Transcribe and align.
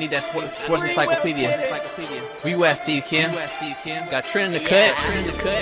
I 0.00 0.04
need 0.04 0.12
that 0.12 0.22
sports, 0.24 0.60
sports 0.64 0.82
encyclopedia. 0.84 1.62
Where 2.40 2.56
you 2.56 2.64
at, 2.64 2.78
Steve 2.78 3.04
Kim? 3.04 3.30
Got 4.10 4.24
Trent 4.24 4.46
in 4.46 4.52
the 4.54 4.58
cut. 4.66 4.96
Trent 4.96 5.18
in 5.18 5.26
the 5.26 5.32
cut. 5.36 5.60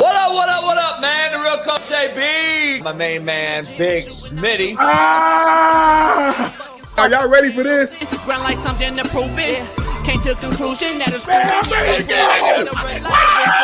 What 0.00 0.16
up, 0.16 0.32
what 0.32 0.48
up, 0.48 0.64
what 0.64 0.78
up, 0.78 1.02
man? 1.02 1.32
The 1.32 1.38
real 1.38 1.58
Coach 1.58 1.82
JB. 1.82 2.82
My 2.82 2.94
main 2.94 3.26
man, 3.26 3.66
Big 3.76 4.06
Smitty. 4.06 4.74
Ah! 4.78 6.80
Are 6.96 7.10
y'all 7.10 7.28
ready 7.28 7.52
for 7.52 7.62
this? 7.62 7.92
Run 8.26 8.42
like 8.42 8.56
something 8.56 8.96
to 8.96 9.04
prove 9.10 9.38
it. 9.38 9.68
Came 10.06 10.18
to 10.22 10.32
a 10.32 10.36
conclusion 10.36 10.96
that 10.96 11.12
it's 11.12 11.26
Smitty 11.26 12.08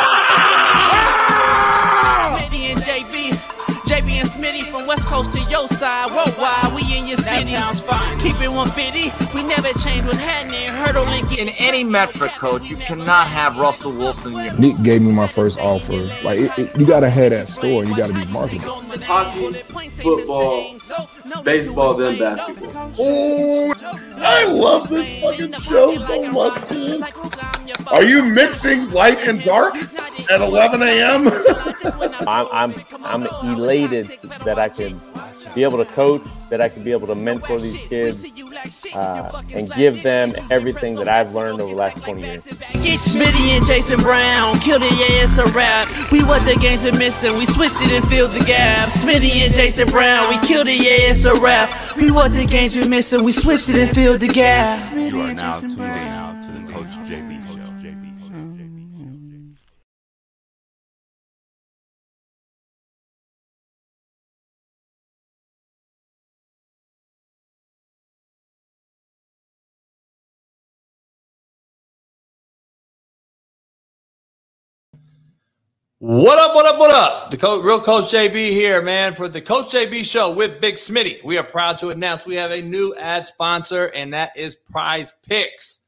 JB 4.11 4.21
and 4.21 4.29
Smitty 4.29 4.71
from 4.71 4.87
West 4.87 5.05
Coast 5.05 5.33
to 5.33 5.41
your 5.51 5.69
side. 5.69 6.11
Worldwide, 6.11 6.75
we 6.75 6.97
in 6.97 7.07
your 7.07 7.17
city. 7.17 7.55
Keep 8.23 8.43
it 8.43 8.51
150. 8.51 9.35
We 9.35 9.43
never 9.45 9.69
change 9.79 10.05
what's 10.05 10.19
happening. 10.19 10.69
Hurdle 10.69 11.05
link 11.07 11.39
In 11.39 11.49
any 11.59 11.85
metric, 11.85 12.33
coach, 12.33 12.69
you 12.69 12.77
cannot 12.77 13.27
have 13.29 13.59
Russell 13.59 13.93
Wilson 13.93 14.35
in 14.35 14.45
your 14.45 14.55
Nick 14.55 14.83
gave 14.83 15.03
me 15.03 15.13
my 15.13 15.27
first 15.27 15.59
offer. 15.59 15.93
Like 16.25 16.41
it, 16.41 16.59
it, 16.59 16.79
you 16.79 16.87
gotta 16.87 17.09
have 17.09 17.31
that 17.31 17.49
store 17.49 17.85
you 17.85 17.97
gotta 17.97 18.13
be 18.13 18.27
marketable. 18.27 18.83
Hockey, 19.05 19.53
football, 20.03 20.75
baseball, 21.45 21.95
then 21.97 22.19
basketball. 22.19 22.93
Oh, 22.99 23.75
I 24.17 24.45
love 24.47 24.89
this 24.89 25.23
fucking 25.23 25.53
show 25.61 25.97
so 25.97 26.31
much, 26.33 26.71
man. 26.71 27.05
Are 27.89 28.05
you 28.05 28.23
mixing 28.23 28.91
light 28.91 29.19
and 29.19 29.43
dark 29.43 29.75
at 30.31 30.41
11 30.41 30.83
a.m.? 30.83 31.29
I'm 32.29 32.47
I'm 32.53 32.75
I'm 33.05 33.27
elated 33.57 34.07
that 34.45 34.59
I 34.59 34.69
can 34.69 35.01
be 35.55 35.65
able 35.65 35.79
to 35.79 35.85
coach, 35.85 36.23
that 36.51 36.61
I 36.61 36.69
can 36.69 36.85
be 36.85 36.93
able 36.93 37.07
to 37.09 37.15
mentor 37.15 37.59
these 37.59 37.77
kids, 37.89 38.25
uh, 38.95 39.43
and 39.53 39.71
give 39.73 40.03
them 40.03 40.33
everything 40.51 40.95
that 40.97 41.09
I've 41.09 41.35
learned 41.35 41.61
over 41.61 41.73
the 41.73 41.79
last 41.79 42.03
20 42.05 42.21
years. 42.21 42.45
Get 42.45 43.01
Smitty 43.01 43.57
and 43.57 43.67
Jason 43.67 43.99
Brown, 44.01 44.59
killed 44.61 44.83
it, 44.83 44.93
yeah, 44.93 45.25
it's 45.25 45.39
a 45.39 45.47
rap. 45.53 45.89
We 46.13 46.23
what 46.23 46.45
the 46.45 46.55
games 46.57 46.83
been 46.83 46.99
missing, 46.99 47.37
we 47.37 47.47
switched 47.47 47.81
it 47.81 47.93
and 47.93 48.07
filled 48.07 48.33
the 48.33 48.45
gap. 48.45 48.91
Smitty 48.91 49.45
and 49.45 49.55
Jason 49.55 49.89
Brown, 49.89 50.29
we 50.29 50.39
killed 50.47 50.69
it, 50.69 50.77
yeah, 50.77 51.11
it's 51.11 51.25
a 51.25 51.35
rap. 51.35 51.97
We 51.97 52.11
what 52.11 52.33
the 52.33 52.47
games 52.47 52.75
been 52.75 52.91
missing, 52.91 53.25
we 53.25 53.33
switched 53.33 53.69
it 53.71 53.79
and 53.79 53.91
filled 53.91 54.21
the 54.21 54.29
gap. 54.29 54.93
You 54.95 55.21
are 55.21 55.35
now 55.35 55.61
tuned 55.61 55.73
in 55.81 56.30
What 76.03 76.39
up, 76.39 76.55
what 76.55 76.65
up, 76.65 76.79
what 76.79 76.91
up? 76.91 77.31
The 77.31 77.37
co- 77.37 77.61
real 77.61 77.79
Coach 77.79 78.07
JB 78.07 78.53
here, 78.53 78.81
man, 78.81 79.13
for 79.13 79.29
the 79.29 79.43
Coach 79.43 79.67
JB 79.67 80.03
show 80.07 80.33
with 80.33 80.59
Big 80.59 80.77
Smitty. 80.77 81.23
We 81.23 81.37
are 81.37 81.45
proud 81.45 81.77
to 81.81 81.91
announce 81.91 82.25
we 82.25 82.37
have 82.37 82.53
a 82.53 82.63
new 82.63 82.95
ad 82.95 83.27
sponsor, 83.27 83.89
and 83.89 84.15
that 84.15 84.35
is 84.35 84.57
Prize 84.57 85.13
Picks. 85.29 85.81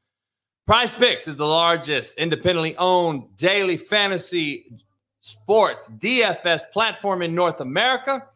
Prize 0.67 0.93
Picks 0.93 1.27
is 1.27 1.35
the 1.35 1.47
largest 1.47 2.19
independently 2.19 2.77
owned 2.77 3.35
daily 3.37 3.75
fantasy 3.75 4.77
sports 5.21 5.89
DFS 5.97 6.69
platform 6.71 7.23
in 7.23 7.33
North 7.33 7.59
America. 7.59 8.27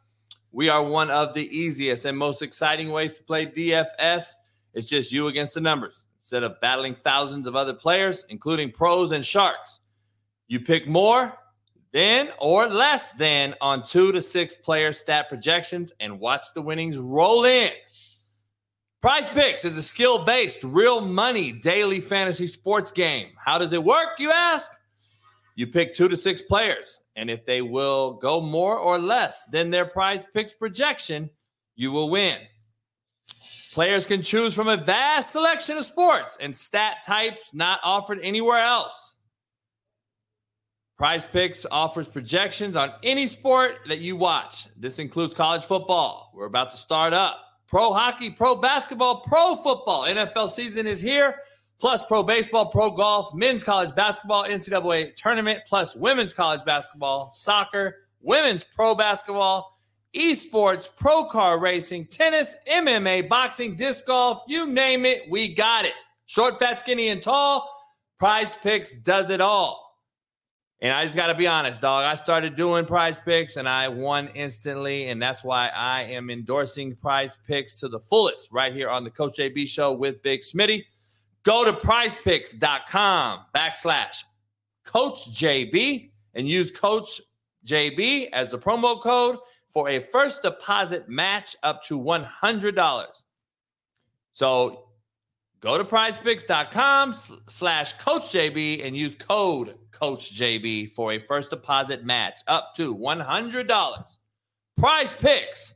We 0.52 0.70
are 0.70 0.82
one 0.82 1.12
of 1.12 1.36
the 1.36 1.48
easiest 1.48 2.06
and 2.06 2.18
most 2.18 2.42
exciting 2.42 2.90
ways 2.90 3.16
to 3.18 3.24
play 3.24 3.46
DFS. 3.46 4.32
It's 4.74 4.88
just 4.88 5.12
you 5.12 5.28
against 5.28 5.54
the 5.54 5.62
numbers 5.62 6.08
instead 6.18 6.42
of 6.42 6.60
battling 6.60 6.96
thousands 6.96 7.46
of 7.46 7.56
other 7.56 7.76
players, 7.76 8.26
including 8.30 8.72
pros 8.72 9.12
and 9.12 9.24
sharks. 9.24 9.80
You 10.48 10.60
pick 10.60 10.88
more 10.88 11.38
than 11.92 12.30
or 12.40 12.68
less 12.68 13.12
than 13.12 13.56
on 13.62 13.84
two 13.84 14.12
to 14.12 14.22
six 14.22 14.56
player 14.56 14.92
stat 14.92 15.30
projections 15.30 15.92
and 16.00 16.20
watch 16.20 16.54
the 16.54 16.62
winnings 16.62 16.98
roll 16.98 17.46
in. 17.46 17.72
Prize 19.02 19.30
Picks 19.30 19.64
is 19.64 19.78
a 19.78 19.84
skill 19.84 20.26
based, 20.26 20.64
real 20.64 21.02
money 21.02 21.52
daily 21.52 22.02
fantasy 22.02 22.48
sports 22.48 22.92
game. 22.92 23.30
How 23.38 23.58
does 23.58 23.72
it 23.74 23.84
work, 23.84 24.20
you 24.20 24.32
ask? 24.32 24.72
You 25.56 25.68
pick 25.68 25.94
two 25.94 26.08
to 26.08 26.18
six 26.18 26.42
players, 26.42 27.00
and 27.16 27.30
if 27.30 27.46
they 27.46 27.62
will 27.62 28.14
go 28.14 28.42
more 28.42 28.78
or 28.78 29.00
less 29.00 29.46
than 29.46 29.70
their 29.70 29.86
prize 29.86 30.26
picks 30.34 30.54
projection, 30.54 31.30
you 31.76 31.92
will 31.92 32.10
win. 32.10 32.38
Players 33.74 34.06
can 34.08 34.24
choose 34.24 34.56
from 34.56 34.68
a 34.68 34.78
vast 34.78 35.32
selection 35.32 35.78
of 35.78 35.86
sports 35.86 36.38
and 36.42 36.56
stat 36.56 36.98
types 37.06 37.54
not 37.54 37.80
offered 37.84 38.20
anywhere 38.24 38.58
else. 38.58 39.14
Prize 40.98 41.26
Picks 41.26 41.64
offers 41.70 42.08
projections 42.08 42.76
on 42.76 42.92
any 43.04 43.28
sport 43.28 43.76
that 43.88 44.00
you 44.00 44.16
watch. 44.16 44.66
This 44.76 44.98
includes 44.98 45.36
college 45.36 45.64
football. 45.64 46.32
We're 46.34 46.48
about 46.48 46.72
to 46.72 46.78
start 46.78 47.14
up. 47.14 47.40
Pro 47.68 47.94
hockey, 47.94 48.32
pro 48.32 48.56
basketball, 48.56 49.22
pro 49.22 49.56
football. 49.58 50.06
NFL 50.08 50.50
season 50.50 50.88
is 50.88 51.00
here. 51.00 51.36
Plus 51.80 52.02
pro 52.02 52.24
baseball, 52.24 52.66
pro 52.66 52.90
golf, 52.90 53.32
men's 53.36 53.62
college 53.62 53.94
basketball, 53.94 54.46
NCAA 54.46 55.14
tournament, 55.16 55.60
plus 55.68 55.96
women's 55.96 56.34
college 56.34 56.66
basketball, 56.66 57.32
soccer, 57.32 57.98
women's 58.20 58.64
pro 58.64 58.96
basketball, 58.96 59.78
esports, 60.16 60.90
pro 60.98 61.26
car 61.26 61.60
racing, 61.60 62.08
tennis, 62.08 62.56
MMA, 62.68 63.30
boxing, 63.30 63.76
disc 63.76 64.08
golf, 64.08 64.42
you 64.48 64.66
name 64.66 65.06
it, 65.06 65.30
we 65.30 65.54
got 65.54 65.86
it. 65.86 65.94
Short, 66.26 66.58
fat, 66.58 66.80
skinny, 66.80 67.10
and 67.10 67.22
tall. 67.22 67.70
Prize 68.18 68.56
Picks 68.56 68.94
does 68.94 69.30
it 69.30 69.42
all. 69.42 69.87
And 70.80 70.94
I 70.94 71.04
just 71.04 71.16
got 71.16 71.28
to 71.28 71.36
be 71.36 71.48
honest, 71.48 71.82
dog. 71.82 72.06
I 72.06 72.14
started 72.14 72.56
doing 72.56 72.86
prize 72.86 73.20
picks 73.20 73.58
and 73.58 73.68
I 73.68 73.88
won 73.88 74.28
instantly. 74.36 75.10
And 75.10 75.20
that's 75.22 75.44
why 75.44 75.70
I 75.76 76.04
am 76.04 76.30
endorsing 76.30 76.96
prize 76.96 77.38
picks 77.48 77.80
to 77.80 77.88
the 77.88 78.00
fullest 78.00 78.52
right 78.52 78.72
here 78.72 78.90
on 78.90 79.04
the 79.04 79.10
Coach 79.10 79.38
JB 79.38 79.68
show 79.68 79.92
with 79.92 80.22
Big 80.22 80.42
Smitty. 80.42 80.86
Go 81.42 81.66
to 81.66 81.74
prizepicks.com 81.74 83.40
backslash 83.56 84.24
Coach 84.84 85.30
JB 85.34 86.12
and 86.36 86.48
use 86.48 86.70
Coach 86.72 87.22
JB 87.66 88.30
as 88.32 88.52
the 88.52 88.60
promo 88.60 89.02
code 89.02 89.38
for 89.70 89.90
a 89.90 90.00
first 90.00 90.44
deposit 90.44 91.10
match 91.10 91.56
up 91.64 91.84
to 91.84 92.00
$100. 92.00 93.08
So 94.34 94.87
go 95.68 95.78
to 95.78 95.84
prizepicks.com 95.84 97.12
slash 97.12 97.92
Coach 97.98 98.32
JB 98.32 98.86
and 98.88 98.96
use 98.96 99.16
code 99.16 99.76
Coach 99.92 100.34
JB 100.34 100.94
for 100.94 101.12
a 101.12 101.20
first 101.20 101.50
deposit 101.50 102.06
match 102.06 102.40
up 102.48 102.74
to 102.78 102.96
$100. 102.96 104.18
Prize 104.78 105.14
Picks 105.16 105.74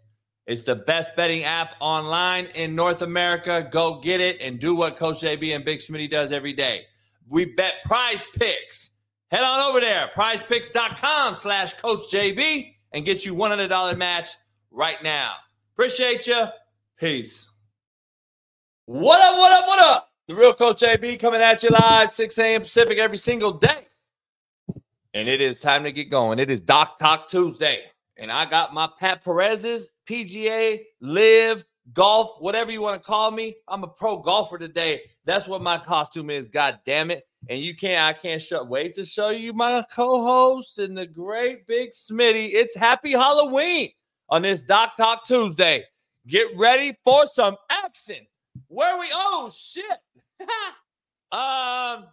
is 0.47 0.63
the 0.63 0.75
best 0.75 1.13
betting 1.17 1.43
app 1.43 1.75
online 1.81 2.45
in 2.55 2.73
North 2.73 3.01
America. 3.01 3.67
Go 3.69 3.99
get 3.99 4.21
it 4.21 4.41
and 4.41 4.61
do 4.61 4.75
what 4.75 4.95
Coach 4.95 5.19
JB 5.19 5.53
and 5.53 5.65
Big 5.65 5.79
Smitty 5.79 6.09
does 6.09 6.31
every 6.31 6.53
day. 6.53 6.83
We 7.27 7.43
bet 7.43 7.83
Prize 7.83 8.25
Picks. 8.33 8.91
Head 9.29 9.43
on 9.43 9.59
over 9.59 9.81
there, 9.81 10.07
prizepicks.com 10.07 11.35
slash 11.35 11.73
Coach 11.73 12.09
JB 12.09 12.75
and 12.93 13.03
get 13.03 13.25
you 13.25 13.35
$100 13.35 13.97
match 13.97 14.29
right 14.71 15.03
now. 15.03 15.33
Appreciate 15.73 16.27
you. 16.27 16.45
Peace. 16.97 17.50
What 18.85 19.21
up, 19.21 19.37
what 19.37 19.53
up, 19.53 19.67
what 19.67 19.79
up? 19.79 20.09
The 20.27 20.33
real 20.33 20.53
Coach 20.53 20.81
JB 20.81 21.19
coming 21.19 21.39
at 21.39 21.61
you 21.61 21.69
LIV, 21.69 22.11
6 22.11 22.37
a.m. 22.39 22.61
Pacific 22.61 22.97
every 22.97 23.17
single 23.17 23.51
day. 23.51 23.83
And 25.13 25.29
it 25.29 25.39
is 25.39 25.59
time 25.59 25.83
to 25.83 25.91
get 25.91 26.09
going. 26.09 26.39
It 26.39 26.49
is 26.49 26.61
Doc 26.61 26.97
Talk 26.97 27.27
Tuesday. 27.27 27.83
And 28.17 28.31
I 28.31 28.45
got 28.45 28.73
my 28.73 28.89
Pat 28.99 29.23
Perez's 29.23 29.91
PGA, 30.09 30.81
live, 30.99 31.63
golf, 31.93 32.41
whatever 32.41 32.71
you 32.71 32.81
want 32.81 33.01
to 33.01 33.07
call 33.07 33.29
me. 33.29 33.55
I'm 33.67 33.83
a 33.83 33.87
pro 33.87 34.17
golfer 34.17 34.57
today. 34.57 35.01
That's 35.25 35.47
what 35.47 35.61
my 35.61 35.77
costume 35.77 36.31
is. 36.31 36.47
God 36.47 36.79
damn 36.83 37.11
it. 37.11 37.27
And 37.49 37.59
you 37.59 37.75
can't, 37.75 38.03
I 38.03 38.19
can't 38.19 38.41
show, 38.41 38.63
wait 38.63 38.95
to 38.95 39.05
show 39.05 39.29
you 39.29 39.53
my 39.53 39.83
co 39.93 40.23
host 40.23 40.79
and 40.79 40.97
the 40.97 41.05
great 41.05 41.67
big 41.67 41.91
Smitty. 41.91 42.49
It's 42.53 42.75
happy 42.75 43.11
Halloween 43.11 43.91
on 44.27 44.41
this 44.41 44.63
Doc 44.63 44.97
Talk 44.97 45.23
Tuesday. 45.23 45.85
Get 46.25 46.47
ready 46.57 46.97
for 47.03 47.27
some 47.27 47.57
action. 47.69 48.25
Where 48.71 48.97
we, 48.97 49.07
oh 49.13 49.51
shit. 49.53 49.83
um, 51.33 52.05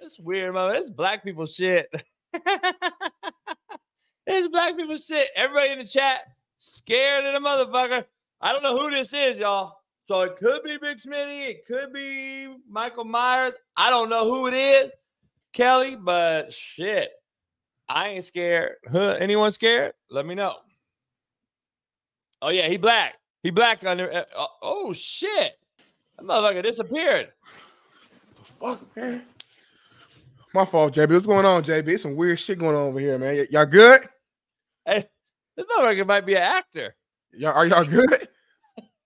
it's 0.00 0.20
weird, 0.20 0.54
man. 0.54 0.76
It's 0.76 0.88
black 0.88 1.24
people 1.24 1.46
shit. 1.46 1.90
it's 4.24 4.46
black 4.46 4.76
people 4.76 4.96
shit. 4.96 5.30
Everybody 5.34 5.70
in 5.72 5.78
the 5.80 5.84
chat 5.84 6.20
scared 6.58 7.24
of 7.24 7.34
the 7.34 7.40
motherfucker. 7.40 8.04
I 8.40 8.52
don't 8.52 8.62
know 8.62 8.78
who 8.78 8.88
this 8.88 9.12
is, 9.12 9.40
y'all. 9.40 9.78
So 10.04 10.22
it 10.22 10.36
could 10.36 10.62
be 10.62 10.78
Big 10.78 10.98
Smitty. 10.98 11.48
It 11.48 11.66
could 11.66 11.92
be 11.92 12.46
Michael 12.70 13.04
Myers. 13.04 13.54
I 13.76 13.90
don't 13.90 14.08
know 14.08 14.32
who 14.32 14.46
it 14.46 14.54
is, 14.54 14.92
Kelly, 15.52 15.96
but 15.96 16.52
shit. 16.52 17.10
I 17.88 18.10
ain't 18.10 18.24
scared. 18.24 18.76
Huh? 18.88 19.16
Anyone 19.18 19.50
scared? 19.50 19.94
Let 20.08 20.24
me 20.24 20.36
know. 20.36 20.54
Oh, 22.40 22.50
yeah, 22.50 22.68
he 22.68 22.76
black. 22.76 23.17
He 23.42 23.50
black 23.50 23.84
under. 23.84 24.12
Uh, 24.12 24.24
oh, 24.36 24.46
oh 24.62 24.92
shit! 24.92 25.52
That 26.16 26.26
motherfucker 26.26 26.62
disappeared. 26.62 27.32
The 28.36 28.44
Fuck, 28.44 28.96
man. 28.96 29.22
My 30.54 30.64
fault, 30.64 30.94
JB. 30.94 31.12
What's 31.12 31.26
going 31.26 31.46
on, 31.46 31.62
JB? 31.62 31.88
It's 31.88 32.02
some 32.02 32.16
weird 32.16 32.38
shit 32.38 32.58
going 32.58 32.74
on 32.74 32.82
over 32.82 32.98
here, 33.00 33.18
man. 33.18 33.36
Y- 33.36 33.46
y'all 33.50 33.66
good? 33.66 34.08
Hey, 34.84 35.06
this 35.56 35.66
motherfucker 35.66 36.06
might 36.06 36.26
be 36.26 36.34
an 36.34 36.42
actor. 36.42 36.96
Y'all 37.32 37.52
are 37.54 37.66
y'all 37.66 37.84
good? 37.84 38.28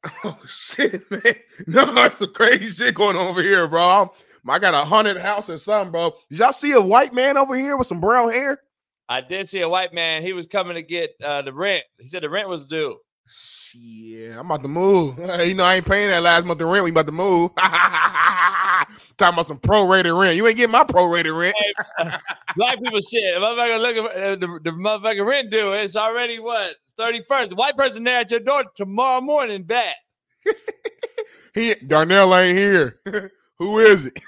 oh 0.24 0.38
shit, 0.46 1.10
man. 1.10 1.20
No, 1.66 2.04
it's 2.04 2.18
some 2.18 2.32
crazy 2.32 2.66
shit 2.68 2.94
going 2.94 3.16
on 3.16 3.26
over 3.26 3.42
here, 3.42 3.66
bro. 3.68 3.82
I'm- 3.82 4.08
I 4.48 4.58
got 4.58 4.74
a 4.74 4.78
haunted 4.84 5.18
house 5.18 5.48
or 5.48 5.56
something, 5.56 5.92
bro. 5.92 6.14
Did 6.28 6.40
y'all 6.40 6.52
see 6.52 6.72
a 6.72 6.80
white 6.80 7.12
man 7.14 7.36
over 7.36 7.56
here 7.56 7.76
with 7.76 7.86
some 7.86 8.00
brown 8.00 8.32
hair? 8.32 8.60
I 9.08 9.20
did 9.20 9.48
see 9.48 9.60
a 9.60 9.68
white 9.68 9.94
man. 9.94 10.22
He 10.22 10.32
was 10.32 10.46
coming 10.46 10.74
to 10.74 10.82
get 10.82 11.10
uh, 11.22 11.42
the 11.42 11.52
rent. 11.52 11.84
He 12.00 12.08
said 12.08 12.24
the 12.24 12.28
rent 12.28 12.48
was 12.48 12.66
due. 12.66 12.98
Shit, 13.26 14.32
I'm 14.32 14.46
about 14.46 14.62
to 14.62 14.68
move. 14.68 15.18
you 15.46 15.54
know, 15.54 15.64
I 15.64 15.76
ain't 15.76 15.86
paying 15.86 16.10
that 16.10 16.22
last 16.22 16.44
month 16.44 16.60
of 16.60 16.68
rent. 16.68 16.84
We 16.84 16.90
about 16.90 17.06
to 17.06 17.12
move. 17.12 17.54
Talking 19.16 19.34
about 19.34 19.46
some 19.46 19.58
prorated 19.58 20.18
rent. 20.18 20.36
You 20.36 20.46
ain't 20.46 20.56
getting 20.56 20.72
my 20.72 20.84
prorated 20.84 21.38
rent. 21.38 21.54
Black 22.56 22.82
people 22.82 23.00
shit. 23.00 23.34
The 23.34 23.40
motherfucker 23.40 23.80
looking 23.80 24.04
for 24.04 24.10
uh, 24.10 24.36
the, 24.36 24.60
the 24.62 24.70
motherfucker 24.70 25.26
rent 25.26 25.50
due. 25.50 25.72
It's 25.72 25.96
already 25.96 26.38
what 26.38 26.76
thirty 26.96 27.22
first. 27.22 27.50
The 27.50 27.56
white 27.56 27.76
person 27.76 28.04
there 28.04 28.18
at 28.18 28.30
your 28.30 28.40
door 28.40 28.64
tomorrow 28.74 29.20
morning. 29.20 29.62
Bet. 29.62 29.94
He 31.54 31.74
Darnell 31.74 32.34
ain't 32.34 32.56
here. 32.56 32.98
Who 33.58 33.78
is 33.78 34.06
it? 34.06 34.18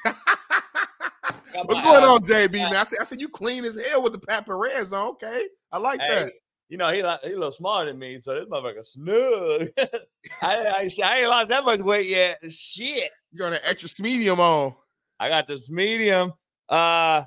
What's 1.65 1.81
going 1.81 2.05
on, 2.05 2.21
JB? 2.21 2.53
Man, 2.53 2.77
I 2.77 2.85
said, 2.85 2.99
I 3.01 3.05
said 3.05 3.21
you 3.21 3.29
clean 3.29 3.65
as 3.65 3.79
hell 3.89 4.03
with 4.03 4.13
the 4.13 4.19
paparazzi 4.19 4.93
on. 4.93 5.09
Okay, 5.13 5.47
I 5.73 5.79
like 5.79 6.01
Hey, 6.01 6.25
that. 6.25 6.33
You 6.69 6.79
know 6.79 6.89
he 6.89 6.97
he 6.97 7.03
a 7.03 7.19
little 7.35 7.53
smaller 7.53 7.87
than 7.87 7.99
me, 7.99 8.21
so 8.21 8.35
this 8.35 8.49
motherfucker 8.49 8.85
snug. 8.85 9.69
I, 10.43 10.57
I 10.57 10.91
I 11.03 11.19
ain't 11.19 11.29
lost 11.29 11.49
that 11.49 11.65
much 11.65 11.81
weight 11.81 12.09
yet. 12.09 12.39
Shit. 12.51 13.11
You 13.33 13.39
got 13.39 13.53
an 13.53 13.61
extra 13.65 13.89
medium 14.03 14.41
on. 14.41 14.75
I 15.19 15.29
got 15.29 15.47
this 15.47 15.69
medium. 15.69 16.33
Uh, 16.69 17.25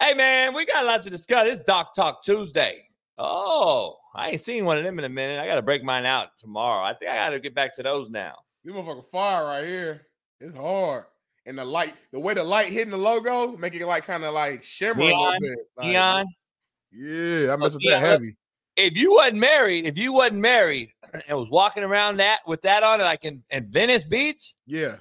hey 0.00 0.14
man, 0.14 0.54
we 0.54 0.64
got 0.66 0.84
a 0.84 0.86
lot 0.86 1.02
to 1.02 1.10
discuss. 1.10 1.46
It's 1.46 1.64
Doc 1.64 1.94
Talk 1.94 2.24
Tuesday. 2.24 2.84
Oh, 3.18 3.96
I 4.14 4.30
ain't 4.30 4.40
seen 4.40 4.64
one 4.64 4.78
of 4.78 4.84
them 4.84 4.98
in 4.98 5.04
a 5.04 5.08
minute. 5.08 5.40
I 5.40 5.46
got 5.46 5.56
to 5.56 5.62
break 5.62 5.84
mine 5.84 6.06
out 6.06 6.30
tomorrow. 6.38 6.82
I 6.82 6.94
think 6.94 7.10
I 7.10 7.16
got 7.16 7.30
to 7.30 7.40
get 7.40 7.54
back 7.54 7.74
to 7.76 7.82
those 7.82 8.08
now. 8.08 8.34
This 8.64 8.74
motherfucker 8.74 9.04
fire 9.06 9.44
right 9.44 9.66
here. 9.66 10.06
It's 10.40 10.56
hard. 10.56 11.04
And 11.46 11.58
the 11.58 11.64
light, 11.64 11.94
the 12.12 12.20
way 12.20 12.34
the 12.34 12.44
light 12.44 12.68
hitting 12.68 12.90
the 12.90 12.96
logo, 12.96 13.56
make 13.56 13.74
it 13.74 13.86
like 13.86 14.04
kind 14.04 14.24
of 14.24 14.34
like 14.34 14.62
shimmer 14.62 15.02
a 15.02 15.04
little 15.04 15.40
bit. 15.40 15.58
Like, 15.76 15.86
Neon, 15.86 16.26
Yeah, 16.92 17.52
I 17.52 17.56
mess 17.56 17.74
with 17.74 17.82
Neon, 17.82 18.00
that 18.00 18.08
heavy. 18.08 18.36
If 18.86 18.96
you 18.96 19.12
wasn't 19.12 19.38
married, 19.38 19.86
if 19.86 19.96
you 19.98 20.12
wasn't 20.12 20.40
married 20.40 20.92
and 21.28 21.38
was 21.38 21.48
walking 21.50 21.82
around 21.84 22.16
that 22.18 22.40
with 22.46 22.62
that 22.62 22.82
on, 22.82 23.00
it, 23.00 23.04
like 23.04 23.24
in, 23.24 23.42
in 23.50 23.66
Venice 23.70 24.04
Beach, 24.04 24.54
Yeah. 24.66 24.96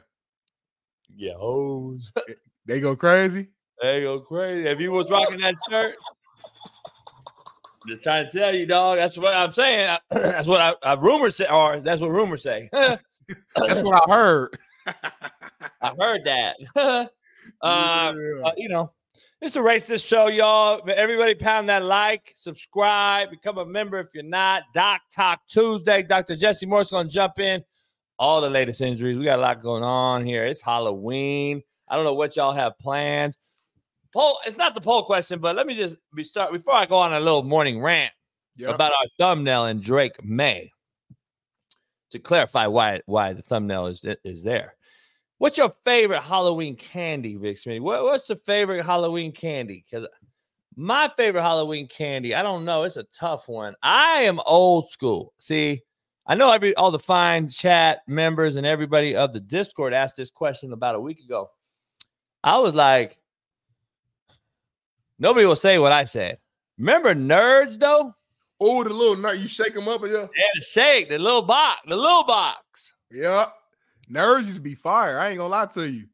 yeah, 1.15 1.33
hoes, 1.33 2.11
They 2.65 2.79
go 2.79 2.95
crazy. 2.95 3.47
they 3.81 4.01
go 4.01 4.19
crazy. 4.19 4.67
If 4.67 4.79
you 4.79 4.91
was 4.91 5.09
rocking 5.09 5.39
that 5.41 5.55
shirt, 5.69 5.95
just 7.87 8.03
trying 8.03 8.29
to 8.29 8.37
tell 8.37 8.53
you, 8.53 8.65
dog. 8.67 8.97
That's 8.97 9.17
what 9.17 9.33
I'm 9.33 9.51
saying. 9.51 9.97
That's 10.11 10.47
what 10.47 10.61
I, 10.61 10.75
I 10.83 10.93
rumors 10.93 11.35
say, 11.37 11.47
or 11.47 11.79
that's 11.79 12.01
what 12.01 12.11
rumors 12.11 12.43
say. 12.43 12.69
That's 12.73 13.01
what 13.81 13.95
I 14.07 14.13
heard. 14.13 14.57
I 15.81 15.91
heard 15.97 16.25
that. 16.25 16.57
uh, 16.75 17.05
Yeah. 17.63 18.13
uh, 18.43 18.51
you 18.57 18.69
know, 18.69 18.91
it's 19.41 19.55
a 19.55 19.59
racist 19.59 20.07
show, 20.07 20.27
y'all. 20.27 20.81
Everybody 20.89 21.33
pound 21.35 21.69
that 21.69 21.85
like, 21.85 22.33
subscribe, 22.35 23.29
become 23.31 23.57
a 23.57 23.65
member 23.65 23.99
if 23.99 24.07
you're 24.13 24.23
not. 24.23 24.63
Doc 24.73 25.01
Talk 25.13 25.41
Tuesday. 25.47 26.03
Dr. 26.03 26.35
Jesse 26.35 26.65
Morse 26.65 26.91
going 26.91 27.07
to 27.07 27.13
jump 27.13 27.39
in. 27.39 27.63
All 28.17 28.41
the 28.41 28.49
latest 28.49 28.81
injuries. 28.81 29.17
We 29.17 29.23
got 29.23 29.39
a 29.39 29.41
lot 29.41 29.61
going 29.61 29.83
on 29.83 30.25
here. 30.25 30.43
It's 30.45 30.61
Halloween. 30.61 31.61
I 31.87 31.95
don't 31.95 32.03
know 32.03 32.13
what 32.13 32.35
y'all 32.35 32.53
have 32.53 32.77
plans. 32.77 33.37
Poll, 34.11 34.39
it's 34.45 34.57
not 34.57 34.75
the 34.75 34.81
poll 34.81 35.03
question, 35.03 35.39
but 35.39 35.55
let 35.55 35.65
me 35.65 35.75
just 35.75 35.95
be 36.13 36.23
start 36.25 36.51
before 36.51 36.73
I 36.73 36.85
go 36.85 36.97
on 36.97 37.13
a 37.13 37.19
little 37.19 37.43
morning 37.43 37.81
rant 37.81 38.11
Yep. 38.57 38.75
about 38.75 38.91
our 38.91 39.05
thumbnail 39.17 39.65
and 39.65 39.81
Drake 39.81 40.21
Maye. 40.21 40.71
To 42.11 42.19
clarify 42.19 42.67
why 42.67 43.01
why 43.05 43.31
the 43.33 43.41
thumbnail 43.41 43.85
is 43.85 44.03
is 44.25 44.43
there. 44.43 44.75
What's 45.39 45.57
your 45.57 45.73
favorite 45.85 46.21
Halloween 46.21 46.75
candy, 46.75 47.37
Big 47.37 47.57
Smith? 47.57 47.81
What, 47.81 48.03
what's 48.03 48.27
the 48.27 48.35
favorite 48.35 48.85
Halloween 48.85 49.31
candy? 49.31 49.85
Because 49.89 50.05
my 50.75 51.09
favorite 51.15 51.43
Halloween 51.43 51.87
candy, 51.87 52.35
I 52.35 52.43
don't 52.43 52.65
know. 52.65 52.83
It's 52.83 52.97
a 52.97 53.03
tough 53.03 53.47
one. 53.47 53.73
I 53.81 54.23
am 54.23 54.41
old 54.45 54.89
school. 54.89 55.33
See, 55.39 55.81
I 56.27 56.35
know 56.35 56.51
every 56.51 56.75
all 56.75 56.91
the 56.91 56.99
fine 56.99 57.47
chat 57.47 58.01
members 58.05 58.57
and 58.57 58.67
everybody 58.67 59.15
of 59.15 59.31
the 59.31 59.39
Discord 59.39 59.93
asked 59.93 60.17
this 60.17 60.29
question 60.29 60.73
about 60.73 60.95
a 60.95 60.99
week 60.99 61.21
ago. 61.21 61.49
I 62.43 62.57
was 62.57 62.75
like, 62.75 63.17
nobody 65.19 65.45
will 65.45 65.55
say 65.55 65.79
what 65.79 65.93
I 65.93 66.03
said. 66.03 66.37
Remember 66.77 67.15
nerds 67.15 67.79
though? 67.79 68.13
Oh, 68.59 68.83
the 68.83 68.89
little 68.89 69.15
nut, 69.15 69.39
you 69.39 69.47
shake 69.47 69.73
them 69.73 69.87
up 69.87 70.01
yeah. 70.03 70.27
Yeah, 70.35 70.45
the 70.55 70.61
shake, 70.61 71.07
the 71.07 71.17
little 71.17 71.43
box, 71.43 71.79
the 71.87 71.95
little 71.95 72.25
box. 72.25 72.95
Yep. 73.09 73.53
Nerds 74.11 74.43
used 74.43 74.55
to 74.55 74.61
be 74.61 74.75
fire. 74.75 75.19
I 75.19 75.29
ain't 75.29 75.37
gonna 75.37 75.49
lie 75.49 75.65
to 75.67 75.89
you. 75.89 76.07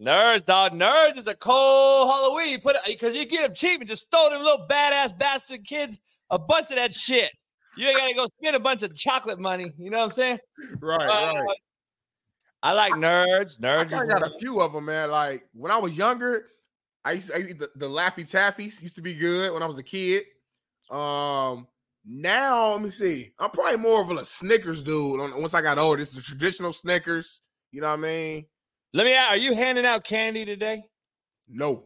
Nerds, 0.00 0.46
dog. 0.46 0.72
Nerds 0.72 1.16
is 1.18 1.26
a 1.26 1.34
cold 1.34 2.08
Halloween. 2.08 2.50
You 2.52 2.58
put 2.58 2.76
it 2.76 2.82
because 2.86 3.14
you 3.14 3.26
get 3.26 3.42
them 3.42 3.54
cheap 3.54 3.80
and 3.80 3.88
just 3.88 4.10
throw 4.10 4.30
them 4.30 4.42
little 4.42 4.66
badass 4.68 5.16
bastard 5.18 5.64
kids 5.64 5.98
a 6.30 6.38
bunch 6.38 6.70
of 6.70 6.76
that 6.76 6.94
shit. 6.94 7.30
You 7.76 7.86
ain't 7.88 7.98
gotta 7.98 8.14
go 8.14 8.26
spend 8.26 8.56
a 8.56 8.60
bunch 8.60 8.82
of 8.82 8.94
chocolate 8.94 9.38
money. 9.38 9.72
You 9.78 9.90
know 9.90 9.98
what 9.98 10.04
I'm 10.04 10.10
saying? 10.10 10.38
Right, 10.80 11.06
Uh, 11.06 11.42
right. 11.42 11.56
I 12.62 12.72
like 12.72 12.92
nerds. 12.94 13.58
Nerds. 13.58 13.88
kinda 13.88 14.06
got 14.06 14.26
a 14.26 14.38
few 14.38 14.60
of 14.60 14.72
them, 14.72 14.86
man. 14.86 15.10
Like 15.10 15.46
when 15.52 15.70
I 15.72 15.78
was 15.78 15.96
younger, 15.96 16.46
I 17.04 17.12
used 17.12 17.28
to 17.28 17.36
I 17.36 17.40
the, 17.40 17.70
the 17.76 17.88
Laffy 17.88 18.30
Taffies 18.30 18.82
used 18.82 18.96
to 18.96 19.02
be 19.02 19.14
good 19.14 19.52
when 19.52 19.62
I 19.62 19.66
was 19.66 19.78
a 19.78 19.82
kid. 19.82 20.24
Um, 20.90 21.66
now 22.04 22.72
let 22.72 22.82
me 22.82 22.90
see. 22.90 23.32
I'm 23.38 23.50
probably 23.50 23.78
more 23.78 24.00
of 24.00 24.10
a 24.10 24.24
Snickers 24.24 24.82
dude. 24.82 25.20
Once 25.34 25.54
I 25.54 25.62
got 25.62 25.78
older, 25.78 26.00
it's 26.00 26.12
the 26.12 26.22
traditional 26.22 26.72
Snickers. 26.72 27.42
You 27.72 27.80
know 27.80 27.88
what 27.88 27.98
I 27.98 28.02
mean? 28.02 28.46
Let 28.92 29.04
me. 29.04 29.14
ask, 29.14 29.32
Are 29.32 29.36
you 29.36 29.54
handing 29.54 29.86
out 29.86 30.04
candy 30.04 30.44
today? 30.44 30.84
No. 31.48 31.84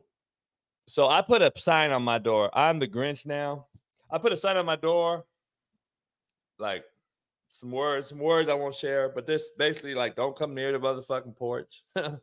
So 0.86 1.08
I 1.08 1.22
put 1.22 1.42
a 1.42 1.50
sign 1.56 1.92
on 1.92 2.02
my 2.02 2.18
door. 2.18 2.50
I'm 2.52 2.78
the 2.78 2.88
Grinch 2.88 3.26
now. 3.26 3.66
I 4.10 4.18
put 4.18 4.32
a 4.32 4.36
sign 4.36 4.56
on 4.56 4.66
my 4.66 4.76
door, 4.76 5.24
like 6.58 6.84
some 7.48 7.70
words, 7.70 8.10
some 8.10 8.18
words 8.18 8.48
I 8.48 8.54
won't 8.54 8.74
share, 8.74 9.08
but 9.08 9.26
this 9.26 9.52
basically 9.56 9.94
like 9.94 10.16
don't 10.16 10.36
come 10.36 10.54
near 10.54 10.72
the 10.72 10.78
motherfucking 10.78 11.36
porch. 11.36 11.82
so 11.96 12.20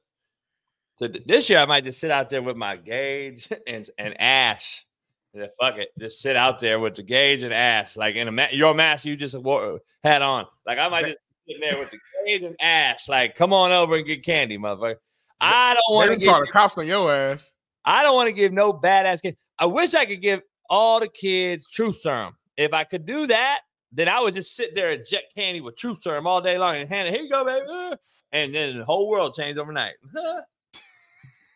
th- 0.99 1.23
this 1.25 1.49
year 1.49 1.59
I 1.59 1.65
might 1.65 1.83
just 1.83 1.99
sit 1.99 2.11
out 2.11 2.29
there 2.29 2.41
with 2.41 2.55
my 2.55 2.75
gauge 2.75 3.49
and 3.67 3.89
and 3.97 4.19
ash. 4.21 4.85
Then 5.33 5.47
fuck 5.59 5.77
it, 5.77 5.89
just 5.97 6.19
sit 6.21 6.35
out 6.35 6.59
there 6.59 6.79
with 6.79 6.95
the 6.95 7.03
gauge 7.03 7.41
and 7.41 7.53
ass, 7.53 7.95
like 7.95 8.15
in 8.15 8.27
a 8.27 8.31
ma- 8.31 8.47
your 8.51 8.73
mask 8.73 9.05
you 9.05 9.15
just 9.15 9.35
wore, 9.35 9.79
had 10.03 10.21
on. 10.21 10.45
Like 10.65 10.77
I 10.77 10.89
might 10.89 11.05
just 11.05 11.19
sit 11.47 11.57
there 11.61 11.79
with 11.79 11.91
the 11.91 11.99
gauge 12.25 12.43
and 12.43 12.55
ass, 12.59 13.07
Like 13.07 13.35
come 13.35 13.53
on 13.53 13.71
over 13.71 13.95
and 13.95 14.05
get 14.05 14.25
candy, 14.25 14.57
motherfucker. 14.57 14.95
I 15.39 15.73
don't 15.73 15.95
want 15.95 16.19
to 16.19 16.25
call 16.25 16.41
the 16.41 16.51
cops 16.51 16.77
on 16.77 16.85
your 16.85 17.11
ass. 17.13 17.51
I 17.85 18.03
don't 18.03 18.15
want 18.15 18.27
to 18.27 18.33
give 18.33 18.51
no 18.51 18.73
badass 18.73 19.21
kids. 19.21 19.37
I 19.57 19.65
wish 19.65 19.93
I 19.93 20.05
could 20.05 20.21
give 20.21 20.41
all 20.69 20.99
the 20.99 21.07
kids 21.07 21.67
truth 21.69 21.97
serum. 21.97 22.35
If 22.57 22.73
I 22.73 22.83
could 22.83 23.05
do 23.05 23.25
that, 23.27 23.61
then 23.91 24.07
I 24.07 24.19
would 24.21 24.33
just 24.33 24.55
sit 24.55 24.75
there 24.75 24.91
and 24.91 25.05
jet 25.09 25.23
candy 25.35 25.61
with 25.61 25.77
truth 25.77 26.01
serum 26.01 26.27
all 26.27 26.41
day 26.41 26.57
long 26.57 26.75
and 26.75 26.87
hand 26.87 27.07
it, 27.07 27.13
here 27.13 27.23
you 27.23 27.29
go, 27.29 27.43
baby. 27.43 27.97
And 28.31 28.53
then 28.53 28.79
the 28.79 28.85
whole 28.85 29.09
world 29.09 29.33
changed 29.33 29.59
overnight. 29.59 29.93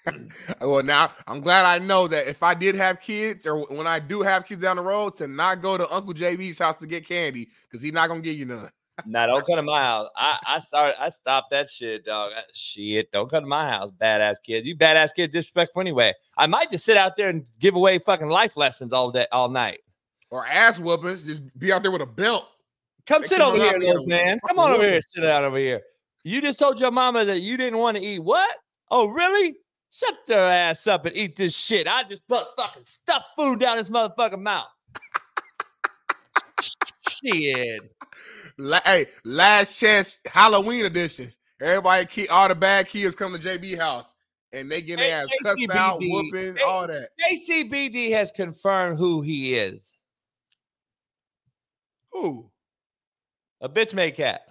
Well, 0.61 0.83
now 0.83 1.11
I'm 1.27 1.41
glad 1.41 1.65
I 1.65 1.83
know 1.83 2.07
that 2.07 2.27
if 2.27 2.43
I 2.43 2.53
did 2.53 2.75
have 2.75 2.99
kids 2.99 3.45
or 3.45 3.65
when 3.65 3.87
I 3.87 3.99
do 3.99 4.21
have 4.21 4.45
kids 4.45 4.61
down 4.61 4.77
the 4.77 4.81
road, 4.81 5.15
to 5.17 5.27
not 5.27 5.61
go 5.61 5.77
to 5.77 5.91
Uncle 5.93 6.13
JB's 6.13 6.59
house 6.59 6.79
to 6.79 6.87
get 6.87 7.07
candy 7.07 7.49
because 7.63 7.81
he's 7.81 7.93
not 7.93 8.07
gonna 8.07 8.21
give 8.21 8.37
you 8.37 8.45
none. 8.45 8.69
nah, 9.05 9.25
don't 9.25 9.45
come 9.45 9.57
to 9.57 9.63
my 9.63 9.81
house. 9.81 10.09
I, 10.15 10.39
I 10.47 10.59
started, 10.59 11.01
I 11.01 11.09
stopped 11.09 11.51
that 11.51 11.69
shit, 11.69 12.05
dog. 12.05 12.31
Shit, 12.53 13.11
don't 13.11 13.29
come 13.29 13.43
to 13.43 13.49
my 13.49 13.69
house, 13.69 13.91
badass 13.91 14.35
kids. 14.43 14.65
You 14.65 14.75
badass 14.75 15.09
kids 15.15 15.33
disrespectful 15.33 15.81
anyway. 15.81 16.13
I 16.37 16.47
might 16.47 16.71
just 16.71 16.85
sit 16.85 16.97
out 16.97 17.15
there 17.15 17.29
and 17.29 17.45
give 17.59 17.75
away 17.75 17.99
fucking 17.99 18.29
life 18.29 18.55
lessons 18.57 18.93
all 18.93 19.11
day, 19.11 19.27
all 19.31 19.49
night. 19.49 19.79
Or 20.31 20.45
ass 20.45 20.79
whoopings, 20.79 21.25
just 21.25 21.43
be 21.57 21.71
out 21.71 21.81
there 21.81 21.91
with 21.91 22.01
a 22.01 22.07
belt. 22.07 22.47
Come 23.05 23.21
They 23.21 23.27
sit 23.27 23.41
over 23.41 23.57
here, 23.57 23.77
little 23.77 24.07
man. 24.07 24.39
Come 24.47 24.59
on 24.59 24.71
over 24.71 24.83
here. 24.83 25.01
Sit 25.01 25.21
down 25.21 25.43
over 25.43 25.57
here. 25.57 25.81
You 26.23 26.41
just 26.41 26.57
told 26.57 26.79
your 26.79 26.89
mama 26.89 27.23
that 27.25 27.41
you 27.41 27.55
didn't 27.55 27.77
want 27.77 27.97
to 27.97 28.03
eat 28.03 28.19
what? 28.19 28.55
Oh, 28.89 29.07
really? 29.07 29.55
Shut 29.95 30.15
your 30.27 30.39
ass 30.39 30.87
up 30.87 31.05
and 31.05 31.15
eat 31.15 31.37
this 31.37 31.57
shit. 31.57 31.87
I 31.87 32.03
just 32.03 32.27
put 32.27 32.45
fucking 32.57 32.83
stuffed 32.85 33.29
food 33.37 33.59
down 33.61 33.77
his 33.77 33.89
motherfucking 33.89 34.41
mouth. 34.41 34.67
shit. 37.09 37.81
La- 38.57 38.81
hey, 38.83 39.07
last 39.23 39.79
chance 39.79 40.19
Halloween 40.25 40.85
edition. 40.85 41.31
Everybody, 41.61 42.05
key, 42.07 42.27
all 42.27 42.49
the 42.49 42.55
bad 42.55 42.87
kids 42.89 43.15
come 43.15 43.31
to 43.33 43.39
JB 43.39 43.77
house 43.77 44.13
and 44.51 44.69
they 44.69 44.81
get 44.81 44.99
their 44.99 45.23
ass 45.23 45.29
cussed 45.43 45.61
out, 45.71 45.99
whooping, 46.01 46.57
Hey. 46.57 46.63
all 46.63 46.87
that. 46.87 47.09
JCBD 47.19 48.11
has 48.11 48.31
confirmed 48.33 48.97
who 48.99 49.21
he 49.21 49.55
is. 49.55 49.97
Who? 52.11 52.49
A 53.61 53.69
bitch 53.69 53.93
made 53.93 54.11
cat. 54.15 54.41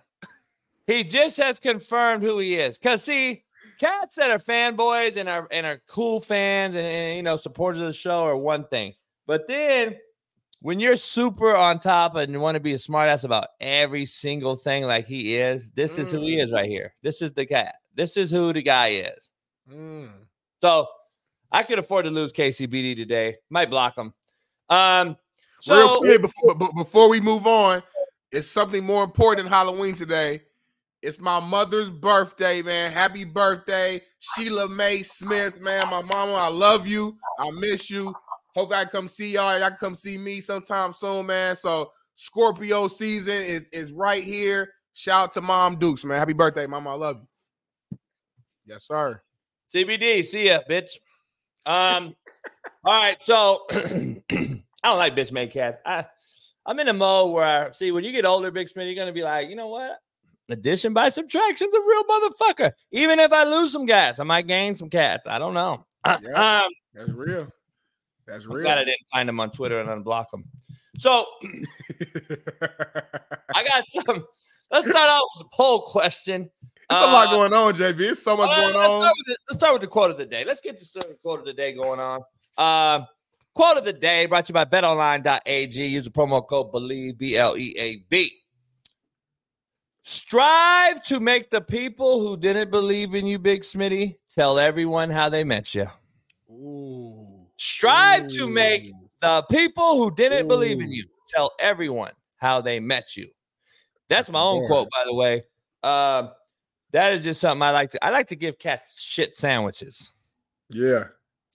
He 0.86 1.04
just 1.04 1.36
has 1.36 1.58
confirmed 1.58 2.22
who 2.22 2.38
he 2.38 2.56
is. 2.56 2.78
Cause 2.78 3.02
see, 3.04 3.43
cats 3.78 4.16
that 4.16 4.30
are 4.30 4.38
fanboys 4.38 5.16
and 5.16 5.28
are 5.28 5.48
and 5.50 5.66
are 5.66 5.80
cool 5.86 6.20
fans 6.20 6.74
and, 6.74 6.84
and 6.86 7.16
you 7.16 7.22
know 7.22 7.36
supporters 7.36 7.80
of 7.80 7.88
the 7.88 7.92
show 7.92 8.24
are 8.24 8.36
one 8.36 8.64
thing, 8.66 8.94
but 9.26 9.46
then 9.46 9.96
when 10.64 10.80
you're 10.80 10.96
super 10.96 11.54
on 11.54 11.78
top 11.78 12.14
and 12.16 12.32
you 12.32 12.40
want 12.40 12.54
to 12.54 12.60
be 12.60 12.72
a 12.72 12.78
smartass 12.78 13.24
about 13.24 13.48
every 13.60 14.06
single 14.06 14.56
thing 14.56 14.84
like 14.84 15.06
he 15.06 15.36
is, 15.36 15.70
this 15.72 15.98
is 15.98 16.10
who 16.10 16.22
he 16.22 16.38
is 16.38 16.52
right 16.52 16.70
here. 16.70 16.94
This 17.02 17.20
is 17.20 17.32
the 17.32 17.44
cat. 17.44 17.74
This 17.94 18.16
is 18.16 18.30
who 18.30 18.50
the 18.50 18.62
guy 18.62 18.88
is. 18.88 19.30
Mm. 19.70 20.08
So 20.62 20.88
I 21.52 21.64
could 21.64 21.78
afford 21.78 22.06
to 22.06 22.10
lose 22.10 22.32
KCBD 22.32 22.96
today. 22.96 23.36
Might 23.50 23.68
block 23.68 23.98
him. 23.98 24.14
Um, 24.70 25.18
Real 25.68 25.88
so 25.88 25.98
quick, 25.98 26.22
before, 26.22 26.54
before 26.74 27.08
we 27.10 27.20
move 27.20 27.46
on, 27.46 27.82
it's 28.32 28.48
something 28.48 28.82
more 28.82 29.04
important 29.04 29.44
than 29.44 29.52
Halloween 29.52 29.94
today. 29.94 30.44
It's 31.04 31.20
my 31.20 31.38
mother's 31.38 31.90
birthday, 31.90 32.62
man. 32.62 32.90
Happy 32.90 33.24
birthday, 33.24 34.00
Sheila 34.18 34.70
Mae 34.70 35.02
Smith, 35.02 35.60
man. 35.60 35.82
My 35.90 36.00
mama, 36.00 36.32
I 36.32 36.48
love 36.48 36.86
you. 36.86 37.18
I 37.38 37.50
miss 37.50 37.90
you. 37.90 38.14
Hope 38.54 38.72
I 38.72 38.86
come 38.86 39.06
see 39.06 39.32
y'all. 39.32 39.58
Y'all 39.58 39.70
come 39.72 39.96
see 39.96 40.16
me 40.16 40.40
sometime 40.40 40.94
soon, 40.94 41.26
man. 41.26 41.56
So 41.56 41.92
Scorpio 42.14 42.88
season 42.88 43.34
is 43.34 43.68
is 43.68 43.92
right 43.92 44.24
here. 44.24 44.72
Shout 44.94 45.24
out 45.24 45.32
to 45.32 45.42
Mom 45.42 45.78
Dukes, 45.78 46.06
man. 46.06 46.18
Happy 46.18 46.32
birthday, 46.32 46.66
Mama. 46.66 46.90
I 46.90 46.94
love 46.94 47.20
you. 47.20 47.98
Yes, 48.64 48.86
sir. 48.86 49.20
CBD, 49.72 50.24
see 50.24 50.46
ya, 50.46 50.60
bitch. 50.70 50.90
Um, 51.66 52.16
all 52.84 53.02
right, 53.02 53.22
so 53.22 53.66
I 53.70 54.62
don't 54.82 54.98
like 54.98 55.14
bitch 55.14 55.32
made 55.32 55.50
cats. 55.50 55.76
I 55.84 56.06
I'm 56.64 56.80
in 56.80 56.88
a 56.88 56.94
mode 56.94 57.32
where 57.32 57.74
see 57.74 57.92
when 57.92 58.04
you 58.04 58.12
get 58.12 58.24
older, 58.24 58.50
Big 58.50 58.68
Smith, 58.68 58.86
you're 58.86 58.94
gonna 58.94 59.12
be 59.12 59.22
like, 59.22 59.50
you 59.50 59.56
know 59.56 59.68
what? 59.68 59.98
Addition 60.50 60.92
by 60.92 61.08
subtraction's 61.08 61.72
a 61.74 61.80
real 61.80 62.04
motherfucker. 62.04 62.72
Even 62.92 63.18
if 63.18 63.32
I 63.32 63.44
lose 63.44 63.72
some 63.72 63.86
cats, 63.86 64.20
I 64.20 64.24
might 64.24 64.46
gain 64.46 64.74
some 64.74 64.90
cats. 64.90 65.26
I 65.26 65.38
don't 65.38 65.54
know. 65.54 65.86
Yeah. 66.22 66.62
Um, 66.64 66.70
That's 66.92 67.10
real. 67.10 67.48
That's 68.26 68.44
I'm 68.44 68.52
real. 68.52 68.64
glad 68.64 68.78
I 68.78 68.84
didn't 68.84 69.08
find 69.12 69.26
them 69.28 69.40
on 69.40 69.50
Twitter 69.50 69.80
and 69.80 69.88
unblock 69.88 70.28
them. 70.30 70.44
So 70.98 71.26
I 73.54 73.64
got 73.64 73.84
some. 73.86 74.24
Let's 74.70 74.88
start 74.88 75.08
out 75.08 75.22
with 75.36 75.46
a 75.46 75.48
poll 75.56 75.80
question. 75.80 76.50
There's 76.90 77.02
a 77.02 77.06
lot 77.06 77.28
Uh, 77.28 77.30
going 77.30 77.52
on, 77.54 77.74
JB. 77.74 77.96
There's 77.98 78.22
so 78.22 78.36
much 78.36 78.50
uh, 78.50 78.56
going 78.56 78.74
let's, 78.74 78.90
on. 78.90 79.00
Start 79.02 79.14
the, 79.26 79.36
let's 79.48 79.58
start 79.60 79.72
with 79.72 79.82
the 79.82 79.88
quote 79.88 80.10
of 80.10 80.18
the 80.18 80.26
day. 80.26 80.44
Let's 80.44 80.60
get 80.60 80.78
the 80.78 81.16
quote 81.22 81.40
of 81.40 81.46
the 81.46 81.52
day 81.54 81.72
going 81.72 82.00
on. 82.00 82.20
Um, 82.58 83.06
quote 83.54 83.78
of 83.78 83.84
the 83.84 83.92
day 83.92 84.26
brought 84.26 84.44
to 84.46 84.50
you 84.50 84.54
by 84.54 84.66
betonline.ag. 84.66 85.86
Use 85.86 86.04
the 86.04 86.10
promo 86.10 86.46
code 86.46 86.70
BELIEVE, 86.72 87.16
B 87.18 87.36
L 87.36 87.56
E 87.56 87.74
A 87.78 87.96
V. 88.10 88.30
Strive 90.06 91.02
to 91.04 91.18
make 91.18 91.50
the 91.50 91.62
people 91.62 92.20
who 92.20 92.36
didn't 92.36 92.70
believe 92.70 93.14
in 93.14 93.26
you, 93.26 93.38
Big 93.38 93.62
Smitty, 93.62 94.16
tell 94.34 94.58
everyone 94.58 95.08
how 95.08 95.30
they 95.30 95.44
met 95.44 95.74
you. 95.74 95.86
Ooh. 96.50 97.46
Strive 97.56 98.28
to 98.28 98.46
make 98.46 98.92
the 99.20 99.42
people 99.50 99.96
who 99.96 100.14
didn't 100.14 100.46
believe 100.46 100.78
in 100.80 100.92
you 100.92 101.04
tell 101.26 101.52
everyone 101.58 102.12
how 102.36 102.60
they 102.60 102.80
met 102.80 103.16
you. 103.16 103.24
That's, 104.08 104.28
That's 104.28 104.30
my 104.30 104.42
own 104.42 104.64
important. 104.64 104.68
quote, 104.68 104.88
by 104.90 105.04
the 105.06 105.14
way. 105.14 105.44
Um, 105.82 106.32
that 106.92 107.14
is 107.14 107.24
just 107.24 107.40
something 107.40 107.62
I 107.62 107.70
like 107.70 107.90
to. 107.92 108.04
I 108.04 108.10
like 108.10 108.26
to 108.26 108.36
give 108.36 108.58
cats 108.58 109.00
shit 109.00 109.34
sandwiches. 109.34 110.12
Yeah. 110.68 111.04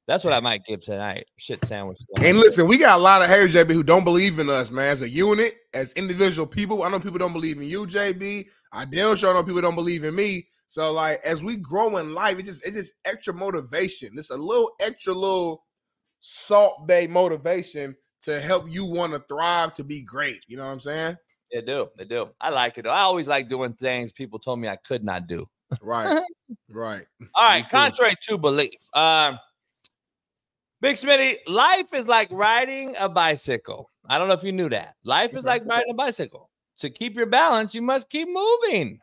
That's 0.10 0.24
what 0.24 0.34
I 0.34 0.40
might 0.40 0.66
give 0.66 0.82
tonight. 0.82 1.28
Shit 1.38 1.64
sandwiches. 1.66 2.04
And 2.20 2.40
listen, 2.40 2.66
we 2.66 2.80
got 2.80 2.98
a 2.98 3.02
lot 3.02 3.22
of 3.22 3.30
haters, 3.30 3.54
JB, 3.54 3.74
who 3.74 3.84
don't 3.84 4.04
believe 4.04 4.40
in 4.40 4.50
us, 4.50 4.72
man. 4.72 4.88
As 4.88 5.04
a 5.04 5.08
unit, 5.08 5.54
as 5.76 5.94
individual 5.94 6.48
people, 6.48 6.82
I 6.82 6.90
know 6.90 7.00
people 7.00 7.20
don't 7.20 7.32
believe 7.32 7.58
in 7.58 7.70
you, 7.70 7.86
JB. 7.86 8.48
I 8.74 8.86
damn 8.86 9.16
sure 9.16 9.36
know 9.36 9.44
people 9.44 9.62
don't 9.62 9.76
believe 9.76 10.04
in 10.04 10.16
me. 10.16 10.48
So, 10.68 10.92
like, 10.92 11.20
as 11.24 11.44
we 11.44 11.58
grow 11.58 11.98
in 11.98 12.16
life, 12.16 12.40
it 12.40 12.46
just 12.46 12.66
it's 12.66 12.76
just 12.76 12.94
extra 13.06 13.36
motivation. 13.36 14.10
It's 14.16 14.32
a 14.32 14.36
little 14.36 14.72
extra 14.80 15.14
little 15.14 15.64
Salt 16.22 16.88
Bae 16.88 17.06
motivation 17.08 17.96
to 18.24 18.42
help 18.42 18.68
you 18.68 18.86
want 18.86 19.14
to 19.14 19.24
thrive 19.30 19.74
to 19.74 19.84
be 19.84 20.02
great. 20.02 20.44
You 20.48 20.58
know 20.58 20.66
what 20.66 20.72
I'm 20.72 20.80
saying? 20.80 21.18
They 21.54 21.62
do. 21.62 21.88
They 22.00 22.06
do. 22.06 22.30
I 22.42 22.50
like 22.50 22.80
it. 22.80 22.88
I 22.88 23.02
always 23.02 23.28
like 23.28 23.48
doing 23.48 23.74
things 23.74 24.12
people 24.12 24.40
told 24.40 24.60
me 24.60 24.70
I 24.70 24.78
could 24.78 25.04
not 25.04 25.28
do. 25.28 25.48
Right. 25.84 26.20
right. 26.68 27.06
All 27.36 27.48
right, 27.48 27.70
contrary 27.70 28.16
to 28.24 28.40
belief. 28.40 28.80
Um, 28.96 29.38
Big 30.82 30.96
Smitty, 30.96 31.38
life 31.48 31.94
is 31.94 32.08
like 32.08 32.30
riding 32.32 32.96
a 32.98 33.10
bicycle. 33.10 33.92
I 34.08 34.18
don't 34.18 34.28
know 34.28 34.34
if 34.34 34.44
you 34.44 34.54
knew 34.54 34.70
that. 34.70 34.96
Life 35.04 35.36
is 35.36 35.44
like 35.44 35.66
riding 35.66 35.92
a 35.92 35.94
bicycle. 35.94 36.50
To 36.78 36.90
keep 36.90 37.16
your 37.16 37.26
balance, 37.26 37.76
you 37.76 37.82
must 37.82 38.10
keep 38.10 38.30
moving. 38.30 39.00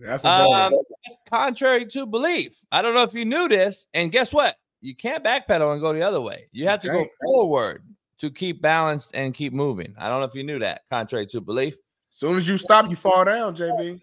That's 0.00 0.24
a. 0.24 0.28
Um, 0.28 0.72
that's 1.06 1.16
contrary 1.28 1.86
to 1.86 2.06
belief. 2.06 2.58
I 2.72 2.82
don't 2.82 2.94
know 2.94 3.04
if 3.04 3.14
you 3.14 3.24
knew 3.24 3.48
this. 3.48 3.86
And 3.94 4.10
guess 4.10 4.32
what? 4.32 4.56
You 4.80 4.96
can't 4.96 5.24
backpedal 5.24 5.72
and 5.72 5.80
go 5.80 5.92
the 5.92 6.02
other 6.02 6.20
way. 6.20 6.48
You 6.50 6.66
have 6.66 6.80
to 6.80 6.88
go 6.88 7.06
forward 7.22 7.82
to 8.18 8.30
keep 8.30 8.60
balanced 8.60 9.12
and 9.14 9.32
keep 9.32 9.52
moving. 9.52 9.94
I 9.98 10.08
don't 10.08 10.20
know 10.20 10.26
if 10.26 10.34
you 10.34 10.42
knew 10.42 10.58
that. 10.58 10.82
Contrary 10.90 11.26
to 11.28 11.40
belief. 11.40 11.76
soon 12.10 12.36
as 12.36 12.48
you 12.48 12.58
stop, 12.58 12.90
you 12.90 12.96
fall 12.96 13.24
down, 13.24 13.54
JB. 13.56 14.00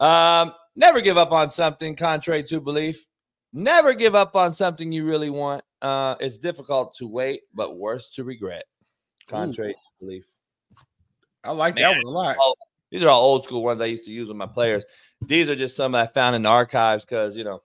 Um, 0.00 0.52
never 0.74 1.00
give 1.00 1.18
up 1.18 1.32
on 1.32 1.50
something 1.50 1.94
contrary 1.94 2.42
to 2.44 2.60
belief. 2.60 3.06
Never 3.52 3.94
give 3.94 4.14
up 4.14 4.36
on 4.36 4.54
something 4.54 4.92
you 4.92 5.06
really 5.06 5.30
want. 5.30 5.64
Uh, 5.82 6.14
it's 6.20 6.38
difficult 6.38 6.94
to 6.94 7.06
wait, 7.06 7.42
but 7.54 7.76
worse 7.76 8.10
to 8.14 8.24
regret. 8.24 8.64
Contrary 9.26 9.72
to 9.72 10.04
belief. 10.04 10.24
I 11.44 11.52
like 11.52 11.74
Man. 11.74 11.84
that 11.84 11.96
one 11.96 12.04
a 12.04 12.08
lot. 12.08 12.36
Oh, 12.38 12.54
these 12.90 13.02
are 13.02 13.08
all 13.08 13.22
old 13.22 13.44
school 13.44 13.62
ones 13.62 13.80
I 13.80 13.86
used 13.86 14.04
to 14.04 14.12
use 14.12 14.28
with 14.28 14.36
my 14.36 14.46
players. 14.46 14.84
These 15.26 15.48
are 15.48 15.56
just 15.56 15.76
some 15.76 15.94
I 15.94 16.06
found 16.06 16.36
in 16.36 16.42
the 16.42 16.48
archives 16.48 17.04
because 17.04 17.36
you 17.36 17.44
know 17.44 17.62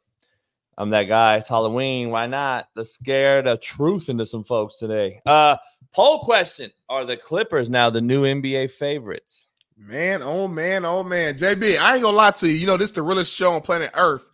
I'm 0.77 0.89
that 0.91 1.03
guy. 1.03 1.37
It's 1.37 1.49
Halloween. 1.49 2.09
Why 2.09 2.25
not? 2.25 2.67
Let's 2.75 2.91
scare 2.91 3.41
the 3.41 3.57
truth 3.57 4.09
into 4.09 4.25
some 4.25 4.43
folks 4.43 4.77
today. 4.77 5.21
Uh, 5.25 5.57
poll 5.93 6.19
question: 6.19 6.71
Are 6.89 7.05
the 7.05 7.17
Clippers 7.17 7.69
now 7.69 7.89
the 7.89 8.01
new 8.01 8.23
NBA 8.23 8.71
favorites? 8.71 9.47
Man, 9.77 10.21
oh 10.23 10.47
man, 10.47 10.85
oh 10.85 11.03
man. 11.03 11.35
JB, 11.35 11.77
I 11.79 11.95
ain't 11.95 12.03
gonna 12.03 12.15
lie 12.15 12.31
to 12.31 12.47
you. 12.47 12.53
You 12.53 12.67
know, 12.67 12.77
this 12.77 12.89
is 12.89 12.95
the 12.95 13.01
realest 13.01 13.33
show 13.33 13.53
on 13.53 13.61
planet 13.61 13.91
Earth. 13.93 14.25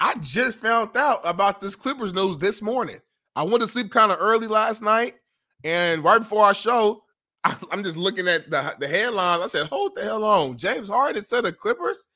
I 0.00 0.14
just 0.20 0.58
found 0.58 0.96
out 0.96 1.20
about 1.24 1.60
this 1.60 1.76
Clippers 1.76 2.14
news 2.14 2.38
this 2.38 2.62
morning. 2.62 2.98
I 3.36 3.42
went 3.42 3.60
to 3.60 3.68
sleep 3.68 3.90
kind 3.90 4.10
of 4.10 4.18
early 4.18 4.46
last 4.46 4.80
night, 4.80 5.14
and 5.62 6.02
right 6.02 6.18
before 6.18 6.44
our 6.44 6.54
show, 6.54 7.04
I, 7.44 7.54
am 7.72 7.84
just 7.84 7.96
looking 7.96 8.26
at 8.26 8.50
the, 8.50 8.74
the 8.78 8.88
headlines. 8.88 9.42
I 9.42 9.46
said, 9.46 9.66
hold 9.66 9.92
the 9.94 10.02
hell 10.02 10.24
on. 10.24 10.56
James 10.56 10.88
Harden 10.88 11.22
said 11.22 11.44
the 11.44 11.52
Clippers. 11.52 12.06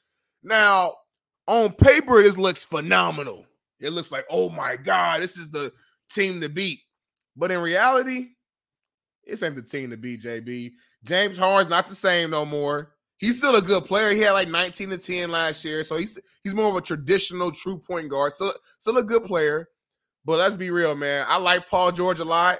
Now, 0.42 0.94
on 1.46 1.72
paper, 1.72 2.22
this 2.22 2.38
looks 2.38 2.64
phenomenal. 2.64 3.46
It 3.80 3.90
looks 3.90 4.10
like, 4.10 4.24
oh 4.30 4.48
my 4.50 4.76
God, 4.76 5.22
this 5.22 5.36
is 5.36 5.50
the 5.50 5.72
team 6.12 6.40
to 6.40 6.48
beat. 6.48 6.80
But 7.36 7.52
in 7.52 7.60
reality, 7.60 8.28
this 9.26 9.42
ain't 9.42 9.56
the 9.56 9.62
team 9.62 9.90
to 9.90 9.96
beat, 9.96 10.22
JB. 10.22 10.72
James 11.04 11.36
Harden's 11.36 11.70
not 11.70 11.86
the 11.86 11.94
same 11.94 12.30
no 12.30 12.46
more. 12.46 12.93
He's 13.18 13.38
still 13.38 13.56
a 13.56 13.62
good 13.62 13.84
player. 13.84 14.12
He 14.12 14.20
had 14.20 14.32
like 14.32 14.48
19 14.48 14.90
to 14.90 14.98
10 14.98 15.30
last 15.30 15.64
year. 15.64 15.84
So 15.84 15.96
he's 15.96 16.18
he's 16.42 16.54
more 16.54 16.68
of 16.68 16.76
a 16.76 16.80
traditional 16.80 17.50
true 17.50 17.78
point 17.78 18.08
guard. 18.08 18.34
Still, 18.34 18.52
still 18.78 18.98
a 18.98 19.04
good 19.04 19.24
player. 19.24 19.68
But 20.24 20.38
let's 20.38 20.56
be 20.56 20.70
real, 20.70 20.96
man. 20.96 21.26
I 21.28 21.36
like 21.36 21.68
Paul 21.68 21.92
George 21.92 22.18
a 22.18 22.24
lot. 22.24 22.58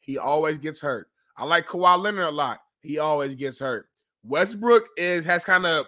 He 0.00 0.18
always 0.18 0.58
gets 0.58 0.80
hurt. 0.80 1.08
I 1.36 1.44
like 1.44 1.66
Kawhi 1.66 1.98
Leonard 1.98 2.26
a 2.26 2.30
lot. 2.30 2.60
He 2.82 2.98
always 2.98 3.34
gets 3.34 3.58
hurt. 3.58 3.88
Westbrook 4.22 4.88
is 4.96 5.24
has 5.24 5.44
kind 5.44 5.66
of 5.66 5.86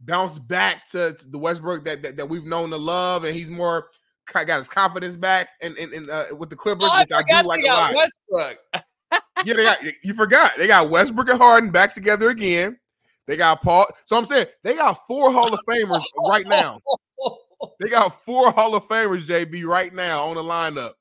bounced 0.00 0.46
back 0.46 0.88
to, 0.90 1.14
to 1.14 1.28
the 1.30 1.38
Westbrook 1.38 1.84
that, 1.84 2.02
that 2.02 2.16
that 2.16 2.28
we've 2.28 2.44
known 2.44 2.70
to 2.70 2.76
love, 2.76 3.24
and 3.24 3.34
he's 3.34 3.50
more 3.50 3.88
got 4.32 4.48
his 4.58 4.68
confidence 4.68 5.16
back 5.16 5.48
and 5.60 5.76
in, 5.76 5.92
in, 5.92 6.10
uh, 6.10 6.24
with 6.36 6.48
the 6.48 6.56
Clippers, 6.56 6.88
Oh, 6.90 6.92
I 6.92 7.02
which 7.02 7.12
I, 7.12 7.42
do 7.42 7.46
like 7.46 7.64
a 7.64 7.68
lot 7.68 7.94
Westbrook. 7.94 8.58
yeah, 9.44 9.54
they 9.54 9.64
got 9.64 9.78
you 10.02 10.14
forgot. 10.14 10.52
They 10.58 10.66
got 10.66 10.90
Westbrook 10.90 11.28
and 11.28 11.38
Harden 11.38 11.70
back 11.70 11.94
together 11.94 12.30
again. 12.30 12.78
They 13.26 13.36
got 13.36 13.62
Paul. 13.62 13.86
So 14.04 14.16
I'm 14.16 14.24
saying 14.24 14.46
they 14.62 14.74
got 14.74 15.06
four 15.06 15.32
Hall 15.32 15.52
of 15.52 15.60
Famers 15.68 16.04
right 16.28 16.46
now. 16.46 16.80
They 17.80 17.88
got 17.88 18.22
four 18.24 18.50
Hall 18.52 18.74
of 18.74 18.86
Famers, 18.88 19.22
JB, 19.22 19.64
right 19.64 19.92
now 19.92 20.26
on 20.26 20.36
the 20.36 20.42
lineup. 20.42 20.92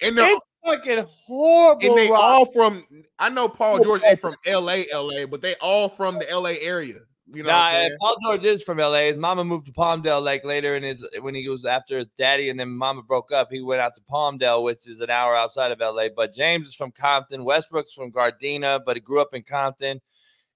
And 0.00 0.16
they're 0.16 0.32
It's 0.32 0.54
fucking 0.64 1.06
horrible. 1.26 1.86
and 1.86 1.98
they 1.98 2.08
all 2.10 2.46
from 2.52 2.84
I 3.18 3.28
know 3.28 3.48
Paul 3.48 3.80
George 3.80 4.02
ain't 4.04 4.20
from 4.20 4.36
LA, 4.46 4.82
LA, 4.92 5.26
but 5.26 5.42
they 5.42 5.54
all 5.60 5.88
from 5.88 6.18
the 6.18 6.26
LA 6.32 6.54
area. 6.60 7.00
You 7.26 7.42
know 7.42 7.50
nah. 7.50 7.88
Paul 8.00 8.16
George 8.24 8.44
is 8.44 8.62
from 8.62 8.78
LA. 8.78 9.04
His 9.04 9.16
mama 9.16 9.44
moved 9.44 9.66
to 9.66 9.72
Palmdale 9.72 10.22
Lake 10.22 10.44
later 10.44 10.76
in 10.76 10.82
his 10.82 11.08
when 11.20 11.34
he 11.34 11.48
was 11.48 11.64
after 11.64 11.98
his 11.98 12.08
daddy 12.18 12.50
and 12.50 12.58
then 12.58 12.70
mama 12.70 13.02
broke 13.02 13.32
up. 13.32 13.48
He 13.50 13.60
went 13.60 13.80
out 13.80 13.94
to 13.94 14.00
Palmdale, 14.02 14.62
which 14.64 14.88
is 14.88 15.00
an 15.00 15.10
hour 15.10 15.36
outside 15.36 15.72
of 15.72 15.80
LA. 15.80 16.08
But 16.14 16.34
James 16.34 16.68
is 16.68 16.74
from 16.74 16.90
Compton. 16.90 17.44
Westbrook's 17.44 17.92
from 17.92 18.12
Gardena, 18.12 18.80
but 18.84 18.96
he 18.96 19.00
grew 19.00 19.20
up 19.20 19.34
in 19.34 19.42
Compton. 19.42 20.00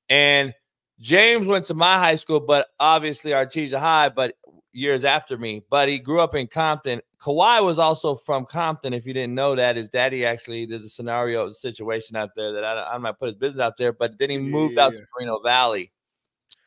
And 0.08 0.54
James 0.98 1.46
went 1.46 1.66
to 1.66 1.74
my 1.74 1.98
high 1.98 2.16
school, 2.16 2.40
but 2.40 2.68
obviously 2.80 3.32
Artesia 3.32 3.78
High, 3.78 4.08
but 4.08 4.34
years 4.72 5.04
after 5.04 5.36
me. 5.36 5.62
But 5.70 5.88
he 5.88 5.98
grew 5.98 6.20
up 6.20 6.34
in 6.34 6.46
Compton. 6.46 7.00
Kawhi 7.18 7.62
was 7.62 7.78
also 7.78 8.14
from 8.14 8.44
Compton. 8.44 8.92
If 8.92 9.06
you 9.06 9.12
didn't 9.12 9.34
know 9.34 9.54
that, 9.54 9.76
his 9.76 9.88
daddy 9.88 10.24
actually 10.24 10.66
there's 10.66 10.84
a 10.84 10.88
scenario 10.88 11.52
situation 11.52 12.16
out 12.16 12.30
there 12.36 12.52
that 12.52 12.64
I, 12.64 12.94
I 12.94 12.98
might 12.98 13.18
put 13.18 13.26
his 13.26 13.34
business 13.36 13.62
out 13.62 13.76
there, 13.76 13.92
but 13.92 14.18
then 14.18 14.30
he 14.30 14.38
moved 14.38 14.78
out 14.78 14.92
to 14.92 15.04
Moreno 15.14 15.40
Valley. 15.40 15.92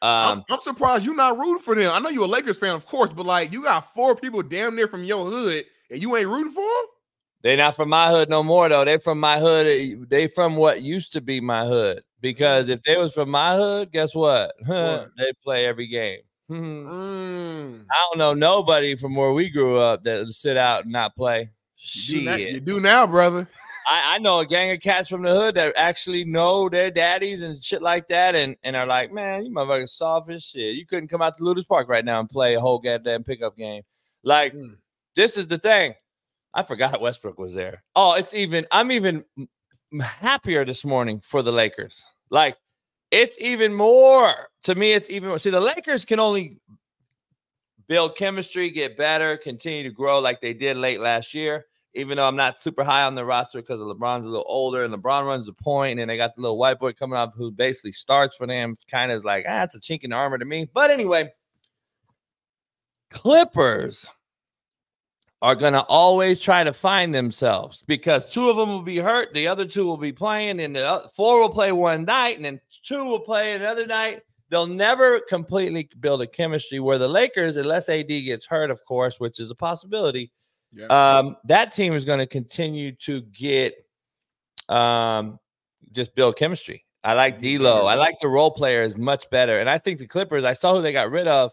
Um, 0.01 0.09
I'm, 0.11 0.43
I'm 0.49 0.59
surprised 0.59 1.05
you're 1.05 1.15
not 1.15 1.37
rooting 1.37 1.59
for 1.61 1.75
them. 1.75 1.91
I 1.93 1.99
know 1.99 2.09
you're 2.09 2.23
a 2.23 2.27
Lakers 2.27 2.57
fan, 2.57 2.73
of 2.73 2.85
course, 2.85 3.11
but 3.11 3.25
like 3.25 3.51
you 3.51 3.63
got 3.63 3.93
four 3.93 4.15
people 4.15 4.41
damn 4.41 4.75
near 4.75 4.87
from 4.87 5.03
your 5.03 5.25
hood, 5.25 5.65
and 5.91 6.01
you 6.01 6.15
ain't 6.15 6.27
rooting 6.27 6.53
for 6.53 6.61
them. 6.61 6.85
They 7.41 7.55
not 7.55 7.75
from 7.75 7.89
my 7.89 8.09
hood 8.09 8.29
no 8.29 8.43
more 8.43 8.69
though. 8.69 8.85
They 8.85 8.97
from 8.97 9.19
my 9.19 9.39
hood. 9.39 10.09
They 10.09 10.27
from 10.27 10.55
what 10.55 10.81
used 10.81 11.13
to 11.13 11.21
be 11.21 11.41
my 11.41 11.65
hood. 11.65 12.03
Because 12.21 12.69
if 12.69 12.81
they 12.83 12.97
was 12.97 13.13
from 13.13 13.29
my 13.29 13.55
hood, 13.55 13.91
guess 13.91 14.13
what? 14.13 14.53
What? 14.65 15.11
they 15.17 15.31
play 15.43 15.65
every 15.65 15.87
game. 15.87 16.19
Hmm. 16.49 16.87
Mm. 16.87 17.85
I 17.91 18.07
don't 18.09 18.17
know 18.17 18.33
nobody 18.33 18.95
from 18.95 19.15
where 19.15 19.31
we 19.33 19.49
grew 19.49 19.77
up 19.77 20.03
that 20.03 20.19
would 20.19 20.33
sit 20.33 20.57
out 20.57 20.83
and 20.83 20.91
not 20.91 21.15
play. 21.15 21.51
You 21.77 22.19
do, 22.19 22.25
now, 22.25 22.35
you 22.35 22.59
do 22.59 22.79
now, 22.81 23.07
brother. 23.07 23.47
I, 23.89 24.15
I 24.15 24.17
know 24.17 24.39
a 24.39 24.45
gang 24.45 24.71
of 24.71 24.81
cats 24.81 25.07
from 25.07 25.21
the 25.21 25.33
hood 25.33 25.55
that 25.55 25.73
actually 25.77 26.25
know 26.25 26.67
their 26.67 26.91
daddies 26.91 27.41
and 27.41 27.63
shit 27.63 27.81
like 27.81 28.07
that, 28.09 28.35
and, 28.35 28.57
and 28.63 28.75
are 28.75 28.85
like, 28.85 29.13
man, 29.13 29.45
you 29.45 29.51
motherfuckers 29.51 29.89
soft 29.91 30.29
as 30.29 30.43
shit. 30.43 30.75
You 30.75 30.85
couldn't 30.85 31.07
come 31.07 31.21
out 31.21 31.35
to 31.35 31.43
Ludus 31.43 31.65
Park 31.65 31.87
right 31.87 32.03
now 32.03 32.19
and 32.19 32.29
play 32.29 32.55
a 32.55 32.59
whole 32.59 32.79
goddamn 32.79 33.23
pickup 33.23 33.55
game. 33.55 33.83
Like, 34.23 34.53
Mm. 34.53 34.75
this 35.15 35.37
is 35.37 35.47
the 35.47 35.57
thing. 35.57 35.93
I 36.53 36.63
forgot 36.63 36.99
Westbrook 37.01 37.39
was 37.39 37.53
there. 37.53 37.83
Oh, 37.95 38.13
it's 38.15 38.33
even. 38.33 38.65
I'm 38.71 38.91
even 38.91 39.23
happier 40.01 40.65
this 40.65 40.85
morning 40.85 41.19
for 41.19 41.41
the 41.41 41.51
Lakers. 41.51 42.03
Like, 42.29 42.57
it's 43.11 43.39
even 43.41 43.73
more 43.73 44.31
to 44.63 44.75
me. 44.75 44.91
It's 44.93 45.09
even 45.09 45.29
more. 45.29 45.39
See, 45.39 45.49
the 45.49 45.59
Lakers 45.59 46.05
can 46.05 46.19
only 46.19 46.59
build 47.87 48.15
chemistry, 48.15 48.69
get 48.69 48.97
better, 48.97 49.35
continue 49.35 49.83
to 49.83 49.91
grow 49.91 50.19
like 50.19 50.41
they 50.41 50.53
did 50.53 50.77
late 50.77 50.99
last 50.99 51.33
year. 51.33 51.65
Even 51.95 52.17
though 52.17 52.27
I'm 52.27 52.35
not 52.35 52.59
super 52.59 52.83
high 52.83 53.03
on 53.03 53.15
the 53.15 53.25
roster 53.25 53.61
because 53.61 53.79
LeBron's 53.79 54.27
a 54.27 54.29
little 54.29 54.45
older 54.47 54.83
and 54.83 54.93
LeBron 54.93 55.25
runs 55.25 55.47
the 55.47 55.53
point, 55.53 55.99
and 55.99 56.07
they 56.07 56.17
got 56.17 56.35
the 56.35 56.41
little 56.41 56.59
white 56.59 56.77
boy 56.77 56.93
coming 56.93 57.17
up 57.17 57.33
who 57.35 57.49
basically 57.49 57.91
starts 57.91 58.35
for 58.35 58.45
them. 58.45 58.77
Kind 58.87 59.11
of 59.11 59.17
is 59.17 59.25
like, 59.25 59.45
ah, 59.49 59.63
it's 59.63 59.75
a 59.75 59.79
chink 59.79 60.03
in 60.03 60.11
the 60.11 60.15
armor 60.15 60.37
to 60.37 60.45
me. 60.45 60.69
But 60.71 60.91
anyway, 60.91 61.31
Clippers 63.09 64.07
are 65.41 65.55
going 65.55 65.73
to 65.73 65.81
always 65.83 66.39
try 66.39 66.63
to 66.63 66.73
find 66.73 67.15
themselves 67.15 67.81
because 67.87 68.25
two 68.25 68.49
of 68.49 68.57
them 68.57 68.69
will 68.69 68.81
be 68.81 68.97
hurt, 68.97 69.33
the 69.33 69.47
other 69.47 69.65
two 69.65 69.85
will 69.85 69.97
be 69.97 70.11
playing, 70.11 70.59
and 70.59 70.75
the 70.75 71.09
four 71.15 71.39
will 71.39 71.49
play 71.49 71.71
one 71.71 72.03
night, 72.03 72.35
and 72.35 72.45
then 72.45 72.59
two 72.83 73.05
will 73.05 73.19
play 73.21 73.53
another 73.55 73.85
night. 73.87 74.21
They'll 74.49 74.67
never 74.67 75.21
completely 75.21 75.89
build 75.99 76.21
a 76.21 76.27
chemistry 76.27 76.79
where 76.79 76.97
the 76.97 77.07
Lakers, 77.07 77.55
unless 77.55 77.87
AD 77.87 78.07
gets 78.07 78.45
hurt, 78.47 78.69
of 78.71 78.83
course, 78.85 79.19
which 79.19 79.39
is 79.39 79.49
a 79.51 79.55
possibility, 79.55 80.31
Yeah. 80.73 80.87
um, 80.87 81.37
that 81.45 81.71
team 81.71 81.93
is 81.93 82.03
going 82.03 82.19
to 82.19 82.27
continue 82.27 82.91
to 83.03 83.21
get 83.21 83.75
um, 84.67 85.39
just 85.91 86.15
build 86.15 86.35
chemistry. 86.35 86.85
I 87.03 87.13
like 87.13 87.39
D'Lo. 87.39 87.85
I 87.87 87.95
like 87.95 88.19
the 88.19 88.27
role 88.27 88.51
players 88.51 88.97
much 88.97 89.29
better, 89.29 89.59
and 89.59 89.69
I 89.69 89.77
think 89.77 89.99
the 89.99 90.07
Clippers. 90.07 90.43
I 90.43 90.53
saw 90.53 90.75
who 90.75 90.81
they 90.81 90.91
got 90.91 91.11
rid 91.11 91.27
of, 91.27 91.51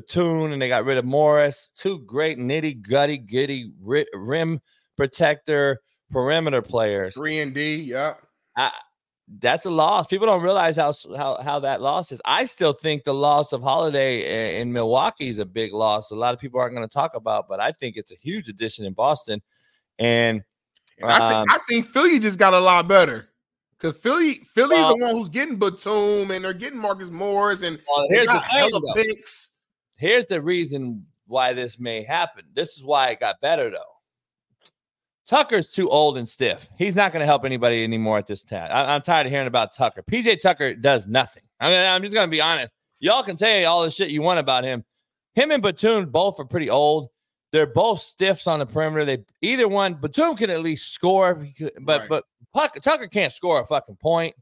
Batum, 0.00 0.52
and 0.52 0.60
they 0.62 0.68
got 0.68 0.84
rid 0.84 0.98
of 0.98 1.04
Morris. 1.04 1.70
Two 1.76 2.00
great 2.00 2.38
nitty 2.38 2.80
gutty 2.88 3.18
gritty 3.18 3.72
ri- 3.80 4.06
rim 4.14 4.60
protector 4.96 5.80
perimeter 6.10 6.62
players. 6.62 7.14
Three 7.14 7.40
and 7.40 7.54
D. 7.54 7.76
Yeah. 7.76 8.14
I, 8.56 8.70
that's 9.40 9.66
a 9.66 9.70
loss. 9.70 10.06
People 10.06 10.26
don't 10.26 10.42
realize 10.42 10.76
how 10.76 10.94
how 11.16 11.40
how 11.42 11.60
that 11.60 11.80
loss 11.82 12.12
is. 12.12 12.22
I 12.24 12.44
still 12.46 12.72
think 12.72 13.04
the 13.04 13.12
loss 13.12 13.52
of 13.52 13.62
Holiday 13.62 14.22
i- 14.56 14.60
in 14.60 14.72
Milwaukee 14.72 15.28
is 15.28 15.38
a 15.38 15.44
big 15.44 15.72
loss. 15.74 16.10
A 16.10 16.14
lot 16.14 16.32
of 16.32 16.40
people 16.40 16.58
aren't 16.60 16.74
going 16.74 16.88
to 16.88 16.92
talk 16.92 17.14
about, 17.14 17.46
but 17.48 17.60
I 17.60 17.72
think 17.72 17.96
it's 17.96 18.10
a 18.10 18.16
huge 18.16 18.48
addition 18.48 18.84
in 18.86 18.94
Boston. 18.94 19.42
And 19.98 20.42
And 21.00 21.10
I, 21.12 21.18
Um, 21.18 21.46
think, 21.46 21.52
I 21.52 21.58
think 21.68 21.86
Philly 21.86 22.18
just 22.18 22.38
got 22.38 22.54
a 22.54 22.58
lot 22.60 22.88
better 22.88 23.28
because 23.78 23.96
Philly 24.00 24.34
Philly's 24.54 24.78
Well- 24.78 24.96
the 24.96 25.04
one 25.04 25.14
who's 25.16 25.28
getting 25.28 25.56
Batum 25.56 26.30
and 26.30 26.42
they're 26.44 26.54
getting 26.54 26.78
Marcus 26.78 27.10
Morris 27.10 27.62
and 27.62 27.78
well, 27.86 28.08
they 28.08 28.14
here's 28.16 28.28
the 28.28 28.40
thing, 28.40 28.70
picks. 28.96 29.50
Here's 29.98 30.26
the 30.26 30.40
reason 30.40 31.06
why 31.26 31.52
this 31.52 31.78
may 31.78 32.02
happen. 32.02 32.44
This 32.54 32.76
is 32.76 32.84
why 32.84 33.08
it 33.08 33.20
got 33.20 33.40
better 33.40 33.70
though. 33.70 33.98
Tucker's 35.26 35.70
too 35.70 35.90
old 35.90 36.16
and 36.16 36.26
stiff. 36.26 36.70
He's 36.78 36.96
not 36.96 37.12
going 37.12 37.20
to 37.20 37.26
help 37.26 37.44
anybody 37.44 37.84
anymore 37.84 38.16
at 38.16 38.26
this 38.26 38.42
time. 38.42 38.70
I, 38.72 38.94
am 38.94 39.02
tired 39.02 39.26
of 39.26 39.32
hearing 39.32 39.46
about 39.46 39.74
Tucker. 39.74 40.02
PJ 40.02 40.40
Tucker 40.40 40.72
does 40.74 41.06
nothing. 41.06 41.42
I 41.60 41.70
mean, 41.70 41.84
I'm 41.84 42.02
just 42.02 42.14
going 42.14 42.26
to 42.26 42.30
be 42.30 42.40
honest. 42.40 42.70
Y'all 42.98 43.22
can 43.22 43.36
say 43.36 43.66
all 43.66 43.82
the 43.82 43.90
shit 43.90 44.08
you 44.08 44.22
want 44.22 44.40
about 44.40 44.64
him. 44.64 44.84
Him 45.34 45.50
and 45.50 45.62
Batum 45.62 46.06
both 46.06 46.40
are 46.40 46.46
pretty 46.46 46.70
old. 46.70 47.10
They're 47.52 47.66
both 47.66 48.00
stiffs 48.00 48.46
on 48.46 48.58
the 48.58 48.66
perimeter. 48.66 49.04
They 49.04 49.18
either 49.42 49.68
one. 49.68 49.94
Batum 49.94 50.34
can 50.34 50.48
at 50.48 50.60
least 50.60 50.94
score, 50.94 51.32
if 51.32 51.42
he 51.42 51.52
could- 51.52 51.72
but 51.82 52.00
Right. 52.00 52.08
but 52.08 52.24
Puck, 52.54 52.80
Tucker 52.82 53.06
can't 53.06 53.32
score 53.32 53.60
a 53.60 53.66
fucking 53.66 53.96
point 53.96 54.34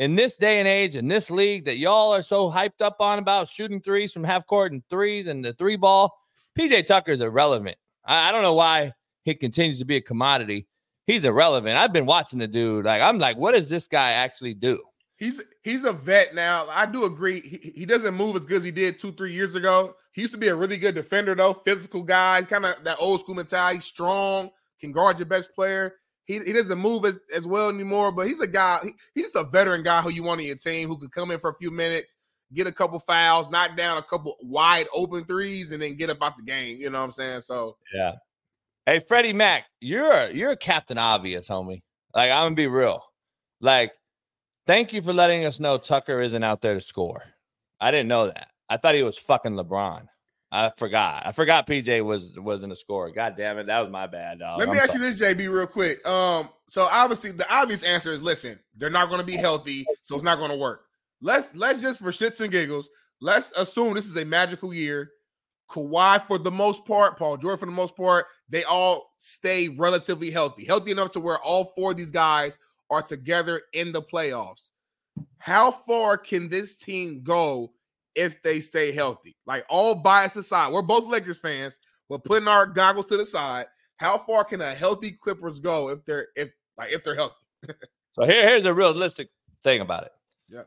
in 0.00 0.14
this 0.14 0.38
day 0.38 0.58
and 0.58 0.66
age 0.66 0.96
in 0.96 1.08
this 1.08 1.30
league 1.30 1.66
that 1.66 1.76
y'all 1.76 2.14
are 2.14 2.22
so 2.22 2.50
hyped 2.50 2.80
up 2.80 2.96
on 3.00 3.18
about 3.18 3.46
shooting 3.48 3.82
threes 3.82 4.12
from 4.12 4.24
half 4.24 4.46
court 4.46 4.72
and 4.72 4.82
threes 4.88 5.28
and 5.28 5.44
the 5.44 5.52
three 5.52 5.76
ball. 5.76 6.16
PJ 6.58 6.86
Tucker 6.86 7.12
is 7.12 7.20
irrelevant. 7.20 7.76
I, 8.06 8.28
I 8.28 8.32
don't 8.32 8.40
know 8.40 8.54
why 8.54 8.94
he 9.24 9.34
continues 9.34 9.78
to 9.78 9.84
be 9.84 9.96
a 9.96 10.00
commodity. 10.00 10.66
He's 11.06 11.26
irrelevant. 11.26 11.76
I've 11.76 11.92
been 11.92 12.06
watching 12.06 12.38
the 12.38 12.48
dude. 12.48 12.86
Like 12.86 13.02
I'm 13.02 13.18
like, 13.18 13.36
what 13.36 13.52
does 13.52 13.68
this 13.68 13.86
guy 13.86 14.12
actually 14.12 14.54
do? 14.54 14.82
He's 15.18 15.42
he's 15.62 15.84
a 15.84 15.92
vet 15.92 16.34
now. 16.34 16.64
I 16.70 16.86
do 16.86 17.04
agree. 17.04 17.40
He, 17.40 17.72
he 17.76 17.84
doesn't 17.84 18.14
move 18.14 18.36
as 18.36 18.46
good 18.46 18.58
as 18.58 18.64
he 18.64 18.70
did 18.70 18.98
two 18.98 19.12
three 19.12 19.34
years 19.34 19.54
ago. 19.54 19.96
He 20.12 20.22
used 20.22 20.32
to 20.32 20.38
be 20.38 20.48
a 20.48 20.56
really 20.56 20.78
good 20.78 20.94
defender 20.94 21.34
though, 21.34 21.52
physical 21.52 22.04
guy, 22.04 22.40
kind 22.40 22.64
of 22.64 22.82
that 22.84 22.96
old 22.98 23.20
school 23.20 23.34
mentality, 23.34 23.80
strong, 23.80 24.48
can 24.80 24.92
guard 24.92 25.18
your 25.18 25.26
best 25.26 25.54
player. 25.54 25.96
He, 26.24 26.38
he 26.38 26.52
doesn't 26.52 26.78
move 26.78 27.04
as, 27.04 27.18
as 27.34 27.46
well 27.46 27.68
anymore, 27.68 28.12
but 28.12 28.26
he's 28.26 28.40
a 28.40 28.46
guy. 28.46 28.78
He, 28.82 28.90
he's 29.14 29.34
a 29.34 29.44
veteran 29.44 29.82
guy 29.82 30.00
who 30.00 30.10
you 30.10 30.22
want 30.22 30.40
on 30.40 30.46
your 30.46 30.56
team 30.56 30.88
who 30.88 30.96
could 30.96 31.12
come 31.12 31.30
in 31.30 31.40
for 31.40 31.50
a 31.50 31.54
few 31.54 31.70
minutes, 31.70 32.18
get 32.54 32.66
a 32.66 32.72
couple 32.72 33.00
fouls, 33.00 33.50
knock 33.50 33.76
down 33.76 33.98
a 33.98 34.02
couple 34.02 34.36
wide 34.42 34.86
open 34.94 35.24
threes, 35.24 35.72
and 35.72 35.82
then 35.82 35.96
get 35.96 36.10
up 36.10 36.22
out 36.22 36.36
the 36.36 36.44
game. 36.44 36.76
You 36.76 36.90
know 36.90 36.98
what 36.98 37.06
I'm 37.06 37.12
saying? 37.12 37.40
So 37.40 37.76
Yeah. 37.94 38.12
Hey, 38.86 39.00
Freddie 39.00 39.32
Mac, 39.32 39.64
you're 39.80 40.30
you're 40.30 40.52
a 40.52 40.56
Captain 40.56 40.98
Obvious, 40.98 41.48
homie. 41.48 41.82
Like 42.14 42.30
I'm 42.30 42.46
gonna 42.46 42.54
be 42.54 42.66
real. 42.66 43.02
Like, 43.60 43.92
thank 44.66 44.92
you 44.92 45.02
for 45.02 45.12
letting 45.12 45.44
us 45.44 45.60
know 45.60 45.78
Tucker 45.78 46.20
isn't 46.20 46.42
out 46.42 46.62
there 46.62 46.74
to 46.74 46.80
score. 46.80 47.22
I 47.80 47.90
didn't 47.90 48.08
know 48.08 48.26
that. 48.26 48.48
I 48.68 48.76
thought 48.76 48.94
he 48.94 49.02
was 49.02 49.18
fucking 49.18 49.52
LeBron. 49.52 50.06
I 50.52 50.70
forgot. 50.76 51.22
I 51.26 51.32
forgot 51.32 51.66
PJ 51.66 52.04
was 52.04 52.36
wasn't 52.36 52.72
a 52.72 52.76
scorer. 52.76 53.10
God 53.10 53.34
damn 53.36 53.58
it, 53.58 53.66
that 53.66 53.80
was 53.80 53.90
my 53.90 54.06
bad, 54.06 54.40
dog. 54.40 54.58
Let 54.58 54.68
me 54.68 54.78
I'm 54.78 54.80
ask 54.80 54.92
sorry. 54.92 55.06
you 55.06 55.14
this, 55.14 55.20
JB, 55.20 55.52
real 55.52 55.66
quick. 55.66 56.04
Um, 56.06 56.48
so 56.68 56.88
obviously 56.90 57.30
the 57.30 57.46
obvious 57.52 57.84
answer 57.84 58.12
is 58.12 58.20
listen, 58.22 58.58
they're 58.76 58.90
not 58.90 59.08
going 59.08 59.20
to 59.20 59.26
be 59.26 59.36
healthy, 59.36 59.86
so 60.02 60.16
it's 60.16 60.24
not 60.24 60.38
going 60.38 60.50
to 60.50 60.56
work. 60.56 60.82
Let's 61.22 61.54
let's 61.54 61.80
just 61.80 62.00
for 62.00 62.10
shits 62.10 62.40
and 62.40 62.50
giggles, 62.50 62.90
let's 63.20 63.52
assume 63.56 63.94
this 63.94 64.06
is 64.06 64.16
a 64.16 64.24
magical 64.24 64.74
year. 64.74 65.12
Kawhi 65.70 66.20
for 66.26 66.36
the 66.36 66.50
most 66.50 66.84
part, 66.84 67.16
Paul 67.16 67.36
George 67.36 67.60
for 67.60 67.66
the 67.66 67.72
most 67.72 67.96
part, 67.96 68.26
they 68.48 68.64
all 68.64 69.12
stay 69.18 69.68
relatively 69.68 70.32
healthy, 70.32 70.64
healthy 70.64 70.90
enough 70.90 71.12
to 71.12 71.20
where 71.20 71.38
all 71.38 71.66
four 71.76 71.92
of 71.92 71.96
these 71.96 72.10
guys 72.10 72.58
are 72.90 73.02
together 73.02 73.62
in 73.72 73.92
the 73.92 74.02
playoffs. 74.02 74.70
How 75.38 75.70
far 75.70 76.18
can 76.18 76.48
this 76.48 76.76
team 76.76 77.22
go 77.22 77.72
if 78.14 78.42
they 78.42 78.60
stay 78.60 78.92
healthy? 78.92 79.36
Like 79.46 79.64
all 79.68 79.94
bias 79.94 80.36
aside, 80.36 80.72
we're 80.72 80.82
both 80.82 81.10
Lakers 81.10 81.38
fans, 81.38 81.78
but 82.08 82.24
putting 82.24 82.48
our 82.48 82.66
goggles 82.66 83.06
to 83.08 83.16
the 83.16 83.26
side, 83.26 83.66
how 83.96 84.18
far 84.18 84.44
can 84.44 84.60
a 84.60 84.74
healthy 84.74 85.12
Clippers 85.12 85.60
go 85.60 85.90
if 85.90 86.04
they're 86.04 86.28
if 86.36 86.50
like 86.76 86.92
if 86.92 87.04
they're 87.04 87.16
healthy? 87.16 87.34
So 88.14 88.26
here, 88.26 88.46
here's 88.48 88.64
a 88.64 88.74
realistic 88.74 89.28
thing 89.62 89.80
about 89.80 90.04
it. 90.04 90.12
Yeah. 90.48 90.62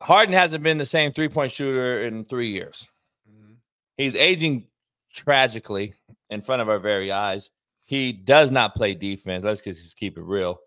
Harden 0.00 0.32
hasn't 0.32 0.64
been 0.64 0.78
the 0.78 0.86
same 0.86 1.12
three 1.12 1.28
point 1.28 1.52
shooter 1.52 2.02
in 2.02 2.24
three 2.24 2.48
years. 2.48 2.88
Mm-hmm. 3.30 3.52
He's 3.98 4.16
aging 4.16 4.66
tragically 5.12 5.94
in 6.30 6.40
front 6.40 6.62
of 6.62 6.68
our 6.68 6.78
very 6.78 7.12
eyes. 7.12 7.50
He 7.84 8.12
does 8.12 8.50
not 8.50 8.74
play 8.74 8.94
defense. 8.94 9.44
Let's 9.44 9.60
just 9.60 9.98
keep 9.98 10.16
it 10.16 10.22
real. 10.22 10.60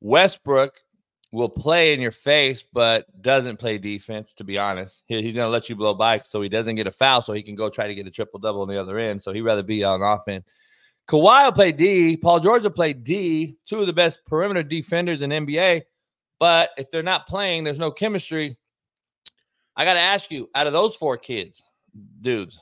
Westbrook 0.00 0.74
will 1.32 1.48
play 1.48 1.94
in 1.94 2.00
your 2.00 2.10
face, 2.10 2.64
but 2.72 3.06
doesn't 3.22 3.58
play 3.58 3.78
defense, 3.78 4.34
to 4.34 4.44
be 4.44 4.58
honest. 4.58 5.04
He- 5.06 5.22
he's 5.22 5.34
going 5.34 5.46
to 5.46 5.50
let 5.50 5.68
you 5.68 5.76
blow 5.76 5.94
by 5.94 6.18
so 6.18 6.42
he 6.42 6.48
doesn't 6.48 6.74
get 6.74 6.86
a 6.86 6.90
foul, 6.90 7.22
so 7.22 7.32
he 7.32 7.42
can 7.42 7.54
go 7.54 7.68
try 7.70 7.86
to 7.86 7.94
get 7.94 8.06
a 8.06 8.10
triple 8.10 8.40
double 8.40 8.62
on 8.62 8.68
the 8.68 8.80
other 8.80 8.98
end. 8.98 9.22
So 9.22 9.32
he'd 9.32 9.42
rather 9.42 9.62
be 9.62 9.84
on 9.84 10.02
offense. 10.02 10.44
Kawhi 11.08 11.44
will 11.44 11.52
play 11.52 11.72
D. 11.72 12.16
Paul 12.16 12.40
George 12.40 12.62
will 12.62 12.70
play 12.70 12.92
D. 12.92 13.56
Two 13.66 13.80
of 13.80 13.86
the 13.86 13.92
best 13.92 14.24
perimeter 14.26 14.62
defenders 14.62 15.22
in 15.22 15.30
NBA. 15.30 15.82
But 16.38 16.70
if 16.78 16.90
they're 16.90 17.02
not 17.02 17.26
playing, 17.26 17.64
there's 17.64 17.78
no 17.78 17.90
chemistry. 17.90 18.56
I 19.76 19.84
got 19.84 19.94
to 19.94 20.00
ask 20.00 20.30
you, 20.30 20.48
out 20.54 20.66
of 20.66 20.72
those 20.72 20.96
four 20.96 21.16
kids, 21.16 21.62
dudes, 22.20 22.58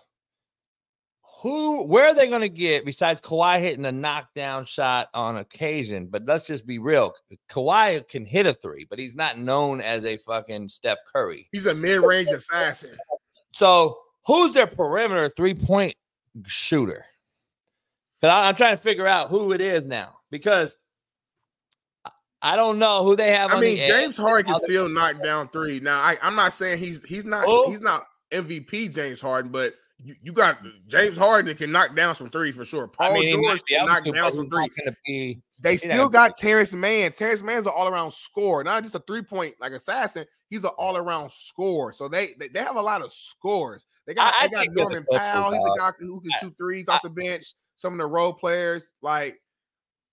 who, 1.40 1.84
where 1.84 2.06
are 2.06 2.14
they 2.14 2.26
going 2.26 2.40
to 2.40 2.48
get 2.48 2.84
besides 2.84 3.20
Kawhi 3.20 3.60
hitting 3.60 3.84
a 3.84 3.92
knockdown 3.92 4.64
shot 4.64 5.08
on 5.14 5.36
occasion? 5.36 6.06
But 6.06 6.24
let's 6.26 6.46
just 6.46 6.66
be 6.66 6.78
real. 6.78 7.14
Kawhi 7.48 8.06
can 8.08 8.24
hit 8.24 8.46
a 8.46 8.54
three, 8.54 8.86
but 8.88 8.98
he's 8.98 9.14
not 9.14 9.38
known 9.38 9.80
as 9.80 10.04
a 10.04 10.16
fucking 10.16 10.68
Steph 10.68 10.98
Curry. 11.12 11.48
He's 11.52 11.66
a 11.66 11.74
mid-range 11.74 12.30
assassin. 12.30 12.96
So 13.52 13.98
who's 14.26 14.52
their 14.52 14.66
perimeter 14.66 15.30
three 15.36 15.54
point 15.54 15.94
shooter? 16.46 17.04
Because 18.20 18.34
I'm 18.34 18.56
trying 18.56 18.76
to 18.76 18.82
figure 18.82 19.06
out 19.06 19.28
who 19.28 19.52
it 19.52 19.60
is 19.60 19.84
now. 19.84 20.18
Because 20.30 20.76
I 22.42 22.56
don't 22.56 22.80
know 22.80 23.04
who 23.04 23.14
they 23.14 23.30
have. 23.32 23.52
I 23.52 23.60
mean, 23.60 23.76
James. 23.76 24.16
Harden 24.16 24.52
can 24.52 24.60
still 24.60 24.88
knock 24.88 25.22
down 25.22 25.48
three. 25.48 25.78
Now, 25.78 26.00
I, 26.00 26.16
I'm 26.20 26.34
not 26.34 26.52
saying 26.52 26.78
he's 26.78 27.04
he's 27.04 27.24
not 27.24 27.44
Oh. 27.46 27.70
he's 27.70 27.80
not 27.80 28.04
MVP 28.32 28.92
James 28.92 29.20
Harden, 29.20 29.52
but 29.52 29.74
you, 30.02 30.14
you 30.22 30.32
got 30.32 30.58
James 30.86 31.16
Harden 31.16 31.56
can 31.56 31.72
knock 31.72 31.94
down 31.96 32.14
some 32.14 32.30
threes 32.30 32.54
for 32.54 32.64
sure. 32.64 32.86
Paul 32.86 33.16
I 33.16 33.20
mean, 33.20 33.42
George 33.42 33.62
can 33.64 33.86
knock 33.86 34.04
to, 34.04 34.12
down 34.12 34.30
some 34.32 34.42
he's 34.42 34.50
not 34.50 34.70
threes. 34.76 34.96
be. 35.06 35.40
They 35.60 35.76
still 35.76 36.08
gonna 36.08 36.28
got 36.28 36.38
Terrence 36.38 36.72
Mann. 36.72 37.10
Terrence 37.12 37.42
Mann's 37.42 37.66
an 37.66 37.72
all 37.74 37.88
around 37.88 38.12
scorer, 38.12 38.62
not 38.62 38.82
just 38.84 38.94
a 38.94 39.00
three 39.00 39.22
point 39.22 39.54
like 39.60 39.72
assassin. 39.72 40.24
He's 40.48 40.62
an 40.62 40.70
all 40.78 40.96
around 40.96 41.32
scorer. 41.32 41.92
So 41.92 42.08
they, 42.08 42.34
they 42.38 42.48
they 42.48 42.60
have 42.60 42.76
a 42.76 42.80
lot 42.82 43.02
of 43.02 43.12
scores. 43.12 43.86
They 44.06 44.14
got 44.14 44.32
I- 44.34 44.44
I 44.44 44.46
they 44.46 44.52
got 44.52 44.60
think 44.60 44.74
they're 44.74 44.84
the 44.84 44.90
Norman 44.90 45.04
Clippers, 45.04 45.26
Powell. 45.26 45.52
He's 45.52 45.64
a 45.64 45.78
guy 45.78 45.90
who 45.98 46.20
can 46.20 46.30
I- 46.32 46.38
shoot 46.38 46.54
threes 46.56 46.88
off 46.88 47.02
the 47.02 47.10
bench. 47.10 47.54
Some 47.76 47.92
of 47.94 47.98
the 47.98 48.06
role 48.06 48.32
players 48.32 48.94
like 49.02 49.40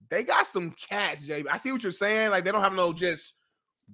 they 0.10 0.24
got 0.24 0.48
some 0.48 0.72
cats. 0.72 1.22
Jay, 1.26 1.44
I 1.50 1.58
see 1.58 1.72
what 1.72 1.84
you're 1.84 1.92
saying. 1.92 2.32
Like 2.32 2.44
they 2.44 2.52
don't 2.52 2.62
have 2.64 2.74
no 2.74 2.92
just 2.92 3.35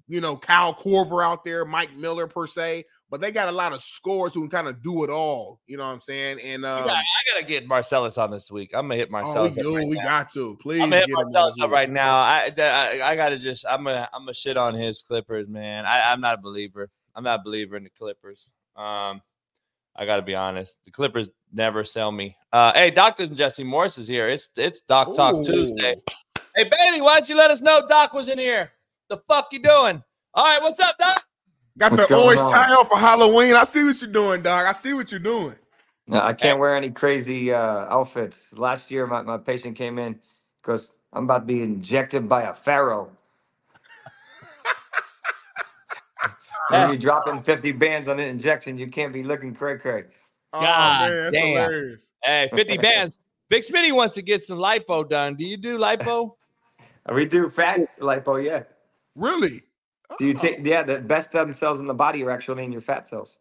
you 0.08 0.22
know 0.22 0.36
Kyle 0.38 0.74
Korver 0.74 1.24
out 1.24 1.44
there, 1.44 1.66
Mike 1.66 1.96
Miller 1.96 2.28
per 2.28 2.48
se, 2.48 2.86
but 3.10 3.22
they 3.22 3.32
got 3.32 3.50
a 3.50 3.52
lot 3.52 3.74
of 3.74 3.82
scores 3.82 4.34
who 4.34 4.42
can 4.42 4.50
kind 4.50 4.68
of 4.68 4.82
do 4.82 5.04
it 5.04 5.10
all. 5.10 5.60
You 5.68 5.78
know 5.78 5.86
what 5.86 5.92
I'm 5.92 6.02
saying? 6.02 6.40
And 6.44 6.66
um, 6.66 6.90
I 6.90 7.04
got 7.34 7.40
to 7.40 7.46
get 7.46 7.68
Marcellus 7.68 8.18
on 8.18 8.32
this 8.32 8.50
week. 8.50 8.72
I'm 8.74 8.88
gonna 8.88 8.96
hit 8.96 9.10
oh, 9.12 9.18
we, 9.18 9.22
Marcellus. 9.22 9.58
up 9.58 9.64
do, 9.64 9.76
right 9.76 9.88
we 9.88 9.98
got 9.98 10.32
to 10.34 10.58
please. 10.62 10.82
I'm 10.82 10.90
gonna 10.90 11.02
hit 11.02 11.10
Marcellus 11.12 11.56
up 11.62 11.72
right 11.72 11.90
now. 11.90 12.16
I, 12.16 12.52
I 12.58 13.12
I 13.12 13.16
gotta 13.16 13.38
just 13.38 13.66
I'm 13.70 13.84
gonna 13.84 14.10
I'm 14.14 14.24
gonna 14.24 14.34
shit 14.34 14.58
on 14.58 14.74
his 14.74 15.02
Clippers, 15.02 15.48
man. 15.48 15.86
I, 15.86 16.12
I'm 16.12 16.22
not 16.22 16.40
a 16.40 16.42
believer. 16.42 16.90
I'm 17.16 17.24
not 17.24 17.42
a 17.42 17.44
believer 17.44 17.76
in 17.76 17.84
the 17.84 17.90
Clippers. 17.90 18.50
Um, 18.76 19.22
I 19.96 20.06
gotta 20.06 20.22
be 20.22 20.36
honest. 20.36 20.78
The 20.86 20.92
Clippers 20.92 21.30
never 21.52 21.84
sell 21.84 22.12
me. 22.12 22.36
Uh, 22.54 22.72
hey, 22.74 22.92
Doctor 22.92 23.28
Jesse 23.28 23.64
Morse 23.64 23.98
is 23.98 24.08
here. 24.08 24.30
It's 24.30 24.50
it's 24.56 24.82
Doc 24.82 25.16
Talk 25.16 25.36
Ooh. 25.36 25.46
Tuesday. 25.46 25.96
Hey 26.56 26.70
Bailey, 26.70 27.02
why 27.02 27.16
don't 27.16 27.30
you 27.30 27.38
let 27.38 27.52
us 27.52 27.62
know 27.62 27.86
Doc 27.88 28.14
was 28.14 28.30
in 28.30 28.38
here? 28.38 28.72
The 29.12 29.18
fuck 29.28 29.50
you 29.52 29.60
doing? 29.60 30.02
All 30.34 30.46
right, 30.46 30.62
what's 30.62 30.80
up, 30.80 30.98
Doc? 30.98 31.22
Got 31.78 31.92
What's 31.92 32.08
the 32.08 32.16
going 32.16 32.26
orange 32.28 32.40
on? 32.40 32.50
tie 32.50 32.74
on 32.74 32.88
for 32.88 32.98
Halloween. 32.98 33.56
I 33.56 33.66
see 33.66 33.84
what 33.84 34.02
you're 34.02 34.10
doing, 34.10 34.42
dog. 34.42 34.66
I 34.66 34.72
see 34.72 34.94
what 34.94 35.12
you're 35.12 35.20
doing. 35.20 35.56
No, 36.08 36.22
I 36.22 36.32
can't 36.32 36.60
wear 36.60 36.78
any 36.78 36.92
crazy 36.92 37.52
uh, 37.52 37.94
outfits. 37.94 38.54
Last 38.58 38.90
year, 38.90 39.06
my, 39.08 39.22
my 39.22 39.38
patient 39.38 39.76
came 39.76 40.00
in 40.00 40.18
because 40.62 40.94
I'm 41.12 41.26
about 41.26 41.40
to 41.40 41.46
be 41.46 41.62
injected 41.62 42.30
by 42.30 42.44
a 42.44 42.54
pharaoh. 42.54 43.12
when 46.70 46.88
you're 46.88 46.98
dropping 46.98 47.42
50 47.42 47.74
bands 47.74 48.08
on 48.08 48.18
an 48.18 48.28
injection, 48.30 48.78
you 48.78 48.88
can't 48.88 49.12
be 49.12 49.24
looking 49.24 49.54
cray 49.54 49.78
cray. 49.78 50.06
Oh 50.54 50.62
God 50.62 51.00
man, 51.02 51.34
damn. 51.34 51.48
hilarious. 51.48 52.12
Hey, 52.24 52.50
50 52.56 52.78
bands. 52.78 53.20
Big 53.50 53.64
Smitty 53.64 53.92
wants 53.92 54.16
to 54.16 54.22
get 54.22 54.42
some 54.42 54.58
lipo 54.58 55.10
done. 55.10 55.36
Do 55.36 55.44
you 55.44 55.58
do 55.58 55.78
lipo? 55.78 56.32
We 57.12 57.26
do 57.26 57.50
fat 57.50 57.80
lipo, 58.00 58.42
yeah. 58.42 58.62
Really? 59.16 59.64
Do 60.20 60.26
you 60.26 60.34
Oh, 60.38 60.42
take, 60.42 60.66
yeah, 60.66 60.84
the 60.84 61.00
best 61.00 61.30
stem 61.30 61.54
cells 61.54 61.80
in 61.80 61.88
the 61.88 61.94
body 61.94 62.24
are 62.24 62.32
actually 62.32 62.64
in 62.64 62.72
your 62.72 62.82
fat 62.82 63.08
cells. 63.08 63.40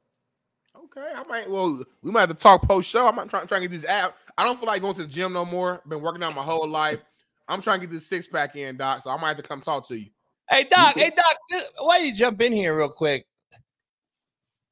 Okay, 0.77 1.13
I 1.15 1.23
might. 1.25 1.49
Well, 1.51 1.83
we 2.03 2.11
might 2.11 2.21
have 2.21 2.29
to 2.31 2.35
talk 2.35 2.63
post 2.63 2.89
show. 2.89 3.07
I'm 3.07 3.15
trying 3.29 3.47
trying 3.47 3.63
to 3.63 3.69
get 3.69 3.71
this 3.71 3.89
app. 3.89 4.17
I 4.39 4.45
don't 4.45 4.59
feel 4.59 4.67
like 4.67 4.81
going 4.83 4.95
to 4.95 5.03
the 5.03 5.09
gym 5.09 5.33
no 5.33 5.45
more. 5.45 5.83
Been 5.89 6.01
working 6.01 6.23
out 6.23 6.35
my 6.35 6.43
whole 6.43 6.67
life. 6.69 7.01
I'm 7.49 7.61
trying 7.61 7.81
to 7.81 7.87
get 7.87 7.93
this 7.93 8.07
six 8.07 8.27
pack 8.27 8.57
in, 8.57 8.77
doc. 8.77 9.03
So 9.03 9.11
I 9.11 9.21
might 9.21 9.29
have 9.29 9.37
to 9.39 9.43
come 9.43 9.61
talk 9.61 9.87
to 9.89 9.99
you. 9.99 10.07
Hey 10.49 10.65
Doc, 10.65 10.95
hey 10.95 11.11
Doc, 11.11 11.37
just- 11.49 11.73
why 11.79 11.99
you 11.99 12.13
jump 12.13 12.41
in 12.41 12.53
here 12.53 12.77
real 12.77 12.89
quick? 12.89 13.27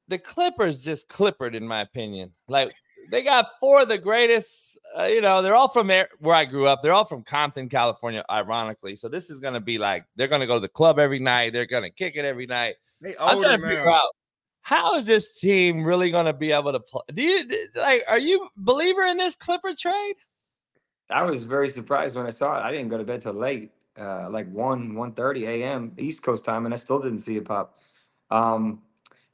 The 0.09 0.17
Clippers 0.17 0.83
just 0.83 1.07
clippered, 1.07 1.55
in 1.55 1.65
my 1.67 1.81
opinion. 1.81 2.31
Like 2.47 2.73
they 3.09 3.23
got 3.23 3.47
four 3.59 3.81
of 3.81 3.87
the 3.87 3.97
greatest. 3.97 4.79
Uh, 4.97 5.03
you 5.03 5.21
know, 5.21 5.41
they're 5.41 5.55
all 5.55 5.67
from 5.67 5.87
there, 5.87 6.09
where 6.19 6.35
I 6.35 6.45
grew 6.45 6.67
up. 6.67 6.81
They're 6.81 6.93
all 6.93 7.05
from 7.05 7.23
Compton, 7.23 7.69
California, 7.69 8.23
ironically. 8.29 8.95
So 8.95 9.07
this 9.09 9.29
is 9.29 9.39
gonna 9.39 9.59
be 9.59 9.77
like 9.77 10.05
they're 10.15 10.27
gonna 10.27 10.47
go 10.47 10.55
to 10.55 10.59
the 10.59 10.69
club 10.69 10.99
every 10.99 11.19
night. 11.19 11.53
They're 11.53 11.65
gonna 11.65 11.89
kick 11.89 12.15
it 12.15 12.25
every 12.25 12.45
night. 12.45 12.75
They 13.01 13.15
I'm 13.19 13.41
trying 13.41 13.61
to 13.61 13.67
figure 13.67 13.89
out 13.89 14.09
how 14.61 14.95
is 14.95 15.05
this 15.05 15.39
team 15.39 15.83
really 15.83 16.11
gonna 16.11 16.33
be 16.33 16.51
able 16.51 16.71
to 16.71 16.79
play? 16.79 17.01
Do 17.13 17.21
you 17.21 17.67
like? 17.75 18.03
Are 18.07 18.19
you 18.19 18.49
believer 18.57 19.03
in 19.03 19.17
this 19.17 19.35
Clipper 19.35 19.73
trade? 19.77 20.15
I 21.09 21.23
was 21.23 21.43
very 21.43 21.69
surprised 21.69 22.15
when 22.15 22.25
I 22.25 22.29
saw 22.29 22.57
it. 22.57 22.61
I 22.61 22.71
didn't 22.71 22.89
go 22.89 22.97
to 22.97 23.03
bed 23.03 23.21
till 23.23 23.33
late, 23.33 23.71
uh, 23.99 24.29
like 24.29 24.47
1, 24.51 24.91
1.30 24.91 25.47
a.m. 25.47 25.91
East 25.97 26.21
Coast 26.21 26.45
time, 26.45 26.65
and 26.65 26.73
I 26.73 26.77
still 26.77 26.99
didn't 26.99 27.19
see 27.19 27.37
it 27.37 27.45
pop. 27.45 27.79
Um, 28.29 28.83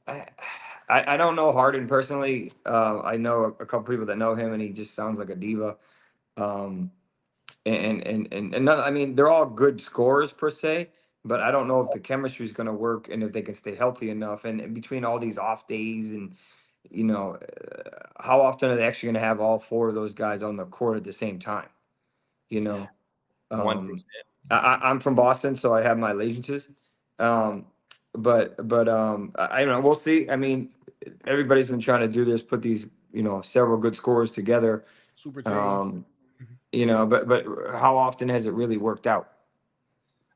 I, 0.08 0.24
I 0.88 1.14
I 1.14 1.18
don't 1.18 1.36
know 1.36 1.52
Harden 1.52 1.88
personally. 1.88 2.52
Uh, 2.66 3.00
I 3.02 3.16
know 3.18 3.44
a, 3.44 3.48
a 3.64 3.66
couple 3.66 3.82
people 3.94 4.06
that 4.06 4.18
know 4.18 4.34
him, 4.36 4.52
and 4.54 4.62
he 4.62 4.70
just 4.70 4.94
sounds 4.94 5.18
like 5.20 5.30
a 5.30 5.36
diva. 5.36 5.76
Um, 6.38 6.92
and 7.66 8.06
and 8.06 8.32
and 8.32 8.54
and 8.54 8.64
none, 8.64 8.80
I 8.80 8.90
mean, 8.90 9.14
they're 9.16 9.28
all 9.30 9.46
good 9.46 9.80
scorers 9.80 10.32
per 10.32 10.50
se, 10.50 10.90
but 11.24 11.40
I 11.40 11.50
don't 11.50 11.68
know 11.68 11.80
if 11.82 11.92
the 11.92 12.00
chemistry 12.00 12.46
is 12.46 12.52
going 12.52 12.66
to 12.68 12.72
work 12.74 13.08
and 13.10 13.22
if 13.22 13.32
they 13.32 13.42
can 13.42 13.54
stay 13.54 13.74
healthy 13.76 14.10
enough. 14.10 14.44
And, 14.44 14.60
and 14.60 14.74
between 14.74 15.04
all 15.04 15.18
these 15.18 15.38
off 15.38 15.66
days 15.68 16.12
and 16.12 16.34
you 16.90 17.04
know, 17.04 17.36
uh, 17.36 17.90
how 18.22 18.40
often 18.42 18.70
are 18.70 18.76
they 18.76 18.86
actually 18.86 19.08
going 19.08 19.14
to 19.22 19.28
have 19.28 19.40
all 19.40 19.58
four 19.58 19.88
of 19.90 19.94
those 19.96 20.14
guys 20.14 20.42
on 20.42 20.56
the 20.56 20.66
court 20.66 20.96
at 20.98 21.04
the 21.04 21.12
same 21.12 21.38
time? 21.40 21.68
You 22.50 22.62
know, 22.62 22.90
One 23.56 23.78
um. 23.78 24.04
I, 24.50 24.56
I- 24.56 24.90
I'm 24.90 25.00
from 25.00 25.16
Boston, 25.16 25.56
so 25.56 25.74
I 25.74 25.82
have 25.82 25.98
my 25.98 26.12
allegiances. 26.12 26.70
Um, 27.20 27.66
but 28.16 28.68
but 28.68 28.88
um, 28.88 29.32
I, 29.36 29.46
I 29.46 29.58
don't 29.60 29.68
know. 29.68 29.80
We'll 29.80 29.94
see. 29.94 30.28
I 30.30 30.36
mean, 30.36 30.70
everybody's 31.26 31.68
been 31.68 31.80
trying 31.80 32.00
to 32.00 32.08
do 32.08 32.24
this, 32.24 32.42
put 32.42 32.62
these 32.62 32.86
you 33.12 33.22
know 33.22 33.40
several 33.42 33.78
good 33.78 33.96
scores 33.96 34.30
together. 34.30 34.84
Super 35.14 35.42
team. 35.42 35.52
Um, 35.52 36.06
you 36.72 36.86
know, 36.86 37.06
but 37.06 37.28
but 37.28 37.44
how 37.72 37.96
often 37.96 38.28
has 38.28 38.46
it 38.46 38.52
really 38.52 38.76
worked 38.76 39.06
out? 39.06 39.30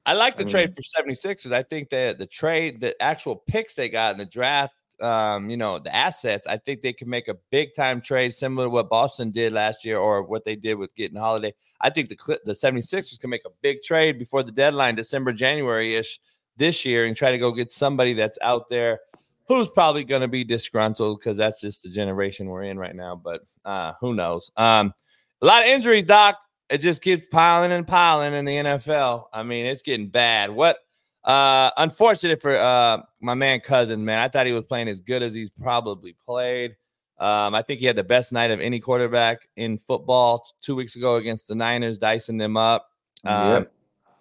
I 0.06 0.14
like 0.14 0.36
the 0.36 0.44
I 0.44 0.48
trade 0.48 0.70
mean- 0.70 0.76
for 0.76 1.28
76ers. 1.28 1.52
I 1.52 1.62
think 1.62 1.90
that 1.90 2.18
the 2.18 2.26
trade, 2.26 2.80
the 2.80 3.00
actual 3.02 3.36
picks 3.36 3.74
they 3.74 3.88
got 3.88 4.12
in 4.12 4.18
the 4.18 4.24
draft, 4.24 4.74
um, 5.00 5.50
you 5.50 5.56
know, 5.56 5.78
the 5.78 5.94
assets, 5.94 6.46
I 6.46 6.56
think 6.56 6.80
they 6.80 6.94
can 6.94 7.08
make 7.08 7.28
a 7.28 7.36
big 7.50 7.74
time 7.74 8.00
trade 8.00 8.34
similar 8.34 8.66
to 8.66 8.70
what 8.70 8.88
Boston 8.88 9.30
did 9.30 9.52
last 9.52 9.84
year 9.84 9.98
or 9.98 10.22
what 10.22 10.44
they 10.44 10.56
did 10.56 10.74
with 10.74 10.94
getting 10.94 11.18
Holiday. 11.18 11.52
I 11.80 11.90
think 11.90 12.08
the 12.08 12.38
the 12.44 12.52
76ers 12.52 13.20
can 13.20 13.30
make 13.30 13.44
a 13.44 13.50
big 13.60 13.82
trade 13.82 14.18
before 14.18 14.42
the 14.42 14.52
deadline, 14.52 14.94
December, 14.94 15.32
January 15.32 15.96
ish 15.96 16.18
this 16.56 16.84
year, 16.84 17.06
and 17.06 17.16
try 17.16 17.30
to 17.32 17.38
go 17.38 17.52
get 17.52 17.72
somebody 17.72 18.12
that's 18.12 18.38
out 18.42 18.68
there 18.68 19.00
who's 19.48 19.68
probably 19.68 20.04
going 20.04 20.22
to 20.22 20.28
be 20.28 20.44
disgruntled 20.44 21.18
because 21.18 21.36
that's 21.36 21.60
just 21.60 21.82
the 21.82 21.88
generation 21.88 22.46
we're 22.48 22.62
in 22.62 22.78
right 22.78 22.94
now. 22.94 23.16
But 23.16 23.42
uh, 23.64 23.94
who 24.00 24.14
knows? 24.14 24.50
Um, 24.56 24.94
a 25.42 25.46
lot 25.46 25.62
of 25.62 25.68
injuries, 25.68 26.04
Doc. 26.06 26.38
It 26.68 26.78
just 26.78 27.02
keeps 27.02 27.26
piling 27.32 27.72
and 27.72 27.84
piling 27.86 28.32
in 28.32 28.44
the 28.44 28.56
NFL. 28.56 29.24
I 29.32 29.42
mean, 29.42 29.66
it's 29.66 29.82
getting 29.82 30.08
bad. 30.08 30.50
What 30.50 30.78
uh 31.24 31.70
unfortunate 31.76 32.40
for 32.40 32.56
uh 32.56 32.98
my 33.20 33.34
man 33.34 33.60
cousin, 33.60 34.02
man. 34.04 34.20
I 34.20 34.28
thought 34.28 34.46
he 34.46 34.52
was 34.52 34.64
playing 34.64 34.88
as 34.88 35.00
good 35.00 35.22
as 35.22 35.34
he's 35.34 35.50
probably 35.50 36.16
played. 36.24 36.76
Um, 37.18 37.54
I 37.54 37.60
think 37.60 37.80
he 37.80 37.86
had 37.86 37.96
the 37.96 38.04
best 38.04 38.32
night 38.32 38.50
of 38.50 38.60
any 38.60 38.80
quarterback 38.80 39.46
in 39.56 39.76
football 39.76 40.46
two 40.62 40.74
weeks 40.76 40.96
ago 40.96 41.16
against 41.16 41.48
the 41.48 41.54
Niners, 41.54 41.98
dicing 41.98 42.38
them 42.38 42.56
up. 42.56 42.88
Um, 43.26 43.52
Yep. 43.52 43.72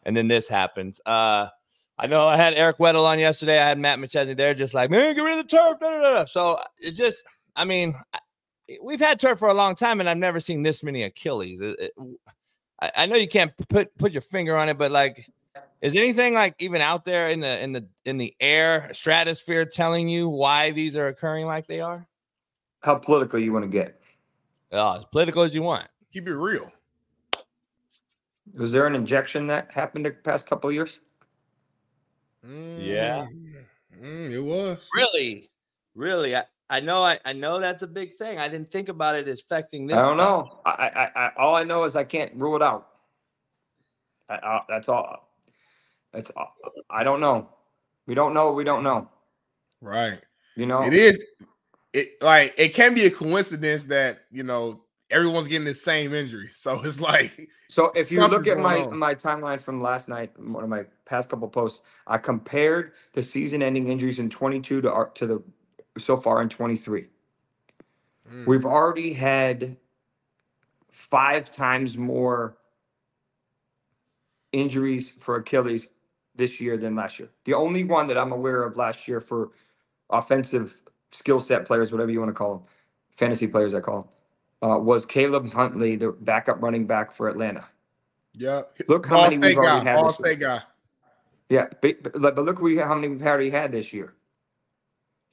and 0.03 0.17
then 0.17 0.27
this 0.27 0.49
happens. 0.49 0.99
Uh 1.05 1.47
I 2.01 2.07
know 2.07 2.27
I 2.27 2.37
had 2.37 2.53
Eric 2.53 2.77
Weddle 2.77 3.03
on 3.03 3.19
yesterday. 3.19 3.59
I 3.59 3.67
had 3.67 3.77
Matt 3.77 3.99
McChesney 3.99 4.35
there, 4.37 4.53
just 4.53 4.73
like, 4.73 4.89
man, 4.89 5.13
get 5.15 5.21
rid 5.21 5.37
of 5.37 5.47
the 5.49 5.57
turf. 5.57 5.79
Da, 5.81 5.91
da, 5.91 6.01
da. 6.01 6.25
So 6.25 6.59
it 6.77 6.91
just, 6.91 7.23
I 7.57 7.65
mean, 7.65 7.93
we've 8.81 9.01
had 9.01 9.19
turf 9.19 9.37
for 9.37 9.49
a 9.49 9.53
long 9.53 9.75
time, 9.75 9.99
and 9.99 10.09
I've 10.09 10.17
never 10.17 10.39
seen 10.39 10.63
this 10.63 10.81
many 10.83 11.03
Achilles. 11.03 11.59
It- 11.59 11.79
it- 11.79 11.93
I, 12.81 12.91
I 12.95 13.05
know 13.07 13.17
you 13.17 13.27
can't 13.27 13.51
put 13.67 13.93
put 13.97 14.13
your 14.13 14.21
finger 14.21 14.55
on 14.55 14.69
it, 14.69 14.77
but 14.77 14.89
like, 14.89 15.29
is 15.81 15.97
anything 15.97 16.33
like 16.33 16.55
even 16.59 16.79
out 16.79 17.03
there 17.03 17.29
in 17.29 17.41
the 17.41 17.61
in 17.61 17.73
the 17.73 17.85
in 18.05 18.17
the 18.17 18.33
air 18.39 18.89
stratosphere 18.93 19.65
telling 19.65 20.07
you 20.07 20.29
why 20.29 20.71
these 20.71 20.95
are 20.95 21.07
occurring 21.07 21.45
like 21.45 21.67
they 21.67 21.81
are? 21.81 22.07
How 22.81 22.95
political 22.95 23.37
you 23.37 23.51
want 23.51 23.63
to 23.63 23.69
get? 23.69 23.99
Oh, 24.71 24.93
as 24.95 25.03
political 25.03 25.41
as 25.43 25.53
you 25.53 25.61
want. 25.61 25.89
Keep 26.13 26.29
it 26.29 26.35
real. 26.35 26.71
Was 28.53 28.71
there 28.71 28.87
an 28.87 28.95
injection 28.95 29.47
that 29.47 29.69
happened 29.73 30.05
the 30.05 30.11
past 30.11 30.47
couple 30.47 30.69
of 30.69 30.75
years? 32.47 32.81
Yeah. 32.81 33.27
Mm, 34.01 34.31
it 34.31 34.39
was. 34.39 34.87
Really, 34.95 35.49
really. 35.95 36.35
I, 36.35 36.43
I 36.69 36.79
know. 36.79 37.03
I, 37.03 37.19
I 37.25 37.33
know 37.33 37.59
that's 37.59 37.83
a 37.83 37.87
big 37.87 38.15
thing. 38.15 38.37
I 38.37 38.47
didn't 38.47 38.69
think 38.69 38.89
about 38.89 39.15
it 39.15 39.27
affecting 39.27 39.87
this. 39.87 39.97
I 39.97 40.01
don't 40.01 40.17
stuff. 40.17 40.17
know. 40.17 40.59
I, 40.65 40.71
I, 40.71 41.11
I, 41.15 41.31
all 41.37 41.55
I 41.55 41.63
know 41.63 41.83
is 41.83 41.95
I 41.95 42.03
can't 42.03 42.33
rule 42.35 42.55
it 42.55 42.61
out. 42.61 42.87
I, 44.29 44.35
I, 44.35 44.61
that's 44.69 44.87
all. 44.87 45.29
That's 46.13 46.29
all. 46.31 46.55
I 46.89 47.03
don't 47.03 47.19
know. 47.19 47.49
We 48.05 48.15
don't 48.15 48.33
know. 48.33 48.53
We 48.53 48.63
don't 48.63 48.83
know. 48.83 49.09
Right. 49.81 50.19
You 50.55 50.65
know. 50.65 50.83
It 50.83 50.93
is. 50.93 51.23
It 51.91 52.21
like 52.21 52.53
it 52.57 52.75
can 52.75 52.93
be 52.93 53.05
a 53.05 53.11
coincidence 53.11 53.85
that 53.85 54.25
you 54.31 54.43
know 54.43 54.83
everyone's 55.11 55.47
getting 55.47 55.65
the 55.65 55.73
same 55.73 56.13
injury. 56.13 56.49
So 56.53 56.81
it's 56.83 56.99
like 56.99 57.49
So 57.67 57.91
if 57.95 58.11
you 58.11 58.25
look 58.27 58.47
at 58.47 58.57
my 58.59 58.81
on. 58.83 58.97
my 58.97 59.15
timeline 59.15 59.59
from 59.59 59.81
last 59.81 60.07
night, 60.07 60.31
one 60.39 60.63
of 60.63 60.69
my 60.69 60.85
past 61.05 61.29
couple 61.29 61.47
posts, 61.47 61.81
I 62.07 62.17
compared 62.17 62.93
the 63.13 63.21
season-ending 63.23 63.87
injuries 63.89 64.19
in 64.19 64.29
22 64.29 64.81
to 64.81 64.91
our- 64.91 65.09
to 65.11 65.25
the 65.27 65.43
so 65.97 66.15
far 66.17 66.41
in 66.41 66.49
23. 66.49 67.07
Mm. 68.31 68.45
We've 68.45 68.65
already 68.65 69.13
had 69.13 69.77
five 70.91 71.51
times 71.51 71.97
more 71.97 72.57
injuries 74.51 75.09
for 75.19 75.35
Achilles 75.37 75.89
this 76.35 76.59
year 76.61 76.77
than 76.77 76.95
last 76.95 77.19
year. 77.19 77.29
The 77.45 77.53
only 77.53 77.83
one 77.83 78.07
that 78.07 78.17
I'm 78.17 78.31
aware 78.31 78.63
of 78.63 78.77
last 78.77 79.07
year 79.07 79.19
for 79.19 79.51
offensive 80.09 80.81
skill 81.11 81.39
set 81.39 81.65
players, 81.65 81.91
whatever 81.91 82.11
you 82.11 82.19
want 82.19 82.29
to 82.29 82.33
call 82.33 82.55
them, 82.55 82.63
fantasy 83.11 83.47
players, 83.47 83.73
I 83.73 83.81
call 83.81 84.01
them, 84.01 84.09
uh, 84.63 84.77
was 84.79 85.05
Caleb 85.05 85.51
Huntley, 85.51 85.95
the 85.95 86.11
backup 86.11 86.61
running 86.61 86.85
back 86.87 87.11
for 87.11 87.29
Atlanta. 87.29 87.65
Yeah. 88.35 88.61
Look 88.87 89.05
how 89.07 89.17
Ball 89.17 89.31
many 89.31 89.47
we've 89.47 89.55
guy. 89.55 89.61
already 89.61 89.85
had 89.85 89.99
year. 89.99 90.13
State 90.13 90.39
guy. 90.39 90.61
Yeah, 91.49 91.65
but, 91.81 92.03
but, 92.03 92.21
but 92.35 92.45
look 92.45 92.59
we, 92.61 92.77
how 92.77 92.93
many 92.93 93.07
we've 93.09 93.21
already 93.25 93.49
had 93.49 93.71
this 93.71 93.91
year. 93.91 94.13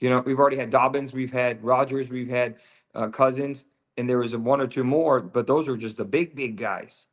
You 0.01 0.11
know, 0.11 0.21
we've 0.21 0.39
already 0.39 0.57
had 0.57 0.71
Dobbins, 0.71 1.13
we've 1.13 1.33
had 1.33 1.63
Rodgers, 1.63 2.11
we've 2.11 2.29
had 2.29 2.57
uh, 2.95 3.09
Cousins, 3.09 3.67
and 3.97 4.09
there 4.09 4.19
was 4.19 4.33
a 4.35 4.39
one 4.39 4.61
or 4.61 4.67
two 4.67 4.85
more, 4.85 5.21
but 5.21 5.47
those 5.47 5.69
are 5.69 5.77
just 5.77 5.97
the 5.97 6.05
big, 6.05 6.35
big 6.35 6.57
guys. 6.57 7.09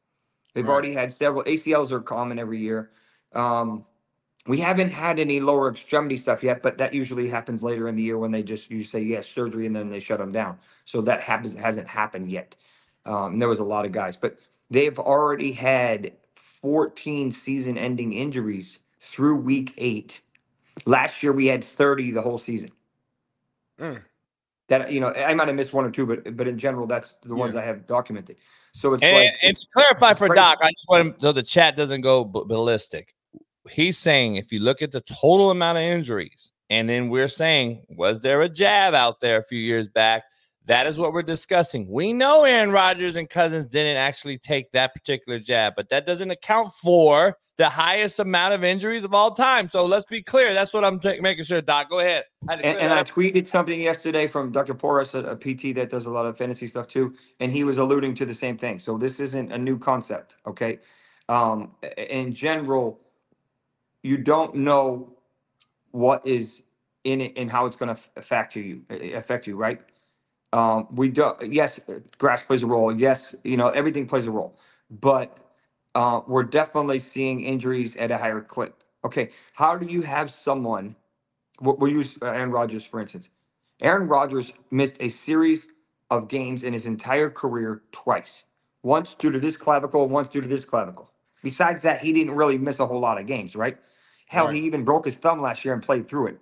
They've 0.53 0.65
Right. 0.65 0.71
already 0.73 0.93
had 0.93 1.11
several 1.11 1.43
ACLs 1.43 1.91
are 1.91 1.99
common 2.01 2.39
every 2.39 2.59
year. 2.59 2.91
Um, 3.33 3.85
we 4.47 4.57
haven't 4.57 4.89
had 4.89 5.19
any 5.19 5.39
lower 5.39 5.69
extremity 5.71 6.17
stuff 6.17 6.43
yet, 6.43 6.61
but 6.61 6.77
that 6.77 6.93
usually 6.93 7.29
happens 7.29 7.63
later 7.63 7.87
in 7.87 7.95
the 7.95 8.03
year 8.03 8.17
when 8.17 8.31
they 8.31 8.43
just 8.43 8.69
you 8.69 8.83
say 8.83 9.01
yes 9.01 9.27
surgery 9.27 9.65
and 9.65 9.75
then 9.75 9.89
they 9.89 9.99
shut 9.99 10.19
them 10.19 10.31
down. 10.31 10.57
So 10.85 11.01
that 11.01 11.21
happens 11.21 11.55
hasn't 11.55 11.87
happened 11.87 12.29
yet. 12.29 12.55
Um, 13.05 13.33
and 13.33 13.41
there 13.41 13.49
was 13.49 13.59
a 13.59 13.63
lot 13.63 13.85
of 13.85 13.91
guys, 13.91 14.15
but 14.15 14.39
they've 14.69 14.97
already 14.99 15.51
had 15.51 16.13
14 16.35 17.31
season-ending 17.31 18.13
injuries 18.13 18.79
through 19.01 19.35
week 19.37 19.73
eight. 19.77 20.21
Last 20.85 21.21
year 21.23 21.33
we 21.33 21.47
had 21.47 21.63
30 21.63 22.11
the 22.11 22.21
whole 22.21 22.37
season. 22.37 22.71
Mm. 23.79 24.01
That 24.69 24.91
you 24.91 24.99
know, 25.01 25.09
I 25.13 25.33
might 25.33 25.47
have 25.47 25.55
missed 25.57 25.73
one 25.73 25.85
or 25.85 25.91
two, 25.91 26.05
but 26.05 26.35
but 26.37 26.47
in 26.47 26.57
general, 26.57 26.87
that's 26.87 27.15
the 27.23 27.35
ones 27.35 27.55
Yeah. 27.55 27.61
I 27.61 27.63
have 27.65 27.85
documented. 27.85 28.37
So 28.73 28.93
it's 28.93 29.03
And, 29.03 29.15
like 29.15 29.27
and 29.41 29.51
it's- 29.51 29.59
to 29.61 29.67
clarify 29.73 30.11
it's 30.11 30.19
for 30.19 30.27
crazy. 30.27 30.39
Doc, 30.39 30.57
I 30.61 30.69
just 30.69 30.85
want 30.89 31.07
him 31.07 31.15
so 31.19 31.31
the 31.31 31.43
chat 31.43 31.75
doesn't 31.77 32.01
go 32.01 32.23
b- 32.25 32.43
ballistic. 32.45 33.13
He's 33.69 33.97
saying 33.97 34.35
if 34.35 34.51
you 34.51 34.59
look 34.59 34.81
at 34.81 34.91
the 34.91 35.01
total 35.01 35.51
amount 35.51 35.77
of 35.77 35.83
injuries, 35.83 36.51
and 36.69 36.89
then 36.89 37.09
we're 37.09 37.27
saying, 37.29 37.85
was 37.89 38.21
there 38.21 38.41
a 38.41 38.49
jab 38.49 38.93
out 38.93 39.19
there 39.19 39.37
a 39.37 39.43
few 39.43 39.59
years 39.59 39.87
back? 39.87 40.23
That 40.65 40.87
is 40.87 40.97
what 40.97 41.13
we're 41.13 41.23
discussing. 41.23 41.87
We 41.89 42.13
know 42.13 42.45
Aaron 42.45 42.71
Rodgers 42.71 43.15
and 43.15 43.29
Cousins 43.29 43.67
didn't 43.67 43.97
actually 43.97 44.37
take 44.37 44.71
that 44.71 44.93
particular 44.93 45.39
jab, 45.39 45.73
but 45.75 45.89
that 45.89 46.07
doesn't 46.07 46.31
account 46.31 46.71
for 46.71 47.37
the 47.57 47.69
highest 47.69 48.19
amount 48.19 48.53
of 48.53 48.63
injuries 48.63 49.03
of 49.03 49.13
all 49.13 49.31
time. 49.31 49.69
So 49.69 49.85
let's 49.85 50.05
be 50.05 50.21
clear. 50.21 50.53
That's 50.53 50.73
what 50.73 50.83
I'm 50.83 50.99
ta- 50.99 51.13
making 51.21 51.45
sure, 51.45 51.61
Doc. 51.61 51.89
Go 51.89 51.99
ahead. 51.99 52.23
I 52.47 52.53
And, 52.55 52.79
and 52.79 52.93
I 52.93 53.03
tweeted 53.03 53.47
something 53.47 53.79
yesterday 53.79 54.25
from 54.27 54.51
Dr. 54.51 54.73
Porras, 54.73 55.13
a, 55.13 55.19
a 55.19 55.35
PT 55.35 55.75
that 55.75 55.89
does 55.89 56.07
a 56.07 56.09
lot 56.09 56.25
of 56.25 56.37
fantasy 56.37 56.67
stuff 56.67 56.87
too, 56.87 57.13
and 57.39 57.51
he 57.51 57.63
was 57.63 57.77
alluding 57.77 58.15
to 58.15 58.25
the 58.25 58.33
same 58.33 58.57
thing. 58.57 58.79
So 58.79 58.97
this 58.97 59.19
isn't 59.19 59.51
a 59.51 59.57
new 59.57 59.77
concept, 59.77 60.37
okay? 60.47 60.79
Um, 61.29 61.73
in 61.97 62.33
general, 62.33 62.99
you 64.03 64.17
don't 64.19 64.55
know 64.55 65.13
what 65.91 66.25
is 66.27 66.63
in 67.05 67.21
it 67.21 67.33
and 67.37 67.51
how 67.51 67.65
it's 67.67 67.75
going 67.77 67.95
to 67.95 68.01
affect 68.17 68.55
you, 68.55 68.83
affect 69.15 69.47
you, 69.47 69.57
right? 69.57 69.81
Um, 70.53 70.87
we 70.91 71.09
do. 71.09 71.33
Yes, 71.43 71.79
grass 72.19 72.43
plays 72.43 72.63
a 72.63 72.67
role. 72.67 72.91
Yes, 72.97 73.35
you 73.43 73.57
know 73.57 73.69
everything 73.69 74.07
plays 74.07 74.27
a 74.27 74.31
role, 74.31 74.57
but 74.91 75.37
uh, 75.95 76.21
we're 76.27 76.43
definitely 76.43 76.99
seeing 76.99 77.41
injuries 77.41 77.95
at 77.97 78.11
a 78.11 78.17
higher 78.17 78.41
clip. 78.41 78.83
Okay, 79.05 79.31
how 79.53 79.77
do 79.77 79.87
you 79.87 80.03
have 80.03 80.31
someone? 80.31 80.95
We'll, 81.61 81.77
we'll 81.77 81.91
use 81.91 82.17
uh, 82.21 82.27
Aaron 82.27 82.51
Rodgers 82.51 82.85
for 82.85 83.01
instance. 83.01 83.29
Aaron 83.81 84.07
Rodgers 84.07 84.53
missed 84.71 84.97
a 85.01 85.09
series 85.09 85.69
of 86.11 86.29
games 86.29 86.63
in 86.63 86.73
his 86.73 86.85
entire 86.85 87.29
career 87.29 87.83
twice. 87.91 88.45
Once 88.83 89.15
due 89.15 89.31
to 89.31 89.39
this 89.39 89.57
clavicle, 89.57 90.09
once 90.09 90.29
due 90.29 90.41
to 90.41 90.47
this 90.47 90.65
clavicle. 90.65 91.11
Besides 91.43 91.83
that, 91.83 92.01
he 92.01 92.13
didn't 92.13 92.35
really 92.35 92.57
miss 92.57 92.79
a 92.79 92.87
whole 92.87 92.99
lot 93.01 93.19
of 93.19 93.27
games, 93.27 93.55
right? 93.55 93.77
Hell, 94.33 94.47
Right. 94.47 94.55
he 94.55 94.61
even 94.61 94.83
broke 94.85 95.05
his 95.05 95.15
thumb 95.15 95.41
last 95.41 95.65
year 95.65 95.73
and 95.73 95.83
played 95.83 96.07
through 96.07 96.27
it. 96.27 96.39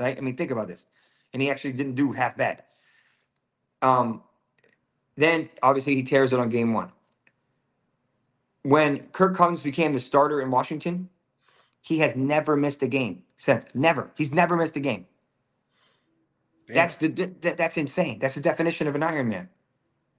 Right? 0.00 0.18
I 0.18 0.20
mean, 0.20 0.36
think 0.36 0.50
about 0.50 0.68
this. 0.68 0.86
And 1.32 1.42
he 1.42 1.50
actually 1.50 1.72
didn't 1.72 1.94
do 1.94 2.12
half 2.12 2.36
bad. 2.36 2.64
Um, 3.82 4.22
then 5.16 5.50
obviously 5.62 5.94
he 5.94 6.02
tears 6.02 6.32
it 6.32 6.40
on 6.40 6.48
game 6.50 6.72
one. 6.74 6.92
When 8.62 9.04
Kirk 9.08 9.36
Cousins 9.36 9.62
became 9.62 9.92
the 9.92 10.00
starter 10.00 10.40
in 10.40 10.50
Washington, 10.50 11.08
he 11.82 11.98
has 12.00 12.16
never 12.16 12.56
missed 12.56 12.82
a 12.82 12.88
game 12.88 13.22
since. 13.36 13.66
Never. 13.74 14.10
He's 14.16 14.32
never 14.34 14.56
missed 14.56 14.76
a 14.76 14.80
game. 14.80 15.06
Damn. 16.66 16.74
That's 16.76 16.96
the 16.96 17.08
th- 17.10 17.40
th- 17.40 17.56
that's 17.56 17.76
insane. 17.76 18.18
That's 18.18 18.34
the 18.34 18.40
definition 18.40 18.88
of 18.88 18.96
an 18.96 19.02
Iron 19.04 19.28
Man. 19.28 19.48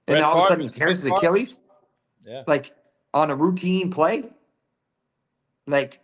And 0.06 0.18
all 0.20 0.38
of 0.38 0.44
a 0.44 0.48
sudden 0.48 0.64
he 0.64 0.70
tears 0.70 1.02
his 1.02 1.10
Achilles, 1.10 1.60
Yeah. 2.24 2.44
like 2.46 2.74
on 3.14 3.30
a 3.30 3.36
routine 3.36 3.90
play. 3.90 4.30
Like, 5.66 6.00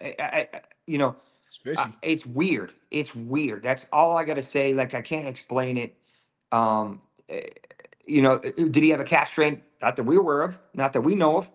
I, 0.00 0.14
I, 0.18 0.48
I- 0.54 0.60
you 0.86 0.98
know, 0.98 1.14
It's 1.46 1.56
fishy. 1.56 1.78
uh, 1.78 1.88
it's 2.02 2.26
weird. 2.26 2.72
It's 2.90 3.14
weird. 3.14 3.62
That's 3.62 3.86
all 3.92 4.16
I 4.16 4.24
got 4.24 4.34
to 4.34 4.42
say. 4.42 4.74
Like, 4.74 4.94
I 4.94 5.00
can't 5.02 5.28
explain 5.28 5.76
it. 5.76 5.94
Um, 6.50 7.00
eh, 7.28 7.42
you 8.06 8.20
know, 8.20 8.36
eh, 8.38 8.50
did 8.56 8.82
he 8.82 8.90
have 8.90 9.00
a 9.00 9.04
calf 9.04 9.30
strain? 9.30 9.62
Not 9.80 9.96
that 9.96 10.02
we're 10.04 10.20
aware 10.20 10.42
of. 10.42 10.58
Not 10.74 10.92
that 10.94 11.02
we 11.02 11.14
know 11.14 11.38
of. 11.38 11.50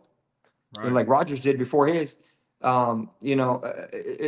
right. 0.78 0.92
Like 0.92 1.08
Rodgers 1.08 1.42
did 1.42 1.58
before 1.58 1.88
his. 1.88 2.20
Um, 2.64 3.12
you 3.22 3.36
know, 3.36 3.58
uh, 3.60 3.86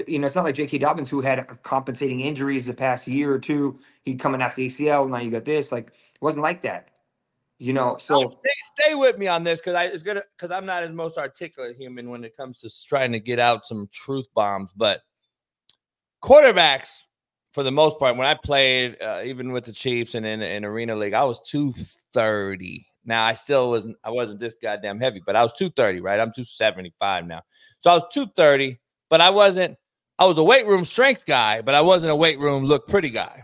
you 0.08 0.20
know, 0.20 0.28
it's 0.28 0.36
not 0.36 0.44
like 0.44 0.54
J.K. 0.56 0.78
Dobbins 0.78 1.10
who 1.10 1.22
had 1.22 1.48
compensating 1.64 2.20
injuries 2.20 2.66
the 2.68 2.74
past 2.74 3.08
year 3.08 3.34
or 3.34 3.40
two. 3.40 3.80
He 4.04 4.16
coming 4.16 4.42
after 4.42 4.62
ACL. 4.62 5.10
Now 5.10 5.18
you 5.18 5.32
got 5.32 5.46
this. 5.46 5.72
Like, 5.72 5.88
it 5.88 6.22
wasn't 6.22 6.44
like 6.44 6.62
that. 6.64 6.90
You 7.62 7.74
know, 7.74 7.98
so 8.00 8.30
stay, 8.30 8.50
stay 8.78 8.96
with 8.96 9.18
me 9.18 9.28
on 9.28 9.44
this 9.44 9.60
because 9.60 9.76
I 9.76 9.84
it's 9.84 10.02
gonna 10.02 10.24
because 10.32 10.50
I'm 10.50 10.66
not 10.66 10.82
as 10.82 10.92
most 10.92 11.18
articulate 11.18 11.76
human 11.76 12.10
when 12.10 12.24
it 12.24 12.38
comes 12.38 12.60
to 12.62 12.70
trying 12.88 13.12
to 13.12 13.20
get 13.20 13.38
out 13.38 13.68
some 13.68 13.90
truth 13.92 14.28
bombs. 14.34 14.72
But 14.74 15.02
quarterbacks, 16.24 17.08
for 17.52 17.64
the 17.64 17.72
most 17.72 18.00
part, 18.00 18.16
when 18.16 18.28
I 18.28 18.36
played, 18.36 18.96
uh, 19.02 19.24
even 19.26 19.52
with 19.52 19.66
the 19.66 19.74
Chiefs 19.74 20.16
and 20.16 20.26
in, 20.26 20.42
in 20.42 20.64
arena 20.64 20.96
league, 20.96 21.14
I 21.14 21.26
was 21.26 21.42
two 21.42 21.74
thirty. 22.14 22.88
Now 23.04 23.26
I 23.26 23.34
still 23.34 23.72
wasn't 23.72 23.98
I 24.06 24.12
wasn't 24.12 24.40
this 24.40 24.56
goddamn 24.62 25.02
heavy, 25.02 25.22
but 25.26 25.36
I 25.36 25.44
was 25.44 25.52
two 25.52 25.70
thirty. 25.70 26.00
Right, 26.00 26.22
I'm 26.22 26.32
two 26.32 26.46
seventy 26.46 26.94
five 26.98 27.28
now, 27.28 27.42
so 27.82 27.92
I 27.92 27.96
was 27.96 28.06
two 28.10 28.28
thirty. 28.38 28.80
But 29.10 29.20
I 29.20 29.32
wasn't. 29.32 29.78
I 30.18 30.26
was 30.26 30.38
a 30.38 30.44
weight 30.46 30.66
room 30.66 30.86
strength 30.86 31.26
guy, 31.26 31.62
but 31.62 31.76
I 31.76 31.82
wasn't 31.82 32.12
a 32.12 32.16
weight 32.16 32.40
room 32.40 32.64
look 32.64 32.88
pretty 32.88 33.10
guy 33.10 33.44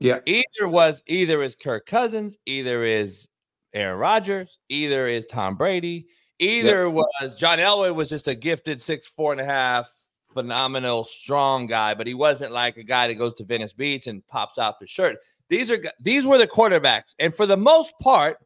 yeah, 0.00 0.18
either 0.26 0.68
was 0.68 1.02
either 1.06 1.42
is 1.42 1.56
Kirk 1.56 1.86
Cousins, 1.86 2.36
either 2.46 2.84
is 2.84 3.28
Aaron 3.72 3.98
Rodgers, 3.98 4.58
either 4.68 5.08
is 5.08 5.26
Tom 5.26 5.56
Brady, 5.56 6.06
either 6.38 6.90
was 6.90 7.34
John 7.36 7.58
Elway 7.58 7.94
was 7.94 8.08
just 8.08 8.28
a 8.28 8.34
gifted 8.34 8.80
six 8.80 9.08
four 9.08 9.32
and 9.32 9.40
a 9.40 9.44
half 9.44 9.90
phenomenal 10.34 11.04
strong 11.04 11.66
guy, 11.66 11.94
but 11.94 12.06
he 12.06 12.14
wasn't 12.14 12.52
like 12.52 12.76
a 12.76 12.82
guy 12.82 13.06
that 13.06 13.14
goes 13.14 13.34
to 13.34 13.44
Venice 13.44 13.72
Beach 13.72 14.06
and 14.06 14.26
pops 14.26 14.58
off 14.58 14.78
the 14.80 14.86
shirt. 14.86 15.18
These 15.48 15.70
are 15.70 15.82
these 16.00 16.26
were 16.26 16.38
the 16.38 16.46
quarterbacks, 16.46 17.14
and 17.18 17.34
for 17.34 17.46
the 17.46 17.56
most 17.56 17.94
part, 18.02 18.38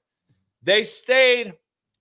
they 0.63 0.85
stayed. 0.85 1.55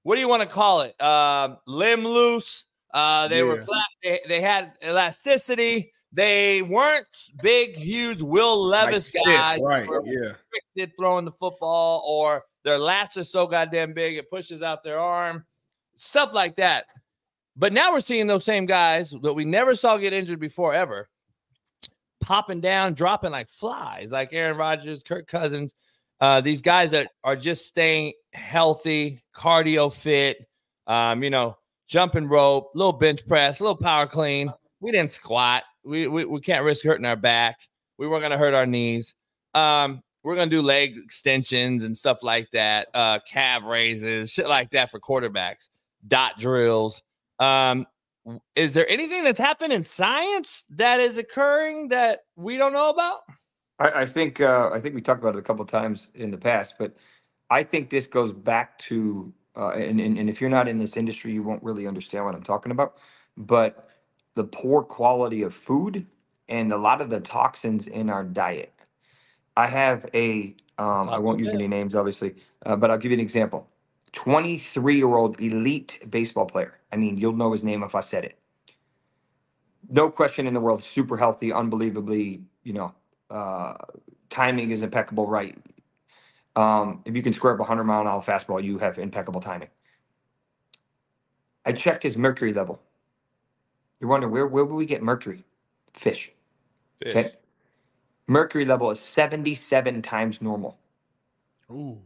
What 0.04 0.16
do 0.16 0.22
you 0.22 0.28
want 0.28 0.44
to 0.44 0.48
call 0.48 0.82
it? 0.82 1.00
Um, 1.02 1.58
limb 1.66 2.06
loose. 2.06 2.66
Uh, 2.94 3.28
they 3.28 3.44
were 3.44 3.62
flat. 3.62 3.86
They, 4.02 4.20
they 4.28 4.42
had 4.42 4.74
elasticity. 4.86 5.92
They 6.14 6.62
weren't 6.62 7.08
big, 7.42 7.76
huge 7.76 8.22
Will 8.22 8.58
Levis 8.58 9.08
stiff, 9.10 9.24
guys. 9.26 9.60
Right. 9.62 9.88
Yeah. 10.06 10.34
restricted 10.54 10.94
throwing 10.98 11.26
the 11.26 11.32
football, 11.32 12.04
or 12.08 12.44
their 12.64 12.80
lats 12.80 13.18
are 13.18 13.24
so 13.24 13.46
goddamn 13.48 13.94
big 13.94 14.18
it 14.18 14.30
pushes 14.30 14.62
out 14.62 14.84
their 14.84 15.00
arm, 15.00 15.46
stuff 15.96 16.34
like 16.34 16.56
that. 16.58 16.86
But 17.56 17.74
now 17.74 17.92
we're 17.92 18.02
seeing 18.02 18.28
those 18.28 18.46
same 18.46 18.66
guys 18.66 19.14
that 19.22 19.34
we 19.34 19.44
never 19.44 19.76
saw 19.76 19.98
get 19.98 20.14
injured 20.14 20.40
before 20.40 20.74
ever, 20.74 21.10
popping 22.22 22.62
down, 22.62 22.94
dropping 22.94 23.32
like 23.32 23.50
flies, 23.50 24.12
like 24.12 24.32
Aaron 24.32 24.58
Rodgers, 24.58 25.02
Kirk 25.04 25.28
Cousins. 25.28 25.74
Uh, 26.20 26.42
these 26.42 26.62
guys 26.62 26.92
that 26.92 27.12
are 27.24 27.36
just 27.36 27.66
staying 27.68 28.14
healthy, 28.34 29.22
cardio 29.36 29.94
fit, 29.94 30.38
um, 30.88 31.22
you 31.24 31.30
know, 31.30 31.58
jumping 31.88 32.28
rope, 32.28 32.72
little 32.76 32.94
bench 32.94 33.26
press, 33.28 33.60
a 33.60 33.64
little 33.64 33.78
power 33.78 34.08
clean. 34.08 34.52
We 34.80 34.92
didn't 34.92 35.12
squat. 35.12 35.64
We, 35.88 36.08
we, 36.08 36.26
we 36.26 36.42
can't 36.42 36.66
risk 36.66 36.84
hurting 36.84 37.06
our 37.06 37.16
back. 37.16 37.60
We 37.98 38.08
weren't 38.08 38.22
going 38.22 38.32
to 38.32 38.38
hurt 38.38 38.54
our 38.54 38.66
knees. 38.66 39.16
Um, 39.54 40.04
we're 40.24 40.36
going 40.36 40.50
to 40.50 40.56
do 40.56 40.62
leg 40.62 40.98
extensions 40.98 41.86
and 41.86 41.98
stuff 41.98 42.22
like 42.22 42.52
that, 42.52 42.90
uh, 42.94 43.20
calf 43.20 43.64
raises, 43.64 44.32
shit 44.32 44.50
like 44.50 44.70
that 44.72 44.92
for 44.92 45.00
quarterbacks, 45.00 45.70
dot 46.06 46.38
drills. 46.38 47.02
Um, 47.40 47.86
is 48.56 48.74
there 48.74 48.90
anything 48.90 49.24
that's 49.24 49.40
happened 49.40 49.72
in 49.72 49.84
science 49.84 50.66
that 50.72 51.00
is 51.00 51.18
occurring 51.18 51.88
that 51.90 52.26
we 52.36 52.58
don't 52.58 52.74
know 52.74 52.90
about? 52.90 53.22
I, 53.80 54.02
I 54.02 54.06
think 54.06 54.42
uh, 54.42 54.70
I 54.74 54.82
think 54.82 54.96
we 54.96 55.02
talked 55.02 55.22
about 55.22 55.36
it 55.36 55.40
a 55.40 55.44
couple 55.44 55.64
times 55.64 56.10
in 56.14 56.32
the 56.32 56.38
past, 56.38 56.76
but 56.78 56.98
I 57.50 57.64
think 57.64 57.90
this 57.90 58.08
goes 58.08 58.34
back 58.34 58.78
to 58.80 59.34
uh, 59.56 59.70
and, 59.70 60.02
and 60.02 60.18
and 60.18 60.30
if 60.30 60.42
you're 60.42 60.50
not 60.50 60.68
in 60.68 60.78
this 60.78 60.98
industry, 60.98 61.32
you 61.32 61.44
won't 61.44 61.64
really 61.64 61.88
understand 61.88 62.26
what 62.26 62.36
I'm 62.36 62.44
talking 62.44 62.72
about. 62.72 62.98
But 63.38 63.87
the 64.38 64.46
poor 64.46 64.84
quality 64.84 65.44
of 65.44 65.56
food 65.56 66.08
and 66.50 66.72
a 66.74 66.78
lot 66.78 67.02
of 67.02 67.12
the 67.12 67.22
toxins 67.22 67.88
in 67.88 68.10
our 68.12 68.26
diet. 68.26 68.74
I 69.58 69.68
have 69.68 70.08
a 70.14 70.56
um, 70.80 71.10
I 71.10 71.20
won't 71.20 71.40
use 71.40 71.54
any 71.54 71.68
names, 71.68 71.96
obviously, 71.96 72.36
uh, 72.66 72.76
but 72.78 72.92
I'll 72.92 72.98
give 73.00 73.12
you 73.12 73.18
an 73.18 73.22
example. 73.22 73.70
23 74.14 74.98
year 74.98 75.08
old 75.16 75.40
elite 75.42 76.02
baseball 76.10 76.48
player. 76.48 76.80
I 76.92 76.98
mean, 76.98 77.18
you'll 77.18 77.34
know 77.34 77.52
his 77.54 77.64
name 77.64 77.84
if 77.84 77.96
I 77.96 78.02
said 78.02 78.26
it. 78.26 78.38
no 79.90 80.10
question 80.10 80.48
in 80.48 80.54
the 80.56 80.60
world, 80.62 80.84
super 80.84 81.18
healthy, 81.18 81.54
unbelievably, 81.54 82.44
you 82.64 82.74
know, 82.74 82.94
uh, 83.30 83.76
timing 84.30 84.72
is 84.72 84.82
impeccable, 84.84 85.28
right? 85.28 85.58
Um, 86.56 87.02
if 87.06 87.16
you 87.16 87.24
can 87.24 87.34
square 87.34 87.54
up 87.54 87.60
a 87.60 87.64
100 87.64 87.86
mile 87.86 88.02
an 88.02 88.08
hour 88.08 88.22
fastball, 88.22 88.64
you 88.64 88.80
have 88.80 89.00
impeccable 89.00 89.42
timing. 89.42 89.70
I 91.66 91.74
checked 91.74 92.04
his 92.04 92.18
mercury 92.18 92.54
level. 92.54 92.82
You 94.00 94.08
wonder 94.08 94.28
where 94.28 94.48
where 94.48 94.66
would 94.66 94.76
we 94.76 94.86
get 94.86 95.02
mercury? 95.02 95.46
Fish. 95.94 96.32
Fish. 97.02 97.16
Okay. 97.16 97.32
Mercury 98.28 98.66
level 98.66 98.92
is 98.92 99.00
77 99.00 100.02
times 100.02 100.42
normal 100.42 100.78
Ooh. 101.72 102.00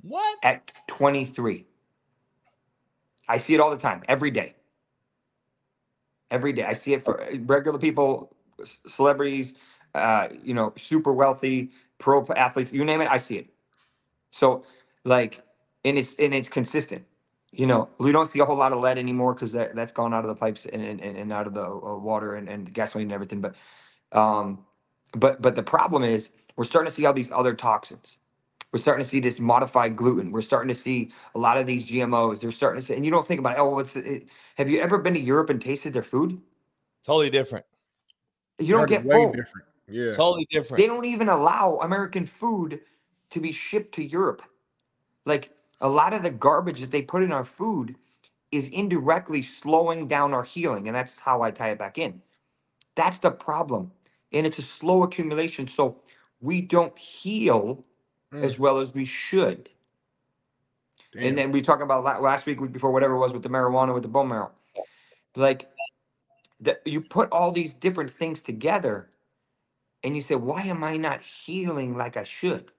What? 0.00 0.38
at 0.42 0.72
23. 0.86 1.66
I 3.28 3.38
see 3.38 3.54
it 3.54 3.60
all 3.60 3.70
the 3.70 3.78
time, 3.78 4.02
every 4.08 4.30
day. 4.30 4.54
Every 6.30 6.52
day. 6.52 6.64
I 6.64 6.72
see 6.74 6.94
it 6.94 7.02
for 7.02 7.26
regular 7.40 7.78
people, 7.78 8.34
celebrities, 8.64 9.54
uh, 9.94 10.28
you 10.42 10.54
know, 10.54 10.72
super 10.76 11.12
wealthy, 11.12 11.70
pro 11.98 12.26
athletes, 12.36 12.72
you 12.72 12.84
name 12.84 13.00
it, 13.00 13.08
I 13.10 13.16
see 13.18 13.38
it. 13.38 13.48
So, 14.30 14.64
like, 15.04 15.42
and 15.84 15.96
it's 15.98 16.14
and 16.16 16.34
it's 16.34 16.48
consistent. 16.48 17.04
You 17.56 17.66
know, 17.66 17.88
we 17.98 18.12
don't 18.12 18.26
see 18.26 18.40
a 18.40 18.44
whole 18.44 18.56
lot 18.56 18.72
of 18.72 18.80
lead 18.80 18.98
anymore 18.98 19.34
because 19.34 19.52
that, 19.52 19.74
that's 19.74 19.92
gone 19.92 20.12
out 20.12 20.24
of 20.24 20.28
the 20.28 20.34
pipes 20.34 20.66
and, 20.66 20.82
and, 20.82 21.00
and 21.00 21.32
out 21.32 21.46
of 21.46 21.54
the 21.54 21.64
uh, 21.64 21.96
water 21.96 22.34
and, 22.34 22.48
and 22.48 22.72
gasoline 22.72 23.06
and 23.06 23.12
everything. 23.12 23.40
But 23.40 23.54
um, 24.12 24.64
but 25.12 25.40
but 25.40 25.54
the 25.54 25.62
problem 25.62 26.02
is 26.02 26.32
we're 26.56 26.64
starting 26.64 26.90
to 26.90 26.94
see 26.94 27.06
all 27.06 27.12
these 27.12 27.30
other 27.32 27.54
toxins. 27.54 28.18
We're 28.72 28.80
starting 28.80 29.04
to 29.04 29.08
see 29.08 29.20
this 29.20 29.38
modified 29.38 29.94
gluten. 29.94 30.32
We're 30.32 30.40
starting 30.40 30.68
to 30.68 30.74
see 30.74 31.12
a 31.36 31.38
lot 31.38 31.58
of 31.58 31.66
these 31.66 31.88
GMOs. 31.88 32.40
They're 32.40 32.50
starting 32.50 32.80
to 32.80 32.86
say, 32.86 32.96
and 32.96 33.04
you 33.04 33.10
don't 33.12 33.24
think 33.24 33.38
about, 33.38 33.56
oh, 33.56 33.74
what's 33.74 33.94
it? 33.94 34.28
Have 34.56 34.68
you 34.68 34.80
ever 34.80 34.98
been 34.98 35.14
to 35.14 35.20
Europe 35.20 35.48
and 35.50 35.62
tasted 35.62 35.92
their 35.92 36.02
food? 36.02 36.40
Totally 37.04 37.30
different. 37.30 37.64
You 38.58 38.72
don't 38.72 38.80
Heard 38.80 38.88
get 38.88 39.04
way 39.04 39.14
full. 39.14 39.32
different. 39.32 39.68
Yeah. 39.86 40.12
Totally 40.14 40.46
different. 40.50 40.82
They 40.82 40.88
don't 40.88 41.04
even 41.04 41.28
allow 41.28 41.78
American 41.82 42.26
food 42.26 42.80
to 43.30 43.40
be 43.40 43.52
shipped 43.52 43.94
to 43.94 44.04
Europe. 44.04 44.42
Like 45.24 45.50
a 45.80 45.88
lot 45.88 46.14
of 46.14 46.22
the 46.24 46.30
garbage 46.32 46.80
that 46.80 46.90
they 46.92 47.02
put 47.02 47.22
in 47.24 47.32
our 47.32 47.44
food 47.44 47.96
is 48.52 48.68
indirectly 48.68 49.42
slowing 49.42 50.08
down 50.08 50.34
our 50.34 50.44
healing. 50.44 50.88
And 50.88 50.96
that's 50.96 51.20
how 51.20 51.42
I 51.42 51.50
tie 51.52 51.70
it 51.70 51.78
back 51.78 51.98
in. 51.98 52.22
That's 52.96 53.18
the 53.18 53.30
problem. 53.32 53.92
And 54.32 54.46
it's 54.46 54.58
a 54.58 54.62
slow 54.62 55.02
accumulation. 55.04 55.68
So 55.68 55.98
we 56.40 56.60
don't 56.62 56.98
heal 56.98 57.84
Mm. 58.32 58.44
as 58.44 58.58
well 58.58 58.78
as 58.78 58.94
we 58.94 59.04
should. 59.06 59.70
Damn. 61.12 61.24
And 61.24 61.38
then 61.38 61.52
we 61.52 61.62
talked 61.62 61.82
about 61.82 62.04
last 62.22 62.46
week, 62.46 62.60
week 62.60 62.72
before, 62.72 62.92
whatever 62.92 63.14
it 63.14 63.20
was 63.20 63.32
with 63.32 63.42
the 63.42 63.50
marijuana, 63.50 63.94
with 63.94 64.04
the 64.04 64.08
bone 64.10 64.28
marrow. 64.28 64.52
Like 65.36 65.70
that, 66.60 66.82
you 66.86 67.00
put 67.02 67.30
all 67.32 67.52
these 67.52 67.74
different 67.74 68.10
things 68.10 68.42
together, 68.42 69.10
and 70.04 70.16
you 70.16 70.22
say, 70.22 70.36
"Why 70.36 70.62
am 70.62 70.84
I 70.84 70.96
not 70.98 71.22
healing 71.22 71.96
like 71.96 72.16
I 72.16 72.24
should?" 72.24 72.72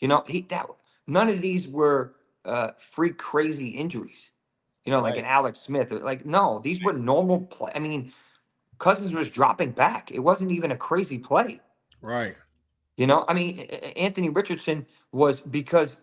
You 0.00 0.08
know, 0.08 0.24
he 0.28 0.42
that 0.42 0.68
none 1.06 1.28
of 1.28 1.40
these 1.42 1.68
were 1.68 2.14
uh, 2.44 2.72
freak 2.78 3.18
crazy 3.18 3.68
injuries. 3.70 4.32
You 4.84 4.92
know, 4.92 5.00
like 5.00 5.16
Right. 5.16 5.20
an 5.20 5.26
Alex 5.26 5.60
Smith. 5.60 5.92
or 5.92 6.00
Like 6.00 6.26
no, 6.26 6.60
these 6.64 6.82
were 6.82 6.92
normal 6.92 7.40
play. 7.42 7.72
I 7.74 7.80
mean, 7.80 8.12
Cousins 8.78 9.14
was 9.14 9.30
dropping 9.30 9.72
back. 9.72 10.12
It 10.12 10.20
wasn't 10.20 10.52
even 10.52 10.72
a 10.72 10.76
crazy 10.76 11.18
play. 11.18 11.60
right. 12.02 12.36
You 12.96 13.06
know, 13.06 13.24
I 13.28 13.34
mean, 13.34 13.60
Anthony 13.96 14.30
Richardson 14.30 14.86
was 15.12 15.40
because 15.40 16.02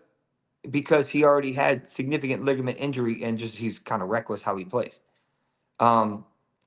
because 0.70 1.08
he 1.08 1.24
already 1.24 1.52
had 1.52 1.86
significant 1.88 2.44
ligament 2.44 2.78
injury 2.80 3.22
and 3.24 3.38
just 3.38 3.56
he's 3.56 3.78
kind 3.78 4.02
of 4.02 4.08
reckless 4.08 4.42
how 4.42 4.56
he 4.56 4.64
plays. 4.64 5.00
Um, 5.80 6.24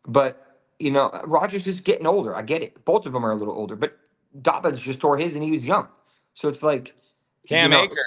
but 0.08 0.60
you 0.80 0.92
know, 0.92 1.10
Rodgers 1.26 1.68
is 1.68 1.80
getting 1.80 2.08
older. 2.08 2.36
I 2.36 2.42
get 2.44 2.62
it. 2.64 2.86
Both 2.86 3.06
of 3.06 3.14
them 3.14 3.26
are 3.26 3.32
a 3.32 3.36
little 3.36 3.56
older, 3.56 3.76
but 3.76 3.98
Dobbins 4.42 4.80
just 4.82 5.00
tore 5.00 5.18
his 5.18 5.36
and 5.36 5.44
he 5.44 5.52
was 5.52 5.66
young. 5.66 5.88
So 6.34 6.50
it's 6.50 6.64
like 6.64 6.96
Cam 7.48 7.66
you 7.66 7.70
know, 7.70 7.84
Akers. 7.86 7.98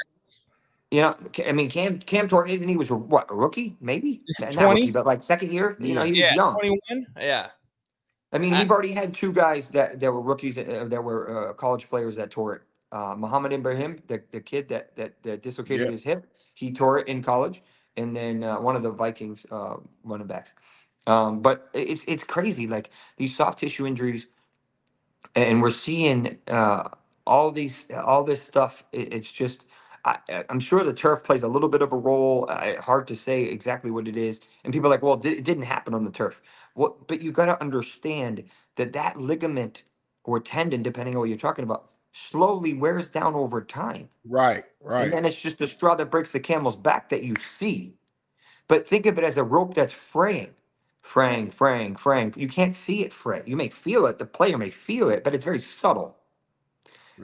You 0.90 1.02
know, 1.02 1.16
I 1.46 1.52
mean, 1.52 1.70
Cam 1.70 2.00
Cam 2.00 2.28
tore 2.28 2.46
his 2.46 2.62
and 2.62 2.70
he 2.70 2.78
was 2.78 2.90
a, 2.90 2.96
what 2.96 3.26
a 3.30 3.36
rookie, 3.36 3.76
maybe 3.80 4.22
not 4.56 4.64
20? 4.64 4.80
rookie, 4.80 4.92
but 4.92 5.06
like 5.06 5.22
second 5.22 5.52
year. 5.52 5.76
You 5.80 5.94
know, 5.94 6.04
he 6.04 6.14
was 6.14 6.20
Yeah, 6.20 6.34
young. 6.34 6.54
21. 6.54 7.06
Yeah. 7.20 7.48
I 8.32 8.38
mean, 8.38 8.54
I- 8.54 8.60
you've 8.62 8.70
already 8.70 8.92
had 8.92 9.14
two 9.14 9.32
guys 9.32 9.70
that, 9.70 10.00
that 10.00 10.12
were 10.12 10.20
rookies 10.20 10.58
uh, 10.58 10.86
that 10.88 11.02
were 11.04 11.50
uh, 11.50 11.52
college 11.54 11.88
players 11.88 12.16
that 12.16 12.30
tore 12.30 12.56
it. 12.56 12.62
Uh, 12.92 13.14
Mohamed 13.16 13.52
Ibrahim, 13.52 14.00
the, 14.08 14.22
the 14.32 14.40
kid 14.40 14.68
that, 14.70 14.96
that 14.96 15.22
that 15.24 15.42
dislocated 15.42 15.86
Yeah. 15.86 15.92
his 15.92 16.02
hip, 16.02 16.26
he 16.54 16.72
tore 16.72 16.98
it 17.00 17.08
in 17.08 17.22
college, 17.22 17.62
and 17.96 18.16
then 18.16 18.44
uh, 18.44 18.60
one 18.60 18.76
of 18.76 18.82
the 18.82 18.90
Vikings 18.90 19.46
uh, 19.52 19.76
running 20.04 20.26
backs. 20.26 20.54
Um, 21.06 21.40
but 21.40 21.68
it's 21.74 22.04
it's 22.08 22.24
crazy, 22.24 22.66
like 22.66 22.90
these 23.18 23.36
soft 23.36 23.58
tissue 23.60 23.86
injuries, 23.86 24.28
and 25.36 25.62
we're 25.62 25.70
seeing 25.70 26.38
uh, 26.48 26.88
all 27.26 27.52
these 27.52 27.90
all 27.92 28.24
this 28.24 28.42
stuff. 28.42 28.84
It, 28.92 29.14
it's 29.14 29.32
just. 29.32 29.66
I, 30.04 30.18
I'm 30.50 30.60
sure 30.60 30.84
the 30.84 30.94
turf 30.94 31.24
plays 31.24 31.42
a 31.44 31.48
little 31.48 31.68
bit 31.70 31.82
of 31.82 31.92
a 31.92 31.96
role. 31.96 32.46
I, 32.50 32.76
hard 32.80 33.08
to 33.08 33.16
say 33.16 33.44
exactly 33.44 33.90
what 33.90 34.08
it 34.08 34.16
is. 34.16 34.40
And 34.64 34.72
people 34.72 34.88
are 34.88 34.92
like, 34.94 35.02
well, 35.02 35.20
it 35.24 35.44
didn't 35.44 35.64
happen 35.64 35.94
on 35.94 36.04
the 36.04 36.12
turf. 36.12 36.42
What? 36.74 37.08
But 37.08 37.22
you 37.22 37.32
got 37.32 37.46
to 37.46 37.60
understand 37.62 38.44
that 38.76 38.92
that 38.94 39.18
ligament 39.18 39.84
or 40.24 40.40
tendon, 40.40 40.82
depending 40.82 41.14
on 41.16 41.20
what 41.20 41.28
you're 41.30 41.38
talking 41.38 41.64
about, 41.64 41.90
slowly 42.12 42.74
wears 42.74 43.08
down 43.10 43.34
over 43.34 43.62
time. 43.62 44.10
Right. 44.26 44.64
Right. 44.82 45.04
And 45.04 45.12
then 45.12 45.26
it's 45.26 45.40
just 45.40 45.58
the 45.58 45.66
straw 45.68 45.94
that 45.96 46.10
breaks 46.10 46.32
the 46.32 46.40
camel's 46.40 46.76
back 46.76 47.10
that 47.10 47.24
you 47.24 47.36
see. 47.36 47.94
But 48.68 48.88
think 48.88 49.06
of 49.06 49.18
it 49.18 49.24
as 49.24 49.38
a 49.38 49.44
rope 49.44 49.74
that's 49.74 49.92
fraying, 49.94 50.54
fraying, 51.02 51.52
fraying, 51.52 51.96
fraying. 51.96 52.34
You 52.36 52.48
can't 52.48 52.76
see 52.76 53.02
it 53.04 53.12
fray. 53.12 53.42
You 53.46 53.56
may 53.56 53.68
feel 53.70 54.06
it. 54.06 54.18
The 54.18 54.26
player 54.26 54.58
may 54.58 54.70
feel 54.70 55.10
it, 55.10 55.24
but 55.24 55.34
it's 55.34 55.44
very 55.44 55.60
subtle. 55.60 56.18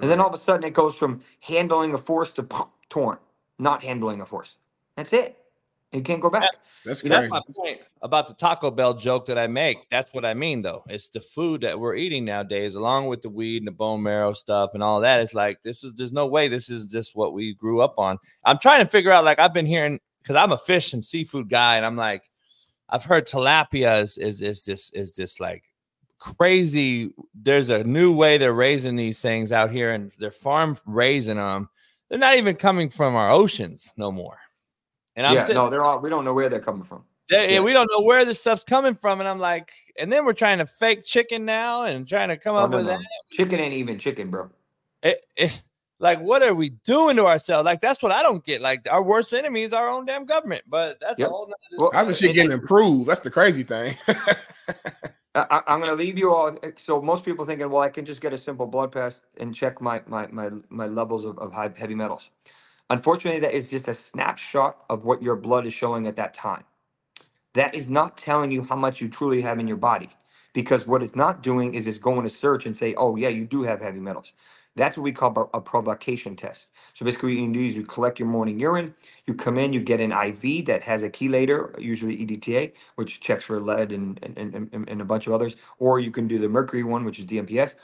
And 0.03 0.11
then 0.11 0.21
all 0.21 0.29
of 0.29 0.35
a 0.35 0.39
sudden 0.39 0.65
it 0.65 0.75
goes 0.75 0.97
from 0.97 1.23
handling 1.41 1.95
a 1.95 1.99
force 1.99 2.33
to 2.35 2.47
torn, 2.89 3.19
not 3.59 3.83
handling 3.83 4.21
a 4.21 4.27
force. 4.27 4.59
That's 4.97 5.13
it. 5.13 5.39
You 5.93 6.03
can't 6.03 6.21
go 6.21 6.29
back. 6.29 6.51
That's 6.85 7.01
See, 7.01 7.09
that's 7.09 7.31
my 7.31 7.41
point 7.55 7.81
about 8.03 8.29
the 8.29 8.35
Taco 8.35 8.71
Bell 8.71 8.93
joke 8.93 9.27
that 9.27 9.39
I 9.39 9.47
make. 9.47 9.89
That's 9.91 10.13
what 10.13 10.25
I 10.25 10.35
mean, 10.35 10.61
though. 10.61 10.83
It's 10.89 11.09
the 11.09 11.21
food 11.21 11.63
that 11.63 11.79
we're 11.79 11.95
eating 11.95 12.25
nowadays, 12.25 12.75
along 12.75 13.07
with 13.07 13.23
the 13.23 13.31
weed 13.31 13.59
and 13.59 13.67
the 13.67 13.73
bone 13.73 14.03
marrow 14.03 14.33
stuff 14.33 14.73
and 14.75 14.83
all 14.83 15.01
that. 15.01 15.21
It's 15.21 15.35
like 15.35 15.63
this 15.63 15.85
is 15.85 15.95
there's 15.95 16.13
no 16.13 16.27
way 16.27 16.49
this 16.49 16.69
is 16.69 16.87
just 16.87 17.17
what 17.17 17.33
we 17.33 17.55
grew 17.55 17.81
up 17.81 17.99
on. 17.99 18.19
I'm 18.45 18.59
trying 18.59 18.81
to 18.81 18.87
figure 18.87 19.13
out, 19.13 19.25
like 19.25 19.39
I've 19.39 19.55
been 19.55 19.65
hearing 19.65 20.01
because 20.23 20.37
I'm 20.37 20.53
a 20.53 20.59
fish 20.59 20.93
and 20.93 21.05
seafood 21.05 21.49
guy, 21.49 21.77
and 21.77 21.87
I'm 21.87 21.97
like, 21.97 22.25
I've 22.89 23.05
heard 23.05 23.27
tilapia 23.27 24.03
is 24.03 24.19
is 24.19 24.43
is 24.43 24.65
just 24.65 24.95
is 24.95 25.13
just 25.13 25.41
like 25.41 25.65
crazy. 26.19 27.11
There's 27.35 27.69
a 27.71 27.85
new 27.85 28.15
way 28.15 28.39
they're 28.39 28.53
raising 28.53 28.97
these 28.97 29.21
things 29.21 29.53
out 29.53 29.71
here, 29.71 29.93
and 29.93 30.13
they're 30.19 30.31
farm 30.31 30.77
raising 30.87 31.37
them. 31.37 31.69
They're 32.09 32.19
not 32.19 32.37
even 32.37 32.57
coming 32.57 32.89
from 32.89 33.17
our 33.17 33.31
oceans 33.31 33.93
no 33.97 34.11
more. 34.13 34.39
And 35.17 35.27
I'm 35.27 35.35
yeah, 35.35 35.43
sitting 35.43 35.57
no, 35.57 35.71
they're 35.71 35.85
all. 35.85 35.99
We 35.99 36.11
don't 36.11 36.25
know 36.25 36.35
where 36.35 36.49
they're 36.49 36.61
coming 36.61 36.85
from. 36.85 37.05
they- 37.29 37.55
Yeah. 37.55 37.61
we 37.61 37.73
don't 37.73 37.91
know 37.91 38.03
where 38.05 38.25
this 38.25 38.41
stuff's 38.41 38.65
coming 38.65 38.95
from, 38.95 39.21
and 39.21 39.29
I'm 39.29 39.39
like, 39.41 39.73
and 39.99 40.13
then 40.13 40.25
we're 40.25 40.33
trying 40.35 40.59
to 40.59 40.67
fake 40.67 41.05
chicken 41.05 41.45
now 41.45 41.83
and 41.85 42.07
trying 42.09 42.29
to 42.29 42.37
come 42.37 42.55
Oh, 42.55 42.59
up 42.61 42.71
no, 42.71 42.77
with 42.77 42.87
no. 42.87 42.93
that. 42.93 43.01
Chicken 43.33 43.59
ain't 43.59 43.75
even 43.75 43.99
chicken, 43.99 44.31
bro. 44.31 44.51
It, 45.03 45.21
it- 45.37 45.63
like, 45.99 46.21
what 46.21 46.43
are 46.43 46.55
we 46.55 46.69
doing 46.85 47.17
to 47.17 47.25
ourselves? 47.25 47.65
Like, 47.65 47.81
that's 47.81 48.03
what 48.03 48.13
I 48.13 48.23
don't 48.23 48.45
get. 48.45 48.61
Like, 48.61 48.87
our 48.91 49.03
worst 49.03 49.33
enemy 49.33 49.63
is 49.63 49.73
our 49.73 49.89
own 49.89 50.05
damn 50.05 50.27
government. 50.27 50.63
But 50.69 50.99
that's 51.01 51.19
Yep. 51.19 51.29
a 51.29 51.33
whole 51.33 51.47
nother. 51.47 51.57
Well, 51.79 51.91
How's 51.95 52.09
the 52.09 52.15
shit 52.15 52.35
getting 52.35 52.53
improved? 52.53 53.09
That's 53.09 53.21
the 53.21 53.31
crazy 53.31 53.63
thing. 53.63 53.97
I, 55.37 55.63
I'm 55.69 55.81
going 55.81 55.91
to 55.93 55.97
leave 55.97 56.19
you 56.19 56.35
all. 56.35 56.59
Eh, 56.65 56.73
so 56.79 57.03
most 57.03 57.25
people 57.25 57.47
thinking, 57.47 57.71
well, 57.71 57.83
I 57.83 57.91
can 57.91 58.07
just 58.07 58.23
get 58.23 58.33
a 58.35 58.39
simple 58.39 58.67
blood 58.67 58.93
test 58.93 59.25
and 59.39 59.55
check 59.55 59.81
my 59.83 60.03
my 60.09 60.29
my, 60.29 60.51
my 60.71 60.87
levels 60.89 61.27
of, 61.27 61.39
of 61.39 61.53
high 61.55 61.71
heavy 61.77 61.97
metals. 61.97 62.31
Unfortunately, 62.91 63.41
that 63.41 63.55
is 63.55 63.71
just 63.71 63.89
a 63.89 63.95
snapshot 63.95 64.79
of 64.91 65.05
what 65.05 65.23
your 65.23 65.37
blood 65.37 65.67
is 65.67 65.75
showing 65.75 66.07
at 66.09 66.17
that 66.17 66.35
time. 66.35 66.65
That 67.55 67.75
is 67.75 67.91
not 67.91 68.19
telling 68.19 68.53
you 68.53 68.65
how 68.65 68.77
much 68.77 69.01
you 69.01 69.09
truly 69.09 69.43
have 69.43 69.59
in 69.61 69.69
your 69.69 69.79
body, 69.79 70.11
because 70.55 70.87
what 70.87 71.03
it's 71.03 71.17
not 71.17 71.43
doing 71.43 71.75
is 71.75 71.87
it's 71.87 71.99
going 71.99 72.25
to 72.25 72.31
search 72.31 72.67
and 72.67 72.77
say, 72.77 72.95
oh 72.97 73.17
yeah, 73.17 73.29
you 73.29 73.47
do 73.47 73.63
have 73.65 73.81
heavy 73.83 74.01
metals. 74.01 74.35
That's 74.77 74.97
what 74.97 75.05
we 75.05 75.13
call 75.13 75.31
a- 75.55 75.59
provocation 75.63 76.37
test. 76.37 76.73
So 76.95 77.05
basically, 77.05 77.35
what 77.35 77.41
you 77.41 77.45
can 77.47 77.53
do 77.53 77.61
is 77.61 77.77
you 77.77 77.85
collect 77.85 78.21
your 78.21 78.29
morning 78.29 78.61
urine, 78.61 78.95
you 79.27 79.35
come 79.35 79.59
in, 79.59 79.73
you 79.75 79.81
get 79.81 80.01
an 80.01 80.13
IV 80.13 80.67
that 80.67 80.85
has 80.85 81.03
a 81.05 81.11
chelator, 81.11 81.79
usually 81.81 82.17
EDTA, 82.19 82.73
which 82.97 83.21
checks 83.21 83.45
for 83.45 83.61
lead 83.61 83.93
and, 83.93 84.21
and, 84.23 84.39
and- 84.73 84.89
and 84.89 85.03
a 85.03 85.07
bunch 85.07 85.27
of 85.29 85.35
others, 85.35 85.57
or 85.79 86.01
you 86.01 86.11
can 86.13 86.29
do 86.29 86.39
the 86.41 86.49
mercury 86.49 86.85
one, 86.85 87.05
which 87.05 87.19
is 87.21 87.27
DMPS. 87.27 87.77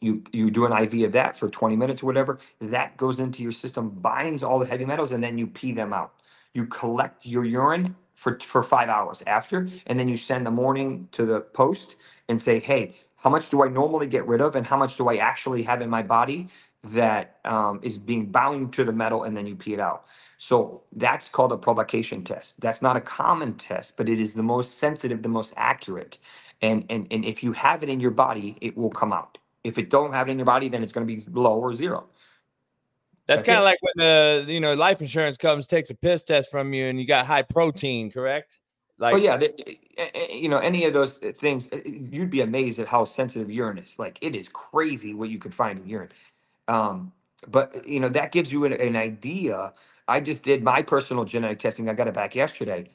You, 0.00 0.22
you 0.32 0.50
do 0.50 0.66
an 0.66 0.72
IV 0.72 1.06
of 1.06 1.12
that 1.12 1.38
for 1.38 1.50
20 1.50 1.76
minutes 1.76 2.02
or 2.02 2.06
whatever. 2.06 2.38
That 2.60 2.96
goes 2.96 3.20
into 3.20 3.42
your 3.42 3.52
system, 3.52 3.90
binds 3.90 4.42
all 4.44 4.58
the 4.60 4.66
heavy 4.66 4.84
metals, 4.84 5.12
and 5.12 5.22
then 5.24 5.38
you 5.38 5.46
pee 5.48 5.72
them 5.72 5.92
out. 5.92 6.14
You 6.54 6.66
collect 6.66 7.26
your 7.26 7.44
urine 7.44 7.96
for, 8.14 8.38
for 8.40 8.62
five 8.62 8.88
hours 8.90 9.22
after, 9.26 9.68
and 9.86 9.98
then 9.98 10.08
you 10.08 10.16
send 10.16 10.46
the 10.46 10.52
morning 10.52 11.08
to 11.12 11.26
the 11.26 11.40
post 11.42 11.96
and 12.28 12.40
say, 12.40 12.60
hey, 12.60 12.94
how 13.22 13.30
much 13.30 13.50
do 13.50 13.62
I 13.62 13.68
normally 13.68 14.06
get 14.06 14.26
rid 14.26 14.40
of, 14.40 14.56
and 14.56 14.66
how 14.66 14.76
much 14.76 14.96
do 14.96 15.08
I 15.08 15.16
actually 15.16 15.62
have 15.62 15.82
in 15.82 15.90
my 15.90 16.02
body? 16.02 16.48
that 16.84 17.38
um, 17.44 17.80
is 17.82 17.98
being 17.98 18.26
bound 18.26 18.72
to 18.72 18.84
the 18.84 18.92
metal 18.92 19.24
and 19.24 19.36
then 19.36 19.46
you 19.46 19.54
pee 19.54 19.74
it 19.74 19.80
out. 19.80 20.06
So 20.38 20.82
that's 20.92 21.28
called 21.28 21.52
a 21.52 21.56
provocation 21.56 22.24
test. 22.24 22.60
That's 22.60 22.82
not 22.82 22.96
a 22.96 23.00
common 23.00 23.54
test, 23.54 23.96
but 23.96 24.08
it 24.08 24.18
is 24.18 24.34
the 24.34 24.42
most 24.42 24.78
sensitive, 24.78 25.22
the 25.22 25.28
most 25.28 25.54
accurate. 25.56 26.18
And 26.60 26.84
and 26.90 27.06
and 27.10 27.24
if 27.24 27.42
you 27.42 27.52
have 27.52 27.82
it 27.82 27.88
in 27.88 28.00
your 28.00 28.10
body, 28.10 28.56
it 28.60 28.76
will 28.76 28.90
come 28.90 29.12
out. 29.12 29.38
If 29.62 29.78
it 29.78 29.90
don't 29.90 30.12
have 30.12 30.28
it 30.28 30.32
in 30.32 30.38
your 30.38 30.46
body, 30.46 30.68
then 30.68 30.82
it's 30.82 30.92
going 30.92 31.06
to 31.06 31.14
be 31.14 31.24
low 31.30 31.58
or 31.58 31.74
zero. 31.74 32.06
That's 33.26 33.38
That's 33.38 33.46
kind 33.46 33.58
of 33.58 33.64
like 33.64 33.78
when 33.80 33.92
the 34.04 34.44
you 34.48 34.58
know 34.58 34.74
life 34.74 35.00
insurance 35.00 35.36
comes, 35.36 35.68
takes 35.68 35.90
a 35.90 35.94
piss 35.94 36.24
test 36.24 36.50
from 36.50 36.74
you, 36.74 36.86
and 36.86 36.98
you 36.98 37.06
got 37.06 37.26
high 37.26 37.42
protein, 37.42 38.10
correct? 38.10 38.58
Like, 38.98 39.14
oh 39.14 39.18
yeah, 39.18 39.36
the, 39.38 39.70
eh, 39.98 40.10
eh, 40.14 40.34
you 40.34 40.48
know 40.48 40.58
any 40.58 40.84
of 40.86 40.94
those 40.94 41.18
things, 41.18 41.68
eh, 41.72 41.80
you'd 41.86 42.30
be 42.30 42.42
amazed 42.42 42.78
at 42.80 42.88
how 42.88 43.04
sensitive 43.06 43.50
urine 43.50 43.78
is. 43.78 43.98
Like 43.98 44.18
it 44.22 44.36
is 44.36 44.48
crazy 44.48 45.14
what 45.14 45.30
you 45.30 45.38
can 45.38 45.52
find 45.52 45.78
in 45.80 45.88
urine. 45.88 46.10
Um, 46.68 47.12
but 47.48 47.86
you 47.88 48.00
know 48.00 48.10
that 48.10 48.32
gives 48.32 48.52
you 48.52 48.64
an, 48.66 48.74
an 48.74 48.96
idea. 48.96 49.74
I 50.08 50.20
just 50.20 50.44
did 50.44 50.62
my 50.64 50.82
personal 50.82 51.24
genetic 51.24 51.60
testing. 51.60 51.88
I 51.88 51.94
got 51.94 52.08
it 52.08 52.14
back 52.14 52.34
yesterday. 52.36 52.90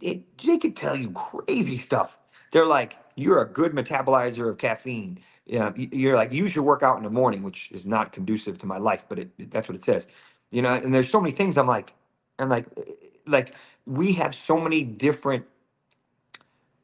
It, 0.00 0.38
they 0.44 0.58
could 0.58 0.76
tell 0.76 0.96
you 0.96 1.12
crazy 1.12 1.78
stuff. 1.78 2.18
They're 2.52 2.66
like, 2.66 2.96
you're 3.16 3.40
a 3.42 3.46
good 3.48 3.72
metabolizer 3.72 4.50
of 4.50 4.58
caffeine. 4.58 5.20
Yeah, 5.46 5.72
y- 5.76 5.88
you're 5.92 6.16
like, 6.16 6.32
use 6.32 6.54
your 6.54 6.64
workout 6.64 6.98
in 6.98 7.04
the 7.04 7.10
morning, 7.10 7.42
which 7.42 7.72
is 7.72 7.86
not 7.86 8.12
conducive 8.12 8.58
to 8.58 8.66
my 8.66 8.78
life, 8.78 9.06
but 9.08 9.18
it, 9.20 9.50
that's 9.50 9.68
what 9.68 9.76
it 9.76 9.84
says. 9.84 10.08
You 10.52 10.62
know, 10.62 10.74
and 10.74 10.94
there's 10.94 11.10
so 11.10 11.20
many 11.20 11.32
things. 11.32 11.58
I'm 11.58 11.66
like, 11.68 11.94
I'm 12.38 12.48
like, 12.50 12.66
eh, 12.78 12.82
like 13.26 13.54
we 13.88 14.14
have 14.14 14.36
so 14.36 14.58
many 14.60 14.84
different 14.84 15.46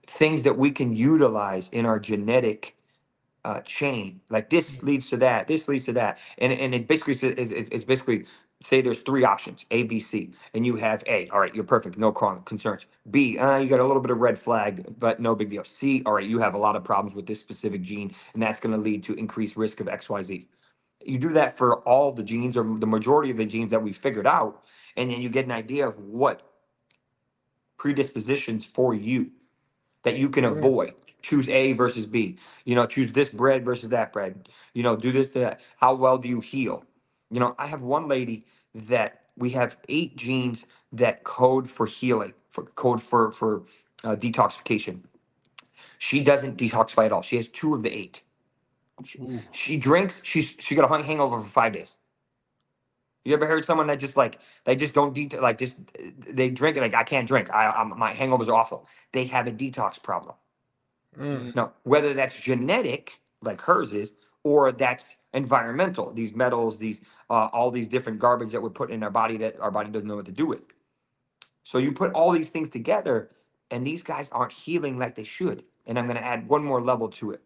things 0.06 0.44
that 0.44 0.58
we 0.58 0.70
can 0.72 0.96
utilize 0.96 1.70
in 1.70 1.86
our 1.86 2.00
genetic 2.00 2.74
uh, 3.44 3.60
chain. 3.62 4.22
Like 4.30 4.50
this 4.50 4.82
leads 4.84 5.10
to 5.10 5.18
that, 5.18 5.48
this 5.48 5.68
leads 5.68 5.86
to 5.86 5.94
that, 5.94 6.18
and 6.38 6.52
and 6.52 6.74
it 6.74 6.88
basically 6.88 7.14
says- 7.14 7.36
is 7.36 7.52
is 7.52 7.70
is 7.70 7.84
basically 7.86 8.26
say 8.62 8.80
there's 8.80 9.00
three 9.00 9.24
options 9.24 9.66
A, 9.72 9.84
B, 9.84 10.00
C, 10.00 10.32
and 10.54 10.66
you 10.66 10.76
have 10.76 11.04
A. 11.08 11.28
All 11.30 11.40
right, 11.40 11.54
you're 11.54 11.64
perfect, 11.64 11.98
no 11.98 12.12
con- 12.12 12.42
concerns. 12.44 12.86
B, 13.10 13.38
uh, 13.38 13.58
you 13.58 13.68
got 13.68 13.80
a 13.80 13.86
little 13.86 14.02
bit 14.02 14.12
of 14.12 14.20
red 14.20 14.38
flag, 14.38 14.86
but 15.00 15.20
no 15.20 15.34
big 15.34 15.50
deal. 15.50 15.64
C, 15.64 16.02
all 16.06 16.14
right, 16.14 16.26
you 16.28 16.38
have 16.40 16.54
a 16.54 16.58
lot 16.58 16.76
of 16.76 16.84
problems 16.84 17.16
with 17.16 17.26
this 17.26 17.40
specific 17.40 17.82
gene, 17.82 18.14
and 18.34 18.42
that's 18.42 18.60
going 18.60 18.74
to 18.74 18.80
lead 18.80 19.02
to 19.04 19.14
increased 19.14 19.56
risk 19.56 19.80
of 19.80 19.88
X, 19.88 20.08
Y, 20.10 20.22
Z. 20.22 20.48
You 21.04 21.18
do 21.18 21.30
that 21.34 21.58
for 21.58 21.80
all 21.80 22.12
the 22.12 22.22
genes 22.24 22.56
or 22.56 22.64
the 22.78 22.86
majority 22.86 23.32
of 23.32 23.38
the 23.38 23.46
genes 23.46 23.72
that 23.72 23.82
we 23.82 23.92
figured 23.92 24.28
out, 24.28 24.64
and 24.96 25.10
then 25.10 25.22
you 25.22 25.28
get 25.30 25.46
an 25.46 25.52
idea 25.52 25.88
of 25.88 25.98
what 25.98 26.53
predispositions 27.78 28.64
for 28.64 28.94
you 28.94 29.30
that 30.04 30.16
you 30.16 30.30
can 30.30 30.44
avoid. 30.44 30.94
Choose 31.22 31.48
A 31.50 31.72
versus 31.74 32.06
B. 32.06 32.38
You 32.64 32.74
know, 32.74 32.86
choose 32.86 33.12
this 33.12 33.28
bread 33.30 33.64
versus 33.64 33.90
that 33.90 34.12
bread. 34.12 34.48
You 34.74 34.82
know, 34.82 34.96
do 34.96 35.12
this 35.12 35.30
to 35.34 35.40
that. 35.40 35.60
How 35.78 35.94
well 35.94 36.18
do 36.18 36.28
you 36.28 36.40
heal? 36.40 36.84
You 37.30 37.40
know, 37.40 37.54
I 37.58 37.66
have 37.68 37.82
one 37.82 38.08
lady 38.08 38.46
that 38.74 39.22
we 39.36 39.50
have 39.50 39.76
eight 39.88 40.16
genes 40.16 40.66
that 40.92 41.24
code 41.24 41.70
for 41.70 41.86
healing, 41.86 42.34
for 42.50 42.64
code 42.64 43.02
for 43.02 43.32
for 43.32 43.62
uh, 44.04 44.16
detoxification. 44.16 45.02
She 45.98 46.24
doesn't 46.24 46.58
detoxify 46.58 47.06
at 47.06 47.12
all. 47.12 47.22
She 47.22 47.36
has 47.36 47.48
two 47.48 47.74
of 47.74 47.82
the 47.82 47.92
eight. 47.94 48.24
She, 49.04 49.20
she 49.52 49.78
drinks. 49.78 50.24
She's 50.24 50.56
she 50.60 50.74
got 50.76 50.86
a 50.86 50.88
hang- 50.88 51.04
hangover 51.04 51.40
for 51.40 51.48
five 51.48 51.74
days. 51.74 51.98
You 53.24 53.34
ever 53.34 53.46
heard 53.46 53.64
someone 53.64 53.88
that 53.88 54.00
just 54.00 54.16
like 54.16 54.40
they 54.64 54.76
just 54.76 54.94
don't 54.94 55.14
det 55.14 55.34
like 55.42 55.58
just 55.58 55.76
they 56.18 56.50
drink 56.50 56.76
it 56.76 56.82
like 56.82 56.94
I 56.94 57.04
can't 57.04 57.28
drink. 57.28 57.50
I 57.52 57.66
I'm, 57.70 57.98
my 57.98 58.14
hangovers 58.14 58.48
are 58.48 58.54
awful. 58.54 58.88
They 59.12 59.26
have 59.26 59.46
a 59.46 59.52
detox 59.52 60.02
problem. 60.02 60.36
Mm. 61.18 61.54
No, 61.56 61.72
whether 61.84 62.14
that's 62.14 62.38
genetic 62.38 63.20
like 63.42 63.60
hers 63.62 63.94
is, 63.94 64.14
or 64.44 64.72
that's 64.72 65.18
environmental. 65.34 66.12
These 66.12 66.34
metals, 66.34 66.78
these 66.78 67.02
uh, 67.30 67.48
all 67.52 67.70
these 67.70 67.88
different 67.88 68.18
garbage 68.20 68.52
that 68.52 68.62
we're 68.62 68.70
putting 68.70 68.96
in 68.96 69.02
our 69.04 69.10
body 69.10 69.38
that 69.38 69.60
our 69.60 69.70
body 69.72 69.90
doesn't 69.90 70.08
know 70.08 70.16
what 70.16 70.26
to 70.26 70.32
do 70.32 70.46
with. 70.46 70.62
So 71.64 71.78
you 71.78 71.92
put 71.92 72.12
all 72.12 72.32
these 72.32 72.50
things 72.50 72.68
together, 72.70 73.30
and 73.70 73.86
these 73.86 74.02
guys 74.02 74.30
aren't 74.32 74.52
healing 74.52 74.98
like 74.98 75.14
they 75.16 75.24
should. 75.24 75.64
And 75.86 75.98
I'm 75.98 76.06
going 76.06 76.16
to 76.18 76.24
add 76.24 76.48
one 76.48 76.64
more 76.64 76.82
level 76.82 77.08
to 77.10 77.32
it. 77.32 77.42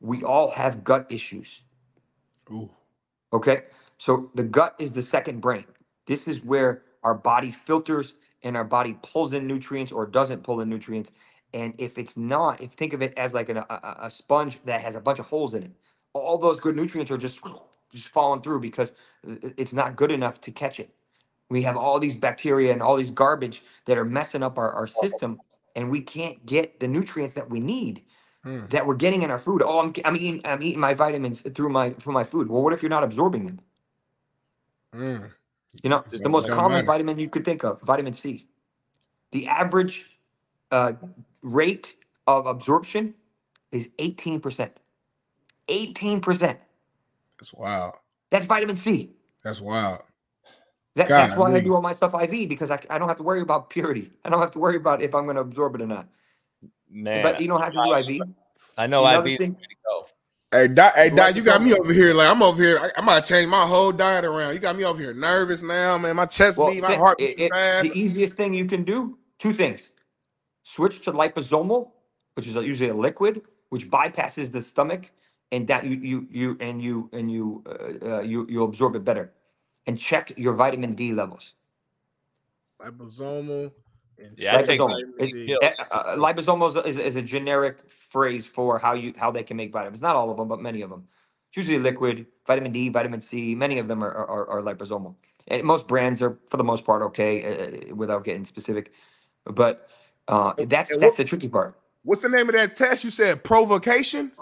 We 0.00 0.24
all 0.24 0.50
have 0.52 0.84
gut 0.84 1.06
issues. 1.10 1.62
Ooh. 2.50 2.70
Okay. 3.32 3.64
So 3.98 4.30
the 4.34 4.44
gut 4.44 4.74
is 4.78 4.92
the 4.92 5.02
second 5.02 5.40
brain. 5.40 5.64
This 6.06 6.28
is 6.28 6.44
where 6.44 6.82
our 7.04 7.14
body 7.14 7.50
filters 7.52 8.16
and 8.42 8.56
our 8.56 8.64
body 8.64 8.98
pulls 9.02 9.32
in 9.34 9.46
nutrients 9.46 9.92
or 9.92 10.06
doesn't 10.06 10.42
pull 10.44 10.60
in 10.60 10.68
nutrients. 10.68 11.12
And 11.54 11.74
if 11.78 11.98
it's 11.98 12.16
not, 12.16 12.60
if 12.62 12.72
think 12.72 12.92
of 12.92 13.02
it 13.02 13.14
as 13.16 13.34
like 13.34 13.48
an, 13.48 13.58
a, 13.58 13.96
a 14.02 14.10
sponge 14.10 14.60
that 14.64 14.80
has 14.82 14.96
a 14.96 15.00
bunch 15.00 15.20
of 15.20 15.26
holes 15.26 15.54
in 15.54 15.64
it, 15.64 15.72
all 16.14 16.38
those 16.38 16.60
good 16.60 16.76
nutrients 16.76 17.10
are 17.12 17.18
just 17.18 17.40
just 17.92 18.08
falling 18.08 18.42
through 18.42 18.60
because 18.60 18.92
it's 19.58 19.72
not 19.72 19.96
good 19.96 20.12
enough 20.12 20.40
to 20.42 20.50
catch 20.52 20.80
it. 20.80 20.90
We 21.50 21.62
have 21.62 21.76
all 21.76 22.00
these 22.00 22.16
bacteria 22.16 22.72
and 22.72 22.82
all 22.82 22.96
these 22.96 23.10
garbage 23.10 23.62
that 23.86 23.98
are 23.98 24.04
messing 24.04 24.42
up 24.42 24.58
our, 24.58 24.72
our 24.72 24.86
system, 24.88 25.40
and 25.76 25.90
we 25.90 26.00
can't 26.02 26.44
get 26.46 26.80
the 26.80 26.88
nutrients 26.88 27.34
that 27.36 27.50
we 27.50 27.60
need 27.60 28.02
Mm. 28.46 28.70
that 28.70 28.86
we're 28.86 28.96
getting 28.96 29.22
in 29.22 29.30
our 29.30 29.38
food. 29.38 29.62
Oh, 29.64 29.80
I'm, 29.80 29.92
I'm 30.04 30.16
eating 30.16 30.40
I'm 30.44 30.62
eating 30.62 30.80
my 30.80 30.94
vitamins 30.94 31.42
through 31.42 31.70
my 31.70 31.90
through 31.90 32.14
my 32.14 32.24
food. 32.24 32.48
Well, 32.48 32.62
what 32.62 32.72
if 32.72 32.82
you're 32.82 32.90
not 32.90 33.04
absorbing 33.04 33.46
them? 33.46 33.60
Mm. 34.94 35.30
You 35.82 35.90
know, 35.90 36.04
Just 36.10 36.24
the 36.24 36.30
most 36.30 36.48
common 36.48 36.72
matter. 36.78 36.86
vitamin 36.86 37.18
you 37.18 37.28
could 37.28 37.44
think 37.44 37.62
of, 37.64 37.80
vitamin 37.82 38.12
C. 38.14 38.46
The 39.32 39.46
average 39.48 40.18
uh, 40.70 40.92
rate 41.42 41.96
of 42.26 42.46
absorption 42.46 43.14
is 43.72 43.90
18%. 43.98 44.70
18%. 45.68 46.40
That's 47.38 47.52
wild. 47.52 47.94
That's 48.30 48.46
vitamin 48.46 48.76
C. 48.76 49.10
That's 49.44 49.60
wild. 49.60 50.00
That, 50.94 51.08
that's 51.08 51.36
why 51.36 51.48
I 51.48 51.50
Golly. 51.50 51.60
do 51.60 51.74
all 51.74 51.82
my 51.82 51.92
stuff 51.92 52.14
IV 52.14 52.48
because 52.48 52.70
I, 52.70 52.80
I 52.88 52.98
don't 52.98 53.08
have 53.08 53.18
to 53.18 53.22
worry 53.22 53.42
about 53.42 53.68
purity. 53.68 54.10
I 54.24 54.30
don't 54.30 54.40
have 54.40 54.52
to 54.52 54.58
worry 54.58 54.76
about 54.76 55.02
if 55.02 55.14
I'm 55.14 55.24
going 55.24 55.36
to 55.36 55.42
absorb 55.42 55.74
it 55.74 55.82
or 55.82 55.86
not. 55.86 56.08
man, 56.90 57.22
but 57.22 57.38
you 57.40 57.48
don't 57.48 57.60
have 57.60 57.74
to 57.74 57.82
do 58.06 58.14
IV. 58.14 58.22
I 58.78 58.86
know 58.86 59.04
Another 59.04 59.28
IV. 59.28 59.38
thing- 59.38 59.56
Hey, 60.52 60.68
Doc, 60.68 60.94
hey, 60.96 61.10
Doc, 61.10 61.36
you 61.36 61.42
got 61.44 61.62
me 61.62 61.74
over 61.74 61.92
here. 61.92 62.14
Like 62.14 62.28
I'm 62.28 62.42
over 62.42 62.62
here. 62.62 62.78
I, 62.80 62.90
I'm 62.98 63.06
gonna 63.06 63.24
change 63.24 63.48
my 63.48 63.66
whole 63.66 63.92
diet 63.92 64.24
around. 64.24 64.54
You 64.54 64.60
got 64.60 64.76
me 64.76 64.84
over 64.84 65.00
here 65.00 65.14
nervous 65.14 65.62
now, 65.62 65.98
man. 65.98 66.16
My 66.16 66.26
chest 66.26 66.58
Well, 66.58 66.72
beat, 66.72 66.82
my 66.82 66.96
heart 66.96 67.20
it- 67.20 67.38
it- 67.40 67.52
fast. 67.52 67.84
the 67.84 67.98
easiest 68.00 68.34
thing 68.34 68.54
you 68.54 68.66
can 68.66 68.84
do, 68.84 69.18
two 69.38 69.54
things. 69.54 69.94
Switch 70.64 71.02
to 71.04 71.12
liposomal, 71.12 71.90
which 72.34 72.46
is 72.48 72.54
usually 72.56 72.90
a 72.90 72.94
liquid, 72.94 73.42
which 73.70 73.90
bypasses 73.90 74.52
the 74.52 74.62
stomach, 74.62 75.10
and 75.52 75.66
that 75.68 75.84
you 75.84 75.96
you 75.98 76.28
you 76.30 76.56
and 76.60 76.82
you 76.82 77.10
and 77.12 77.30
you 77.30 77.64
uh, 77.68 78.16
uh, 78.18 78.20
you 78.22 78.46
you 78.50 78.64
absorb 78.64 78.96
it 78.96 79.04
better. 79.04 79.32
And 79.86 79.98
check 79.98 80.32
your 80.36 80.54
vitamin 80.54 80.92
D 80.92 81.12
levels. 81.12 81.54
Liposomal. 82.82 83.72
And 84.18 84.32
Yeah, 84.36 84.56
I 84.56 84.62
take 84.62 84.80
Liposomal. 84.80 85.02
It's, 85.18 85.34
D. 85.34 85.56
uh, 85.62 86.16
liposomal 86.16 86.86
is, 86.86 86.96
is, 86.96 86.98
is 86.98 87.16
a 87.16 87.22
generic 87.22 87.90
phrase 87.90 88.46
for 88.46 88.78
how 88.78 88.94
you 88.94 89.12
how 89.16 89.30
they 89.30 89.42
can 89.42 89.56
make 89.56 89.72
vitamins. 89.72 90.00
Not 90.00 90.16
all 90.16 90.30
of 90.30 90.36
them, 90.36 90.48
but 90.48 90.60
many 90.60 90.82
of 90.82 90.90
them. 90.90 91.06
It's 91.48 91.56
usually 91.58 91.78
liquid, 91.78 92.26
vitamin 92.46 92.72
D, 92.72 92.88
vitamin 92.88 93.20
C. 93.20 93.54
Many 93.54 93.78
of 93.78 93.88
them 93.88 94.02
are 94.02 94.12
are, 94.12 94.48
are 94.48 94.62
liposomal. 94.62 95.14
And 95.48 95.62
most 95.62 95.86
brands 95.86 96.20
are, 96.22 96.38
for 96.48 96.56
the 96.56 96.64
most 96.64 96.84
part, 96.84 97.02
okay, 97.02 97.88
uh, 97.90 97.94
without 97.94 98.24
getting 98.24 98.44
specific. 98.44 98.92
But 99.44 99.88
uh, 100.28 100.54
that's 100.66 100.90
and 100.90 101.00
that's 101.00 101.16
the 101.16 101.24
tricky 101.24 101.48
part. 101.48 101.78
What's 102.02 102.22
the 102.22 102.28
name 102.28 102.48
of 102.48 102.56
that 102.56 102.74
test? 102.74 103.04
You 103.04 103.10
said 103.10 103.44
provocation. 103.44 104.32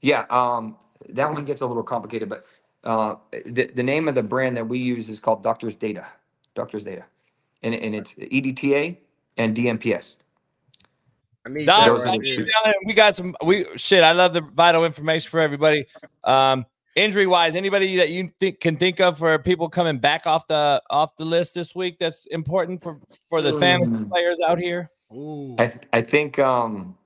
Yeah, 0.00 0.24
um, 0.30 0.76
that 1.10 1.30
one 1.30 1.44
gets 1.44 1.60
a 1.60 1.66
little 1.66 1.82
complicated, 1.82 2.28
but 2.28 2.44
uh, 2.84 3.16
the 3.44 3.66
the 3.66 3.82
name 3.82 4.08
of 4.08 4.14
the 4.14 4.22
brand 4.22 4.56
that 4.56 4.66
we 4.66 4.78
use 4.78 5.08
is 5.08 5.20
called 5.20 5.42
Doctor's 5.42 5.74
Data. 5.74 6.06
Doctor's 6.54 6.84
Data, 6.84 7.04
and 7.62 7.74
and 7.74 7.94
it's 7.94 8.14
EDTA 8.14 8.96
and 9.36 9.56
DMPS. 9.56 10.18
I 11.46 11.48
need 11.48 11.64
Doc, 11.66 11.86
Those 11.86 12.02
are 12.02 12.18
the 12.18 12.36
two. 12.36 12.46
we 12.84 12.92
got 12.92 13.16
some. 13.16 13.34
We 13.44 13.66
shit. 13.76 14.02
I 14.02 14.12
love 14.12 14.32
the 14.34 14.42
vital 14.42 14.84
information 14.84 15.30
for 15.30 15.40
everybody. 15.40 15.86
Um, 16.24 16.66
injury 16.96 17.26
wise, 17.26 17.54
anybody 17.54 17.96
that 17.96 18.10
you 18.10 18.30
think 18.40 18.60
can 18.60 18.76
think 18.76 19.00
of 19.00 19.16
for 19.18 19.38
people 19.38 19.68
coming 19.68 19.98
back 19.98 20.26
off 20.26 20.46
the 20.48 20.82
off 20.90 21.16
the 21.16 21.24
list 21.24 21.54
this 21.54 21.74
week 21.74 21.98
that's 21.98 22.26
important 22.26 22.82
for 22.82 22.98
for 23.28 23.40
the 23.40 23.58
fantasy 23.58 23.96
Mm. 23.96 24.10
players 24.10 24.38
out 24.46 24.58
here. 24.58 24.90
Ooh. 25.14 25.56
I 25.58 25.66
th- 25.68 25.84
I 25.92 26.02
think 26.02 26.38
um, 26.38 26.96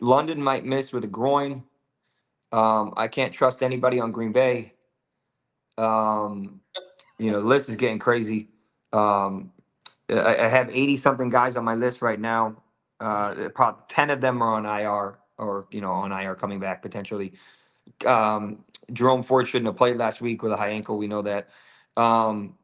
London 0.00 0.42
might 0.42 0.64
miss 0.64 0.92
with 0.92 1.04
a 1.04 1.08
groin. 1.08 1.62
Um, 2.52 2.92
I 2.96 3.08
can't 3.08 3.32
trust 3.32 3.62
anybody 3.62 3.98
on 4.00 4.12
Green 4.12 4.32
Bay. 4.32 4.74
Um, 5.78 6.60
you 7.18 7.30
know, 7.30 7.40
the 7.40 7.46
list 7.46 7.68
is 7.68 7.76
getting 7.76 7.98
crazy. 7.98 8.48
Um, 8.94 9.52
I, 10.10 10.36
I 10.38 10.48
have 10.48 10.70
eighty 10.70 10.96
something 10.98 11.30
guys 11.30 11.56
on 11.56 11.64
my 11.64 11.76
list 11.76 12.02
right 12.02 12.20
now. 12.20 12.56
Uh, 13.00 13.50
probably 13.54 13.82
ten 13.88 14.10
of 14.10 14.20
them 14.20 14.42
are 14.42 14.54
on 14.54 14.66
IR 14.66 15.18
or 15.38 15.66
you 15.72 15.80
know 15.82 15.92
on 15.92 16.12
IR 16.12 16.36
coming 16.36 16.60
back 16.60 16.82
potentially. 16.82 17.34
Um, 18.06 18.64
Jerome 18.92 19.22
Ford 19.22 19.48
shouldn't 19.48 19.66
have 19.68 19.76
played 19.76 19.96
last 19.98 20.20
week 20.20 20.42
with 20.42 20.52
a 20.52 20.56
high 20.58 20.70
ankle. 20.70 20.98
We 20.98 21.08
know 21.08 21.22
that. 21.22 21.50
Um, 21.96 22.56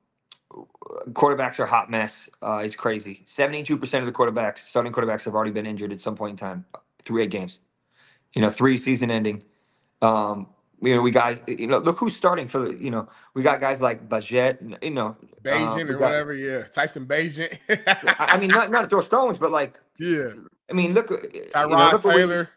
quarterbacks 1.13 1.59
are 1.61 1.67
hot 1.67 1.91
mess. 1.91 2.31
Uh, 2.43 2.63
it's 2.65 2.77
crazy. 2.77 3.23
Seventy-two 3.27 3.79
percent 3.79 4.03
of 4.03 4.07
the 4.07 4.13
quarterbacks, 4.13 4.61
starting 4.61 4.93
quarterbacks, 4.93 5.25
have 5.25 5.35
already 5.35 5.53
been 5.53 5.67
injured 5.67 5.93
at 5.93 6.01
some 6.01 6.17
point 6.17 6.33
in 6.33 6.37
time 6.39 6.65
through 7.05 7.23
eight 7.23 7.31
games. 7.31 7.61
You 8.35 8.43
know, 8.43 8.51
three 8.51 8.79
season 8.79 9.11
ending. 9.11 9.43
Um, 10.03 10.49
You 10.83 10.97
know, 10.97 11.03
we 11.03 11.11
guys, 11.11 11.41
you 11.47 11.67
know, 11.67 11.79
look 11.79 11.99
who's 11.99 12.17
starting 12.17 12.49
for 12.49 12.59
the, 12.59 12.83
you 12.83 12.91
know, 12.91 13.09
we 13.35 13.43
got 13.43 13.61
guys 13.61 13.83
like 13.83 14.09
Bajet, 14.09 14.83
you 14.83 14.91
know, 14.91 15.17
Bagent 15.43 15.89
uh, 15.89 15.91
or 15.91 15.99
got, 15.99 16.01
whatever. 16.01 16.35
Yeah, 16.35 16.63
Tyson 16.63 17.07
Bagent. 17.07 17.59
I 18.19 18.39
mean, 18.39 18.49
not 18.49 18.71
not 18.71 18.83
to 18.83 18.89
throw 18.89 19.01
stones, 19.01 19.39
but 19.39 19.51
like, 19.51 19.79
yeah. 19.99 20.33
I 20.71 20.73
mean, 20.73 20.95
look, 20.95 21.09
Tyrod 21.09 21.71
you 21.71 21.77
know, 21.77 21.91
look 21.93 22.03
Taylor. 22.03 22.49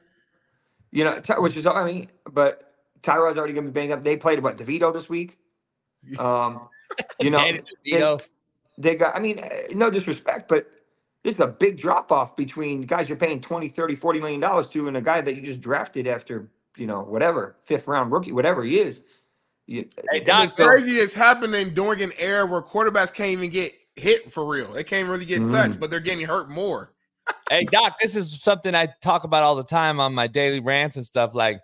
We, 0.92 1.00
you 1.00 1.04
know, 1.04 1.20
which 1.40 1.58
is, 1.58 1.66
I 1.66 1.84
mean, 1.84 2.08
but 2.32 2.74
Tyrod's 3.02 3.38
already 3.38 3.54
going 3.54 3.66
to 3.66 3.72
be 3.72 3.80
banged 3.80 3.92
up. 3.92 4.04
They 4.04 4.16
played 4.16 4.42
what 4.42 4.58
DeVito 4.58 4.94
this 4.94 5.10
week. 5.10 5.38
Um, 6.18 6.70
you 7.20 7.30
know, 7.30 7.44
they, 7.86 8.18
they 8.78 8.96
got. 8.96 9.16
I 9.16 9.20
mean, 9.20 9.40
uh, 9.40 9.50
no 9.74 9.90
disrespect, 9.90 10.48
but 10.48 10.68
this 11.24 11.36
is 11.36 11.42
a 11.42 11.48
big 11.48 11.78
drop 11.78 12.12
off 12.12 12.36
between 12.36 12.82
guys 12.82 13.10
you're 13.10 13.18
paying 13.18 13.42
20, 13.42 13.70
30, 13.70 13.96
40 13.96 14.20
million 14.20 14.40
dollars 14.40 14.68
to 14.68 14.88
and 14.88 14.98
a 14.98 15.02
guy 15.02 15.22
that 15.22 15.36
you 15.36 15.42
just 15.42 15.62
drafted 15.62 16.08
after, 16.08 16.50
you 16.78 16.88
know, 16.88 17.02
whatever, 17.02 17.58
fifth 17.64 17.88
round 17.88 18.12
rookie, 18.12 18.32
whatever 18.32 18.64
he 18.64 18.80
is. 18.80 19.04
You, 19.66 19.88
hey, 20.12 20.20
Doc, 20.20 20.54
crazy 20.56 20.98
is 20.98 21.14
happening 21.14 21.74
during 21.74 22.02
an 22.02 22.12
era 22.18 22.46
where 22.46 22.62
quarterbacks 22.62 23.14
can't 23.14 23.32
even 23.32 23.50
get 23.50 23.74
hit 23.96 24.32
for 24.32 24.46
real. 24.46 24.72
They 24.74 24.84
can't 24.84 25.08
really 25.08 25.26
get 25.26 25.42
mm. 25.42 25.52
touched, 25.52 25.80
but 25.80 25.90
they're 25.90 26.02
getting 26.02 26.26
hurt 26.26 26.50
more. 26.50 26.94
hey, 27.50 27.64
Doc, 27.64 27.96
this 28.02 28.16
is 28.16 28.42
something 28.42 28.76
I 28.76 28.90
talk 29.02 29.24
about 29.24 29.44
all 29.44 29.56
the 29.56 29.64
time 29.64 30.00
on 30.00 30.14
my 30.14 30.28
daily 30.28 30.60
rants 30.60 30.98
and 30.98 31.06
stuff. 31.06 31.34
Like, 31.34 31.62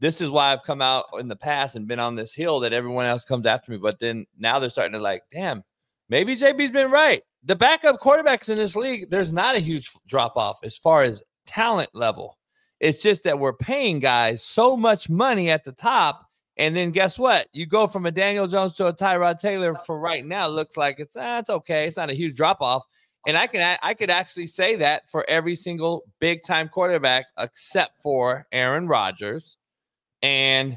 this 0.00 0.20
is 0.20 0.30
why 0.30 0.52
I've 0.52 0.62
come 0.62 0.80
out 0.80 1.04
in 1.20 1.28
the 1.28 1.36
past 1.36 1.76
and 1.76 1.86
been 1.86 2.00
on 2.00 2.14
this 2.14 2.32
hill 2.32 2.60
that 2.60 2.72
everyone 2.72 3.04
else 3.04 3.24
comes 3.24 3.44
after 3.44 3.70
me. 3.70 3.76
But 3.76 3.98
then 3.98 4.26
now 4.38 4.58
they're 4.58 4.70
starting 4.70 4.94
to 4.94 5.00
like, 5.00 5.22
damn, 5.30 5.62
maybe 6.08 6.36
JB's 6.36 6.70
been 6.70 6.90
right 6.90 7.22
the 7.44 7.56
backup 7.56 7.98
quarterbacks 7.98 8.48
in 8.48 8.56
this 8.56 8.76
league, 8.76 9.10
there's 9.10 9.32
not 9.32 9.56
a 9.56 9.60
huge 9.60 9.90
drop 10.06 10.36
off 10.36 10.60
as 10.62 10.76
far 10.76 11.02
as 11.02 11.22
talent 11.46 11.90
level. 11.92 12.38
It's 12.82 13.00
just 13.00 13.22
that 13.24 13.38
we're 13.38 13.52
paying 13.52 14.00
guys 14.00 14.42
so 14.42 14.76
much 14.76 15.08
money 15.08 15.48
at 15.50 15.62
the 15.62 15.70
top. 15.70 16.28
And 16.56 16.76
then 16.76 16.90
guess 16.90 17.16
what? 17.16 17.46
You 17.52 17.64
go 17.64 17.86
from 17.86 18.06
a 18.06 18.10
Daniel 18.10 18.48
Jones 18.48 18.74
to 18.74 18.88
a 18.88 18.92
Tyrod 18.92 19.38
Taylor 19.38 19.76
for 19.76 19.98
right 19.98 20.26
now. 20.26 20.48
Looks 20.48 20.76
like 20.76 20.98
it's 20.98 21.16
ah, 21.16 21.38
it's 21.38 21.48
okay. 21.48 21.86
It's 21.86 21.96
not 21.96 22.10
a 22.10 22.14
huge 22.14 22.36
drop 22.36 22.60
off. 22.60 22.84
And 23.24 23.36
I 23.36 23.46
can 23.46 23.78
I 23.82 23.94
could 23.94 24.10
actually 24.10 24.48
say 24.48 24.74
that 24.76 25.08
for 25.08 25.24
every 25.30 25.54
single 25.54 26.02
big 26.18 26.42
time 26.42 26.68
quarterback 26.68 27.26
except 27.38 28.02
for 28.02 28.48
Aaron 28.50 28.88
Rodgers 28.88 29.56
and 30.20 30.76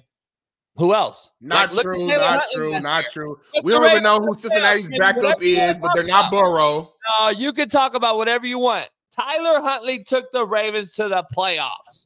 who 0.75 0.93
else? 0.93 1.31
Not 1.41 1.73
like, 1.73 1.83
true, 1.83 2.05
not 2.05 2.43
true, 2.53 2.79
not 2.81 3.05
true. 3.11 3.39
We 3.63 3.71
don't 3.71 3.89
even 3.89 4.03
know 4.03 4.19
who 4.19 4.35
Cincinnati's 4.35 4.91
backup 4.97 5.41
is, 5.41 5.79
but 5.79 5.91
they're 5.95 6.03
not 6.03 6.31
Burrow. 6.31 6.93
No, 7.19 7.29
you 7.29 7.51
can 7.51 7.69
talk 7.69 7.95
about 7.95 8.17
whatever 8.17 8.45
you 8.45 8.59
want. 8.59 8.89
Tyler 9.15 9.61
Huntley 9.61 10.03
took 10.03 10.31
the 10.31 10.45
Ravens 10.45 10.91
to 10.93 11.07
the 11.07 11.25
playoffs. 11.35 12.05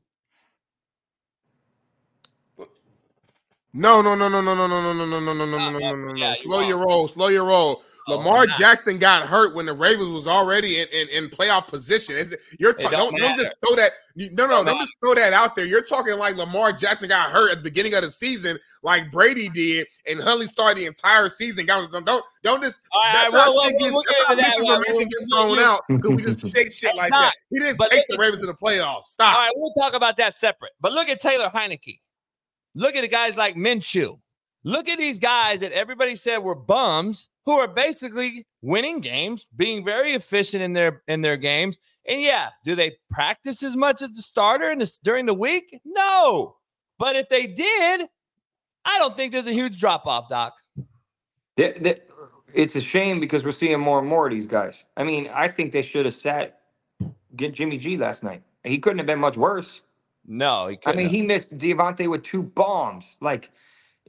No, 3.73 4.01
no, 4.01 4.15
no, 4.15 4.27
no, 4.27 4.41
no, 4.41 4.53
no, 4.55 4.67
no, 4.67 4.81
no, 4.81 4.93
no, 4.93 5.19
no, 5.19 5.19
no, 5.19 5.33
no, 5.33 5.45
no, 5.45 5.69
no, 5.69 5.95
no, 5.95 6.13
no. 6.13 6.33
Slow 6.35 6.61
your 6.61 6.77
roll, 6.77 7.07
slow 7.07 7.27
your 7.27 7.45
roll. 7.45 7.83
Oh, 8.09 8.17
Lamar 8.17 8.43
oh, 8.49 8.57
Jackson 8.57 8.97
got 8.97 9.23
hurt 9.23 9.55
when 9.55 9.65
the 9.65 9.73
Ravens 9.73 10.09
was 10.09 10.27
already 10.27 10.79
in, 10.79 10.87
in, 10.89 11.07
in 11.09 11.29
playoff 11.29 11.67
position. 11.67 12.15
Is 12.15 12.35
you're 12.59 12.73
ta- 12.73 12.89
don't, 12.89 13.15
don't, 13.17 13.37
just 13.37 13.51
throw 13.65 13.75
that. 13.75 13.91
No, 14.15 14.47
no, 14.47 14.63
don't 14.63 14.79
just 14.79 14.91
throw 15.03 15.13
that 15.15 15.33
out 15.33 15.55
there. 15.55 15.65
You're 15.65 15.83
talking 15.83 16.17
like 16.17 16.35
Lamar 16.35 16.73
Jackson 16.73 17.09
got 17.09 17.31
hurt 17.31 17.51
at 17.51 17.57
the 17.57 17.63
beginning 17.63 17.93
of 17.93 18.01
the 18.01 18.11
season, 18.11 18.59
like 18.83 19.11
Brady 19.11 19.49
did, 19.49 19.87
and 20.07 20.19
Huntley 20.19 20.47
started 20.47 20.77
the 20.77 20.85
entire 20.87 21.29
season. 21.29 21.65
Don't 21.65 21.91
don't, 21.91 22.23
don't 22.43 22.61
just 22.61 22.81
All 22.91 23.01
right, 23.01 23.31
well, 23.31 23.55
well, 23.55 23.69
gets, 23.71 23.91
we'll 23.91 24.03
that's 24.07 24.27
how 24.27 24.35
misinformation 24.35 25.09
gets 25.09 25.25
thrown 25.31 25.59
out 25.59 25.81
because 25.87 26.11
we 26.11 26.23
just 26.23 26.55
shake 26.55 26.71
shit 26.71 26.95
like 26.95 27.11
that. 27.11 27.33
He 27.49 27.59
didn't 27.59 27.79
take 27.89 28.03
the 28.09 28.17
Ravens 28.17 28.41
to 28.41 28.47
the 28.47 28.53
playoffs. 28.53 29.05
Stop. 29.05 29.35
All 29.35 29.41
right, 29.41 29.51
we'll 29.55 29.73
talk 29.73 29.93
about 29.93 30.17
that 30.17 30.37
separate. 30.37 30.71
But 30.81 30.93
look 30.93 31.07
at 31.07 31.19
Taylor 31.19 31.49
Heinicke. 31.53 31.99
Look 32.75 32.95
at 32.95 33.01
the 33.01 33.07
guys 33.07 33.37
like 33.37 33.55
Minshew. 33.55 34.19
Look 34.63 34.89
at 34.89 34.97
these 34.97 35.19
guys 35.19 35.61
that 35.61 35.71
everybody 35.71 36.15
said 36.15 36.39
were 36.39 36.55
bums 36.55 37.29
who 37.49 37.55
are 37.59 37.67
basically 37.67 38.45
winning 38.61 38.99
games, 38.99 39.47
being 39.55 39.83
very 39.83 40.13
efficient 40.13 40.61
in 40.61 40.73
their 40.73 41.01
in 41.07 41.21
their 41.21 41.35
games. 41.35 41.79
And 42.07 42.21
yeah, 42.21 42.49
do 42.63 42.75
they 42.75 42.97
practice 43.09 43.63
as 43.63 43.75
much 43.75 44.03
as 44.03 44.11
the 44.11 44.21
starter 44.21 44.69
in 44.69 44.77
this 44.77 44.99
during 44.99 45.25
the 45.25 45.33
week? 45.33 45.79
No. 45.83 46.57
But 46.99 47.15
if 47.15 47.27
they 47.27 47.47
did, 47.47 48.01
I 48.85 48.99
don't 48.99 49.15
think 49.15 49.31
there's 49.31 49.47
a 49.47 49.51
huge 49.51 49.79
drop 49.79 50.05
off, 50.05 50.29
Doc. 50.29 50.57
it's 51.57 52.75
a 52.75 52.81
shame 52.81 53.19
because 53.19 53.43
we're 53.43 53.51
seeing 53.51 53.79
more 53.79 53.97
and 53.97 54.07
more 54.07 54.27
of 54.27 54.31
these 54.31 54.47
guys. 54.47 54.85
I 54.95 55.03
mean, 55.03 55.27
I 55.33 55.47
think 55.47 55.71
they 55.71 55.81
should 55.81 56.05
have 56.05 56.15
sat 56.15 56.59
get 57.35 57.55
Jimmy 57.55 57.79
G 57.79 57.97
last 57.97 58.23
night. 58.23 58.43
He 58.63 58.77
couldn't 58.77 58.99
have 58.99 59.07
been 59.07 59.19
much 59.19 59.37
worse. 59.37 59.81
No, 60.27 60.67
he 60.67 60.77
I 60.85 60.91
mean, 60.93 61.05
have. 61.05 61.11
he 61.11 61.23
missed 61.23 61.57
Davante 61.57 62.07
with 62.07 62.21
two 62.21 62.43
bombs. 62.43 63.17
Like 63.21 63.49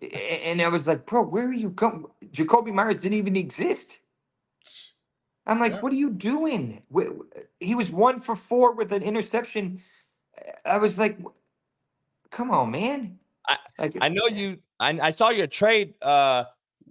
and 0.02 0.62
I 0.62 0.68
was 0.68 0.86
like, 0.86 1.06
bro, 1.06 1.22
where 1.22 1.48
are 1.48 1.52
you 1.52 1.70
going? 1.70 2.06
Jakobi 2.32 2.72
Meyers 2.72 2.98
didn't 2.98 3.18
even 3.18 3.36
exist. 3.36 4.00
I'm 5.46 5.58
like, 5.58 5.72
yeah. 5.72 5.80
what 5.80 5.92
are 5.92 5.96
you 5.96 6.10
doing? 6.10 6.82
He 7.58 7.74
was 7.74 7.90
one 7.90 8.20
for 8.20 8.36
four 8.36 8.74
with 8.74 8.92
an 8.92 9.02
interception. 9.02 9.82
I 10.64 10.78
was 10.78 10.98
like, 10.98 11.18
come 12.30 12.50
on, 12.50 12.70
man. 12.70 13.18
I, 13.48 13.56
like, 13.78 13.96
I 14.00 14.08
know 14.08 14.26
you. 14.26 14.58
I, 14.78 14.98
I 15.00 15.10
saw 15.10 15.30
your 15.30 15.46
trade. 15.46 15.94
Uh, 16.00 16.44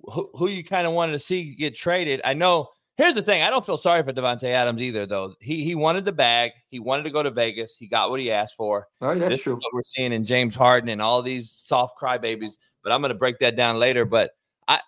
who, 0.05 0.30
who 0.34 0.47
you 0.47 0.64
kind 0.64 0.88
of 0.88 0.93
wanted 0.93 1.14
to 1.14 1.20
see 1.20 1.55
get 1.55 1.76
traded. 1.76 2.22
I 2.24 2.34
know. 2.34 2.70
Here's 2.97 3.16
the 3.16 3.22
thing. 3.22 3.43
I 3.43 3.49
don't 3.49 3.66
feel 3.66 3.78
sorry 3.78 4.03
for 4.03 4.12
Davante 4.12 4.43
Adams 4.43 4.82
either, 4.82 5.05
though. 5.05 5.36
He 5.39 5.64
he 5.64 5.74
wanted 5.74 6.03
the 6.03 6.12
bag. 6.12 6.51
He 6.70 6.80
wanted 6.80 7.03
to 7.03 7.12
go 7.12 7.24
to 7.24 7.32
Vegas. 7.32 7.76
He 7.78 7.88
got 7.88 8.10
what 8.10 8.20
he 8.20 8.30
asked 8.30 8.55
for. 8.55 8.88
Oh, 8.99 9.16
that's 9.16 9.30
this 9.30 9.43
true. 9.43 9.53
Is 9.53 9.57
what 9.57 9.74
we're 9.74 9.84
seeing 9.84 10.12
in 10.12 10.26
James 10.26 10.55
Harden 10.55 10.89
and 10.89 11.01
all 11.01 11.22
these 11.22 11.49
soft 11.49 11.97
crybabies 11.97 12.57
but 12.84 12.91
I'm 12.91 13.01
going 13.01 13.09
to 13.09 13.17
break 13.17 13.39
that 13.39 13.55
down 13.55 13.80
later. 13.80 14.05
But 14.05 14.32
I, 14.67 14.80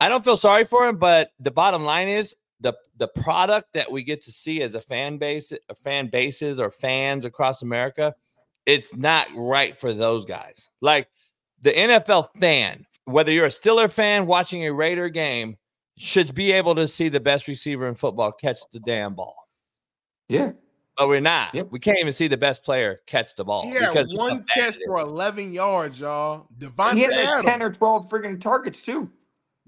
I 0.00 0.08
don't 0.08 0.24
feel 0.24 0.36
sorry 0.36 0.64
for 0.64 0.86
him. 0.86 0.96
But 0.96 1.30
the 1.40 1.50
bottom 1.50 1.84
line 1.84 2.08
is 2.08 2.34
the 2.60 2.74
the 2.96 3.08
product 3.08 3.72
that 3.74 3.90
we 3.90 4.02
get 4.02 4.22
to 4.22 4.32
see 4.32 4.62
as 4.62 4.74
a 4.74 4.80
fan 4.80 5.18
base, 5.18 5.52
a 5.68 5.74
fan 5.74 6.08
bases 6.08 6.58
or 6.58 6.70
fans 6.70 7.24
across 7.24 7.62
America, 7.62 8.14
it's 8.64 8.94
not 8.94 9.28
right 9.34 9.78
for 9.78 9.92
those 9.92 10.24
guys. 10.24 10.68
Like 10.80 11.08
the 11.62 11.72
NFL 11.72 12.28
fan, 12.40 12.86
whether 13.04 13.32
you're 13.32 13.46
a 13.46 13.50
Steeler 13.50 13.90
fan 13.90 14.26
watching 14.26 14.64
a 14.64 14.72
Raider 14.72 15.08
game, 15.08 15.56
should 15.96 16.34
be 16.34 16.52
able 16.52 16.74
to 16.74 16.88
see 16.88 17.08
the 17.08 17.20
best 17.20 17.48
receiver 17.48 17.86
in 17.86 17.94
football 17.94 18.32
catch 18.32 18.58
the 18.72 18.80
damn 18.80 19.14
ball. 19.14 19.36
Yeah. 20.28 20.52
But 20.96 21.08
we're 21.08 21.20
not. 21.20 21.54
Yep. 21.54 21.68
We 21.72 21.78
can't 21.78 21.98
even 21.98 22.12
see 22.12 22.26
the 22.26 22.36
best 22.38 22.62
player 22.62 23.00
catch 23.06 23.34
the 23.36 23.44
ball. 23.44 23.62
He 23.62 23.70
had 23.70 24.06
one 24.12 24.44
catch 24.44 24.78
for 24.86 24.98
11 24.98 25.52
yards, 25.52 26.00
y'all. 26.00 26.48
Davante 26.58 26.94
he 26.94 27.02
had 27.02 27.44
like 27.44 27.44
10 27.44 27.62
or 27.62 27.72
12 27.72 28.08
freaking 28.08 28.40
targets, 28.40 28.80
too. 28.80 29.10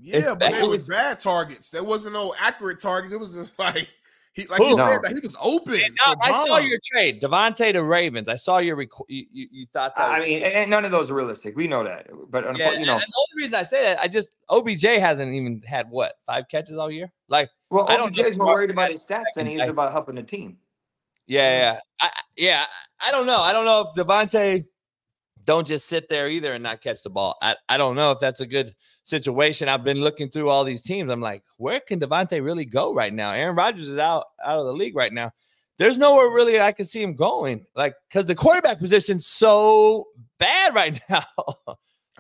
Yeah, 0.01 0.19
it's 0.19 0.35
but 0.37 0.55
it 0.55 0.67
was 0.67 0.89
bad 0.89 1.19
targets. 1.21 1.71
There 1.71 1.83
wasn't 1.83 2.13
no 2.13 2.35
accurate 2.39 2.81
targets. 2.81 3.13
It 3.13 3.21
was 3.21 3.35
just 3.35 3.59
like 3.59 3.89
he, 4.33 4.47
like 4.47 4.61
he 4.63 4.77
said, 4.77 5.03
that 5.03 5.13
he 5.13 5.21
was 5.21 5.37
open. 5.43 5.81
No, 6.07 6.15
I 6.23 6.47
saw 6.47 6.59
your 6.59 6.79
trade, 6.85 7.21
Davante 7.21 7.73
to 7.73 7.83
Ravens. 7.83 8.29
I 8.29 8.37
saw 8.37 8.59
your 8.59 8.77
rec- 8.77 8.89
you, 9.09 9.27
you, 9.33 9.49
you 9.51 9.67
thought 9.73 9.97
that. 9.97 10.09
I 10.09 10.21
mean, 10.21 10.43
and 10.45 10.71
none 10.71 10.85
of 10.85 10.93
those 10.93 11.11
are 11.11 11.15
realistic. 11.15 11.57
We 11.57 11.67
know 11.67 11.83
that, 11.83 12.07
but 12.31 12.45
yeah, 12.57 12.71
you 12.73 12.87
know, 12.87 12.99
the 12.99 13.13
only 13.17 13.43
reason 13.43 13.57
I 13.57 13.65
say 13.65 13.83
that, 13.83 14.01
I 14.01 14.07
just 14.07 14.37
OBJ 14.49 14.85
hasn't 14.85 15.33
even 15.33 15.63
had 15.67 15.91
what 15.91 16.15
five 16.25 16.45
catches 16.49 16.77
all 16.77 16.91
year. 16.91 17.11
Like, 17.29 17.51
well, 17.71 17.87
I 17.89 17.97
don't. 17.97 18.17
OBJ's 18.17 18.37
more 18.37 18.47
worried 18.47 18.71
about 18.71 18.93
his 18.93 19.03
stats 19.03 19.25
than 19.35 19.47
he 19.47 19.57
is 19.57 19.69
about 19.69 19.91
helping 19.91 20.15
the 20.15 20.23
team. 20.23 20.59
Yeah, 21.29 21.59
yeah, 21.59 21.81
I, 22.01 22.11
yeah. 22.37 22.65
I 23.01 23.13
don't 23.13 23.27
know. 23.27 23.39
I 23.39 23.53
don't 23.53 23.67
know 23.67 23.83
if 23.83 23.95
Davante 23.95 24.65
don't 25.45 25.67
just 25.67 25.87
sit 25.87 26.09
there 26.09 26.29
either 26.29 26.53
and 26.55 26.63
not 26.63 26.81
catch 26.81 27.03
the 27.03 27.11
ball. 27.11 27.37
I, 27.41 27.55
I 27.69 27.77
don't 27.77 27.95
know 27.95 28.11
if 28.11 28.19
that's 28.19 28.41
a 28.41 28.47
good 28.47 28.75
situation. 29.05 29.69
I've 29.69 29.85
been 29.85 30.01
looking 30.01 30.31
through 30.31 30.49
all 30.49 30.65
these 30.65 30.83
teams. 30.83 31.11
I'm 31.11 31.21
like, 31.21 31.43
where 31.59 31.81
can 31.81 32.01
Davante 32.01 32.43
really 32.43 32.65
go 32.65 32.95
right 32.95 33.13
now? 33.13 33.33
Aaron 33.33 33.55
Rodgers 33.55 33.89
is 33.89 33.99
out 33.99 34.25
out 34.45 34.59
of 34.59 34.67
the 34.67 34.73
league 34.73 34.97
right 34.97 35.13
now. 35.13 35.31
There's 35.77 35.97
nowhere 35.97 36.29
really 36.29 36.61
I 36.61 36.73
can 36.73 36.87
see 36.87 37.03
him 37.03 37.15
going. 37.15 37.65
Like, 37.77 37.95
because 38.09 38.27
the 38.27 38.35
quarterback 38.35 38.79
position's 38.79 39.27
so 39.27 40.09
bad 40.39 40.75
right 40.75 41.01
now. 41.09 41.25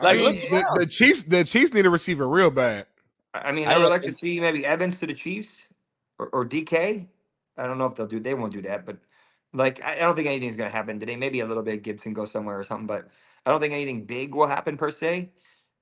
like, 0.00 0.18
I 0.18 0.22
mean, 0.22 0.50
the, 0.50 0.64
the, 0.80 0.86
Chiefs, 0.86 1.24
the 1.24 1.44
Chiefs 1.44 1.74
need 1.74 1.84
a 1.84 1.90
receiver 1.90 2.28
real 2.28 2.50
bad. 2.50 2.86
I 3.34 3.52
mean, 3.52 3.68
I, 3.68 3.74
I 3.74 3.78
would 3.78 3.88
like 3.88 4.02
to 4.02 4.12
see 4.12 4.38
maybe 4.38 4.64
Evans 4.64 5.00
to 5.00 5.06
the 5.06 5.14
Chiefs 5.14 5.64
or, 6.18 6.28
or 6.28 6.46
DK. 6.46 7.06
I 7.58 7.66
don't 7.66 7.78
know 7.78 7.86
if 7.86 7.94
they'll 7.94 8.06
do. 8.06 8.20
They 8.20 8.34
won't 8.34 8.52
do 8.52 8.62
that, 8.62 8.86
but 8.86 8.98
like 9.52 9.82
I, 9.82 9.96
don't 9.96 10.14
think 10.14 10.28
anything's 10.28 10.56
gonna 10.56 10.70
happen 10.70 11.00
today. 11.00 11.16
Maybe 11.16 11.40
a 11.40 11.46
little 11.46 11.62
bit 11.62 11.82
Gibson 11.82 12.12
go 12.12 12.24
somewhere 12.24 12.58
or 12.58 12.64
something, 12.64 12.86
but 12.86 13.08
I 13.44 13.50
don't 13.50 13.60
think 13.60 13.74
anything 13.74 14.04
big 14.04 14.34
will 14.34 14.46
happen 14.46 14.76
per 14.76 14.90
se. 14.90 15.30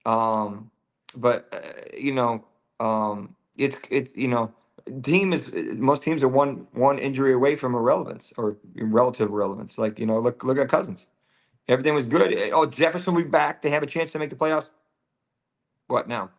Um, 0.04 0.70
but 1.14 1.48
uh, 1.52 1.96
you 1.96 2.12
know, 2.12 2.44
um, 2.80 3.34
it's 3.56 3.78
it's 3.90 4.16
you 4.16 4.28
know, 4.28 4.52
team 5.02 5.32
is 5.32 5.52
most 5.54 6.02
teams 6.02 6.22
are 6.22 6.28
one 6.28 6.66
one 6.72 6.98
injury 6.98 7.32
away 7.32 7.56
from 7.56 7.74
irrelevance 7.74 8.32
or 8.36 8.56
relative 8.76 9.30
relevance. 9.30 9.78
Like 9.78 9.98
you 9.98 10.06
know, 10.06 10.18
look 10.18 10.44
look 10.44 10.58
at 10.58 10.68
Cousins. 10.68 11.08
Everything 11.68 11.94
was 11.94 12.06
good. 12.06 12.32
Oh, 12.52 12.66
Jefferson 12.66 13.14
will 13.14 13.22
be 13.22 13.28
back. 13.28 13.60
They 13.60 13.70
have 13.70 13.82
a 13.82 13.88
chance 13.88 14.12
to 14.12 14.20
make 14.20 14.30
the 14.30 14.36
playoffs. 14.36 14.70
What 15.88 16.06
now? 16.08 16.30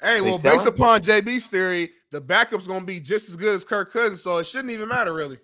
Hey, 0.00 0.20
well, 0.20 0.38
based 0.38 0.66
upon 0.66 1.00
JB's 1.00 1.46
theory, 1.46 1.90
the 2.10 2.20
backup's 2.20 2.66
going 2.66 2.80
to 2.80 2.86
be 2.86 3.00
just 3.00 3.28
as 3.28 3.36
good 3.36 3.54
as 3.54 3.64
Kirk 3.64 3.92
Cousins, 3.92 4.22
so 4.22 4.38
it 4.38 4.46
shouldn't 4.46 4.72
even 4.72 4.88
matter 4.88 5.14
really. 5.14 5.38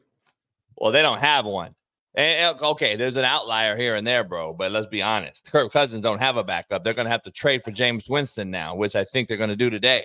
Well, 0.77 0.93
they 0.93 1.03
don't 1.03 1.21
have 1.21 1.47
one. 1.47 1.75
And 2.15 2.61
uh, 2.61 2.71
okay, 2.73 2.97
there's 2.97 3.17
an 3.17 3.25
outlier 3.25 3.77
here 3.77 3.95
and 3.95 4.07
there, 4.07 4.25
bro. 4.25 4.53
But 4.53 4.71
let's 4.71 4.87
be 4.87 5.01
honest, 5.01 5.51
Kirk 5.51 5.73
Cousins 5.73 6.03
don't 6.03 6.19
have 6.19 6.37
a 6.37 6.45
backup. 6.45 6.85
They're 6.85 6.93
going 6.93 7.07
to 7.07 7.11
have 7.11 7.23
to 7.23 7.31
trade 7.31 7.65
for 7.65 7.73
Jameis 7.73 8.09
Winston 8.11 8.51
now, 8.51 8.75
which 8.75 8.95
I 8.95 9.05
think 9.05 9.29
they're 9.29 9.39
going 9.39 9.51
to 9.51 9.57
do 9.57 9.71
today. 9.71 10.05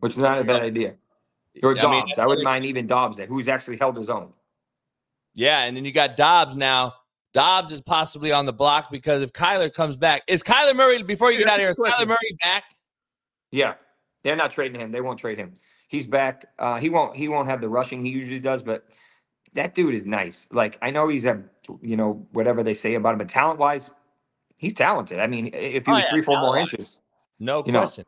Which 0.00 0.12
is 0.12 0.18
not 0.18 0.38
a 0.38 0.44
bad 0.44 0.62
idea. 0.62 0.96
Or 1.62 1.72
I 1.72 1.74
mean, 1.74 2.06
Dobbs. 2.06 2.18
I, 2.18 2.26
wouldn't 2.26 2.44
mind 2.44 2.64
even 2.64 2.86
Dobbs 2.86 3.16
there, 3.16 3.26
who's 3.26 3.48
actually 3.48 3.76
held 3.76 3.96
his 3.96 4.08
own. 4.08 4.32
Yeah, 5.34 5.64
and 5.64 5.76
then 5.76 5.84
you 5.84 5.92
got 5.92 6.16
Dobbs 6.16 6.56
now. 6.56 6.94
Dobbs 7.32 7.70
is 7.72 7.80
possibly 7.80 8.32
on 8.32 8.46
the 8.46 8.52
block 8.52 8.90
because 8.90 9.22
if 9.22 9.32
Kyler 9.32 9.72
comes 9.72 9.96
back, 9.96 10.22
is 10.26 10.42
Kyler 10.42 10.74
Murray 10.74 11.02
before 11.02 11.30
you 11.30 11.38
get 11.38 11.48
out 11.48 11.54
of 11.54 11.60
here? 11.60 11.70
Is 11.70 11.78
that's 11.82 12.00
Kyler. 12.00 12.08
Murray 12.08 12.36
back? 12.42 12.64
Yeah, 13.52 13.74
they're 14.24 14.36
not 14.36 14.52
trading 14.52 14.80
him. 14.80 14.92
They 14.92 15.00
won't 15.00 15.20
trade 15.20 15.38
him. 15.38 15.54
He's 15.88 16.06
back. 16.06 16.46
Uh, 16.58 16.78
he 16.78 16.90
won't. 16.90 17.16
He 17.16 17.28
won't 17.28 17.48
have 17.48 17.60
the 17.60 17.68
rushing 17.68 18.04
he 18.04 18.12
usually 18.12 18.40
does. 18.40 18.62
But 18.62 18.84
that 19.54 19.74
dude 19.74 19.94
is 19.94 20.06
nice. 20.06 20.46
Like 20.52 20.78
I 20.82 20.90
know 20.90 21.08
he's 21.08 21.24
a, 21.26 21.44
you 21.82 21.96
know, 21.96 22.26
whatever 22.32 22.62
they 22.62 22.74
say 22.74 22.94
about 22.94 23.12
him, 23.14 23.18
but 23.18 23.28
talent 23.30 23.60
wise, 23.60 23.90
he's 24.58 24.74
talented. 24.74 25.20
I 25.20 25.26
mean, 25.28 25.50
if 25.54 25.86
he 25.86 25.92
Oh, 25.92 25.96
was 25.96 26.04
yeah, 26.04 26.10
three, 26.10 26.22
four 26.22 26.38
more 26.38 26.58
inches, 26.58 27.00
No 27.40 27.62
You 27.64 27.72
know, 27.72 27.80
question. 27.82 28.04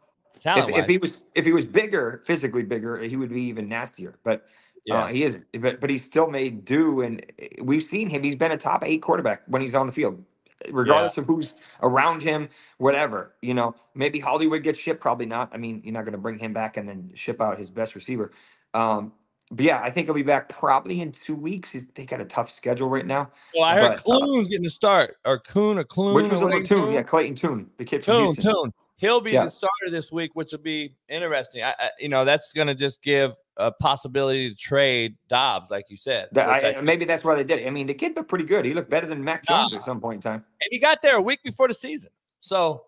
if, 0.54 0.68
if 0.70 0.86
he 0.88 0.98
was 0.98 1.26
if 1.34 1.44
he 1.46 1.52
was 1.52 1.66
bigger, 1.66 2.22
physically 2.26 2.64
bigger, 2.64 2.98
he 3.00 3.16
would 3.16 3.30
be 3.30 3.42
even 3.44 3.68
nastier. 3.68 4.18
But 4.24 4.46
yeah. 4.84 5.04
uh, 5.04 5.08
he 5.08 5.24
isn't. 5.24 5.46
But 5.60 5.80
but 5.80 5.90
he's 5.90 6.04
still 6.04 6.30
made 6.30 6.64
do, 6.64 7.02
and 7.02 7.24
we've 7.62 7.84
seen 7.84 8.10
him. 8.10 8.22
He's 8.24 8.36
been 8.36 8.52
a 8.52 8.58
top 8.58 8.84
eight 8.84 9.02
quarterback 9.02 9.42
when 9.48 9.62
he's 9.62 9.74
on 9.74 9.86
the 9.86 9.92
field, 9.92 10.24
regardless 10.70 11.16
of 11.18 11.26
who's 11.26 11.54
around 11.82 12.22
him. 12.22 12.48
Whatever 12.78 13.34
you 13.42 13.54
know, 13.54 13.74
maybe 13.94 14.18
Hollywood 14.20 14.62
gets 14.62 14.78
shipped. 14.78 15.00
Probably 15.00 15.26
not. 15.26 15.50
I 15.52 15.56
mean, 15.56 15.80
you're 15.84 15.92
not 15.94 16.04
going 16.04 16.12
to 16.12 16.18
bring 16.18 16.38
him 16.38 16.52
back 16.52 16.76
and 16.76 16.88
then 16.88 17.10
ship 17.14 17.40
out 17.40 17.58
his 17.58 17.70
best 17.70 17.94
receiver. 17.94 18.32
Um, 18.74 19.12
but 19.50 19.66
yeah, 19.66 19.80
I 19.82 19.90
think 19.90 20.06
he'll 20.06 20.14
be 20.14 20.22
back 20.22 20.48
probably 20.48 21.02
in 21.02 21.12
two 21.12 21.34
weeks. 21.34 21.70
He's- 21.72 21.84
They 21.94 22.06
got 22.06 22.20
a 22.22 22.24
tough 22.24 22.50
schedule 22.50 22.88
right 22.88 23.04
now. 23.06 23.30
well, 23.54 23.64
I 23.64 23.74
heard 23.74 23.92
uh, 23.92 23.96
Clune's 23.96 24.48
getting 24.48 24.64
to 24.64 24.70
start, 24.70 25.16
or 25.26 25.38
Coon, 25.40 25.78
or 25.78 25.84
Clune, 25.84 26.14
Which 26.14 26.30
was 26.30 26.40
a 26.40 26.44
whatever. 26.44 26.64
Tune, 26.64 26.92
yeah, 26.94 27.02
Clayton 27.02 27.36
Tune, 27.36 27.70
the 27.76 27.84
kid 27.84 28.02
from 28.02 28.14
Houston. 28.24 28.44
Tune. 28.52 28.72
He'll 28.96 29.20
be 29.20 29.32
Yeah. 29.32 29.44
the 29.44 29.50
starter 29.50 29.90
this 29.90 30.10
week, 30.10 30.30
which 30.34 30.52
will 30.52 30.60
be 30.60 30.94
interesting. 31.08 31.62
I, 31.64 31.74
I, 31.78 31.90
you 31.98 32.08
know, 32.08 32.24
that's 32.24 32.52
going 32.54 32.68
to 32.68 32.74
just 32.74 33.02
give 33.02 33.34
a 33.58 33.70
possibility 33.70 34.48
to 34.50 34.56
trade 34.56 35.16
Dobbs, 35.28 35.70
like 35.70 35.84
you 35.90 35.96
said. 35.96 36.28
That- 36.32 36.48
I- 36.48 36.74
I- 36.78 36.80
maybe 36.80 37.04
that's 37.04 37.22
why 37.22 37.34
they 37.34 37.44
did 37.44 37.58
it. 37.60 37.66
I 37.66 37.70
mean, 37.70 37.86
the 37.86 37.94
kid 37.94 38.16
looked 38.16 38.28
pretty 38.30 38.44
good. 38.46 38.64
He 38.64 38.72
looked 38.74 38.90
better 38.90 39.06
than 39.06 39.22
Mac 39.22 39.44
Jones 39.46 39.74
at 39.74 39.82
some 39.82 40.00
point 40.00 40.16
in 40.24 40.30
time. 40.32 40.44
and 40.60 40.68
he 40.70 40.78
got 40.78 41.02
there 41.02 41.16
a 41.16 41.20
week 41.22 41.40
before 41.44 41.68
the 41.68 41.74
season, 41.74 42.10
so 42.40 42.84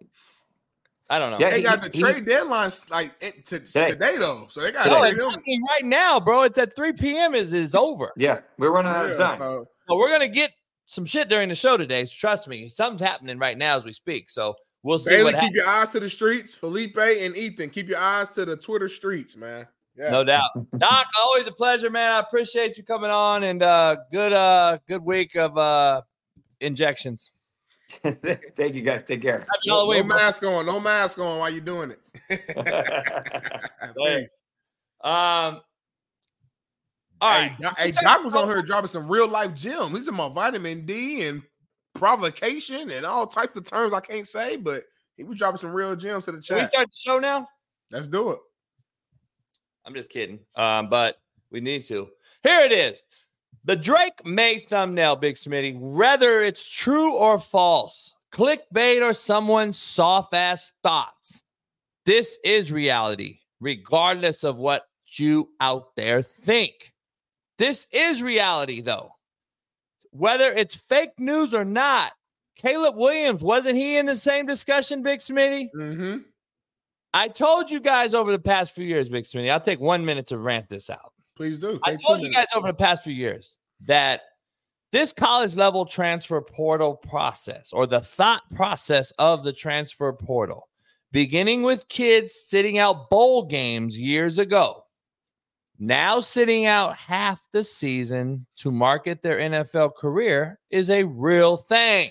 I 1.10 1.18
don't 1.18 1.32
know. 1.32 1.38
Yeah, 1.38 1.50
They 1.50 1.56
he- 1.58 1.62
got 1.62 1.82
the 1.82 1.90
he- 1.92 2.00
trade 2.00 2.24
deadline 2.24 2.70
like 2.90 3.12
it, 3.20 3.44
to, 3.46 3.60
Today. 3.60 3.90
today 3.90 4.16
though, 4.16 4.46
so 4.48 4.62
they 4.62 4.70
got 4.72 4.86
No, 4.86 5.00
trade 5.00 5.18
him. 5.18 5.30
happening 5.30 5.62
right 5.68 5.84
now, 5.84 6.18
bro. 6.18 6.42
It's 6.44 6.58
at 6.58 6.74
3 6.74 6.92
p.m. 6.94 7.34
Is 7.34 7.52
is 7.52 7.74
over. 7.74 8.12
Yeah, 8.16 8.40
we're 8.56 8.70
running 8.72 8.90
out 8.90 9.04
of 9.04 9.10
Yeah, 9.12 9.16
time. 9.18 9.38
so- 9.38 9.68
Well, 9.86 9.98
we're 9.98 10.08
gonna 10.10 10.28
get 10.28 10.52
some 10.86 11.04
shit 11.04 11.28
during 11.28 11.50
the 11.50 11.54
show 11.54 11.76
today. 11.76 12.06
Trust 12.06 12.48
me, 12.48 12.68
something's 12.70 13.02
happening 13.06 13.38
right 13.38 13.56
now 13.58 13.76
as 13.76 13.84
we 13.84 13.92
speak. 13.92 14.30
So 14.30 14.54
we'll 14.82 14.98
see 14.98 15.10
Bailey, 15.10 15.24
what 15.24 15.32
keep 15.34 15.40
happens. 15.40 15.56
your 15.56 15.68
eyes 15.68 15.90
to 15.90 16.00
the 16.00 16.08
streets. 16.10 16.54
Felipe 16.54 16.96
and 16.96 17.36
Ethan, 17.36 17.68
keep 17.68 17.88
your 17.90 17.98
eyes 17.98 18.30
to 18.30 18.46
the 18.46 18.56
Twitter 18.56 18.88
streets, 18.88 19.36
man. 19.36 19.68
Yeah. 19.96 20.10
No 20.10 20.24
doubt. 20.24 20.50
Doc, 20.78 21.06
always 21.20 21.46
a 21.46 21.52
pleasure, 21.52 21.90
man. 21.90 22.12
I 22.12 22.18
appreciate 22.18 22.76
you 22.76 22.84
coming 22.84 23.10
on 23.10 23.44
and 23.44 23.62
uh 23.62 23.96
good 24.10 24.32
uh 24.32 24.78
good 24.88 25.02
week 25.02 25.36
of 25.36 25.56
uh 25.56 26.02
injections. 26.60 27.32
Thank 28.02 28.74
you 28.74 28.82
guys. 28.82 29.02
Take 29.02 29.22
care. 29.22 29.38
Happy 29.38 29.48
No, 29.66 29.88
no 29.88 30.02
mask 30.02 30.42
on. 30.42 30.66
No 30.66 30.80
mask 30.80 31.18
on 31.18 31.38
while 31.38 31.50
you're 31.50 31.60
doing 31.60 31.92
it. 31.92 32.00
Hey. 33.96 34.28
Um 35.02 35.60
all 37.20 37.40
hey. 37.40 37.54
Doc, 37.60 37.78
hey, 37.78 37.92
Doc 37.92 38.24
was 38.24 38.34
on 38.34 38.48
here 38.48 38.62
dropping 38.62 38.88
some 38.88 39.08
real 39.08 39.28
life 39.28 39.54
gems. 39.54 39.96
He's 39.96 40.08
about 40.08 40.34
vitamin 40.34 40.84
D 40.84 41.26
and 41.26 41.42
provocation 41.94 42.90
and 42.90 43.06
all 43.06 43.26
types 43.26 43.54
of 43.56 43.64
terms 43.64 43.92
I 43.92 44.00
can't 44.00 44.26
say, 44.26 44.56
but 44.56 44.82
he 45.16 45.22
was 45.22 45.38
dropping 45.38 45.58
some 45.58 45.72
real 45.72 45.94
gems 45.94 46.24
to 46.24 46.32
the 46.32 46.40
Can 46.40 46.58
we 46.58 46.66
start 46.66 46.88
the 46.88 46.96
show 46.96 47.18
now? 47.18 47.46
Let's 47.90 48.08
do 48.08 48.32
it. 48.32 48.38
I'm 49.84 49.94
just 49.94 50.08
kidding. 50.08 50.40
Um, 50.54 50.88
but 50.88 51.18
we 51.50 51.60
need 51.60 51.86
to. 51.86 52.08
Here 52.42 52.60
it 52.60 52.72
is. 52.72 53.02
The 53.64 53.76
Drake 53.76 54.26
Maye 54.26 54.58
thumbnail, 54.58 55.16
Big 55.16 55.36
Smitty, 55.36 55.78
whether 55.78 56.42
it's 56.42 56.68
true 56.68 57.14
or 57.14 57.38
false, 57.38 58.14
clickbait 58.32 59.02
or 59.02 59.14
someone's 59.14 59.78
soft 59.78 60.34
ass 60.34 60.72
thoughts. 60.82 61.42
This 62.04 62.38
is 62.44 62.70
reality, 62.70 63.38
regardless 63.60 64.44
of 64.44 64.56
what 64.56 64.86
you 65.18 65.50
out 65.60 65.96
there 65.96 66.20
think. 66.20 66.92
This 67.58 67.86
is 67.90 68.22
reality, 68.22 68.82
though. 68.82 69.12
Whether 70.10 70.52
it's 70.52 70.76
fake 70.76 71.18
news 71.18 71.54
or 71.54 71.64
not, 71.64 72.12
Caleb 72.56 72.96
Williams, 72.96 73.42
wasn't 73.42 73.76
he 73.76 73.96
in 73.96 74.06
the 74.06 74.16
same 74.16 74.46
discussion, 74.46 75.02
Big 75.02 75.20
Smitty? 75.20 75.68
Mm-hmm. 75.74 76.18
I 77.14 77.28
told 77.28 77.70
you 77.70 77.78
guys 77.80 78.12
over 78.12 78.32
the 78.32 78.38
past 78.40 78.74
few 78.74 78.84
years, 78.84 79.08
Big 79.08 79.24
Smitty. 79.24 79.50
I'll 79.50 79.60
take 79.60 79.80
one 79.80 80.04
minute 80.04 80.26
to 80.26 80.38
rant 80.38 80.68
this 80.68 80.90
out. 80.90 81.12
Please 81.36 81.58
do. 81.60 81.78
I 81.84 81.92
Take 81.92 82.00
two 82.00 82.06
told 82.06 82.18
you 82.22 82.30
minutes. 82.30 82.52
guys 82.52 82.58
over 82.58 82.66
the 82.66 82.74
past 82.74 83.04
few 83.04 83.14
years 83.14 83.56
that 83.84 84.22
this 84.92 85.12
college 85.12 85.56
level 85.56 85.84
transfer 85.86 86.40
portal 86.40 86.96
process 86.96 87.72
or 87.72 87.86
the 87.86 88.00
thought 88.00 88.42
process 88.54 89.12
of 89.18 89.44
the 89.44 89.52
transfer 89.52 90.12
portal, 90.12 90.68
beginning 91.12 91.62
with 91.62 91.88
kids 91.88 92.32
sitting 92.34 92.78
out 92.78 93.10
bowl 93.10 93.44
games 93.44 93.98
years 93.98 94.38
ago, 94.38 94.84
now 95.78 96.20
sitting 96.20 96.66
out 96.66 96.96
half 96.96 97.46
the 97.52 97.62
season 97.62 98.46
to 98.56 98.70
market 98.70 99.22
their 99.22 99.38
NFL 99.38 99.94
career 99.96 100.58
is 100.70 100.90
a 100.90 101.04
real 101.04 101.56
thing. 101.56 102.10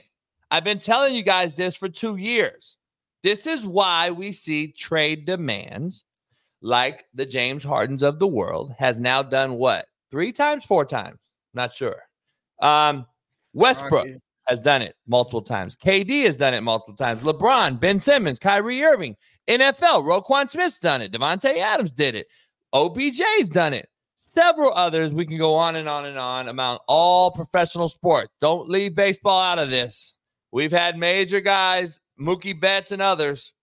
I've 0.52 0.66
been 0.66 0.80
telling 0.80 1.14
you 1.16 1.24
guys 1.24 1.54
this 1.54 1.76
for 1.76 1.90
two 1.90 2.18
years. 2.18 2.78
This 3.24 3.48
is 3.48 3.66
why 3.66 4.12
we 4.12 4.34
see 4.34 4.74
trade 4.74 5.26
demands 5.26 6.04
like 6.62 7.06
the 7.14 7.26
James 7.26 7.64
Hardens 7.64 8.04
of 8.04 8.20
the 8.20 8.28
world 8.28 8.74
has 8.78 9.00
now 9.00 9.24
done 9.24 9.54
what? 9.54 9.86
Three 10.12 10.32
times, 10.32 10.66
four 10.66 10.86
times? 10.86 11.20
Not 11.54 11.74
sure. 11.74 12.04
Um, 12.62 13.06
Westbrook 13.54 14.08
has 14.48 14.60
done 14.60 14.82
it 14.82 14.96
multiple 15.08 15.42
times. 15.42 15.76
KD 15.76 16.26
has 16.26 16.36
done 16.36 16.54
it 16.54 16.62
multiple 16.62 16.96
times. 16.96 17.24
LeBron, 17.24 17.80
Ben 17.80 18.00
Simmons, 18.00 18.40
Kyrie 18.40 18.84
Irving, 18.84 19.16
NFL, 19.48 20.04
Roquan 20.04 20.50
Smith's 20.50 20.80
done 20.80 21.02
it. 21.02 21.12
Davante 21.12 21.58
Adams 21.58 21.92
did 21.92 22.16
it. 22.16 22.28
OBJ's 22.74 23.50
done 23.50 23.74
it. 23.74 23.88
Several 24.20 24.74
others. 24.74 25.14
We 25.14 25.26
can 25.26 25.38
go 25.38 25.54
on 25.54 25.76
and 25.76 25.88
on 25.88 26.06
and 26.06 26.18
on 26.18 26.50
among 26.50 26.80
all 26.88 27.32
professional 27.32 27.88
sports. 27.88 28.30
Don't 28.42 28.68
leave 28.68 28.96
baseball 28.96 29.40
out 29.40 29.60
of 29.60 29.70
this. 29.70 30.16
We've 30.52 30.72
had 30.72 30.98
major 30.98 31.40
guys, 31.40 32.00
Mookie 32.24 32.60
Betts 32.60 32.92
and 32.92 33.02
others. 33.02 33.54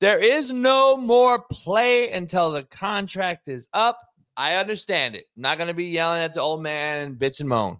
There 0.00 0.18
is 0.18 0.52
no 0.52 0.96
more 0.96 1.42
play 1.50 2.12
until 2.12 2.50
the 2.50 2.64
contract 2.64 3.48
is 3.48 3.66
up. 3.72 3.98
I 4.36 4.56
understand 4.56 5.14
it. 5.14 5.24
I'm 5.34 5.42
not 5.42 5.56
going 5.56 5.68
to 5.68 5.74
be 5.74 5.86
yelling 5.86 6.20
at 6.20 6.34
the 6.34 6.42
old 6.42 6.62
man 6.62 7.06
and 7.06 7.18
bitch 7.18 7.40
and 7.40 7.48
moan. 7.48 7.78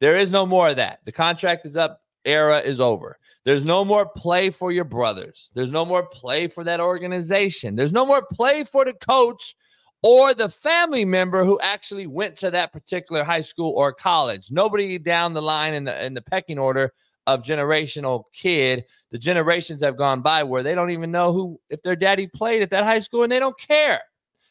There 0.00 0.16
is 0.16 0.30
no 0.30 0.44
more 0.44 0.68
of 0.68 0.76
that. 0.76 1.00
The 1.06 1.12
contract 1.12 1.64
is 1.64 1.76
up. 1.76 2.02
Era 2.26 2.60
is 2.60 2.80
over. 2.80 3.18
There's 3.46 3.64
no 3.64 3.84
more 3.84 4.04
play 4.04 4.50
for 4.50 4.72
your 4.72 4.84
brothers. 4.84 5.50
There's 5.54 5.70
no 5.70 5.84
more 5.84 6.04
play 6.04 6.48
for 6.48 6.64
that 6.64 6.80
organization. 6.80 7.76
There's 7.76 7.92
no 7.92 8.04
more 8.04 8.26
play 8.30 8.64
for 8.64 8.84
the 8.84 8.92
coach 8.92 9.54
or 10.02 10.34
the 10.34 10.50
family 10.50 11.04
member 11.04 11.44
who 11.44 11.58
actually 11.60 12.06
went 12.06 12.36
to 12.36 12.50
that 12.50 12.72
particular 12.72 13.24
high 13.24 13.40
school 13.40 13.72
or 13.76 13.92
college. 13.92 14.50
Nobody 14.50 14.98
down 14.98 15.32
the 15.32 15.40
line 15.40 15.72
in 15.72 15.84
the 15.84 16.04
in 16.04 16.12
the 16.12 16.20
pecking 16.20 16.58
order 16.58 16.92
of 17.26 17.42
generational 17.42 18.24
kid. 18.32 18.84
The 19.16 19.20
generations 19.20 19.82
have 19.82 19.96
gone 19.96 20.20
by 20.20 20.42
where 20.42 20.62
they 20.62 20.74
don't 20.74 20.90
even 20.90 21.10
know 21.10 21.32
who 21.32 21.58
if 21.70 21.80
their 21.80 21.96
daddy 21.96 22.26
played 22.26 22.60
at 22.60 22.68
that 22.68 22.84
high 22.84 22.98
school 22.98 23.22
and 23.22 23.32
they 23.32 23.38
don't 23.38 23.58
care. 23.58 24.02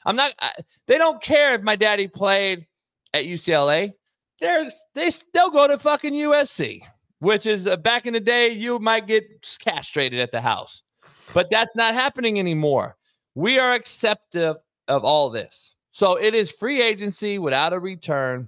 I'm 0.04 0.16
not. 0.16 0.34
I, 0.40 0.54
they 0.88 0.98
don't 0.98 1.22
care 1.22 1.54
if 1.54 1.62
my 1.62 1.76
daddy 1.76 2.08
played 2.08 2.66
at 3.14 3.26
UCLA. 3.26 3.94
They're 4.40 4.68
they 4.96 5.12
they'll 5.36 5.52
go 5.52 5.68
to 5.68 5.78
fucking 5.78 6.14
USC, 6.14 6.82
which 7.20 7.46
is 7.46 7.68
uh, 7.68 7.76
back 7.78 8.08
in 8.08 8.14
the 8.14 8.20
day 8.20 8.50
you 8.50 8.80
might 8.80 9.06
get 9.06 9.26
castrated 9.64 10.20
at 10.20 10.32
the 10.32 10.42
house, 10.42 10.82
but 11.32 11.52
that's 11.52 11.76
not 11.76 11.94
happening 11.94 12.40
anymore. 12.40 12.98
We 13.36 13.60
are 13.60 13.74
acceptive 13.74 14.56
of 14.88 15.04
all 15.04 15.30
this, 15.30 15.76
so 15.92 16.16
it 16.16 16.34
is 16.34 16.52
free 16.52 16.82
agency 16.82 17.38
without 17.38 17.72
a 17.72 17.80
return, 17.80 18.48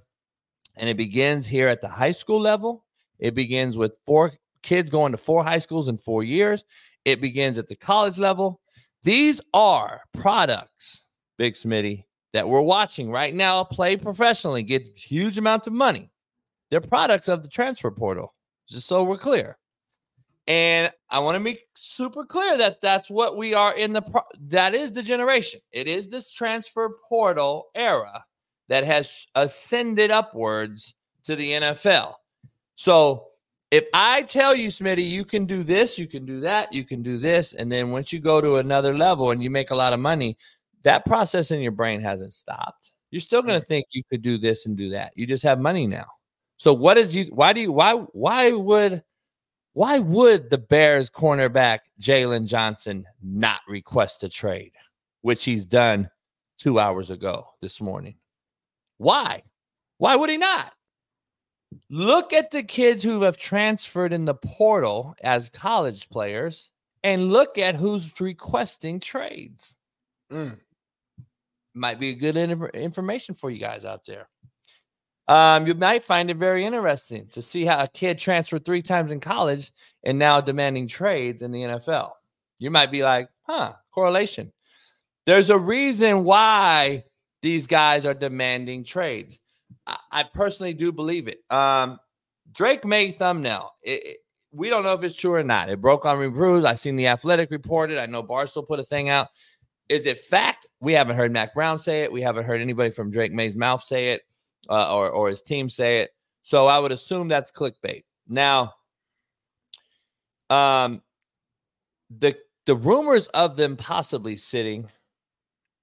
and 0.76 0.88
it 0.88 0.96
begins 0.96 1.46
here 1.46 1.68
at 1.68 1.80
the 1.80 1.86
high 1.86 2.10
school 2.10 2.40
level. 2.40 2.84
It 3.20 3.34
begins 3.34 3.76
with 3.76 4.00
four 4.04 4.32
kids 4.62 4.90
going 4.90 5.12
to 5.12 5.18
four 5.18 5.44
high 5.44 5.58
schools 5.58 5.88
in 5.88 5.96
four 5.96 6.22
years. 6.22 6.64
It 7.04 7.20
begins 7.20 7.58
at 7.58 7.68
the 7.68 7.76
college 7.76 8.18
level. 8.18 8.60
These 9.02 9.40
are 9.54 10.02
products, 10.14 11.02
Big 11.36 11.54
Smitty, 11.54 12.04
that 12.32 12.48
we're 12.48 12.60
watching 12.60 13.10
right 13.10 13.34
now 13.34 13.64
play 13.64 13.96
professionally, 13.96 14.62
get 14.62 14.86
huge 14.96 15.38
amounts 15.38 15.66
of 15.66 15.72
money. 15.72 16.10
They're 16.70 16.80
products 16.80 17.28
of 17.28 17.42
the 17.42 17.48
transfer 17.48 17.90
portal, 17.90 18.34
just 18.68 18.86
so 18.86 19.02
we're 19.02 19.16
clear. 19.16 19.56
And 20.46 20.90
I 21.10 21.18
want 21.18 21.36
to 21.36 21.40
make 21.40 21.60
super 21.74 22.24
clear 22.24 22.56
that 22.56 22.80
that's 22.80 23.10
what 23.10 23.36
we 23.36 23.52
are 23.54 23.76
in 23.76 23.92
the 23.92 24.00
pro- 24.00 24.22
that 24.48 24.74
is 24.74 24.92
the 24.92 25.02
generation. 25.02 25.60
It 25.72 25.86
is 25.86 26.08
this 26.08 26.32
transfer 26.32 26.96
portal 27.06 27.68
era 27.74 28.24
that 28.68 28.84
has 28.84 29.26
ascended 29.34 30.10
upwards 30.10 30.94
to 31.24 31.36
the 31.36 31.52
NFL. 31.52 32.14
So 32.76 33.27
if 33.70 33.86
I 33.92 34.22
tell 34.22 34.54
you, 34.54 34.68
Smitty, 34.68 35.08
you 35.08 35.24
can 35.24 35.44
do 35.44 35.62
this, 35.62 35.98
you 35.98 36.06
can 36.06 36.24
do 36.24 36.40
that, 36.40 36.72
you 36.72 36.84
can 36.84 37.02
do 37.02 37.18
this, 37.18 37.52
and 37.52 37.70
then 37.70 37.90
once 37.90 38.12
you 38.12 38.20
go 38.20 38.40
to 38.40 38.56
another 38.56 38.96
level 38.96 39.30
and 39.30 39.42
you 39.42 39.50
make 39.50 39.70
a 39.70 39.76
lot 39.76 39.92
of 39.92 40.00
money, 40.00 40.38
that 40.84 41.04
process 41.04 41.50
in 41.50 41.60
your 41.60 41.72
brain 41.72 42.00
hasn't 42.00 42.34
stopped. 42.34 42.92
You're 43.10 43.20
still 43.20 43.42
going 43.42 43.60
to 43.60 43.66
think 43.66 43.86
you 43.90 44.02
could 44.10 44.22
do 44.22 44.38
this 44.38 44.66
and 44.66 44.76
do 44.76 44.90
that. 44.90 45.12
You 45.16 45.26
just 45.26 45.42
have 45.42 45.60
money 45.60 45.86
now. 45.86 46.06
So 46.56 46.72
what 46.72 46.98
is 46.98 47.14
you? 47.14 47.26
Why 47.26 47.52
do 47.52 47.60
you? 47.60 47.72
Why? 47.72 47.94
Why 47.94 48.52
would? 48.52 49.02
Why 49.74 49.98
would 50.00 50.50
the 50.50 50.58
Bears 50.58 51.08
cornerback 51.08 51.80
Jaylon 52.00 52.48
Johnson 52.48 53.06
not 53.22 53.60
request 53.68 54.24
a 54.24 54.28
trade, 54.28 54.72
which 55.22 55.44
he's 55.44 55.64
done 55.64 56.10
two 56.58 56.80
hours 56.80 57.10
ago 57.10 57.46
this 57.62 57.80
morning? 57.80 58.16
Why? 58.96 59.44
Why 59.98 60.16
would 60.16 60.30
he 60.30 60.36
not? 60.36 60.72
Look 61.90 62.32
at 62.32 62.50
the 62.50 62.62
kids 62.62 63.02
who 63.02 63.22
have 63.22 63.36
transferred 63.36 64.12
in 64.12 64.24
the 64.24 64.34
portal 64.34 65.14
as 65.22 65.50
college 65.50 66.08
players 66.08 66.70
and 67.02 67.32
look 67.32 67.58
at 67.58 67.74
who's 67.74 68.12
requesting 68.20 69.00
trades. 69.00 69.74
Mm. 70.32 70.58
Might 71.74 72.00
be 72.00 72.10
a 72.10 72.14
good 72.14 72.36
in- 72.36 72.62
information 72.74 73.34
for 73.34 73.50
you 73.50 73.58
guys 73.58 73.84
out 73.84 74.04
there. 74.04 74.28
Um, 75.28 75.66
you 75.66 75.74
might 75.74 76.02
find 76.02 76.30
it 76.30 76.38
very 76.38 76.64
interesting 76.64 77.28
to 77.32 77.42
see 77.42 77.66
how 77.66 77.82
a 77.82 77.88
kid 77.88 78.18
transferred 78.18 78.64
three 78.64 78.80
times 78.80 79.12
in 79.12 79.20
college 79.20 79.70
and 80.02 80.18
now 80.18 80.40
demanding 80.40 80.88
trades 80.88 81.42
in 81.42 81.52
the 81.52 81.60
NFL. 81.60 82.12
You 82.58 82.70
might 82.70 82.90
be 82.90 83.02
like, 83.02 83.28
huh, 83.42 83.74
correlation. 83.92 84.52
There's 85.26 85.50
a 85.50 85.58
reason 85.58 86.24
why 86.24 87.04
these 87.42 87.66
guys 87.66 88.06
are 88.06 88.14
demanding 88.14 88.84
trades. 88.84 89.38
I, 90.10 90.22
personally 90.22 90.74
do 90.74 90.92
believe 90.92 91.28
it. 91.28 91.40
Um, 91.50 91.98
Drake 92.52 92.84
Maye 92.84 93.12
thumbnail. 93.12 93.72
It, 93.82 94.02
it, 94.04 94.16
we 94.52 94.70
don't 94.70 94.82
know 94.82 94.94
if 94.94 95.02
it's 95.02 95.14
true 95.14 95.34
or 95.34 95.44
not. 95.44 95.68
It 95.68 95.80
broke 95.80 96.06
on 96.06 96.18
Rebrews. 96.18 96.66
I've 96.66 96.78
seen 96.78 96.96
the 96.96 97.06
Athletic 97.06 97.50
reported. 97.50 97.98
I 97.98 98.06
know 98.06 98.22
Barstool 98.22 98.66
put 98.66 98.80
a 98.80 98.84
thing 98.84 99.08
out. 99.08 99.28
Is 99.88 100.06
it 100.06 100.18
fact? 100.18 100.66
We 100.80 100.92
haven't 100.92 101.16
heard 101.16 101.32
Mack 101.32 101.54
Brown 101.54 101.78
say 101.78 102.02
it. 102.02 102.12
We 102.12 102.22
haven't 102.22 102.44
heard 102.44 102.60
anybody 102.60 102.90
from 102.90 103.10
Drake 103.10 103.32
Maye's 103.32 103.56
mouth 103.56 103.82
say 103.82 104.12
it 104.12 104.22
uh, 104.68 104.94
or 104.94 105.10
or 105.10 105.28
his 105.28 105.42
team 105.42 105.68
say 105.68 106.00
it. 106.00 106.10
So 106.42 106.66
I 106.66 106.78
would 106.78 106.92
assume 106.92 107.28
that's 107.28 107.50
clickbait. 107.50 108.04
Now, 108.28 108.74
um, 110.50 111.02
the 112.10 112.36
the 112.66 112.74
rumors 112.74 113.28
of 113.28 113.56
them 113.56 113.76
possibly 113.76 114.36
sitting 114.36 114.88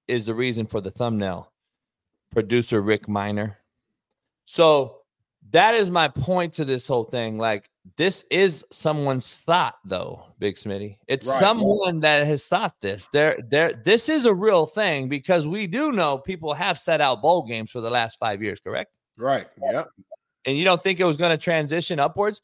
is 0.08 0.26
the 0.26 0.34
reason 0.34 0.66
for 0.66 0.80
the 0.80 0.90
thumbnail. 0.90 1.52
Producer 2.32 2.80
Rick 2.80 3.08
Miner. 3.08 3.58
So 4.46 5.02
that 5.50 5.74
is 5.74 5.90
my 5.90 6.08
point 6.08 6.54
to 6.54 6.64
this 6.64 6.86
whole 6.86 7.04
thing. 7.04 7.36
Like 7.38 7.68
this 7.96 8.24
is 8.30 8.64
someone's 8.72 9.34
thought, 9.36 9.76
though, 9.84 10.24
Big 10.38 10.56
Smitty. 10.56 10.96
It's 11.06 11.26
Right. 11.26 11.38
someone 11.38 12.00
that 12.00 12.26
has 12.26 12.46
thought 12.46 12.74
this. 12.80 13.06
There, 13.12 13.38
there. 13.48 13.74
This 13.74 14.08
is 14.08 14.24
a 14.26 14.34
real 14.34 14.66
thing 14.66 15.08
because 15.08 15.46
we 15.46 15.66
do 15.68 15.92
know 15.92 16.18
people 16.18 16.52
have 16.54 16.78
set 16.78 17.00
out 17.00 17.22
bowl 17.22 17.46
games 17.46 17.70
for 17.70 17.80
the 17.80 17.90
last 17.90 18.18
five 18.18 18.42
years. 18.42 18.58
Correct? 18.60 18.90
Right. 19.18 19.46
Yeah. 19.62 19.84
and 20.46 20.56
you 20.56 20.64
don't 20.64 20.82
think 20.82 21.00
it 21.00 21.04
was 21.04 21.16
going 21.16 21.36
to 21.36 21.42
transition 21.42 21.98
upwards? 22.00 22.40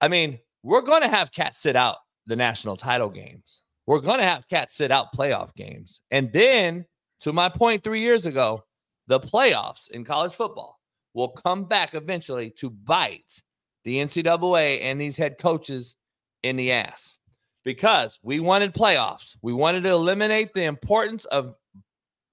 I 0.00 0.08
mean, 0.08 0.38
we're 0.62 0.82
going 0.82 1.02
to 1.02 1.08
have 1.08 1.30
cats 1.32 1.58
sit 1.58 1.76
out 1.76 1.96
the 2.26 2.36
national 2.36 2.76
title 2.76 3.08
games. 3.10 3.62
We're 3.86 4.00
going 4.00 4.18
to 4.18 4.24
have 4.24 4.46
cats 4.48 4.74
sit 4.74 4.90
out 4.90 5.14
playoff 5.16 5.54
games. 5.54 6.00
And 6.10 6.32
then, 6.32 6.84
to 7.20 7.32
my 7.32 7.48
point 7.48 7.82
three 7.84 8.00
years 8.00 8.26
ago, 8.26 8.64
the 9.06 9.18
playoffs 9.20 9.88
in 9.90 10.04
college 10.04 10.32
football 10.34 10.79
will 11.14 11.28
come 11.28 11.64
back 11.64 11.94
eventually 11.94 12.50
to 12.50 12.70
bite 12.70 13.42
the 13.84 13.96
NCAA 13.96 14.80
and 14.82 15.00
these 15.00 15.16
head 15.16 15.38
coaches 15.38 15.96
in 16.42 16.56
the 16.56 16.72
ass 16.72 17.16
because 17.64 18.18
we 18.22 18.40
wanted 18.40 18.74
playoffs. 18.74 19.36
We 19.42 19.52
wanted 19.52 19.82
to 19.82 19.90
eliminate 19.90 20.54
the 20.54 20.64
importance 20.64 21.24
of 21.26 21.54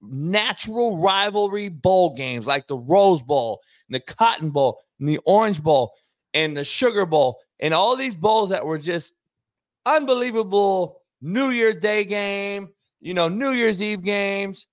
natural 0.00 0.98
rivalry 0.98 1.68
bowl 1.68 2.14
games 2.14 2.46
like 2.46 2.66
the 2.68 2.78
Rose 2.78 3.22
Bowl, 3.22 3.60
the 3.88 4.00
Cotton 4.00 4.50
Bowl, 4.50 4.80
the 5.00 5.18
Orange 5.24 5.62
Bowl, 5.62 5.92
and 6.34 6.56
the 6.56 6.64
Sugar 6.64 7.06
Bowl, 7.06 7.38
and 7.60 7.74
all 7.74 7.96
these 7.96 8.16
bowls 8.16 8.50
that 8.50 8.64
were 8.64 8.78
just 8.78 9.12
unbelievable 9.86 11.02
New 11.20 11.50
Year's 11.50 11.76
Day 11.76 12.04
game, 12.04 12.68
you 13.00 13.14
know, 13.14 13.28
New 13.28 13.50
Year's 13.50 13.82
Eve 13.82 14.02
games, 14.02 14.66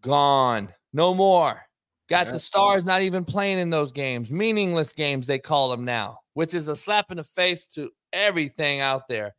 gone. 0.00 0.72
No 0.92 1.14
more. 1.14 1.65
Got 2.08 2.30
the 2.30 2.38
stars 2.38 2.86
not 2.86 3.02
even 3.02 3.24
playing 3.24 3.58
in 3.58 3.70
those 3.70 3.90
games. 3.90 4.30
Meaningless 4.30 4.92
games, 4.92 5.26
they 5.26 5.40
call 5.40 5.70
them 5.70 5.84
now, 5.84 6.20
which 6.34 6.54
is 6.54 6.68
a 6.68 6.76
slap 6.76 7.10
in 7.10 7.16
the 7.16 7.24
face 7.24 7.66
to 7.66 7.90
everything 8.12 8.80
out 8.80 9.08
there. 9.08 9.34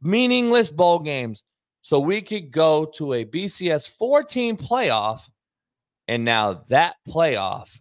Meaningless 0.00 0.70
bowl 0.70 1.00
games. 1.00 1.44
So 1.82 2.00
we 2.00 2.22
could 2.22 2.50
go 2.50 2.86
to 2.96 3.12
a 3.12 3.24
BCS 3.24 3.88
14 3.90 4.56
playoff. 4.56 5.28
And 6.06 6.24
now 6.24 6.64
that 6.68 6.96
playoff 7.06 7.78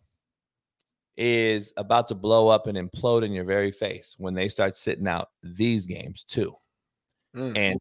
is 1.16 1.74
about 1.78 2.10
to 2.10 2.16
blow 2.16 2.50
up 2.50 2.68
and 2.68 2.78
implode 2.78 3.24
in 3.24 3.32
your 3.32 3.46
very 3.46 3.72
face 3.72 4.16
when 4.18 4.34
they 4.34 4.50
start 4.50 4.78
sitting 4.78 5.08
out 5.08 5.30
these 5.42 5.88
games 5.88 6.24
too. 6.24 6.54
Mm. 7.36 7.58
And 7.58 7.80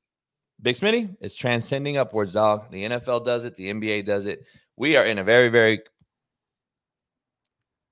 Big 0.63 0.77
Smitty, 0.77 1.17
it's 1.21 1.35
transcending 1.35 1.97
upwards, 1.97 2.33
dog. 2.33 2.71
The 2.71 2.85
NFL 2.85 3.25
does 3.25 3.45
it, 3.45 3.57
the 3.57 3.73
NBA 3.73 4.07
does 4.07 4.27
it. 4.27 4.47
We 4.77 4.97
are 4.97 5.05
in 5.05 5.19
a 5.19 5.25
very, 5.25 5.49
very 5.49 5.81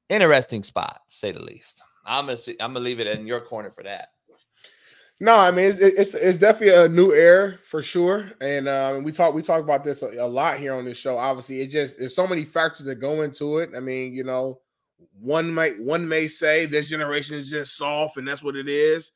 interesting 0.09 0.63
spot, 0.63 1.01
say 1.09 1.33
the 1.33 1.43
least. 1.43 1.83
I'm 2.05 2.27
gonna 2.27 2.37
see, 2.37 2.57
I'm 2.61 2.73
gonna 2.73 2.85
leave 2.85 3.01
it 3.01 3.07
in 3.07 3.27
your 3.27 3.41
corner 3.41 3.71
for 3.71 3.83
that. 3.85 4.09
No, 5.21 5.37
I 5.37 5.51
mean 5.53 5.67
it's 5.71 5.81
it's, 5.81 6.15
it's 6.15 6.39
definitely 6.39 6.75
a 6.75 6.89
new 6.89 7.13
era 7.13 7.57
for 7.63 7.83
sure, 7.83 8.31
and 8.41 8.69
um, 8.69 9.05
we 9.05 9.13
talk 9.13 9.33
we 9.33 9.43
talk 9.43 9.63
about 9.63 9.85
this 9.85 10.03
a, 10.03 10.09
a 10.23 10.27
lot 10.27 10.59
here 10.59 10.75
on 10.75 10.85
this 10.85 10.99
show. 10.99 11.17
Obviously, 11.17 11.61
it 11.61 11.69
just 11.69 11.99
there's 11.99 12.17
so 12.17 12.27
many 12.27 12.45
factors 12.45 12.87
that 12.87 12.97
go 12.97 13.23
into 13.23 13.59
it. 13.59 13.71
I 13.77 13.81
mean, 13.81 14.13
you 14.13 14.25
know, 14.25 14.61
one 15.21 15.55
may 15.55 15.71
one 15.79 16.07
may 16.09 16.29
say 16.29 16.67
this 16.67 16.89
generation 16.89 17.39
is 17.39 17.49
just 17.49 17.77
soft, 17.77 18.17
and 18.17 18.27
that's 18.27 18.43
what 18.43 18.57
it 18.57 18.69
is. 18.69 19.13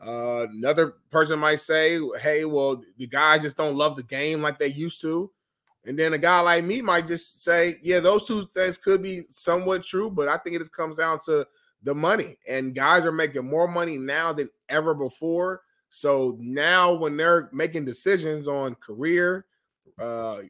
Uh, 0.00 0.46
another 0.50 0.94
person 1.10 1.38
might 1.38 1.60
say, 1.60 2.00
"Hey, 2.22 2.44
well, 2.44 2.80
the 2.96 3.06
guys 3.06 3.42
just 3.42 3.56
don't 3.56 3.76
love 3.76 3.96
the 3.96 4.02
game 4.04 4.40
like 4.40 4.58
they 4.58 4.68
used 4.68 5.00
to." 5.02 5.30
And 5.86 5.98
then 5.98 6.12
a 6.12 6.18
guy 6.18 6.40
like 6.40 6.64
me 6.64 6.82
might 6.82 7.06
just 7.06 7.42
say, 7.42 7.78
"Yeah, 7.82 8.00
those 8.00 8.26
two 8.26 8.46
things 8.54 8.76
could 8.76 9.02
be 9.02 9.22
somewhat 9.28 9.82
true, 9.82 10.10
but 10.10 10.28
I 10.28 10.36
think 10.36 10.56
it 10.56 10.60
just 10.60 10.72
comes 10.72 10.96
down 10.96 11.20
to 11.26 11.46
the 11.82 11.94
money. 11.94 12.36
And 12.48 12.74
guys 12.74 13.04
are 13.06 13.12
making 13.12 13.48
more 13.48 13.66
money 13.66 13.96
now 13.96 14.32
than 14.32 14.50
ever 14.68 14.94
before. 14.94 15.62
So 15.88 16.36
now 16.38 16.92
when 16.94 17.16
they're 17.16 17.48
making 17.52 17.84
decisions 17.84 18.46
on 18.46 18.74
career, 18.76 19.46
uh, 19.98 20.42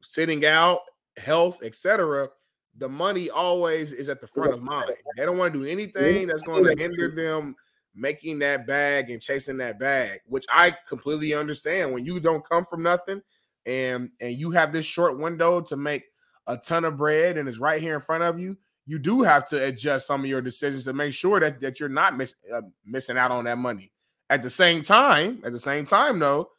sitting 0.00 0.44
out, 0.44 0.80
health, 1.16 1.60
etc., 1.62 2.28
the 2.76 2.88
money 2.88 3.30
always 3.30 3.92
is 3.92 4.08
at 4.08 4.20
the 4.20 4.26
front 4.26 4.52
of 4.52 4.60
mind. 4.60 4.90
They 5.16 5.24
don't 5.24 5.38
want 5.38 5.54
to 5.54 5.60
do 5.60 5.66
anything 5.66 6.26
that's 6.26 6.42
going 6.42 6.64
to 6.64 6.74
hinder 6.76 7.08
them 7.08 7.54
making 7.94 8.40
that 8.40 8.66
bag 8.66 9.10
and 9.10 9.22
chasing 9.22 9.56
that 9.58 9.78
bag, 9.78 10.18
which 10.26 10.44
I 10.52 10.74
completely 10.88 11.34
understand. 11.34 11.92
When 11.92 12.04
you 12.04 12.18
don't 12.18 12.46
come 12.46 12.66
from 12.66 12.82
nothing 12.82 13.22
and 13.66 14.10
and 14.20 14.34
you 14.34 14.50
have 14.50 14.72
this 14.72 14.84
short 14.84 15.18
window 15.18 15.60
to 15.60 15.76
make 15.76 16.04
a 16.46 16.56
ton 16.56 16.84
of 16.84 16.96
bread 16.96 17.38
and 17.38 17.48
it's 17.48 17.58
right 17.58 17.80
here 17.80 17.94
in 17.94 18.00
front 18.00 18.22
of 18.22 18.38
you, 18.38 18.56
you 18.86 18.98
do 18.98 19.22
have 19.22 19.46
to 19.46 19.64
adjust 19.64 20.06
some 20.06 20.20
of 20.20 20.26
your 20.26 20.42
decisions 20.42 20.84
to 20.84 20.92
make 20.92 21.12
sure 21.12 21.40
that, 21.40 21.60
that 21.60 21.80
you're 21.80 21.88
not 21.88 22.16
miss, 22.16 22.34
uh, 22.52 22.60
missing 22.84 23.16
out 23.16 23.30
on 23.30 23.44
that 23.44 23.58
money. 23.58 23.90
At 24.30 24.42
the 24.42 24.50
same 24.50 24.82
time, 24.82 25.40
at 25.44 25.52
the 25.52 25.58
same 25.58 25.84
time, 25.84 26.18
though, 26.18 26.50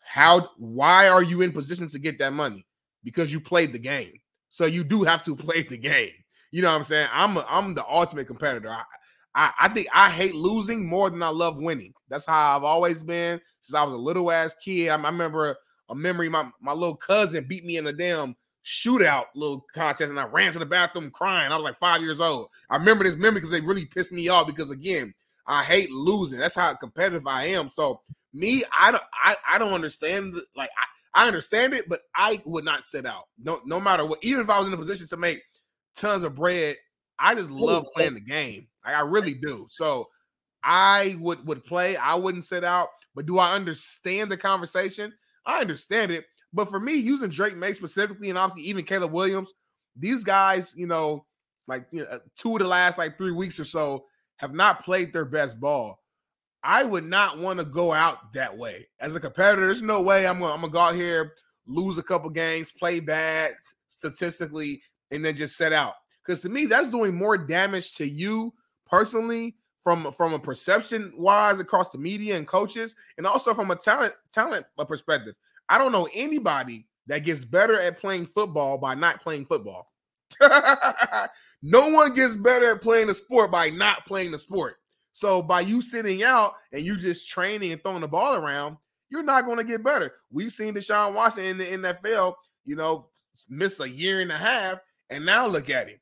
how 0.00 0.48
why 0.56 1.08
are 1.08 1.22
you 1.22 1.42
in 1.42 1.52
position 1.52 1.88
to 1.88 1.98
get 1.98 2.18
that 2.18 2.32
money? 2.32 2.66
Because 3.04 3.32
you 3.32 3.40
played 3.40 3.72
the 3.72 3.78
game. 3.78 4.20
So 4.50 4.64
you 4.64 4.84
do 4.84 5.04
have 5.04 5.22
to 5.24 5.36
play 5.36 5.62
the 5.62 5.78
game. 5.78 6.12
You 6.50 6.62
know 6.62 6.70
what 6.70 6.78
I'm 6.78 6.84
saying? 6.84 7.08
I'm 7.12 7.36
a, 7.36 7.46
I'm 7.48 7.74
the 7.74 7.84
ultimate 7.86 8.26
competitor. 8.26 8.70
I, 8.70 8.82
I 9.34 9.52
I 9.60 9.68
think 9.68 9.88
I 9.94 10.08
hate 10.08 10.34
losing 10.34 10.86
more 10.86 11.10
than 11.10 11.22
I 11.22 11.28
love 11.28 11.58
winning. 11.58 11.92
That's 12.08 12.26
how 12.26 12.56
I've 12.56 12.64
always 12.64 13.04
been 13.04 13.40
since 13.60 13.74
I 13.74 13.84
was 13.84 13.94
a 13.94 13.98
little 13.98 14.30
ass 14.30 14.54
kid. 14.62 14.88
I, 14.88 14.94
I 14.94 15.08
remember 15.08 15.56
a 15.88 15.94
memory. 15.94 16.28
My 16.28 16.48
my 16.60 16.72
little 16.72 16.96
cousin 16.96 17.44
beat 17.48 17.64
me 17.64 17.76
in 17.76 17.86
a 17.86 17.92
damn 17.92 18.36
shootout 18.64 19.26
little 19.34 19.64
contest, 19.74 20.10
and 20.10 20.20
I 20.20 20.26
ran 20.26 20.52
to 20.52 20.58
the 20.58 20.66
bathroom 20.66 21.10
crying. 21.10 21.50
I 21.50 21.56
was 21.56 21.64
like 21.64 21.78
five 21.78 22.02
years 22.02 22.20
old. 22.20 22.48
I 22.68 22.76
remember 22.76 23.04
this 23.04 23.16
memory 23.16 23.40
because 23.40 23.50
they 23.50 23.60
really 23.60 23.86
pissed 23.86 24.12
me 24.12 24.28
off. 24.28 24.46
Because 24.46 24.70
again, 24.70 25.14
I 25.46 25.62
hate 25.62 25.90
losing. 25.90 26.38
That's 26.38 26.54
how 26.54 26.74
competitive 26.74 27.26
I 27.26 27.44
am. 27.44 27.68
So 27.70 28.00
me, 28.34 28.62
I 28.78 28.90
don't, 28.90 29.04
I, 29.14 29.36
I 29.48 29.58
don't 29.58 29.72
understand. 29.72 30.36
Like 30.54 30.70
I, 30.78 31.22
I 31.24 31.26
understand 31.26 31.74
it, 31.74 31.88
but 31.88 32.02
I 32.14 32.40
would 32.44 32.64
not 32.64 32.84
sit 32.84 33.06
out. 33.06 33.24
No, 33.42 33.60
no 33.64 33.80
matter 33.80 34.04
what. 34.04 34.18
Even 34.22 34.42
if 34.42 34.50
I 34.50 34.58
was 34.58 34.68
in 34.68 34.74
a 34.74 34.78
position 34.78 35.06
to 35.08 35.16
make 35.16 35.42
tons 35.96 36.22
of 36.22 36.34
bread, 36.34 36.76
I 37.18 37.34
just 37.34 37.50
love 37.50 37.86
playing 37.94 38.14
the 38.14 38.20
game. 38.20 38.68
Like, 38.84 38.94
I 38.94 39.00
really 39.00 39.34
do. 39.34 39.66
So 39.70 40.08
I 40.62 41.16
would 41.20 41.46
would 41.46 41.64
play. 41.64 41.96
I 41.96 42.14
wouldn't 42.14 42.44
sit 42.44 42.64
out. 42.64 42.88
But 43.14 43.26
do 43.26 43.38
I 43.38 43.54
understand 43.54 44.30
the 44.30 44.36
conversation? 44.36 45.12
I 45.48 45.60
understand 45.60 46.12
it. 46.12 46.26
But 46.52 46.70
for 46.70 46.78
me, 46.78 46.94
using 46.94 47.30
Drake 47.30 47.56
Maye 47.56 47.72
specifically, 47.72 48.28
and 48.28 48.38
obviously 48.38 48.70
even 48.70 48.84
Caleb 48.84 49.12
Williams, 49.12 49.52
these 49.96 50.22
guys, 50.22 50.74
you 50.76 50.86
know, 50.86 51.24
like 51.66 51.86
you 51.90 52.04
know, 52.04 52.20
two 52.36 52.52
of 52.52 52.60
the 52.60 52.68
last 52.68 52.98
like 52.98 53.18
three 53.18 53.32
weeks 53.32 53.58
or 53.58 53.64
so 53.64 54.04
have 54.36 54.54
not 54.54 54.84
played 54.84 55.12
their 55.12 55.24
best 55.24 55.58
ball. 55.58 56.00
I 56.62 56.84
would 56.84 57.04
not 57.04 57.38
want 57.38 57.58
to 57.58 57.64
go 57.64 57.92
out 57.92 58.32
that 58.32 58.56
way 58.56 58.86
as 59.00 59.16
a 59.16 59.20
competitor. 59.20 59.66
There's 59.66 59.82
no 59.82 60.02
way 60.02 60.26
I'm 60.26 60.40
gonna, 60.40 60.52
I'm 60.52 60.60
gonna 60.60 60.72
go 60.72 60.78
out 60.80 60.94
here, 60.94 61.32
lose 61.66 61.98
a 61.98 62.02
couple 62.02 62.30
games, 62.30 62.72
play 62.72 63.00
bad 63.00 63.52
statistically, 63.88 64.82
and 65.10 65.24
then 65.24 65.36
just 65.36 65.56
set 65.56 65.72
out. 65.72 65.94
Because 66.24 66.42
to 66.42 66.48
me, 66.48 66.66
that's 66.66 66.90
doing 66.90 67.14
more 67.14 67.38
damage 67.38 67.92
to 67.94 68.08
you 68.08 68.52
personally 68.86 69.56
from 69.88 70.12
from 70.12 70.34
a 70.34 70.38
perception 70.38 71.14
wise 71.16 71.58
across 71.60 71.92
the 71.92 71.96
media 71.96 72.36
and 72.36 72.46
coaches, 72.46 72.94
and 73.16 73.26
also 73.26 73.54
from 73.54 73.70
a 73.70 73.76
talent 73.76 74.12
talent 74.30 74.66
uh, 74.78 74.84
perspective. 74.84 75.34
I 75.70 75.78
don't 75.78 75.92
know 75.92 76.06
anybody 76.14 76.86
that 77.06 77.24
gets 77.24 77.42
better 77.42 77.80
at 77.80 77.98
playing 77.98 78.26
football 78.26 78.76
by 78.76 78.94
not 78.94 79.22
playing 79.22 79.46
football. 79.46 79.90
no 81.62 81.88
one 81.88 82.12
gets 82.12 82.36
better 82.36 82.72
at 82.72 82.82
playing 82.82 83.06
the 83.06 83.14
sport 83.14 83.50
by 83.50 83.70
not 83.70 84.04
playing 84.04 84.30
the 84.30 84.36
sport. 84.36 84.74
So 85.12 85.40
by 85.40 85.62
you 85.62 85.80
sitting 85.80 86.22
out 86.22 86.52
and 86.70 86.82
you 86.82 86.98
just 86.98 87.26
training 87.26 87.72
and 87.72 87.82
throwing 87.82 88.02
the 88.02 88.08
ball 88.08 88.36
around, 88.36 88.76
you're 89.08 89.22
not 89.22 89.46
going 89.46 89.56
to 89.56 89.64
get 89.64 89.82
better. 89.82 90.12
We've 90.30 90.52
seen 90.52 90.74
Deshaun 90.74 91.14
Watson 91.14 91.44
in 91.44 91.56
the 91.56 91.64
NFL, 91.64 92.34
you 92.66 92.76
know, 92.76 93.08
miss 93.48 93.80
a 93.80 93.88
year 93.88 94.20
and 94.20 94.30
a 94.30 94.36
half, 94.36 94.80
and 95.08 95.24
now 95.24 95.46
look 95.46 95.70
at 95.70 95.88
him. 95.88 95.98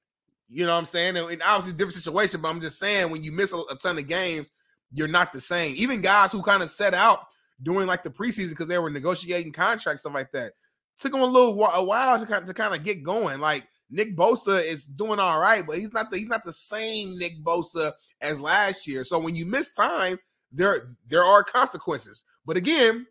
You 0.49 0.67
know 0.67 0.73
what 0.73 0.79
I'm 0.79 0.87
saying? 0.87 1.17
And 1.17 1.43
obviously, 1.43 1.73
different 1.73 1.95
situation, 1.95 2.41
but 2.41 2.49
I'm 2.49 2.61
just 2.61 2.79
saying 2.79 3.11
when 3.11 3.25
you 3.25 3.33
miss 3.33 3.53
a, 3.53 3.57
a 3.71 3.77
ton 3.83 3.99
of 3.99 4.07
games, 4.07 4.53
you're 4.93 5.09
not 5.09 5.33
the 5.33 5.41
same. 5.41 5.75
Even 5.77 6.01
guys 6.01 6.33
who 6.33 6.43
kind 6.43 6.63
of 6.63 6.71
set 6.71 6.95
out 6.95 7.27
during 7.63 7.87
like 7.87 8.03
the 8.03 8.11
preseason 8.11 8.51
because 8.51 8.69
they 8.69 8.79
were 8.79 8.91
negotiating 8.91 9.53
contracts, 9.53 10.03
stuff 10.03 10.15
like 10.15 10.31
that, 10.33 10.53
took 10.99 11.13
them 11.13 11.23
a 11.23 11.27
little 11.27 11.63
a 11.65 11.85
while 11.85 12.19
to 12.19 12.27
kind 12.27 12.43
of, 12.43 12.49
to 12.49 12.55
kind 12.55 12.75
of 12.75 12.85
get 12.85 13.03
going. 13.03 13.41
Like 13.41 13.67
Nick 13.91 14.17
Bosa 14.17 14.65
is 14.65 14.85
doing 14.85 15.19
all 15.19 15.41
right, 15.41 15.67
but 15.67 15.79
he's 15.79 15.93
not 15.93 16.11
the 16.11 16.19
he's 16.19 16.29
not 16.29 16.45
the 16.45 16.53
same 16.53 17.19
Nick 17.19 17.43
Bosa 17.43 17.93
as 18.21 18.41
last 18.41 18.87
year. 18.87 19.05
So 19.05 19.19
when 19.19 19.37
you 19.37 19.47
miss 19.47 19.75
time, 19.75 20.19
there 20.53 20.95
there 21.07 21.25
are 21.25 21.43
consequences. 21.43 22.25
But 22.45 22.57
again, 22.57 23.07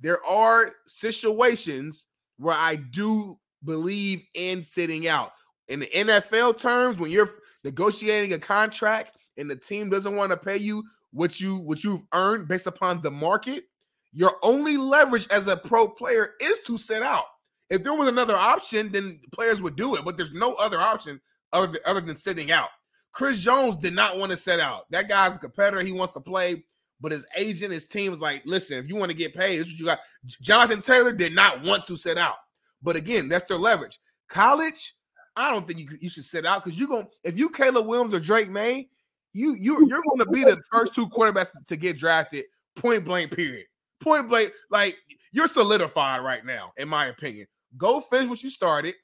there 0.00 0.24
are 0.24 0.72
situations 0.86 2.06
where 2.38 2.56
I 2.56 2.76
do 2.76 3.38
believe 3.64 4.22
in 4.34 4.62
sitting 4.62 5.08
out. 5.08 5.32
In 5.68 5.80
the 5.80 5.86
NFL 5.86 6.60
terms, 6.60 6.98
when 6.98 7.10
you're 7.10 7.30
negotiating 7.64 8.32
a 8.32 8.38
contract 8.38 9.16
and 9.36 9.50
the 9.50 9.56
team 9.56 9.90
doesn't 9.90 10.14
want 10.14 10.30
to 10.30 10.36
pay 10.36 10.56
you 10.56 10.82
what 11.12 11.40
you 11.40 11.56
what 11.56 11.82
you've 11.82 12.02
earned 12.12 12.48
based 12.48 12.66
upon 12.66 13.02
the 13.02 13.10
market, 13.10 13.64
your 14.12 14.36
only 14.42 14.76
leverage 14.76 15.26
as 15.30 15.48
a 15.48 15.56
pro 15.56 15.88
player 15.88 16.34
is 16.40 16.60
to 16.60 16.78
sit 16.78 17.02
out. 17.02 17.24
If 17.68 17.82
there 17.82 17.94
was 17.94 18.08
another 18.08 18.36
option, 18.36 18.92
then 18.92 19.20
players 19.32 19.60
would 19.60 19.76
do 19.76 19.96
it, 19.96 20.04
but 20.04 20.16
there's 20.16 20.32
no 20.32 20.54
other 20.54 20.78
option 20.78 21.20
other 21.52 21.66
than, 21.66 21.80
other 21.84 22.00
than 22.00 22.16
sitting 22.16 22.52
out. 22.52 22.68
Chris 23.12 23.38
Jones 23.40 23.76
did 23.78 23.94
not 23.94 24.18
want 24.18 24.30
to 24.30 24.36
sit 24.36 24.60
out. 24.60 24.84
That 24.90 25.08
guy's 25.08 25.36
a 25.36 25.38
competitor. 25.38 25.80
He 25.80 25.92
wants 25.92 26.12
to 26.12 26.20
play, 26.20 26.64
but 27.00 27.12
his 27.12 27.26
agent, 27.36 27.72
his 27.72 27.88
team 27.88 28.10
was 28.10 28.20
like, 28.20 28.42
listen, 28.44 28.78
if 28.78 28.88
you 28.88 28.96
want 28.96 29.10
to 29.10 29.16
get 29.16 29.34
paid, 29.34 29.58
this 29.58 29.68
is 29.68 29.72
what 29.72 29.80
you 29.80 29.86
got. 29.86 29.98
Jonathan 30.42 30.82
Taylor 30.82 31.12
did 31.12 31.34
not 31.34 31.64
want 31.64 31.84
to 31.86 31.96
sit 31.96 32.18
out. 32.18 32.36
But 32.82 32.94
again, 32.94 33.28
that's 33.28 33.48
their 33.48 33.58
leverage. 33.58 33.98
College, 34.28 34.94
I 35.36 35.52
don't 35.52 35.68
think 35.68 35.80
you, 35.80 35.88
you 36.00 36.08
should 36.08 36.24
sit 36.24 36.46
out 36.46 36.64
because 36.64 36.78
you're 36.78 36.88
going 36.88 37.04
to, 37.04 37.10
if 37.22 37.38
you 37.38 37.50
Caleb 37.50 37.86
Williams 37.86 38.14
or 38.14 38.20
Drake 38.20 38.50
Maye, 38.50 38.88
you 39.32 39.54
you 39.54 39.86
you're 39.86 40.02
going 40.02 40.18
to 40.18 40.26
be 40.26 40.44
the 40.44 40.58
first 40.72 40.94
two 40.94 41.06
quarterbacks 41.08 41.48
to 41.66 41.76
get 41.76 41.98
drafted, 41.98 42.46
point 42.74 43.04
blank, 43.04 43.36
period. 43.36 43.66
Point 44.00 44.30
blank, 44.30 44.52
like 44.70 44.96
you're 45.32 45.48
solidified 45.48 46.24
right 46.24 46.44
now, 46.44 46.72
in 46.78 46.88
my 46.88 47.06
opinion. 47.06 47.46
Go 47.76 48.00
finish 48.00 48.30
what 48.30 48.42
you 48.42 48.48
started. 48.48 48.94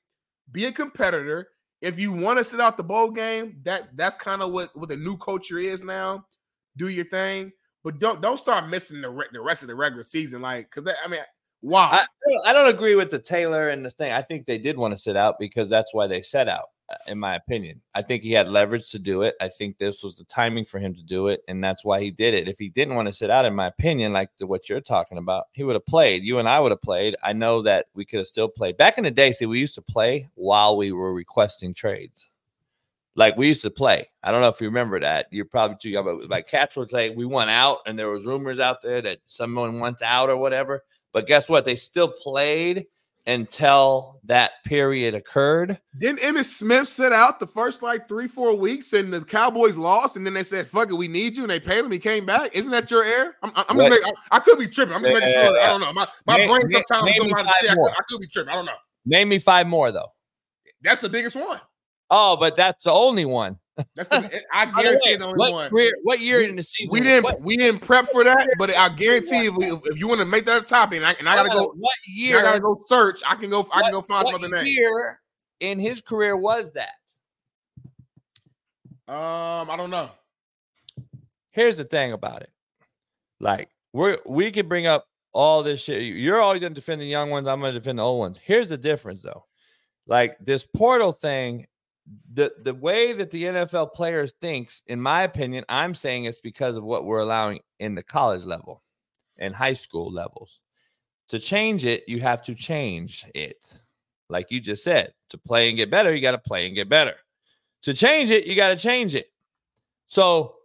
Be 0.51 0.64
a 0.64 0.72
competitor. 0.72 1.49
If 1.83 1.99
you 1.99 2.12
want 2.12 2.39
to 2.39 2.45
sit 2.45 2.61
out 2.61 2.76
the 2.76 2.83
bowl 2.83 3.11
game, 3.11 3.59
that's 3.62 3.91
that's 3.91 4.16
kind 4.16 4.41
of 4.41 4.53
what 4.53 4.70
what 4.74 4.89
the 4.89 4.97
new 4.97 5.18
culture 5.18 5.59
is 5.59 5.85
now. 5.85 6.24
Do 6.78 6.89
your 6.89 7.05
thing, 7.05 7.53
but 7.85 7.99
don't 7.99 8.22
don't 8.22 8.39
start 8.39 8.70
missing 8.70 9.03
the 9.03 9.11
re- 9.11 9.26
the 9.33 9.41
rest 9.43 9.62
of 9.62 9.68
the 9.68 9.74
regular 9.74 10.05
season. 10.05 10.41
Like, 10.41 10.70
because 10.72 10.95
I 11.05 11.09
mean, 11.09 11.20
why? 11.63 12.05
I, 12.45 12.51
I 12.51 12.53
don't 12.53 12.69
agree 12.69 12.97
with 12.97 13.11
the 13.11 13.21
Taylor 13.21 13.71
and 13.71 13.85
the 13.85 13.91
thing. 13.91 14.13
I 14.13 14.21
think 14.21 14.47
they 14.47 14.59
did 14.59 14.77
want 14.77 14.93
to 14.93 14.99
sit 14.99 15.17
out 15.17 15.39
because 15.39 15.71
that's 15.71 15.95
why 15.95 16.09
they 16.09 16.21
set 16.21 16.49
out 16.49 16.67
uh, 16.91 16.97
in 17.07 17.19
my 17.19 17.37
opinion. 17.37 17.81
I 17.95 18.03
think 18.03 18.25
he 18.25 18.33
had 18.33 18.49
leverage 18.49 18.91
to 18.91 18.99
do 18.99 19.23
it. 19.23 19.37
I 19.41 19.49
think 19.49 19.79
this 19.79 20.03
was 20.03 20.17
the 20.17 20.25
timing 20.25 20.65
for 20.65 20.81
him 20.81 20.93
to 20.95 21.03
do 21.05 21.29
it, 21.29 21.43
and 21.47 21.63
that's 21.63 21.85
why 21.85 22.01
he 22.01 22.11
did 22.11 22.35
it. 22.35 22.49
If 22.49 22.59
he 22.59 22.69
didn't 22.69 22.97
want 22.97 23.07
to 23.07 23.15
sit 23.15 23.31
out, 23.31 23.45
in 23.45 23.55
my 23.55 23.69
opinion, 23.69 24.13
like 24.13 24.31
the, 24.39 24.47
what 24.49 24.69
you're 24.69 24.81
talking 24.81 25.19
about, 25.19 25.45
he 25.53 25.63
would 25.63 25.77
have 25.77 25.87
played. 25.87 26.25
You 26.25 26.41
and 26.41 26.49
I 26.49 26.59
would 26.59 26.73
have 26.73 26.83
played. 26.83 27.15
I 27.23 27.33
know 27.33 27.63
that 27.63 27.87
we 27.95 28.05
could 28.05 28.19
have 28.19 28.27
still 28.27 28.49
played. 28.49 28.77
Back 28.77 28.99
in 28.99 29.05
the 29.05 29.13
day, 29.13 29.31
see, 29.31 29.47
we 29.47 29.61
used 29.61 29.77
to 29.77 29.83
play 29.83 30.29
while 30.35 30.77
we 30.77 30.91
were 30.91 31.15
requesting 31.15 31.75
trades. 31.75 32.29
Like 33.15 33.37
we 33.37 33.47
used 33.47 33.63
to 33.63 33.71
play. 33.71 34.11
I 34.25 34.33
don't 34.33 34.41
know 34.41 34.49
if 34.49 34.61
you 34.61 34.67
remember 34.67 34.99
that. 34.99 35.27
You're 35.31 35.45
probably 35.45 35.77
too 35.81 35.91
young, 35.91 36.05
but 36.05 36.29
like 36.29 36.49
Cats 36.49 36.77
would 36.77 36.91
say, 36.91 37.11
we 37.11 37.25
went 37.25 37.51
out, 37.51 37.79
and 37.87 37.97
there 37.97 38.11
was 38.11 38.27
rumors 38.27 38.59
out 38.59 38.83
there 38.83 39.01
that 39.03 39.19
someone 39.27 39.79
wants 39.79 40.03
out 40.03 40.29
or 40.29 40.37
whatever. 40.37 40.83
But 41.13 41.27
guess 41.27 41.49
what? 41.49 41.65
They 41.65 41.77
still 41.77 42.09
played 42.09 42.87
until 43.27 44.21
that 44.25 44.53
period 44.65 45.15
occurred. 45.15 45.79
Then 45.95 46.17
Emmitt 46.19 46.45
Smith 46.45 46.89
set 46.89 47.13
out 47.13 47.39
the 47.39 47.47
first 47.47 47.83
like 47.83 48.09
three, 48.09 48.29
four 48.29 48.57
weeks, 48.57 48.93
and 48.93 49.13
the 49.13 49.25
Cowboys 49.25 49.77
lost, 49.77 50.17
and 50.17 50.27
then 50.27 50.35
they 50.35 50.43
said, 50.43 50.67
"Fuck 50.67 50.91
it, 50.91 50.95
we 50.95 51.09
need 51.09 51.37
you," 51.37 51.43
and 51.43 51.51
they 51.51 51.61
paid 51.61 51.85
him. 51.85 51.91
He 51.91 51.99
came 51.99 52.27
back. 52.27 52.55
Isn't 52.55 52.73
that 52.73 52.91
your 52.91 53.05
air? 53.05 53.37
I'm, 53.43 53.53
I'm 53.55 53.77
just 53.77 53.91
making, 53.91 54.13
I, 54.31 54.37
I, 54.37 54.41
could 54.41 54.59
be 54.59 54.67
tripping. 54.67 54.95
I'm 54.95 55.03
just 55.03 55.13
making 55.13 55.33
sure. 55.33 55.59
I 55.59 55.67
don't 55.67 55.81
know. 55.81 55.93
My 55.93 56.07
my 56.27 56.37
name, 56.37 56.49
brain 56.49 56.69
sometimes 56.69 57.05
name, 57.05 57.27
name 57.27 57.35
I, 57.37 57.53
I 57.71 58.03
could 58.09 58.21
be 58.21 58.27
tripping. 58.27 58.51
I 58.53 58.55
don't 58.55 58.67
know. 58.67 58.77
Name 59.05 59.29
me 59.29 59.39
five 59.39 59.67
more 59.67 59.93
though. 59.93 60.09
That's 60.81 61.01
the 61.01 61.09
biggest 61.09 61.37
one. 61.37 61.61
Oh, 62.11 62.37
but 62.37 62.57
that's 62.57 62.85
the 62.85 62.93
only 62.93 63.25
one. 63.25 63.59
That's 63.95 64.09
the, 64.09 64.43
I 64.53 64.66
guarantee 64.66 65.16
the 65.16 65.25
only 65.25 65.39
what 65.39 65.53
one. 65.53 65.70
Career, 65.70 65.93
what 66.03 66.20
year 66.20 66.43
in 66.43 66.57
the 66.57 66.62
season? 66.62 66.93
We 66.93 67.01
didn't 67.01 67.25
what, 67.25 67.41
we 67.41 67.57
didn't 67.57 67.81
prep 67.81 68.07
for 68.09 68.23
that, 68.23 68.47
but 68.59 68.77
I 68.77 68.91
guarantee 68.91 69.47
if, 69.47 69.57
we, 69.57 69.66
if 69.66 69.99
you 69.99 70.09
want 70.09 70.20
to 70.20 70.27
make 70.27 70.45
that 70.45 70.62
a 70.62 70.64
topic, 70.64 70.99
and 70.99 71.07
I, 71.07 71.12
and 71.18 71.29
I 71.29 71.37
gotta 71.37 71.49
go. 71.49 71.73
What 71.75 71.95
year? 72.07 72.39
I 72.39 72.43
gotta 72.43 72.61
go 72.61 72.81
search. 72.87 73.23
I 73.27 73.35
can 73.35 73.49
go. 73.49 73.66
I 73.75 73.83
can 73.83 73.93
go 73.93 74.03
find 74.03 74.27
some 74.27 74.35
other 74.35 74.49
name. 74.49 74.66
year 74.66 75.20
in 75.61 75.79
his 75.79 76.03
career 76.03 76.37
was 76.37 76.73
that? 76.73 76.91
Um, 79.09 79.70
I 79.70 79.77
don't 79.77 79.91
know. 79.91 80.11
Here's 81.51 81.79
the 81.79 81.85
thing 81.85 82.12
about 82.12 82.43
it. 82.43 82.51
Like 83.41 83.70
we're 83.93 84.18
we 84.27 84.51
can 84.51 84.68
bring 84.68 84.87
up 84.87 85.07
all 85.33 85.62
this 85.62 85.83
shit. 85.83 86.03
You're 86.03 86.41
always 86.41 86.61
gonna 86.61 86.75
defend 86.75 87.01
the 87.01 87.07
young 87.07 87.31
ones. 87.31 87.49
I'm 87.49 87.61
gonna 87.61 87.73
defend 87.73 87.99
the 87.99 88.05
old 88.05 88.18
ones. 88.18 88.39
Here's 88.43 88.68
the 88.68 88.77
difference, 88.77 89.23
though. 89.23 89.47
Like 90.07 90.37
this 90.41 90.66
portal 90.66 91.12
thing 91.12 91.66
the 92.33 92.53
the 92.63 92.75
way 92.75 93.13
that 93.13 93.31
the 93.31 93.45
NFL 93.45 93.93
players 93.93 94.33
thinks, 94.41 94.83
in 94.87 95.01
my 95.01 95.23
opinion, 95.23 95.65
I'm 95.69 95.95
saying 95.95 96.25
it's 96.25 96.41
because 96.41 96.77
of 96.77 96.85
what 96.85 97.05
we're 97.05 97.21
allowing 97.21 97.61
in 97.79 97.95
the 97.95 98.03
college 98.03 98.45
level 98.45 98.83
and 99.39 99.55
high 99.55 99.73
school 99.73 100.11
levels. 100.11 100.61
To 101.29 101.39
change 101.39 101.85
it, 101.85 102.05
you 102.09 102.21
have 102.21 102.43
to 102.43 102.55
change 102.55 103.27
it. 103.35 103.57
Like 104.29 104.51
you 104.51 104.61
just 104.61 104.85
said, 104.85 105.13
to 105.31 105.39
play 105.39 105.69
and 105.69 105.77
get 105.77 105.91
better, 105.91 106.15
you 106.15 106.21
got 106.21 106.33
to 106.33 106.39
play 106.39 106.67
and 106.67 106.75
get 106.75 106.89
better. 106.89 107.15
To 107.83 107.95
change 107.95 108.31
it, 108.31 108.47
you 108.47 108.55
got 108.55 108.69
to 108.69 108.77
change 108.77 109.15
it. 109.15 109.27
So 110.07 110.57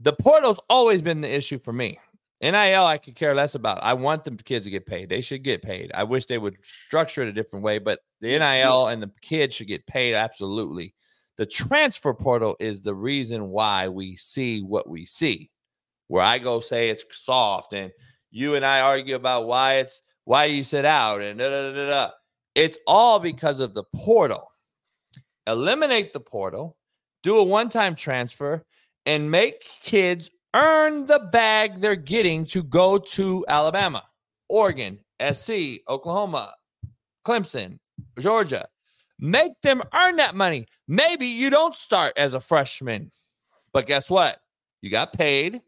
the 0.00 0.12
portal's 0.12 0.60
always 0.68 1.02
been 1.02 1.20
the 1.20 1.32
issue 1.32 1.58
for 1.58 1.72
me. 1.72 1.98
NIL, 2.44 2.84
I 2.84 2.98
could 2.98 3.14
care 3.14 3.34
less 3.34 3.54
about. 3.54 3.82
I 3.82 3.94
want 3.94 4.24
the 4.24 4.32
kids 4.32 4.66
to 4.66 4.70
get 4.70 4.84
paid. 4.84 5.08
They 5.08 5.22
should 5.22 5.42
get 5.42 5.62
paid. 5.62 5.90
I 5.94 6.04
wish 6.04 6.26
they 6.26 6.36
would 6.36 6.62
structure 6.62 7.22
it 7.22 7.28
a 7.28 7.32
different 7.32 7.64
way, 7.64 7.78
but 7.78 8.00
the 8.20 8.38
NIL 8.38 8.88
and 8.88 9.02
the 9.02 9.10
kids 9.22 9.54
should 9.54 9.66
get 9.66 9.86
paid 9.86 10.14
absolutely. 10.14 10.94
The 11.36 11.46
transfer 11.46 12.12
portal 12.12 12.54
is 12.60 12.82
the 12.82 12.94
reason 12.94 13.48
why 13.48 13.88
we 13.88 14.16
see 14.16 14.60
what 14.60 14.88
we 14.88 15.06
see. 15.06 15.50
Where 16.08 16.22
I 16.22 16.38
go 16.38 16.60
say 16.60 16.90
it's 16.90 17.04
soft, 17.10 17.72
and 17.72 17.90
you 18.30 18.56
and 18.56 18.64
I 18.64 18.80
argue 18.80 19.14
about 19.14 19.46
why 19.46 19.76
it's 19.76 20.02
why 20.24 20.44
you 20.44 20.62
sit 20.62 20.84
out, 20.84 21.22
and 21.22 21.38
da, 21.38 21.48
da, 21.48 21.72
da, 21.72 21.86
da. 21.86 22.10
it's 22.54 22.78
all 22.86 23.18
because 23.18 23.60
of 23.60 23.72
the 23.72 23.84
portal. 23.94 24.50
Eliminate 25.46 26.12
the 26.12 26.20
portal, 26.20 26.76
do 27.22 27.38
a 27.38 27.42
one-time 27.42 27.94
transfer, 27.94 28.64
and 29.06 29.30
make 29.30 29.66
kids 29.82 30.30
earn 30.54 31.04
the 31.06 31.18
bag 31.18 31.80
they're 31.80 31.96
getting 31.96 32.46
to 32.46 32.62
go 32.62 32.96
to 32.96 33.44
Alabama, 33.48 34.04
Oregon, 34.48 35.00
SC, 35.32 35.80
Oklahoma, 35.88 36.54
Clemson, 37.26 37.78
Georgia. 38.18 38.68
Make 39.18 39.60
them 39.62 39.82
earn 39.94 40.16
that 40.16 40.34
money. 40.34 40.66
Maybe 40.88 41.26
you 41.26 41.50
don't 41.50 41.74
start 41.74 42.14
as 42.16 42.34
a 42.34 42.40
freshman, 42.40 43.10
but 43.72 43.86
guess 43.86 44.10
what? 44.10 44.38
You 44.80 44.90
got 44.90 45.12
paid. 45.12 45.60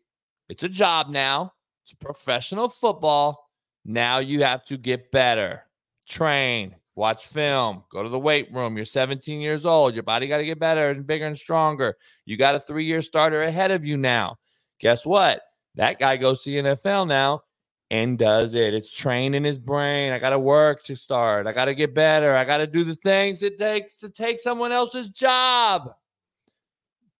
It's 0.48 0.62
a 0.62 0.68
job 0.68 1.08
now. 1.08 1.52
It's 1.82 1.94
professional 1.94 2.68
football. 2.68 3.48
Now 3.84 4.18
you 4.18 4.42
have 4.42 4.64
to 4.64 4.76
get 4.76 5.12
better, 5.12 5.62
train, 6.08 6.74
watch 6.96 7.26
film, 7.26 7.84
go 7.90 8.02
to 8.02 8.08
the 8.08 8.18
weight 8.18 8.52
room. 8.52 8.76
You're 8.76 8.84
17 8.84 9.40
years 9.40 9.64
old. 9.64 9.94
Your 9.94 10.02
body 10.02 10.26
got 10.26 10.38
to 10.38 10.44
get 10.44 10.58
better 10.58 10.90
and 10.90 11.06
bigger 11.06 11.26
and 11.26 11.38
stronger. 11.38 11.96
You 12.24 12.36
got 12.36 12.56
a 12.56 12.60
three 12.60 12.84
year 12.84 13.02
starter 13.02 13.44
ahead 13.44 13.70
of 13.70 13.84
you 13.86 13.96
now. 13.96 14.36
Guess 14.78 15.06
what? 15.06 15.42
That 15.76 15.98
guy 15.98 16.16
goes 16.16 16.42
to 16.42 16.50
NFL 16.50 17.06
now 17.08 17.42
and 17.90 18.18
does 18.18 18.54
it. 18.54 18.74
It's 18.74 18.94
trained 18.94 19.34
in 19.34 19.44
his 19.44 19.58
brain. 19.58 20.12
I 20.12 20.18
got 20.18 20.30
to 20.30 20.38
work 20.38 20.82
to 20.84 20.96
start. 20.96 21.46
I 21.46 21.52
got 21.52 21.66
to 21.66 21.74
get 21.74 21.94
better. 21.94 22.34
I 22.34 22.44
got 22.44 22.58
to 22.58 22.66
do 22.66 22.84
the 22.84 22.96
things 22.96 23.42
it 23.42 23.58
takes 23.58 23.96
to 23.96 24.08
take 24.08 24.40
someone 24.40 24.72
else's 24.72 25.08
job. 25.10 25.94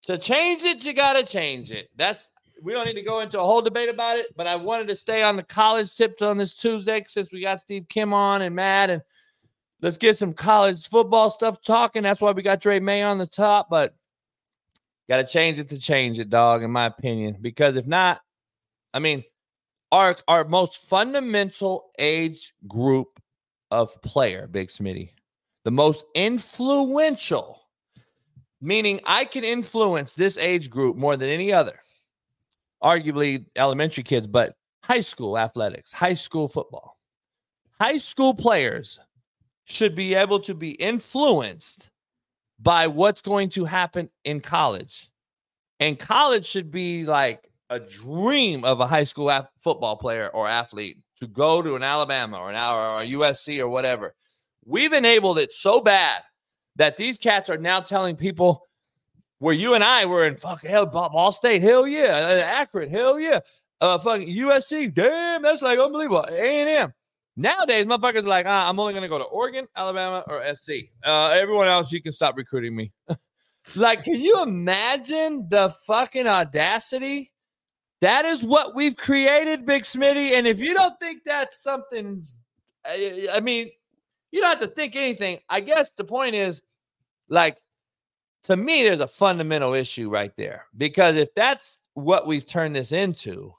to 0.03 0.17
change 0.17 0.63
it, 0.63 0.85
you 0.85 0.93
got 0.93 1.13
to 1.13 1.23
change 1.23 1.71
it. 1.71 1.89
That's 1.95 2.29
we 2.61 2.73
don't 2.73 2.85
need 2.85 2.93
to 2.93 3.03
go 3.03 3.19
into 3.19 3.39
a 3.39 3.43
whole 3.43 3.61
debate 3.61 3.89
about 3.89 4.17
it, 4.17 4.35
but 4.35 4.47
I 4.47 4.55
wanted 4.55 4.87
to 4.87 4.95
stay 4.95 5.23
on 5.23 5.35
the 5.35 5.43
college 5.43 5.95
tips 5.95 6.21
on 6.21 6.37
this 6.37 6.55
Tuesday 6.55 7.03
since 7.07 7.31
we 7.31 7.41
got 7.41 7.59
Steve 7.59 7.85
Kim 7.87 8.13
on 8.13 8.41
and 8.41 8.55
Matt, 8.55 8.89
and 8.89 9.01
let's 9.81 9.97
get 9.97 10.17
some 10.17 10.33
college 10.33 10.87
football 10.87 11.29
stuff 11.29 11.61
talking. 11.61 12.03
That's 12.03 12.21
why 12.21 12.31
we 12.31 12.41
got 12.41 12.59
Drake 12.59 12.81
Maye 12.81 13.03
on 13.03 13.17
the 13.17 13.27
top, 13.27 13.69
but 13.69 13.95
got 15.09 15.17
to 15.17 15.25
change 15.25 15.59
it 15.59 15.69
to 15.69 15.79
change 15.79 16.19
it, 16.19 16.29
dog, 16.29 16.63
in 16.63 16.71
my 16.71 16.85
opinion. 16.85 17.37
Because 17.41 17.75
if 17.75 17.87
not, 17.87 18.21
I 18.93 18.99
mean, 18.99 19.23
our 19.91 20.15
our 20.27 20.43
most 20.43 20.89
fundamental 20.89 21.91
age 21.97 22.53
group 22.67 23.19
of 23.71 24.01
player, 24.01 24.47
Big 24.47 24.69
Smitty, 24.69 25.11
the 25.63 25.71
most 25.71 26.05
influential, 26.15 27.61
meaning 28.61 28.99
I 29.05 29.25
can 29.25 29.43
influence 29.43 30.13
this 30.13 30.37
age 30.37 30.69
group 30.69 30.97
more 30.97 31.17
than 31.17 31.29
any 31.29 31.53
other 31.53 31.79
arguably 32.83 33.45
elementary 33.55 34.03
kids, 34.03 34.27
but 34.27 34.55
high 34.83 34.99
school 34.99 35.37
athletics, 35.37 35.91
high 35.91 36.13
school 36.13 36.47
football. 36.47 36.97
High 37.79 37.97
school 37.97 38.33
players 38.33 38.99
should 39.65 39.95
be 39.95 40.15
able 40.15 40.39
to 40.41 40.53
be 40.53 40.71
influenced 40.71 41.91
by 42.59 42.87
what's 42.87 43.21
going 43.21 43.49
to 43.49 43.65
happen 43.65 44.09
in 44.23 44.39
college. 44.39 45.09
And 45.79 45.97
college 45.97 46.45
should 46.45 46.71
be 46.71 47.05
like 47.05 47.47
a 47.69 47.79
dream 47.79 48.63
of 48.63 48.79
a 48.79 48.87
high 48.87 49.03
school 49.03 49.29
af- 49.29 49.49
football 49.59 49.95
player 49.95 50.29
or 50.29 50.47
athlete 50.47 50.97
to 51.19 51.27
go 51.27 51.61
to 51.61 51.75
an 51.75 51.83
Alabama 51.83 52.37
or 52.39 52.49
an 52.49 52.55
or 52.55 53.01
a 53.01 53.07
USC 53.07 53.59
or 53.59 53.67
whatever. 53.67 54.15
We've 54.65 54.93
enabled 54.93 55.39
it 55.39 55.53
so 55.53 55.81
bad 55.81 56.21
that 56.75 56.97
these 56.97 57.17
cats 57.17 57.49
are 57.49 57.57
now 57.57 57.79
telling 57.79 58.15
people 58.15 58.63
where 59.39 59.53
you 59.53 59.73
and 59.73 59.83
I 59.83 60.05
were 60.05 60.25
in 60.25 60.35
fucking 60.35 60.69
hell, 60.69 60.85
Ball 60.85 61.31
State, 61.31 61.61
hell 61.61 61.87
yeah, 61.87 62.15
uh, 62.15 62.59
Akron, 62.59 62.89
hell 62.89 63.19
yeah, 63.19 63.39
uh, 63.81 63.97
fucking 63.99 64.27
USC, 64.27 64.93
damn, 64.93 65.41
that's 65.41 65.61
like 65.61 65.79
unbelievable. 65.79 66.25
A 66.29 66.61
and 66.61 66.69
M. 66.69 66.93
Nowadays, 67.39 67.85
motherfuckers 67.85 68.23
are 68.23 68.27
like, 68.27 68.47
ah, 68.47 68.67
I'm 68.67 68.79
only 68.79 68.95
gonna 68.95 69.07
go 69.07 69.19
to 69.19 69.23
Oregon, 69.25 69.67
Alabama, 69.75 70.23
or 70.27 70.43
SC. 70.55 70.89
Uh, 71.05 71.27
everyone 71.27 71.67
else, 71.67 71.91
you 71.91 72.01
can 72.01 72.11
stop 72.11 72.35
recruiting 72.35 72.75
me. 72.75 72.91
like, 73.75 74.03
can 74.03 74.19
you 74.19 74.41
imagine 74.41 75.47
the 75.47 75.69
fucking 75.85 76.25
audacity? 76.25 77.31
That 78.01 78.25
is 78.25 78.43
what 78.43 78.75
we've 78.75 78.97
created, 78.97 79.67
Big 79.67 79.83
Smitty. 79.83 80.31
And 80.31 80.47
if 80.47 80.59
you 80.59 80.73
don't 80.73 80.99
think 80.99 81.21
that's 81.25 81.61
something, 81.61 82.23
I, 82.83 83.27
I 83.33 83.39
mean, 83.39 83.69
you 84.31 84.41
don't 84.41 84.59
have 84.59 84.67
to 84.67 84.75
think 84.75 84.95
anything. 84.95 85.39
I 85.47 85.61
guess 85.61 85.91
the 85.95 86.03
point 86.03 86.33
is, 86.33 86.61
like, 87.29 87.57
to 88.43 88.55
me, 88.55 88.83
there's 88.83 88.99
a 88.99 89.07
fundamental 89.07 89.75
issue 89.75 90.09
right 90.09 90.31
there 90.37 90.65
because 90.75 91.17
if 91.17 91.33
that's 91.35 91.81
what 91.93 92.25
we've 92.25 92.45
turned 92.45 92.75
this 92.75 92.91
into, 92.91 93.53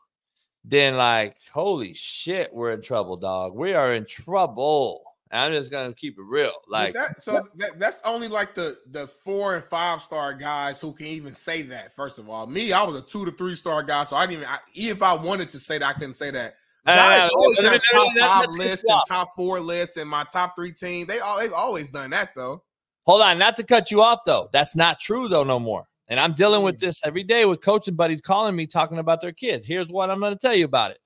then 0.69 0.99
like, 0.99 1.37
holy 1.53 1.95
shit, 1.95 2.53
we're 2.53 2.73
in 2.73 2.83
trouble, 2.83 3.16
dog. 3.16 3.55
We 3.55 3.73
are 3.73 3.95
in 3.95 4.05
trouble. 4.05 5.03
I'm 5.33 5.53
just 5.53 5.71
gonna 5.71 5.95
keep 5.95 6.19
it 6.19 6.23
real. 6.23 6.53
Like 6.69 6.95
that, 6.95 7.23
so 7.23 7.47
that, 7.57 7.79
that's 7.79 8.01
only 8.05 8.29
like 8.29 8.55
the 8.55 8.79
the 8.91 9.07
four 9.07 9.57
and 9.57 9.64
five 9.64 10.03
star 10.03 10.35
guys 10.35 10.81
who 10.81 10.93
can 10.93 11.07
even 11.07 11.35
say 11.35 11.62
that. 11.62 11.95
First 11.95 12.19
of 12.19 12.29
all, 12.29 12.47
me, 12.47 12.73
I 12.73 12.83
was 12.83 12.97
a 12.97 13.03
two 13.03 13.25
to 13.25 13.33
three 13.33 13.55
star 13.55 13.83
guy, 13.83 14.05
so 14.05 14.16
I 14.16 14.27
didn't 14.27 14.43
even. 14.43 14.49
I, 14.49 14.59
even 14.75 14.97
if 14.97 15.03
I 15.03 15.14
wanted 15.14 15.49
to 15.51 15.59
say 15.59 15.79
that, 15.79 15.87
I 15.87 15.93
couldn't 15.95 16.14
say 16.14 16.31
that. 16.31 16.55
I 16.87 17.29
always 17.35 17.59
top 17.59 18.12
five 18.19 18.49
list 18.57 18.85
and 18.89 19.01
top 19.09 19.35
four 19.37 19.61
lists 19.61 19.97
and 19.97 20.09
my 20.09 20.25
top 20.25 20.55
three 20.55 20.73
team. 20.73 21.07
They 21.07 21.21
all 21.21 21.39
they've 21.39 21.53
always 21.53 21.91
done 21.91 22.11
that 22.11 22.31
though. 22.35 22.62
Hold 23.05 23.23
on, 23.23 23.39
not 23.39 23.57
to 23.57 23.64
cut 23.64 23.91
you 23.91 24.03
off 24.03 24.21
though. 24.27 24.49
That's 24.53 24.77
not 24.77 25.01
true 25.01 25.29
though 25.29 25.45
no 25.45 25.59
more. 25.59 25.87
And 26.09 26.18
I'm 26.18 26.34
dealing 26.34 26.62
with 26.62 26.76
mm. 26.76 26.80
this 26.80 27.00
every 27.04 27.22
day 27.22 27.44
with 27.44 27.61
coaching 27.61 27.94
buddies 27.94 28.20
calling 28.20 28.56
me 28.56 28.66
talking 28.66 28.98
about 28.98 29.20
their 29.20 29.32
kids. 29.32 29.66
Here's 29.66 29.90
what 29.90 30.11
I'm 30.11 30.20
going 30.20 30.32
to 30.32 30.38
tell 30.38 30.54
you 30.54 30.64
about 30.64 30.92
it. 30.92 30.98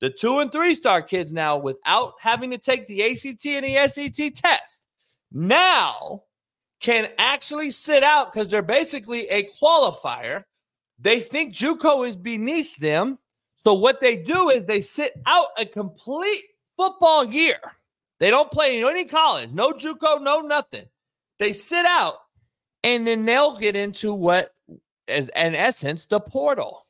The 0.00 0.10
two 0.10 0.40
and 0.40 0.50
three 0.50 0.74
star 0.74 1.02
kids 1.02 1.32
now, 1.32 1.56
without 1.56 2.14
having 2.20 2.50
to 2.50 2.58
take 2.58 2.86
the 2.86 3.02
ACT 3.04 3.46
and 3.46 3.64
the 3.64 3.88
SAT 3.88 4.34
test, 4.34 4.82
now 5.32 6.22
can 6.80 7.08
actually 7.18 7.70
sit 7.70 8.02
out 8.02 8.32
because 8.32 8.50
they're 8.50 8.62
basically 8.62 9.28
a 9.28 9.44
qualifier. 9.62 10.44
They 10.98 11.20
think 11.20 11.54
JUCO 11.54 12.06
is 12.06 12.16
beneath 12.16 12.76
them. 12.76 13.18
So 13.56 13.74
what 13.74 14.00
they 14.00 14.16
do 14.16 14.50
is 14.50 14.66
they 14.66 14.82
sit 14.82 15.14
out 15.24 15.48
a 15.56 15.64
complete 15.64 16.42
football 16.76 17.24
year. 17.24 17.56
They 18.20 18.30
don't 18.30 18.50
play 18.50 18.84
any 18.84 19.06
college, 19.06 19.50
no 19.52 19.72
JUCO, 19.72 20.22
no 20.22 20.40
nothing. 20.40 20.84
They 21.38 21.52
sit 21.52 21.86
out 21.86 22.16
and 22.84 23.06
then 23.06 23.24
they'll 23.24 23.56
get 23.56 23.74
into 23.74 24.14
what 24.14 24.50
is 25.08 25.30
in 25.34 25.54
essence 25.54 26.06
the 26.06 26.20
portal. 26.20 26.86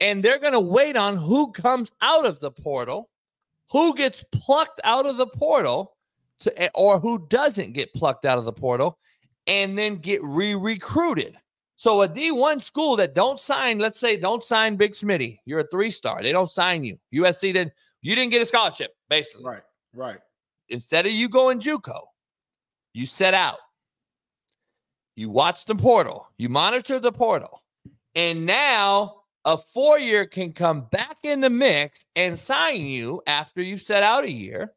And 0.00 0.22
they're 0.22 0.38
going 0.38 0.52
to 0.52 0.60
wait 0.60 0.96
on 0.96 1.16
who 1.16 1.50
comes 1.52 1.90
out 2.02 2.26
of 2.26 2.40
the 2.40 2.50
portal, 2.50 3.08
who 3.70 3.94
gets 3.94 4.24
plucked 4.32 4.80
out 4.84 5.06
of 5.06 5.16
the 5.16 5.26
portal 5.26 5.96
to 6.40 6.62
eh, 6.62 6.68
or 6.74 7.00
who 7.00 7.26
doesn't 7.28 7.72
get 7.72 7.94
plucked 7.94 8.24
out 8.24 8.38
of 8.38 8.44
the 8.44 8.52
portal 8.52 8.98
and 9.46 9.78
then 9.78 9.96
get 9.96 10.22
re-recruited. 10.22 11.36
So 11.76 12.02
a 12.02 12.08
D1 12.08 12.60
school 12.60 12.96
that 12.96 13.14
don't 13.14 13.38
sign, 13.38 13.78
let's 13.78 14.00
say 14.00 14.16
don't 14.16 14.44
sign 14.44 14.76
Big 14.76 14.92
Smitty, 14.92 15.38
you're 15.44 15.60
a 15.60 15.68
3-star. 15.68 16.22
They 16.22 16.32
don't 16.32 16.50
sign 16.50 16.84
you. 16.84 16.98
USC 17.14 17.52
didn't 17.52 17.72
you 18.02 18.14
didn't 18.14 18.30
get 18.30 18.42
a 18.42 18.46
scholarship 18.46 18.94
basically. 19.08 19.46
Right. 19.46 19.62
Right. 19.94 20.18
Instead 20.68 21.06
of 21.06 21.12
you 21.12 21.28
going 21.28 21.60
JUCO, 21.60 22.00
you 22.94 23.06
set 23.06 23.34
out. 23.34 23.58
You 25.18 25.30
watch 25.30 25.64
the 25.64 25.74
portal. 25.74 26.28
You 26.38 26.48
monitor 26.48 27.00
the 27.00 27.10
portal. 27.10 27.64
And 28.14 28.46
now 28.46 29.22
a 29.44 29.58
four 29.58 29.98
year 29.98 30.24
can 30.26 30.52
come 30.52 30.82
back 30.92 31.16
in 31.24 31.40
the 31.40 31.50
mix 31.50 32.04
and 32.14 32.38
sign 32.38 32.82
you 32.82 33.20
after 33.26 33.60
you've 33.60 33.82
set 33.82 34.04
out 34.04 34.22
a 34.22 34.30
year. 34.30 34.74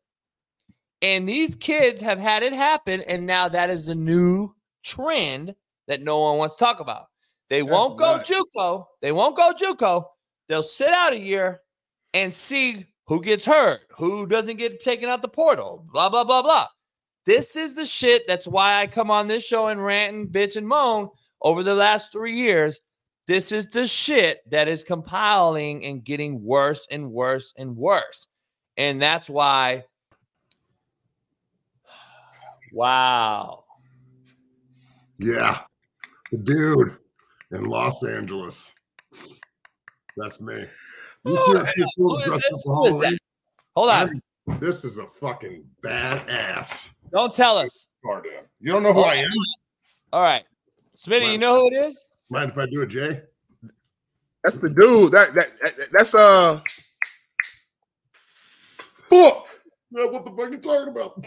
And 1.04 1.30
these 1.30 1.56
kids 1.56 2.02
have 2.02 2.18
had 2.18 2.42
it 2.42 2.54
happen. 2.54 3.02
And 3.02 3.28
now 3.28 3.50
that 3.50 3.70
is 3.70 3.86
the 3.86 3.94
new 3.94 4.50
trend 4.84 5.54
that 5.88 6.02
no 6.02 6.18
one 6.18 6.40
wants 6.40 6.56
to 6.56 6.66
talk 6.66 6.80
about. 6.80 7.06
They 7.50 7.62
That's 7.62 7.72
won't 7.72 8.00
go 8.00 8.16
right. 8.16 8.26
Juco. 8.26 8.86
They 9.00 9.12
won't 9.12 9.38
go 9.38 9.54
Juco. 9.54 10.06
They'll 10.50 10.64
sit 10.64 10.92
out 10.92 11.14
a 11.14 11.20
year 11.20 11.62
and 12.16 12.34
see 12.34 12.88
who 13.06 13.22
gets 13.22 13.46
hurt, 13.46 13.82
who 13.96 14.26
doesn't 14.26 14.58
get 14.58 14.84
taken 14.84 15.08
out 15.08 15.22
the 15.22 15.28
portal, 15.28 15.86
blah, 15.94 16.10
blah, 16.10 16.24
blah, 16.24 16.42
blah. 16.42 16.66
This 17.26 17.56
is 17.56 17.76
the 17.76 17.86
shit. 17.86 18.28
That's 18.28 18.48
why 18.48 18.82
I 18.82 18.88
come 18.88 19.12
on 19.12 19.28
this 19.28 19.46
show 19.46 19.68
and 19.68 19.84
rant 19.84 20.16
and 20.16 20.28
bitch 20.30 20.56
and 20.56 20.68
moan 20.68 21.10
over 21.42 21.64
the 21.64 21.76
last 21.76 22.12
three 22.12 22.34
years. 22.36 22.80
This 23.28 23.52
is 23.52 23.68
the 23.68 23.88
shit 23.88 24.40
that 24.50 24.68
is 24.68 24.84
compiling 24.84 25.86
and 25.86 26.04
getting 26.04 26.44
worse 26.44 26.88
and 26.90 27.12
worse 27.12 27.54
and 27.58 27.78
worse. 27.78 28.28
And 28.78 29.02
that's 29.02 29.30
why. 29.30 29.86
Wow. 32.74 33.66
Yeah. 35.20 35.60
The 36.32 36.38
dude 36.38 36.96
in 37.52 37.66
Los 37.66 38.02
Angeles. 38.02 38.72
That's 40.16 40.40
me. 40.40 40.64
Hold 43.76 43.90
on. 43.90 44.22
This 44.60 44.86
is 44.86 44.98
a 44.98 45.06
fucking 45.06 45.66
badass. 45.84 46.92
Don't 47.12 47.34
tell 47.34 47.58
us. 47.58 47.88
You 48.60 48.72
don't 48.72 48.84
know 48.84 48.94
who 48.94 49.02
I 49.02 49.16
am? 49.16 49.30
All 50.14 50.22
right. 50.22 50.44
Smitty, 50.98 51.32
you 51.32 51.38
know 51.38 51.56
who 51.56 51.68
it 51.68 51.88
is? 51.88 52.06
Mind 52.30 52.52
if 52.52 52.58
I 52.58 52.66
do 52.66 52.82
it, 52.82 52.88
Jay? 52.88 53.22
That's 54.44 54.58
the 54.58 54.70
dude. 54.70 55.12
That, 55.12 55.34
that, 55.34 55.48
that 55.60 55.90
that's 55.92 56.16
uh 56.16 56.60
fuck. 59.10 59.48
Yeah, 59.92 60.06
what 60.06 60.26
the 60.26 60.32
fuck 60.32 60.40
are 60.40 60.52
you 60.52 60.58
talking 60.58 60.88
about? 60.88 61.26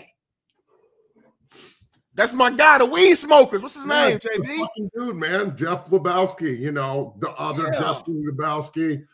That's 2.15 2.33
my 2.33 2.51
guy, 2.51 2.79
the 2.79 2.87
weed 2.87 3.17
smokers. 3.17 3.63
What's 3.63 3.75
his 3.75 3.87
yeah, 3.87 4.09
name, 4.09 4.19
JB? 4.19 4.67
Dude, 4.97 5.17
man, 5.17 5.57
Jeff 5.57 5.87
Lebowski. 5.87 6.59
You 6.59 6.73
know 6.73 7.17
the 7.19 7.31
other 7.33 7.65
yeah. 7.65 7.81
Jeff 7.81 8.05
Lebowski. 8.07 9.05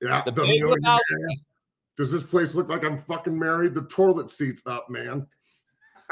Yeah, 0.00 0.22
the, 0.24 0.30
the 0.30 0.42
Lebowski. 0.42 1.00
Does 1.96 2.10
this 2.10 2.22
place 2.22 2.54
look 2.54 2.68
like 2.68 2.84
I'm 2.84 2.98
fucking 2.98 3.38
married? 3.38 3.74
The 3.74 3.82
toilet 3.82 4.30
seat's 4.30 4.62
up, 4.66 4.90
man. 4.90 5.26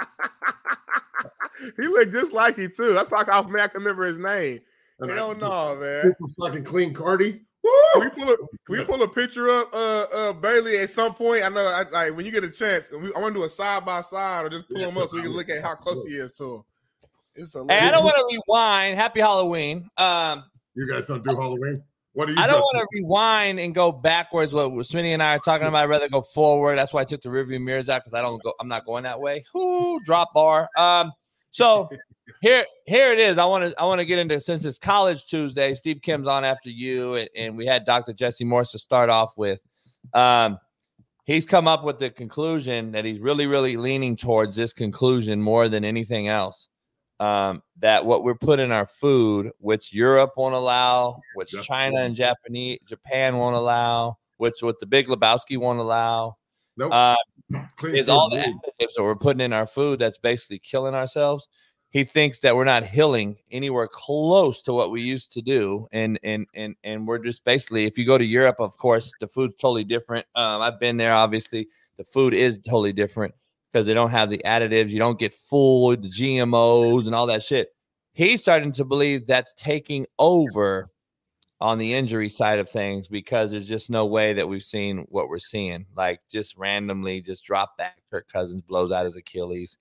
he 1.81 1.87
looked 1.87 2.13
just 2.13 2.33
like 2.33 2.57
he 2.57 2.69
too. 2.69 2.93
That's 2.93 3.13
like 3.13 3.29
how 3.29 3.43
man 3.43 3.63
I 3.63 3.69
can 3.69 3.83
remember 3.83 4.05
his 4.05 4.19
name. 4.19 4.61
And 5.01 5.11
Hell 5.11 5.35
no, 5.35 5.77
man. 5.77 6.15
Fucking 6.39 6.65
clean 6.65 6.95
Cardi. 6.95 7.41
Can 7.95 8.01
we 8.01 8.11
pull 8.11 8.29
a 8.29 8.37
can 8.37 8.49
we 8.69 8.85
pull 8.85 9.03
a 9.03 9.09
picture 9.09 9.49
up 9.49 9.73
uh 9.73 10.07
uh 10.13 10.33
Bailey 10.33 10.79
at 10.79 10.91
some 10.91 11.15
point? 11.15 11.45
I 11.45 11.49
know 11.49 11.65
I, 11.65 11.89
like 11.91 12.17
when 12.17 12.27
you 12.27 12.33
get 12.33 12.45
a 12.45 12.51
chance, 12.51 12.91
we, 12.91 13.13
I 13.15 13.19
want 13.19 13.35
to 13.35 13.41
do 13.41 13.45
a 13.45 13.49
side 13.49 13.85
by 13.85 14.01
side 14.01 14.45
or 14.47 14.49
just 14.49 14.69
pull 14.69 14.79
him 14.79 14.99
up 14.99 15.09
so 15.09 15.17
we 15.17 15.23
can 15.23 15.33
look 15.33 15.49
at 15.49 15.63
how 15.63 15.75
close 15.75 16.05
he 16.05 16.15
is 16.15 16.35
to 16.35 16.57
him. 16.57 16.63
It's 17.35 17.55
a 17.55 17.65
hey, 17.69 17.79
I 17.79 17.91
don't 17.91 18.05
want 18.05 18.17
to 18.17 18.27
rewind. 18.49 18.97
Happy 18.97 19.21
Halloween. 19.21 19.89
Um 19.97 20.45
you 20.75 20.89
guys 20.89 21.07
don't 21.07 21.25
do 21.25 21.37
Halloween? 21.37 21.83
What 22.15 22.29
do 22.29 22.35
you? 22.35 22.41
I 22.41 22.47
don't 22.47 22.61
want 22.61 22.79
to 22.79 22.87
rewind 22.93 23.59
and 23.59 23.75
go 23.75 23.91
backwards. 23.91 24.53
What 24.53 24.71
Smitty 24.71 25.13
and 25.15 25.23
I 25.23 25.37
are 25.37 25.39
talking 25.39 25.67
about. 25.67 25.85
I'd 25.85 25.89
rather 25.89 26.09
go 26.09 26.23
forward. 26.23 26.77
That's 26.77 26.93
why 26.93 27.01
I 27.01 27.05
took 27.05 27.23
the 27.23 27.31
rearview 27.31 27.61
mirrors 27.61 27.89
out 27.89 28.05
because 28.05 28.15
I 28.15 28.21
don't 28.21 28.43
go. 28.43 28.53
I'm 28.61 28.69
not 28.69 28.85
going 28.85 29.05
that 29.05 29.19
way. 29.19 29.45
Whoo, 29.55 30.01
drop 30.01 30.33
bar. 30.35 30.69
Um. 30.77 31.13
So 31.51 31.89
here, 32.41 32.65
here 32.87 33.13
it 33.13 33.19
is. 33.19 33.39
I 33.39 33.45
want 33.45 33.71
to, 33.71 33.81
I 33.81 33.85
want 33.85 34.01
to 34.01 34.05
get 34.05 34.19
into 34.19 34.41
since 34.41 34.65
it's 34.65 34.79
College 34.79 35.27
Tuesday. 35.27 35.75
Steve 35.75 36.03
Kim's 36.03 36.27
on 36.27 36.45
after 36.45 36.71
you, 36.71 37.17
and, 37.17 37.29
and 37.37 37.57
we 37.57 37.67
had 37.67 37.85
Dr. 37.85 38.13
Jesse 38.13 38.45
Morse 38.45 38.73
to 38.73 38.79
start 38.79 39.11
off 39.11 39.39
with. 39.39 39.61
Um, 40.13 40.59
he's 41.25 41.47
come 41.47 41.69
up 41.69 41.85
with 41.85 41.99
the 41.99 42.11
conclusion 42.11 42.93
that 42.93 43.05
he's 43.05 43.21
really, 43.21 43.47
really 43.47 43.77
leaning 43.77 44.17
towards 44.17 44.57
this 44.57 44.73
conclusion 44.73 45.41
more 45.41 45.69
than 45.69 45.85
anything 45.85 46.29
else. 46.29 46.69
Um, 47.23 47.63
that 47.79 48.05
what 48.05 48.25
we're 48.25 48.35
putting 48.35 48.65
in 48.65 48.73
our 48.73 48.85
food, 48.85 49.53
which 49.59 49.95
Europe 49.95 50.33
won't 50.37 50.57
allow, 50.57 51.21
which 51.37 51.53
China 51.63 52.01
and 52.01 52.17
Japanese 52.17 52.81
Japan 52.85 53.37
won't 53.37 53.55
allow, 53.55 54.19
which 54.39 54.61
what 54.61 54.81
the 54.81 54.87
Big 54.87 55.07
Lebowski 55.07 55.57
won't 55.57 55.79
allow, 55.79 56.37
Nope. 56.77 56.93
uh, 56.93 57.15
is 57.85 58.09
all 58.09 58.29
the 58.29 58.39
additives 58.39 58.95
that 58.97 59.05
we're 59.05 59.15
putting 59.15 59.41
in 59.41 59.53
our 59.53 59.69
food 59.69 60.01
that's 60.01 60.19
basically 60.19 60.59
killing 60.59 60.97
ourselves. 60.97 61.47
He 61.91 62.03
thinks 62.03 62.41
that 62.41 62.57
we're 62.57 62.65
not 62.65 62.83
healing 62.83 63.37
anywhere 63.53 63.87
close 63.87 64.61
to 64.63 64.73
what 64.73 64.91
we 64.91 65.03
used 65.03 65.33
to 65.35 65.43
do, 65.43 65.87
and 65.93 66.19
and 66.25 66.49
and 66.57 66.75
and 66.83 67.07
we're 67.07 67.19
just 67.19 67.45
basically. 67.45 67.85
If 67.85 67.97
you 67.99 68.05
go 68.05 68.19
to 68.19 68.25
Europe, 68.25 68.57
of 68.59 68.77
course, 68.79 69.13
the 69.21 69.29
food's 69.29 69.55
totally 69.55 69.85
different. 69.85 70.27
Um, 70.35 70.61
I've 70.61 70.81
been 70.81 70.97
there. 70.97 71.15
Obviously, 71.15 71.69
the 71.99 72.05
food 72.05 72.35
is 72.35 72.59
totally 72.59 72.93
different 72.93 73.33
because 73.73 73.87
they 73.87 73.95
don't 73.95 74.11
have 74.11 74.31
the 74.31 74.43
additives. 74.45 74.91
You 74.91 74.99
don't 74.99 75.19
get 75.19 75.33
food, 75.33 76.03
the 76.03 76.09
GMOs, 76.09 77.07
and 77.07 77.15
all 77.15 77.27
that 77.27 77.43
shit. 77.43 77.69
He's 78.13 78.41
starting 78.41 78.73
to 78.73 78.85
believe 78.85 79.27
that's 79.27 79.55
taking 79.55 80.07
over 80.19 80.91
on 81.61 81.79
the 81.79 81.95
injury 81.95 82.29
side 82.29 82.59
of 82.59 82.69
things 82.69 83.09
because 83.09 83.53
there's 83.53 83.69
just 83.69 83.89
no 83.89 84.05
way 84.05 84.33
that 84.33 84.49
we've 84.49 84.65
seen 84.65 85.07
what 85.09 85.29
we're 85.29 85.39
seeing. 85.39 85.87
Like 85.97 86.21
just 86.31 86.59
randomly, 86.59 87.21
just 87.23 87.45
drop 87.45 87.77
back. 87.79 88.03
Kirk 88.11 88.29
Cousins 88.29 88.63
blows 88.63 88.91
out 88.91 89.05
his 89.05 89.17
Achilles. 89.17 89.79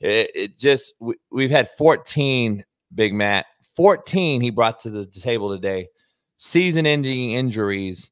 It, 0.00 0.30
it 0.34 0.58
just 0.58 0.94
we, 1.00 1.16
we've 1.30 1.50
had 1.50 1.68
14 1.68 2.64
Big 2.94 3.12
Matt, 3.12 3.46
14 3.76 4.40
he 4.40 4.50
brought 4.50 4.78
to 4.80 4.90
the 4.90 5.06
table 5.06 5.50
today, 5.50 5.88
season-ending 6.36 7.32
injuries, 7.32 8.10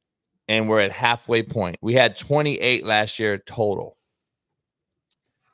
and 0.48 0.68
we're 0.68 0.80
at 0.80 0.90
halfway 0.90 1.42
point. 1.42 1.76
We 1.80 1.94
had 1.94 2.16
28 2.16 2.84
last 2.84 3.18
year 3.18 3.38
total. 3.38 3.96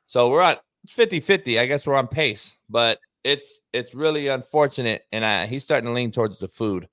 So 0.08 0.30
we're 0.30 0.42
at 0.42 0.62
50-50. 0.88 1.60
I 1.60 1.66
guess 1.66 1.86
we're 1.86 1.94
on 1.94 2.08
pace, 2.08 2.56
but 2.68 2.98
it's 3.22 3.60
it's 3.72 3.94
really 3.94 4.28
unfortunate. 4.28 5.02
And 5.12 5.24
I, 5.24 5.46
he's 5.46 5.62
starting 5.62 5.86
to 5.86 5.92
lean 5.92 6.10
towards 6.10 6.38
the 6.38 6.48
food 6.48 6.88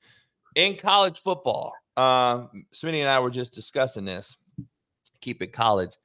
in 0.56 0.76
college 0.76 1.20
football. 1.20 1.74
Um, 1.98 2.66
Smitty 2.74 3.00
and 3.00 3.10
I 3.10 3.20
were 3.20 3.30
just 3.30 3.54
discussing 3.54 4.06
this. 4.06 4.38
Keep 5.22 5.42
it 5.42 5.54
college. 5.54 5.98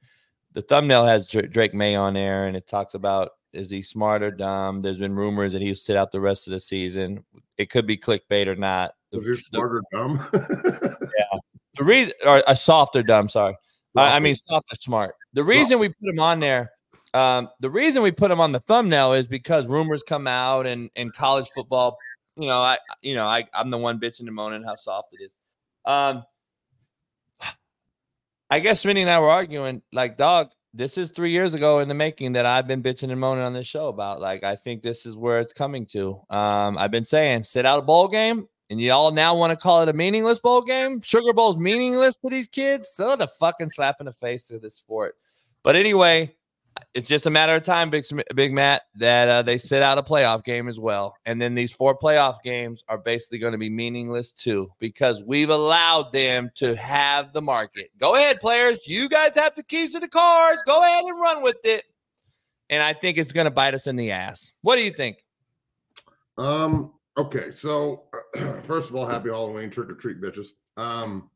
The 0.53 0.61
thumbnail 0.61 1.05
has 1.05 1.27
Drake 1.27 1.73
Maye 1.73 1.95
on 1.95 2.13
there, 2.13 2.47
and 2.47 2.57
it 2.57 2.67
talks 2.67 2.93
about 2.93 3.31
is 3.53 3.69
he 3.69 3.81
smart 3.81 4.23
or 4.23 4.31
dumb. 4.31 4.81
There's 4.81 4.99
been 4.99 5.15
rumors 5.15 5.51
that 5.53 5.61
he'll 5.61 5.75
sit 5.75 5.97
out 5.97 6.11
the 6.11 6.21
rest 6.21 6.47
of 6.47 6.51
the 6.51 6.59
season. 6.59 7.23
It 7.57 7.69
could 7.69 7.85
be 7.85 7.97
clickbait 7.97 8.47
or 8.47 8.55
not. 8.55 8.93
Was 9.11 9.27
he 9.27 9.35
smart 9.35 9.71
or 9.73 9.83
dumb? 9.93 10.27
Yeah. 11.01 11.39
The 11.77 11.83
reason, 11.83 12.13
or 12.25 12.43
a 12.47 12.55
soft 12.55 12.95
or 12.95 13.03
dumb, 13.03 13.29
sorry. 13.29 13.55
I, 13.95 14.15
I 14.15 14.19
mean, 14.19 14.35
soft 14.35 14.67
or 14.71 14.75
smart. 14.75 15.15
The 15.33 15.43
reason 15.43 15.79
we 15.79 15.89
put 15.89 16.09
him 16.09 16.19
on 16.19 16.39
there, 16.39 16.71
um, 17.13 17.49
the 17.59 17.69
reason 17.69 18.03
we 18.03 18.11
put 18.11 18.31
him 18.31 18.39
on 18.39 18.51
the 18.51 18.59
thumbnail 18.59 19.13
is 19.13 19.27
because 19.27 19.67
rumors 19.67 20.03
come 20.07 20.27
out 20.27 20.65
and 20.65 20.89
and 20.95 21.13
college 21.13 21.49
football. 21.49 21.97
You 22.37 22.47
know, 22.47 22.61
I 22.61 22.77
you 23.01 23.15
know 23.15 23.27
I 23.27 23.45
I'm 23.53 23.69
the 23.69 23.77
one 23.77 23.99
bitching 23.99 24.21
and 24.27 24.35
moaning 24.35 24.63
how 24.63 24.75
soft 24.75 25.09
it 25.13 25.23
is. 25.23 25.35
Um, 25.85 26.23
I 28.49 28.59
guess 28.59 28.83
Smitty 28.83 28.99
and 28.99 29.09
I 29.09 29.19
were 29.19 29.29
arguing 29.29 29.81
like, 29.93 30.17
dog, 30.17 30.51
this 30.73 30.97
is 30.97 31.11
three 31.11 31.31
years 31.31 31.53
ago 31.53 31.79
in 31.79 31.87
the 31.87 31.93
making 31.93 32.33
that 32.33 32.45
I've 32.45 32.67
been 32.67 32.83
bitching 32.83 33.11
and 33.11 33.19
moaning 33.19 33.43
on 33.43 33.53
this 33.53 33.67
show 33.67 33.87
about. 33.87 34.19
Like, 34.19 34.43
I 34.43 34.55
think 34.55 34.83
this 34.83 35.05
is 35.05 35.15
where 35.15 35.39
it's 35.39 35.53
coming 35.53 35.85
to. 35.87 36.21
Um, 36.29 36.77
I've 36.77 36.91
been 36.91 37.05
saying, 37.05 37.45
sit 37.45 37.65
out 37.65 37.79
a 37.79 37.81
bowl 37.81 38.07
game, 38.09 38.47
and 38.69 38.79
y'all 38.79 39.11
now 39.11 39.35
want 39.35 39.51
to 39.51 39.57
call 39.57 39.81
it 39.81 39.89
a 39.89 39.93
meaningless 39.93 40.39
bowl 40.39 40.61
game. 40.61 41.01
Sugar 41.01 41.33
Bowl's 41.33 41.57
meaningless 41.57 42.17
to 42.17 42.29
these 42.29 42.47
kids. 42.47 42.89
So 42.93 43.15
the 43.15 43.27
fucking 43.27 43.69
slap 43.69 43.97
in 43.99 44.05
the 44.05 44.13
face 44.13 44.45
to 44.47 44.59
this 44.59 44.75
sport. 44.75 45.15
But 45.63 45.75
anyway, 45.75 46.35
it's 46.93 47.07
just 47.07 47.25
a 47.25 47.29
matter 47.29 47.55
of 47.55 47.63
time, 47.63 47.89
Big 47.89 48.05
Big 48.35 48.53
Matt, 48.53 48.83
that 48.95 49.29
uh, 49.29 49.41
they 49.41 49.57
sit 49.57 49.81
out 49.81 49.97
a 49.97 50.03
playoff 50.03 50.43
game 50.43 50.67
as 50.67 50.79
well, 50.79 51.15
and 51.25 51.41
then 51.41 51.55
these 51.55 51.73
four 51.73 51.97
playoff 51.97 52.41
games 52.43 52.83
are 52.87 52.97
basically 52.97 53.39
going 53.39 53.53
to 53.53 53.57
be 53.57 53.69
meaningless 53.69 54.31
too 54.31 54.71
because 54.79 55.23
we've 55.23 55.49
allowed 55.49 56.11
them 56.11 56.49
to 56.55 56.75
have 56.75 57.33
the 57.33 57.41
market. 57.41 57.89
Go 57.97 58.15
ahead, 58.15 58.39
players. 58.39 58.87
You 58.87 59.09
guys 59.09 59.35
have 59.35 59.55
the 59.55 59.63
keys 59.63 59.93
to 59.93 59.99
the 59.99 60.07
cars. 60.07 60.57
Go 60.65 60.81
ahead 60.81 61.03
and 61.03 61.19
run 61.19 61.43
with 61.43 61.63
it. 61.63 61.85
And 62.69 62.81
I 62.81 62.93
think 62.93 63.17
it's 63.17 63.33
going 63.33 63.45
to 63.45 63.51
bite 63.51 63.73
us 63.73 63.87
in 63.87 63.97
the 63.97 64.11
ass. 64.11 64.53
What 64.61 64.75
do 64.77 64.83
you 64.83 64.91
think? 64.91 65.25
Um. 66.37 66.93
Okay. 67.17 67.51
So, 67.51 68.03
first 68.63 68.89
of 68.89 68.95
all, 68.95 69.05
happy 69.05 69.29
Halloween, 69.29 69.69
trick 69.69 69.89
or 69.89 69.95
treat, 69.95 70.21
bitches. 70.21 70.47
Um. 70.77 71.29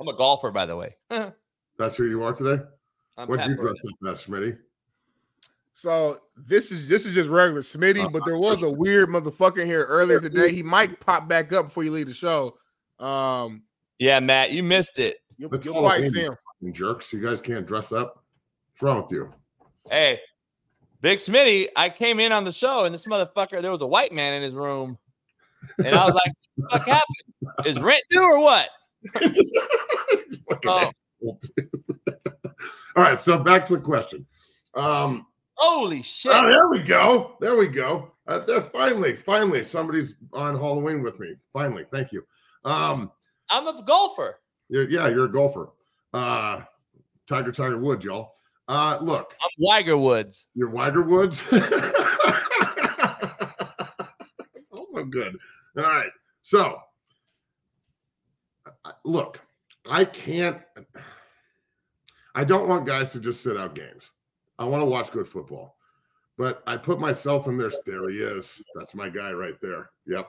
I'm 0.00 0.08
a 0.08 0.16
golfer, 0.16 0.50
by 0.50 0.66
the 0.66 0.76
way. 0.76 0.96
That's 1.78 1.96
who 1.96 2.04
you 2.04 2.22
are 2.22 2.32
today. 2.32 2.62
I'm 3.16 3.28
What'd 3.28 3.46
you 3.46 3.56
dress 3.56 3.76
up 3.86 4.10
as, 4.10 4.24
Smitty? 4.24 4.58
So 5.72 6.18
this 6.36 6.70
is 6.70 6.88
this 6.88 7.04
is 7.04 7.14
just 7.14 7.28
regular 7.28 7.62
Smitty, 7.62 8.04
uh, 8.04 8.08
but 8.08 8.24
there 8.24 8.36
uh, 8.36 8.40
was 8.40 8.62
a 8.62 8.68
uh, 8.68 8.70
weird 8.70 9.08
motherfucker 9.08 9.64
here 9.66 9.84
earlier 9.84 10.20
today. 10.20 10.52
He 10.52 10.62
might 10.62 11.00
pop 11.00 11.28
back 11.28 11.52
up 11.52 11.66
before 11.66 11.82
you 11.82 11.90
leave 11.90 12.06
the 12.06 12.14
show. 12.14 12.56
Um, 13.00 13.62
Yeah, 13.98 14.20
Matt, 14.20 14.52
you 14.52 14.62
missed 14.62 14.98
it. 14.98 15.18
you'll, 15.36 15.50
That's 15.50 15.66
you'll 15.66 15.76
all 15.76 15.88
probably 15.88 16.06
in 16.06 16.12
see 16.12 16.22
you 16.22 16.36
him. 16.62 16.72
jerks. 16.72 17.12
You 17.12 17.20
guys 17.20 17.40
can't 17.40 17.66
dress 17.66 17.92
up. 17.92 18.22
What's 18.72 18.82
wrong 18.82 19.02
with 19.02 19.10
you? 19.10 19.32
Hey, 19.90 20.20
Big 21.00 21.18
Smitty, 21.18 21.68
I 21.76 21.90
came 21.90 22.20
in 22.20 22.32
on 22.32 22.44
the 22.44 22.52
show 22.52 22.84
and 22.84 22.94
this 22.94 23.04
motherfucker, 23.06 23.60
there 23.60 23.70
was 23.70 23.82
a 23.82 23.86
white 23.86 24.12
man 24.12 24.34
in 24.34 24.42
his 24.42 24.54
room. 24.54 24.96
And 25.78 25.94
I 25.94 26.04
was 26.04 26.14
like, 26.14 26.32
what 26.56 26.70
the 26.70 26.78
fuck 26.78 26.86
happened? 26.88 27.66
Is 27.66 27.80
rent 27.80 28.02
due 28.10 28.22
or 28.22 28.38
what? 28.38 28.68
Oh. 30.66 30.90
all 32.96 33.02
right. 33.02 33.18
So 33.20 33.38
back 33.38 33.66
to 33.66 33.74
the 33.76 33.82
question. 33.82 34.26
Um. 34.74 35.26
Holy 35.56 36.02
shit. 36.02 36.32
Oh, 36.34 36.42
there 36.48 36.68
we 36.68 36.80
go. 36.80 37.36
There 37.40 37.54
we 37.56 37.68
go. 37.68 38.10
Uh, 38.26 38.40
there, 38.40 38.60
finally, 38.60 39.14
finally, 39.14 39.62
somebody's 39.64 40.16
on 40.32 40.56
Halloween 40.56 41.00
with 41.02 41.20
me. 41.20 41.36
Finally, 41.52 41.84
thank 41.92 42.10
you. 42.10 42.24
Um, 42.64 43.12
I'm 43.50 43.68
a 43.68 43.82
golfer. 43.84 44.40
you're- 44.68 44.90
yeah, 44.92 45.06
you're 45.08 45.26
a 45.26 45.32
golfer. 45.32 45.68
Uh, 46.12 46.62
Tiger, 47.28 47.52
Tiger 47.52 47.78
Woods, 47.78 48.04
y'all. 48.04 48.32
Uh, 48.66 48.98
look, 49.00 49.36
I'm 49.42 49.50
Weiger 49.64 50.00
Woods. 50.00 50.46
you're 50.54 50.70
Wiger 50.70 51.02
Woods. 51.02 51.44
also 54.72 55.04
good. 55.04 55.36
All 55.78 55.84
right. 55.84 56.10
So, 56.42 56.78
uh, 58.84 58.92
look, 59.04 59.40
I 59.88 60.04
can't. 60.04 60.60
I 62.34 62.44
don't 62.44 62.68
want 62.68 62.86
guys 62.86 63.12
to 63.12 63.20
just 63.20 63.42
sit 63.42 63.56
out 63.56 63.74
games. 63.74 64.12
I 64.58 64.64
want 64.64 64.82
to 64.82 64.86
watch 64.86 65.12
good 65.12 65.28
football. 65.28 65.76
But 66.36 66.62
I 66.66 66.76
put 66.76 66.98
myself 66.98 67.46
in 67.46 67.56
there. 67.56 67.70
There 67.86 68.08
he 68.08 68.16
is. 68.16 68.60
That's 68.74 68.94
my 68.94 69.08
guy 69.08 69.32
right 69.32 69.60
there. 69.60 69.90
Yep. 70.06 70.28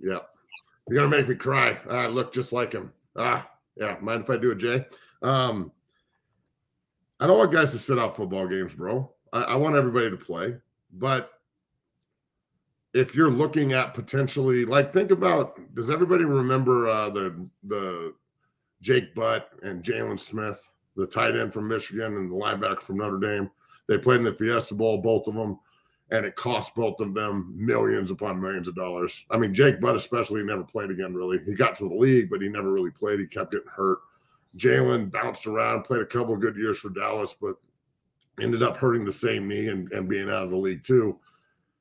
Yep. 0.00 0.28
You're 0.88 0.98
gonna 0.98 1.16
make 1.16 1.28
me 1.28 1.36
cry. 1.36 1.78
I 1.88 2.08
look 2.08 2.32
just 2.32 2.52
like 2.52 2.72
him. 2.72 2.92
Ah, 3.16 3.48
yeah. 3.76 3.96
Mind 4.00 4.24
if 4.24 4.30
I 4.30 4.36
do 4.36 4.50
it, 4.50 4.58
Jay? 4.58 4.84
Um, 5.22 5.70
I 7.20 7.26
don't 7.26 7.38
want 7.38 7.52
guys 7.52 7.70
to 7.72 7.78
sit 7.78 7.98
out 7.98 8.16
football 8.16 8.46
games, 8.46 8.74
bro. 8.74 9.10
I, 9.32 9.42
I 9.42 9.54
want 9.54 9.76
everybody 9.76 10.10
to 10.10 10.16
play. 10.16 10.56
But 10.92 11.30
if 12.94 13.14
you're 13.14 13.30
looking 13.30 13.72
at 13.72 13.92
potentially, 13.92 14.64
like, 14.64 14.92
think 14.92 15.10
about 15.10 15.58
does 15.74 15.90
everybody 15.90 16.24
remember 16.24 16.88
uh, 16.88 17.10
the 17.10 17.48
the 17.64 18.14
Jake 18.80 19.14
Butt 19.14 19.50
and 19.62 19.82
Jalen 19.82 20.18
Smith, 20.18 20.66
the 20.96 21.06
tight 21.06 21.36
end 21.36 21.52
from 21.52 21.68
Michigan 21.68 22.16
and 22.16 22.30
the 22.30 22.36
linebacker 22.36 22.80
from 22.80 22.98
Notre 22.98 23.18
Dame? 23.18 23.50
They 23.88 23.98
played 23.98 24.18
in 24.18 24.24
the 24.24 24.32
Fiesta 24.32 24.74
Bowl, 24.74 24.98
both 24.98 25.26
of 25.26 25.34
them, 25.34 25.58
and 26.10 26.24
it 26.24 26.36
cost 26.36 26.74
both 26.74 27.00
of 27.00 27.12
them 27.12 27.52
millions 27.56 28.10
upon 28.12 28.40
millions 28.40 28.68
of 28.68 28.76
dollars. 28.76 29.26
I 29.30 29.36
mean, 29.36 29.52
Jake 29.52 29.80
Butt 29.80 29.96
especially 29.96 30.42
never 30.44 30.62
played 30.62 30.90
again. 30.90 31.12
Really, 31.14 31.40
he 31.44 31.54
got 31.54 31.74
to 31.76 31.88
the 31.88 31.94
league, 31.94 32.30
but 32.30 32.40
he 32.40 32.48
never 32.48 32.72
really 32.72 32.92
played. 32.92 33.18
He 33.18 33.26
kept 33.26 33.50
getting 33.50 33.68
hurt. 33.68 33.98
Jalen 34.56 35.10
bounced 35.10 35.48
around, 35.48 35.82
played 35.82 36.00
a 36.00 36.06
couple 36.06 36.36
good 36.36 36.56
years 36.56 36.78
for 36.78 36.90
Dallas, 36.90 37.34
but 37.38 37.56
ended 38.40 38.62
up 38.62 38.76
hurting 38.76 39.04
the 39.04 39.12
same 39.12 39.48
knee 39.48 39.68
and, 39.68 39.90
and 39.92 40.08
being 40.08 40.30
out 40.30 40.44
of 40.44 40.50
the 40.50 40.56
league 40.56 40.84
too. 40.84 41.18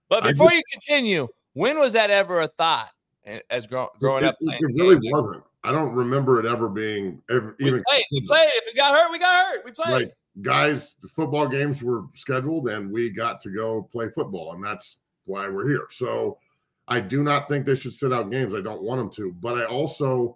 But 0.10 0.24
before 0.24 0.50
just- 0.50 0.58
you 0.58 0.64
continue, 0.72 1.28
when 1.54 1.80
was 1.80 1.94
that 1.94 2.10
ever 2.10 2.42
a 2.42 2.48
thought 2.48 2.90
eh, 3.26 3.40
as 3.50 3.68
grow, 3.68 3.90
growing 4.00 4.24
it, 4.24 4.28
up? 4.28 4.36
it, 4.40 4.46
playing 4.46 4.62
it 4.64 4.82
really 4.82 5.00
game? 5.00 5.12
wasn't. 5.12 5.44
I 5.64 5.72
don't 5.72 5.94
remember 5.94 6.40
it 6.40 6.46
ever 6.46 6.68
being 6.68 7.22
ever, 7.30 7.56
We 7.60 7.68
even 7.68 7.84
played. 7.88 8.04
We 8.12 8.22
played. 8.28 8.50
If 8.54 8.66
we 8.68 8.74
got 8.74 8.92
hurt, 9.00 9.12
we 9.12 9.20
got 9.20 9.46
hurt. 9.46 9.66
We 9.66 9.72
played. 9.72 9.92
like 9.94 10.14
guys 10.42 10.96
football 11.12 11.48
games 11.48 11.84
were 11.84 12.06
scheduled 12.16 12.68
and 12.68 12.92
we 12.92 13.10
got 13.12 13.40
to 13.40 13.52
go 13.52 13.84
play 13.84 14.10
football 14.10 14.54
and 14.56 14.64
that's 14.64 14.98
why 15.26 15.48
we're 15.48 15.68
here 15.70 15.86
so 15.92 16.40
i 16.88 17.00
do 17.00 17.22
not 17.22 17.48
think 17.48 17.68
they 17.68 17.76
should 17.76 17.94
sit 17.94 18.12
out 18.12 18.32
games 18.32 18.56
i 18.56 18.60
don't 18.60 18.82
want 18.82 18.98
them 19.00 19.12
to 19.12 19.32
but 19.42 19.60
i 19.60 19.64
also 19.66 20.36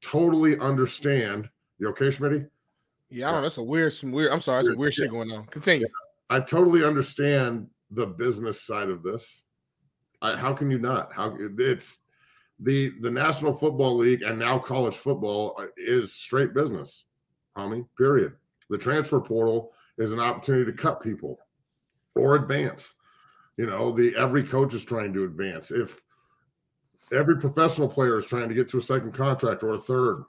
totally 0.00 0.56
understand 0.60 1.48
you 1.80 1.88
okay 1.88 2.06
schmitty 2.06 2.48
Yeah, 3.10 3.28
I 3.28 3.32
don't 3.32 3.40
know. 3.40 3.46
That's 3.46 3.58
a 3.58 3.64
weird, 3.64 3.92
some 3.94 4.12
weird. 4.12 4.30
I'm 4.30 4.40
sorry, 4.40 4.62
that's 4.62 4.68
some 4.74 4.78
weird 4.78 4.94
shit 4.94 5.10
going 5.10 5.32
on. 5.32 5.44
Continue. 5.46 5.88
I 6.30 6.38
totally 6.38 6.84
understand 6.84 7.66
the 7.92 8.06
business 8.06 8.62
side 8.62 8.88
of 8.88 9.02
this. 9.02 9.42
I, 10.20 10.36
how 10.36 10.52
can 10.52 10.70
you 10.70 10.78
not? 10.78 11.12
How 11.12 11.36
it's 11.38 11.98
the 12.60 12.92
the 13.00 13.10
National 13.10 13.52
Football 13.52 13.96
League 13.96 14.22
and 14.22 14.38
now 14.38 14.58
college 14.58 14.96
football 14.96 15.56
uh, 15.58 15.66
is 15.76 16.14
straight 16.14 16.54
business, 16.54 17.04
homie. 17.56 17.86
Period. 17.98 18.32
The 18.70 18.78
transfer 18.78 19.20
portal 19.20 19.72
is 19.98 20.12
an 20.12 20.20
opportunity 20.20 20.70
to 20.70 20.76
cut 20.76 21.02
people 21.02 21.38
or 22.14 22.36
advance. 22.36 22.94
You 23.56 23.66
know, 23.66 23.92
the 23.92 24.14
every 24.16 24.42
coach 24.42 24.74
is 24.74 24.84
trying 24.84 25.12
to 25.14 25.24
advance. 25.24 25.70
If 25.70 26.00
every 27.12 27.38
professional 27.38 27.88
player 27.88 28.16
is 28.16 28.26
trying 28.26 28.48
to 28.48 28.54
get 28.54 28.68
to 28.70 28.78
a 28.78 28.82
second 28.82 29.12
contract 29.12 29.62
or 29.62 29.74
a 29.74 29.78
third, 29.78 30.24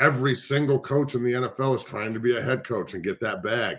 every 0.00 0.34
single 0.34 0.80
coach 0.80 1.14
in 1.14 1.22
the 1.22 1.32
NFL 1.32 1.76
is 1.76 1.84
trying 1.84 2.12
to 2.14 2.20
be 2.20 2.36
a 2.36 2.42
head 2.42 2.64
coach 2.64 2.94
and 2.94 3.04
get 3.04 3.20
that 3.20 3.42
bag. 3.42 3.76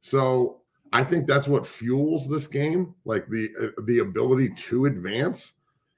So 0.00 0.62
I 0.92 1.04
think 1.04 1.26
that's 1.26 1.48
what 1.48 1.66
fuels 1.66 2.28
this 2.28 2.46
game, 2.46 2.94
like 3.04 3.28
the 3.28 3.50
uh, 3.60 3.82
the 3.84 3.98
ability 3.98 4.50
to 4.50 4.86
advance. 4.86 5.54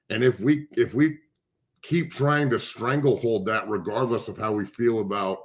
And 0.09 0.23
if 0.23 0.39
we 0.41 0.67
if 0.73 0.93
we 0.93 1.17
keep 1.81 2.11
trying 2.11 2.49
to 2.49 2.59
stranglehold 2.59 3.45
that, 3.45 3.69
regardless 3.69 4.27
of 4.27 4.37
how 4.37 4.51
we 4.51 4.65
feel 4.65 4.99
about 4.99 5.39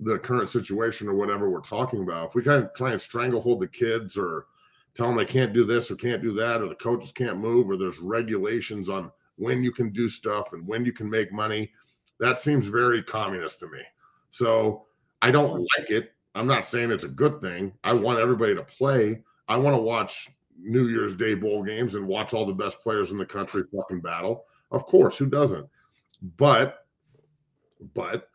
the 0.00 0.18
current 0.18 0.48
situation 0.48 1.08
or 1.08 1.14
whatever 1.14 1.50
we're 1.50 1.60
talking 1.60 2.02
about, 2.02 2.28
if 2.28 2.34
we 2.34 2.42
kind 2.42 2.62
of 2.64 2.72
try 2.74 2.92
and 2.92 3.00
stranglehold 3.00 3.60
the 3.60 3.68
kids 3.68 4.16
or 4.16 4.46
tell 4.94 5.08
them 5.08 5.16
they 5.16 5.24
can't 5.24 5.52
do 5.52 5.64
this 5.64 5.90
or 5.90 5.96
can't 5.96 6.22
do 6.22 6.32
that, 6.32 6.62
or 6.62 6.68
the 6.68 6.74
coaches 6.74 7.12
can't 7.12 7.38
move, 7.38 7.68
or 7.68 7.76
there's 7.76 7.98
regulations 7.98 8.88
on 8.88 9.10
when 9.36 9.62
you 9.62 9.72
can 9.72 9.90
do 9.90 10.08
stuff 10.08 10.52
and 10.52 10.66
when 10.66 10.84
you 10.84 10.92
can 10.92 11.08
make 11.08 11.32
money, 11.32 11.70
that 12.18 12.38
seems 12.38 12.66
very 12.66 13.02
communist 13.02 13.60
to 13.60 13.68
me. 13.68 13.80
So 14.30 14.86
I 15.22 15.30
don't 15.30 15.66
like 15.78 15.90
it. 15.90 16.12
I'm 16.34 16.46
not 16.46 16.66
saying 16.66 16.90
it's 16.90 17.04
a 17.04 17.08
good 17.08 17.40
thing. 17.40 17.72
I 17.82 17.92
want 17.92 18.20
everybody 18.20 18.54
to 18.54 18.62
play. 18.62 19.22
I 19.48 19.56
want 19.56 19.74
to 19.76 19.82
watch 19.82 20.28
New 20.58 20.88
Year's 20.88 21.16
Day 21.16 21.34
bowl 21.34 21.62
games 21.62 21.94
and 21.94 22.06
watch 22.06 22.34
all 22.34 22.46
the 22.46 22.52
best 22.52 22.80
players 22.80 23.10
in 23.10 23.18
the 23.18 23.26
country 23.26 23.62
fucking 23.74 24.00
battle. 24.00 24.44
Of 24.70 24.86
course, 24.86 25.18
who 25.18 25.26
doesn't? 25.26 25.66
But, 26.36 26.86
but 27.94 28.28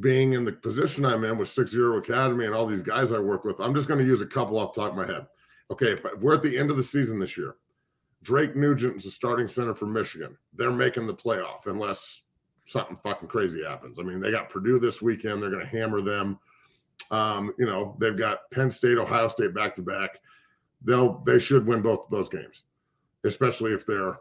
being 0.00 0.32
in 0.32 0.44
the 0.44 0.52
position 0.52 1.04
I'm 1.04 1.24
in 1.24 1.38
with 1.38 1.48
Six 1.48 1.70
Zero 1.70 1.98
Academy 1.98 2.46
and 2.46 2.54
all 2.54 2.66
these 2.66 2.82
guys 2.82 3.12
I 3.12 3.18
work 3.18 3.44
with, 3.44 3.60
I'm 3.60 3.74
just 3.74 3.88
going 3.88 4.00
to 4.00 4.06
use 4.06 4.20
a 4.20 4.26
couple 4.26 4.58
off 4.58 4.74
the 4.74 4.82
top 4.82 4.90
of 4.92 4.96
my 4.96 5.06
head. 5.06 5.26
Okay, 5.70 5.92
if 5.92 6.04
we're 6.20 6.34
at 6.34 6.42
the 6.42 6.58
end 6.58 6.70
of 6.70 6.76
the 6.76 6.82
season 6.82 7.18
this 7.18 7.36
year, 7.36 7.56
Drake 8.22 8.56
Nugent 8.56 8.96
is 8.96 9.04
the 9.04 9.10
starting 9.10 9.46
center 9.46 9.74
for 9.74 9.86
Michigan. 9.86 10.36
They're 10.52 10.70
making 10.70 11.06
the 11.06 11.14
playoff 11.14 11.66
unless 11.66 12.22
something 12.64 12.96
fucking 13.02 13.28
crazy 13.28 13.62
happens. 13.64 13.98
I 13.98 14.02
mean, 14.02 14.20
they 14.20 14.30
got 14.30 14.50
Purdue 14.50 14.78
this 14.78 15.00
weekend. 15.00 15.42
They're 15.42 15.50
going 15.50 15.64
to 15.64 15.78
hammer 15.78 16.00
them. 16.00 16.38
Um, 17.10 17.52
you 17.58 17.66
know, 17.66 17.96
they've 18.00 18.16
got 18.16 18.50
Penn 18.50 18.70
State, 18.70 18.98
Ohio 18.98 19.28
State 19.28 19.54
back 19.54 19.74
to 19.76 19.82
back. 19.82 20.20
They'll 20.84 21.22
they 21.24 21.38
should 21.38 21.66
win 21.66 21.82
both 21.82 22.04
of 22.04 22.10
those 22.10 22.28
games, 22.28 22.62
especially 23.24 23.72
if 23.72 23.86
they're 23.86 24.18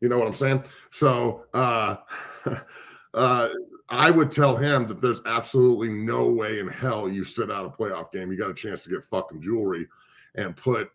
you 0.00 0.08
know 0.08 0.18
what 0.18 0.28
I'm 0.28 0.32
saying? 0.32 0.64
So 0.90 1.44
uh 1.54 1.96
uh 3.14 3.48
I 3.88 4.10
would 4.10 4.30
tell 4.30 4.56
him 4.56 4.86
that 4.88 5.00
there's 5.00 5.20
absolutely 5.24 5.88
no 5.88 6.26
way 6.26 6.60
in 6.60 6.68
hell 6.68 7.08
you 7.08 7.24
sit 7.24 7.50
out 7.50 7.66
a 7.66 7.70
playoff 7.70 8.12
game. 8.12 8.30
You 8.30 8.38
got 8.38 8.50
a 8.50 8.54
chance 8.54 8.84
to 8.84 8.90
get 8.90 9.02
fucking 9.02 9.40
jewelry 9.40 9.88
and 10.34 10.54
put, 10.54 10.90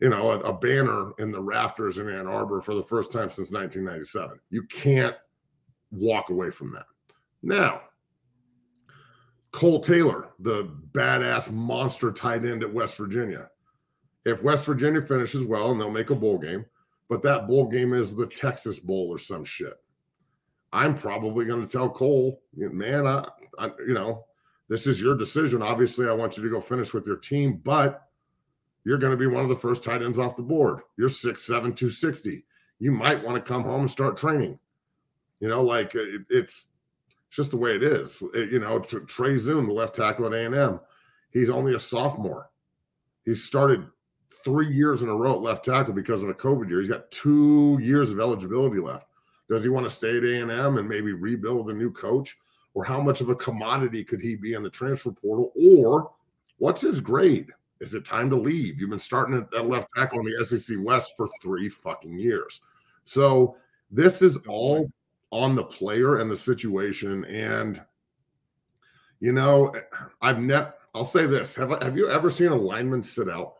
you 0.00 0.08
know, 0.08 0.32
a, 0.32 0.40
a 0.40 0.52
banner 0.52 1.12
in 1.18 1.30
the 1.30 1.40
rafters 1.40 1.98
in 1.98 2.08
Ann 2.08 2.26
Arbor 2.26 2.60
for 2.60 2.74
the 2.74 2.82
first 2.82 3.12
time 3.12 3.28
since 3.28 3.52
1997. 3.52 4.40
You 4.50 4.64
can't 4.64 5.14
walk 5.92 6.30
away 6.30 6.50
from 6.50 6.72
that. 6.72 6.86
Now, 7.44 7.82
Kole 9.52 9.84
Taylor, 9.84 10.30
the 10.38 10.70
badass 10.92 11.50
monster 11.50 12.10
tight 12.10 12.44
end 12.44 12.62
at 12.62 12.72
West 12.72 12.96
Virginia. 12.96 13.50
If 14.24 14.42
West 14.42 14.64
Virginia 14.64 15.02
finishes 15.02 15.44
well 15.44 15.72
and 15.72 15.80
they'll 15.80 15.90
make 15.90 16.10
a 16.10 16.14
bowl 16.14 16.38
game, 16.38 16.64
but 17.08 17.22
that 17.22 17.46
bowl 17.46 17.68
game 17.68 17.92
is 17.92 18.16
the 18.16 18.26
Texas 18.26 18.78
Bowl 18.78 19.08
or 19.10 19.18
some 19.18 19.44
shit. 19.44 19.74
I'm 20.72 20.94
probably 20.94 21.44
going 21.44 21.60
to 21.60 21.70
tell 21.70 21.90
Kole, 21.90 22.38
man, 22.56 23.06
I, 23.06 23.26
I, 23.58 23.70
you 23.86 23.92
know, 23.92 24.24
this 24.68 24.86
is 24.86 25.00
your 25.00 25.16
decision. 25.16 25.60
Obviously, 25.60 26.08
I 26.08 26.12
want 26.12 26.36
you 26.36 26.42
to 26.42 26.48
go 26.48 26.60
finish 26.60 26.94
with 26.94 27.06
your 27.06 27.18
team, 27.18 27.60
but 27.62 28.08
you're 28.84 28.98
going 28.98 29.10
to 29.10 29.18
be 29.18 29.26
one 29.26 29.42
of 29.42 29.50
the 29.50 29.56
first 29.56 29.84
tight 29.84 30.02
ends 30.02 30.18
off 30.18 30.36
the 30.36 30.42
board. 30.42 30.80
You're 30.96 31.10
6'7, 31.10 31.46
260. 31.46 32.44
You 32.78 32.90
might 32.90 33.22
want 33.22 33.36
to 33.36 33.52
come 33.52 33.64
home 33.64 33.82
and 33.82 33.90
start 33.90 34.16
training. 34.16 34.58
You 35.40 35.48
know, 35.48 35.62
like 35.62 35.94
it, 35.94 36.22
it's 36.30 36.68
it's 37.32 37.38
just 37.38 37.50
the 37.50 37.56
way 37.56 37.74
it 37.74 37.82
is. 37.82 38.22
It, 38.34 38.52
you 38.52 38.58
know, 38.58 38.78
Trey 38.78 39.36
Zuhn, 39.36 39.66
the 39.66 39.72
left 39.72 39.94
tackle 39.94 40.26
at 40.26 40.34
A&M, 40.34 40.78
he's 41.30 41.48
only 41.48 41.74
a 41.74 41.78
sophomore. 41.78 42.50
He 43.24 43.34
started 43.34 43.86
three 44.44 44.70
years 44.70 45.02
in 45.02 45.08
a 45.08 45.16
row 45.16 45.36
at 45.36 45.40
left 45.40 45.64
tackle 45.64 45.94
because 45.94 46.22
of 46.22 46.28
a 46.28 46.34
COVID 46.34 46.68
year. 46.68 46.80
He's 46.80 46.90
got 46.90 47.10
two 47.10 47.78
years 47.80 48.10
of 48.10 48.20
eligibility 48.20 48.80
left. 48.80 49.06
Does 49.48 49.62
he 49.64 49.70
want 49.70 49.86
to 49.86 49.90
stay 49.90 50.18
at 50.18 50.24
A&M 50.24 50.76
and 50.76 50.86
maybe 50.86 51.14
rebuild 51.14 51.70
a 51.70 51.72
new 51.72 51.90
coach? 51.90 52.36
Or 52.74 52.84
how 52.84 53.00
much 53.00 53.22
of 53.22 53.30
a 53.30 53.34
commodity 53.34 54.04
could 54.04 54.20
he 54.20 54.36
be 54.36 54.52
in 54.52 54.62
the 54.62 54.68
transfer 54.68 55.12
portal? 55.12 55.54
Or 55.56 56.10
what's 56.58 56.82
his 56.82 57.00
grade? 57.00 57.48
Is 57.80 57.94
it 57.94 58.04
time 58.04 58.28
to 58.28 58.36
leave? 58.36 58.78
You've 58.78 58.90
been 58.90 58.98
starting 58.98 59.38
at, 59.38 59.54
at 59.54 59.70
left 59.70 59.88
tackle 59.96 60.20
in 60.20 60.26
the 60.26 60.44
SEC 60.44 60.76
West 60.80 61.14
for 61.16 61.30
three 61.40 61.70
fucking 61.70 62.18
years. 62.18 62.60
So 63.04 63.56
this 63.90 64.20
is 64.20 64.36
all 64.46 64.92
on 65.32 65.56
the 65.56 65.64
player 65.64 66.20
and 66.20 66.30
the 66.30 66.36
situation. 66.36 67.24
And 67.24 67.82
you 69.18 69.32
know, 69.32 69.74
I've 70.20 70.38
never. 70.38 70.74
I'll 70.94 71.06
say 71.06 71.26
this: 71.26 71.56
Have 71.56 71.70
Have 71.82 71.96
you 71.96 72.08
ever 72.08 72.30
seen 72.30 72.48
a 72.48 72.56
lineman 72.56 73.02
sit 73.02 73.28
out? 73.28 73.54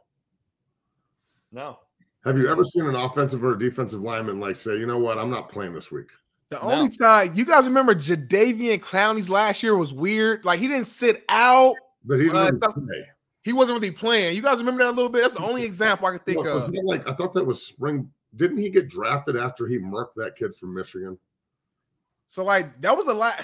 No. 1.50 1.78
Have 2.24 2.38
you 2.38 2.48
ever 2.48 2.64
seen 2.64 2.86
an 2.86 2.94
offensive 2.94 3.42
or 3.44 3.56
defensive 3.56 4.00
lineman 4.00 4.38
like 4.38 4.54
say, 4.54 4.78
you 4.78 4.86
know 4.86 4.98
what, 4.98 5.18
I'm 5.18 5.30
not 5.30 5.48
playing 5.48 5.72
this 5.72 5.90
week? 5.90 6.06
The 6.50 6.56
no. 6.58 6.72
only 6.72 6.88
time 6.88 7.32
you 7.34 7.44
guys 7.44 7.64
remember 7.64 7.94
Jadeveon 7.94 8.80
Clowney's 8.80 9.28
last 9.28 9.62
year 9.62 9.76
was 9.76 9.92
weird. 9.92 10.44
Like 10.44 10.60
he 10.60 10.68
didn't 10.68 10.86
sit 10.86 11.24
out, 11.28 11.74
but 12.04 12.20
he 12.20 12.26
didn't 12.26 12.62
uh, 12.62 12.72
play. 12.72 13.06
He 13.42 13.52
wasn't 13.52 13.80
really 13.80 13.92
playing. 13.92 14.36
You 14.36 14.42
guys 14.42 14.58
remember 14.58 14.84
that 14.84 14.90
a 14.90 14.96
little 14.96 15.08
bit? 15.08 15.22
That's 15.22 15.34
the 15.34 15.42
only 15.42 15.64
example 15.64 16.06
I 16.06 16.10
can 16.10 16.20
think 16.20 16.46
of. 16.46 16.70
Like 16.84 17.08
I 17.08 17.14
thought 17.14 17.34
that 17.34 17.44
was 17.44 17.66
spring. 17.66 18.08
Didn't 18.36 18.58
he 18.58 18.70
get 18.70 18.88
drafted 18.88 19.36
after 19.36 19.66
he 19.66 19.78
murked 19.78 20.14
that 20.16 20.36
kid 20.36 20.54
from 20.54 20.74
Michigan? 20.74 21.18
So 22.32 22.42
like 22.42 22.80
that 22.80 22.96
was 22.96 23.06
a 23.08 23.12
lot. 23.12 23.34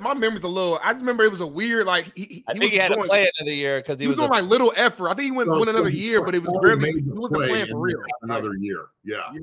my 0.00 0.14
memory's 0.14 0.44
a 0.44 0.48
little. 0.48 0.78
I 0.84 0.92
just 0.92 1.00
remember 1.00 1.24
it 1.24 1.32
was 1.32 1.40
a 1.40 1.46
weird 1.48 1.84
like. 1.84 2.12
He, 2.14 2.22
he 2.22 2.44
I 2.46 2.52
think 2.52 2.70
he 2.70 2.78
had 2.78 2.92
going, 2.92 3.02
to 3.02 3.08
play 3.08 3.28
another 3.40 3.52
year 3.52 3.80
because 3.80 3.98
he, 3.98 4.04
he, 4.04 4.06
was, 4.06 4.18
was 4.18 4.28
doing 4.28 4.38
a, 4.38 4.40
like 4.40 4.48
little 4.48 4.72
effort. 4.76 5.08
I 5.08 5.14
think 5.14 5.24
he 5.24 5.30
went 5.32 5.48
so, 5.48 5.58
win 5.58 5.68
another 5.68 5.90
so 5.90 5.96
year, 5.96 6.24
but 6.24 6.32
it 6.36 6.44
was 6.44 6.56
barely. 6.62 6.92
He 6.92 7.02
wasn't 7.06 7.42
playing 7.42 7.66
for 7.66 7.80
real. 7.80 7.98
Another 8.22 8.54
year, 8.54 8.86
yeah, 9.02 9.16
yeah. 9.32 9.40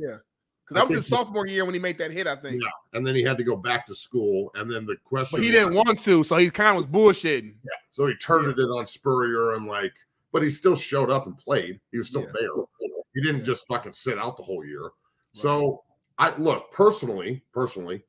Because 0.65 0.71
that 0.71 0.87
was 0.87 0.99
his 0.99 1.07
sophomore 1.07 1.47
year 1.47 1.65
when 1.65 1.73
he 1.73 1.81
made 1.81 1.97
that 1.97 2.11
hit. 2.11 2.27
I 2.27 2.37
think. 2.37 2.61
Yeah, 2.61 2.69
and 2.97 3.05
then 3.05 3.13
he 3.13 3.23
had 3.23 3.37
to 3.39 3.43
go 3.43 3.57
back 3.57 3.85
to 3.87 3.93
school, 3.93 4.51
and 4.55 4.71
then 4.71 4.85
the 4.85 4.95
question. 5.03 5.37
But 5.37 5.43
he 5.43 5.51
didn't 5.51 5.73
want 5.73 5.99
to, 5.99 6.23
so 6.23 6.37
he 6.37 6.49
kind 6.49 6.69
of 6.69 6.75
was 6.77 6.85
bullshitting. 6.85 7.55
Yeah, 7.61 7.71
so 7.91 8.07
he 8.07 8.15
turned 8.15 8.55
yeah. 8.57 8.63
it 8.63 8.67
on 8.67 8.87
Spurrier 8.87 9.55
and 9.55 9.67
like, 9.67 9.93
but 10.31 10.43
he 10.43 10.49
still 10.49 10.75
showed 10.75 11.09
up 11.09 11.25
and 11.25 11.37
played. 11.37 11.77
He 11.91 11.97
was 11.97 12.07
still 12.07 12.21
yeah. 12.21 12.31
there. 12.39 12.89
He 13.15 13.21
didn't 13.21 13.39
yeah. 13.39 13.47
just 13.47 13.67
fucking 13.67 13.91
sit 13.91 14.17
out 14.17 14.37
the 14.37 14.43
whole 14.43 14.63
year. 14.63 14.83
Right. 14.83 14.91
So 15.33 15.83
I 16.17 16.33
look 16.37 16.71
personally, 16.71 17.43
personally 17.51 18.05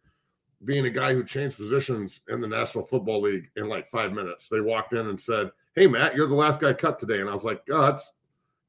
being 0.64 0.86
a 0.86 0.90
guy 0.90 1.14
who 1.14 1.24
changed 1.24 1.56
positions 1.56 2.20
in 2.28 2.40
the 2.40 2.48
National 2.48 2.84
Football 2.84 3.22
League 3.22 3.50
in 3.56 3.68
like 3.68 3.88
five 3.88 4.12
minutes. 4.12 4.48
They 4.48 4.60
walked 4.60 4.92
in 4.92 5.08
and 5.08 5.20
said, 5.20 5.50
Hey, 5.74 5.86
Matt, 5.86 6.14
you're 6.14 6.26
the 6.26 6.34
last 6.34 6.60
guy 6.60 6.72
cut 6.72 6.98
today. 6.98 7.20
And 7.20 7.28
I 7.28 7.32
was 7.32 7.44
like, 7.44 7.62
Oh, 7.70 7.82
that's 7.82 8.12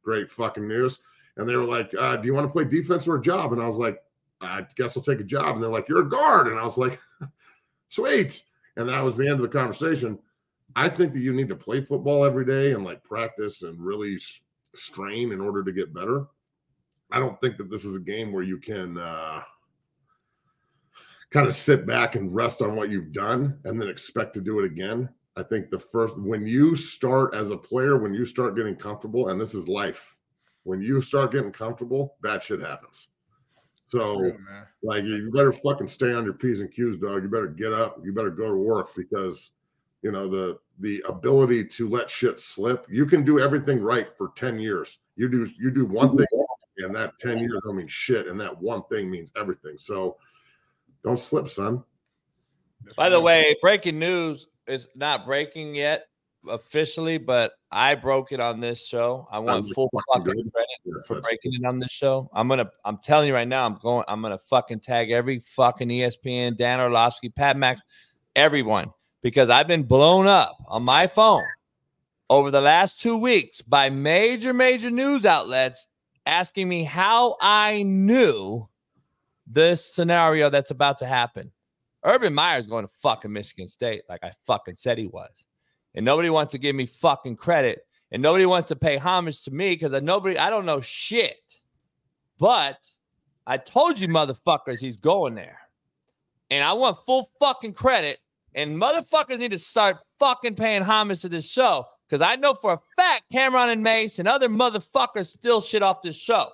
great 0.04 0.30
fucking 0.30 0.68
news. 0.68 1.00
And 1.38 1.48
they 1.48 1.56
were 1.56 1.66
like, 1.66 1.94
uh, 2.00 2.18
Do 2.18 2.28
you 2.28 2.34
want 2.34 2.48
to 2.48 2.52
play 2.52 2.64
defense 2.64 3.08
or 3.08 3.16
a 3.16 3.22
job? 3.22 3.52
And 3.54 3.62
I 3.62 3.68
was 3.68 3.78
like, 3.78 4.02
I 4.40 4.66
guess 4.76 4.96
I'll 4.96 5.04
take 5.04 5.20
a 5.20 5.26
job. 5.26 5.56
And 5.56 5.62
they're 5.62 5.70
like, 5.70 5.90
You're 5.90 6.02
a 6.02 6.10
guard. 6.10 6.48
And 6.48 6.60
I 6.60 6.64
was 6.64 6.78
like, 6.78 7.00
Sweet. 7.90 8.44
And 8.78 8.88
that 8.88 9.04
was 9.04 9.18
the 9.18 9.26
end 9.26 9.36
of 9.36 9.42
the 9.42 9.48
conversation. 9.50 10.18
I 10.76 10.88
think 10.88 11.12
that 11.12 11.20
you 11.20 11.34
need 11.34 11.50
to 11.50 11.56
play 11.56 11.82
football 11.82 12.24
every 12.24 12.46
day 12.46 12.72
and 12.72 12.86
like 12.86 13.04
practice 13.04 13.64
and 13.64 13.78
really 13.78 14.18
strain 14.74 15.34
in 15.34 15.42
order 15.42 15.64
to 15.64 15.74
get 15.74 15.94
better. 15.94 16.28
I 17.12 17.20
don't 17.20 17.40
think 17.42 17.58
that 17.58 17.70
this 17.70 17.84
is 17.84 17.98
a 17.98 18.00
game 18.00 18.32
where 18.32 18.44
you 18.44 18.58
can, 18.58 18.98
uh, 18.98 19.42
kind 21.32 21.48
of 21.48 21.56
sit 21.56 21.86
back 21.86 22.16
and 22.16 22.34
rest 22.36 22.62
on 22.62 22.76
what 22.76 22.90
you've 22.90 23.12
done 23.12 23.58
and 23.64 23.82
then 23.82 23.88
expect 23.88 24.34
to 24.34 24.42
do 24.42 24.60
it 24.60 24.66
again. 24.66 25.10
I 25.38 25.44
think 25.44 25.70
the 25.70 25.80
first, 25.80 26.18
when 26.18 26.46
you 26.46 26.76
start 26.76 27.34
as 27.34 27.52
a 27.52 27.58
player, 27.58 27.98
when 27.98 28.14
you 28.14 28.26
start 28.26 28.56
getting 28.56 28.76
comfortable, 28.76 29.30
and 29.30 29.40
this 29.40 29.56
is 29.56 29.68
life, 29.68 30.18
when 30.64 30.82
you 30.82 31.00
start 31.00 31.32
getting 31.32 31.52
comfortable, 31.52 32.16
bad 32.22 32.44
shit 32.44 32.62
happens. 32.62 33.08
So, 33.88 34.20
true, 34.20 34.38
like, 34.84 35.04
you 35.04 35.32
better 35.34 35.52
fucking 35.52 35.88
stay 35.88 36.14
on 36.14 36.24
your 36.24 36.34
P's 36.34 36.62
and 36.62 36.72
Q's, 36.72 36.98
dog. 36.98 37.24
You 37.24 37.30
better 37.30 37.48
get 37.48 37.74
up. 37.74 38.00
You 38.04 38.14
better 38.14 38.30
go 38.30 38.50
to 38.50 38.56
work 38.56 38.96
because, 38.96 39.52
you 40.02 40.12
know, 40.12 40.30
the 40.30 40.60
the 40.80 41.04
ability 41.08 41.66
to 41.66 41.90
let 41.90 42.10
shit 42.10 42.40
slip. 42.40 42.86
You 42.90 43.06
can 43.06 43.26
do 43.26 43.40
everything 43.40 43.82
right 43.82 44.16
for 44.18 44.32
ten 44.36 44.60
years. 44.60 45.00
You 45.18 45.28
do 45.28 45.46
you 45.60 45.72
do 45.72 45.86
one 45.86 46.16
thing, 46.16 46.28
and 46.78 46.96
that 46.96 47.20
ten 47.20 47.40
years 47.40 47.64
don't 47.66 47.76
mean 47.76 47.88
shit, 47.88 48.28
and 48.28 48.40
that 48.40 48.62
one 48.62 48.84
thing 48.90 49.12
means 49.12 49.32
everything. 49.36 49.78
So, 49.78 50.18
don't 51.04 51.20
slip, 51.20 51.48
son. 51.48 51.84
By 52.96 53.10
the 53.10 53.20
way, 53.20 53.56
breaking 53.62 54.00
news 54.00 54.48
is 54.68 54.88
not 54.96 55.26
breaking 55.26 55.76
yet. 55.76 56.06
officially, 56.50 57.20
but 57.20 57.52
I 57.72 57.94
broke 57.94 58.32
it 58.32 58.40
on 58.40 58.60
this 58.60 58.84
show. 58.88 59.28
I 59.32 59.38
want 59.38 59.66
Sounds 59.66 59.74
full 59.74 59.90
fucking 59.94 60.26
fucking 60.26 60.44
good. 60.44 60.52
credit 60.54 60.70
Yes, 60.86 61.06
for 61.06 61.14
that's- 61.18 61.22
breaking 61.30 61.54
it 61.62 61.68
on 61.68 61.78
this 61.78 61.92
show. 61.92 62.32
I'm 62.34 62.48
gonna. 62.48 62.68
I'm 62.84 62.98
telling 62.98 63.28
you 63.28 63.36
right 63.36 63.48
now. 63.48 63.64
I'm 63.68 63.78
going. 63.78 64.06
I'm 64.08 64.24
gonna 64.24 64.40
fucking 64.40 64.80
tag 64.80 65.12
every 65.12 65.38
fucking 65.38 65.88
ESPN, 65.90 66.58
Dan 66.58 66.80
Orlovsky, 66.82 67.30
Pat 67.30 67.58
Max, 67.58 67.84
everyone, 68.36 68.92
because 69.22 69.52
I've 69.52 69.68
been 69.68 69.84
blown 69.84 70.26
up 70.26 70.58
on 70.68 70.82
my 70.82 71.06
phone 71.06 71.44
over 72.28 72.50
the 72.50 72.60
last 72.62 73.00
two 73.00 73.20
weeks 73.20 73.62
by 73.62 73.92
major, 73.92 74.52
major 74.52 74.90
news 74.90 75.28
outlets 75.28 75.86
asking 76.26 76.68
me 76.68 76.84
how 76.86 77.38
I 77.40 77.84
knew 77.84 78.68
this 79.54 79.86
scenario 79.86 80.50
that's 80.50 80.72
about 80.72 81.00
to 81.00 81.06
happen. 81.06 81.52
Urban 82.04 82.34
Meyer's 82.34 82.68
going 82.68 82.86
to 82.86 82.92
fucking 83.02 83.32
Michigan 83.32 83.68
State, 83.68 84.04
like 84.10 84.24
I 84.24 84.32
fucking 84.48 84.76
said 84.76 84.98
he 84.98 85.08
was. 85.08 85.44
And 85.94 86.06
nobody 86.06 86.30
wants 86.30 86.52
to 86.54 86.58
give 86.58 86.76
me 86.76 86.86
fucking 86.86 87.36
credit. 87.36 87.86
And 88.12 88.22
nobody 88.22 88.46
wants 88.46 88.70
to 88.70 88.76
pay 88.76 88.98
homage 88.98 89.44
to 89.44 89.52
me 89.52 89.76
because 89.76 90.02
nobody, 90.02 90.38
I 90.38 90.50
don't 90.50 90.66
know 90.66 90.82
shit. 90.82 91.38
But 92.40 92.78
I 93.46 93.58
told 93.58 94.00
you, 94.00 94.08
motherfuckers, 94.08 94.80
he's 94.80 94.98
going 94.98 95.36
there. 95.36 95.60
And 96.50 96.64
I 96.64 96.74
want 96.74 96.98
full 97.06 97.30
fucking 97.40 97.74
credit. 97.74 98.20
And 98.54 98.82
motherfuckers 98.82 99.40
need 99.40 99.52
to 99.52 99.60
start 99.60 100.00
fucking 100.20 100.56
paying 100.56 100.82
homage 100.82 101.22
to 101.22 101.30
this 101.30 101.50
show. 101.50 101.86
Because 102.08 102.22
I 102.22 102.36
know 102.36 102.54
for 102.54 102.74
a 102.74 102.80
fact 102.98 103.24
Cameron 103.32 103.70
and 103.70 103.84
Mace 103.84 104.20
and 104.20 104.28
other 104.28 104.50
motherfuckers 104.50 105.28
still 105.28 105.62
shit 105.62 105.82
off 105.82 106.02
this 106.02 106.18
show. 106.18 106.50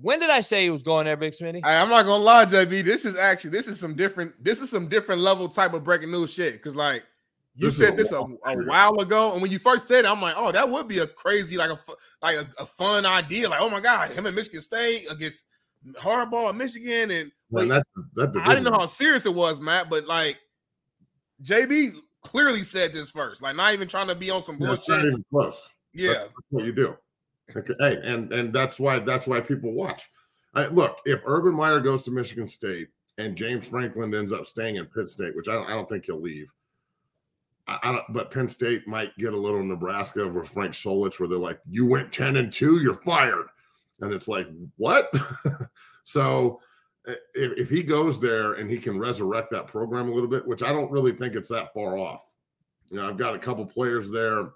When 0.00 0.20
did 0.20 0.30
I 0.30 0.40
say 0.40 0.64
he 0.64 0.70
was 0.70 0.82
going 0.82 1.04
there, 1.04 1.16
Big 1.16 1.32
Smitty? 1.34 1.60
Hey, 1.64 1.76
I'm 1.76 1.88
not 1.90 2.06
gonna 2.06 2.22
lie, 2.22 2.46
JB. 2.46 2.84
This 2.84 3.04
is 3.04 3.16
actually 3.18 3.50
this 3.50 3.68
is 3.68 3.78
some 3.78 3.94
different. 3.94 4.42
This 4.42 4.60
is 4.60 4.70
some 4.70 4.88
different 4.88 5.20
level 5.20 5.48
type 5.48 5.74
of 5.74 5.84
breaking 5.84 6.10
news 6.10 6.32
shit. 6.32 6.54
Because 6.54 6.74
like 6.74 7.04
you 7.54 7.66
This 7.66 7.76
said 7.76 7.94
a 7.94 7.96
this 7.96 8.12
a, 8.12 8.16
a 8.16 8.64
while 8.64 8.98
ago, 9.00 9.32
and 9.32 9.42
when 9.42 9.50
you 9.50 9.58
first 9.58 9.86
said 9.86 10.04
it, 10.04 10.08
I'm 10.10 10.22
like, 10.22 10.34
oh, 10.36 10.50
that 10.50 10.68
would 10.68 10.88
be 10.88 10.98
a 10.98 11.06
crazy 11.06 11.56
like 11.58 11.70
a 11.70 11.78
like 12.22 12.36
a, 12.36 12.46
a 12.62 12.66
fun 12.66 13.04
idea. 13.04 13.48
Like, 13.48 13.60
oh 13.60 13.68
my 13.68 13.80
god, 13.80 14.10
him 14.10 14.24
and 14.26 14.34
Michigan 14.34 14.62
State 14.62 15.06
against 15.10 15.44
Harbaugh 15.98 16.48
at 16.48 16.54
Michigan, 16.54 17.10
and 17.10 17.32
Man, 17.50 17.68
like, 17.68 17.82
that, 18.16 18.32
that 18.32 18.40
I 18.42 18.48
didn't 18.54 18.64
know 18.64 18.78
how 18.78 18.86
serious 18.86 19.26
it 19.26 19.34
was, 19.34 19.60
Matt. 19.60 19.90
But 19.90 20.06
like 20.06 20.38
JB 21.42 21.90
clearly 22.22 22.60
said 22.64 22.94
this 22.94 23.10
first, 23.10 23.42
like 23.42 23.56
not 23.56 23.74
even 23.74 23.88
trying 23.88 24.08
to 24.08 24.14
be 24.14 24.30
on 24.30 24.42
some 24.42 24.56
Yeah, 24.58 24.68
bullshit. 24.68 25.00
even 25.00 25.24
close. 25.30 25.68
Yeah, 25.92 26.12
That's 26.14 26.30
what 26.48 26.64
you 26.64 26.72
do. 26.72 26.96
Okay, 27.54 27.74
Hey, 27.78 27.98
and 28.04 28.32
and 28.32 28.52
that's 28.52 28.78
why 28.78 28.98
that's 28.98 29.26
why 29.26 29.40
people 29.40 29.72
watch. 29.72 30.08
I, 30.54 30.66
look, 30.66 30.98
if 31.06 31.20
Urban 31.24 31.54
Meyer 31.54 31.80
goes 31.80 32.04
to 32.04 32.10
Michigan 32.10 32.46
State 32.46 32.88
and 33.18 33.36
James 33.36 33.66
Franklin 33.66 34.14
ends 34.14 34.32
up 34.32 34.46
staying 34.46 34.76
in 34.76 34.86
Pitt 34.86 35.08
State, 35.08 35.34
which 35.34 35.48
I 35.48 35.54
don't, 35.54 35.66
I 35.66 35.70
don't 35.70 35.88
think 35.88 36.04
he'll 36.04 36.20
leave. 36.20 36.48
I, 37.66 37.78
I 37.82 37.92
don't, 37.92 38.04
but 38.10 38.30
Penn 38.30 38.48
State 38.48 38.86
might 38.86 39.16
get 39.16 39.32
a 39.32 39.38
little 39.38 39.62
Nebraska 39.62 40.28
with 40.28 40.48
Frank 40.48 40.72
Solich, 40.72 41.18
where 41.18 41.28
they're 41.28 41.38
like, 41.38 41.60
"You 41.68 41.86
went 41.86 42.12
ten 42.12 42.36
and 42.36 42.52
two, 42.52 42.80
you're 42.80 43.00
fired," 43.02 43.46
and 44.00 44.12
it's 44.12 44.28
like, 44.28 44.48
what? 44.76 45.10
so 46.04 46.60
if, 47.06 47.52
if 47.58 47.70
he 47.70 47.82
goes 47.82 48.20
there 48.20 48.54
and 48.54 48.70
he 48.70 48.78
can 48.78 48.98
resurrect 48.98 49.50
that 49.52 49.66
program 49.66 50.08
a 50.08 50.12
little 50.12 50.28
bit, 50.28 50.46
which 50.46 50.62
I 50.62 50.72
don't 50.72 50.90
really 50.90 51.12
think 51.12 51.34
it's 51.34 51.48
that 51.48 51.72
far 51.72 51.98
off. 51.98 52.22
You 52.90 52.98
know, 52.98 53.08
I've 53.08 53.16
got 53.16 53.34
a 53.34 53.38
couple 53.38 53.64
players 53.64 54.10
there. 54.10 54.50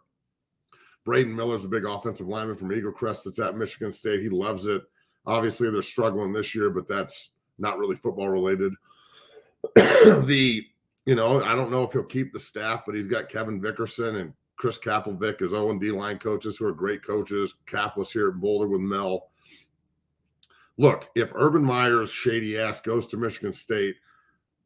Braden 1.07 1.35
Miller's 1.35 1.65
a 1.65 1.69
big 1.69 1.87
offensive 1.87 2.27
lineman 2.27 2.57
from 2.57 2.73
Eagle 2.73 2.91
Crest 2.91 3.25
that's 3.25 3.39
at 3.39 3.57
Michigan 3.57 3.93
State. 3.93 4.21
He 4.21 4.29
loves 4.29 4.67
it. 4.67 4.83
Obviously, 5.25 5.71
they're 5.71 5.81
struggling 5.81 6.33
this 6.33 6.53
year, 6.53 6.69
but 6.69 6.89
that's 6.89 7.31
not 7.59 7.79
really 7.79 7.95
football 7.95 8.29
related. 8.29 8.73
the, 9.77 10.67
you 11.07 11.15
know, 11.15 11.43
I 11.45 11.55
don't 11.55 11.71
know 11.71 11.85
if 11.85 11.93
he'll 11.93 12.03
keep 12.03 12.33
the 12.33 12.41
staff, 12.41 12.83
but 12.85 12.97
he's 12.97 13.07
got 13.07 13.29
Kevin 13.29 13.61
Vickerson 13.61 14.21
and 14.21 14.33
Chris 14.57 14.79
Kapilovic 14.79 15.43
as 15.43 15.55
O 15.55 15.71
and 15.71 15.81
D 15.81 15.93
line 15.93 16.19
coaches 16.19 16.57
who 16.59 16.67
are 16.67 16.73
great 16.73 17.05
coaches. 17.05 17.55
Cap 17.67 17.97
was 17.97 18.11
here 18.11 18.29
at 18.29 18.41
Boulder 18.41 18.67
with 18.67 18.81
Mel. 18.81 19.29
Look, 20.77 21.09
if 21.15 21.33
Urban 21.37 21.65
Meyer's 21.65 22.11
shady 22.11 22.59
ass 22.59 22.81
goes 22.81 23.07
to 23.07 23.17
Michigan 23.17 23.53
State, 23.53 23.95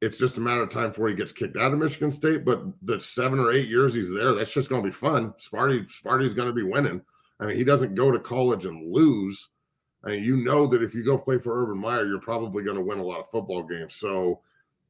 it's 0.00 0.18
just 0.18 0.38
a 0.38 0.40
matter 0.40 0.62
of 0.62 0.70
time 0.70 0.88
before 0.88 1.08
he 1.08 1.14
gets 1.14 1.32
kicked 1.32 1.56
out 1.56 1.72
of 1.72 1.78
Michigan 1.78 2.10
State. 2.10 2.44
But 2.44 2.62
the 2.82 2.98
seven 2.98 3.38
or 3.38 3.52
eight 3.52 3.68
years 3.68 3.94
he's 3.94 4.12
there, 4.12 4.34
that's 4.34 4.52
just 4.52 4.70
going 4.70 4.82
to 4.82 4.88
be 4.88 4.92
fun. 4.92 5.32
Sparty, 5.38 5.82
Sparty's 5.88 6.34
going 6.34 6.48
to 6.48 6.54
be 6.54 6.62
winning. 6.62 7.02
I 7.38 7.46
mean, 7.46 7.56
he 7.56 7.64
doesn't 7.64 7.94
go 7.94 8.10
to 8.10 8.18
college 8.18 8.66
and 8.66 8.92
lose. 8.92 9.48
I 10.04 10.10
mean, 10.10 10.24
you 10.24 10.36
know 10.36 10.66
that 10.68 10.82
if 10.82 10.94
you 10.94 11.04
go 11.04 11.18
play 11.18 11.38
for 11.38 11.62
Urban 11.62 11.78
Meyer, 11.78 12.06
you're 12.06 12.20
probably 12.20 12.64
going 12.64 12.76
to 12.76 12.82
win 12.82 12.98
a 12.98 13.04
lot 13.04 13.20
of 13.20 13.30
football 13.30 13.62
games. 13.62 13.94
So, 13.94 14.40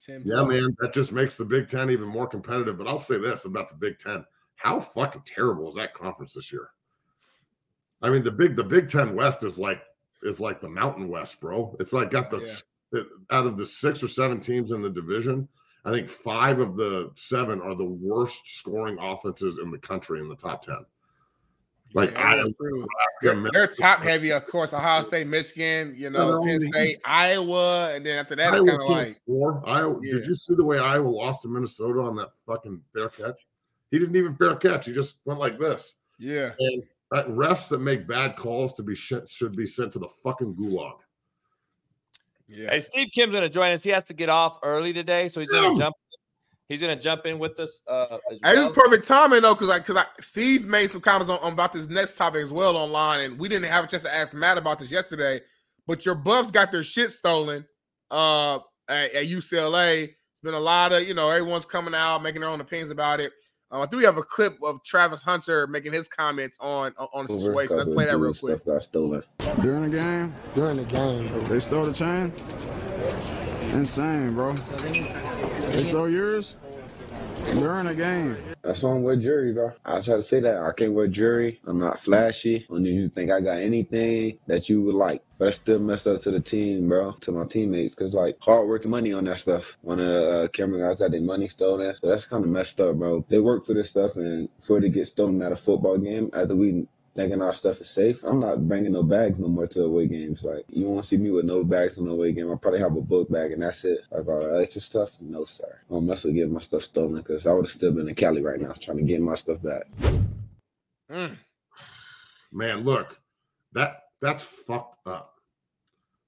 10 0.05 0.23
yeah, 0.24 0.45
man, 0.45 0.74
that 0.81 0.95
just 0.95 1.12
makes 1.12 1.37
the 1.37 1.45
Big 1.45 1.69
Ten 1.69 1.91
even 1.91 2.09
more 2.09 2.27
competitive. 2.27 2.78
But 2.78 2.87
I'll 2.87 2.99
say 2.99 3.19
this 3.19 3.45
about 3.45 3.69
the 3.69 3.74
Big 3.74 3.99
Ten: 3.99 4.24
how 4.55 4.78
fucking 4.78 5.23
terrible 5.27 5.69
is 5.69 5.74
that 5.74 5.95
conference 5.95 6.32
this 6.32 6.53
year? 6.53 6.70
I 8.01 8.09
mean, 8.09 8.23
the 8.23 8.31
big 8.31 8.57
the 8.57 8.65
Big 8.65 8.89
Ten 8.89 9.15
West 9.15 9.45
is 9.45 9.59
like 9.59 9.82
is 10.23 10.41
like 10.41 10.61
the 10.61 10.69
Mountain 10.69 11.09
West, 11.09 11.41
bro. 11.41 11.77
It's 11.81 11.93
like 11.93 12.11
got 12.11 12.31
the 12.31 12.39
Yeah. 12.39 12.55
Out 13.31 13.47
of 13.47 13.57
the 13.57 13.67
six 13.67 14.03
or 14.03 14.09
seven 14.09 14.41
teams 14.41 14.73
in 14.73 14.83
the 14.83 14.91
division, 14.91 15.49
I 15.85 15.91
think 15.91 16.09
five 16.09 16.59
of 16.59 16.77
the 16.77 17.11
seven 17.17 17.61
are 17.61 17.75
the 17.75 17.85
worst 17.85 18.43
scoring 18.47 18.99
offenses 19.01 19.59
in 19.62 19.71
the 19.71 19.79
country 19.79 20.21
in 20.21 20.29
the 20.29 20.37
top 20.37 20.65
ten. 20.65 20.85
Like 21.95 22.12
Yeah, 22.12 22.29
I, 22.29 22.37
that's. 22.37 22.53
They're, 23.23 23.51
they're 23.53 23.67
top 23.67 24.03
heavy, 24.03 24.31
of 24.31 24.47
course. 24.47 24.73
Ohio 24.73 25.03
State, 25.03 25.27
Michigan, 25.27 25.95
you 25.97 26.09
know, 26.09 26.41
No, 26.41 26.43
Penn 26.47 26.61
State, 26.61 26.99
Iowa, 27.05 27.93
and 27.95 28.07
then 28.07 28.19
after 28.19 28.37
that, 28.37 28.55
it's 28.55 28.57
Iowa 28.57 28.67
kind 28.69 28.83
of 28.83 28.89
like 28.89 29.09
score. 29.09 29.62
Iowa, 29.67 29.99
Yeah. 30.03 30.15
Did 30.15 30.27
you 30.27 30.37
see 30.37 30.55
the 30.55 30.65
way 30.65 30.79
Iowa 30.79 31.09
lost 31.09 31.43
to 31.43 31.49
Minnesota 31.49 32.01
on 32.01 32.17
that 32.17 32.31
fucking 32.47 32.81
fair 32.95 33.09
catch? 33.09 33.47
He 33.91 33.99
didn't 33.99 34.17
even 34.17 34.37
fair 34.37 34.55
catch. 34.57 34.87
He 34.87 34.93
just 34.93 35.17
went 35.25 35.41
like 35.41 35.59
this. 35.59 35.97
yeah, 36.19 36.53
And 36.59 36.83
that 37.11 37.27
refs 37.29 37.69
that 37.71 37.81
make 37.81 38.07
bad 38.07 38.37
calls 38.37 38.73
to 38.75 38.83
be 38.83 38.95
should 38.95 39.57
be 39.57 39.67
sent 39.67 39.93
to 39.93 39.99
the 39.99 40.09
fucking 40.23 40.55
gulag. 40.55 41.01
Yeah. 42.51 42.70
Hey, 42.70 42.81
Steve 42.81 43.09
Kim's 43.14 43.32
gonna 43.32 43.48
join 43.48 43.72
us. 43.72 43.82
He 43.82 43.90
has 43.90 44.05
to 44.05 44.14
get 44.14 44.28
off 44.28 44.59
early 44.62 44.93
today, 44.93 45.28
so 45.28 45.40
he's 45.40 45.51
gonna 45.51 45.77
jump. 45.77 45.94
He's 46.68 46.81
gonna 46.81 46.97
jump 46.97 47.27
in 47.27 47.39
with 47.39 47.59
us. 47.60 47.81
Uh, 47.86 48.18
as 48.31 48.40
well. 48.43 48.70
is 48.70 48.77
perfect 48.77 49.06
timing 49.06 49.43
though, 49.43 49.55
because 49.55 49.70
I 49.70 49.78
because 49.78 49.97
I 49.97 50.05
Steve 50.20 50.66
made 50.66 50.90
some 50.90 51.01
comments 51.01 51.31
on, 51.31 51.39
on 51.40 51.52
about 51.52 51.72
this 51.72 51.89
next 51.89 52.16
topic 52.16 52.43
as 52.43 52.52
well 52.52 52.77
online, 52.77 53.20
and 53.20 53.39
we 53.39 53.48
didn't 53.48 53.66
have 53.66 53.85
a 53.85 53.86
chance 53.86 54.02
to 54.02 54.14
ask 54.14 54.35
Matt 54.35 54.59
about 54.59 54.78
this 54.81 54.90
yesterday. 54.90 55.40
But 55.86 56.05
your 56.05 56.14
Buffs 56.14 56.51
got 56.51 56.72
their 56.72 56.85
shit 56.85 57.12
stolen 57.12 57.66
uh 58.10 58.59
at, 58.89 59.14
at 59.14 59.27
UCLA. 59.27 60.05
It's 60.05 60.43
been 60.43 60.55
a 60.55 60.60
lot 60.60 60.93
of 60.93 61.06
you 61.06 61.14
know 61.14 61.31
everyone's 61.31 61.64
coming 61.64 61.94
out 61.94 62.22
making 62.22 62.40
their 62.40 62.51
own 62.51 62.60
opinions 62.60 62.90
about 62.90 63.20
it. 63.20 63.32
Uh, 63.73 63.83
I 63.83 63.87
think 63.87 64.01
we 64.01 64.05
have 64.05 64.17
a 64.17 64.23
clip 64.23 64.59
of 64.65 64.83
Travis 64.83 65.23
Hunter 65.23 65.67
making 65.67 65.93
his 65.93 66.09
comments 66.09 66.59
on 66.61 66.93
on, 66.99 67.09
on 67.15 67.27
the 67.27 67.39
situation. 67.39 67.77
Let's 67.77 67.89
play 67.89 68.05
that 68.07 68.19
real 68.19 68.35
quick. 68.35 68.57
Stuff 68.57 68.65
got 68.65 68.83
stolen. 68.83 69.23
During 69.63 69.91
the 69.91 69.99
game? 69.99 70.35
During 70.55 70.77
the 70.79 70.85
game. 70.85 71.49
They 71.49 71.61
stole 71.61 71.87
the 71.87 71.93
chain? 71.93 72.33
Insane, 73.73 74.35
bro. 74.35 74.55
They 74.55 75.85
stole 75.85 76.09
yours? 76.09 76.57
During 77.59 77.86
the 77.86 77.94
game. 77.94 78.36
That's 78.62 78.82
why 78.82 78.93
I'm 78.93 79.02
with 79.02 79.22
jury, 79.22 79.52
bro. 79.52 79.72
I 79.85 80.01
try 80.01 80.16
to 80.16 80.22
say 80.22 80.40
that 80.40 80.59
I 80.59 80.72
can't 80.72 80.93
wear 80.93 81.09
jury. 81.09 81.60
I'm 81.66 81.78
not 81.78 81.98
flashy. 81.98 82.66
Need 82.70 82.90
you 82.90 83.09
think 83.09 83.31
I 83.31 83.40
got 83.40 83.59
anything 83.59 84.39
that 84.47 84.68
you 84.68 84.82
would 84.82 84.94
like. 84.94 85.22
But 85.39 85.48
I 85.48 85.51
still 85.52 85.78
messed 85.78 86.06
up 86.06 86.20
to 86.22 86.31
the 86.31 86.40
team, 86.40 86.89
bro, 86.89 87.12
to 87.12 87.32
my 87.32 87.44
teammates, 87.47 87.94
because 87.94 88.14
like 88.14 88.36
hard 88.40 88.68
work 88.68 88.82
and 88.82 88.90
money 88.90 89.12
on 89.12 89.24
that 89.24 89.39
stuff. 89.39 89.78
One 89.82 89.98
of 89.98 90.06
the 90.06 90.31
uh, 90.31 90.48
camera 90.48 90.89
guys 90.89 91.01
got 91.01 91.10
their 91.10 91.20
money 91.20 91.48
stolen. 91.48 91.97
So 92.01 92.09
that's 92.09 92.27
kind 92.27 92.44
of 92.44 92.51
messed 92.51 92.81
up, 92.81 92.97
bro. 92.97 93.24
They 93.28 93.40
work 93.40 93.64
for 93.64 93.74
this 93.74 93.90
stuff, 93.90 94.16
and 94.16 94.48
for 94.60 94.78
it 94.78 94.82
to 94.82 94.89
get 94.89 95.06
stolen 95.06 95.43
at 95.43 95.52
a 95.52 95.56
football 95.56 95.98
game 95.98 96.31
after 96.32 96.55
we 96.55 96.86
thinking 97.15 97.43
our 97.43 97.55
stuff 97.55 97.81
is 97.81 97.91
safe, 97.91 98.23
I'm 98.24 98.41
not 98.41 98.69
bringing 98.69 98.93
no 98.93 99.03
bags 99.03 99.39
no 99.39 99.49
more 99.49 99.66
to 99.66 99.78
the 99.81 99.85
away 99.85 100.07
games. 100.07 100.45
Like 100.45 100.65
you 100.69 100.87
won't 100.87 101.05
see 101.05 101.16
me 101.16 101.31
with 101.31 101.45
no 101.45 101.65
bags 101.65 101.99
in 101.99 102.05
the 102.05 102.12
away 102.12 102.32
game. 102.32 102.49
I'll 102.51 102.57
probably 102.57 102.81
have 102.81 102.97
a 102.97 103.01
book 103.01 103.31
bag 103.31 103.53
and 103.53 103.62
that's 103.62 103.85
it. 103.85 104.01
Like 104.11 104.27
all 104.28 104.41
that 104.41 104.62
extra 104.62 104.81
stuff, 104.81 105.16
no 105.20 105.45
sir. 105.45 105.81
I 105.91 106.01
mess 106.01 106.24
with 106.24 106.35
getting 106.35 106.53
my 106.53 106.61
stuff 106.61 106.82
stolen 106.82 107.16
because 107.16 107.47
I 107.47 107.53
would 107.53 107.65
have 107.65 107.73
still 107.73 107.93
been 107.93 108.09
in 108.09 108.15
Cali 108.15 108.43
right 108.43 108.61
now 108.61 108.73
trying 108.73 108.99
to 108.99 109.03
get 109.03 109.20
my 109.20 109.35
stuff 109.35 109.62
back. 109.62 109.85
Mm. 111.11 111.37
Man, 112.53 112.85
look, 112.85 113.20
that 113.73 114.03
that's 114.20 114.43
fucked 114.43 115.07
up. 115.07 115.35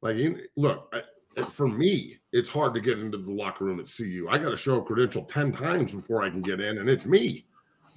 Like, 0.00 0.16
you 0.16 0.40
look, 0.56 0.92
I, 0.92 1.42
for 1.42 1.68
me, 1.68 2.18
it's 2.32 2.48
hard 2.48 2.74
to 2.74 2.80
get 2.80 2.98
into 2.98 3.18
the 3.18 3.30
locker 3.30 3.64
room 3.64 3.80
at 3.80 3.90
CU. 3.94 4.26
I 4.28 4.38
got 4.38 4.50
to 4.50 4.56
show 4.56 4.78
a 4.78 4.82
credential 4.82 5.24
ten 5.24 5.52
times 5.52 5.92
before 5.92 6.22
I 6.22 6.30
can 6.30 6.42
get 6.42 6.60
in, 6.60 6.78
and 6.78 6.88
it's 6.88 7.06
me. 7.06 7.46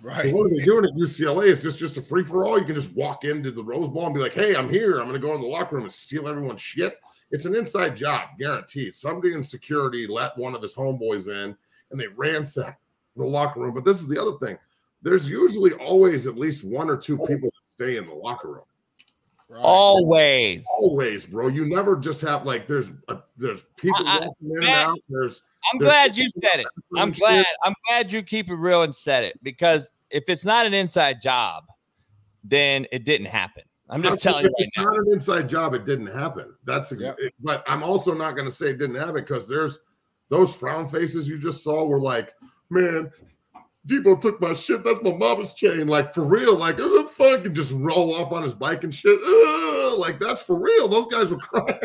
Right. 0.01 0.29
So 0.29 0.35
what 0.35 0.45
are 0.45 0.49
they 0.49 0.63
doing 0.63 0.85
at 0.85 0.91
UCLA? 0.93 1.49
It's 1.49 1.63
just 1.63 1.79
just 1.79 1.97
a 1.97 2.01
free 2.01 2.23
for 2.23 2.45
all. 2.45 2.59
You 2.59 2.65
can 2.65 2.75
just 2.75 2.93
walk 2.93 3.23
into 3.23 3.51
the 3.51 3.63
Rose 3.63 3.89
Bowl 3.89 4.05
and 4.05 4.13
be 4.13 4.21
like, 4.21 4.33
"Hey, 4.33 4.55
I'm 4.55 4.69
here. 4.69 4.99
I'm 4.99 5.07
going 5.07 5.19
to 5.19 5.25
go 5.25 5.33
in 5.35 5.41
the 5.41 5.47
locker 5.47 5.75
room 5.75 5.85
and 5.85 5.93
steal 5.93 6.27
everyone's 6.27 6.61
shit." 6.61 6.99
It's 7.31 7.45
an 7.45 7.55
inside 7.55 7.95
job, 7.95 8.29
guaranteed. 8.37 8.95
Somebody 8.95 9.33
in 9.33 9.43
security 9.43 10.05
let 10.05 10.37
one 10.37 10.53
of 10.53 10.61
his 10.61 10.75
homeboys 10.75 11.27
in, 11.27 11.55
and 11.91 11.99
they 11.99 12.07
ransacked 12.07 12.81
the 13.15 13.25
locker 13.25 13.61
room. 13.61 13.73
But 13.73 13.83
this 13.85 13.99
is 13.99 14.07
the 14.07 14.21
other 14.21 14.37
thing: 14.37 14.57
there's 15.01 15.29
usually 15.29 15.71
always 15.73 16.27
at 16.27 16.37
least 16.37 16.63
one 16.63 16.89
or 16.89 16.97
two 16.97 17.17
people 17.17 17.49
that 17.49 17.73
stay 17.73 17.97
in 17.97 18.05
the 18.05 18.13
locker 18.13 18.49
room. 18.51 18.63
Always. 19.57 20.63
Always, 20.79 21.25
bro. 21.25 21.47
You 21.47 21.65
never 21.65 21.95
just 21.95 22.21
have 22.21 22.45
like 22.45 22.67
there's 22.67 22.91
a, 23.07 23.19
there's 23.37 23.63
people 23.77 24.05
I- 24.07 24.17
I 24.17 24.19
walking 24.27 24.51
in 24.51 24.57
and 24.57 24.67
out. 24.67 24.99
There's 25.07 25.41
I'm 25.71 25.79
glad 25.79 26.17
you 26.17 26.29
said 26.29 26.61
it. 26.61 26.67
I'm 26.97 27.11
glad. 27.11 27.45
I'm 27.63 27.73
glad 27.87 28.11
you 28.11 28.21
keep 28.23 28.49
it 28.49 28.55
real 28.55 28.83
and 28.83 28.95
said 28.95 29.23
it 29.23 29.39
because 29.43 29.91
if 30.09 30.25
it's 30.27 30.45
not 30.45 30.65
an 30.65 30.73
inside 30.73 31.21
job, 31.21 31.65
then 32.43 32.85
it 32.91 33.05
didn't 33.05 33.27
happen. 33.27 33.63
I'm 33.89 34.01
just 34.01 34.21
telling 34.23 34.45
you. 34.45 34.49
Right 34.49 34.65
it's 34.65 34.77
now. 34.77 34.83
not 34.83 34.97
an 34.97 35.13
inside 35.13 35.49
job. 35.49 35.73
It 35.73 35.85
didn't 35.85 36.07
happen. 36.07 36.53
That's 36.63 36.91
ex- 36.91 37.01
yep. 37.01 37.17
but 37.39 37.63
I'm 37.67 37.83
also 37.83 38.13
not 38.13 38.35
going 38.35 38.47
to 38.47 38.53
say 38.53 38.67
it 38.67 38.77
didn't 38.77 38.95
happen 38.95 39.15
because 39.15 39.47
there's 39.47 39.79
those 40.29 40.53
frown 40.55 40.87
faces 40.87 41.27
you 41.27 41.37
just 41.37 41.63
saw 41.63 41.85
were 41.85 41.99
like, 41.99 42.33
man, 42.69 43.11
Debo 43.87 44.19
took 44.19 44.41
my 44.41 44.53
shit. 44.53 44.83
That's 44.83 45.01
my 45.03 45.13
mama's 45.13 45.53
chain. 45.53 45.87
Like 45.87 46.13
for 46.13 46.23
real. 46.23 46.57
Like 46.57 46.77
oh, 46.79 47.07
fuck, 47.07 47.45
and 47.45 47.55
just 47.55 47.71
roll 47.73 48.15
off 48.15 48.31
on 48.31 48.43
his 48.43 48.53
bike 48.53 48.83
and 48.83 48.93
shit. 48.93 49.19
Uh, 49.25 49.97
like 49.97 50.19
that's 50.19 50.41
for 50.41 50.59
real. 50.59 50.87
Those 50.87 51.07
guys 51.07 51.31
were 51.31 51.37
crying. 51.37 51.79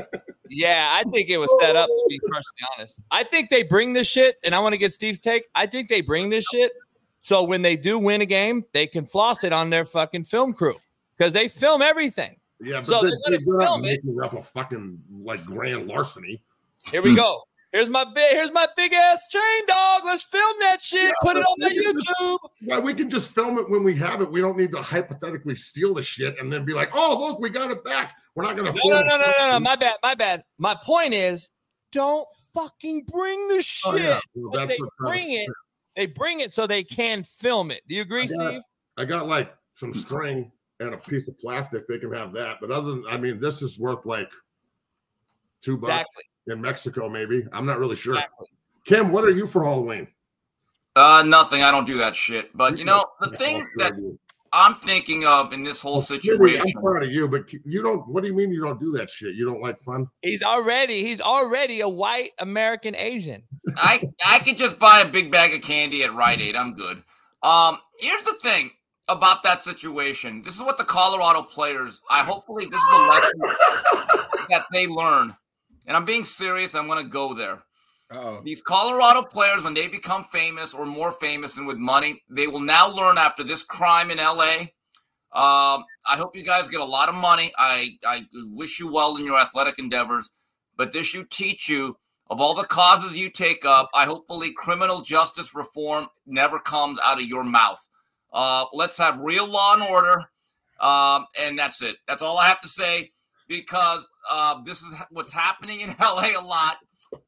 Yeah, 0.49 0.89
I 0.91 1.09
think 1.11 1.29
it 1.29 1.39
was 1.39 1.55
set 1.61 1.77
up 1.77 1.87
to 1.87 2.07
be 2.09 2.19
personally 2.21 2.43
honest. 2.77 3.01
I 3.11 3.23
think 3.23 3.51
they 3.51 3.63
bring 3.63 3.93
this 3.93 4.09
shit, 4.09 4.37
and 4.45 4.55
I 4.55 4.59
want 4.61 4.73
to 4.73 4.79
get 4.79 4.93
Steve's 4.93 5.19
take. 5.19 5.47
I 5.55 5.67
think 5.67 5.89
they 5.89 6.01
bring 6.01 6.31
this 6.31 6.45
shit 6.53 6.73
so 7.21 7.45
when 7.45 7.63
they 7.63 7.77
do 7.77 7.99
win 7.99 8.21
a 8.21 8.27
game, 8.27 8.65
they 8.73 8.87
can 8.87 9.05
floss 9.05 9.45
it 9.45 9.53
on 9.53 9.71
their 9.71 9.85
fucking 9.85 10.25
film 10.25 10.53
crew 10.53 10.75
because 11.17 11.33
they 11.33 11.49
film 11.49 11.83
everything. 11.83 12.37
Yeah, 12.61 12.79
but 12.79 12.87
so 12.87 13.03
they, 13.03 13.09
are 13.09 13.39
gonna 13.39 13.63
film 13.63 13.85
it. 13.85 14.01
Up 14.23 14.35
a 14.35 14.43
fucking 14.43 15.01
like 15.23 15.43
grand 15.45 15.87
larceny. 15.87 16.43
Here 16.91 17.03
we 17.03 17.15
go. 17.15 17.43
Here's 17.73 17.89
my 17.89 18.05
big 18.05 18.33
here's 18.33 18.53
my 18.53 18.67
big 18.77 18.93
ass 18.93 19.29
chain 19.29 19.67
dog. 19.69 20.03
Let's 20.05 20.25
film 20.25 20.57
that 20.61 20.83
shit. 20.83 21.03
Yeah, 21.03 21.13
Put 21.23 21.37
it 21.37 21.41
on 21.41 21.57
the 21.59 21.69
YouTube. 21.69 22.39
yeah, 22.61 22.79
we 22.81 22.95
can 22.95 23.09
just 23.09 23.31
film 23.31 23.59
it 23.59 23.71
when 23.71 23.85
we 23.85 23.95
have 23.97 24.21
it. 24.21 24.31
We 24.31 24.41
don't 24.41 24.57
need 24.57 24.73
to 24.73 24.83
hypothetically 24.83 25.55
steal 25.55 25.95
the 25.95 26.03
shit 26.03 26.39
and 26.41 26.53
then 26.53 26.65
be 26.65 26.73
like, 26.73 26.91
oh 26.95 27.27
look, 27.27 27.39
we 27.39 27.49
got 27.49 27.71
it 27.71 27.85
back. 27.85 28.17
We're 28.35 28.43
not 28.43 28.57
gonna 28.57 28.73
no, 28.73 28.81
no, 28.85 29.03
no, 29.03 29.17
no, 29.19 29.33
no, 29.39 29.51
no. 29.53 29.61
My 29.61 29.77
bad, 29.77 29.97
my 30.03 30.15
bad. 30.17 30.43
My 30.59 30.75
point 30.83 31.15
is 31.15 31.51
don't 31.93 32.27
fucking 32.53 33.05
bring 33.05 33.49
the 33.49 33.63
shit. 33.63 33.93
Oh, 33.93 33.97
yeah. 33.97 34.21
well, 34.35 34.67
they 34.67 34.79
bring 34.99 35.33
it, 35.33 35.49
they 35.95 36.07
bring 36.07 36.41
it 36.41 36.53
so 36.53 36.67
they 36.67 36.83
can 36.83 37.23
film 37.23 37.71
it. 37.71 37.83
Do 37.89 37.95
you 37.95 38.03
agree, 38.03 38.23
I 38.23 38.27
got, 38.27 38.51
Steve? 38.51 38.63
I 38.99 39.05
got 39.05 39.29
like 39.29 39.55
some 39.75 39.93
string 39.93 40.51
and 40.81 40.95
a 40.95 40.97
piece 40.97 41.29
of 41.29 41.39
plastic. 41.39 41.87
They 41.87 41.99
can 41.99 42.13
have 42.13 42.33
that. 42.33 42.57
But 42.61 42.73
other 42.73 42.91
than 42.91 43.05
I 43.09 43.17
mean, 43.17 43.39
this 43.39 43.63
is 43.63 43.79
worth 43.79 44.07
like 44.07 44.33
two 45.63 45.77
bucks. 45.77 45.91
Exactly 45.93 46.30
in 46.47 46.61
Mexico, 46.61 47.09
maybe. 47.09 47.45
I'm 47.53 47.67
not 47.67 47.79
really 47.79 47.97
sure. 47.97 48.15
Exactly. 48.15 48.49
Kim, 48.85 49.13
what 49.13 49.25
are 49.25 49.31
you 49.31 49.47
for 49.47 49.65
Halloween? 49.65 50.09
Uh, 50.97 51.23
nothing. 51.27 51.63
I 51.63 51.71
don't 51.71 51.87
do 51.87 51.99
that 51.99 52.17
shit. 52.17 52.57
But 52.57 52.79
you 52.79 52.85
know, 52.85 53.05
the 53.21 53.31
thing 53.31 53.65
that 53.77 53.93
I'm 54.53 54.75
thinking 54.75 55.25
of 55.25 55.53
in 55.53 55.63
this 55.63 55.81
whole 55.81 55.95
well, 55.95 56.01
situation. 56.01 56.63
I'm 56.77 56.83
proud 56.83 57.05
of 57.05 57.13
you, 57.13 57.29
but 57.29 57.53
you 57.53 57.83
don't. 57.83 58.07
What 58.09 58.23
do 58.23 58.29
you 58.29 58.35
mean 58.35 58.51
you 58.51 58.63
don't 58.63 58.81
do 58.81 58.91
that 58.93 59.09
shit? 59.09 59.35
You 59.35 59.45
don't 59.45 59.61
like 59.61 59.79
fun? 59.81 60.09
He's 60.23 60.43
already. 60.43 61.05
He's 61.05 61.21
already 61.21 61.81
a 61.81 61.89
white 61.89 62.33
American 62.39 62.97
Asian. 62.97 63.45
I 63.77 64.03
I 64.27 64.41
could 64.41 64.57
just 64.57 64.79
buy 64.79 65.03
a 65.07 65.09
big 65.09 65.31
bag 65.31 65.55
of 65.55 65.63
candy 65.63 66.03
at 66.03 66.15
Rite 66.15 66.41
Aid. 66.41 66.57
I'm 66.57 66.75
good. 66.75 67.03
Um, 67.43 67.79
here's 68.01 68.25
the 68.25 68.35
thing 68.43 68.71
about 69.09 69.45
that 69.45 69.63
situation. 69.63 70.43
This 70.43 70.57
is 70.57 70.63
what 70.63 70.79
the 70.79 70.85
Colorado 70.85 71.43
players. 71.43 72.01
I 72.11 72.25
hopefully 72.25 72.67
this 72.67 72.81
is 72.81 72.91
the 72.91 73.03
lesson 73.03 73.33
that 74.51 74.65
they 74.73 74.89
learn 74.89 75.37
and 75.91 75.97
I'm 75.97 76.05
being 76.05 76.23
serious. 76.23 76.77
I'm 76.77 76.87
going 76.87 77.03
to 77.03 77.11
go 77.11 77.35
there. 77.35 77.65
Uh-oh. 78.13 78.43
These 78.45 78.63
Colorado 78.63 79.23
players, 79.23 79.65
when 79.65 79.75
they 79.75 79.89
become 79.89 80.23
famous 80.23 80.73
or 80.73 80.87
more 80.87 81.11
famous 81.11 81.57
and 81.57 81.67
with 81.67 81.79
money, 81.79 82.23
they 82.31 82.47
will 82.47 82.61
now 82.61 82.89
learn 82.89 83.19
after 83.19 83.43
this 83.43 83.65
crime 83.65 84.13
in 84.13 84.19
LA. 84.19 84.61
Um, 85.33 85.83
I 86.07 86.15
hope 86.15 86.37
you 86.37 86.45
guys 86.45 86.69
get 86.69 86.79
a 86.79 86.85
lot 86.85 87.09
of 87.09 87.17
money. 87.17 87.51
I, 87.59 87.99
I 88.07 88.25
wish 88.53 88.79
you 88.79 88.87
well 88.87 89.17
in 89.17 89.25
your 89.25 89.37
athletic 89.37 89.81
endeavors, 89.81 90.31
but 90.77 90.93
this 90.93 91.07
should 91.07 91.29
teach 91.29 91.69
you 91.69 91.97
of 92.31 92.41
all 92.41 92.55
the 92.55 92.69
causes 92.69 93.19
you 93.19 93.29
take 93.29 93.65
up. 93.65 93.91
I 93.93 94.05
hopefully 94.05 94.53
criminal 94.53 95.01
justice 95.01 95.57
reform 95.57 96.07
never 96.25 96.61
comes 96.61 97.01
out 97.05 97.21
of 97.21 97.27
your 97.27 97.43
mouth. 97.43 97.85
Uh, 98.33 98.65
let's 98.73 98.97
have 98.99 99.19
real 99.19 99.49
law 99.49 99.75
and 99.75 99.83
order. 99.83 100.23
Um, 100.79 101.27
and 101.37 101.59
that's 101.59 101.83
it. 101.83 101.97
That's 102.07 102.23
all 102.23 102.39
I 102.39 102.47
have 102.47 102.61
to 102.61 102.69
say 102.69 103.11
because 103.51 104.09
uh, 104.31 104.63
this 104.63 104.81
is 104.81 104.95
what's 105.11 105.33
happening 105.33 105.81
in 105.81 105.89
LA 106.01 106.31
a 106.39 106.43
lot. 106.43 106.79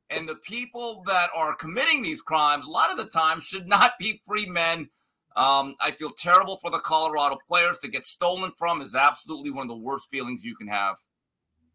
And 0.08 0.28
the 0.28 0.36
people 0.36 1.02
that 1.06 1.28
are 1.36 1.54
committing 1.56 2.02
these 2.02 2.22
crimes, 2.22 2.64
a 2.64 2.70
lot 2.70 2.90
of 2.90 2.96
the 2.96 3.06
time, 3.06 3.40
should 3.40 3.68
not 3.68 3.98
be 3.98 4.22
free 4.24 4.46
men. 4.46 4.88
Um, 5.34 5.74
I 5.80 5.90
feel 5.90 6.10
terrible 6.10 6.56
for 6.56 6.70
the 6.70 6.78
Colorado 6.78 7.38
players 7.48 7.78
to 7.78 7.90
get 7.90 8.06
stolen 8.06 8.52
from 8.56 8.80
is 8.80 8.94
absolutely 8.94 9.50
one 9.50 9.62
of 9.62 9.68
the 9.68 9.82
worst 9.82 10.10
feelings 10.10 10.44
you 10.44 10.54
can 10.54 10.68
have. 10.68 10.96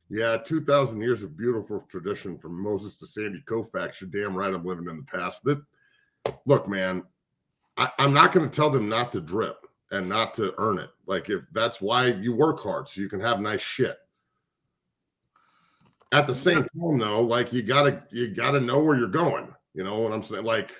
Yeah, 0.09 0.37
2,000 0.37 1.01
years 1.01 1.23
of 1.23 1.35
beautiful 1.35 1.83
tradition 1.89 2.37
from 2.37 2.61
Moses 2.61 2.95
to 2.97 3.07
Sandy 3.07 3.43
Koufax. 3.45 3.99
You're 3.99 4.09
damn 4.09 4.37
right 4.37 4.53
I'm 4.53 4.63
living 4.63 4.87
in 4.87 4.97
the 4.97 5.03
past. 5.03 5.45
Look, 6.45 6.69
man, 6.69 7.03
I, 7.75 7.91
I'm 7.99 8.13
not 8.13 8.31
going 8.31 8.49
to 8.49 8.55
tell 8.55 8.69
them 8.69 8.87
not 8.87 9.11
to 9.11 9.19
drip 9.19 9.57
and 9.91 10.07
not 10.07 10.33
to 10.35 10.53
earn 10.59 10.77
it. 10.77 10.91
Like, 11.05 11.29
if 11.29 11.41
that's 11.51 11.81
why 11.81 12.07
you 12.07 12.33
work 12.33 12.61
hard, 12.61 12.87
so 12.87 13.01
you 13.01 13.09
can 13.09 13.19
have 13.19 13.41
nice 13.41 13.59
shit. 13.59 13.97
At 16.11 16.27
the 16.27 16.33
same 16.33 16.63
time, 16.63 16.97
though, 16.97 17.21
like 17.21 17.51
you 17.51 17.61
gotta 17.61 18.03
you 18.11 18.27
gotta 18.27 18.59
know 18.59 18.79
where 18.79 18.97
you're 18.97 19.07
going. 19.07 19.53
You 19.73 19.83
know 19.83 19.99
what 19.99 20.13
I'm 20.13 20.23
saying? 20.23 20.45
Like 20.45 20.71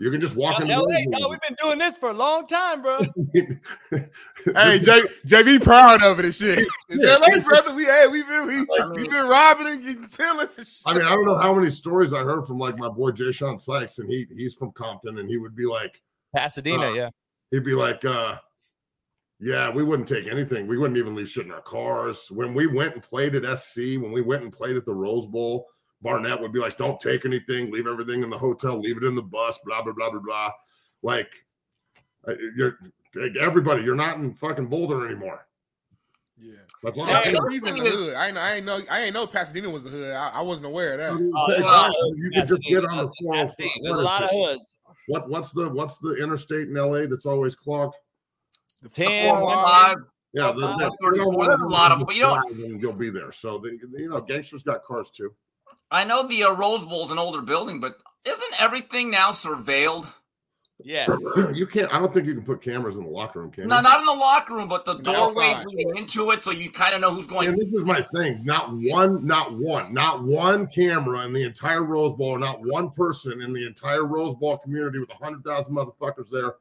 you 0.00 0.10
can 0.10 0.20
just 0.20 0.34
walk 0.34 0.60
in. 0.60 0.68
LA, 0.68 1.00
no, 1.06 1.28
we've 1.28 1.40
been 1.40 1.56
doing 1.62 1.78
this 1.78 1.98
for 1.98 2.10
a 2.10 2.14
long 2.14 2.46
time, 2.46 2.80
bro. 2.80 2.98
hey, 3.90 4.78
J, 4.78 5.02
JB, 5.26 5.62
proud 5.62 6.02
of 6.02 6.18
it 6.18 6.24
and 6.24 6.34
shit. 6.34 6.66
It's 6.88 7.04
yeah, 7.04 7.16
LA, 7.16 7.40
brother. 7.40 7.74
We 7.74 7.84
hey, 7.84 8.06
we've 8.10 8.26
been 8.26 8.46
we, 8.46 8.60
we 8.62 9.08
been 9.08 9.26
robbing 9.26 9.66
and 9.66 9.84
getting 9.84 10.06
stealing. 10.06 10.48
I 10.86 10.94
mean, 10.94 11.02
I 11.02 11.10
don't 11.10 11.26
know 11.26 11.38
how 11.38 11.54
many 11.54 11.70
stories 11.70 12.14
I 12.14 12.20
heard 12.20 12.46
from 12.46 12.58
like 12.58 12.78
my 12.78 12.88
boy 12.88 13.12
Jay 13.12 13.30
Sean 13.30 13.58
Sykes, 13.58 13.98
and 13.98 14.10
he 14.10 14.26
he's 14.34 14.54
from 14.54 14.72
Compton, 14.72 15.18
and 15.18 15.28
he 15.28 15.36
would 15.36 15.54
be 15.54 15.66
like 15.66 16.00
Pasadena, 16.34 16.88
uh, 16.88 16.92
yeah. 16.92 17.10
He'd 17.50 17.64
be 17.64 17.74
like, 17.74 18.04
uh, 18.04 18.36
yeah, 19.42 19.68
we 19.68 19.82
wouldn't 19.82 20.08
take 20.08 20.28
anything. 20.28 20.68
We 20.68 20.78
wouldn't 20.78 20.98
even 20.98 21.16
leave 21.16 21.28
shit 21.28 21.46
in 21.46 21.50
our 21.50 21.60
cars. 21.62 22.30
When 22.30 22.54
we 22.54 22.68
went 22.68 22.94
and 22.94 23.02
played 23.02 23.34
at 23.34 23.58
SC, 23.58 23.98
when 23.98 24.12
we 24.12 24.22
went 24.22 24.44
and 24.44 24.52
played 24.52 24.76
at 24.76 24.84
the 24.84 24.94
Rose 24.94 25.26
Bowl, 25.26 25.66
Barnett 26.00 26.40
would 26.40 26.52
be 26.52 26.60
like, 26.60 26.76
"Don't 26.76 27.00
take 27.00 27.24
anything. 27.24 27.72
Leave 27.72 27.88
everything 27.88 28.22
in 28.22 28.30
the 28.30 28.38
hotel. 28.38 28.78
Leave 28.78 28.98
it 28.98 29.02
in 29.02 29.16
the 29.16 29.22
bus." 29.22 29.58
Blah 29.64 29.82
blah 29.82 29.94
blah 29.94 30.10
blah 30.10 30.20
blah. 30.20 30.50
Like, 31.02 31.32
uh, 32.28 32.34
you're 32.56 32.78
everybody. 33.40 33.82
You're 33.82 33.96
not 33.96 34.18
in 34.18 34.32
fucking 34.32 34.68
Boulder 34.68 35.06
anymore. 35.06 35.44
Yeah, 36.36 36.54
that's 36.84 36.96
yeah, 36.96 37.32
he's 37.50 37.64
in 37.68 37.74
the 37.74 37.82
hood. 37.82 38.14
I 38.14 38.30
know. 38.30 38.40
I 38.40 38.54
ain't 38.54 38.64
know. 38.64 38.80
I 38.88 39.02
ain't 39.02 39.14
know 39.14 39.26
Pasadena 39.26 39.68
was 39.70 39.82
the 39.82 39.90
hood. 39.90 40.12
I, 40.12 40.30
I 40.34 40.40
wasn't 40.40 40.66
aware 40.66 40.92
of 40.92 40.98
that. 40.98 41.32
Oh, 41.36 42.14
you 42.16 42.30
could 42.30 42.46
just 42.46 42.62
get 42.62 42.84
on 42.84 42.96
the 42.98 43.12
floor. 43.18 43.34
There's 43.34 43.56
a 43.86 44.02
lot 44.02 44.22
of 44.22 44.30
hoods. 44.30 44.76
What 45.08 45.28
what's 45.28 45.52
the 45.52 45.68
what's 45.68 45.98
the 45.98 46.14
interstate 46.22 46.68
in 46.68 46.74
LA 46.74 47.06
that's 47.06 47.26
always 47.26 47.56
clogged? 47.56 47.96
The 48.82 48.88
10, 48.88 49.40
five, 49.40 49.96
yeah, 50.32 50.50
the, 50.50 50.60
the, 50.60 50.96
34, 51.02 51.52
a 51.52 51.68
lot 51.68 51.92
of 51.92 52.06
but 52.06 52.16
you 52.16 52.22
know, 52.22 52.42
you'll 52.50 52.92
be 52.92 53.10
there. 53.10 53.30
So 53.32 53.58
the, 53.58 53.78
you 53.96 54.08
know, 54.08 54.20
gangsters 54.20 54.62
got 54.62 54.82
cars 54.82 55.10
too. 55.10 55.32
I 55.90 56.04
know 56.04 56.26
the 56.26 56.44
uh, 56.44 56.54
Rose 56.54 56.82
is 56.82 57.10
an 57.10 57.18
older 57.18 57.42
building, 57.42 57.80
but 57.80 57.96
isn't 58.24 58.62
everything 58.62 59.10
now 59.10 59.28
surveilled? 59.28 60.12
Yes. 60.82 61.16
you 61.52 61.66
can't. 61.66 61.92
I 61.94 61.98
don't 61.98 62.12
think 62.12 62.26
you 62.26 62.34
can 62.34 62.42
put 62.44 62.62
cameras 62.62 62.96
in 62.96 63.04
the 63.04 63.10
locker 63.10 63.40
room. 63.40 63.50
Can 63.50 63.68
no, 63.68 63.80
not 63.82 64.00
in 64.00 64.06
the 64.06 64.12
locker 64.12 64.54
room, 64.54 64.68
but 64.68 64.86
the 64.86 64.94
doorways 64.94 65.64
leading 65.66 65.96
into 65.96 66.30
it, 66.30 66.42
so 66.42 66.50
you 66.50 66.70
kind 66.70 66.94
of 66.94 67.02
know 67.02 67.14
who's 67.14 67.26
going. 67.26 67.48
And 67.48 67.58
this 67.58 67.72
is 67.74 67.82
my 67.82 68.04
thing. 68.14 68.42
Not 68.42 68.72
one, 68.72 69.24
not 69.26 69.52
one, 69.52 69.92
not 69.92 70.24
one 70.24 70.66
camera 70.66 71.26
in 71.26 71.32
the 71.32 71.44
entire 71.44 71.84
Rose 71.84 72.14
Bowl, 72.14 72.38
not 72.38 72.60
one 72.64 72.90
person 72.90 73.42
in 73.42 73.52
the 73.52 73.66
entire 73.66 74.06
Rose 74.06 74.34
Bowl 74.34 74.58
community 74.58 74.98
with 74.98 75.10
a 75.10 75.22
hundred 75.22 75.44
thousand 75.44 75.74
motherfuckers 75.74 76.30
there 76.30 76.54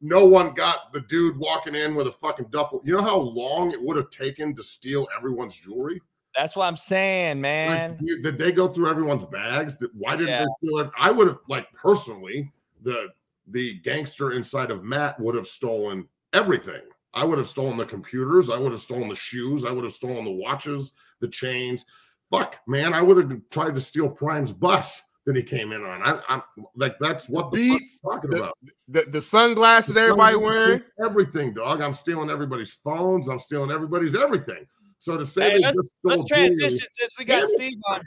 no 0.00 0.24
one 0.24 0.54
got 0.54 0.92
the 0.92 1.00
dude 1.00 1.36
walking 1.36 1.74
in 1.74 1.94
with 1.94 2.06
a 2.06 2.12
fucking 2.12 2.46
duffel. 2.50 2.80
You 2.84 2.94
know 2.94 3.02
how 3.02 3.16
long 3.16 3.72
it 3.72 3.82
would 3.82 3.96
have 3.96 4.10
taken 4.10 4.54
to 4.54 4.62
steal 4.62 5.08
everyone's 5.16 5.56
jewelry? 5.56 6.00
That's 6.36 6.54
what 6.54 6.66
I'm 6.66 6.76
saying, 6.76 7.40
man. 7.40 7.98
Like, 8.00 8.22
did 8.22 8.38
they 8.38 8.52
go 8.52 8.68
through 8.68 8.88
everyone's 8.88 9.24
bags? 9.24 9.76
Why 9.94 10.14
didn't 10.14 10.28
yeah. 10.28 10.40
they 10.40 10.46
steal 10.60 10.78
it? 10.78 10.90
I 10.96 11.10
would 11.10 11.26
have, 11.26 11.38
like, 11.48 11.66
personally, 11.72 12.52
the 12.82 13.08
the 13.50 13.78
gangster 13.80 14.32
inside 14.32 14.70
of 14.70 14.84
Matt 14.84 15.18
would 15.18 15.34
have 15.34 15.48
stolen 15.48 16.06
everything. 16.34 16.82
I 17.14 17.24
would 17.24 17.38
have 17.38 17.48
stolen 17.48 17.78
the 17.78 17.86
computers. 17.86 18.50
I 18.50 18.58
would 18.58 18.72
have 18.72 18.80
stolen 18.82 19.08
the 19.08 19.16
shoes. 19.16 19.64
I 19.64 19.70
would 19.70 19.84
have 19.84 19.94
stolen 19.94 20.24
the 20.24 20.30
watches, 20.30 20.92
the 21.20 21.28
chains. 21.28 21.86
Fuck, 22.30 22.60
man, 22.66 22.92
I 22.92 23.00
would 23.00 23.16
have 23.16 23.40
tried 23.50 23.74
to 23.74 23.80
steal 23.80 24.10
Prime's 24.10 24.52
bus 24.52 25.02
that 25.28 25.36
he 25.36 25.42
came 25.42 25.72
in 25.72 25.82
on. 25.84 26.02
I, 26.02 26.22
am 26.34 26.42
like, 26.74 26.96
that's 26.98 27.28
what 27.28 27.50
the 27.50 27.56
beats 27.56 27.98
talking 27.98 28.30
the, 28.30 28.38
about. 28.38 28.58
The, 28.88 29.02
the 29.10 29.20
sunglasses 29.20 29.94
the 29.94 30.00
everybody 30.00 30.36
wearing, 30.36 30.82
everything, 31.04 31.52
dog. 31.52 31.82
I'm 31.82 31.92
stealing 31.92 32.30
everybody's 32.30 32.78
phones. 32.82 33.28
I'm 33.28 33.38
stealing 33.38 33.70
everybody's 33.70 34.14
everything. 34.14 34.66
So 34.98 35.18
to 35.18 35.26
say 35.26 35.50
hey, 35.50 35.58
let's, 35.58 35.94
let's 36.02 36.24
transition 36.24 36.86
since 36.92 37.12
we 37.18 37.26
got 37.26 37.46
Steve 37.46 37.74
on. 37.90 38.00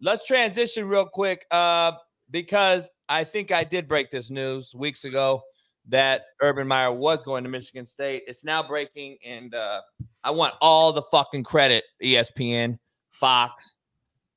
Let's 0.00 0.24
transition 0.28 0.88
real 0.88 1.06
quick, 1.06 1.44
uh, 1.50 1.92
because 2.30 2.88
I 3.08 3.24
think 3.24 3.50
I 3.50 3.64
did 3.64 3.88
break 3.88 4.12
this 4.12 4.30
news 4.30 4.72
weeks 4.72 5.04
ago 5.04 5.42
that 5.88 6.22
Urban 6.40 6.68
Meyer 6.68 6.92
was 6.92 7.24
going 7.24 7.42
to 7.42 7.50
Michigan 7.50 7.84
State. 7.84 8.22
It's 8.28 8.44
now 8.44 8.62
breaking, 8.62 9.18
and 9.26 9.52
uh, 9.56 9.80
I 10.22 10.30
want 10.30 10.54
all 10.60 10.92
the 10.92 11.02
fucking 11.10 11.42
credit. 11.42 11.82
ESPN, 12.00 12.78
Fox, 13.10 13.74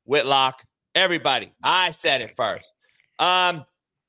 Whitlock, 0.05 0.63
Everybody, 0.95 1.51
I 1.63 1.91
said 1.91 2.21
it 2.21 2.35
first. 2.35 2.65
Um, 3.19 3.65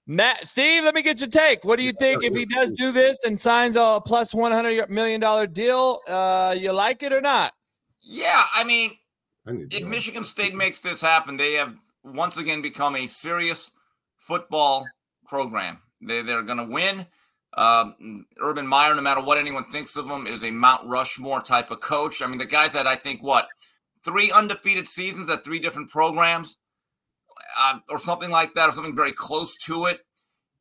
Matt, 0.07 0.47
Steve, 0.47 0.85
let 0.85 0.95
me 0.95 1.03
get 1.03 1.19
your 1.19 1.31
take. 1.31 1.65
What 1.65 1.79
do 1.79 1.85
you 1.85 1.93
think 1.93 2.23
if 2.23 2.35
he 2.35 2.45
does 2.45 2.73
do 2.73 2.93
this 2.93 3.19
and 3.25 3.41
signs 3.41 3.77
a 3.77 4.03
plus 4.05 4.35
one 4.35 4.53
hundred 4.53 4.91
million 4.91 5.21
dollar 5.21 5.47
deal? 5.47 6.01
Uh, 6.07 6.55
you 6.59 6.73
like 6.73 7.03
it 7.03 7.13
or 7.13 7.23
not? 7.23 7.53
Yeah, 8.03 8.43
I 8.53 8.65
mean, 8.65 8.91
if 9.47 9.87
Michigan 9.87 10.25
State 10.25 10.55
makes 10.55 10.81
this 10.81 11.01
happen, 11.01 11.39
they 11.39 11.55
have 11.55 11.79
once 12.03 12.37
again 12.37 12.61
become 12.61 12.97
a 12.97 13.07
serious 13.07 13.71
football 14.19 14.87
program. 15.27 15.79
They 16.03 16.21
they're 16.21 16.43
going 16.43 16.59
to 16.59 16.65
win. 16.71 17.07
Um, 17.57 18.27
Urban 18.41 18.67
Meyer, 18.67 18.95
no 18.95 19.01
matter 19.01 19.23
what 19.23 19.39
anyone 19.39 19.65
thinks 19.65 19.97
of 19.97 20.07
him, 20.07 20.27
is 20.27 20.43
a 20.43 20.51
Mount 20.51 20.87
Rushmore 20.87 21.41
type 21.41 21.71
of 21.71 21.81
coach. 21.81 22.21
I 22.21 22.27
mean, 22.27 22.39
the 22.39 22.45
guy's 22.45 22.73
that 22.73 22.87
I 22.87 22.97
think 22.97 23.23
what 23.23 23.49
three 24.05 24.31
undefeated 24.33 24.87
seasons 24.87 25.31
at 25.31 25.45
three 25.45 25.61
different 25.61 25.89
programs, 25.89 26.59
uh, 27.59 27.79
or 27.89 27.99
something 27.99 28.31
like 28.31 28.55
that, 28.55 28.69
or 28.69 28.73
something 28.73 28.97
very 28.97 29.13
close 29.13 29.57
to 29.65 29.87
it. 29.87 30.01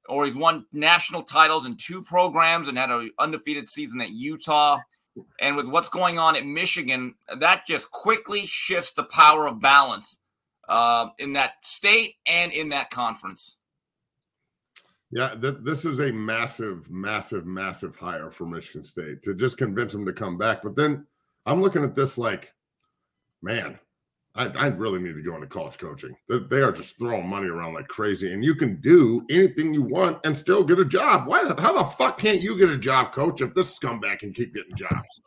Or 0.10 0.26
he's 0.26 0.36
won 0.36 0.65
national 0.74 1.24
titles 1.24 1.65
in 1.65 1.78
two 1.78 2.02
programs 2.02 2.68
and 2.68 2.78
had 2.78 2.90
an 2.90 3.11
undefeated 3.20 3.70
season 3.70 4.02
at 4.02 4.11
Utah. 4.11 4.80
And 5.40 5.56
with 5.56 5.68
what's 5.68 5.90
going 5.90 6.18
on 6.18 6.36
at 6.36 6.45
Michigan, 6.45 7.15
that 7.40 7.65
just 7.68 7.91
quickly 7.91 8.41
shifts 8.41 8.91
the 8.91 9.03
power 9.03 9.48
of 9.48 9.61
balance 9.61 10.18
uh, 10.68 11.10
in 11.20 11.34
that 11.34 11.53
state 11.61 12.15
and 12.28 12.52
in 12.52 12.70
that 12.70 12.90
conference. 12.90 13.57
Yeah, 15.11 15.36
th- 15.36 15.57
this 15.61 15.86
is 15.86 15.99
a 15.99 16.11
massive, 16.11 16.90
massive, 16.90 17.45
massive 17.45 17.95
hire 17.95 18.32
for 18.32 18.48
Michigan 18.48 18.84
State 18.84 19.22
to 19.22 19.36
just 19.36 19.57
convince 19.57 19.94
them 19.94 20.07
to 20.07 20.14
come 20.14 20.40
back. 20.40 20.64
But 20.64 20.76
then 20.76 21.06
I'm 21.45 21.61
looking 21.61 21.84
at 21.84 21.94
this 21.94 22.18
like, 22.18 22.52
man, 23.44 23.78
I, 24.35 24.47
I 24.47 24.65
really 24.68 24.99
need 24.99 25.14
to 25.14 25.22
go 25.22 25.35
into 25.35 25.45
college 25.45 25.77
coaching. 25.77 26.15
They, 26.27 26.39
they, 26.39 26.61
are 26.61 26.72
just 26.72 26.97
throwing 26.97 27.27
money 27.27 27.47
around 27.47 27.76
like 27.76 27.88
crazy, 27.88 28.34
and 28.34 28.43
you 28.43 28.55
can 28.55 28.81
do 28.81 29.23
anything 29.30 29.73
you 29.73 29.84
want 29.84 30.19
and 30.23 30.35
still 30.35 30.64
get 30.64 30.80
a 30.80 30.85
job. 30.85 31.27
Why? 31.27 31.43
The, 31.43 31.61
how 31.61 31.73
the 31.73 31.84
fuck 31.84 32.18
can't 32.18 32.41
you 32.41 32.57
get 32.57 32.69
a 32.69 32.77
job, 32.77 33.11
coach, 33.11 33.41
if 33.41 33.53
this 33.53 33.77
scumbag 33.77 34.19
can 34.19 34.34
keep 34.34 34.55
getting 34.55 34.76
jobs? 34.76 35.22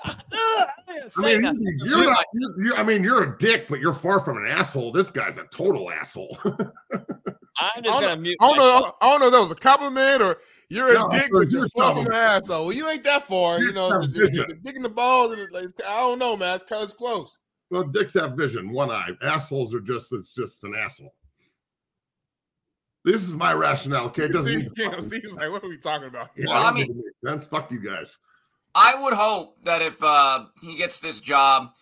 I 0.04 1.38
mean, 1.38 1.42
you're 1.84 2.04
not, 2.04 2.24
you're, 2.34 2.64
you're, 2.64 2.76
I 2.76 2.82
mean, 2.82 3.02
you're 3.02 3.22
a 3.22 3.38
dick, 3.38 3.68
but 3.68 3.80
you're 3.80 3.94
far 3.94 4.20
from 4.20 4.36
an 4.36 4.46
asshole. 4.46 4.92
This 4.92 5.10
guy's 5.10 5.38
a 5.38 5.44
total 5.44 5.90
asshole. 5.90 6.38
I'm 6.44 7.82
just 7.82 8.00
gonna 8.00 8.16
mute. 8.16 8.36
I 8.40 8.48
don't 8.48 8.58
know. 8.58 8.94
I 9.00 9.06
don't 9.08 9.20
know 9.20 9.26
if 9.26 9.32
that 9.32 9.40
was 9.40 9.50
a 9.50 9.56
compliment 9.56 10.22
or 10.22 10.36
you're 10.68 10.90
a 10.90 10.94
no, 10.94 11.08
dick, 11.08 11.28
but 11.32 11.50
you're 11.50 11.68
far 11.70 11.94
from 11.94 12.06
an 12.06 12.12
asshole. 12.12 12.66
Well, 12.66 12.74
you 12.74 12.88
ain't 12.88 13.02
that 13.04 13.24
far. 13.24 13.58
You 13.58 13.72
know, 13.72 14.00
digging 14.00 14.82
the 14.82 14.88
balls. 14.88 15.32
And 15.32 15.52
like, 15.52 15.64
I 15.88 16.00
don't 16.00 16.20
know, 16.20 16.36
man. 16.36 16.56
It's, 16.56 16.64
it's 16.70 16.92
close. 16.92 17.36
Well, 17.70 17.84
dicks 17.84 18.14
have 18.14 18.32
vision, 18.32 18.72
one 18.72 18.90
eye. 18.90 19.10
Assholes 19.22 19.74
are 19.74 19.80
just 19.80 20.12
it's 20.12 20.32
just 20.32 20.64
an 20.64 20.74
asshole. 20.74 21.14
This 23.04 23.22
is 23.22 23.34
my 23.34 23.52
rationale. 23.52 24.06
Okay, 24.06 24.24
it 24.24 24.32
doesn't. 24.32 24.60
Steve, 24.60 24.72
yeah, 24.76 25.00
Steve's 25.00 25.34
like, 25.34 25.50
what 25.50 25.62
are 25.64 25.68
we 25.68 25.78
talking 25.78 26.08
about? 26.08 26.30
Here? 26.34 26.46
Well, 26.48 26.64
I 26.64 26.72
mean, 26.72 27.02
that's 27.22 27.46
fuck 27.46 27.70
you 27.70 27.80
guys. 27.80 28.18
I 28.74 29.00
would 29.02 29.14
hope 29.14 29.62
that 29.62 29.82
if 29.82 29.98
uh, 30.02 30.46
he 30.60 30.76
gets 30.76 31.00
this 31.00 31.20
job, 31.20 31.72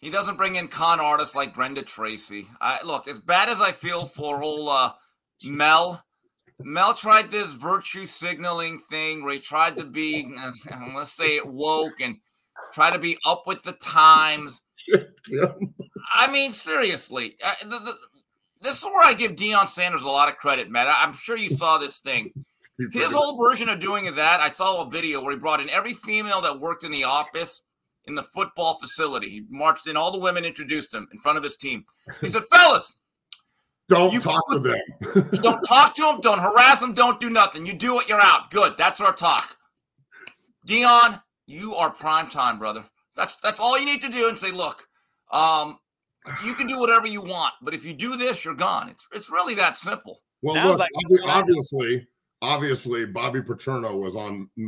he 0.00 0.10
doesn't 0.10 0.36
bring 0.36 0.56
in 0.56 0.68
con 0.68 1.00
artists 1.00 1.34
like 1.34 1.54
Brenda 1.54 1.82
Tracy. 1.82 2.46
I 2.60 2.80
look 2.84 3.08
as 3.08 3.18
bad 3.18 3.48
as 3.48 3.60
I 3.60 3.72
feel 3.72 4.06
for 4.06 4.42
old 4.42 4.68
uh, 4.70 4.92
Mel. 5.44 6.04
Mel 6.60 6.94
tried 6.94 7.30
this 7.30 7.52
virtue 7.52 8.06
signaling 8.06 8.78
thing 8.90 9.24
where 9.24 9.34
he 9.34 9.40
tried 9.40 9.76
to 9.76 9.84
be, 9.84 10.32
let's 10.94 11.12
say 11.12 11.36
it 11.36 11.46
woke 11.46 12.00
and 12.00 12.16
try 12.72 12.90
to 12.90 12.98
be 12.98 13.16
up 13.24 13.44
with 13.46 13.62
the 13.62 13.72
times. 13.72 14.62
I 16.14 16.32
mean, 16.32 16.52
seriously, 16.52 17.36
uh, 17.44 17.52
the, 17.62 17.78
the, 17.78 17.94
this 18.62 18.78
is 18.78 18.84
where 18.84 19.04
I 19.04 19.14
give 19.14 19.36
Deion 19.36 19.66
Sanders 19.66 20.02
a 20.02 20.08
lot 20.08 20.28
of 20.28 20.36
credit, 20.36 20.70
Matt. 20.70 20.88
I'm 20.88 21.12
sure 21.12 21.36
you 21.36 21.50
saw 21.50 21.78
this 21.78 22.00
thing. 22.00 22.32
His 22.92 23.12
whole 23.12 23.36
version 23.36 23.68
of 23.68 23.80
doing 23.80 24.04
that, 24.14 24.40
I 24.40 24.50
saw 24.50 24.86
a 24.86 24.90
video 24.90 25.22
where 25.22 25.32
he 25.32 25.38
brought 25.38 25.60
in 25.60 25.68
every 25.70 25.94
female 25.94 26.40
that 26.42 26.60
worked 26.60 26.84
in 26.84 26.92
the 26.92 27.04
office 27.04 27.62
in 28.06 28.14
the 28.14 28.22
football 28.22 28.78
facility. 28.78 29.28
He 29.28 29.44
marched 29.50 29.88
in, 29.88 29.96
all 29.96 30.12
the 30.12 30.18
women 30.18 30.44
introduced 30.44 30.94
him 30.94 31.08
in 31.12 31.18
front 31.18 31.38
of 31.38 31.44
his 31.44 31.56
team. 31.56 31.84
He 32.20 32.28
said, 32.28 32.44
Fellas, 32.50 32.96
don't 33.88 34.12
you 34.12 34.20
talk 34.20 34.42
to 34.50 34.58
them. 34.58 35.30
don't 35.42 35.62
talk 35.64 35.94
to 35.94 36.02
them, 36.02 36.20
don't 36.20 36.38
harass 36.38 36.80
them, 36.80 36.92
don't 36.92 37.18
do 37.18 37.30
nothing. 37.30 37.66
You 37.66 37.72
do 37.72 37.98
it, 38.00 38.08
you're 38.08 38.20
out. 38.20 38.50
Good. 38.50 38.74
That's 38.78 39.00
our 39.00 39.12
talk. 39.12 39.56
Dion, 40.64 41.20
you 41.46 41.74
are 41.74 41.90
prime 41.90 42.28
time, 42.28 42.58
brother. 42.58 42.84
That's 43.18 43.36
that's 43.36 43.58
all 43.60 43.78
you 43.78 43.84
need 43.84 44.00
to 44.02 44.08
do 44.08 44.28
and 44.28 44.38
say, 44.38 44.52
look, 44.52 44.86
um, 45.32 45.78
you 46.44 46.54
can 46.54 46.66
do 46.66 46.78
whatever 46.78 47.06
you 47.06 47.20
want, 47.20 47.52
but 47.60 47.74
if 47.74 47.84
you 47.84 47.92
do 47.92 48.16
this, 48.16 48.44
you're 48.44 48.54
gone. 48.54 48.88
It's 48.88 49.06
it's 49.12 49.28
really 49.28 49.54
that 49.56 49.76
simple. 49.76 50.22
Well, 50.40 50.68
look, 50.68 50.78
like 50.78 50.90
obviously, 51.24 52.06
obviously, 52.40 53.04
Bobby 53.06 53.42
Paterno 53.42 53.96
was 53.96 54.14
on 54.14 54.48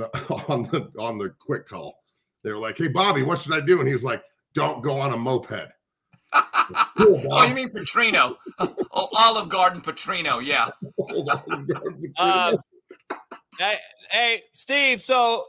on 0.49 0.65
the 0.65 0.91
on 0.99 1.17
the 1.17 1.33
quick 1.39 1.69
call. 1.69 1.95
They 2.43 2.51
were 2.51 2.59
like, 2.59 2.77
"Hey, 2.77 2.89
Bobby, 2.89 3.23
what 3.23 3.39
should 3.39 3.55
I 3.55 3.61
do?" 3.61 3.79
And 3.79 3.89
he's 3.89 4.03
like, 4.03 4.23
"Don't 4.53 4.83
go 4.83 4.99
on 4.99 5.13
a 5.13 5.17
moped." 5.17 5.71
cool, 6.97 7.23
oh, 7.31 7.47
you 7.47 7.55
mean 7.55 7.69
Petrino? 7.71 8.37
oh, 8.59 9.09
Olive 9.17 9.49
Garden 9.49 9.81
Petrino, 9.81 10.41
yeah. 10.45 10.69
uh, 12.19 12.57
hey, 13.59 13.77
hey, 14.11 14.43
Steve. 14.53 15.01
So 15.01 15.45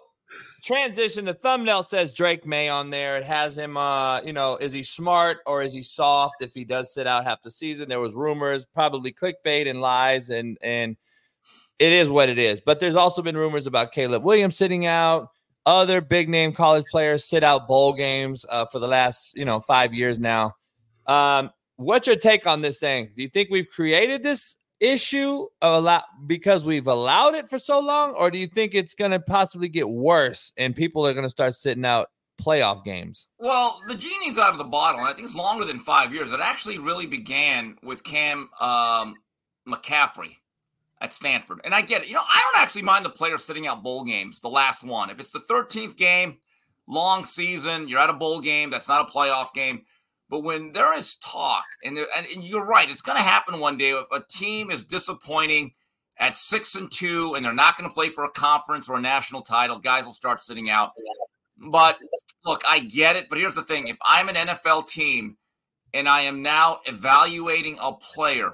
transition. 0.61 1.25
The 1.25 1.33
thumbnail 1.33 1.83
says 1.83 2.13
Drake 2.13 2.45
Maye 2.45 2.69
on 2.69 2.89
there. 2.89 3.17
It 3.17 3.23
has 3.23 3.57
him. 3.57 3.77
Uh, 3.77 4.21
you 4.21 4.33
know, 4.33 4.57
is 4.57 4.73
he 4.73 4.83
smart 4.83 5.39
or 5.45 5.61
is 5.61 5.73
he 5.73 5.81
soft? 5.81 6.41
If 6.41 6.53
he 6.53 6.63
does 6.63 6.93
sit 6.93 7.07
out 7.07 7.23
half 7.23 7.41
the 7.41 7.51
season, 7.51 7.89
there 7.89 7.99
was 7.99 8.13
rumors, 8.13 8.65
probably 8.65 9.11
clickbait 9.11 9.69
and 9.69 9.81
lies, 9.81 10.29
and 10.29 10.57
and 10.61 10.97
it 11.79 11.91
is 11.91 12.09
what 12.09 12.29
it 12.29 12.37
is. 12.37 12.61
But 12.61 12.79
there's 12.79 12.95
also 12.95 13.21
been 13.21 13.37
rumors 13.37 13.67
about 13.67 13.91
Caleb 13.91 14.23
Williams 14.23 14.57
sitting 14.57 14.85
out. 14.85 15.29
Other 15.65 16.01
big 16.01 16.27
name 16.27 16.53
college 16.53 16.85
players 16.89 17.23
sit 17.25 17.43
out 17.43 17.67
bowl 17.67 17.93
games 17.93 18.45
uh, 18.49 18.65
for 18.65 18.79
the 18.79 18.87
last 18.87 19.35
you 19.35 19.45
know 19.45 19.59
five 19.59 19.93
years 19.93 20.19
now. 20.19 20.55
Um, 21.07 21.51
what's 21.75 22.07
your 22.07 22.15
take 22.15 22.47
on 22.47 22.61
this 22.61 22.79
thing? 22.79 23.11
Do 23.15 23.21
you 23.21 23.29
think 23.29 23.49
we've 23.49 23.69
created 23.69 24.23
this 24.23 24.55
issue 24.81 25.47
a 25.61 25.79
lot 25.79 26.05
because 26.27 26.65
we've 26.65 26.87
allowed 26.87 27.35
it 27.35 27.49
for 27.49 27.59
so 27.59 27.79
long, 27.79 28.11
or 28.11 28.29
do 28.29 28.37
you 28.37 28.47
think 28.47 28.73
it's 28.73 28.95
going 28.95 29.11
to 29.11 29.19
possibly 29.19 29.69
get 29.69 29.87
worse 29.87 30.51
and 30.57 30.75
people 30.75 31.05
are 31.05 31.13
going 31.13 31.23
to 31.23 31.29
start 31.29 31.55
sitting 31.55 31.85
out 31.85 32.09
playoff 32.41 32.83
games? 32.83 33.27
Well, 33.37 33.81
the 33.87 33.95
genie's 33.95 34.37
out 34.37 34.51
of 34.51 34.57
the 34.57 34.63
bottle, 34.65 34.99
and 34.99 35.07
I 35.07 35.13
think 35.13 35.27
it's 35.27 35.35
longer 35.35 35.63
than 35.63 35.79
five 35.79 36.13
years. 36.13 36.31
It 36.31 36.39
actually 36.41 36.79
really 36.79 37.05
began 37.05 37.77
with 37.83 38.03
Cam 38.03 38.49
um, 38.59 39.15
McCaffrey 39.67 40.37
at 40.99 41.13
Stanford, 41.13 41.61
and 41.63 41.73
I 41.73 41.81
get 41.81 42.01
it. 42.01 42.07
You 42.07 42.15
know, 42.15 42.23
I 42.27 42.41
don't 42.51 42.63
actually 42.63 42.83
mind 42.83 43.05
the 43.05 43.09
players 43.09 43.43
sitting 43.43 43.67
out 43.67 43.83
bowl 43.83 44.03
games. 44.03 44.39
The 44.39 44.49
last 44.49 44.83
one, 44.83 45.09
if 45.09 45.19
it's 45.19 45.31
the 45.31 45.39
thirteenth 45.39 45.95
game, 45.95 46.37
long 46.87 47.23
season, 47.23 47.87
you're 47.87 47.99
at 47.99 48.09
a 48.09 48.13
bowl 48.13 48.39
game. 48.39 48.69
That's 48.69 48.87
not 48.87 49.07
a 49.07 49.11
playoff 49.11 49.53
game. 49.53 49.83
But 50.31 50.43
when 50.43 50.71
there 50.71 50.97
is 50.97 51.17
talk, 51.17 51.65
and, 51.83 51.95
there, 51.95 52.07
and, 52.15 52.25
and 52.33 52.41
you're 52.41 52.65
right, 52.65 52.89
it's 52.89 53.01
going 53.01 53.17
to 53.17 53.23
happen 53.23 53.59
one 53.59 53.77
day. 53.77 53.89
If 53.89 54.05
a 54.13 54.23
team 54.29 54.71
is 54.71 54.85
disappointing 54.85 55.73
at 56.19 56.37
six 56.37 56.75
and 56.75 56.89
two, 56.89 57.33
and 57.35 57.43
they're 57.43 57.53
not 57.53 57.77
going 57.77 57.89
to 57.89 57.93
play 57.93 58.07
for 58.07 58.23
a 58.23 58.29
conference 58.29 58.87
or 58.87 58.95
a 58.95 59.01
national 59.01 59.41
title, 59.41 59.77
guys 59.77 60.05
will 60.05 60.13
start 60.13 60.39
sitting 60.39 60.69
out. 60.69 60.93
But 61.69 61.99
look, 62.45 62.61
I 62.65 62.79
get 62.79 63.17
it. 63.17 63.27
But 63.29 63.39
here's 63.39 63.55
the 63.55 63.63
thing: 63.63 63.89
if 63.89 63.97
I'm 64.05 64.29
an 64.29 64.35
NFL 64.35 64.87
team 64.87 65.35
and 65.93 66.07
I 66.07 66.21
am 66.21 66.41
now 66.41 66.79
evaluating 66.85 67.75
a 67.81 67.91
player, 67.91 68.53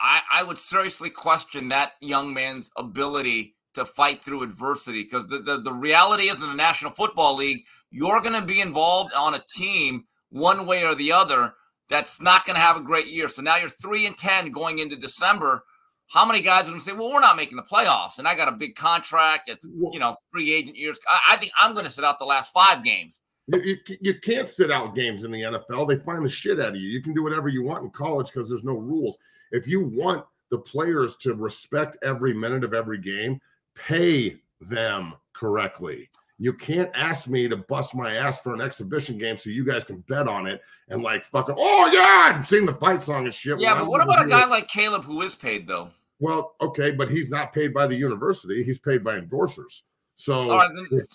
I, 0.00 0.22
I 0.32 0.42
would 0.44 0.58
seriously 0.58 1.10
question 1.10 1.68
that 1.68 1.92
young 2.00 2.32
man's 2.32 2.70
ability 2.78 3.54
to 3.74 3.84
fight 3.84 4.24
through 4.24 4.42
adversity 4.42 5.02
because 5.02 5.26
the, 5.26 5.40
the, 5.40 5.60
the 5.60 5.72
reality 5.72 6.24
is 6.24 6.42
in 6.42 6.48
the 6.48 6.54
National 6.54 6.90
Football 6.90 7.36
League, 7.36 7.66
you're 7.90 8.22
going 8.22 8.40
to 8.40 8.46
be 8.46 8.62
involved 8.62 9.12
on 9.12 9.34
a 9.34 9.44
team 9.50 10.06
one 10.30 10.66
way 10.66 10.84
or 10.84 10.94
the 10.94 11.12
other 11.12 11.54
that's 11.88 12.22
not 12.22 12.46
going 12.46 12.54
to 12.54 12.62
have 12.62 12.76
a 12.76 12.82
great 12.82 13.08
year. 13.08 13.28
So 13.28 13.42
now 13.42 13.56
you're 13.56 13.68
three 13.68 14.06
and 14.06 14.16
ten 14.16 14.50
going 14.50 14.78
into 14.78 14.96
December. 14.96 15.64
How 16.06 16.26
many 16.26 16.40
guys 16.40 16.64
are 16.64 16.70
going 16.70 16.80
to 16.80 16.88
say, 16.88 16.96
"Well, 16.96 17.10
we're 17.10 17.20
not 17.20 17.36
making 17.36 17.56
the 17.56 17.62
playoffs," 17.62 18.18
and 18.18 18.26
I 18.26 18.34
got 18.34 18.48
a 18.48 18.52
big 18.52 18.74
contract. 18.74 19.48
It's 19.48 19.64
you 19.64 19.98
know 19.98 20.16
free 20.32 20.52
agent 20.52 20.76
years. 20.76 20.98
I, 21.08 21.20
I 21.30 21.36
think 21.36 21.52
I'm 21.60 21.72
going 21.72 21.84
to 21.84 21.90
sit 21.90 22.04
out 22.04 22.18
the 22.18 22.24
last 22.24 22.52
five 22.52 22.82
games. 22.82 23.20
You, 23.48 23.76
you, 24.00 24.14
can't 24.20 24.48
sit 24.48 24.70
out 24.70 24.94
games 24.94 25.24
in 25.24 25.32
the 25.32 25.40
NFL. 25.40 25.88
They 25.88 25.98
find 26.04 26.24
the 26.24 26.28
shit 26.28 26.60
out 26.60 26.68
of 26.68 26.76
you. 26.76 26.88
You 26.88 27.02
can 27.02 27.14
do 27.14 27.24
whatever 27.24 27.48
you 27.48 27.64
want 27.64 27.82
in 27.82 27.90
college 27.90 28.28
because 28.32 28.48
there's 28.48 28.62
no 28.62 28.74
rules. 28.74 29.18
If 29.50 29.66
you 29.66 29.80
want 29.80 30.24
the 30.52 30.58
players 30.58 31.16
to 31.16 31.34
respect 31.34 31.96
every 32.04 32.32
minute 32.32 32.62
of 32.62 32.74
every 32.74 32.98
game, 32.98 33.40
pay 33.74 34.40
them 34.60 35.14
correctly. 35.32 36.08
You 36.42 36.54
can't 36.54 36.90
ask 36.94 37.28
me 37.28 37.48
to 37.48 37.56
bust 37.58 37.94
my 37.94 38.16
ass 38.16 38.40
for 38.40 38.54
an 38.54 38.62
exhibition 38.62 39.18
game 39.18 39.36
so 39.36 39.50
you 39.50 39.62
guys 39.62 39.84
can 39.84 39.98
bet 40.08 40.26
on 40.26 40.46
it 40.46 40.62
and 40.88 41.02
like 41.02 41.22
fucking 41.22 41.54
oh 41.58 41.90
yeah, 41.92 42.34
and 42.34 42.46
sing 42.46 42.64
the 42.64 42.72
fight 42.72 43.02
song 43.02 43.26
and 43.26 43.34
shit. 43.34 43.60
Yeah, 43.60 43.74
but 43.74 43.88
what 43.88 44.02
about 44.02 44.24
a 44.24 44.28
guy 44.28 44.46
like 44.46 44.66
Caleb 44.66 45.04
who 45.04 45.20
is 45.20 45.36
paid 45.36 45.66
though? 45.66 45.90
Well, 46.18 46.54
okay, 46.62 46.92
but 46.92 47.10
he's 47.10 47.28
not 47.28 47.52
paid 47.52 47.74
by 47.74 47.86
the 47.86 47.94
university. 47.94 48.62
He's 48.62 48.78
paid 48.78 49.04
by 49.04 49.20
endorsers. 49.20 49.82
So 50.14 50.48
then, 50.90 51.06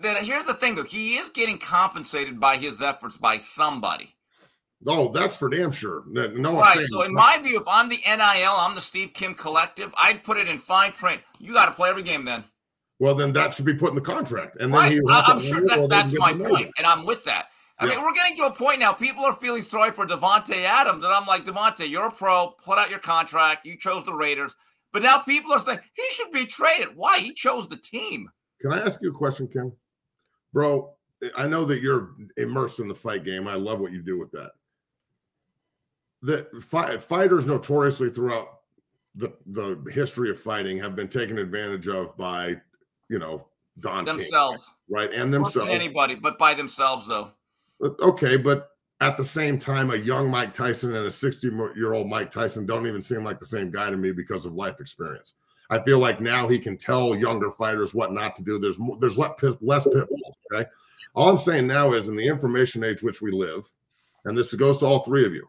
then 0.00 0.24
here's 0.24 0.44
the 0.44 0.54
thing 0.54 0.74
though, 0.74 0.84
he 0.84 1.16
is 1.16 1.28
getting 1.28 1.58
compensated 1.58 2.40
by 2.40 2.56
his 2.56 2.80
efforts 2.80 3.18
by 3.18 3.36
somebody. 3.36 4.14
Oh, 4.86 5.12
that's 5.12 5.36
for 5.36 5.50
damn 5.50 5.70
sure. 5.70 6.04
No, 6.08 6.58
right. 6.58 6.84
So 6.88 7.02
in 7.02 7.12
my 7.12 7.38
view, 7.42 7.60
if 7.60 7.68
I'm 7.68 7.90
the 7.90 8.00
NIL, 8.06 8.54
I'm 8.56 8.74
the 8.74 8.80
Steve 8.80 9.12
Kim 9.12 9.34
Collective. 9.34 9.94
I'd 9.98 10.24
put 10.24 10.38
it 10.38 10.48
in 10.48 10.56
fine 10.58 10.92
print. 10.92 11.20
You 11.38 11.52
got 11.52 11.66
to 11.66 11.72
play 11.72 11.90
every 11.90 12.02
game 12.02 12.24
then. 12.24 12.42
Well, 13.02 13.16
then 13.16 13.32
that 13.32 13.52
should 13.52 13.64
be 13.64 13.74
put 13.74 13.88
in 13.88 13.96
the 13.96 14.00
contract. 14.00 14.58
And 14.60 14.72
then 14.72 14.78
Right. 14.78 15.00
I, 15.10 15.24
I'm 15.26 15.40
sure 15.40 15.60
that, 15.66 15.88
that's 15.90 16.16
my 16.16 16.34
point, 16.34 16.70
and 16.78 16.86
I'm 16.86 17.04
with 17.04 17.24
that. 17.24 17.48
I 17.80 17.86
mean, 17.86 18.00
we're 18.00 18.14
getting 18.14 18.36
to 18.36 18.44
a 18.44 18.52
point 18.52 18.78
now. 18.78 18.92
People 18.92 19.24
are 19.24 19.32
feeling 19.32 19.64
sorry 19.64 19.90
for 19.90 20.06
Davante 20.06 20.62
Adams, 20.62 21.02
and 21.02 21.12
I'm 21.12 21.26
like, 21.26 21.44
Davante, 21.44 21.90
you're 21.90 22.06
a 22.06 22.12
pro. 22.12 22.54
Put 22.64 22.78
out 22.78 22.90
your 22.90 23.00
contract. 23.00 23.66
You 23.66 23.76
chose 23.76 24.04
the 24.04 24.14
Raiders, 24.14 24.54
but 24.92 25.02
now 25.02 25.18
people 25.18 25.52
are 25.52 25.58
saying 25.58 25.80
he 25.94 26.04
should 26.10 26.30
be 26.30 26.46
traded. 26.46 26.94
Why? 26.94 27.18
He 27.18 27.32
chose 27.32 27.66
the 27.66 27.76
team. 27.76 28.30
Can 28.60 28.72
I 28.72 28.78
ask 28.78 29.02
you 29.02 29.10
a 29.10 29.12
question, 29.12 29.48
Kim? 29.48 29.72
Bro, 30.52 30.92
I 31.36 31.48
know 31.48 31.64
that 31.64 31.82
you're 31.82 32.10
immersed 32.36 32.78
in 32.78 32.86
the 32.86 32.94
fight 32.94 33.24
game. 33.24 33.48
I 33.48 33.54
love 33.54 33.80
what 33.80 33.90
you 33.90 34.00
do 34.00 34.16
with 34.16 34.30
that. 34.30 34.52
The 36.22 36.46
fi- 36.60 36.98
fighters 36.98 37.46
notoriously 37.46 38.10
throughout 38.10 38.60
the 39.16 39.32
the 39.46 39.90
history 39.90 40.30
of 40.30 40.38
fighting 40.38 40.78
have 40.78 40.94
been 40.94 41.08
taken 41.08 41.38
advantage 41.38 41.88
of 41.88 42.16
by, 42.16 42.60
you 43.12 43.18
know, 43.18 43.46
Don 43.80 44.06
King, 44.06 44.16
Themselves, 44.16 44.78
right? 44.88 45.12
And 45.12 45.32
themselves. 45.32 45.70
anybody, 45.70 46.14
but 46.14 46.38
by 46.38 46.54
themselves 46.54 47.06
though. 47.06 47.30
But- 47.78 48.00
Okay, 48.00 48.36
but 48.36 48.70
at 49.02 49.16
the 49.18 49.24
same 49.24 49.58
time, 49.58 49.90
a 49.90 49.96
young 49.96 50.30
Mike 50.30 50.54
Tyson 50.54 50.94
and 50.94 51.06
a 51.06 51.10
60 51.10 51.48
year 51.76 51.92
old 51.92 52.08
Mike 52.08 52.30
Tyson 52.30 52.64
don't 52.64 52.86
even 52.86 53.02
seem 53.02 53.22
like 53.22 53.38
the 53.38 53.44
same 53.44 53.70
guy 53.70 53.90
to 53.90 53.96
me 53.96 54.12
because 54.12 54.46
of 54.46 54.54
life 54.54 54.80
experience. 54.80 55.34
I 55.68 55.82
feel 55.82 55.98
like 55.98 56.20
now 56.20 56.48
he 56.48 56.58
can 56.58 56.76
tell 56.78 57.14
younger 57.14 57.50
fighters 57.50 57.92
what 57.94 58.12
not 58.12 58.34
to 58.36 58.42
do. 58.42 58.58
There's 58.58 58.78
more, 58.78 58.96
there's 58.98 59.18
less 59.18 59.32
pit, 59.38 59.56
less 59.60 59.84
pitfalls. 59.84 60.38
Okay, 60.52 60.68
all 61.14 61.28
I'm 61.28 61.38
saying 61.38 61.66
now 61.66 61.92
is 61.92 62.08
in 62.08 62.16
the 62.16 62.26
information 62.26 62.82
age 62.84 63.02
which 63.02 63.20
we 63.20 63.30
live, 63.30 63.70
and 64.24 64.36
this 64.38 64.54
goes 64.54 64.78
to 64.78 64.86
all 64.86 65.00
three 65.04 65.26
of 65.26 65.34
you. 65.34 65.48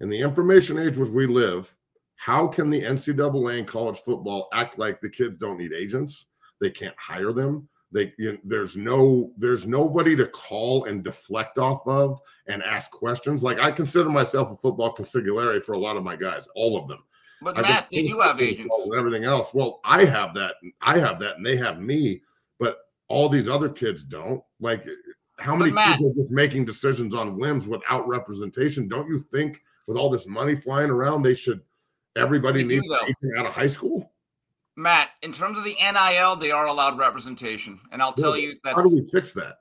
In 0.00 0.08
the 0.08 0.20
information 0.20 0.78
age 0.78 0.96
which 0.96 1.10
we 1.10 1.26
live, 1.26 1.74
how 2.16 2.46
can 2.46 2.70
the 2.70 2.82
NCAA 2.82 3.58
and 3.58 3.66
college 3.68 3.98
football 4.00 4.48
act 4.52 4.78
like 4.78 5.00
the 5.00 5.08
kids 5.10 5.36
don't 5.38 5.58
need 5.58 5.72
agents? 5.72 6.26
They 6.60 6.70
can't 6.70 6.94
hire 6.98 7.32
them. 7.32 7.68
They 7.92 8.12
you 8.18 8.32
know, 8.32 8.38
there's 8.44 8.76
no 8.76 9.32
there's 9.38 9.66
nobody 9.66 10.16
to 10.16 10.26
call 10.26 10.84
and 10.84 11.04
deflect 11.04 11.58
off 11.58 11.86
of 11.86 12.20
and 12.46 12.62
ask 12.62 12.90
questions. 12.90 13.42
Like 13.44 13.58
I 13.58 13.70
consider 13.70 14.08
myself 14.08 14.50
a 14.50 14.56
football 14.56 14.94
consigliere 14.94 15.62
for 15.62 15.72
a 15.72 15.78
lot 15.78 15.96
of 15.96 16.02
my 16.02 16.16
guys, 16.16 16.48
all 16.54 16.76
of 16.76 16.88
them. 16.88 16.98
But 17.42 17.58
I've 17.58 17.62
Matt, 17.64 17.88
do 17.90 18.20
have 18.20 18.40
agents. 18.40 18.76
and 18.84 18.94
everything 18.94 19.24
else. 19.24 19.52
Well, 19.52 19.80
I 19.84 20.04
have 20.04 20.34
that. 20.34 20.54
I 20.80 20.98
have 20.98 21.20
that, 21.20 21.36
and 21.36 21.44
they 21.44 21.56
have 21.56 21.80
me. 21.80 22.22
But 22.58 22.78
all 23.08 23.28
these 23.28 23.48
other 23.48 23.68
kids 23.68 24.02
don't. 24.02 24.42
Like, 24.58 24.86
how 25.38 25.54
many 25.54 25.70
Matt- 25.70 25.98
people 25.98 26.10
are 26.10 26.14
just 26.22 26.32
making 26.32 26.64
decisions 26.64 27.14
on 27.14 27.36
whims 27.36 27.68
without 27.68 28.08
representation? 28.08 28.88
Don't 28.88 29.08
you 29.08 29.18
think, 29.30 29.62
with 29.86 29.98
all 29.98 30.10
this 30.10 30.26
money 30.26 30.56
flying 30.56 30.90
around, 30.90 31.22
they 31.22 31.34
should? 31.34 31.60
Everybody 32.16 32.62
do, 32.62 32.68
needs 32.68 32.86
though. 32.88 33.38
out 33.38 33.46
of 33.46 33.52
high 33.52 33.66
school. 33.66 34.10
Matt, 34.76 35.10
in 35.22 35.32
terms 35.32 35.56
of 35.56 35.64
the 35.64 35.74
NIL, 35.80 36.36
they 36.36 36.50
are 36.50 36.66
allowed 36.66 36.98
representation, 36.98 37.80
and 37.90 38.02
I'll 38.02 38.12
tell 38.12 38.38
you 38.38 38.54
that 38.64 38.74
How 38.74 38.82
do 38.82 38.90
we 38.90 39.08
fix 39.08 39.32
that? 39.32 39.56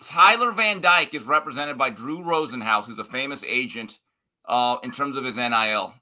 Tyler 0.00 0.50
Van 0.52 0.80
Dyke 0.80 1.14
is 1.14 1.24
represented 1.26 1.78
by 1.78 1.90
Drew 1.90 2.20
Rosenhaus, 2.20 2.84
who's 2.84 2.98
a 2.98 3.04
famous 3.04 3.44
agent 3.46 3.98
uh, 4.46 4.76
in 4.82 4.90
terms 4.90 5.16
of 5.16 5.24
his 5.24 5.36
NIL. 5.36 5.94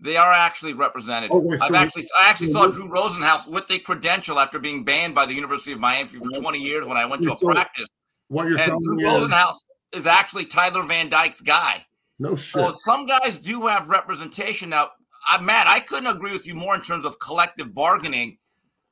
They 0.00 0.16
are 0.16 0.32
actually 0.32 0.74
represented. 0.74 1.30
Oh, 1.32 1.38
wait, 1.38 1.60
I've 1.62 1.74
actually, 1.74 2.04
I 2.20 2.28
actually 2.28 2.48
saw 2.48 2.66
Drew 2.66 2.88
Rosenhaus 2.88 3.48
with 3.48 3.70
a 3.70 3.78
credential 3.78 4.38
after 4.38 4.58
being 4.58 4.84
banned 4.84 5.14
by 5.14 5.24
the 5.24 5.34
University 5.34 5.72
of 5.72 5.80
Miami 5.80 6.08
for 6.08 6.28
20 6.40 6.58
years 6.58 6.84
when 6.84 6.96
I 6.96 7.06
went 7.06 7.22
to 7.22 7.32
a 7.32 7.36
So 7.36 7.52
practice. 7.52 7.88
What 8.28 8.48
you're 8.48 8.58
and 8.58 8.66
telling 8.66 8.82
Drew 8.82 8.96
me 8.96 9.04
is 9.04 9.08
Rosenhaus 9.08 9.54
is 9.92 10.06
actually 10.06 10.46
Tyler 10.46 10.82
Van 10.82 11.08
Dyke's 11.08 11.40
guy. 11.40 11.86
no 12.18 12.34
shit. 12.36 12.60
So 12.60 12.74
some 12.84 13.06
guys 13.06 13.38
do 13.38 13.66
have 13.66 13.88
representation. 13.88 14.68
Now, 14.70 14.90
I, 15.26 15.40
Matt, 15.40 15.66
I 15.66 15.80
couldn't 15.80 16.14
agree 16.14 16.32
with 16.32 16.46
you 16.46 16.54
more 16.54 16.74
in 16.74 16.80
terms 16.80 17.04
of 17.04 17.18
collective 17.18 17.74
bargaining. 17.74 18.38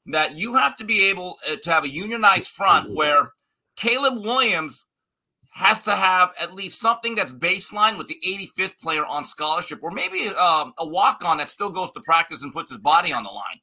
That 0.07 0.37
you 0.37 0.55
have 0.55 0.77
to 0.79 0.85
be 0.85 1.11
able 1.11 1.39
uh, 1.49 1.57
to 1.63 1.71
have 1.71 1.85
a 1.85 1.89
unionized 1.89 2.49
front 2.49 2.93
where 2.93 3.31
Caleb 3.77 4.25
Williams 4.25 4.85
has 5.53 5.83
to 5.83 5.93
have 5.93 6.33
at 6.41 6.55
least 6.55 6.81
something 6.81 7.15
that's 7.15 7.33
baseline 7.33 7.99
with 7.99 8.09
the 8.09 8.19
85th 8.27 8.81
player 8.81 9.05
on 9.05 9.25
scholarship, 9.25 9.81
or 9.83 9.91
maybe 9.91 10.27
um, 10.29 10.73
a 10.79 10.89
walk 10.89 11.23
on 11.25 11.37
that 11.39 11.51
still 11.51 11.71
goes 11.71 11.93
to 11.93 12.01
practice 12.01 12.43
and 12.43 12.53
puts 12.53 12.71
his 12.71 12.81
body 12.81 13.13
on 13.13 13.23
the 13.23 13.31
line. 13.31 13.61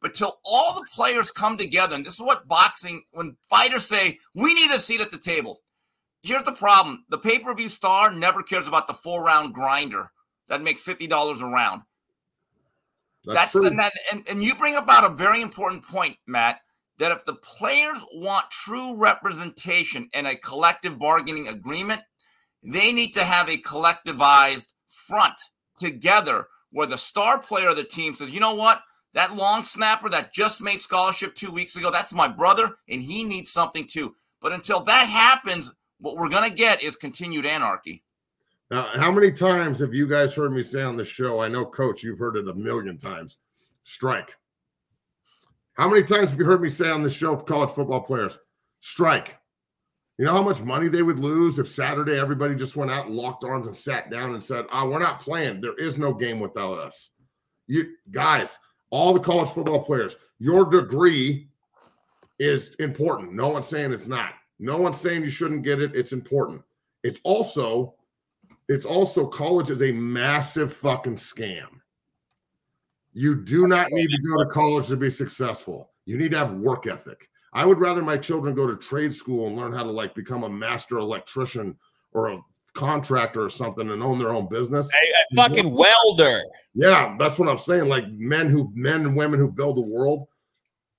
But 0.00 0.14
till 0.14 0.38
all 0.44 0.74
the 0.74 0.86
players 0.92 1.30
come 1.30 1.56
together, 1.56 1.94
and 1.94 2.04
this 2.04 2.14
is 2.14 2.20
what 2.20 2.46
boxing, 2.48 3.02
when 3.12 3.36
fighters 3.48 3.84
say, 3.84 4.18
we 4.34 4.52
need 4.54 4.70
a 4.70 4.78
seat 4.78 5.00
at 5.00 5.10
the 5.10 5.18
table. 5.18 5.60
Here's 6.22 6.42
the 6.42 6.52
problem 6.52 7.04
the 7.08 7.18
pay 7.18 7.38
per 7.38 7.54
view 7.54 7.68
star 7.68 8.12
never 8.12 8.42
cares 8.42 8.68
about 8.68 8.88
the 8.88 8.94
four 8.94 9.22
round 9.24 9.54
grinder 9.54 10.10
that 10.48 10.62
makes 10.62 10.84
$50 10.84 11.40
a 11.40 11.46
round. 11.46 11.82
That's, 13.34 13.52
true. 13.52 13.66
and, 13.66 13.78
that, 13.78 13.92
and, 14.12 14.26
and 14.28 14.42
you 14.42 14.54
bring 14.54 14.76
about 14.76 15.10
a 15.10 15.14
very 15.14 15.40
important 15.40 15.84
point, 15.84 16.16
Matt, 16.26 16.60
that 16.98 17.12
if 17.12 17.24
the 17.24 17.34
players 17.34 18.04
want 18.14 18.50
true 18.50 18.96
representation 18.96 20.08
in 20.14 20.26
a 20.26 20.36
collective 20.36 20.98
bargaining 20.98 21.48
agreement, 21.48 22.02
they 22.62 22.92
need 22.92 23.12
to 23.14 23.24
have 23.24 23.48
a 23.48 23.56
collectivized 23.58 24.72
front 24.88 25.34
together 25.78 26.46
where 26.70 26.86
the 26.86 26.98
star 26.98 27.38
player 27.38 27.68
of 27.68 27.76
the 27.76 27.84
team 27.84 28.14
says, 28.14 28.30
you 28.30 28.40
know 28.40 28.54
what? 28.54 28.82
That 29.14 29.34
long 29.34 29.62
snapper 29.62 30.08
that 30.10 30.34
just 30.34 30.60
made 30.60 30.80
scholarship 30.80 31.34
two 31.34 31.50
weeks 31.50 31.76
ago, 31.76 31.90
that's 31.90 32.12
my 32.12 32.28
brother, 32.28 32.76
and 32.88 33.00
he 33.00 33.24
needs 33.24 33.50
something 33.50 33.86
too. 33.86 34.14
But 34.40 34.52
until 34.52 34.80
that 34.80 35.06
happens, 35.06 35.72
what 35.98 36.16
we're 36.16 36.28
going 36.28 36.48
to 36.48 36.54
get 36.54 36.82
is 36.82 36.96
continued 36.96 37.46
anarchy. 37.46 38.04
Now, 38.70 38.88
how 38.94 39.10
many 39.10 39.32
times 39.32 39.80
have 39.80 39.94
you 39.94 40.06
guys 40.06 40.34
heard 40.34 40.52
me 40.52 40.62
say 40.62 40.82
on 40.82 40.96
the 40.96 41.04
show? 41.04 41.40
I 41.40 41.48
know, 41.48 41.64
Coach, 41.64 42.02
you've 42.02 42.18
heard 42.18 42.36
it 42.36 42.48
a 42.48 42.54
million 42.54 42.98
times. 42.98 43.38
Strike. 43.82 44.36
How 45.72 45.88
many 45.88 46.02
times 46.02 46.30
have 46.30 46.38
you 46.38 46.44
heard 46.44 46.60
me 46.60 46.68
say 46.68 46.90
on 46.90 47.02
the 47.02 47.08
show 47.08 47.36
for 47.36 47.44
college 47.44 47.70
football 47.70 48.00
players? 48.00 48.38
Strike. 48.80 49.38
You 50.18 50.24
know 50.24 50.32
how 50.32 50.42
much 50.42 50.60
money 50.60 50.88
they 50.88 51.02
would 51.02 51.18
lose 51.18 51.58
if 51.58 51.68
Saturday 51.68 52.18
everybody 52.18 52.56
just 52.56 52.76
went 52.76 52.90
out 52.90 53.06
and 53.06 53.14
locked 53.14 53.44
arms 53.44 53.68
and 53.68 53.76
sat 53.76 54.10
down 54.10 54.34
and 54.34 54.42
said, 54.42 54.66
"Ah, 54.72 54.84
we're 54.84 54.98
not 54.98 55.20
playing. 55.20 55.60
There 55.60 55.78
is 55.78 55.96
no 55.96 56.12
game 56.12 56.40
without 56.40 56.78
us." 56.78 57.10
You 57.68 57.94
guys, 58.10 58.58
all 58.90 59.14
the 59.14 59.20
college 59.20 59.50
football 59.50 59.84
players, 59.84 60.16
your 60.40 60.64
degree 60.64 61.48
is 62.40 62.74
important. 62.80 63.32
No 63.32 63.48
one's 63.48 63.68
saying 63.68 63.92
it's 63.92 64.08
not. 64.08 64.34
No 64.58 64.76
one's 64.76 65.00
saying 65.00 65.22
you 65.22 65.30
shouldn't 65.30 65.62
get 65.62 65.80
it. 65.80 65.94
It's 65.94 66.12
important. 66.12 66.62
It's 67.04 67.20
also 67.22 67.94
it's 68.68 68.84
also 68.84 69.26
college 69.26 69.70
is 69.70 69.82
a 69.82 69.92
massive 69.92 70.72
fucking 70.72 71.16
scam. 71.16 71.66
You 73.12 73.34
do 73.34 73.66
not 73.66 73.90
need 73.90 74.08
to 74.08 74.18
go 74.22 74.42
to 74.42 74.50
college 74.50 74.88
to 74.88 74.96
be 74.96 75.10
successful. 75.10 75.90
You 76.04 76.18
need 76.18 76.30
to 76.32 76.38
have 76.38 76.52
work 76.52 76.86
ethic. 76.86 77.28
I 77.52 77.64
would 77.64 77.78
rather 77.78 78.02
my 78.02 78.18
children 78.18 78.54
go 78.54 78.66
to 78.66 78.76
trade 78.76 79.14
school 79.14 79.46
and 79.46 79.56
learn 79.56 79.72
how 79.72 79.82
to 79.82 79.90
like 79.90 80.14
become 80.14 80.44
a 80.44 80.48
master 80.48 80.98
electrician 80.98 81.76
or 82.12 82.28
a 82.28 82.38
contractor 82.74 83.42
or 83.42 83.50
something 83.50 83.90
and 83.90 84.02
own 84.02 84.18
their 84.18 84.30
own 84.30 84.48
business. 84.48 84.88
A, 84.92 85.42
a 85.42 85.48
fucking 85.48 85.70
welder. 85.70 86.42
Yeah, 86.74 87.16
that's 87.18 87.38
what 87.38 87.48
I'm 87.48 87.58
saying. 87.58 87.86
Like 87.86 88.08
men 88.10 88.48
who 88.48 88.70
men 88.74 89.06
and 89.06 89.16
women 89.16 89.40
who 89.40 89.50
build 89.50 89.76
the 89.76 89.82
world, 89.82 90.26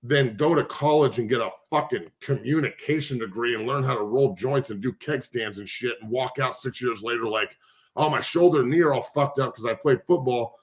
then 0.02 0.36
go 0.38 0.56
to 0.56 0.64
college 0.64 1.20
and 1.20 1.30
get 1.30 1.42
a 1.42 1.50
fucking 1.70 2.10
communication 2.22 3.20
degree 3.20 3.56
and 3.56 3.68
learn 3.68 3.84
how 3.84 3.96
to 3.96 4.04
roll 4.04 4.34
joints 4.36 4.70
and 4.70 4.82
do 4.82 4.94
keg 4.94 5.22
stands 5.22 5.58
and 5.58 5.68
shit 5.68 5.98
and 6.02 6.10
walk 6.10 6.40
out 6.40 6.56
six 6.56 6.82
years 6.82 7.04
later 7.04 7.28
like, 7.28 7.56
oh, 7.96 8.10
my 8.10 8.22
shoulder 8.22 8.62
and 8.62 8.70
knee 8.70 8.80
are 8.80 8.94
all 8.94 9.02
fucked 9.02 9.40
up 9.40 9.54
because 9.54 9.66
I 9.66 9.74
played 9.74 10.00
football 10.08 10.56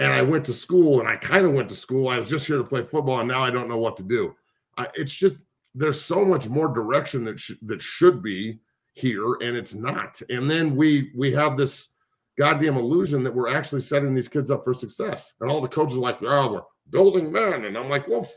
and 0.00 0.12
I 0.12 0.22
went 0.22 0.44
to 0.46 0.54
school 0.54 1.00
and 1.00 1.08
I 1.08 1.16
kind 1.16 1.46
of 1.46 1.54
went 1.54 1.68
to 1.68 1.76
school. 1.76 2.08
I 2.08 2.18
was 2.18 2.28
just 2.28 2.46
here 2.46 2.58
to 2.58 2.64
play 2.64 2.82
football 2.84 3.20
and 3.20 3.28
now 3.28 3.42
I 3.42 3.50
don't 3.50 3.68
know 3.68 3.78
what 3.78 3.96
to 3.98 4.02
do. 4.02 4.34
I, 4.76 4.88
it's 4.94 5.14
just 5.14 5.34
there's 5.74 6.00
so 6.00 6.24
much 6.24 6.48
more 6.48 6.68
direction 6.68 7.24
that 7.24 7.38
sh- 7.38 7.52
that 7.62 7.80
should 7.80 8.22
be 8.22 8.58
here 8.94 9.34
and 9.34 9.56
it's 9.56 9.74
not. 9.74 10.20
And 10.30 10.50
then 10.50 10.74
we 10.74 11.12
we 11.16 11.32
have 11.32 11.56
this 11.56 11.88
goddamn 12.36 12.76
illusion 12.76 13.22
that 13.24 13.34
we're 13.34 13.54
actually 13.54 13.80
setting 13.80 14.14
these 14.14 14.28
kids 14.28 14.50
up 14.50 14.64
for 14.64 14.74
success. 14.74 15.34
And 15.40 15.50
all 15.50 15.60
the 15.60 15.68
coaches 15.68 15.96
are 15.96 16.00
like, 16.00 16.18
oh, 16.22 16.52
we're 16.52 16.62
building 16.90 17.30
men. 17.30 17.64
And 17.64 17.76
I'm 17.76 17.88
like, 17.88 18.06
well, 18.08 18.28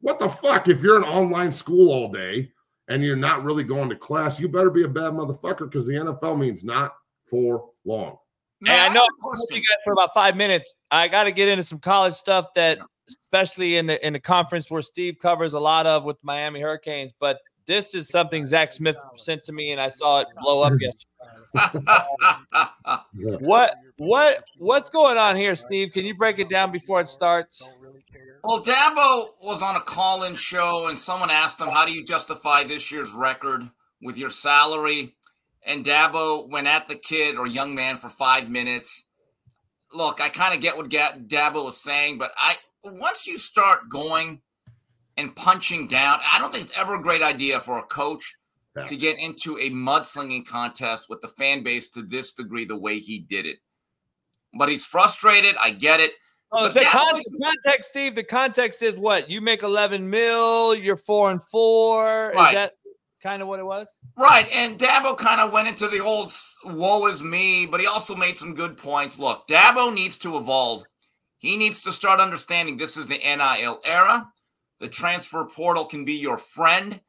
what 0.00 0.18
the 0.18 0.28
fuck? 0.28 0.68
If 0.68 0.82
you're 0.82 0.96
in 0.96 1.04
online 1.04 1.52
school 1.52 1.90
all 1.90 2.10
day 2.10 2.50
and 2.88 3.02
you're 3.02 3.16
not 3.16 3.44
really 3.44 3.64
going 3.64 3.88
to 3.90 3.96
class, 3.96 4.38
you 4.40 4.48
better 4.48 4.70
be 4.70 4.84
a 4.84 4.88
bad 4.88 5.12
motherfucker 5.12 5.70
because 5.70 5.86
the 5.86 5.94
NFL 5.94 6.38
means 6.38 6.64
not 6.64 6.94
for 7.28 7.70
long. 7.84 8.16
Hey, 8.64 8.80
I 8.80 8.88
know 8.88 9.02
I've 9.02 9.22
talked 9.22 9.50
you 9.50 9.56
guys 9.56 9.76
for 9.84 9.92
about 9.92 10.12
five 10.14 10.36
minutes. 10.36 10.74
I 10.90 11.06
got 11.08 11.24
to 11.24 11.32
get 11.32 11.48
into 11.48 11.62
some 11.62 11.78
college 11.78 12.14
stuff 12.14 12.46
that, 12.56 12.78
especially 13.08 13.76
in 13.76 13.86
the 13.86 14.04
in 14.04 14.12
the 14.14 14.20
conference 14.20 14.70
where 14.70 14.82
Steve 14.82 15.16
covers 15.20 15.52
a 15.52 15.60
lot 15.60 15.86
of 15.86 16.04
with 16.04 16.16
Miami 16.22 16.60
Hurricanes. 16.60 17.12
But 17.20 17.38
this 17.66 17.94
is 17.94 18.08
something 18.08 18.46
Zach 18.46 18.70
Smith 18.72 18.96
sent 19.16 19.44
to 19.44 19.52
me, 19.52 19.70
and 19.70 19.80
I 19.80 19.90
saw 19.90 20.20
it 20.20 20.26
blow 20.40 20.62
up 20.62 20.72
yesterday. 20.80 21.04
What 23.40 23.74
what 23.98 24.44
what's 24.58 24.90
going 24.90 25.18
on 25.18 25.36
here, 25.36 25.54
Steve? 25.54 25.92
Can 25.92 26.04
you 26.04 26.16
break 26.16 26.38
it 26.38 26.48
down 26.48 26.72
before 26.72 27.00
it 27.00 27.08
starts? 27.08 27.68
Well, 28.44 28.62
Dabo 28.62 29.28
was 29.42 29.62
on 29.62 29.76
a 29.76 29.80
call 29.80 30.24
in 30.24 30.34
show, 30.34 30.86
and 30.88 30.98
someone 30.98 31.30
asked 31.30 31.60
him, 31.60 31.68
How 31.68 31.84
do 31.84 31.92
you 31.92 32.04
justify 32.04 32.64
this 32.64 32.90
year's 32.90 33.12
record 33.12 33.68
with 34.00 34.16
your 34.16 34.30
salary? 34.30 35.14
and 35.68 35.84
Dabo 35.84 36.48
went 36.48 36.66
at 36.66 36.86
the 36.86 36.94
kid 36.94 37.36
or 37.36 37.46
young 37.46 37.74
man 37.74 37.98
for 37.98 38.08
five 38.08 38.48
minutes. 38.48 39.04
Look, 39.92 40.20
I 40.20 40.30
kind 40.30 40.54
of 40.54 40.60
get 40.60 40.76
what 40.76 40.88
Dabo 40.88 41.64
was 41.64 41.76
saying, 41.76 42.18
but 42.18 42.32
I 42.36 42.56
once 42.84 43.26
you 43.26 43.38
start 43.38 43.88
going 43.90 44.40
and 45.18 45.36
punching 45.36 45.88
down, 45.88 46.20
I 46.32 46.38
don't 46.38 46.52
think 46.52 46.64
it's 46.64 46.78
ever 46.78 46.94
a 46.94 47.02
great 47.02 47.22
idea 47.22 47.60
for 47.60 47.78
a 47.78 47.82
coach 47.82 48.36
yeah. 48.76 48.86
to 48.86 48.96
get 48.96 49.18
into 49.18 49.58
a 49.58 49.70
mudslinging 49.70 50.46
contest 50.46 51.10
with 51.10 51.20
the 51.20 51.28
fan 51.28 51.62
base 51.62 51.88
to 51.90 52.02
this 52.02 52.32
degree, 52.32 52.64
the 52.64 52.78
way 52.78 52.98
he 52.98 53.18
did 53.18 53.44
it. 53.44 53.58
But 54.58 54.70
he's 54.70 54.86
frustrated. 54.86 55.54
I 55.60 55.70
get 55.70 56.00
it. 56.00 56.12
Oh, 56.50 56.68
the, 56.68 56.80
context, 56.90 57.36
context, 57.42 57.88
Steve. 57.90 58.14
The 58.14 58.24
context 58.24 58.82
is 58.82 58.96
what 58.96 59.28
you 59.28 59.40
make 59.40 59.62
eleven 59.62 60.08
mil. 60.08 60.74
You're 60.74 60.96
four 60.96 61.30
and 61.30 61.42
four. 61.42 62.32
Right. 62.34 62.48
Is 62.48 62.54
that 62.54 62.72
kind 63.22 63.42
of 63.42 63.48
what 63.48 63.60
it 63.60 63.66
was? 63.66 63.94
Right. 64.16 64.48
And 64.52 64.78
Dabo 64.78 65.16
kind 65.16 65.40
of 65.40 65.52
went 65.52 65.68
into 65.68 65.88
the 65.88 66.00
old 66.00 66.32
"woe 66.64 67.06
is 67.06 67.22
me," 67.22 67.66
but 67.66 67.80
he 67.80 67.86
also 67.86 68.16
made 68.16 68.38
some 68.38 68.54
good 68.54 68.78
points. 68.78 69.18
Look, 69.18 69.46
Dabo 69.46 69.94
needs 69.94 70.16
to 70.18 70.38
evolve. 70.38 70.84
He 71.38 71.56
needs 71.56 71.82
to 71.82 71.92
start 71.92 72.18
understanding 72.18 72.76
this 72.76 72.96
is 72.96 73.06
the 73.06 73.18
NIL 73.18 73.80
era. 73.84 74.28
The 74.80 74.88
transfer 74.88 75.44
portal 75.44 75.84
can 75.84 76.04
be 76.04 76.14
your 76.14 76.38
friend, 76.38 77.00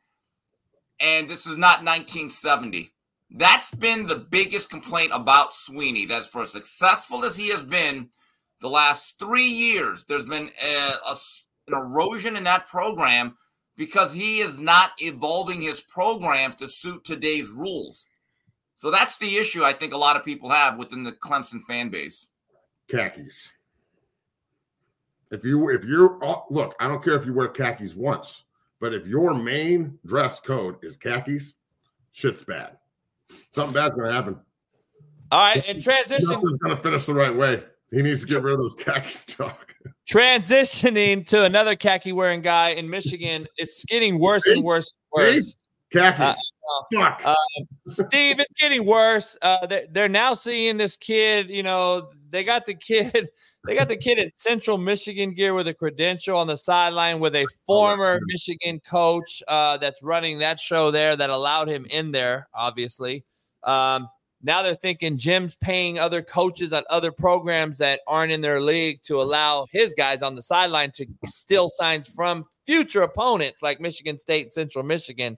and 0.99 1.30
this 1.30 1.48
is 1.48 1.56
not 1.56 1.84
1970. 1.84 2.91
That's 3.32 3.74
been 3.76 4.07
the 4.07 4.28
biggest 4.32 4.70
complaint 4.70 5.11
about 5.14 5.52
Swinney. 5.52 6.07
That's 6.07 6.28
for 6.28 6.41
as 6.41 6.52
successful 6.52 7.24
as 7.24 7.38
he 7.38 7.49
has 7.49 7.64
been 7.64 8.10
the 8.61 8.69
last 8.69 9.19
three 9.19 9.48
years, 9.48 10.06
there's 10.06 10.26
been 10.26 10.49
a, 10.64 10.91
a, 11.10 11.15
an 11.68 11.73
erosion 11.73 12.36
in 12.36 12.44
that 12.44 12.68
program 12.68 13.36
because 13.76 14.14
he 14.14 14.40
is 14.40 14.60
not 14.60 14.91
evolving 14.99 15.61
his 15.61 15.80
program 15.80 16.53
to 16.53 16.68
suit 16.68 17.03
today's 17.03 17.52
rules. 17.52 18.07
So 18.76 18.91
that's 18.91 19.18
the 19.18 19.36
issue 19.36 19.64
I 19.64 19.73
think 19.73 19.94
a 19.94 19.98
lot 19.98 20.15
of 20.15 20.23
people 20.23 20.49
have 20.49 20.77
within 20.77 21.03
the 21.03 21.11
Clemson 21.11 21.61
fan 21.64 21.90
base. 21.90 22.30
Khakis. 22.90 23.53
If 25.31 25.45
you 25.45 25.69
if 25.69 25.84
you're 25.86 26.23
uh, 26.23 26.40
look, 26.49 26.76
I 26.80 26.88
don't 26.88 27.03
care 27.03 27.14
if 27.14 27.26
you 27.26 27.34
wear 27.34 27.49
khakis 27.49 27.95
once, 27.95 28.45
but 28.80 28.94
if 28.94 29.06
your 29.06 29.34
main 29.34 29.99
dress 30.06 30.40
code 30.40 30.77
is 30.81 30.98
khakis, 30.98 31.53
shit's 32.14 32.44
bad. 32.44 32.77
Something 33.52 33.73
bad's 33.73 33.95
gonna 33.95 34.14
happen. 34.14 34.40
All 35.31 35.40
right, 35.40 35.64
and 35.68 35.81
transition. 35.84 36.30
Nothing's 36.30 36.57
gonna 36.57 36.77
finish 36.77 37.06
the 37.06 37.14
right 37.14 37.36
way. 37.36 37.64
He 37.91 38.02
needs 38.02 38.22
to 38.22 38.28
get 38.28 38.44
rid 38.44 38.53
of 38.53 38.60
those 38.60 38.76
khaki 38.76 39.11
stock. 39.11 39.76
Transitioning 40.10 41.26
to 41.28 41.44
another 41.44 41.76
khaki 41.76 42.11
wearing 42.11 42.41
guy 42.41 42.70
in 42.70 42.90
Michigan, 42.90 43.48
it's 43.57 43.84
getting 43.86 44.20
worse 44.20 44.45
and 44.45 44.64
worse 44.64 44.94
and 45.14 45.36
worse. 45.36 45.56
Khakis. 45.91 46.38
Uh, 46.95 47.16
uh, 47.26 47.36
Steve, 47.88 48.40
it's 48.40 48.53
getting 48.60 48.86
worse. 48.86 49.36
Uh, 49.41 49.66
they're, 49.66 49.86
they're 49.91 50.10
now 50.10 50.34
seeing 50.34 50.78
this 50.78 50.95
kid. 50.98 51.49
You 51.49 51.64
know, 51.64 52.10
they 52.30 52.44
got 52.44 52.66
the 52.66 52.76
kid. 52.76 53.30
They 53.68 53.76
got 53.76 53.90
the 53.90 53.98
kid 53.98 54.18
in 54.20 54.32
Central 54.38 54.78
Michigan 54.78 55.34
gear 55.34 55.53
with 55.53 55.68
a 55.68 55.74
credential 55.74 56.38
on 56.38 56.48
the 56.48 56.56
sideline 56.56 57.20
with 57.20 57.36
a 57.36 57.45
former 57.68 58.18
Michigan 58.28 58.80
coach 58.80 59.44
uh, 59.49 59.76
that's 59.76 60.02
running 60.02 60.40
that 60.40 60.61
show 60.61 60.91
there 60.91 61.18
that 61.18 61.30
allowed 61.30 61.68
him 61.68 61.86
in 61.88 62.14
there. 62.14 62.48
Obviously, 62.53 63.26
um, 63.64 64.07
now 64.41 64.61
they're 64.61 64.76
thinking 64.76 65.18
Jim's 65.18 65.56
paying 65.56 65.99
other 65.99 66.22
coaches 66.22 66.72
at 66.72 66.86
other 66.90 67.11
programs 67.11 67.78
that 67.80 68.02
aren't 68.07 68.32
in 68.32 68.41
their 68.41 68.61
league 68.61 69.02
to 69.03 69.22
allow 69.22 69.66
his 69.72 69.94
guys 69.94 70.22
on 70.22 70.36
the 70.36 70.41
sideline 70.41 70.91
to 70.91 71.06
steal 71.26 71.70
signs 71.70 72.07
from 72.07 72.45
future 72.66 73.02
opponents 73.02 73.61
like 73.61 73.82
Michigan 73.82 74.18
State, 74.18 74.53
Central 74.53 74.84
Michigan. 74.84 75.38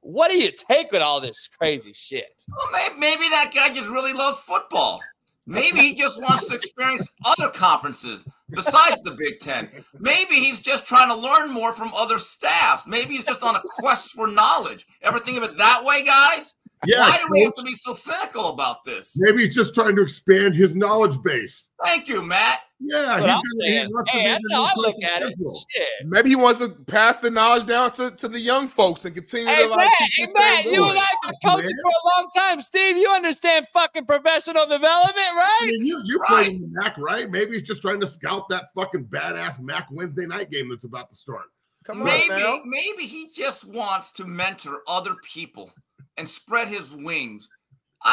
What 0.00 0.30
do 0.30 0.38
you 0.38 0.50
take 0.50 0.90
with 0.90 1.02
all 1.02 1.20
this 1.20 1.48
crazy 1.58 1.92
shit? 1.92 2.32
Well, 2.48 2.90
maybe 2.98 3.22
that 3.30 3.52
guy 3.54 3.72
just 3.72 3.90
really 3.90 4.14
loves 4.14 4.40
football. 4.40 5.00
Maybe 5.46 5.78
he 5.78 5.94
just 5.96 6.20
wants 6.20 6.46
to 6.46 6.54
experience 6.54 7.06
other 7.26 7.48
conferences 7.50 8.24
besides 8.50 9.02
the 9.02 9.16
Big 9.18 9.40
Ten. 9.40 9.68
Maybe 9.98 10.34
he's 10.34 10.60
just 10.60 10.86
trying 10.86 11.08
to 11.08 11.16
learn 11.16 11.52
more 11.52 11.74
from 11.74 11.90
other 11.96 12.18
staffs. 12.18 12.86
Maybe 12.86 13.14
he's 13.14 13.24
just 13.24 13.42
on 13.42 13.56
a 13.56 13.62
quest 13.78 14.12
for 14.12 14.28
knowledge. 14.28 14.86
Ever 15.02 15.18
think 15.18 15.38
of 15.38 15.44
it 15.44 15.58
that 15.58 15.82
way, 15.84 16.04
guys? 16.04 16.54
Yeah. 16.86 17.00
Why 17.00 17.18
do 17.18 17.28
we 17.30 17.42
have 17.42 17.54
to 17.56 17.62
be 17.62 17.74
so 17.74 17.92
cynical 17.92 18.48
about 18.48 18.84
this? 18.84 19.12
Maybe 19.16 19.44
he's 19.44 19.54
just 19.54 19.74
trying 19.74 19.96
to 19.96 20.02
expand 20.02 20.54
his 20.54 20.74
knowledge 20.74 21.20
base. 21.22 21.68
Thank 21.84 22.08
you, 22.08 22.26
Matt. 22.26 22.60
Yeah, 22.82 23.18
he's 23.18 23.26
gonna, 23.26 23.42
he 23.62 24.18
hey, 24.18 24.26
that's 24.26 24.44
how 24.50 24.62
I 24.62 24.72
look 24.76 24.94
at 25.02 25.20
it. 25.20 25.34
Shit. 25.36 25.86
Maybe 26.06 26.30
he 26.30 26.36
wants 26.36 26.60
to 26.60 26.70
pass 26.70 27.18
the 27.18 27.30
knowledge 27.30 27.66
down 27.66 27.92
to, 27.92 28.10
to 28.12 28.28
the 28.28 28.40
young 28.40 28.68
folks 28.68 29.04
and 29.04 29.14
continue 29.14 29.46
hey, 29.46 29.64
to 29.64 29.68
like. 29.68 29.80
Matt, 29.80 30.10
hey, 30.16 30.28
Matt, 30.32 30.64
you 30.64 30.88
and 30.88 30.98
I 30.98 31.02
have 31.02 31.10
been 31.22 31.50
coaching 31.50 31.76
for 31.82 31.90
a 31.90 32.18
long 32.18 32.30
time. 32.34 32.62
Steve, 32.62 32.96
you 32.96 33.10
understand 33.10 33.66
fucking 33.74 34.06
professional 34.06 34.64
development, 34.64 35.16
right? 35.36 35.58
I 35.60 35.66
mean, 35.66 35.84
you, 35.84 36.00
you 36.04 36.18
right. 36.20 36.28
playing 36.28 36.72
Mac, 36.72 36.96
right? 36.96 37.30
Maybe 37.30 37.52
he's 37.52 37.64
just 37.64 37.82
trying 37.82 38.00
to 38.00 38.06
scout 38.06 38.48
that 38.48 38.68
fucking 38.74 39.04
badass 39.04 39.60
Mac 39.60 39.88
Wednesday 39.90 40.24
night 40.24 40.50
game 40.50 40.70
that's 40.70 40.84
about 40.84 41.10
to 41.10 41.16
start. 41.16 41.44
Come 41.84 42.02
maybe, 42.02 42.30
on, 42.30 42.62
maybe 42.64 43.04
he 43.04 43.28
just 43.34 43.66
wants 43.66 44.12
to 44.12 44.24
mentor 44.24 44.80
other 44.86 45.16
people 45.22 45.70
and 46.16 46.28
spread 46.28 46.68
his 46.68 46.92
wings. 46.92 47.48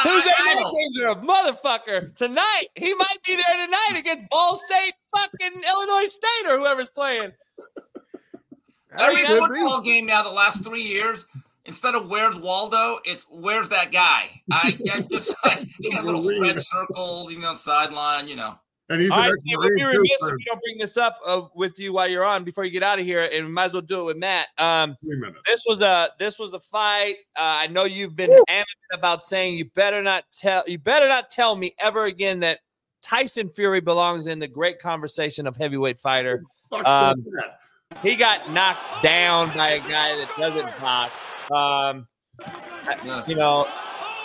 Tuesday 0.03 0.29
night 0.45 0.63
games 0.77 0.99
are 0.99 1.07
a 1.07 1.15
motherfucker 1.15 2.13
tonight. 2.15 2.67
He 2.75 2.93
might 2.93 3.17
be 3.25 3.35
there 3.35 3.65
tonight 3.65 3.97
against 3.97 4.29
Ball 4.29 4.55
State, 4.57 4.93
fucking 5.15 5.63
Illinois 5.63 6.07
State, 6.07 6.49
or 6.49 6.57
whoever's 6.57 6.89
playing. 6.89 7.31
Every 8.97 9.23
football 9.23 9.81
game 9.81 10.05
now, 10.05 10.23
the 10.23 10.31
last 10.31 10.63
three 10.63 10.81
years, 10.81 11.25
instead 11.65 11.95
of 11.95 12.09
"Where's 12.09 12.35
Waldo," 12.35 12.99
it's 13.05 13.25
"Where's 13.29 13.69
that 13.69 13.91
guy?" 13.91 14.41
I, 14.51 14.73
I 14.93 15.01
just 15.09 15.33
like 15.45 15.67
a 15.97 16.03
little 16.03 16.41
red 16.41 16.61
circle, 16.61 17.31
you 17.31 17.39
know, 17.39 17.55
sideline, 17.55 18.27
you 18.27 18.35
know. 18.35 18.59
And 18.89 19.01
he's 19.01 19.11
All 19.11 19.19
right, 19.19 19.33
Steve, 19.33 19.57
we'll 19.57 19.75
be 19.75 19.83
remiss 19.83 20.11
if 20.21 20.33
we 20.33 20.43
don't 20.45 20.61
bring 20.61 20.77
this 20.77 20.95
up 20.95 21.19
uh, 21.25 21.41
with 21.53 21.77
you 21.77 21.91
while 21.91 22.07
you're 22.07 22.23
on 22.23 22.45
before 22.45 22.63
you 22.63 22.71
get 22.71 22.83
out 22.83 22.99
of 22.99 23.05
here, 23.05 23.29
and 23.33 23.45
we 23.45 23.51
might 23.51 23.65
as 23.65 23.73
well 23.73 23.81
do 23.81 24.01
it 24.01 24.03
with 24.05 24.17
Matt. 24.17 24.47
Um, 24.57 24.95
this 25.45 25.65
was 25.67 25.81
a 25.81 26.09
this 26.19 26.39
was 26.39 26.53
a 26.53 26.59
fight. 26.59 27.15
Uh, 27.35 27.63
I 27.63 27.67
know 27.67 27.83
you've 27.83 28.15
been 28.15 28.31
adamant 28.47 28.67
about 28.93 29.25
saying 29.25 29.57
you 29.57 29.65
better 29.65 30.01
not 30.01 30.23
tell 30.31 30.63
you 30.67 30.79
better 30.79 31.09
not 31.09 31.29
tell 31.29 31.55
me 31.55 31.75
ever 31.79 32.05
again 32.05 32.39
that 32.41 32.59
Tyson 33.01 33.49
Fury 33.49 33.81
belongs 33.81 34.27
in 34.27 34.39
the 34.39 34.47
great 34.47 34.79
conversation 34.79 35.47
of 35.47 35.57
heavyweight 35.57 35.99
fighter. 35.99 36.43
Um, 36.85 37.25
he 38.01 38.15
got 38.15 38.51
knocked 38.51 39.03
down 39.03 39.53
by 39.55 39.71
a 39.71 39.79
guy 39.79 40.15
that 40.15 40.29
doesn't 40.37 40.79
box. 40.79 41.13
Um, 41.51 42.07
you 43.27 43.35
know, 43.35 43.67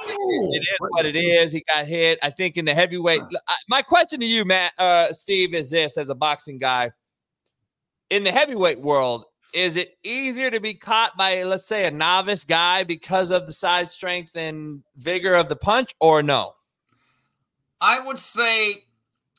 it 0.07 0.63
is 0.63 0.77
what 0.91 1.07
it 1.07 1.17
is. 1.17 1.53
He 1.53 1.65
got 1.73 1.87
hit. 1.87 2.19
I 2.23 2.31
think 2.31 2.57
in 2.57 2.65
the 2.65 2.75
heavyweight. 2.75 3.23
My 3.69 3.83
question 3.83 4.21
to 4.21 4.27
you, 4.27 4.45
Matt, 4.45 4.73
uh, 4.79 5.13
Steve, 5.13 5.55
is 5.55 5.71
this: 5.71 5.97
as 5.97 6.09
a 6.09 6.15
boxing 6.15 6.59
guy, 6.59 6.91
in 8.11 8.25
the 8.25 8.33
heavyweight 8.33 8.81
world, 8.81 9.25
is 9.53 9.77
it 9.77 9.97
easier 10.03 10.51
to 10.51 10.61
be 10.61 10.75
caught 10.75 11.17
by, 11.17 11.43
let's 11.43 11.67
say, 11.67 11.87
a 11.87 11.91
novice 11.91 12.45
guy 12.45 12.85
because 12.85 13.31
of 13.31 13.47
the 13.47 13.53
size, 13.53 13.93
strength, 13.93 14.35
and 14.35 14.83
vigor 14.97 15.35
of 15.35 15.49
the 15.49 15.57
punch, 15.57 15.95
or 16.01 16.23
no? 16.23 16.55
I 17.81 18.05
would 18.05 18.19
say 18.19 18.85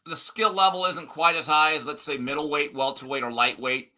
the 0.06 0.15
skill 0.15 0.53
level 0.53 0.85
isn't 0.85 1.07
quite 1.07 1.35
as 1.35 1.48
high 1.48 1.76
as, 1.76 1.85
let's 1.85 2.03
say, 2.03 2.18
middleweight, 2.18 2.73
welterweight, 2.73 3.23
or 3.23 3.31
lightweight. 3.31 3.91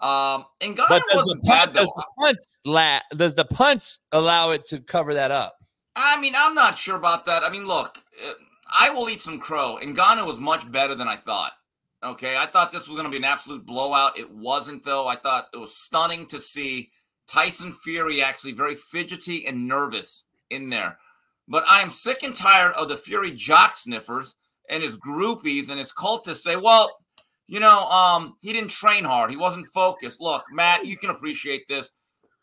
Um, 0.00 0.44
and 0.60 0.76
Ngannou 0.76 1.00
wasn't 1.14 1.42
the, 1.42 1.48
bad 1.48 1.74
though. 1.74 1.84
Does 1.84 1.92
the, 1.94 2.06
punch 2.18 2.38
la- 2.64 3.00
does 3.16 3.34
the 3.34 3.44
punch 3.44 3.98
allow 4.12 4.50
it 4.50 4.66
to 4.66 4.80
cover 4.80 5.14
that 5.14 5.30
up? 5.30 5.56
I 5.96 6.20
mean, 6.20 6.34
I'm 6.36 6.54
not 6.54 6.78
sure 6.78 6.96
about 6.96 7.24
that. 7.26 7.42
I 7.42 7.50
mean, 7.50 7.66
look, 7.66 7.98
uh, 8.26 8.32
I 8.80 8.90
will 8.90 9.08
eat 9.08 9.22
some 9.22 9.38
crow. 9.38 9.78
And 9.78 9.96
Ngannou 9.96 10.26
was 10.26 10.40
much 10.40 10.70
better 10.70 10.94
than 10.94 11.08
I 11.08 11.16
thought. 11.16 11.52
Okay, 12.02 12.36
I 12.36 12.46
thought 12.46 12.70
this 12.70 12.86
was 12.86 12.96
going 12.96 13.04
to 13.04 13.10
be 13.10 13.16
an 13.16 13.24
absolute 13.24 13.64
blowout. 13.64 14.18
It 14.18 14.30
wasn't, 14.30 14.84
though. 14.84 15.06
I 15.06 15.16
thought 15.16 15.48
it 15.54 15.58
was 15.58 15.76
stunning 15.76 16.26
to 16.26 16.38
see 16.38 16.90
Tyson 17.26 17.72
Fury 17.72 18.22
actually 18.22 18.52
very 18.52 18.74
fidgety 18.74 19.46
and 19.46 19.66
nervous 19.66 20.24
in 20.50 20.68
there. 20.68 20.98
But 21.48 21.64
I 21.68 21.80
am 21.80 21.90
sick 21.90 22.22
and 22.22 22.34
tired 22.34 22.72
of 22.72 22.88
the 22.88 22.96
Fury 22.96 23.30
jock 23.30 23.76
sniffers 23.76 24.34
and 24.68 24.82
his 24.82 24.96
groupies 24.98 25.68
and 25.70 25.78
his 25.78 25.92
cultists 25.92 26.42
say, 26.42 26.56
well, 26.56 26.90
you 27.46 27.60
know, 27.60 27.80
um, 27.88 28.36
he 28.40 28.52
didn't 28.52 28.70
train 28.70 29.04
hard. 29.04 29.30
He 29.30 29.36
wasn't 29.36 29.66
focused. 29.66 30.20
Look, 30.20 30.44
Matt, 30.50 30.86
you 30.86 30.96
can 30.96 31.10
appreciate 31.10 31.68
this. 31.68 31.90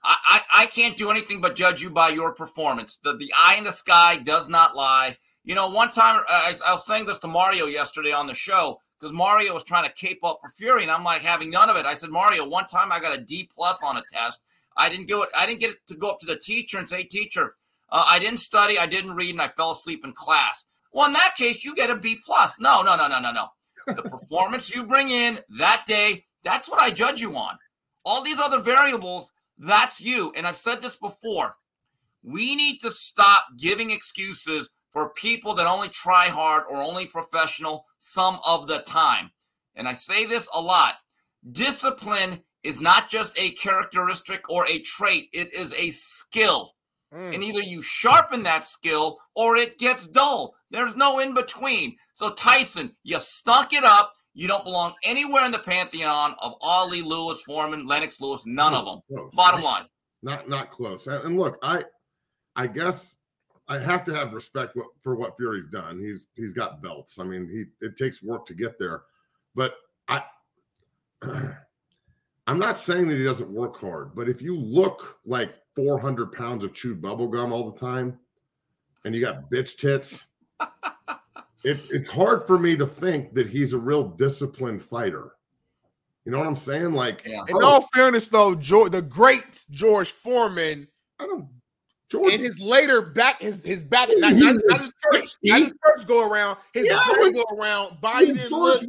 I, 0.04 0.16
I, 0.26 0.64
I 0.64 0.66
can't 0.68 0.98
do 0.98 1.12
anything 1.12 1.42
but 1.42 1.56
judge 1.56 1.82
you 1.82 1.90
by 1.90 2.10
your 2.10 2.34
performance. 2.34 3.00
The 3.04 3.16
the 3.16 3.32
eye 3.36 3.56
in 3.58 3.64
the 3.64 3.72
sky 3.72 4.18
does 4.24 4.50
not 4.50 4.76
lie. 4.76 5.18
You 5.44 5.56
know, 5.56 5.70
one 5.70 5.92
time 5.92 6.18
uh, 6.18 6.24
I, 6.30 6.54
I 6.68 6.74
was 6.74 6.86
saying 6.86 7.06
this 7.06 7.20
to 7.20 7.28
Mario 7.28 7.66
yesterday 7.66 8.12
on 8.12 8.28
the 8.28 8.36
show 8.36 8.80
because 9.00 9.16
Mario 9.16 9.54
was 9.54 9.64
trying 9.64 9.86
to 9.86 9.94
cape 9.94 10.24
up 10.24 10.40
for 10.42 10.50
Fury, 10.50 10.84
and 10.84 10.92
I'm 10.92 11.04
like 11.04 11.22
having 11.22 11.50
none 11.50 11.70
of 11.70 11.78
it. 11.78 11.86
I 11.86 11.96
said, 11.96 12.10
Mario, 12.10 12.48
one 12.48 12.68
time 12.68 12.92
I 12.92 13.00
got 13.00 13.18
a 13.18 13.22
D 13.22 13.50
plus 13.54 13.84
on 13.84 13.98
a 13.98 14.04
test. 14.12 14.40
I 14.78 14.90
didn't 14.90 15.10
go. 15.10 15.26
I 15.38 15.46
didn't 15.46 15.60
get 15.60 15.76
to 15.88 15.96
go 15.96 16.10
up 16.10 16.20
to 16.20 16.26
the 16.26 16.38
teacher 16.38 16.78
and 16.78 16.88
say, 16.88 17.04
teacher, 17.04 17.56
uh, 17.92 18.06
I 18.08 18.20
didn't 18.20 18.38
study, 18.38 18.78
I 18.80 18.88
didn't 18.88 19.16
read, 19.16 19.32
and 19.32 19.42
I 19.42 19.48
fell 19.50 19.72
asleep 19.72 20.02
in 20.06 20.14
class. 20.14 20.66
Well, 20.94 21.08
in 21.08 21.14
that 21.14 21.36
case, 21.38 21.64
you 21.64 21.76
get 21.76 21.90
a 21.90 21.96
B 21.96 22.18
plus. 22.26 22.60
No, 22.60 22.82
no, 22.84 22.96
no, 22.96 23.08
no, 23.08 23.20
no, 23.20 23.32
no. 23.32 23.48
The 23.96 24.10
performance 24.10 24.74
you 24.74 24.84
bring 24.84 25.10
in 25.10 25.40
that 25.58 25.84
day, 25.88 26.26
that's 26.44 26.70
what 26.70 26.80
I 26.80 26.92
judge 26.92 27.22
you 27.22 27.36
on. 27.36 27.58
All 28.06 28.24
these 28.24 28.40
other 28.40 28.60
variables 28.60 29.32
that's 29.62 30.02
you. 30.02 30.34
And 30.36 30.46
I've 30.46 30.56
said 30.56 30.82
this 30.82 30.98
before. 30.98 31.56
We 32.24 32.56
need 32.56 32.80
to 32.82 32.92
stop 32.92 33.44
giving 33.58 33.92
excuses 33.92 34.70
for 34.90 35.14
people 35.14 35.54
that 35.56 35.68
only 35.68 35.90
try 35.90 36.26
hard 36.26 36.64
or 36.70 36.78
only 36.78 37.06
professional 37.06 37.86
some 38.00 38.38
of 38.48 38.68
the 38.68 38.80
time. 38.80 39.32
And 39.76 39.88
I 39.88 39.94
say 39.94 40.26
this 40.26 40.50
a 40.56 40.62
lot 40.62 40.96
discipline 41.52 42.44
is 42.64 42.80
not 42.80 43.10
just 43.10 43.40
a 43.40 43.52
characteristic 43.52 44.48
or 44.50 44.68
a 44.68 44.80
trait, 44.80 45.30
it 45.34 45.54
is 45.54 45.74
a 45.74 45.92
skill. 45.92 46.76
Mm. 47.14 47.36
And 47.36 47.44
either 47.44 47.62
you 47.62 47.82
sharpen 47.82 48.44
that 48.44 48.66
skill 48.66 49.18
or 49.36 49.56
it 49.56 49.78
gets 49.78 50.08
dull. 50.08 50.56
There's 50.70 50.96
no 50.96 51.20
in 51.20 51.34
between. 51.34 51.98
So, 52.14 52.32
Tyson, 52.32 52.96
you 53.04 53.20
stunk 53.20 53.74
it 53.74 53.84
up. 53.84 54.14
You 54.34 54.48
don't 54.48 54.64
belong 54.64 54.94
anywhere 55.04 55.46
in 55.46 55.52
the 55.52 55.60
pantheon 55.60 56.34
of 56.42 56.54
Ali 56.62 57.02
Lewis, 57.02 57.44
Foreman, 57.44 57.86
Lennox 57.86 58.22
Lewis, 58.22 58.44
none 58.46 58.74
of 58.74 58.86
them. 58.86 59.00
Close. 59.08 59.32
Bottom 59.34 59.62
line. 59.62 59.86
Not 60.24 60.48
not 60.48 60.72
close. 60.72 61.08
And 61.08 61.38
look, 61.38 61.58
I 61.62 61.84
I 62.56 62.68
guess 62.68 63.18
I 63.68 63.80
have 63.80 64.04
to 64.06 64.14
have 64.14 64.34
respect 64.34 64.78
for 65.02 65.16
what 65.16 65.38
Fury's 65.38 65.68
done. 65.68 66.00
He's 66.00 66.28
he's 66.36 66.54
got 66.54 66.82
belts. 66.82 67.20
I 67.20 67.24
mean, 67.24 67.48
he 67.50 67.86
it 67.86 67.96
takes 67.96 68.24
work 68.24 68.46
to 68.48 68.54
get 68.54 68.78
there. 68.80 69.04
But 69.56 69.76
I 70.08 70.24
I'm 72.48 72.60
not 72.60 72.78
saying 72.78 73.08
that 73.10 73.18
he 73.18 73.24
doesn't 73.24 73.50
work 73.50 73.80
hard, 73.80 74.16
but 74.16 74.28
if 74.28 74.42
you 74.42 74.58
look 74.58 75.20
like 75.26 75.56
400 75.76 76.32
pounds 76.32 76.64
of 76.64 76.74
chewed 76.74 77.02
bubble 77.02 77.28
gum 77.28 77.54
all 77.54 77.72
the 77.72 77.80
time 77.80 78.20
and 79.06 79.16
you 79.16 79.22
got 79.22 79.50
bitch 79.50 79.78
tits, 79.78 80.26
it, 81.64 81.90
it's 81.92 82.10
hard 82.10 82.48
for 82.48 82.58
me 82.58 82.76
to 82.76 82.86
think 82.86 83.34
that 83.34 83.48
he's 83.48 83.74
a 83.74 83.78
real 83.78 84.04
disciplined 84.04 84.82
fighter. 84.82 85.32
You 86.26 86.32
know 86.32 86.40
what 86.40 86.48
I'm 86.48 86.56
saying? 86.56 86.94
Like, 86.94 87.24
yeah. 87.26 87.44
in 87.48 87.56
oh, 87.56 87.66
all 87.66 87.88
fairness, 87.94 88.30
though, 88.30 88.54
George, 88.54 88.92
the 88.92 89.02
great 89.02 89.66
George 89.72 90.12
Foreman, 90.12 90.88
I 91.20 91.26
don't. 91.26 91.48
George, 92.10 92.34
in 92.34 92.42
his 92.42 92.60
later 92.60 93.02
back, 93.02 93.42
his 93.42 93.64
his 93.64 93.84
back, 93.84 94.10
not, 94.18 94.34
not, 94.34 94.56
not 94.68 94.80
his 94.80 94.94
first, 95.12 95.38
not 95.44 95.62
his 95.62 95.74
first 95.84 96.08
go 96.08 96.30
around, 96.30 96.58
his 96.74 96.88
yeah, 96.88 97.02
go 97.32 97.44
around, 97.58 98.02
body 98.02 98.34
didn't 98.34 98.52
look 98.52 98.84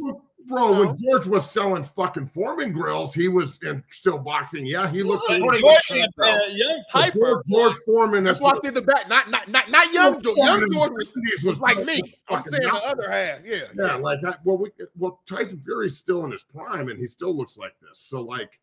Bro, 0.46 0.86
when 0.86 0.96
George 0.98 1.26
was 1.26 1.50
selling 1.50 1.82
fucking 1.82 2.26
Foreman 2.26 2.72
grills, 2.72 3.14
he 3.14 3.28
was 3.28 3.58
in, 3.62 3.82
still 3.90 4.18
boxing. 4.18 4.66
Yeah, 4.66 4.90
he 4.90 5.02
looked 5.02 5.26
pretty 5.26 5.42
good. 5.42 6.08
Uh, 6.18 6.38
young 6.50 6.82
Piper, 6.90 7.18
George, 7.18 7.46
George, 7.48 7.76
Foreman. 7.86 8.24
That's, 8.24 8.40
why 8.40 8.50
I 8.50 8.54
said 8.62 8.74
the 8.74 8.82
back. 8.82 9.08
Not 9.08 9.30
not 9.30 9.48
not 9.48 9.70
not 9.70 9.92
young 9.92 10.22
George. 10.22 10.36
Young 10.36 10.70
George 10.72 10.92
was, 10.92 11.14
was 11.44 11.60
like 11.60 11.84
me. 11.84 12.00
I'm 12.28 12.42
saying 12.42 12.62
the 12.62 12.82
other 12.84 13.10
half. 13.10 13.40
Yeah, 13.44 13.56
yeah. 13.56 13.86
yeah. 13.86 13.94
Like 13.96 14.24
I, 14.24 14.34
well, 14.44 14.58
we 14.58 14.70
well 14.96 15.20
Tyson 15.26 15.60
Fury's 15.64 15.96
still 15.96 16.24
in 16.24 16.30
his 16.30 16.44
prime, 16.44 16.88
and 16.88 16.98
he 16.98 17.06
still 17.06 17.36
looks 17.36 17.56
like 17.56 17.74
this. 17.80 17.98
So 17.98 18.20
like, 18.22 18.60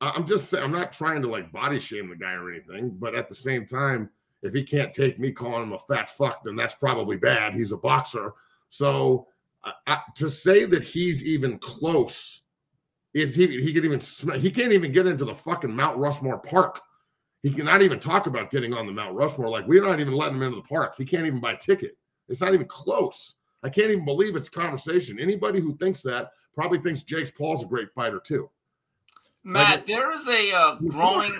I'm 0.00 0.26
just 0.26 0.48
saying, 0.50 0.62
I'm 0.62 0.72
not 0.72 0.92
trying 0.92 1.22
to 1.22 1.28
like 1.28 1.52
body 1.52 1.80
shame 1.80 2.08
the 2.08 2.16
guy 2.16 2.32
or 2.32 2.50
anything, 2.50 2.90
but 2.90 3.14
at 3.14 3.28
the 3.28 3.34
same 3.34 3.66
time, 3.66 4.10
if 4.42 4.52
he 4.52 4.62
can't 4.62 4.92
take 4.92 5.18
me 5.18 5.32
calling 5.32 5.62
him 5.62 5.72
a 5.72 5.78
fat 5.78 6.08
fuck, 6.08 6.44
then 6.44 6.56
that's 6.56 6.74
probably 6.74 7.16
bad. 7.16 7.54
He's 7.54 7.72
a 7.72 7.76
boxer, 7.76 8.32
so 8.68 9.26
I, 9.86 10.00
to 10.16 10.28
say 10.28 10.64
that 10.64 10.84
he's 10.84 11.22
even 11.24 11.58
close, 11.58 12.42
if 13.12 13.34
he 13.34 13.46
he 13.60 13.72
can 13.72 13.84
even 13.84 14.00
he 14.40 14.50
can't 14.50 14.72
even 14.72 14.92
get 14.92 15.06
into 15.06 15.24
the 15.24 15.34
fucking 15.34 15.74
Mount 15.74 15.98
Rushmore 15.98 16.38
Park. 16.38 16.80
He 17.42 17.50
cannot 17.50 17.82
even 17.82 18.00
talk 18.00 18.26
about 18.26 18.50
getting 18.50 18.72
on 18.72 18.86
the 18.86 18.92
Mount 18.92 19.14
Rushmore. 19.14 19.50
Like 19.50 19.66
we're 19.66 19.82
not 19.82 20.00
even 20.00 20.14
letting 20.14 20.36
him 20.36 20.42
into 20.42 20.56
the 20.56 20.62
park. 20.62 20.94
He 20.96 21.04
can't 21.04 21.26
even 21.26 21.40
buy 21.40 21.52
a 21.52 21.58
ticket. 21.58 21.96
It's 22.28 22.40
not 22.40 22.54
even 22.54 22.66
close. 22.66 23.34
I 23.62 23.68
can't 23.68 23.90
even 23.90 24.04
believe 24.04 24.36
it's 24.36 24.48
conversation. 24.48 25.18
Anybody 25.18 25.60
who 25.60 25.76
thinks 25.76 26.02
that 26.02 26.30
probably 26.54 26.78
thinks 26.78 27.02
Jake 27.02 27.36
Paul's 27.36 27.62
a 27.62 27.66
great 27.66 27.92
fighter 27.94 28.20
too. 28.20 28.50
Matt, 29.42 29.76
like, 29.76 29.86
there 29.86 30.10
is 30.12 30.26
a 30.26 30.52
uh, 30.54 30.76
growing, 30.88 31.32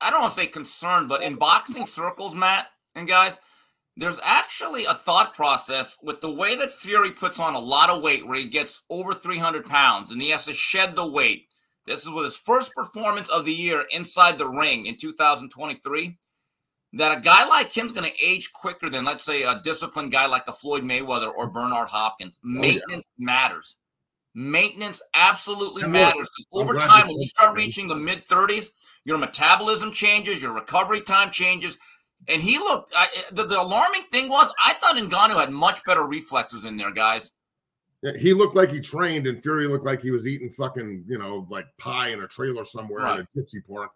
I 0.00 0.10
don't 0.10 0.20
want 0.20 0.34
to 0.34 0.40
say 0.40 0.46
concern, 0.46 1.08
but 1.08 1.22
in 1.22 1.36
boxing 1.36 1.86
circles, 1.86 2.34
Matt 2.34 2.66
and 2.94 3.06
guys, 3.06 3.38
there's 3.96 4.18
actually 4.22 4.84
a 4.84 4.94
thought 4.94 5.34
process 5.34 5.98
with 6.02 6.20
the 6.20 6.32
way 6.32 6.56
that 6.56 6.72
Fury 6.72 7.10
puts 7.10 7.38
on 7.38 7.54
a 7.54 7.60
lot 7.60 7.90
of 7.90 8.02
weight, 8.02 8.26
where 8.26 8.38
he 8.38 8.46
gets 8.46 8.82
over 8.88 9.12
300 9.12 9.66
pounds 9.66 10.10
and 10.10 10.20
he 10.20 10.30
has 10.30 10.46
to 10.46 10.54
shed 10.54 10.96
the 10.96 11.10
weight. 11.10 11.48
This 11.86 12.02
is 12.02 12.10
with 12.10 12.24
his 12.24 12.36
first 12.36 12.74
performance 12.74 13.28
of 13.28 13.44
the 13.44 13.52
year 13.52 13.84
inside 13.90 14.38
the 14.38 14.48
ring 14.48 14.86
in 14.86 14.96
2023. 14.96 16.16
That 16.94 17.18
a 17.18 17.20
guy 17.20 17.46
like 17.46 17.72
him's 17.72 17.92
going 17.92 18.10
to 18.10 18.24
age 18.24 18.52
quicker 18.52 18.90
than, 18.90 19.04
let's 19.04 19.24
say, 19.24 19.42
a 19.42 19.60
disciplined 19.64 20.12
guy 20.12 20.26
like 20.26 20.44
a 20.46 20.52
Floyd 20.52 20.82
Mayweather 20.82 21.32
or 21.34 21.48
Bernard 21.48 21.88
Hopkins. 21.88 22.36
Maintenance 22.42 23.04
oh, 23.06 23.16
yeah. 23.16 23.26
matters. 23.26 23.76
Maintenance 24.34 25.00
absolutely 25.14 25.86
matters. 25.88 26.28
Over 26.52 26.74
time, 26.74 27.08
when 27.08 27.18
you 27.18 27.26
start 27.26 27.56
reaching 27.56 27.88
the 27.88 27.96
mid 27.96 28.24
30s, 28.26 28.70
your 29.04 29.18
metabolism 29.18 29.90
changes, 29.90 30.42
your 30.42 30.52
recovery 30.52 31.00
time 31.00 31.30
changes 31.30 31.76
and 32.28 32.42
he 32.42 32.58
looked. 32.58 32.92
I, 32.96 33.06
the, 33.32 33.44
the 33.44 33.60
alarming 33.60 34.04
thing 34.12 34.28
was, 34.28 34.52
I 34.64 34.74
thought 34.74 34.96
Ngannou 34.96 35.40
had 35.40 35.50
much 35.50 35.84
better 35.84 36.06
reflexes 36.06 36.64
in 36.64 36.76
there, 36.76 36.92
guys. 36.92 37.30
Yeah, 38.02 38.12
he 38.18 38.32
looked 38.32 38.56
like 38.56 38.70
he 38.70 38.80
trained, 38.80 39.26
and 39.26 39.40
Fury 39.42 39.66
looked 39.66 39.84
like 39.84 40.00
he 40.00 40.10
was 40.10 40.26
eating 40.26 40.50
fucking, 40.50 41.04
you 41.06 41.18
know, 41.18 41.46
like 41.50 41.66
pie 41.78 42.08
in 42.08 42.22
a 42.22 42.26
trailer 42.26 42.64
somewhere 42.64 43.04
right. 43.04 43.20
in 43.20 43.24
a 43.24 43.40
gypsy 43.40 43.66
park, 43.66 43.92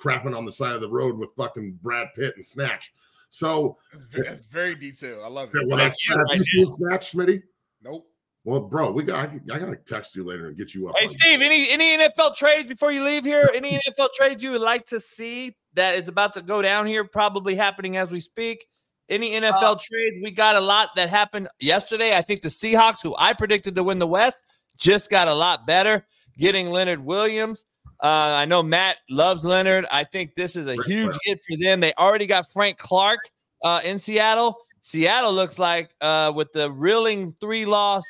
crapping 0.00 0.36
on 0.36 0.44
the 0.44 0.52
side 0.52 0.74
of 0.74 0.80
the 0.80 0.88
road 0.88 1.18
with 1.18 1.32
fucking 1.32 1.78
Brad 1.82 2.08
Pitt 2.14 2.34
and 2.36 2.44
Snatch. 2.44 2.92
So 3.30 3.76
that's 3.92 4.04
very, 4.04 4.28
that's 4.28 4.40
very 4.42 4.74
detailed. 4.74 5.22
I 5.24 5.28
love 5.28 5.50
it. 5.54 5.66
Well, 5.66 5.78
have 5.78 5.94
right 6.08 6.38
you 6.38 6.44
seen 6.44 6.70
Snatch, 6.70 7.12
Smitty? 7.12 7.42
Nope. 7.82 8.06
Well, 8.44 8.60
bro, 8.60 8.90
we 8.92 9.02
got. 9.02 9.28
I, 9.28 9.40
I, 9.52 9.58
gotta 9.58 9.76
text 9.76 10.16
you 10.16 10.24
later 10.24 10.46
and 10.46 10.56
get 10.56 10.72
you 10.72 10.88
up. 10.88 10.96
Hey, 10.96 11.06
Steve, 11.08 11.42
any 11.42 11.70
any 11.70 11.98
NFL 11.98 12.34
trades 12.36 12.68
before 12.68 12.92
you 12.92 13.04
leave 13.04 13.24
here? 13.24 13.48
Any 13.54 13.78
NFL 13.78 14.08
trades 14.14 14.42
you 14.42 14.52
would 14.52 14.62
like 14.62 14.86
to 14.86 15.00
see 15.00 15.54
that 15.78 15.94
is 15.94 16.08
about 16.08 16.34
to 16.34 16.42
go 16.42 16.60
down 16.60 16.86
here, 16.86 17.04
probably 17.04 17.54
happening 17.54 17.96
as 17.96 18.10
we 18.10 18.20
speak. 18.20 18.66
Any 19.08 19.32
NFL 19.32 19.62
uh, 19.62 19.76
trades? 19.80 20.18
We 20.22 20.30
got 20.30 20.56
a 20.56 20.60
lot 20.60 20.90
that 20.96 21.08
happened 21.08 21.48
yesterday. 21.60 22.16
I 22.16 22.20
think 22.20 22.42
the 22.42 22.48
Seahawks, 22.48 23.02
who 23.02 23.14
I 23.18 23.32
predicted 23.32 23.74
to 23.76 23.82
win 23.82 23.98
the 23.98 24.06
West, 24.06 24.42
just 24.76 25.08
got 25.08 25.28
a 25.28 25.34
lot 25.34 25.66
better 25.66 26.06
getting 26.36 26.70
Leonard 26.70 27.04
Williams. 27.04 27.64
Uh, 28.02 28.06
I 28.06 28.44
know 28.44 28.62
Matt 28.62 28.98
loves 29.08 29.44
Leonard. 29.44 29.86
I 29.90 30.04
think 30.04 30.34
this 30.34 30.56
is 30.56 30.66
a 30.66 30.76
huge 30.84 31.16
hit 31.24 31.40
for 31.48 31.56
them. 31.56 31.80
They 31.80 31.92
already 31.94 32.26
got 32.26 32.48
Frank 32.50 32.78
Clark 32.78 33.20
uh, 33.64 33.80
in 33.84 33.98
Seattle. 33.98 34.58
Seattle 34.82 35.32
looks 35.32 35.58
like 35.58 35.90
uh, 36.00 36.32
with 36.34 36.52
the 36.52 36.70
reeling 36.70 37.34
three 37.40 37.64
loss 37.64 38.04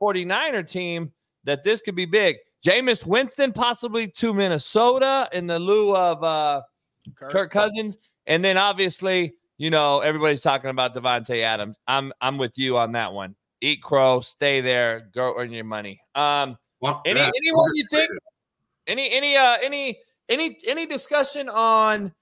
49er 0.00 0.68
team 0.68 1.12
that 1.44 1.64
this 1.64 1.80
could 1.80 1.94
be 1.94 2.06
big. 2.06 2.36
Jameis 2.66 3.06
Winston 3.06 3.52
possibly 3.52 4.08
to 4.08 4.32
Minnesota 4.32 5.28
in 5.32 5.46
the 5.46 5.58
lieu 5.58 5.94
of 5.94 6.24
uh, 6.24 6.62
Kirk. 7.14 7.30
Kirk 7.30 7.50
Cousins, 7.50 7.96
and 8.26 8.44
then 8.44 8.56
obviously, 8.56 9.34
you 9.58 9.70
know, 9.70 10.00
everybody's 10.00 10.40
talking 10.40 10.70
about 10.70 10.94
Davante 10.94 11.42
Adams. 11.42 11.78
I'm 11.86 12.12
I'm 12.20 12.38
with 12.38 12.58
you 12.58 12.76
on 12.76 12.92
that 12.92 13.12
one. 13.12 13.36
Eat 13.60 13.82
crow, 13.82 14.20
stay 14.20 14.60
there, 14.60 15.10
go 15.14 15.34
earn 15.36 15.52
your 15.52 15.64
money. 15.64 16.00
Um, 16.14 16.58
any 17.04 17.20
that. 17.20 17.32
anyone 17.36 17.70
you 17.74 17.86
think? 17.90 18.10
Any 18.86 19.10
any 19.10 19.36
uh 19.36 19.56
any 19.62 19.98
any 20.28 20.58
any 20.66 20.86
discussion 20.86 21.48
on? 21.48 22.12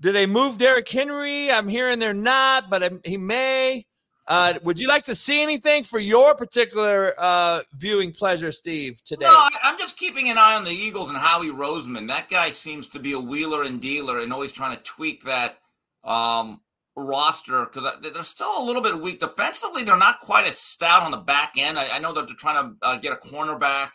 Do 0.00 0.12
they 0.12 0.26
move 0.26 0.58
Derrick 0.58 0.88
Henry? 0.88 1.50
I'm 1.50 1.68
hearing 1.68 1.98
they're 1.98 2.14
not, 2.14 2.70
but 2.70 2.82
um, 2.82 3.00
he 3.04 3.16
may. 3.16 3.86
Uh, 4.30 4.54
would 4.62 4.78
you 4.78 4.86
like 4.86 5.02
to 5.02 5.12
see 5.12 5.42
anything 5.42 5.82
for 5.82 5.98
your 5.98 6.36
particular 6.36 7.14
uh, 7.18 7.62
viewing 7.74 8.12
pleasure, 8.12 8.52
Steve, 8.52 9.02
today? 9.04 9.26
No, 9.26 9.32
I, 9.32 9.50
am 9.64 9.76
just 9.76 9.98
keeping 9.98 10.30
an 10.30 10.38
eye 10.38 10.54
on 10.54 10.62
the 10.62 10.70
Eagles 10.70 11.08
and 11.08 11.18
Howie 11.18 11.50
Roseman. 11.50 12.06
That 12.06 12.28
guy 12.28 12.50
seems 12.50 12.86
to 12.90 13.00
be 13.00 13.12
a 13.14 13.18
wheeler 13.18 13.64
and 13.64 13.80
dealer 13.80 14.20
and 14.20 14.32
always 14.32 14.52
trying 14.52 14.76
to 14.76 14.82
tweak 14.84 15.24
that 15.24 15.58
um, 16.04 16.60
roster 16.96 17.64
because 17.64 17.92
they're 18.02 18.22
still 18.22 18.52
a 18.56 18.64
little 18.64 18.82
bit 18.82 18.96
weak 19.00 19.18
defensively. 19.18 19.82
They're 19.82 19.98
not 19.98 20.20
quite 20.20 20.46
as 20.46 20.56
stout 20.56 21.02
on 21.02 21.10
the 21.10 21.16
back 21.16 21.54
end. 21.58 21.76
I, 21.76 21.88
I 21.96 21.98
know 21.98 22.12
that 22.12 22.28
they're 22.28 22.36
trying 22.36 22.70
to 22.70 22.76
uh, 22.86 22.98
get 22.98 23.12
a 23.12 23.16
cornerback, 23.16 23.90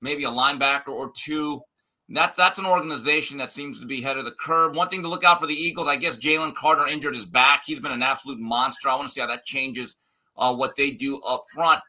maybe 0.00 0.22
a 0.22 0.30
linebacker 0.30 0.90
or 0.90 1.10
two. 1.16 1.62
That 2.10 2.34
that's 2.34 2.58
an 2.58 2.66
organization 2.66 3.38
that 3.38 3.52
seems 3.52 3.78
to 3.78 3.86
be 3.86 4.02
ahead 4.02 4.18
of 4.18 4.24
the 4.24 4.32
curve. 4.32 4.74
One 4.74 4.88
thing 4.88 5.02
to 5.02 5.08
look 5.08 5.22
out 5.22 5.40
for 5.40 5.46
the 5.46 5.54
Eagles, 5.54 5.86
I 5.86 5.96
guess 5.96 6.16
Jalen 6.16 6.56
Carter 6.56 6.88
injured 6.88 7.14
his 7.14 7.24
back. 7.24 7.62
He's 7.64 7.78
been 7.78 7.92
an 7.92 8.02
absolute 8.02 8.40
monster. 8.40 8.88
I 8.88 8.96
want 8.96 9.08
to 9.08 9.14
see 9.14 9.20
how 9.20 9.28
that 9.28 9.44
changes 9.44 9.94
uh, 10.36 10.52
what 10.54 10.74
they 10.74 10.90
do 10.90 11.20
up 11.20 11.44
front. 11.54 11.80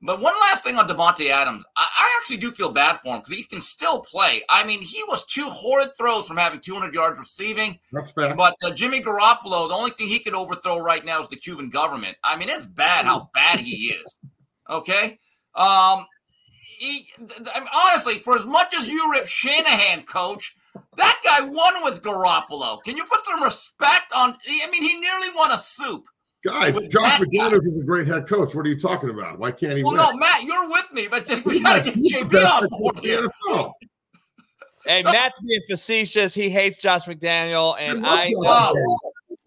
But 0.00 0.20
one 0.20 0.34
last 0.42 0.64
thing 0.64 0.76
on 0.76 0.88
Davante 0.88 1.28
Adams, 1.28 1.64
I, 1.76 1.86
I, 1.98 2.18
actually 2.20 2.36
do 2.36 2.52
feel 2.52 2.70
bad 2.70 3.00
for 3.00 3.14
him 3.14 3.20
because 3.20 3.36
he 3.36 3.42
can 3.42 3.60
still 3.60 4.00
play. 4.00 4.42
I 4.48 4.64
mean, 4.64 4.80
he 4.80 5.02
was 5.08 5.24
two 5.24 5.46
horrid 5.46 5.90
throws 5.98 6.28
from 6.28 6.36
having 6.36 6.60
200 6.60 6.94
yards 6.94 7.18
receiving. 7.18 7.78
That's 7.92 8.12
bad. 8.12 8.36
But 8.36 8.54
uh, 8.62 8.72
Jimmy 8.74 9.00
Garoppolo, 9.00 9.68
the 9.68 9.74
only 9.74 9.90
thing 9.90 10.06
he 10.06 10.20
could 10.20 10.34
overthrow 10.34 10.78
right 10.78 11.04
now 11.04 11.20
is 11.20 11.28
the 11.28 11.36
Cuban 11.36 11.68
government. 11.68 12.16
I 12.22 12.36
mean, 12.36 12.48
it's 12.48 12.66
bad 12.66 13.06
how 13.06 13.28
bad 13.34 13.58
he 13.58 13.86
is. 13.86 14.18
Okay. 14.70 15.18
Um, 15.56 16.06
he, 16.78 17.06
I 17.18 17.60
mean, 17.60 17.68
honestly, 17.74 18.14
for 18.14 18.36
as 18.36 18.46
much 18.46 18.74
as 18.78 18.88
you 18.88 19.10
rip 19.10 19.26
Shanahan, 19.26 20.02
coach, 20.04 20.56
that 20.96 21.20
guy 21.24 21.40
won 21.40 21.82
with 21.82 22.02
Garoppolo. 22.02 22.82
Can 22.84 22.96
you 22.96 23.04
put 23.04 23.24
some 23.24 23.42
respect 23.42 24.12
on? 24.16 24.30
I 24.30 24.70
mean, 24.70 24.82
he 24.82 25.00
nearly 25.00 25.28
won 25.34 25.50
a 25.52 25.58
soup. 25.58 26.08
Guys, 26.44 26.74
Josh 26.88 27.20
McDaniels 27.20 27.66
is 27.66 27.80
a 27.80 27.84
great 27.84 28.06
head 28.06 28.28
coach. 28.28 28.54
What 28.54 28.64
are 28.64 28.68
you 28.68 28.78
talking 28.78 29.10
about? 29.10 29.38
Why 29.38 29.50
can't 29.50 29.76
he? 29.76 29.82
Well, 29.82 29.92
win? 29.92 30.02
no, 30.02 30.16
Matt, 30.16 30.44
you're 30.44 30.68
with 30.68 30.92
me, 30.92 31.08
but 31.10 31.28
we 31.44 31.60
got 31.60 31.84
to 31.84 31.90
get 31.90 31.96
JB 31.96 32.44
on 32.44 32.68
board 32.70 33.00
here. 33.00 33.28
Hey, 34.86 35.02
Matt's 35.02 35.34
being 35.44 35.60
facetious. 35.68 36.32
He 36.32 36.48
hates 36.48 36.80
Josh 36.80 37.06
McDaniel, 37.06 37.76
and 37.78 38.06
I. 38.06 38.32
I 38.46 38.72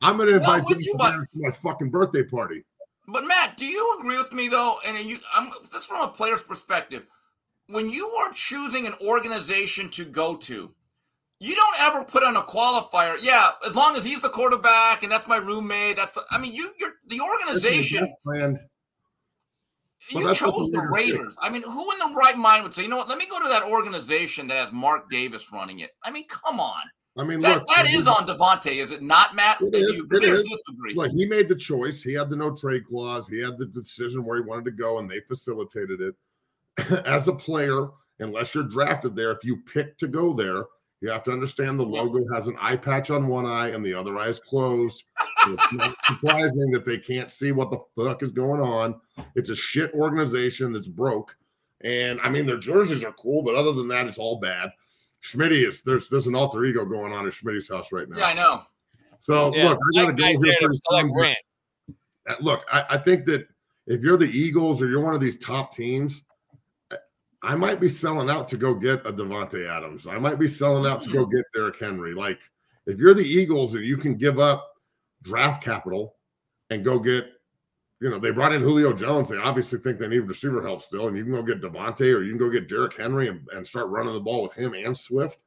I'm 0.03 0.17
gonna 0.17 0.31
invite 0.31 0.63
with 0.65 0.83
you, 0.85 0.95
but- 0.97 1.11
to 1.11 1.27
my 1.35 1.51
fucking 1.51 1.89
birthday 1.89 2.23
party. 2.23 2.63
But 3.07 3.25
Matt, 3.25 3.57
do 3.57 3.65
you 3.65 3.97
agree 3.99 4.17
with 4.17 4.31
me 4.31 4.47
though? 4.47 4.75
And 4.87 4.97
you, 5.05 5.17
I'm 5.33 5.49
that's 5.73 5.85
from 5.85 6.01
a 6.01 6.07
player's 6.07 6.43
perspective. 6.43 7.05
When 7.71 7.89
you 7.89 8.07
are 8.07 8.31
choosing 8.33 8.85
an 8.87 8.93
organization 9.05 9.89
to 9.91 10.05
go 10.05 10.35
to, 10.35 10.73
you 11.39 11.55
don't 11.55 11.81
ever 11.81 12.03
put 12.05 12.23
on 12.23 12.35
a 12.35 12.41
qualifier. 12.41 13.17
Yeah, 13.21 13.49
as 13.67 13.75
long 13.75 13.95
as 13.95 14.03
he's 14.03 14.21
the 14.21 14.29
quarterback 14.29 15.03
and 15.03 15.11
that's 15.11 15.27
my 15.27 15.37
roommate. 15.37 15.95
That's 15.95 16.11
the, 16.11 16.23
I 16.29 16.39
mean, 16.39 16.53
you, 16.53 16.71
you're 16.79 16.93
the 17.07 17.19
organization. 17.19 18.13
Well, 20.13 20.23
You 20.23 20.33
chose 20.33 20.71
the 20.71 20.87
Raiders. 20.91 21.35
I 21.39 21.49
mean, 21.49 21.63
who 21.63 21.91
in 21.91 21.99
the 21.99 22.13
right 22.15 22.37
mind 22.37 22.63
would 22.63 22.73
say, 22.73 22.83
you 22.83 22.89
know 22.89 22.97
what? 22.97 23.09
Let 23.09 23.17
me 23.17 23.27
go 23.29 23.41
to 23.41 23.49
that 23.49 23.63
organization 23.63 24.47
that 24.47 24.57
has 24.57 24.71
Mark 24.71 25.09
Davis 25.09 25.51
running 25.51 25.79
it. 25.79 25.91
I 26.03 26.11
mean, 26.11 26.27
come 26.27 26.59
on. 26.59 26.81
I 27.17 27.23
mean, 27.23 27.39
That, 27.41 27.57
look, 27.59 27.67
that 27.67 27.93
is 27.93 28.07
on 28.07 28.25
Davante, 28.25 28.71
is 28.71 28.91
it 28.91 29.01
not, 29.01 29.35
Matt? 29.35 29.61
It 29.61 29.75
you 29.75 30.07
It 30.11 30.23
is. 30.23 30.49
disagree? 30.49 30.93
Look, 30.95 31.11
he 31.11 31.25
made 31.25 31.49
the 31.49 31.55
choice. 31.55 32.01
He 32.01 32.13
had 32.13 32.29
the 32.29 32.35
no 32.35 32.55
trade 32.55 32.85
clause. 32.85 33.27
He 33.27 33.41
had 33.41 33.57
the 33.57 33.65
decision 33.65 34.23
where 34.23 34.37
he 34.37 34.43
wanted 34.43 34.65
to 34.65 34.71
go, 34.71 34.99
and 34.99 35.09
they 35.09 35.19
facilitated 35.27 36.01
it. 36.01 36.15
As 37.05 37.27
a 37.27 37.33
player, 37.33 37.87
unless 38.19 38.53
you're 38.55 38.63
drafted 38.63 39.15
there, 39.15 39.31
if 39.31 39.43
you 39.43 39.57
pick 39.57 39.97
to 39.97 40.07
go 40.07 40.33
there, 40.33 40.65
you 41.01 41.09
have 41.09 41.23
to 41.23 41.31
understand 41.31 41.79
the 41.79 41.83
logo 41.83 42.19
has 42.33 42.47
an 42.47 42.55
eye 42.59 42.75
patch 42.75 43.09
on 43.09 43.27
one 43.27 43.45
eye 43.45 43.69
and 43.69 43.83
the 43.83 43.93
other 43.93 44.15
eye 44.17 44.27
is 44.27 44.39
closed. 44.39 45.03
So 45.43 45.53
it's 45.53 45.73
not 45.73 45.95
surprising 46.05 46.69
that 46.71 46.85
they 46.85 46.97
can't 46.99 47.31
see 47.31 47.51
what 47.51 47.71
the 47.71 47.79
fuck 47.97 48.21
is 48.21 48.31
going 48.31 48.61
on. 48.61 49.01
It's 49.35 49.49
a 49.49 49.55
shit 49.55 49.91
organization 49.93 50.71
that's 50.73 50.87
broke. 50.87 51.35
And 51.83 52.21
I 52.21 52.29
mean, 52.29 52.45
their 52.45 52.59
jerseys 52.59 53.03
are 53.03 53.13
cool, 53.13 53.41
but 53.41 53.55
other 53.55 53.73
than 53.73 53.87
that, 53.87 54.05
it's 54.05 54.19
all 54.19 54.39
bad. 54.39 54.69
Schmitty 55.23 55.67
is 55.67 55.81
there's 55.83 56.07
there's 56.09 56.27
an 56.27 56.35
alter 56.35 56.63
ego 56.65 56.85
going 56.85 57.11
on 57.11 57.25
at 57.25 57.33
Schmitty's 57.33 57.69
house 57.69 57.91
right 57.91 58.07
now. 58.07 58.17
yeah, 58.19 58.25
I 58.27 58.33
know. 58.35 58.61
So 59.19 59.55
Yeah, 59.55 59.69
look, 59.69 59.79
I 59.79 60.01
gotta 60.01 60.07
that 60.13 60.17
go 60.17 60.23
guy's 60.23 60.43
here 60.43 60.51
there 60.51 60.59
to 60.59 60.65
pretty 60.67 60.79
soon, 60.89 61.13
but- 61.15 61.21
rent. 61.21 61.37
uh, 62.29 62.35
look, 62.41 62.63
I, 62.71 62.85
I 62.91 62.97
think 62.99 63.25
that 63.25 63.47
if 63.87 64.03
you're 64.03 64.17
the 64.17 64.29
Eagles 64.29 64.81
or 64.81 64.87
you're 64.87 65.01
one 65.03 65.15
of 65.15 65.21
these 65.21 65.39
top 65.39 65.73
teams, 65.73 66.21
I 67.43 67.55
might 67.55 67.79
be 67.79 67.89
selling 67.89 68.29
out 68.29 68.47
to 68.49 68.57
go 68.57 68.73
get 68.73 69.05
a 69.05 69.11
Davante 69.11 69.67
Adams. 69.67 70.05
I 70.05 70.19
might 70.19 70.37
be 70.37 70.47
selling 70.47 70.89
out 70.89 71.01
to 71.03 71.11
go 71.11 71.25
get 71.25 71.45
Derrick 71.53 71.79
Henry. 71.79 72.13
Like, 72.13 72.39
if 72.85 72.99
you're 72.99 73.15
the 73.15 73.25
Eagles 73.25 73.73
and 73.73 73.83
you 73.83 73.97
can 73.97 74.15
give 74.15 74.39
up 74.39 74.71
draft 75.23 75.63
capital 75.63 76.15
and 76.69 76.85
go 76.85 76.99
get, 76.99 77.25
you 77.99 78.09
know, 78.09 78.19
they 78.19 78.31
brought 78.31 78.53
in 78.53 78.61
Julio 78.61 78.93
Jones. 78.93 79.29
They 79.29 79.37
obviously 79.37 79.79
think 79.79 79.97
they 79.97 80.07
need 80.07 80.19
receiver 80.19 80.61
help 80.61 80.81
still, 80.81 81.07
and 81.07 81.17
you 81.17 81.23
can 81.23 81.33
go 81.33 81.43
get 81.43 81.61
Davante 81.61 82.13
or 82.15 82.23
you 82.23 82.29
can 82.29 82.37
go 82.37 82.49
get 82.49 82.67
Derrick 82.67 82.95
Henry 82.95 83.27
and, 83.27 83.47
and 83.53 83.65
start 83.65 83.89
running 83.89 84.13
the 84.13 84.19
ball 84.19 84.43
with 84.43 84.53
him 84.53 84.73
and 84.73 84.97
Swift. 84.97 85.39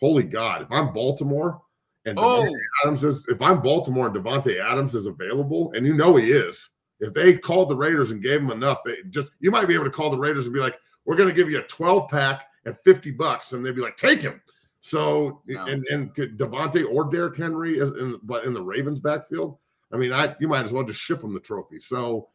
Holy 0.00 0.22
God! 0.22 0.62
If 0.62 0.68
I'm 0.70 0.92
Baltimore 0.92 1.60
and 2.04 2.16
Oh. 2.20 2.48
Adams 2.84 3.04
is, 3.04 3.26
if 3.28 3.42
I'm 3.42 3.60
Baltimore 3.60 4.06
and 4.06 4.14
Davante 4.14 4.60
Adams 4.60 4.94
is 4.94 5.06
available, 5.06 5.72
and 5.72 5.84
you 5.84 5.92
know 5.92 6.14
he 6.16 6.30
is, 6.30 6.70
if 7.00 7.12
they 7.12 7.36
called 7.36 7.68
the 7.68 7.76
Raiders 7.76 8.12
and 8.12 8.22
gave 8.22 8.40
him 8.40 8.50
enough, 8.50 8.78
they 8.84 8.98
just 9.10 9.28
you 9.40 9.50
might 9.50 9.66
be 9.66 9.74
able 9.74 9.84
to 9.84 9.90
call 9.90 10.10
the 10.10 10.18
Raiders 10.18 10.46
and 10.46 10.54
be 10.54 10.60
like, 10.60 10.78
"We're 11.08 11.16
going 11.16 11.30
to 11.30 11.34
give 11.34 11.50
you 11.50 11.58
a 11.58 11.62
12 11.62 12.10
pack 12.10 12.48
at 12.66 12.84
50 12.84 13.12
bucks," 13.12 13.54
and 13.54 13.64
they'd 13.64 13.74
be 13.74 13.80
like, 13.80 13.96
"Take 13.96 14.20
him." 14.20 14.42
So 14.80 15.40
and 15.48 15.86
and 15.86 16.14
could 16.14 16.38
Davante 16.38 16.84
or 16.88 17.04
Derrick 17.04 17.38
Henry 17.38 17.78
is 17.78 17.88
in 17.88 18.20
but 18.22 18.44
in 18.44 18.52
the 18.52 18.62
Ravens 18.62 19.00
backfield. 19.00 19.56
I 19.90 19.96
mean, 19.96 20.12
I 20.12 20.36
you 20.38 20.48
might 20.48 20.64
as 20.64 20.72
well 20.72 20.84
just 20.84 21.00
ship 21.00 21.22
them 21.22 21.32
the 21.32 21.40
trophy. 21.40 21.78
So, 21.78 22.28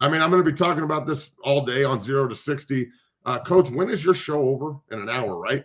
I 0.00 0.08
mean, 0.08 0.20
I'm 0.20 0.30
going 0.30 0.44
to 0.44 0.50
be 0.50 0.56
talking 0.56 0.82
about 0.82 1.06
this 1.06 1.30
all 1.44 1.64
day 1.64 1.84
on 1.84 2.00
zero 2.00 2.26
to 2.26 2.34
sixty. 2.34 2.90
Uh, 3.24 3.38
Coach, 3.38 3.70
when 3.70 3.90
is 3.90 4.04
your 4.04 4.14
show 4.14 4.40
over? 4.40 4.76
In 4.90 5.00
an 5.00 5.08
hour, 5.08 5.36
right? 5.36 5.64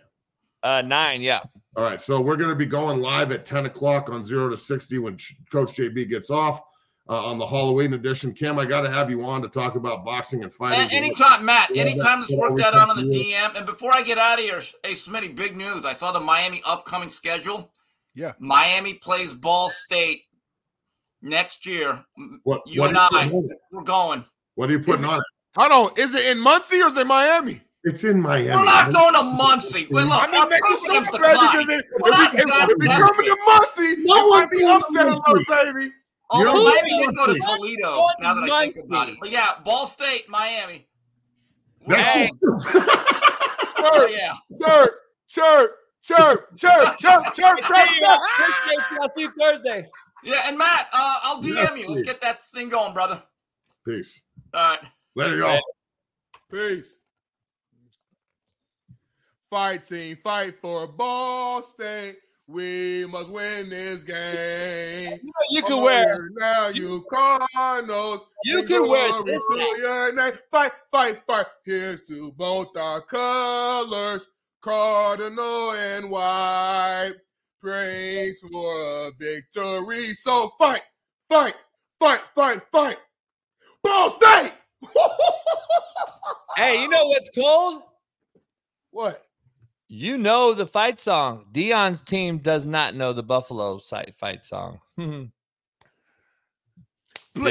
Uh, 0.62 0.82
nine, 0.82 1.20
yeah. 1.20 1.40
All 1.76 1.84
right, 1.84 2.00
so 2.00 2.20
we're 2.20 2.36
going 2.36 2.48
to 2.48 2.56
be 2.56 2.64
going 2.64 3.00
live 3.00 3.32
at 3.32 3.44
10 3.44 3.66
o'clock 3.66 4.08
on 4.08 4.24
0 4.24 4.48
to 4.48 4.56
60 4.56 4.98
when 4.98 5.18
Ch- 5.18 5.36
Coach 5.52 5.76
JB 5.76 6.08
gets 6.08 6.30
off 6.30 6.62
uh, 7.08 7.24
on 7.26 7.38
the 7.38 7.46
Halloween 7.46 7.92
edition. 7.94 8.32
Cam, 8.32 8.58
I 8.58 8.64
got 8.64 8.80
to 8.82 8.90
have 8.90 9.10
you 9.10 9.24
on 9.26 9.42
to 9.42 9.48
talk 9.48 9.74
about 9.74 10.04
boxing 10.04 10.42
and 10.42 10.52
fighting. 10.52 10.80
A- 10.90 10.94
anytime, 10.96 11.44
Matt. 11.44 11.70
Yeah, 11.74 11.82
Anytime, 11.82 12.20
that's 12.20 12.30
let's 12.30 12.40
work 12.40 12.56
that 12.58 12.72
come 12.72 12.80
out 12.80 12.90
on 12.90 12.96
the 12.96 13.02
to 13.12 13.18
you. 13.18 13.34
DM. 13.34 13.56
And 13.56 13.66
before 13.66 13.92
I 13.92 14.02
get 14.02 14.16
out 14.18 14.38
of 14.38 14.44
here, 14.44 14.60
hey 14.82 14.92
Smitty, 14.92 15.34
big 15.36 15.56
news. 15.56 15.84
I 15.84 15.92
saw 15.92 16.12
the 16.12 16.20
Miami 16.20 16.62
upcoming 16.66 17.10
schedule. 17.10 17.70
Yeah. 18.14 18.32
Miami 18.38 18.94
plays 18.94 19.34
Ball 19.34 19.68
State 19.70 20.22
next 21.22 21.66
year. 21.66 22.04
What, 22.44 22.62
You 22.66 22.80
what 22.82 22.90
and 22.90 22.98
are 22.98 23.08
you 23.12 23.18
I, 23.18 23.22
putting 23.24 23.38
on 23.38 23.50
it? 23.50 23.58
we're 23.72 23.82
going. 23.82 24.24
What 24.54 24.68
are 24.70 24.72
you 24.72 24.80
putting 24.80 25.04
on 25.04 25.18
it? 25.18 25.24
Hold 25.56 25.72
on. 25.92 25.98
Is 25.98 26.14
it 26.14 26.24
in 26.26 26.38
Muncie 26.40 26.80
or 26.80 26.88
is 26.88 26.96
it 26.96 27.06
Miami? 27.06 27.60
It's 27.84 28.02
in 28.02 28.20
Miami. 28.20 28.48
We're 28.48 28.64
not 28.64 28.92
going 28.92 29.12
to 29.14 29.22
Muncie. 29.36 29.86
Wait, 29.90 30.04
look, 30.04 30.12
I 30.22 30.26
mean, 30.32 30.40
I'm 30.40 30.48
make 30.48 30.58
it 30.64 30.80
so 30.80 30.92
them 30.94 31.02
bad 31.04 31.12
decline. 31.12 31.50
because 31.52 31.68
it- 31.68 31.84
if 31.84 32.00
We're 32.02 32.10
not 32.10 32.32
we- 32.32 32.38
if 32.38 32.46
that 32.46 32.68
if 32.70 32.76
we 32.78 32.86
desperate. 32.86 33.10
coming 33.14 33.26
to 33.26 33.36
Muncie, 33.46 34.02
No 34.04 34.14
it 34.26 34.30
might 34.30 34.50
be 34.50 34.60
going 34.60 34.80
to 34.80 34.86
upset 34.86 35.06
a 35.08 35.10
little, 35.10 35.44
baby. 35.74 35.92
Although 36.34 36.52
You're 36.52 36.64
Miami 36.64 37.06
did 37.06 37.14
go 37.14 37.26
to 37.32 37.38
Toledo, 37.38 38.06
now 38.18 38.34
that 38.34 38.50
I 38.50 38.64
think 38.64 38.84
about 38.86 39.08
it. 39.08 39.16
But 39.20 39.30
yeah, 39.30 39.50
Ball 39.64 39.86
State, 39.86 40.28
Miami. 40.28 40.88
We're 41.86 41.96
That's. 41.96 42.30
Oh, 43.86 44.06
yeah. 44.10 44.32
Chirp, 44.58 44.92
chirp, 45.28 45.76
chirp, 46.02 46.56
chirp, 46.56 46.96
chirp, 46.96 47.24
chirp, 47.34 47.34
chirp, 47.34 47.76
Hey, 47.76 47.98
chirp. 48.00 48.20
appreciate. 48.38 49.00
I'll 49.00 49.08
see 49.10 49.20
you 49.22 49.32
Thursday. 49.38 49.86
Yeah, 50.24 50.40
and 50.48 50.56
Matt, 50.56 50.86
uh, 50.94 51.18
I'll 51.24 51.42
DM 51.42 51.54
Yes, 51.54 51.76
you. 51.76 51.94
Let's 51.94 52.02
get 52.06 52.20
that 52.22 52.42
thing 52.44 52.70
going, 52.70 52.94
brother. 52.94 53.22
Peace. 53.86 54.22
All 54.54 54.70
right. 54.70 54.88
Later, 55.14 55.36
y'all. 55.36 55.60
Peace. 56.50 56.98
Fight 59.50 59.84
team, 59.84 60.16
fight 60.24 60.54
for 60.62 60.86
Ball 60.86 61.62
State. 61.62 62.16
We 62.46 63.06
must 63.06 63.30
win 63.30 63.70
this 63.70 64.04
game. 64.04 65.18
You, 65.50 65.62
can 65.62 65.72
Oh, 65.78 65.82
wear. 65.82 66.28
now 66.38 66.68
you 66.68 67.04
Cardinals. 67.10 68.26
You 68.44 68.62
can 68.64 68.86
wear 68.86 69.08
glory 69.08 69.22
this 69.24 69.48
to 69.52 69.56
name. 69.56 70.32
Fight, 70.50 70.72
fight, 70.92 71.22
fight. 71.26 71.46
Here's 71.64 72.06
to 72.08 72.32
both 72.32 72.76
our 72.76 73.00
colors, 73.00 74.28
cardinal 74.60 75.72
and 75.72 76.10
white. 76.10 77.14
Praise 77.62 78.42
for 78.52 79.06
a 79.06 79.12
victory. 79.18 80.12
So 80.14 80.52
fight, 80.58 80.82
fight, 81.30 81.54
fight, 81.98 82.20
fight, 82.34 82.60
fight. 82.70 82.98
Ball 83.82 84.10
State. 84.10 84.52
Hey, 86.56 86.82
you 86.82 86.88
know 86.88 87.04
what's 87.06 87.30
cold? 87.30 87.82
what? 88.92 89.23
You 89.96 90.18
know 90.18 90.54
the 90.54 90.66
fight 90.66 91.00
song. 91.00 91.44
Deion's 91.52 92.02
team 92.02 92.38
does 92.38 92.66
not 92.66 92.96
know 92.96 93.12
the 93.12 93.22
Buffalo 93.22 93.78
site 93.78 94.16
fight 94.18 94.44
song. 94.44 94.80
Play, 94.98 95.30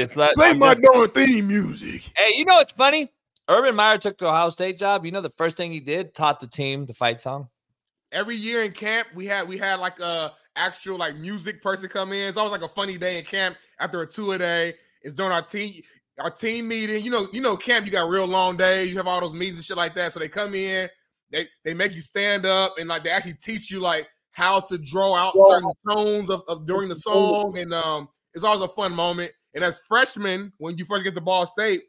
It's 0.02 0.14
like- 0.14 0.34
play 0.34 0.52
my 0.52 0.74
theme 1.14 1.48
music. 1.48 2.02
Hey, 2.14 2.34
you 2.36 2.44
know 2.44 2.56
what's 2.56 2.72
funny? 2.72 3.10
Urban 3.48 3.74
Meyer 3.74 3.96
took 3.96 4.18
the 4.18 4.26
Ohio 4.26 4.50
State 4.50 4.78
job. 4.78 5.06
You 5.06 5.12
know 5.12 5.22
the 5.22 5.30
first 5.30 5.56
thing 5.56 5.72
he 5.72 5.80
did 5.80 6.14
taught 6.14 6.38
the 6.40 6.46
team 6.46 6.84
the 6.84 6.92
fight 6.94 7.22
song. 7.22 7.48
every 8.12 8.36
year 8.36 8.62
in 8.62 8.72
camp 8.72 9.08
we 9.14 9.24
had 9.26 9.48
we 9.48 9.56
had 9.58 9.80
like 9.80 9.98
a 10.00 10.32
actual 10.56 10.98
like 10.98 11.16
music 11.16 11.62
person 11.62 11.88
come 11.88 12.12
in. 12.12 12.28
It's 12.28 12.36
always 12.36 12.52
like 12.52 12.62
a 12.62 12.68
funny 12.74 12.98
day 12.98 13.18
in 13.18 13.24
camp 13.24 13.56
after 13.80 14.02
a 14.02 14.06
two 14.06 14.32
a 14.32 14.38
day. 14.38 14.74
It's 15.02 15.14
during 15.14 15.32
our 15.32 15.42
team 15.42 15.72
our 16.18 16.30
team 16.30 16.68
meeting. 16.68 17.02
You 17.04 17.10
know, 17.10 17.26
you 17.32 17.40
know, 17.40 17.56
camp 17.56 17.86
you 17.86 17.92
got 17.92 18.08
real 18.10 18.26
long 18.26 18.56
days. 18.58 18.90
You 18.90 18.98
have 18.98 19.06
all 19.06 19.20
those 19.22 19.32
meetings 19.34 19.56
and 19.56 19.64
shit 19.64 19.76
like 19.78 19.94
that. 19.94 20.12
So 20.12 20.20
they 20.20 20.28
come 20.28 20.54
in, 20.54 20.88
they 21.34 21.46
they 21.64 21.74
make 21.74 21.92
you 21.92 22.00
stand 22.00 22.46
up 22.46 22.78
and 22.78 22.88
like 22.88 23.04
they 23.04 23.10
actually 23.10 23.34
teach 23.34 23.70
you 23.70 23.80
like 23.80 24.08
how 24.30 24.60
to 24.60 24.78
draw 24.78 25.14
out 25.14 25.34
certain 25.48 25.70
tones 25.90 26.30
of, 26.30 26.42
of 26.48 26.66
during 26.66 26.88
the 26.88 26.96
song. 26.96 27.58
And 27.58 27.74
um 27.74 28.08
it's 28.32 28.44
always 28.44 28.62
a 28.62 28.68
fun 28.68 28.92
moment. 28.92 29.32
And 29.54 29.62
as 29.62 29.80
freshmen, 29.86 30.52
when 30.58 30.78
you 30.78 30.84
first 30.84 31.04
get 31.04 31.14
to 31.14 31.20
Ball 31.20 31.46
State, 31.46 31.82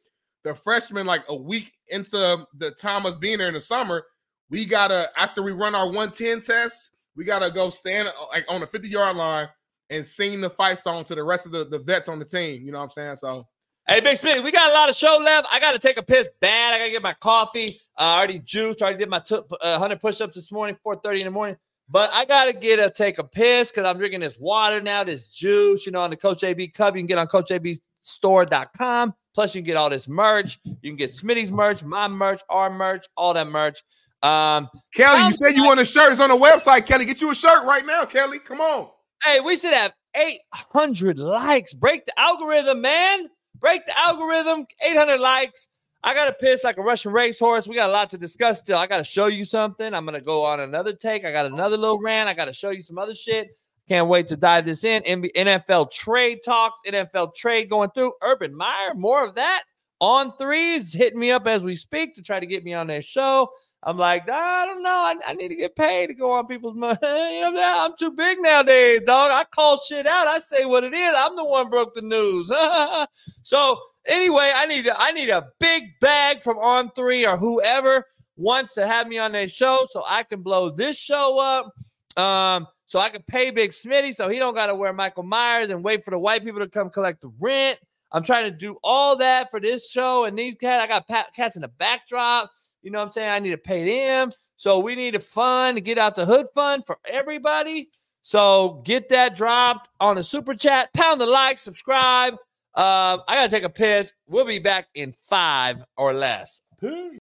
the 0.43 0.53
freshmen 0.53 1.05
like 1.05 1.23
a 1.27 1.35
week 1.35 1.71
into 1.87 2.45
the 2.57 2.71
time 2.71 3.05
us 3.05 3.15
being 3.15 3.37
there 3.37 3.47
in 3.47 3.53
the 3.53 3.61
summer, 3.61 4.03
we 4.49 4.65
gotta 4.65 5.09
after 5.15 5.43
we 5.43 5.51
run 5.51 5.75
our 5.75 5.85
110 5.85 6.41
test, 6.41 6.91
we 7.15 7.23
gotta 7.23 7.51
go 7.51 7.69
stand 7.69 8.07
uh, 8.07 8.25
like 8.31 8.45
on 8.49 8.61
the 8.61 8.67
50 8.67 8.87
yard 8.87 9.15
line 9.15 9.47
and 9.91 10.03
sing 10.05 10.41
the 10.41 10.49
fight 10.49 10.79
song 10.79 11.03
to 11.03 11.13
the 11.13 11.23
rest 11.23 11.45
of 11.45 11.51
the, 11.51 11.65
the 11.65 11.79
vets 11.79 12.09
on 12.09 12.17
the 12.17 12.25
team. 12.25 12.63
You 12.63 12.71
know 12.71 12.79
what 12.79 12.85
I'm 12.85 12.89
saying? 12.89 13.15
So 13.17 13.47
Hey, 13.87 13.99
Big 13.99 14.17
Smith, 14.17 14.43
we 14.43 14.51
got 14.51 14.71
a 14.71 14.73
lot 14.73 14.89
of 14.89 14.95
show 14.95 15.19
left. 15.23 15.47
I 15.51 15.59
got 15.59 15.73
to 15.73 15.79
take 15.79 15.97
a 15.97 16.01
piss 16.01 16.27
bad. 16.41 16.73
I 16.73 16.79
got 16.79 16.85
to 16.85 16.91
get 16.91 17.03
my 17.03 17.13
coffee. 17.13 17.67
Uh, 17.95 18.01
I 18.01 18.17
already 18.17 18.39
juiced. 18.39 18.81
I 18.81 18.85
already 18.85 18.97
did 18.97 19.09
my 19.09 19.19
t- 19.19 19.35
uh, 19.35 19.77
100 19.77 20.01
push-ups 20.01 20.33
this 20.33 20.51
morning, 20.51 20.75
4.30 20.83 21.19
in 21.19 21.25
the 21.25 21.31
morning. 21.31 21.55
But 21.87 22.09
I 22.11 22.25
got 22.25 22.45
to 22.45 22.53
get 22.53 22.79
a 22.79 22.89
take 22.89 23.19
a 23.19 23.23
piss 23.23 23.69
because 23.69 23.85
I'm 23.85 23.99
drinking 23.99 24.21
this 24.21 24.39
water 24.39 24.81
now, 24.81 25.03
this 25.03 25.29
juice, 25.29 25.85
you 25.85 25.91
know, 25.91 26.01
on 26.01 26.09
the 26.09 26.15
Coach 26.15 26.41
JB 26.41 26.73
Cup. 26.73 26.95
You 26.95 27.01
can 27.01 27.05
get 27.05 27.19
on 27.19 27.27
CoachJBStore.com. 27.27 29.13
Plus, 29.35 29.53
you 29.53 29.61
can 29.61 29.67
get 29.67 29.77
all 29.77 29.91
this 29.91 30.07
merch. 30.07 30.59
You 30.63 30.89
can 30.89 30.95
get 30.95 31.11
Smitty's 31.11 31.51
merch, 31.51 31.83
my 31.83 32.07
merch, 32.07 32.41
our 32.49 32.71
merch, 32.71 33.05
all 33.15 33.35
that 33.35 33.47
merch. 33.47 33.83
Um, 34.23 34.67
Kelly, 34.95 35.27
you 35.27 35.33
said 35.33 35.55
you 35.55 35.63
want 35.63 35.79
a 35.79 35.85
shirt. 35.85 36.11
It's 36.11 36.19
on 36.19 36.31
the 36.31 36.35
website. 36.35 36.87
Kelly, 36.87 37.05
get 37.05 37.21
you 37.21 37.29
a 37.29 37.35
shirt 37.35 37.63
right 37.65 37.85
now, 37.85 38.05
Kelly. 38.05 38.39
Come 38.39 38.61
on. 38.61 38.89
Hey, 39.23 39.41
we 39.41 39.55
should 39.55 39.75
have 39.75 39.93
800 40.15 41.19
likes. 41.19 41.75
Break 41.75 42.07
the 42.07 42.19
algorithm, 42.19 42.81
man. 42.81 43.29
Break 43.65 43.87
the 43.87 43.97
algorithm. 43.99 44.67
800 44.79 45.19
likes. 45.19 45.69
I 46.03 46.13
got 46.13 46.25
to 46.25 46.33
piss 46.33 46.63
like 46.63 46.77
a 46.77 46.83
Russian 46.83 47.11
racehorse. 47.11 47.67
We 47.67 47.73
got 47.73 47.89
a 47.89 47.93
lot 47.93 48.11
to 48.11 48.17
discuss 48.19 48.59
still. 48.59 48.77
I 48.77 48.85
got 48.85 48.97
to 48.97 49.03
show 49.03 49.25
you 49.25 49.43
something. 49.43 49.91
I'm 49.91 50.05
going 50.05 50.13
to 50.13 50.23
go 50.23 50.45
on 50.45 50.59
another 50.59 50.93
take. 50.93 51.25
I 51.25 51.31
got 51.31 51.47
another 51.47 51.75
little 51.75 51.99
rant. 51.99 52.29
I 52.29 52.35
got 52.35 52.45
to 52.45 52.53
show 52.53 52.69
you 52.69 52.83
some 52.83 52.99
other 52.99 53.15
shit. 53.15 53.57
Can't 53.87 54.07
wait 54.07 54.27
to 54.27 54.35
dive 54.35 54.65
this 54.65 54.83
in. 54.83 55.01
NFL 55.01 55.89
trade 55.89 56.41
talks, 56.45 56.79
NFL 56.85 57.33
trade 57.33 57.67
going 57.67 57.89
through. 57.95 58.13
Urban 58.21 58.55
Meyer, 58.55 58.93
more 58.93 59.25
of 59.25 59.33
that 59.33 59.63
on 59.99 60.33
threes, 60.37 60.93
hitting 60.93 61.19
me 61.19 61.31
up 61.31 61.47
as 61.47 61.63
we 61.63 61.75
speak 61.75 62.15
to 62.15 62.21
try 62.21 62.39
to 62.39 62.45
get 62.45 62.63
me 62.63 62.73
on 62.73 62.87
their 62.87 63.01
show. 63.01 63.49
I'm 63.83 63.97
like, 63.97 64.29
I 64.29 64.65
don't 64.65 64.83
know. 64.83 64.89
I, 64.89 65.15
I 65.27 65.33
need 65.33 65.49
to 65.49 65.55
get 65.55 65.75
paid 65.75 66.07
to 66.07 66.13
go 66.15 66.31
on 66.31 66.47
people's 66.47 66.75
money. 66.75 66.97
you 67.03 67.51
know, 67.51 67.85
I'm, 67.85 67.93
too 67.97 68.11
big 68.11 68.39
nowadays, 68.41 69.01
dog. 69.05 69.31
I 69.31 69.43
call 69.43 69.77
shit 69.77 70.07
out. 70.07 70.27
I 70.27 70.39
say 70.39 70.65
what 70.65 70.83
it 70.83 70.93
is. 70.93 71.13
I'm 71.15 71.35
the 71.35 71.45
one 71.45 71.69
broke 71.69 71.93
the 71.93 72.01
news. 72.01 72.47
so 73.43 73.79
anyway, 74.07 74.51
I 74.55 74.65
need 74.65 74.89
I 74.89 75.11
need 75.11 75.29
a 75.29 75.47
big 75.59 75.83
bag 76.01 76.41
from 76.41 76.57
On 76.57 76.89
Three 76.95 77.25
or 77.25 77.37
whoever 77.37 78.05
wants 78.37 78.73
to 78.75 78.87
have 78.87 79.07
me 79.07 79.17
on 79.17 79.31
their 79.31 79.47
show 79.47 79.87
so 79.89 80.03
I 80.07 80.23
can 80.23 80.41
blow 80.41 80.69
this 80.69 80.97
show 80.97 81.39
up. 81.39 81.73
Um, 82.21 82.67
so 82.87 82.99
I 82.99 83.09
can 83.09 83.23
pay 83.23 83.51
Big 83.51 83.71
Smitty 83.71 84.13
so 84.13 84.29
he 84.29 84.39
don't 84.39 84.53
got 84.53 84.67
to 84.67 84.75
wear 84.75 84.93
Michael 84.93 85.23
Myers 85.23 85.69
and 85.69 85.83
wait 85.83 86.03
for 86.03 86.11
the 86.11 86.19
white 86.19 86.43
people 86.43 86.61
to 86.61 86.67
come 86.67 86.89
collect 86.89 87.21
the 87.21 87.31
rent. 87.39 87.79
I'm 88.11 88.23
trying 88.23 88.45
to 88.45 88.51
do 88.51 88.77
all 88.83 89.17
that 89.17 89.51
for 89.51 89.59
this 89.59 89.89
show 89.89 90.25
and 90.25 90.37
these 90.37 90.55
cats. 90.55 90.83
I 90.83 90.87
got 90.87 91.07
pat- 91.07 91.33
cats 91.35 91.55
in 91.55 91.63
the 91.63 91.67
backdrop. 91.67 92.51
You 92.81 92.91
know 92.91 92.99
what 92.99 93.07
I'm 93.07 93.11
saying? 93.11 93.29
I 93.29 93.39
need 93.39 93.51
to 93.51 93.57
pay 93.57 93.83
them. 93.83 94.29
So 94.57 94.79
we 94.79 94.95
need 94.95 95.15
a 95.15 95.19
fund 95.19 95.77
to 95.77 95.81
get 95.81 95.97
out 95.97 96.15
the 96.15 96.25
hood 96.25 96.47
fund 96.55 96.85
for 96.85 96.97
everybody. 97.09 97.89
So 98.21 98.81
get 98.85 99.09
that 99.09 99.35
dropped 99.35 99.89
on 99.99 100.15
the 100.15 100.23
super 100.23 100.53
chat. 100.55 100.93
Pound 100.93 101.19
the 101.19 101.25
like, 101.25 101.59
subscribe. 101.59 102.33
Um, 102.75 103.21
I 103.27 103.35
gotta 103.35 103.49
take 103.49 103.63
a 103.63 103.69
piss. 103.69 104.13
We'll 104.27 104.45
be 104.45 104.59
back 104.59 104.87
in 104.95 105.13
five 105.13 105.83
or 105.97 106.13
less. 106.13 106.61
Peace. 106.79 107.19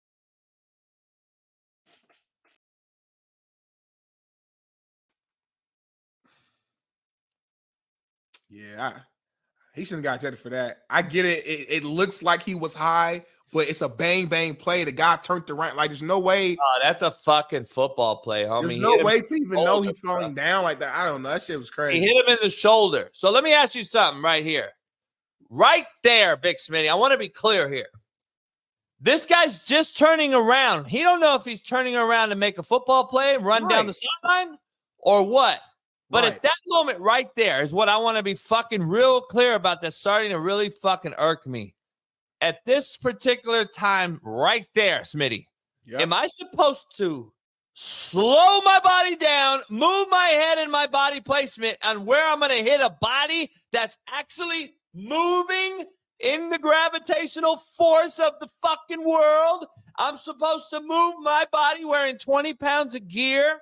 Yeah, 8.50 9.00
he 9.78 9.84
shouldn't 9.84 10.05
got 10.05 10.18
ejected 10.18 10.40
for 10.40 10.50
that. 10.50 10.82
I 10.90 11.02
get 11.02 11.24
it. 11.24 11.46
it. 11.46 11.66
It 11.70 11.84
looks 11.84 12.22
like 12.22 12.42
he 12.42 12.55
was 12.55 12.74
high, 12.74 13.24
but 13.52 13.68
it's 13.68 13.80
a 13.80 13.88
bang 13.88 14.26
bang 14.26 14.55
play. 14.55 14.84
The 14.84 14.92
guy 14.92 15.16
turned 15.16 15.48
around. 15.50 15.76
Like 15.76 15.90
there's 15.90 16.02
no 16.02 16.18
way. 16.18 16.56
Oh, 16.60 16.78
that's 16.82 17.02
a 17.02 17.10
fucking 17.10 17.64
football 17.64 18.16
play, 18.16 18.44
homie. 18.44 18.68
There's 18.68 18.76
no 18.76 18.98
way 19.02 19.20
to 19.20 19.34
even 19.34 19.64
know 19.64 19.80
he's 19.80 19.98
falling 19.98 20.34
down 20.34 20.64
like 20.64 20.80
that. 20.80 20.94
I 20.94 21.05
don't 21.05 21.22
know. 21.22 21.30
That 21.30 21.42
shit 21.42 21.59
was 21.59 21.70
crazy. 21.70 22.00
He 22.00 22.06
hit 22.06 22.16
him 22.16 22.28
in 22.28 22.38
the 22.42 22.50
shoulder. 22.50 23.09
So 23.12 23.30
let 23.30 23.44
me 23.44 23.52
ask 23.52 23.74
you 23.74 23.84
something 23.84 24.22
right 24.22 24.44
here. 24.44 24.70
Right 25.50 25.86
there, 26.02 26.36
Big 26.36 26.59
Smitty. 26.59 26.90
I 26.90 26.94
want 26.94 27.12
to 27.12 27.18
be 27.18 27.28
clear 27.28 27.68
here. 27.68 27.86
This 29.00 29.26
guy's 29.26 29.64
just 29.64 29.96
turning 29.96 30.34
around. 30.34 30.86
He 30.86 31.00
don't 31.00 31.20
know 31.20 31.36
if 31.36 31.44
he's 31.44 31.62
turning 31.62 31.96
around 31.96 32.30
to 32.30 32.34
make 32.34 32.59
a 32.59 32.62
football 32.62 33.06
play 33.06 33.36
and 33.36 33.44
run 33.44 33.62
right. 33.62 33.70
down 33.70 33.86
the 33.86 33.94
sideline 33.94 34.59
or 34.98 35.22
what. 35.22 35.60
But 36.10 36.24
right. 36.24 36.32
at 36.32 36.43
that 36.43 36.56
moment 36.66 37.01
right 37.01 37.28
there 37.36 37.62
is 37.62 37.72
what 37.72 37.89
I 37.89 37.98
want 37.98 38.16
to 38.16 38.22
be 38.22 38.35
fucking 38.35 38.82
real 38.82 39.20
clear 39.20 39.55
about 39.55 39.82
that's 39.82 39.97
starting 39.97 40.30
to 40.30 40.40
really 40.40 40.70
fucking 40.70 41.14
irk 41.18 41.47
me. 41.47 41.74
At 42.40 42.64
this 42.64 42.97
particular 42.97 43.64
time 43.64 44.20
right 44.22 44.66
there, 44.74 45.01
Smitty, 45.01 45.47
yep. 45.85 46.01
am 46.01 46.12
I 46.12 46.26
supposed 46.28 46.86
to 46.97 47.32
slow 47.74 48.60
my 48.62 48.80
body 48.82 49.16
down, 49.16 49.60
move 49.68 50.06
my 50.10 50.28
head 50.28 50.59
and 50.59 50.70
my 50.70 50.86
body 50.86 51.20
placement 51.20 51.76
on 51.85 52.06
where 52.06 52.26
I'm 52.26 52.39
going 52.39 52.51
to 52.51 52.70
hit 52.70 52.80
a 52.80 52.97
body 53.01 53.51
that's 53.72 53.97
actually 54.12 54.74
moving 54.94 55.85
in 56.20 56.51
the 56.51 56.59
gravitational 56.59 57.56
force 57.56 58.18
of 58.18 58.32
the 58.40 58.48
fucking 58.62 59.05
world? 59.05 59.66
I'm 59.98 60.16
supposed 60.16 60.66
to 60.70 60.80
move 60.80 61.16
my 61.22 61.47
body 61.52 61.85
wearing 61.85 62.18
20 62.18 62.55
pounds 62.55 62.94
of 62.94 63.09
gear 63.09 63.59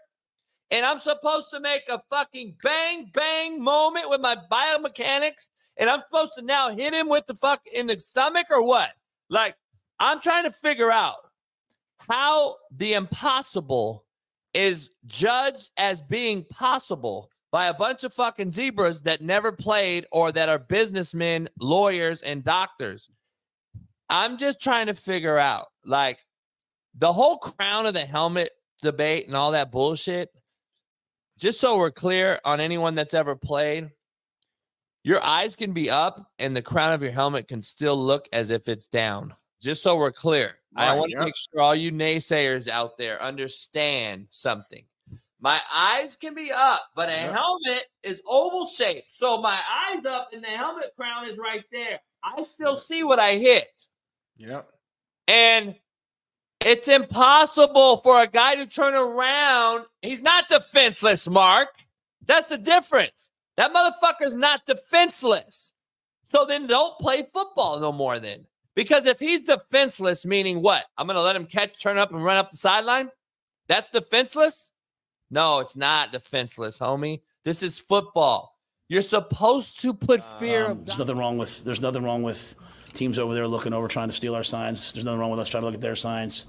and 0.70 0.84
I'm 0.84 0.98
supposed 0.98 1.50
to 1.50 1.60
make 1.60 1.88
a 1.88 2.02
fucking 2.10 2.56
bang 2.62 3.10
bang 3.12 3.62
moment 3.62 4.10
with 4.10 4.20
my 4.20 4.36
biomechanics, 4.50 5.48
and 5.76 5.88
I'm 5.88 6.00
supposed 6.00 6.32
to 6.36 6.42
now 6.42 6.70
hit 6.70 6.94
him 6.94 7.08
with 7.08 7.26
the 7.26 7.34
fuck 7.34 7.62
in 7.72 7.86
the 7.86 7.98
stomach 7.98 8.46
or 8.50 8.62
what? 8.62 8.90
Like, 9.28 9.54
I'm 9.98 10.20
trying 10.20 10.44
to 10.44 10.50
figure 10.50 10.90
out 10.90 11.16
how 11.98 12.56
the 12.70 12.94
impossible 12.94 14.04
is 14.54 14.90
judged 15.06 15.70
as 15.76 16.00
being 16.02 16.44
possible 16.44 17.30
by 17.52 17.66
a 17.66 17.74
bunch 17.74 18.04
of 18.04 18.12
fucking 18.12 18.50
zebras 18.50 19.02
that 19.02 19.22
never 19.22 19.52
played 19.52 20.06
or 20.12 20.32
that 20.32 20.48
are 20.48 20.58
businessmen, 20.58 21.48
lawyers, 21.60 22.22
and 22.22 22.44
doctors. 22.44 23.08
I'm 24.08 24.38
just 24.38 24.60
trying 24.60 24.86
to 24.86 24.94
figure 24.94 25.38
out 25.38 25.66
like 25.84 26.18
the 26.94 27.12
whole 27.12 27.38
crown 27.38 27.86
of 27.86 27.94
the 27.94 28.04
helmet 28.04 28.50
debate 28.82 29.26
and 29.26 29.36
all 29.36 29.52
that 29.52 29.72
bullshit 29.72 30.30
just 31.38 31.60
so 31.60 31.76
we're 31.76 31.90
clear 31.90 32.40
on 32.44 32.60
anyone 32.60 32.94
that's 32.94 33.14
ever 33.14 33.36
played, 33.36 33.90
your 35.04 35.22
eyes 35.22 35.54
can 35.54 35.72
be 35.72 35.90
up 35.90 36.32
and 36.38 36.56
the 36.56 36.62
crown 36.62 36.92
of 36.92 37.02
your 37.02 37.12
helmet 37.12 37.48
can 37.48 37.62
still 37.62 37.96
look 37.96 38.28
as 38.32 38.50
if 38.50 38.68
it's 38.68 38.88
down. 38.88 39.34
Just 39.60 39.82
so 39.82 39.96
we're 39.96 40.12
clear. 40.12 40.56
Right, 40.76 40.88
I 40.88 40.94
want 40.96 41.12
to 41.12 41.20
make 41.20 41.34
sure 41.36 41.62
all 41.62 41.74
you 41.74 41.92
naysayers 41.92 42.68
out 42.68 42.98
there 42.98 43.22
understand 43.22 44.26
something. 44.30 44.84
My 45.40 45.60
eyes 45.72 46.16
can 46.16 46.34
be 46.34 46.50
up, 46.50 46.80
but 46.94 47.08
a 47.08 47.12
yep. 47.12 47.32
helmet 47.32 47.84
is 48.02 48.22
oval 48.26 48.66
shaped. 48.66 49.12
So 49.12 49.40
my 49.40 49.58
eyes 49.88 50.04
up 50.04 50.30
and 50.32 50.42
the 50.42 50.48
helmet 50.48 50.92
crown 50.96 51.28
is 51.28 51.38
right 51.38 51.64
there. 51.70 52.00
I 52.24 52.42
still 52.42 52.74
see 52.74 53.04
what 53.04 53.18
I 53.18 53.36
hit. 53.36 53.86
Yep. 54.38 54.68
And 55.28 55.74
it's 56.60 56.88
impossible 56.88 57.98
for 57.98 58.20
a 58.20 58.26
guy 58.26 58.54
to 58.56 58.66
turn 58.66 58.94
around. 58.94 59.84
He's 60.02 60.22
not 60.22 60.48
defenseless, 60.48 61.28
Mark. 61.28 61.68
That's 62.24 62.48
the 62.48 62.58
difference. 62.58 63.28
That 63.56 63.72
motherfucker's 63.72 64.34
not 64.34 64.66
defenseless. 64.66 65.72
So 66.24 66.44
then 66.44 66.66
don't 66.66 66.98
play 66.98 67.26
football 67.32 67.78
no 67.78 67.92
more 67.92 68.18
then. 68.18 68.46
Because 68.74 69.06
if 69.06 69.18
he's 69.18 69.40
defenseless, 69.40 70.26
meaning 70.26 70.60
what? 70.60 70.84
I'm 70.98 71.06
going 71.06 71.14
to 71.14 71.22
let 71.22 71.36
him 71.36 71.46
catch, 71.46 71.80
turn 71.80 71.98
up, 71.98 72.12
and 72.12 72.22
run 72.22 72.36
up 72.36 72.50
the 72.50 72.56
sideline? 72.56 73.10
That's 73.68 73.90
defenseless? 73.90 74.72
No, 75.30 75.60
it's 75.60 75.76
not 75.76 76.12
defenseless, 76.12 76.78
homie. 76.78 77.22
This 77.44 77.62
is 77.62 77.78
football. 77.78 78.58
You're 78.88 79.02
supposed 79.02 79.80
to 79.80 79.94
put 79.94 80.22
fear. 80.22 80.66
Um, 80.66 80.84
there's 80.84 80.98
nothing 80.98 81.16
wrong 81.16 81.38
with. 81.38 81.64
There's 81.64 81.80
nothing 81.80 82.04
wrong 82.04 82.22
with 82.22 82.54
teams 82.96 83.18
over 83.18 83.34
there 83.34 83.46
looking 83.46 83.72
over 83.72 83.88
trying 83.88 84.08
to 84.08 84.14
steal 84.14 84.34
our 84.34 84.44
signs. 84.44 84.92
There's 84.92 85.04
nothing 85.04 85.20
wrong 85.20 85.30
with 85.30 85.40
us 85.40 85.48
trying 85.48 85.62
to 85.62 85.66
look 85.66 85.74
at 85.74 85.80
their 85.80 85.96
signs. 85.96 86.46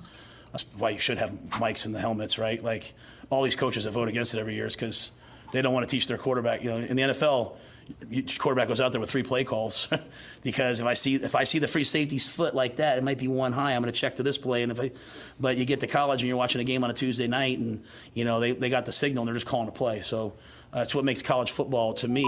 That's 0.52 0.66
why 0.78 0.92
you 0.92 1.00
should 1.00 1.18
have 1.18 1.34
mics 1.52 1.86
in 1.86 1.92
the 1.92 2.00
helmets, 2.00 2.40
right? 2.40 2.64
Like 2.64 2.94
all 3.30 3.44
these 3.44 3.56
coaches 3.56 3.84
that 3.84 3.92
vote 3.92 4.08
against 4.08 4.34
it 4.34 4.40
every 4.40 4.56
year 4.56 4.68
is 4.68 4.76
because 4.76 5.12
they 5.52 5.62
don't 5.62 5.74
want 5.74 5.88
to 5.88 5.92
teach 5.92 6.08
their 6.08 6.18
quarterback. 6.18 6.64
You 6.64 6.72
know, 6.72 6.78
in 6.78 6.96
the 6.96 7.04
NFL, 7.04 7.58
quarterback 8.40 8.68
goes 8.68 8.82
out 8.82 8.92
there 8.92 9.02
with 9.02 9.10
three 9.10 9.24
play 9.24 9.44
calls 9.44 9.90
because 10.44 10.80
if 10.80 10.86
I 10.86 10.94
see 10.94 11.16
if 11.16 11.36
I 11.36 11.44
see 11.44 11.60
the 11.60 11.68
free 11.68 11.84
safety's 11.84 12.28
foot 12.28 12.56
like 12.56 12.78
that, 12.78 12.98
it 12.98 13.04
might 13.04 13.18
be 13.18 13.28
one 13.28 13.52
high. 13.52 13.74
I'm 13.74 13.82
going 13.82 13.94
to 13.94 14.00
check 14.00 14.16
to 14.16 14.24
this 14.24 14.38
play, 14.38 14.64
and 14.64 14.72
if 14.72 14.80
I, 14.80 14.92
but 15.40 15.58
you 15.58 15.66
get 15.66 15.82
to 15.82 15.88
college 15.88 16.22
and 16.22 16.28
you're 16.28 16.38
watching 16.38 16.62
a 16.62 16.66
game 16.66 16.84
on 16.84 16.90
a 16.90 16.94
Tuesday 16.94 17.28
night, 17.28 17.60
and 17.60 17.84
you 18.14 18.26
know 18.26 18.40
they, 18.40 18.54
they 18.54 18.70
got 18.70 18.86
the 18.86 18.92
signal 18.92 19.24
and 19.24 19.28
they're 19.28 19.36
just 19.36 19.46
calling 19.46 19.68
a 19.68 19.72
play. 19.72 20.02
So 20.02 20.34
uh, 20.74 20.80
that's 20.80 20.96
what 20.96 21.06
makes 21.06 21.22
college 21.22 21.52
football 21.52 21.94
to 21.96 22.08
me. 22.08 22.26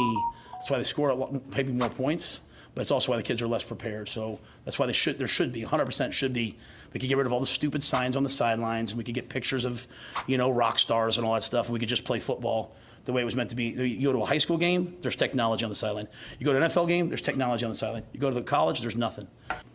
That's 0.54 0.70
why 0.70 0.78
they 0.78 0.84
score 0.84 1.41
maybe 1.56 1.72
more 1.72 1.90
points 1.90 2.41
but 2.76 2.82
it's 2.82 2.91
also 2.91 3.12
why 3.12 3.18
the 3.18 3.24
kids 3.24 3.41
are 3.41 3.48
less 3.48 3.64
prepared. 3.64 4.10
So 4.10 4.40
that's 4.66 4.80
why 4.80 4.86
they 4.86 4.94
should 4.94 5.18
there 5.18 5.28
should 5.28 5.52
be 5.52 5.64
100% 5.64 6.12
should 6.12 6.34
be. 6.34 6.58
We 6.94 7.00
could 7.00 7.10
get 7.10 7.18
rid 7.18 7.28
of 7.28 7.34
all 7.34 7.40
the 7.40 7.46
stupid 7.46 7.84
signs 7.84 8.18
on 8.18 8.24
the 8.24 8.30
sidelines, 8.30 8.91
and 8.91 8.98
we 8.98 9.04
could 9.04 9.16
get 9.16 9.30
pictures 9.30 9.66
of, 9.66 9.88
you 10.28 10.38
know, 10.38 10.50
rock 10.50 10.80
stars 10.80 11.18
and 11.18 11.26
all 11.26 11.34
that 11.34 11.44
stuff. 11.44 11.68
And 11.68 11.74
we 11.74 11.80
could 11.80 11.90
just 11.90 12.04
play 12.04 12.20
football 12.20 12.76
the 13.06 13.14
way 13.14 13.22
it 13.22 13.26
was 13.26 13.36
meant 13.36 13.50
to 13.52 13.56
be. 13.56 13.66
You 13.66 14.08
go 14.08 14.14
to 14.14 14.22
a 14.22 14.26
high 14.26 14.38
school 14.38 14.58
game, 14.58 14.98
there's 15.02 15.16
technology 15.16 15.64
on 15.64 15.70
the 15.70 15.76
sideline. 15.76 16.08
You 16.40 16.46
go 16.46 16.54
to 16.54 16.64
an 16.64 16.70
NFL 16.70 16.88
game, 16.88 17.10
there's 17.10 17.22
technology 17.22 17.66
on 17.66 17.72
the 17.72 17.78
sideline. 17.78 18.04
You 18.14 18.20
go 18.20 18.30
to 18.30 18.36
the 18.36 18.41
college, 18.41 18.82
there's 18.82 18.98
nothing. 18.98 19.28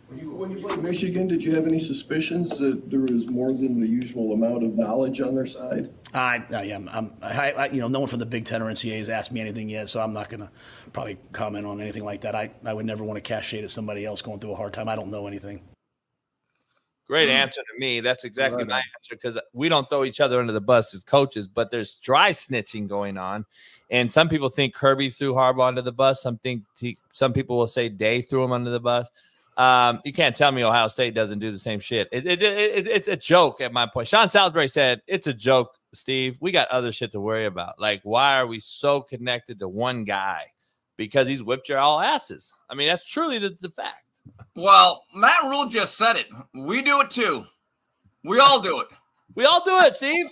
When 0.07 0.51
you 0.51 0.67
played 0.67 0.83
Michigan, 0.83 1.27
did 1.27 1.41
you 1.41 1.55
have 1.55 1.65
any 1.65 1.79
suspicions 1.79 2.59
that 2.59 2.89
there 2.91 2.99
was 2.99 3.27
more 3.29 3.51
than 3.51 3.79
the 3.79 3.87
usual 3.87 4.33
amount 4.33 4.63
of 4.63 4.75
knowledge 4.75 5.19
on 5.19 5.33
their 5.33 5.47
side? 5.47 5.91
I, 6.13 6.43
I 6.51 6.65
am. 6.65 6.87
I'm, 6.91 7.13
I, 7.23 7.51
I, 7.51 7.65
you 7.69 7.81
know, 7.81 7.87
no 7.87 8.01
one 8.01 8.07
from 8.07 8.19
the 8.19 8.25
Big 8.25 8.45
Ten 8.45 8.61
or 8.61 8.71
NCAA 8.71 8.99
has 8.99 9.09
asked 9.09 9.31
me 9.31 9.41
anything 9.41 9.67
yet, 9.67 9.89
so 9.89 9.99
I'm 9.99 10.13
not 10.13 10.29
going 10.29 10.41
to 10.41 10.51
probably 10.93 11.17
comment 11.31 11.65
on 11.65 11.81
anything 11.81 12.05
like 12.05 12.21
that. 12.21 12.35
I, 12.35 12.51
I 12.63 12.73
would 12.73 12.85
never 12.85 13.03
want 13.03 13.17
to 13.17 13.21
cast 13.21 13.47
shade 13.47 13.63
at 13.63 13.71
somebody 13.71 14.05
else 14.05 14.21
going 14.21 14.39
through 14.39 14.51
a 14.51 14.55
hard 14.55 14.73
time. 14.73 14.87
I 14.87 14.95
don't 14.95 15.09
know 15.09 15.25
anything. 15.25 15.61
Great 17.07 17.27
mm-hmm. 17.27 17.37
answer 17.37 17.61
to 17.61 17.79
me. 17.79 17.99
That's 17.99 18.25
exactly 18.25 18.59
right. 18.59 18.67
my 18.67 18.81
answer 18.95 19.15
because 19.15 19.39
we 19.53 19.69
don't 19.69 19.89
throw 19.89 20.03
each 20.03 20.19
other 20.19 20.39
under 20.39 20.53
the 20.53 20.61
bus 20.61 20.93
as 20.93 21.03
coaches, 21.03 21.47
but 21.47 21.71
there's 21.71 21.97
dry 21.97 22.31
snitching 22.31 22.87
going 22.87 23.17
on. 23.17 23.45
And 23.89 24.11
some 24.11 24.29
people 24.29 24.49
think 24.49 24.73
Kirby 24.75 25.09
threw 25.09 25.33
Harbaugh 25.33 25.67
under 25.67 25.81
the 25.81 25.91
bus. 25.91 26.21
Some 26.21 26.37
think 26.37 26.63
he, 26.79 26.97
some 27.13 27.33
people 27.33 27.57
will 27.57 27.67
say 27.67 27.89
Day 27.89 28.21
threw 28.21 28.43
him 28.43 28.51
under 28.51 28.71
the 28.71 28.79
bus. 28.79 29.09
Um, 29.57 30.01
you 30.03 30.11
can't 30.11 30.35
tell 30.35 30.51
me 30.51 30.63
Ohio 30.63 30.87
State 30.89 31.13
doesn't 31.13 31.39
do 31.39 31.51
the 31.51 31.59
same 31.59 31.79
shit. 31.79 32.09
It, 32.11 32.27
it, 32.27 32.43
it, 32.43 32.87
it's 32.87 33.07
a 33.07 33.15
joke 33.15 33.61
at 33.61 33.71
my 33.71 33.85
point. 33.85 34.07
Sean 34.07 34.29
Salisbury 34.29 34.67
said 34.67 35.01
it's 35.07 35.27
a 35.27 35.33
joke, 35.33 35.77
Steve. 35.93 36.37
We 36.41 36.51
got 36.51 36.67
other 36.69 36.91
shit 36.91 37.11
to 37.11 37.21
worry 37.21 37.45
about. 37.45 37.79
Like, 37.79 38.01
why 38.03 38.39
are 38.39 38.47
we 38.47 38.59
so 38.59 39.01
connected 39.01 39.59
to 39.59 39.67
one 39.69 40.03
guy? 40.03 40.47
Because 40.97 41.27
he's 41.27 41.43
whipped 41.43 41.69
your 41.69 41.79
all 41.79 42.01
asses. 42.01 42.53
I 42.69 42.75
mean, 42.75 42.87
that's 42.87 43.07
truly 43.07 43.37
the, 43.37 43.55
the 43.61 43.69
fact. 43.69 44.03
Well, 44.55 45.03
Matt 45.13 45.43
Rhule 45.43 45.67
just 45.67 45.97
said 45.97 46.15
it. 46.17 46.27
We 46.53 46.81
do 46.81 47.01
it 47.01 47.09
too. 47.09 47.45
We 48.23 48.39
all 48.39 48.59
do 48.61 48.81
it. 48.81 48.87
We 49.35 49.45
all 49.45 49.63
do 49.63 49.77
it, 49.81 49.93
Steve. 49.95 50.27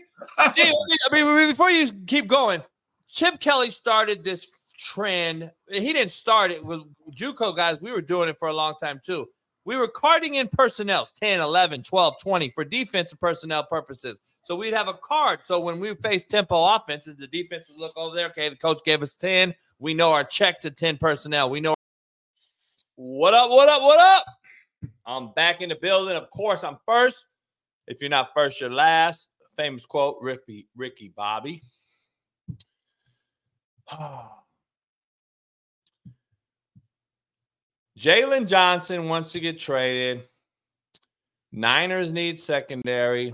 Steve, 0.51 0.73
I 1.09 1.13
mean, 1.13 1.49
before 1.49 1.69
you 1.69 1.91
keep 2.07 2.27
going, 2.27 2.63
Chip 3.09 3.39
Kelly 3.39 3.69
started 3.69 4.23
this 4.23 4.45
trend. 4.77 5.51
He 5.69 5.93
didn't 5.93 6.11
start 6.11 6.51
it 6.51 6.63
with 6.63 6.81
JUCO 7.15 7.55
guys. 7.55 7.81
We 7.81 7.91
were 7.91 8.01
doing 8.01 8.29
it 8.29 8.37
for 8.39 8.47
a 8.47 8.53
long 8.53 8.75
time 8.79 9.01
too. 9.03 9.27
We 9.65 9.77
were 9.77 9.87
carding 9.87 10.35
in 10.35 10.49
personnel 10.49 11.07
10, 11.19 11.39
11, 11.39 11.83
12, 11.83 12.15
20 12.21 12.49
for 12.49 12.65
defensive 12.65 13.19
personnel 13.19 13.63
purposes. 13.63 14.19
So 14.43 14.55
we'd 14.57 14.73
have 14.73 14.89
a 14.89 14.93
card. 14.93 15.45
So 15.45 15.59
when 15.59 15.79
we 15.79 15.95
face 15.95 16.23
tempo 16.25 16.75
offenses, 16.75 17.15
the 17.15 17.27
defenses 17.27 17.77
look 17.77 17.93
over 17.95 18.13
there. 18.15 18.27
Okay, 18.27 18.49
the 18.49 18.57
coach 18.57 18.81
gave 18.83 19.01
us 19.01 19.15
10. 19.15 19.55
We 19.79 19.93
know 19.93 20.11
our 20.11 20.25
check 20.25 20.59
to 20.61 20.71
10 20.71 20.97
personnel. 20.97 21.49
We 21.49 21.61
know 21.61 21.75
what 22.95 23.33
up, 23.33 23.49
what 23.49 23.69
up, 23.69 23.81
what 23.81 23.99
up? 23.99 24.25
I'm 25.05 25.31
back 25.33 25.61
in 25.61 25.69
the 25.69 25.75
building. 25.75 26.15
Of 26.17 26.29
course, 26.29 26.63
I'm 26.63 26.77
first. 26.85 27.25
If 27.87 28.01
you're 28.01 28.09
not 28.09 28.31
first, 28.33 28.59
you're 28.59 28.69
last. 28.69 29.29
Famous 29.55 29.85
quote, 29.85 30.17
Ricky, 30.21 30.67
Ricky 30.75 31.13
Bobby. 31.15 31.61
Ah. 33.91 34.42
Jaylon 38.03 38.47
Johnson 38.49 39.07
wants 39.07 39.31
to 39.31 39.39
get 39.39 39.57
traded. 39.57 40.27
Niners 41.53 42.11
need 42.11 42.37
secondary. 42.37 43.33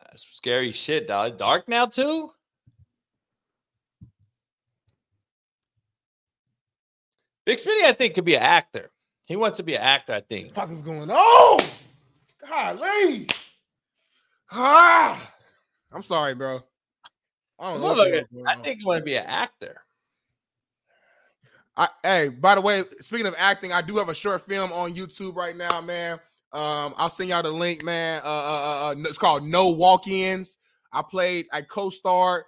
That's 0.00 0.26
scary 0.32 0.72
shit, 0.72 1.08
dog. 1.08 1.38
Dark 1.38 1.66
now, 1.66 1.86
too? 1.86 2.30
Big 7.46 7.56
Smitty, 7.56 7.84
I 7.84 7.94
think, 7.94 8.12
could 8.12 8.26
be 8.26 8.36
an 8.36 8.42
actor. 8.42 8.90
He 9.24 9.34
wants 9.34 9.56
to 9.56 9.62
be 9.62 9.76
an 9.76 9.82
actor, 9.82 10.12
I 10.12 10.20
think. 10.20 10.54
What 10.54 10.68
is 10.68 10.82
going 10.82 11.10
on? 11.10 11.60
Golly. 12.46 13.28
Ah. 14.52 15.32
I'm 15.90 16.02
sorry, 16.02 16.34
bro. 16.34 16.62
I 17.60 17.72
don't 17.72 17.80
know. 17.82 17.94
going 17.94 18.46
I 18.46 18.56
think 18.56 18.80
you 18.80 18.86
want 18.86 19.00
to 19.00 19.04
be 19.04 19.16
an 19.16 19.26
actor. 19.26 19.82
I, 21.76 21.88
hey, 22.02 22.28
by 22.28 22.56
the 22.56 22.60
way, 22.60 22.84
speaking 23.00 23.26
of 23.26 23.34
acting, 23.38 23.72
I 23.72 23.82
do 23.82 23.96
have 23.98 24.08
a 24.08 24.14
short 24.14 24.42
film 24.42 24.72
on 24.72 24.94
YouTube 24.94 25.36
right 25.36 25.56
now, 25.56 25.80
man. 25.80 26.14
Um, 26.52 26.94
I'll 26.96 27.10
send 27.10 27.28
y'all 27.28 27.42
the 27.42 27.50
link, 27.50 27.84
man. 27.84 28.22
Uh, 28.24 28.28
uh, 28.28 28.88
uh, 28.88 28.94
it's 28.98 29.18
called 29.18 29.44
No 29.44 29.68
Walk-ins. 29.68 30.58
I 30.92 31.02
played, 31.02 31.46
I 31.52 31.62
co-starred 31.62 32.44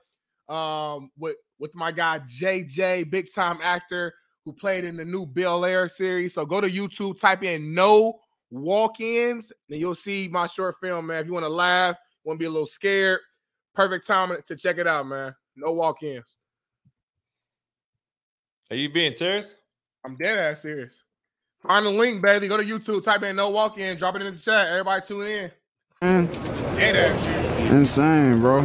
um 0.49 1.11
with 1.17 1.37
with 1.61 1.73
my 1.77 1.93
guy 1.93 2.19
JJ, 2.21 3.09
big 3.11 3.33
time 3.33 3.59
actor 3.63 4.13
who 4.45 4.53
played 4.53 4.85
in 4.85 4.97
the 4.97 5.05
new 5.05 5.25
Bel 5.25 5.65
Air 5.65 5.89
series. 5.89 6.35
So 6.35 6.45
go 6.45 6.61
to 6.61 6.69
YouTube, 6.69 7.21
type 7.21 7.45
in 7.45 7.73
No 7.73 8.19
Walk-ins, 8.51 9.53
and 9.71 9.81
you'll 9.81 9.95
see 9.95 10.29
my 10.29 10.49
short 10.49 10.77
film, 10.81 11.07
man. 11.07 11.21
If 11.21 11.27
you 11.27 11.33
want 11.33 11.45
to 11.45 11.53
laugh, 11.53 11.97
want 12.25 12.39
to 12.39 12.43
be 12.43 12.47
a 12.47 12.51
little 12.51 12.67
scared, 12.67 13.21
perfect 13.75 14.07
time 14.07 14.37
to 14.47 14.57
check 14.57 14.79
it 14.79 14.87
out, 14.87 15.07
man. 15.07 15.35
No 15.57 15.73
Walk-ins. 15.73 16.25
Are 18.71 18.77
you 18.77 18.89
being 18.91 19.15
serious? 19.15 19.55
I'm 20.05 20.17
dead 20.17 20.39
ass 20.39 20.63
serious. 20.63 21.03
Find 21.63 21.87
the 21.87 21.91
link, 21.91 22.23
baby. 22.23 22.49
Go 22.49 22.57
to 22.57 22.65
YouTube, 22.65 23.05
type 23.05 23.23
in 23.23 23.37
no 23.37 23.51
walk 23.51 23.79
in, 23.79 23.97
drop 23.97 24.17
it 24.17 24.23
in 24.23 24.35
the 24.35 24.41
chat. 24.41 24.69
Everybody 24.69 25.07
tune 25.07 25.27
in. 25.27 25.51
Man, 26.01 26.27
Dead 26.77 26.97
ass 26.97 27.21
serious. 27.21 27.73
insane, 27.73 28.41
bro. 28.41 28.65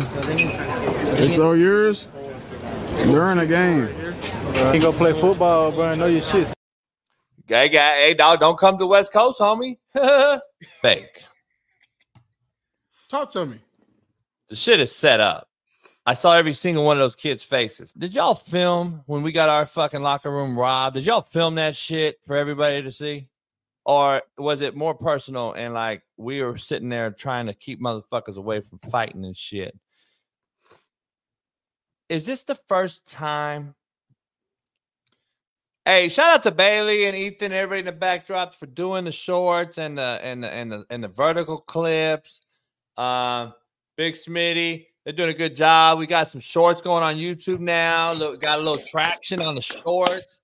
It's 1.19 1.37
all 1.37 1.55
yours 1.55 2.07
during 3.03 3.37
the 3.37 3.45
game. 3.45 3.87
You 3.87 4.71
can 4.71 4.81
go 4.81 4.91
play 4.93 5.13
football, 5.13 5.71
bro. 5.71 5.89
I 5.89 5.95
know 5.95 6.07
your 6.07 6.21
shit. 6.21 6.53
Guy, 7.47 7.67
guy, 7.67 7.95
hey, 7.97 8.13
dog, 8.13 8.39
don't 8.39 8.57
come 8.57 8.77
to 8.79 8.87
West 8.87 9.13
Coast, 9.13 9.39
homie. 9.39 9.77
Fake. 10.81 11.23
Talk 13.09 13.31
to 13.33 13.45
me. 13.45 13.59
The 14.49 14.55
shit 14.55 14.79
is 14.79 14.95
set 14.95 15.19
up. 15.19 15.49
I 16.05 16.13
saw 16.13 16.35
every 16.35 16.53
single 16.53 16.85
one 16.85 16.95
of 16.95 17.01
those 17.01 17.17
kids' 17.17 17.43
faces. 17.43 17.91
Did 17.91 18.13
y'all 18.13 18.33
film 18.33 19.03
when 19.07 19.23
we 19.23 19.33
got 19.33 19.49
our 19.49 19.65
fucking 19.65 20.01
locker 20.01 20.31
room 20.31 20.57
robbed? 20.57 20.95
Did 20.95 21.05
y'all 21.05 21.21
film 21.21 21.55
that 21.55 21.75
shit 21.75 22.19
for 22.25 22.37
everybody 22.37 22.81
to 22.81 22.91
see? 22.91 23.27
Or 23.83 24.21
was 24.37 24.61
it 24.61 24.75
more 24.75 24.93
personal 24.95 25.53
and 25.53 25.73
like 25.73 26.03
we 26.15 26.41
were 26.41 26.57
sitting 26.57 26.89
there 26.89 27.11
trying 27.11 27.47
to 27.47 27.53
keep 27.53 27.81
motherfuckers 27.81 28.37
away 28.37 28.61
from 28.61 28.79
fighting 28.79 29.25
and 29.25 29.35
shit? 29.35 29.77
Is 32.07 32.25
this 32.25 32.43
the 32.43 32.55
first 32.69 33.05
time? 33.05 33.75
Hey, 35.85 36.07
shout 36.07 36.35
out 36.35 36.43
to 36.43 36.51
Bailey 36.51 37.05
and 37.05 37.15
Ethan, 37.17 37.51
everybody 37.51 37.79
in 37.79 37.85
the 37.85 38.05
backdrops 38.05 38.55
for 38.55 38.65
doing 38.65 39.03
the 39.05 39.11
shorts 39.11 39.77
and 39.77 39.97
the 39.97 40.19
and 40.21 40.43
the 40.43 40.49
and 40.49 40.71
the, 40.71 40.85
and 40.89 41.03
the 41.03 41.09
vertical 41.09 41.59
clips. 41.59 42.41
Um, 42.97 43.53
Big 43.97 44.13
Smitty, 44.13 44.85
they're 45.03 45.13
doing 45.13 45.29
a 45.31 45.33
good 45.33 45.55
job. 45.55 45.97
We 45.97 46.05
got 46.05 46.29
some 46.29 46.39
shorts 46.39 46.81
going 46.81 47.03
on 47.03 47.15
YouTube 47.15 47.59
now. 47.59 48.13
Look, 48.13 48.41
got 48.41 48.59
a 48.59 48.61
little 48.61 48.85
traction 48.85 49.41
on 49.41 49.55
the 49.55 49.61
shorts. 49.61 50.39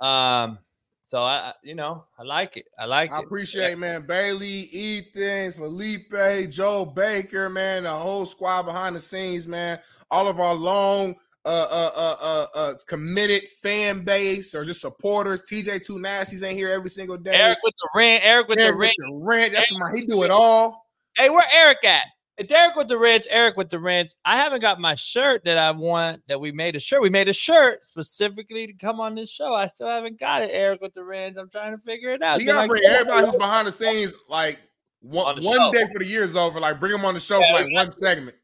Um, 0.00 0.58
so 1.04 1.22
I, 1.22 1.36
I- 1.36 1.52
you 1.62 1.76
know, 1.76 2.04
I 2.18 2.24
like 2.24 2.56
it. 2.56 2.66
I 2.78 2.84
like 2.86 3.12
I 3.12 3.20
it. 3.20 3.24
appreciate, 3.24 3.78
man. 3.78 4.02
Bailey, 4.06 4.68
Ethan, 4.72 5.52
Felipe, 5.52 6.50
Joe 6.50 6.84
Baker, 6.84 7.48
man, 7.48 7.84
the 7.84 7.90
whole 7.92 8.26
squad 8.26 8.62
behind 8.62 8.96
the 8.96 9.00
scenes, 9.00 9.46
man. 9.46 9.78
All 10.10 10.26
of 10.26 10.40
our 10.40 10.54
long, 10.54 11.14
uh, 11.44 11.66
uh, 11.70 11.90
uh, 11.96 12.16
uh, 12.20 12.46
uh 12.58 12.74
committed 12.88 13.42
fan 13.62 14.00
base 14.00 14.52
or 14.52 14.64
just 14.64 14.80
supporters. 14.80 15.44
TJ 15.48 15.84
Two 15.86 15.98
Nasties 15.98 16.42
ain't 16.42 16.58
here 16.58 16.70
every 16.70 16.90
single 16.90 17.16
day. 17.16 17.34
Eric 17.36 17.58
with 17.62 17.74
the 17.80 17.88
rent. 17.94 18.24
Eric 18.24 18.48
with 18.48 18.58
Eric 18.58 18.72
the 18.72 18.76
with 18.78 18.86
rent. 18.86 18.94
the 18.98 19.14
rent. 19.14 19.52
That's 19.52 19.72
my. 19.72 19.90
He 19.94 20.06
do 20.06 20.24
it 20.24 20.32
all. 20.32 20.86
Hey, 21.16 21.30
where 21.30 21.46
Eric 21.54 21.84
at? 21.84 22.06
Eric 22.38 22.76
with 22.76 22.88
the 22.88 22.98
wrench. 22.98 23.26
Eric 23.30 23.56
with 23.56 23.70
the 23.70 23.78
wrench. 23.78 24.12
I 24.24 24.36
haven't 24.36 24.60
got 24.60 24.80
my 24.80 24.94
shirt 24.94 25.44
that 25.44 25.56
I 25.56 25.70
want. 25.70 26.22
That 26.28 26.40
we 26.40 26.52
made 26.52 26.76
a 26.76 26.80
shirt. 26.80 27.00
We 27.02 27.10
made 27.10 27.28
a 27.28 27.32
shirt 27.32 27.84
specifically 27.84 28.66
to 28.66 28.72
come 28.74 29.00
on 29.00 29.14
this 29.14 29.30
show. 29.30 29.54
I 29.54 29.66
still 29.66 29.88
haven't 29.88 30.20
got 30.20 30.42
it. 30.42 30.50
Eric 30.52 30.80
with 30.82 30.94
the 30.94 31.02
wrench. 31.04 31.36
I'm 31.38 31.48
trying 31.48 31.72
to 31.76 31.82
figure 31.82 32.12
it 32.12 32.22
out. 32.22 32.38
We 32.38 32.44
gotta 32.44 32.68
bring 32.68 32.84
everybody 32.84 33.26
who's 33.26 33.36
behind 33.36 33.68
the 33.68 33.72
scenes, 33.72 34.12
like 34.28 34.60
one, 35.00 35.38
On 35.38 35.44
one 35.44 35.56
show. 35.56 35.72
day 35.72 35.84
for 35.92 35.98
the 36.00 36.06
year's 36.06 36.36
over. 36.36 36.60
Like 36.60 36.78
bring 36.78 36.92
them 36.92 37.04
on 37.04 37.14
the 37.14 37.20
show 37.20 37.38
Yeah, 37.40 37.56
for 37.56 37.64
like 37.64 37.72
one 37.72 37.92
segment. 37.92 38.36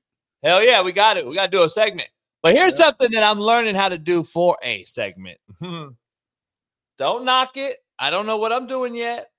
Hell 0.43 0.63
yeah, 0.63 0.83
we 0.83 0.93
got 0.93 1.17
it. 1.17 1.27
We 1.27 1.35
got 1.35 1.47
to 1.47 1.57
do 1.57 1.63
a 1.63 1.69
segment. 1.69 2.09
But 2.43 2.55
here's 2.55 2.77
something 2.77 3.13
that 3.13 3.23
I'm 3.23 3.39
learning 3.39 3.77
how 3.77 3.89
to 3.89 3.99
do 3.99 4.25
for 4.25 4.57
a 4.63 4.85
segment. 4.85 5.39
don't 5.61 7.25
knock 7.25 7.57
it. 7.57 7.77
I 7.99 8.11
don't 8.11 8.27
know 8.27 8.39
what 8.39 8.53
I'm 8.53 8.67
doing 8.67 8.95
yet. 8.95 9.32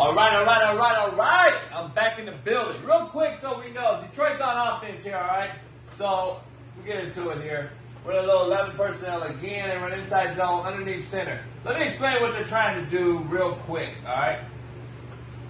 All 0.00 0.14
right, 0.14 0.34
all 0.34 0.46
right, 0.46 0.62
all 0.62 0.76
right, 0.78 0.96
all 0.96 1.12
right. 1.12 1.54
I'm 1.74 1.92
back 1.92 2.18
in 2.18 2.24
the 2.24 2.32
building. 2.32 2.82
Real 2.86 3.08
quick 3.08 3.38
so 3.38 3.60
we 3.60 3.70
know 3.70 4.02
Detroit's 4.08 4.40
on 4.40 4.56
offense 4.56 5.04
here, 5.04 5.18
all 5.18 5.26
right? 5.26 5.50
So 5.98 6.40
we 6.78 6.90
get 6.90 7.04
into 7.04 7.28
it 7.28 7.42
here. 7.42 7.72
We're 8.06 8.18
a 8.18 8.22
little 8.22 8.44
11 8.46 8.78
personnel 8.78 9.24
again 9.24 9.68
and 9.68 9.82
run 9.82 9.92
inside 9.92 10.38
zone 10.38 10.64
underneath 10.64 11.06
center. 11.10 11.44
Let 11.66 11.78
me 11.78 11.84
explain 11.84 12.22
what 12.22 12.32
they're 12.32 12.46
trying 12.46 12.82
to 12.82 12.90
do 12.90 13.18
real 13.28 13.52
quick, 13.56 13.94
all 14.06 14.14
right? 14.14 14.38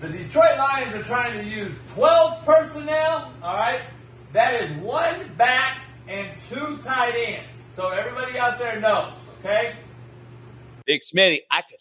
The 0.00 0.08
Detroit 0.08 0.58
Lions 0.58 0.96
are 0.96 1.04
trying 1.04 1.40
to 1.40 1.48
use 1.48 1.78
12 1.94 2.44
personnel, 2.44 3.32
all 3.44 3.54
right? 3.54 3.82
That 4.32 4.60
is 4.60 4.72
one 4.78 5.32
back 5.36 5.78
and 6.08 6.28
two 6.42 6.78
tight 6.78 7.14
ends. 7.14 7.56
So 7.76 7.90
everybody 7.90 8.36
out 8.36 8.58
there 8.58 8.80
knows, 8.80 9.12
okay? 9.38 9.76
Big 10.86 11.02
Smitty, 11.02 11.38
I 11.52 11.62
could 11.62 11.78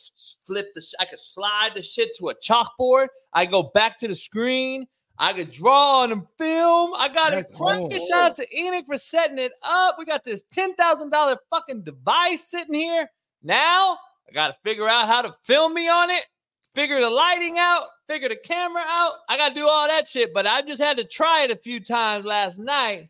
flip 0.49 0.73
the, 0.73 0.81
sh- 0.81 0.95
I 0.99 1.05
could 1.05 1.19
slide 1.19 1.71
the 1.75 1.81
shit 1.81 2.09
to 2.17 2.29
a 2.29 2.35
chalkboard. 2.35 3.07
I 3.33 3.45
go 3.45 3.63
back 3.63 3.99
to 3.99 4.07
the 4.07 4.15
screen. 4.15 4.87
I 5.19 5.33
could 5.33 5.51
draw 5.51 5.99
on 5.99 6.27
film. 6.37 6.93
I 6.97 7.09
got 7.09 7.33
it. 7.33 7.47
That's 7.47 7.57
Frank, 7.57 7.91
cool. 7.91 8.07
shout 8.07 8.23
out 8.23 8.35
to 8.37 8.57
Enoch 8.57 8.85
for 8.87 8.97
setting 8.97 9.37
it 9.37 9.51
up. 9.63 9.97
We 9.99 10.05
got 10.05 10.23
this 10.23 10.43
ten 10.49 10.73
thousand 10.75 11.11
dollar 11.11 11.37
fucking 11.49 11.83
device 11.83 12.49
sitting 12.49 12.73
here. 12.73 13.07
Now 13.43 13.97
I 14.27 14.33
got 14.33 14.47
to 14.53 14.59
figure 14.63 14.87
out 14.87 15.07
how 15.07 15.21
to 15.21 15.35
film 15.43 15.73
me 15.73 15.89
on 15.89 16.09
it, 16.09 16.25
figure 16.73 16.99
the 17.01 17.09
lighting 17.09 17.57
out, 17.59 17.83
figure 18.07 18.29
the 18.29 18.37
camera 18.37 18.83
out. 18.87 19.13
I 19.27 19.37
got 19.37 19.49
to 19.49 19.55
do 19.55 19.67
all 19.67 19.87
that 19.87 20.07
shit. 20.07 20.33
But 20.33 20.47
I 20.47 20.61
just 20.61 20.81
had 20.81 20.97
to 20.97 21.03
try 21.03 21.43
it 21.43 21.51
a 21.51 21.57
few 21.57 21.81
times 21.81 22.25
last 22.25 22.57
night, 22.57 23.09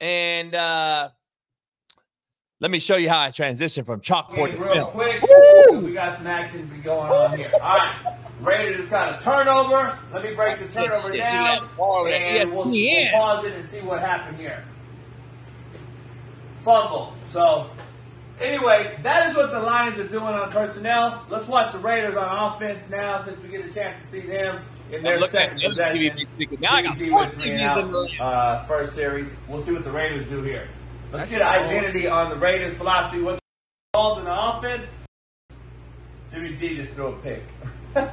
and 0.00 0.54
uh 0.54 1.10
let 2.64 2.70
me 2.70 2.78
show 2.78 2.96
you 2.96 3.10
how 3.10 3.20
I 3.20 3.30
transition 3.30 3.84
from 3.84 4.00
chalkboard 4.00 4.52
to 4.52 4.56
real 4.56 4.72
film. 4.72 4.90
quick. 4.92 5.22
We 5.82 5.92
got 5.92 6.16
some 6.16 6.26
action 6.26 6.60
to 6.60 6.74
be 6.74 6.80
going 6.80 7.12
on 7.12 7.36
here. 7.36 7.52
All 7.60 7.76
right. 7.76 8.16
Raiders 8.40 8.78
just 8.78 8.90
got 8.90 9.20
a 9.20 9.22
turnover. 9.22 9.98
Let 10.14 10.24
me 10.24 10.32
break 10.32 10.60
the 10.60 10.68
turnover 10.72 11.08
shit, 11.08 11.18
down. 11.18 11.42
look 11.42 11.50
at 11.50 11.60
that 11.60 11.76
ball, 11.76 12.06
And 12.08 12.50
we'll, 12.52 12.64
we'll 12.64 13.10
pause 13.10 13.44
it 13.44 13.52
and 13.52 13.68
see 13.68 13.80
what 13.80 14.00
happened 14.00 14.38
here. 14.38 14.64
Fumble. 16.62 17.12
So, 17.32 17.68
anyway, 18.40 18.98
that 19.02 19.28
is 19.28 19.36
what 19.36 19.50
the 19.50 19.60
Lions 19.60 19.98
are 19.98 20.08
doing 20.08 20.24
on 20.24 20.50
personnel. 20.50 21.26
Let's 21.28 21.46
watch 21.46 21.70
the 21.70 21.80
Raiders 21.80 22.16
on 22.16 22.54
offense 22.54 22.88
now 22.88 23.22
since 23.22 23.38
we 23.42 23.50
get 23.50 23.66
a 23.66 23.74
chance 23.74 24.00
to 24.00 24.06
see 24.06 24.20
them 24.20 24.62
in 24.90 25.02
their 25.02 25.16
I'm 25.16 25.20
looking 25.20 25.38
at 25.38 25.50
second 25.50 25.58
the 25.58 25.66
other 25.66 25.92
possession. 25.92 26.16
TV. 26.38 26.60
Now 26.60 26.72
I 26.72 26.80
got 26.80 26.96
PG 26.96 27.10
four 27.10 27.26
with 27.26 27.34
three 27.34 27.50
and 27.50 27.60
TVs 27.60 27.78
in 27.78 27.84
out, 27.84 27.90
the 27.90 28.24
uh, 28.24 28.64
first 28.64 28.94
series. 28.94 29.28
We'll 29.48 29.62
see 29.62 29.72
what 29.72 29.84
the 29.84 29.90
Raiders 29.90 30.26
do 30.30 30.40
here. 30.40 30.66
Let's 31.14 31.30
get 31.30 31.40
an 31.42 31.46
identity 31.46 32.08
on 32.08 32.28
the 32.28 32.34
Raiders' 32.34 32.76
philosophy. 32.76 33.22
What 33.22 33.38
involved 33.94 34.18
in 34.18 34.24
the 34.24 34.34
offense. 34.34 34.84
Jimmy 36.32 36.56
G 36.56 36.74
just 36.74 36.90
threw 36.94 37.06
a 37.06 37.12
pick. 37.18 37.44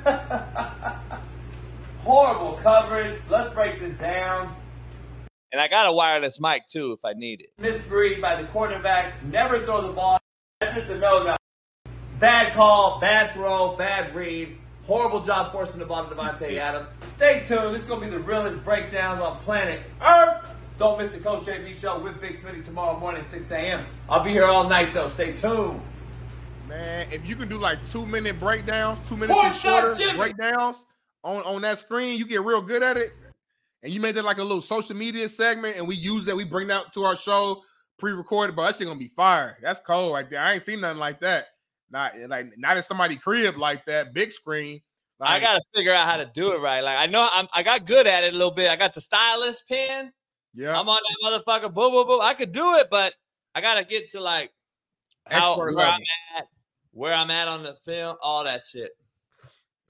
Horrible 2.03 2.60
coverage. 2.61 3.19
Let's 3.28 3.52
break 3.56 3.80
this 3.80 3.95
down. 3.95 4.56
And 5.52 5.60
I 5.60 5.68
got 5.68 5.88
a 5.88 5.91
wireless 5.91 6.40
mic 6.40 6.68
too 6.68 6.91
if 6.91 7.03
I 7.03 7.14
need 7.14 7.41
it. 7.41 7.49
Misread 7.57 8.22
by 8.22 8.40
the 8.40 8.48
quarterback. 8.49 9.26
Never 9.26 9.65
throw 9.65 9.88
the 9.88 9.94
ball. 9.94 10.19
That's 10.60 10.76
just 10.76 10.91
a 10.91 10.99
no 10.99 11.23
no. 11.23 11.36
Bad 12.19 12.53
call, 12.53 12.99
bad 12.99 13.34
throw, 13.34 13.76
bad 13.78 14.14
read. 14.14 14.60
Horrible 14.86 15.23
job 15.23 15.52
forcing 15.52 15.80
the 15.80 15.88
ball 15.88 16.07
to 16.07 16.14
Davante 16.14 16.60
Adams. 16.60 16.88
Stay 17.15 17.44
tuned. 17.48 17.73
This 17.73 17.82
is 17.82 17.88
going 17.88 18.02
to 18.02 18.06
be 18.06 18.11
the 18.11 18.19
realest 18.19 18.64
breakdowns 18.64 19.22
on 19.22 19.40
planet 19.40 19.82
Earth. 20.06 20.51
Don't 20.81 20.97
miss 20.97 21.11
the 21.11 21.19
Coach 21.19 21.43
JB 21.43 21.79
show 21.79 21.99
with 21.99 22.19
Big 22.19 22.35
Smitty 22.35 22.65
tomorrow 22.65 22.99
morning, 22.99 23.23
6 23.23 23.51
a.m. 23.51 23.85
I'll 24.09 24.23
be 24.23 24.31
here 24.31 24.45
all 24.45 24.67
night 24.67 24.95
though. 24.95 25.09
Stay 25.09 25.31
tuned. 25.31 25.79
Man, 26.67 27.05
if 27.11 27.23
you 27.23 27.35
can 27.35 27.47
do 27.47 27.59
like 27.59 27.87
two 27.87 28.03
minute 28.07 28.39
breakdowns, 28.39 29.07
two 29.07 29.15
minutes 29.15 29.39
Four 29.39 29.45
and 29.45 29.55
shorter 29.55 29.93
shot 29.93 29.97
Jimmy. 29.99 30.17
breakdowns 30.17 30.83
on, 31.23 31.43
on 31.43 31.61
that 31.61 31.77
screen, 31.77 32.17
you 32.17 32.25
get 32.25 32.41
real 32.41 32.63
good 32.63 32.81
at 32.81 32.97
it. 32.97 33.13
And 33.83 33.93
you 33.93 34.01
made 34.01 34.15
that 34.15 34.25
like 34.25 34.39
a 34.39 34.43
little 34.43 34.59
social 34.59 34.95
media 34.95 35.29
segment, 35.29 35.77
and 35.77 35.87
we 35.87 35.93
use 35.93 36.25
that. 36.25 36.35
We 36.35 36.45
bring 36.45 36.69
that 36.69 36.91
to 36.93 37.03
our 37.03 37.15
show 37.15 37.61
pre-recorded, 37.99 38.55
but 38.55 38.65
that 38.65 38.75
shit 38.77 38.87
gonna 38.87 38.97
be 38.97 39.09
fire. 39.09 39.59
That's 39.61 39.79
cold 39.79 40.13
right 40.13 40.27
there. 40.27 40.39
I 40.39 40.53
ain't 40.53 40.63
seen 40.63 40.81
nothing 40.81 40.97
like 40.97 41.19
that. 41.19 41.45
Not 41.91 42.13
like 42.27 42.57
not 42.57 42.77
in 42.77 42.81
somebody 42.81 43.17
crib 43.17 43.55
like 43.55 43.85
that, 43.85 44.15
big 44.15 44.31
screen. 44.31 44.81
I 45.19 45.39
gotta 45.39 45.61
figure 45.75 45.93
out 45.93 46.07
how 46.07 46.17
to 46.17 46.31
do 46.33 46.53
it 46.53 46.59
right. 46.59 46.81
Like 46.81 46.97
I 46.97 47.05
know 47.05 47.29
I'm, 47.31 47.47
I 47.53 47.61
got 47.61 47.85
good 47.85 48.07
at 48.07 48.23
it 48.23 48.33
a 48.33 48.35
little 48.35 48.49
bit. 48.49 48.71
I 48.71 48.75
got 48.75 48.95
the 48.95 49.01
stylus 49.01 49.61
pen. 49.69 50.11
Yeah, 50.53 50.78
I'm 50.80 50.88
on 50.90 50.99
that 51.23 51.44
motherfucker. 51.45 51.73
Boom, 51.73 51.91
boom, 51.94 52.07
boom. 52.07 52.19
I 52.22 52.34
could 52.34 52.52
do 52.52 52.76
it, 52.76 52.88
but 52.91 53.14
I 53.56 53.61
gotta 53.61 53.84
get 53.86 54.10
to 54.11 54.19
like 54.22 54.52
how 55.30 55.52
Expert 55.52 55.76
where 55.76 55.86
level. 55.86 55.94
I'm 55.94 56.02
at, 56.38 56.48
where 56.91 57.14
I'm 57.14 57.32
at 57.32 57.48
on 57.48 57.64
the 57.64 57.76
film, 57.86 58.18
all 58.22 58.44
that 58.44 58.61
shit. 58.69 58.91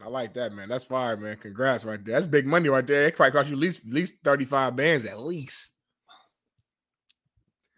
I 0.03 0.07
like 0.07 0.33
that, 0.33 0.51
man. 0.53 0.69
That's 0.69 0.83
fire, 0.83 1.15
man. 1.17 1.37
Congrats 1.37 1.85
right 1.85 2.03
there. 2.03 2.15
That's 2.15 2.25
big 2.27 2.45
money 2.47 2.69
right 2.69 2.85
there. 2.85 3.03
It 3.03 3.15
probably 3.15 3.31
cost 3.31 3.47
you 3.49 3.53
at 3.55 3.59
least 3.59 3.85
at 3.85 3.93
least 3.93 4.13
35 4.23 4.75
bands 4.75 5.05
at 5.05 5.19
least. 5.19 5.73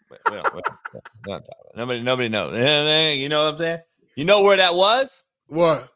We 0.10 0.18
don't- 0.38 0.54
we 0.56 0.62
don't-. 1.24 1.44
Nobody, 1.76 2.02
nobody 2.02 2.30
knows. 2.30 2.54
You 3.20 3.30
know 3.30 3.46
what 3.46 3.52
I'm 3.54 3.58
saying? 3.58 3.80
You 4.16 4.26
know 4.26 4.42
where 4.42 4.58
that 4.58 4.76
was? 4.76 5.24
What? 5.48 5.90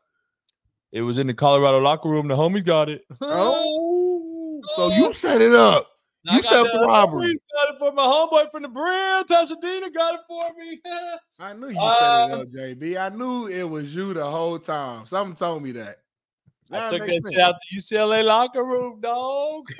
It 0.91 1.01
was 1.01 1.17
in 1.17 1.27
the 1.27 1.33
Colorado 1.33 1.79
locker 1.79 2.09
room. 2.09 2.27
The 2.27 2.35
homies 2.35 2.65
got 2.65 2.89
it. 2.89 3.03
Oh, 3.21 4.61
so 4.75 4.89
you 4.89 5.13
set 5.13 5.41
it 5.41 5.53
up. 5.53 5.87
I 6.27 6.35
You 6.35 6.41
got 6.41 6.49
set 6.49 6.59
up 6.59 6.67
the 6.71 6.79
the 6.79 6.85
robbery. 6.85 7.25
homies 7.27 7.35
Got 7.55 7.75
it 7.75 7.79
for 7.79 7.91
my 7.93 8.03
homeboy 8.03 8.51
from 8.51 8.61
the 8.63 8.67
brand. 8.69 9.27
Pasadena 9.27 9.89
got 9.89 10.15
it 10.15 10.19
for 10.27 10.43
me. 10.57 10.79
I 11.39 11.53
knew 11.53 11.69
you 11.69 11.79
Uh, 11.79 11.99
set 11.99 12.13
it 12.13 12.31
up, 12.41 12.47
JB. 12.47 12.97
I 12.97 13.15
knew 13.15 13.47
it 13.47 13.63
was 13.63 13.95
you 13.95 14.13
the 14.13 14.25
whole 14.25 14.59
time. 14.59 15.05
Something 15.05 15.35
told 15.35 15.63
me 15.63 15.71
that. 15.73 15.97
Now 16.69 16.87
I 16.87 16.89
took 16.89 16.99
that 16.99 17.07
makes 17.07 17.15
shit 17.15 17.23
sense. 17.25 17.37
out 17.39 17.55
the 17.71 17.77
UCLA 17.79 18.23
locker 18.25 18.63
room, 18.63 18.99
dog. 18.99 19.65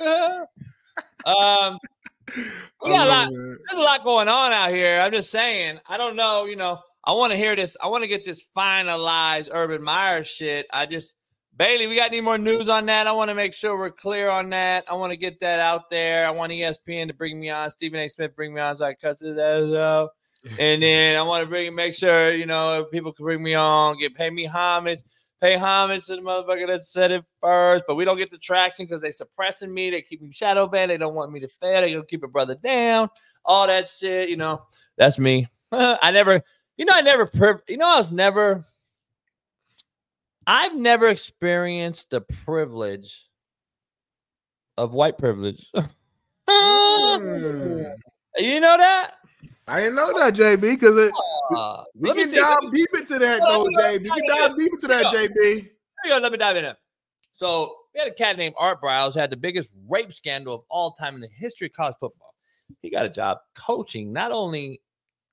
um, 1.26 1.78
we 2.36 2.90
got 2.90 3.06
a 3.06 3.10
lot. 3.10 3.28
There's 3.30 3.78
a 3.78 3.80
lot 3.80 4.04
going 4.04 4.28
on 4.28 4.52
out 4.52 4.70
here. 4.70 5.00
I'm 5.00 5.12
just 5.12 5.30
saying. 5.30 5.80
I 5.86 5.96
don't 5.98 6.16
know. 6.16 6.44
You 6.46 6.56
know, 6.56 6.80
I 7.04 7.12
want 7.12 7.32
to 7.32 7.36
hear 7.36 7.54
this. 7.56 7.76
I 7.82 7.88
want 7.88 8.04
to 8.04 8.08
get 8.08 8.24
this 8.24 8.44
finalized 8.56 9.48
Urban 9.52 9.82
Meyer 9.82 10.24
shit. 10.24 10.66
I 10.72 10.86
just 10.86 11.14
Bailey, 11.58 11.88
we 11.88 11.96
got 11.96 12.12
any 12.12 12.20
more 12.20 12.38
news 12.38 12.68
on 12.68 12.86
that? 12.86 13.08
I 13.08 13.12
want 13.12 13.30
to 13.30 13.34
make 13.34 13.52
sure 13.52 13.76
we're 13.76 13.90
clear 13.90 14.30
on 14.30 14.48
that. 14.50 14.84
I 14.88 14.94
want 14.94 15.10
to 15.10 15.16
get 15.16 15.40
that 15.40 15.58
out 15.58 15.90
there. 15.90 16.24
I 16.24 16.30
want 16.30 16.52
ESPN 16.52 17.08
to 17.08 17.14
bring 17.14 17.40
me 17.40 17.50
on. 17.50 17.68
Stephen 17.72 17.98
A. 17.98 18.08
Smith 18.08 18.36
bring 18.36 18.54
me 18.54 18.60
on 18.60 18.76
so 18.76 18.84
I 18.84 18.94
cuss 18.94 19.20
ass 19.22 19.74
out. 19.74 20.10
And 20.60 20.80
then 20.80 21.16
I 21.18 21.22
want 21.22 21.42
to 21.42 21.48
bring 21.48 21.74
make 21.74 21.96
sure 21.96 22.32
you 22.32 22.46
know 22.46 22.86
people 22.92 23.12
can 23.12 23.24
bring 23.24 23.42
me 23.42 23.54
on, 23.54 23.98
get 23.98 24.14
pay 24.14 24.30
me 24.30 24.44
homage, 24.44 25.00
pay 25.40 25.56
homage 25.56 26.06
to 26.06 26.14
the 26.14 26.22
motherfucker 26.22 26.68
that 26.68 26.84
said 26.84 27.10
it 27.10 27.24
first. 27.42 27.82
But 27.88 27.96
we 27.96 28.04
don't 28.04 28.16
get 28.16 28.30
the 28.30 28.38
traction 28.38 28.86
because 28.86 29.00
they 29.00 29.10
suppressing 29.10 29.74
me. 29.74 29.90
They 29.90 30.00
keep 30.00 30.22
me 30.22 30.30
shadow 30.32 30.68
banned. 30.68 30.92
They 30.92 30.96
don't 30.96 31.16
want 31.16 31.32
me 31.32 31.40
to 31.40 31.48
fail. 31.48 31.80
They 31.80 31.92
gonna 31.92 32.06
keep 32.06 32.22
a 32.22 32.28
brother 32.28 32.54
down. 32.54 33.08
All 33.44 33.66
that 33.66 33.88
shit. 33.88 34.28
You 34.28 34.36
know, 34.36 34.62
that's 34.96 35.18
me. 35.18 35.48
I 35.72 36.12
never, 36.12 36.40
you 36.76 36.84
know, 36.84 36.94
I 36.94 37.00
never, 37.00 37.28
you 37.66 37.76
know, 37.76 37.94
I 37.94 37.96
was 37.96 38.12
never. 38.12 38.64
I've 40.50 40.74
never 40.74 41.08
experienced 41.08 42.08
the 42.08 42.22
privilege 42.22 43.26
of 44.78 44.94
white 44.94 45.18
privilege. 45.18 45.70
You 48.38 48.60
know 48.60 48.76
that? 48.76 49.14
I 49.66 49.80
didn't 49.80 49.96
know 49.96 50.16
that, 50.18 50.34
JB, 50.34 50.60
because 50.60 50.96
it 50.96 51.12
Uh, 51.50 51.82
we 51.94 52.08
let 52.08 52.16
me 52.16 52.24
can 52.24 52.36
dive 52.36 52.72
deep 52.72 52.88
into 52.94 53.18
that 53.18 53.40
though, 53.40 53.64
JB. 53.64 54.02
We 54.02 54.08
can 54.10 54.10
let 54.10 54.20
me 54.20 54.28
dive 54.28 54.58
deep 54.58 54.72
into 54.72 54.86
that. 54.86 55.06
JB. 55.06 55.40
Here 55.42 55.70
you 56.04 56.10
go. 56.10 56.18
Let 56.18 56.32
me 56.32 56.38
dive 56.38 56.56
in 56.56 56.62
there. 56.62 56.76
So 57.34 57.74
we 57.92 57.98
had 58.00 58.08
a 58.08 58.14
cat 58.14 58.38
named 58.38 58.54
Art 58.56 58.80
Briles 58.80 59.14
had 59.14 59.30
the 59.30 59.36
biggest 59.36 59.70
rape 59.88 60.12
scandal 60.12 60.54
of 60.54 60.60
all 60.70 60.92
time 60.92 61.16
in 61.16 61.20
the 61.20 61.28
history 61.36 61.66
of 61.66 61.72
college 61.72 61.96
football. 61.98 62.34
He 62.80 62.90
got 62.90 63.04
a 63.04 63.10
job 63.10 63.38
coaching 63.54 64.12
not 64.12 64.30
only 64.30 64.80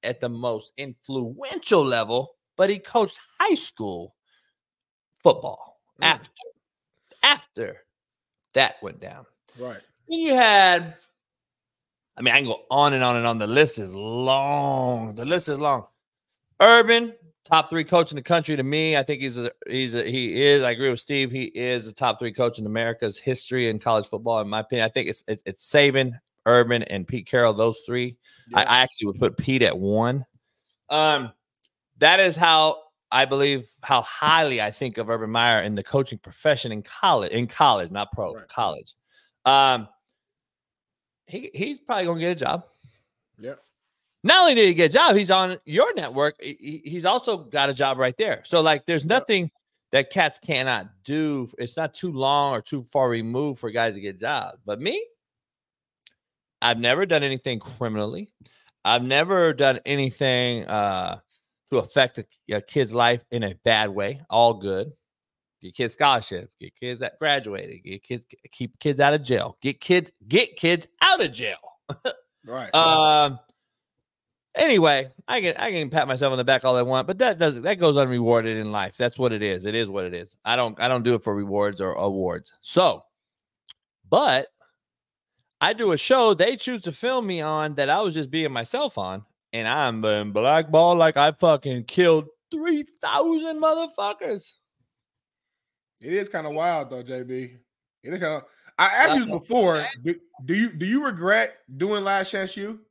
at 0.03 0.19
the 0.19 0.29
most 0.29 0.73
influential 0.77 1.83
level, 1.85 2.35
but 2.57 2.69
he 2.69 2.79
coached 2.79 3.19
high 3.39 3.55
school 3.55 4.15
football 5.25 5.79
after 6.03 6.29
after 7.23 7.77
that 8.53 8.75
went 8.83 8.99
down. 9.01 9.25
Right. 9.59 9.79
Then 10.07 10.19
you 10.19 10.35
had, 10.35 10.93
I 12.15 12.21
mean, 12.21 12.31
I 12.31 12.37
can 12.37 12.45
go 12.45 12.61
on 12.69 12.93
and 12.93 13.03
on 13.03 13.15
and 13.15 13.25
on. 13.25 13.39
The 13.39 13.47
list 13.47 13.79
is 13.79 13.91
long. 13.91 15.15
The 15.15 15.25
list 15.25 15.49
is 15.49 15.57
long. 15.57 15.87
Urban, 16.59 17.15
top 17.43 17.71
three 17.71 17.83
coach 17.83 18.11
in 18.11 18.17
the 18.17 18.21
country 18.21 18.55
to 18.55 18.61
me. 18.61 18.95
I 18.95 19.01
think 19.01 19.23
he's 19.23 19.39
a 19.39 19.51
he's 19.67 19.95
a 19.95 20.03
he 20.03 20.43
is. 20.43 20.61
I 20.61 20.69
agree 20.69 20.91
with 20.91 20.99
Steve. 20.99 21.31
He 21.31 21.45
is 21.45 21.87
a 21.87 21.93
top 21.93 22.19
three 22.19 22.31
coach 22.31 22.59
in 22.59 22.67
America's 22.67 23.17
history 23.17 23.67
in 23.67 23.79
college 23.79 24.05
football. 24.05 24.39
In 24.41 24.47
my 24.47 24.59
opinion, 24.59 24.85
I 24.85 24.89
think 24.89 25.09
it's 25.09 25.23
it's, 25.27 25.41
it's 25.47 25.65
Saban, 25.65 26.19
Urban, 26.45 26.83
and 26.83 27.07
Pete 27.07 27.25
Carroll. 27.25 27.53
Those 27.53 27.81
three. 27.83 28.15
I, 28.53 28.63
I 28.63 28.77
actually 28.81 29.07
would 29.07 29.19
put 29.19 29.37
Pete 29.37 29.63
at 29.63 29.75
one. 29.75 30.23
Um, 30.91 31.31
that 31.97 32.19
is 32.19 32.35
how 32.35 32.77
I 33.15 33.23
believe 33.23 33.69
how 33.81 34.01
highly 34.01 34.61
I 34.61 34.71
think 34.71 34.97
of 34.97 35.09
Urban 35.09 35.29
Meyer 35.29 35.61
in 35.61 35.73
the 35.73 35.83
coaching 35.83 36.17
profession 36.19 36.73
in 36.73 36.81
college. 36.81 37.31
In 37.31 37.47
college, 37.47 37.89
not 37.89 38.11
pro, 38.11 38.33
college. 38.49 38.93
Um, 39.45 39.87
he 41.27 41.49
he's 41.53 41.79
probably 41.79 42.05
gonna 42.05 42.19
get 42.19 42.31
a 42.33 42.35
job. 42.35 42.65
Yep. 43.39 43.61
Not 44.23 44.41
only 44.41 44.55
did 44.55 44.67
he 44.67 44.73
get 44.73 44.89
a 44.89 44.93
job, 44.93 45.15
he's 45.15 45.31
on 45.31 45.57
your 45.65 45.93
network. 45.93 46.35
he- 46.41 46.57
he- 46.83 46.89
he's 46.89 47.05
also 47.05 47.37
got 47.37 47.69
a 47.69 47.73
job 47.73 47.97
right 47.97 48.17
there. 48.17 48.41
So 48.43 48.59
like, 48.61 48.85
there's 48.85 49.05
nothing 49.05 49.49
that 49.91 50.09
cats 50.09 50.37
cannot 50.37 50.87
do. 51.05 51.49
It's 51.57 51.77
not 51.77 51.93
too 51.93 52.11
long 52.11 52.53
or 52.53 52.61
too 52.61 52.83
far 52.83 53.07
removed 53.07 53.59
for 53.61 53.71
guys 53.71 53.93
to 53.93 54.01
get 54.01 54.19
jobs. 54.19 54.59
But 54.65 54.81
me, 54.81 55.05
I've 56.61 56.79
never 56.79 57.05
done 57.05 57.23
anything 57.23 57.59
criminally. 57.59 58.33
I've 58.83 59.03
never 59.03 59.53
done 59.53 59.79
anything 59.85 60.65
uh, 60.65 61.19
to 61.71 61.79
affect 61.79 62.17
a, 62.17 62.25
a 62.53 62.61
kid's 62.61 62.93
life 62.93 63.23
in 63.31 63.43
a 63.43 63.55
bad 63.63 63.89
way. 63.89 64.21
All 64.29 64.53
good. 64.53 64.91
Get 65.61 65.75
kids 65.75 65.93
scholarship. 65.93 66.51
Get 66.59 66.75
kids 66.75 66.99
that 66.99 67.17
graduated. 67.19 67.83
Get 67.83 68.03
kids 68.03 68.25
keep 68.51 68.79
kids 68.79 68.99
out 68.99 69.13
of 69.13 69.23
jail. 69.23 69.57
Get 69.61 69.79
kids 69.79 70.11
get 70.27 70.55
kids 70.55 70.87
out 71.01 71.23
of 71.23 71.31
jail. 71.31 71.57
Right. 72.45 72.69
Um. 72.75 73.39
Anyway, 74.55 75.11
I 75.27 75.41
can 75.41 75.55
I 75.57 75.71
can 75.71 75.89
pat 75.89 76.07
myself 76.07 76.31
on 76.31 76.37
the 76.37 76.45
back 76.45 76.63
all 76.63 76.77
I 76.77 76.81
want, 76.81 77.07
but 77.07 77.17
that 77.17 77.37
doesn't 77.37 77.63
that 77.63 77.77
goes 77.77 77.97
unrewarded 77.97 78.55
in 78.55 78.71
life. 78.71 78.95
That's 78.95 79.19
what 79.19 79.33
it 79.33 79.41
is. 79.41 79.65
It 79.65 79.75
is 79.75 79.89
what 79.89 80.05
it 80.05 80.13
is. 80.13 80.37
I 80.45 80.55
don't 80.55 80.79
I 80.79 80.87
don't 80.87 81.03
do 81.03 81.15
it 81.15 81.23
for 81.23 81.35
rewards 81.35 81.81
or 81.81 81.91
awards. 81.93 82.53
So, 82.61 83.01
but 84.09 84.47
I 85.59 85.73
do 85.73 85.91
a 85.91 85.97
show 85.97 86.33
they 86.33 86.55
choose 86.55 86.81
to 86.81 86.93
film 86.93 87.27
me 87.27 87.41
on 87.41 87.75
that 87.75 87.89
I 87.89 87.99
was 88.01 88.13
just 88.13 88.31
being 88.31 88.53
myself 88.53 88.97
on, 88.97 89.25
and 89.55 89.67
I'm 89.69 90.01
being 90.01 90.31
blackballed 90.33 90.97
like 90.97 91.15
I 91.15 91.31
fucking 91.31 91.85
killed 91.85 92.27
three 92.51 92.83
thousand 93.01 93.61
motherfuckers. 93.61 94.51
It 96.01 96.11
is 96.13 96.27
kind 96.27 96.45
of 96.45 96.53
wild 96.53 96.89
though, 96.89 97.01
JB. 97.03 97.57
It 98.03 98.13
is 98.13 98.19
kind 98.19 98.33
of. 98.35 98.43
I 98.77 98.85
asked 98.87 99.17
you 99.19 99.27
before. 99.27 99.87
Do, 100.03 100.15
do 100.43 100.53
you 100.53 100.73
do 100.73 100.85
you 100.85 101.05
regret 101.05 101.55
doing 101.77 102.03
Last 102.03 102.31
Chance 102.31 102.57
U? 102.57 102.81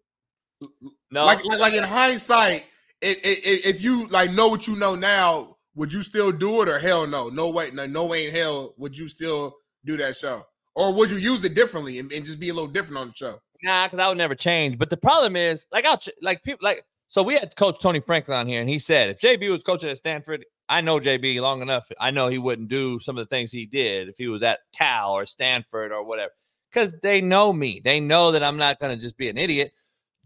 No. 1.10 1.26
Like 1.26 1.44
like, 1.44 1.60
like 1.60 1.74
in 1.74 1.84
hindsight, 1.84 2.64
it, 3.02 3.18
it, 3.18 3.38
it- 3.46 3.66
if 3.66 3.82
you 3.82 4.06
like 4.08 4.32
know 4.32 4.48
what 4.48 4.66
you 4.66 4.74
know 4.76 4.94
now, 4.94 5.56
would 5.74 5.92
you 5.92 6.02
still 6.02 6.32
do 6.32 6.62
it 6.62 6.68
or 6.70 6.78
hell 6.78 7.06
no? 7.06 7.28
No 7.28 7.50
way, 7.50 7.70
no, 7.72 7.86
no 7.86 8.06
way 8.06 8.26
in 8.26 8.34
hell 8.34 8.74
would 8.78 8.96
you 8.96 9.08
still 9.08 9.54
do 9.84 9.98
that 9.98 10.16
show, 10.16 10.42
or 10.74 10.94
would 10.94 11.10
you 11.10 11.18
use 11.18 11.44
it 11.44 11.54
differently 11.54 11.98
and, 11.98 12.10
and 12.10 12.24
just 12.24 12.40
be 12.40 12.48
a 12.48 12.54
little 12.54 12.70
different 12.70 12.96
on 12.98 13.08
the 13.08 13.14
show? 13.14 13.38
Nah, 13.64 13.86
because 13.86 13.98
I 13.98 14.08
would 14.08 14.18
never 14.18 14.34
change. 14.34 14.76
But 14.76 14.90
the 14.90 14.96
problem 14.98 15.36
is, 15.36 15.66
like, 15.72 15.86
I'll 15.86 15.96
ch- 15.96 16.10
like 16.20 16.42
people 16.42 16.60
like 16.62 16.84
so 17.08 17.22
we 17.22 17.34
had 17.34 17.56
Coach 17.56 17.80
Tony 17.80 18.00
Franklin 18.00 18.36
on 18.36 18.46
here, 18.46 18.60
and 18.60 18.68
he 18.68 18.78
said 18.78 19.08
if 19.08 19.20
JB 19.20 19.50
was 19.50 19.62
coaching 19.62 19.88
at 19.88 19.96
Stanford, 19.96 20.44
I 20.68 20.82
know 20.82 21.00
JB 21.00 21.40
long 21.40 21.62
enough. 21.62 21.88
I 21.98 22.10
know 22.10 22.28
he 22.28 22.36
wouldn't 22.36 22.68
do 22.68 23.00
some 23.00 23.16
of 23.16 23.24
the 23.24 23.34
things 23.34 23.50
he 23.50 23.64
did 23.64 24.08
if 24.10 24.18
he 24.18 24.28
was 24.28 24.42
at 24.42 24.60
Cal 24.76 25.12
or 25.12 25.24
Stanford 25.24 25.92
or 25.92 26.04
whatever, 26.04 26.32
because 26.70 26.92
they 27.02 27.22
know 27.22 27.54
me. 27.54 27.80
They 27.82 28.00
know 28.00 28.32
that 28.32 28.42
I'm 28.44 28.58
not 28.58 28.80
going 28.80 28.94
to 28.94 29.02
just 29.02 29.16
be 29.16 29.30
an 29.30 29.38
idiot. 29.38 29.72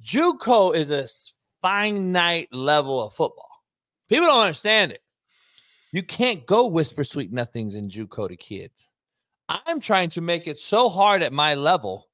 JUCO 0.02 0.74
is 0.74 0.90
a 0.90 1.06
finite 1.62 2.48
level 2.52 3.04
of 3.04 3.14
football. 3.14 3.50
People 4.08 4.26
don't 4.26 4.40
understand 4.40 4.90
it. 4.90 5.02
You 5.92 6.02
can't 6.02 6.44
go 6.44 6.66
whisper 6.66 7.04
sweet 7.04 7.32
nothings 7.32 7.76
in 7.76 7.88
JUCO 7.88 8.30
to 8.30 8.36
kids. 8.36 8.88
I'm 9.48 9.78
trying 9.78 10.10
to 10.10 10.20
make 10.20 10.48
it 10.48 10.58
so 10.58 10.88
hard 10.88 11.22
at 11.22 11.32
my 11.32 11.54
level 11.54 12.07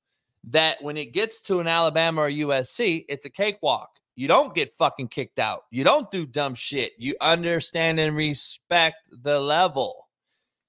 that 0.50 0.82
when 0.82 0.96
it 0.96 1.12
gets 1.12 1.40
to 1.42 1.60
an 1.60 1.66
Alabama 1.66 2.22
or 2.22 2.30
USC, 2.30 3.04
it's 3.08 3.26
a 3.26 3.30
cakewalk. 3.30 3.90
You 4.16 4.28
don't 4.28 4.54
get 4.54 4.74
fucking 4.74 5.08
kicked 5.08 5.38
out. 5.38 5.62
You 5.70 5.84
don't 5.84 6.10
do 6.10 6.26
dumb 6.26 6.54
shit. 6.54 6.92
You 6.98 7.16
understand 7.20 7.98
and 7.98 8.16
respect 8.16 9.08
the 9.10 9.40
level. 9.40 10.08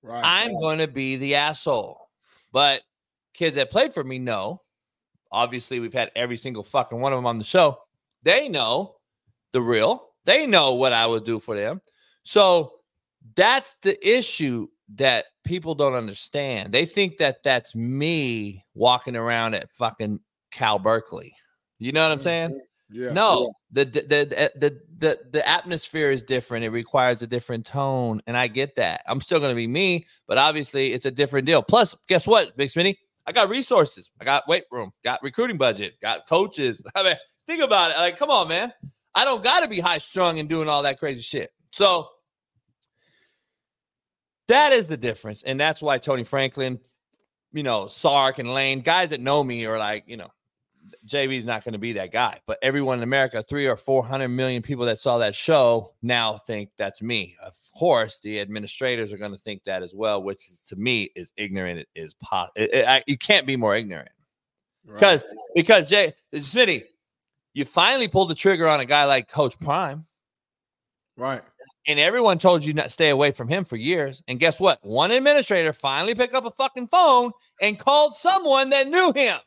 Right. 0.02 0.22
I'm 0.24 0.60
going 0.60 0.80
to 0.80 0.88
be 0.88 1.16
the 1.18 1.36
asshole. 1.36 2.10
But 2.52 2.82
kids 3.34 3.56
that 3.58 3.72
played 3.72 3.94
for 3.94 4.04
me 4.04 4.20
know. 4.20 4.62
Obviously, 5.32 5.80
we've 5.80 5.94
had 5.94 6.12
every 6.16 6.38
single 6.38 6.64
fucking 6.64 7.00
one 7.00 7.12
of 7.12 7.18
them 7.18 7.26
on 7.26 7.38
the 7.38 7.44
show. 7.44 7.80
They 8.24 8.48
know 8.48 8.96
the 9.52 9.62
real. 9.62 10.10
They 10.24 10.48
know 10.48 10.74
what 10.74 10.94
I 10.94 11.06
would 11.06 11.26
do 11.26 11.40
for 11.40 11.56
them. 11.56 11.82
So 12.24 12.80
that's 13.36 13.76
the 13.82 13.98
issue 14.08 14.68
that 14.96 15.26
people 15.44 15.76
don't 15.76 15.96
understand. 15.96 16.72
They 16.72 16.86
think 16.86 17.18
that 17.18 17.44
that's 17.44 17.76
me 17.76 18.66
walking 18.74 19.16
around 19.16 19.56
at 19.56 19.72
fucking 19.72 20.20
Cal 20.52 20.80
Berkeley. 20.80 21.34
You 21.80 21.92
know 21.92 22.04
what 22.04 22.12
I'm 22.12 22.20
saying? 22.20 22.50
Mm-hmm. 22.52 22.60
Yeah. 22.92 23.14
No, 23.14 23.54
the, 23.72 23.86
the 23.86 24.02
the 24.02 24.52
the 24.56 24.80
the 25.00 25.20
the 25.32 25.48
atmosphere 25.48 26.12
is 26.12 26.22
different. 26.22 26.66
It 26.66 26.70
requires 26.70 27.24
a 27.24 27.28
different 27.28 27.66
tone, 27.66 28.22
and 28.28 28.38
I 28.38 28.48
get 28.48 28.76
that. 28.76 29.02
I'm 29.08 29.20
still 29.20 29.40
going 29.40 29.50
to 29.50 29.56
be 29.56 29.68
me, 29.68 30.06
but 30.28 30.38
obviously 30.38 30.94
it's 30.94 31.06
a 31.06 31.12
different 31.12 31.48
deal. 31.48 31.64
Plus, 31.64 31.96
guess 32.08 32.28
what, 32.28 32.56
Big 32.56 32.70
Smitty? 32.70 32.96
I 33.26 33.32
got 33.32 33.50
resources. 33.50 34.12
I 34.22 34.26
got 34.26 34.48
weight 34.48 34.66
room. 34.72 34.92
Got 35.04 35.24
recruiting 35.24 35.58
budget. 35.58 36.00
Got 36.00 36.28
coaches. 36.28 36.84
I 36.96 37.04
mean, 37.04 37.16
think 37.48 37.64
about 37.64 37.92
it. 37.92 37.98
Like, 37.98 38.18
come 38.18 38.30
on, 38.30 38.48
man. 38.48 38.72
I 39.16 39.26
don't 39.26 39.44
got 39.44 39.62
to 39.62 39.68
be 39.68 39.80
high 39.80 39.98
strung 39.98 40.40
and 40.40 40.48
doing 40.48 40.70
all 40.70 40.84
that 40.84 41.00
crazy 41.00 41.22
shit. 41.22 41.50
So 41.72 42.08
that 44.48 44.74
is 44.74 44.88
the 44.88 44.98
difference, 44.98 45.44
and 45.44 45.60
that's 45.60 45.82
why 45.82 45.98
Tony 45.98 46.24
Franklin, 46.24 46.80
you 47.54 47.64
know, 47.64 47.88
Sark 47.88 48.40
and 48.40 48.54
Lane, 48.54 48.82
guys 48.82 49.10
that 49.12 49.22
know 49.22 49.44
me 49.44 49.66
are 49.66 49.80
like, 49.80 50.04
you 50.08 50.18
know, 50.18 50.30
JB's 51.08 51.46
not 51.46 51.64
going 51.64 51.74
to 51.74 51.80
be 51.80 51.94
that 51.94 52.12
guy. 52.12 52.40
But 52.46 52.60
everyone 52.62 53.00
in 53.00 53.04
America, 53.04 53.42
three 53.44 53.68
or 53.68 53.76
four 53.76 54.06
hundred 54.06 54.30
million 54.30 54.62
people 54.62 54.86
that 54.86 55.00
saw 55.00 55.18
that 55.20 55.36
show 55.36 55.94
now 56.02 56.38
think 56.38 56.70
that's 56.78 57.02
me. 57.02 57.36
Of 57.42 57.54
course, 57.78 58.20
the 58.20 58.40
administrators 58.40 59.14
are 59.14 59.18
going 59.18 59.32
to 59.32 59.38
think 59.38 59.64
that 59.66 59.84
as 59.84 59.94
well, 59.94 60.22
which 60.22 60.48
is, 60.48 60.64
to 60.70 60.76
me 60.76 61.10
is 61.16 61.32
ignorant. 61.38 61.88
Is 61.96 62.14
possible. 62.16 62.68
You 63.08 63.18
can't 63.18 63.46
be 63.48 63.56
more 63.56 63.76
ignorant 63.76 64.10
because 64.86 65.24
because 65.56 65.90
Jay 65.90 66.14
Smitty, 66.34 66.84
you 67.54 67.66
finally 67.66 68.08
pulled 68.08 68.30
the 68.30 68.36
trigger 68.36 68.68
on 68.68 68.80
a 68.80 68.86
guy 68.86 69.06
like 69.06 69.30
Coach 69.30 69.60
Prime, 69.60 70.06
right? 71.18 71.42
And 71.88 72.00
everyone 72.00 72.40
told 72.40 72.66
you 72.66 72.74
not 72.74 72.92
stay 72.92 73.10
away 73.10 73.32
from 73.32 73.48
him 73.48 73.64
for 73.64 73.76
years. 73.76 74.24
And 74.28 74.40
guess 74.40 74.60
what? 74.60 74.80
One 74.84 75.12
administrator 75.12 75.72
finally 75.72 76.16
picked 76.16 76.34
up 76.34 76.46
a 76.46 76.52
fucking 76.52 76.88
phone 76.88 77.32
and 77.62 77.78
called 77.78 78.16
someone 78.16 78.72
that 78.72 78.88
knew 78.88 79.14
him. 79.14 79.38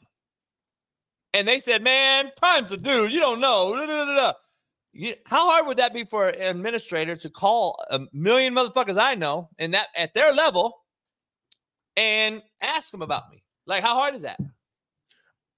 And 1.35 1.48
they 1.48 1.59
said, 1.59 1.82
man, 1.82 2.31
Prime's 2.36 2.73
a 2.73 2.77
dude. 2.77 3.12
You 3.12 3.20
don't 3.20 3.40
know. 3.40 4.35
How 5.27 5.51
hard 5.51 5.66
would 5.66 5.77
that 5.77 5.93
be 5.93 6.05
for 6.05 6.28
an 6.28 6.56
administrator 6.56 7.16
to 7.16 7.28
call 7.28 7.85
a 7.90 8.01
million 8.12 8.55
motherfuckers 8.55 8.98
I 9.01 9.15
know 9.15 9.48
and 9.59 9.74
that 9.74 9.89
at 9.97 10.15
their 10.15 10.32
level 10.32 10.74
and 11.97 12.43
ask 12.60 12.90
them 12.90 13.02
about 13.02 13.31
me? 13.31 13.44
Like, 13.66 13.82
how 13.82 13.94
hard 13.94 14.15
is 14.15 14.23
that? 14.23 14.40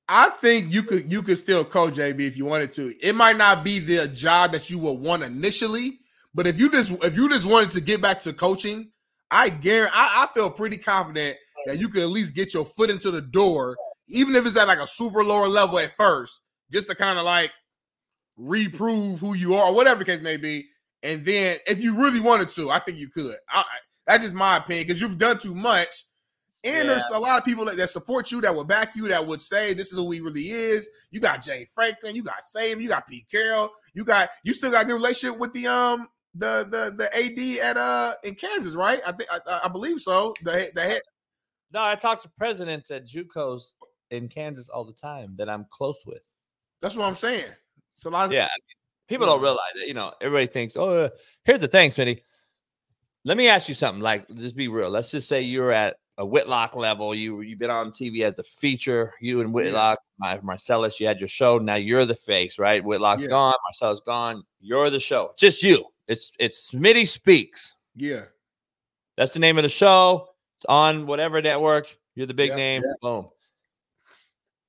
I 0.09 0.31
think 0.31 0.75
you 0.75 0.83
could 0.83 1.11
you 1.11 1.23
could 1.23 1.39
still 1.39 1.65
coach 1.65 1.95
JB 1.95 2.21
if 2.21 2.37
you 2.37 2.45
wanted 2.45 2.73
to. 2.73 2.93
It 3.01 3.15
might 3.15 3.37
not 3.37 3.63
be 3.63 3.79
the 3.79 4.09
job 4.09 4.51
that 4.53 4.69
you 4.69 4.81
would 4.81 4.95
want 4.99 5.23
initially, 5.23 6.00
but 6.35 6.47
if 6.47 6.59
you 6.59 6.71
just 6.71 6.91
if 7.05 7.17
you 7.17 7.29
just 7.29 7.47
wanted 7.47 7.71
to 7.71 7.81
get 7.81 8.01
back 8.01 8.21
to 8.21 8.33
coaching, 8.33 8.91
I 9.31 9.49
guarantee 9.51 9.93
I, 9.95 10.25
I 10.25 10.35
feel 10.35 10.51
pretty 10.51 10.77
confident 10.77 11.37
that 11.67 11.79
you 11.79 11.89
could 11.89 12.03
at 12.03 12.09
least 12.09 12.35
get 12.35 12.55
your 12.55 12.65
foot 12.65 12.91
into 12.91 13.11
the 13.11 13.21
door 13.21 13.77
even 14.11 14.35
if 14.35 14.47
it's 14.47 14.57
at 14.57 14.69
like 14.69 14.79
a 14.79 14.87
super 14.87 15.25
lower 15.25 15.49
level 15.49 15.79
at 15.79 15.97
first, 15.97 16.43
just 16.71 16.89
to 16.89 16.95
kind 16.95 17.19
of 17.19 17.25
like 17.25 17.53
reprove 18.37 19.21
who 19.21 19.35
you 19.35 19.55
are, 19.55 19.71
or 19.71 19.75
whatever 19.75 20.01
the 20.01 20.05
case 20.05 20.21
may 20.21 20.37
be. 20.37 20.67
And 21.03 21.25
then 21.25 21.59
if 21.67 21.81
you 21.83 21.97
really 21.97 22.21
wanted 22.21 22.49
to, 22.51 22.71
I 22.71 22.81
think 22.81 22.99
you 22.99 23.09
could. 23.09 23.37
I, 23.49 23.65
that's 24.07 24.25
just 24.25 24.35
my 24.35 24.59
opinion 24.59 24.87
because 24.87 25.01
you've 25.01 25.19
done 25.19 25.39
too 25.39 25.55
much. 25.55 26.05
And 26.63 26.75
yeah. 26.75 26.95
there's 26.95 27.07
a 27.15 27.19
lot 27.19 27.39
of 27.39 27.45
people 27.47 27.65
that, 27.67 27.79
that, 27.79 27.89
support 27.89 28.31
you 28.31 28.43
that 28.43 28.55
would 28.55 28.69
back 28.69 28.95
you 28.95 29.09
that 29.09 29.27
would 29.27 29.41
say 29.41 29.73
this 29.73 29.93
is 29.93 29.99
who 29.99 30.11
he 30.11 30.21
really 30.21 30.51
is. 30.51 30.91
You 31.11 31.21
got 31.21 31.43
Jay 31.43 31.67
Franklin, 31.75 32.15
you 32.15 32.23
got 32.23 32.45
Sam, 32.45 32.81
you 32.81 32.89
got 32.89 33.09
Pete 33.09 33.27
Carroll, 33.31 33.71
you 33.95 34.05
got 34.05 34.29
you 34.45 34.53
still 34.53 34.71
got 34.71 34.85
a 34.85 34.87
good 34.87 34.95
relationship 34.95 35.39
with 35.39 35.55
the 35.55 35.67
um 35.69 36.09
the 36.35 36.67
the 36.71 36.95
the 36.97 37.17
AD 37.17 37.69
at 37.69 37.77
uh 37.77 38.15
in 38.25 38.35
Kansas, 38.35 38.75
right? 38.75 39.01
I 39.07 39.13
think 39.13 39.31
I, 39.31 39.61
I 39.65 39.69
believe 39.69 40.01
so. 40.01 40.35
The 40.43 40.71
the 40.75 40.83
head. 40.83 41.03
No, 41.73 41.83
I 41.83 41.95
talk 41.95 42.21
to 42.23 42.31
presidents 42.37 42.91
at 42.91 43.07
JUCOs 43.07 43.75
in 44.11 44.29
Kansas 44.29 44.69
all 44.69 44.85
the 44.85 44.93
time 44.93 45.35
that 45.39 45.49
I'm 45.49 45.67
close 45.71 46.05
with. 46.05 46.23
That's 46.81 46.97
what 46.97 47.07
I'm 47.07 47.17
saying. 47.17 47.53
So 47.95 48.11
a 48.11 48.13
lot 48.13 48.27
of 48.27 48.33
yeah. 48.33 48.49
People 49.09 49.27
don't 49.27 49.43
realize 49.43 49.73
it. 49.75 49.89
You 49.89 49.95
know, 49.95 50.13
everybody 50.21 50.47
thinks, 50.47 50.77
oh, 50.77 50.89
uh, 50.89 51.09
here's 51.45 51.61
the 51.61 51.67
thing, 51.67 51.91
Smitty. 51.91 52.21
Let 53.25 53.37
me 53.37 53.49
ask 53.49 53.69
you 53.69 53.75
something. 53.75 54.01
Like, 54.01 54.29
just 54.37 54.55
be 54.55 54.69
real. 54.69 54.89
Let's 54.89 55.11
just 55.11 55.29
say 55.29 55.43
you're 55.43 55.73
at 55.73 55.97
a 56.17 56.25
Whitlock 56.25 56.77
level. 56.77 57.13
You 57.13 57.41
you've 57.41 57.59
been 57.59 57.71
on 57.71 57.91
TV 57.91 58.23
as 58.23 58.39
a 58.39 58.45
feature. 58.45 59.13
You 59.21 59.41
and 59.41 59.53
Whitlock, 59.53 59.99
yeah. 60.23 60.37
my, 60.37 60.41
Marcellus. 60.43 61.01
You 61.01 61.09
had 61.09 61.21
your 61.21 61.29
show. 61.29 61.59
Now 61.59 61.75
you're 61.75 62.07
the 62.07 62.15
face, 62.15 62.57
right? 62.57 62.85
Whitlock's 62.85 63.23
yeah. 63.23 63.29
gone. 63.29 63.55
Marcellus 63.67 64.01
gone. 64.01 64.45
You're 64.61 64.91
the 64.91 65.01
show. 65.01 65.33
Just 65.37 65.63
you. 65.65 65.85
It's 66.11 66.33
it's 66.41 66.73
Smitty 66.73 67.07
speaks. 67.07 67.77
Yeah, 67.95 68.25
that's 69.17 69.33
the 69.33 69.39
name 69.39 69.59
of 69.59 69.63
the 69.63 69.69
show. 69.69 70.31
It's 70.57 70.65
on 70.65 71.07
whatever 71.07 71.41
network. 71.41 71.97
You're 72.17 72.27
the 72.27 72.35
big 72.35 72.51
yeah, 72.51 72.57
name. 72.57 72.83
Boom. 73.01 73.29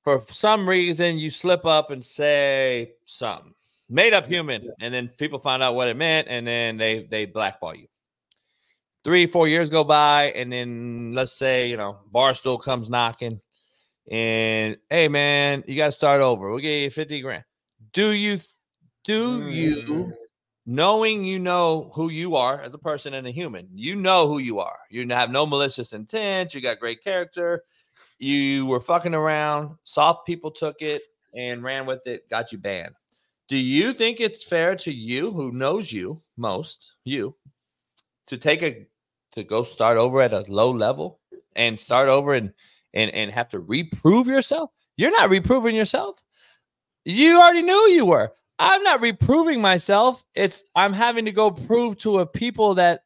For 0.03 0.22
some 0.22 0.69
reason 0.69 1.18
you 1.18 1.30
slip 1.30 1.65
up 1.65 1.91
and 1.91 2.03
say 2.03 2.93
something. 3.05 3.53
Made 3.89 4.13
up 4.13 4.26
human. 4.27 4.72
And 4.80 4.93
then 4.93 5.09
people 5.09 5.39
find 5.39 5.61
out 5.61 5.76
what 5.76 5.88
it 5.88 5.97
meant 5.97 6.27
and 6.30 6.45
then 6.45 6.77
they 6.77 7.07
they 7.09 7.26
blackball 7.26 7.76
you. 7.76 7.88
Three 9.03 9.26
four 9.26 9.47
years 9.47 9.69
go 9.69 9.84
by 9.84 10.26
and 10.35 10.51
then 10.51 11.11
let's 11.13 11.34
say 11.34 11.69
you 11.69 11.77
know 11.77 11.97
barstool 12.13 12.63
comes 12.63 12.89
knocking 12.89 13.41
and 14.11 14.77
hey 14.89 15.07
man 15.07 15.63
you 15.68 15.76
got 15.76 15.88
to 15.88 15.91
start 15.91 16.22
over. 16.22 16.51
We'll 16.51 16.59
give 16.59 16.84
you 16.84 16.89
50 16.91 17.22
grand. 17.22 17.43
Do 17.93 18.11
you 18.11 18.38
do 19.03 19.49
you 19.49 19.76
mm. 19.76 20.13
Knowing 20.65 21.23
you 21.23 21.39
know 21.39 21.91
who 21.95 22.09
you 22.09 22.35
are 22.35 22.61
as 22.61 22.73
a 22.73 22.77
person 22.77 23.13
and 23.15 23.25
a 23.25 23.31
human 23.31 23.67
you 23.73 23.95
know 23.95 24.27
who 24.27 24.38
you 24.38 24.59
are 24.59 24.79
you 24.89 25.07
have 25.09 25.31
no 25.31 25.45
malicious 25.45 25.93
intent 25.93 26.53
you 26.53 26.61
got 26.61 26.79
great 26.79 27.03
character 27.03 27.63
you 28.21 28.67
were 28.67 28.79
fucking 28.79 29.15
around, 29.15 29.75
soft 29.83 30.27
people 30.27 30.51
took 30.51 30.81
it 30.81 31.01
and 31.35 31.63
ran 31.63 31.88
with 31.88 32.05
it, 32.05 32.29
got 32.29 32.51
you 32.51 32.59
banned. 32.59 32.93
Do 33.47 33.57
you 33.57 33.93
think 33.93 34.19
it's 34.19 34.43
fair 34.43 34.75
to 34.77 34.91
you 34.91 35.31
who 35.31 35.51
knows 35.51 35.91
you 35.91 36.21
most, 36.38 36.93
you, 37.03 37.35
to 38.27 38.38
take 38.38 38.61
a 38.61 38.85
to 39.31 39.43
go 39.43 39.63
start 39.63 39.97
over 39.97 40.21
at 40.21 40.33
a 40.33 40.45
low 40.47 40.71
level 40.71 41.19
and 41.55 41.79
start 41.79 42.09
over 42.09 42.33
and 42.33 42.53
and 42.93 43.09
and 43.11 43.31
have 43.31 43.49
to 43.49 43.59
reprove 43.59 44.27
yourself? 44.27 44.69
You're 44.97 45.11
not 45.11 45.31
reproving 45.31 45.75
yourself. 45.75 46.21
You 47.03 47.41
already 47.41 47.63
knew 47.63 47.89
you 47.89 48.05
were. 48.05 48.31
I'm 48.61 48.83
not 48.83 49.01
reproving 49.01 49.59
myself. 49.59 50.23
It's 50.35 50.63
I'm 50.75 50.93
having 50.93 51.25
to 51.25 51.31
go 51.31 51.49
prove 51.49 51.97
to 51.99 52.19
a 52.19 52.27
people 52.27 52.75
that 52.75 53.01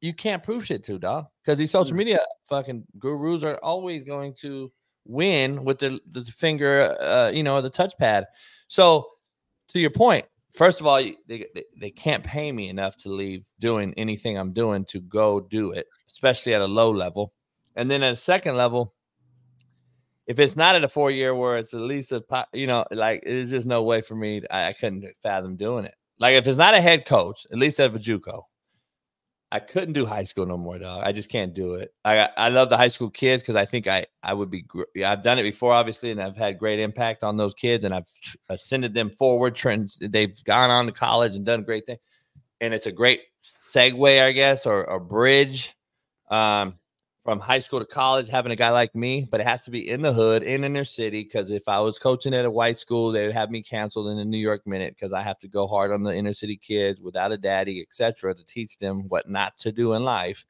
you 0.00 0.12
can't 0.12 0.42
prove 0.42 0.66
shit 0.66 0.82
to, 0.84 0.98
dog. 0.98 1.26
Because 1.42 1.56
these 1.56 1.70
social 1.70 1.94
mm. 1.94 1.98
media 1.98 2.18
fucking 2.48 2.84
gurus 2.98 3.44
are 3.44 3.58
always 3.62 4.02
going 4.02 4.34
to 4.40 4.72
win 5.04 5.64
with 5.64 5.78
the, 5.78 6.00
the 6.10 6.24
finger, 6.24 7.00
uh, 7.00 7.30
you 7.32 7.44
know, 7.44 7.60
the 7.62 7.70
touchpad. 7.70 8.24
So, 8.66 9.06
to 9.68 9.78
your 9.78 9.90
point, 9.90 10.24
first 10.52 10.80
of 10.80 10.86
all, 10.86 10.96
they, 10.96 11.16
they, 11.28 11.64
they 11.80 11.90
can't 11.90 12.24
pay 12.24 12.50
me 12.50 12.68
enough 12.68 12.96
to 12.98 13.08
leave 13.08 13.46
doing 13.60 13.94
anything 13.96 14.36
I'm 14.36 14.52
doing 14.52 14.84
to 14.86 15.00
go 15.00 15.40
do 15.40 15.70
it, 15.70 15.86
especially 16.10 16.54
at 16.54 16.60
a 16.60 16.66
low 16.66 16.90
level. 16.90 17.32
And 17.76 17.88
then 17.88 18.02
at 18.02 18.14
a 18.14 18.16
second 18.16 18.56
level, 18.56 18.94
if 20.26 20.38
it's 20.38 20.56
not 20.56 20.74
at 20.74 20.84
a 20.84 20.88
four 20.88 21.10
year 21.10 21.34
where 21.34 21.58
it's 21.58 21.74
at 21.74 21.80
least 21.80 22.12
a, 22.12 22.22
you 22.52 22.66
know, 22.66 22.84
like 22.90 23.22
there's 23.24 23.50
just 23.50 23.66
no 23.66 23.82
way 23.82 24.00
for 24.00 24.14
me. 24.14 24.42
I, 24.50 24.68
I 24.68 24.72
couldn't 24.72 25.04
fathom 25.22 25.56
doing 25.56 25.84
it. 25.84 25.94
Like 26.18 26.34
if 26.34 26.46
it's 26.46 26.58
not 26.58 26.74
a 26.74 26.80
head 26.80 27.06
coach, 27.06 27.46
at 27.52 27.58
least 27.58 27.78
at 27.78 27.94
a 27.94 27.98
JUCO, 27.98 28.42
I 29.52 29.60
couldn't 29.60 29.92
do 29.92 30.06
high 30.06 30.24
school 30.24 30.44
no 30.46 30.56
more, 30.56 30.78
dog. 30.78 31.02
I 31.04 31.12
just 31.12 31.28
can't 31.30 31.54
do 31.54 31.74
it. 31.74 31.94
I 32.04 32.28
I 32.36 32.48
love 32.48 32.68
the 32.68 32.76
high 32.76 32.88
school 32.88 33.10
kids 33.10 33.42
because 33.42 33.54
I 33.54 33.64
think 33.64 33.86
I 33.86 34.06
I 34.22 34.34
would 34.34 34.50
be. 34.50 34.66
I've 35.04 35.22
done 35.22 35.38
it 35.38 35.44
before, 35.44 35.72
obviously, 35.72 36.10
and 36.10 36.20
I've 36.20 36.36
had 36.36 36.58
great 36.58 36.80
impact 36.80 37.22
on 37.22 37.36
those 37.36 37.54
kids, 37.54 37.84
and 37.84 37.94
I've 37.94 38.06
ascended 38.48 38.92
them 38.92 39.10
forward. 39.10 39.54
Trends. 39.54 39.98
They've 40.00 40.34
gone 40.44 40.70
on 40.70 40.86
to 40.86 40.92
college 40.92 41.36
and 41.36 41.46
done 41.46 41.62
great 41.62 41.86
things, 41.86 42.00
and 42.60 42.74
it's 42.74 42.86
a 42.86 42.92
great 42.92 43.20
segue, 43.72 44.22
I 44.22 44.32
guess, 44.32 44.66
or 44.66 44.82
a 44.84 44.98
bridge 44.98 45.76
um, 46.28 46.74
from 47.26 47.40
high 47.40 47.58
school 47.58 47.80
to 47.80 47.84
college, 47.84 48.28
having 48.28 48.52
a 48.52 48.56
guy 48.56 48.70
like 48.70 48.94
me, 48.94 49.26
but 49.28 49.40
it 49.40 49.46
has 49.48 49.64
to 49.64 49.70
be 49.72 49.90
in 49.90 50.00
the 50.00 50.12
hood, 50.12 50.44
in 50.44 50.62
inner 50.62 50.84
city. 50.84 51.24
Because 51.24 51.50
if 51.50 51.66
I 51.66 51.80
was 51.80 51.98
coaching 51.98 52.32
at 52.32 52.44
a 52.44 52.50
white 52.50 52.78
school, 52.78 53.10
they 53.10 53.26
would 53.26 53.34
have 53.34 53.50
me 53.50 53.64
canceled 53.64 54.06
in 54.08 54.16
the 54.16 54.24
New 54.24 54.38
York 54.38 54.64
Minute 54.64 54.94
because 54.94 55.12
I 55.12 55.22
have 55.22 55.40
to 55.40 55.48
go 55.48 55.66
hard 55.66 55.90
on 55.90 56.04
the 56.04 56.14
inner 56.14 56.32
city 56.32 56.56
kids 56.56 57.00
without 57.00 57.32
a 57.32 57.36
daddy, 57.36 57.82
etc., 57.82 58.32
to 58.32 58.46
teach 58.46 58.78
them 58.78 59.08
what 59.08 59.28
not 59.28 59.58
to 59.58 59.72
do 59.72 59.94
in 59.94 60.04
life. 60.04 60.46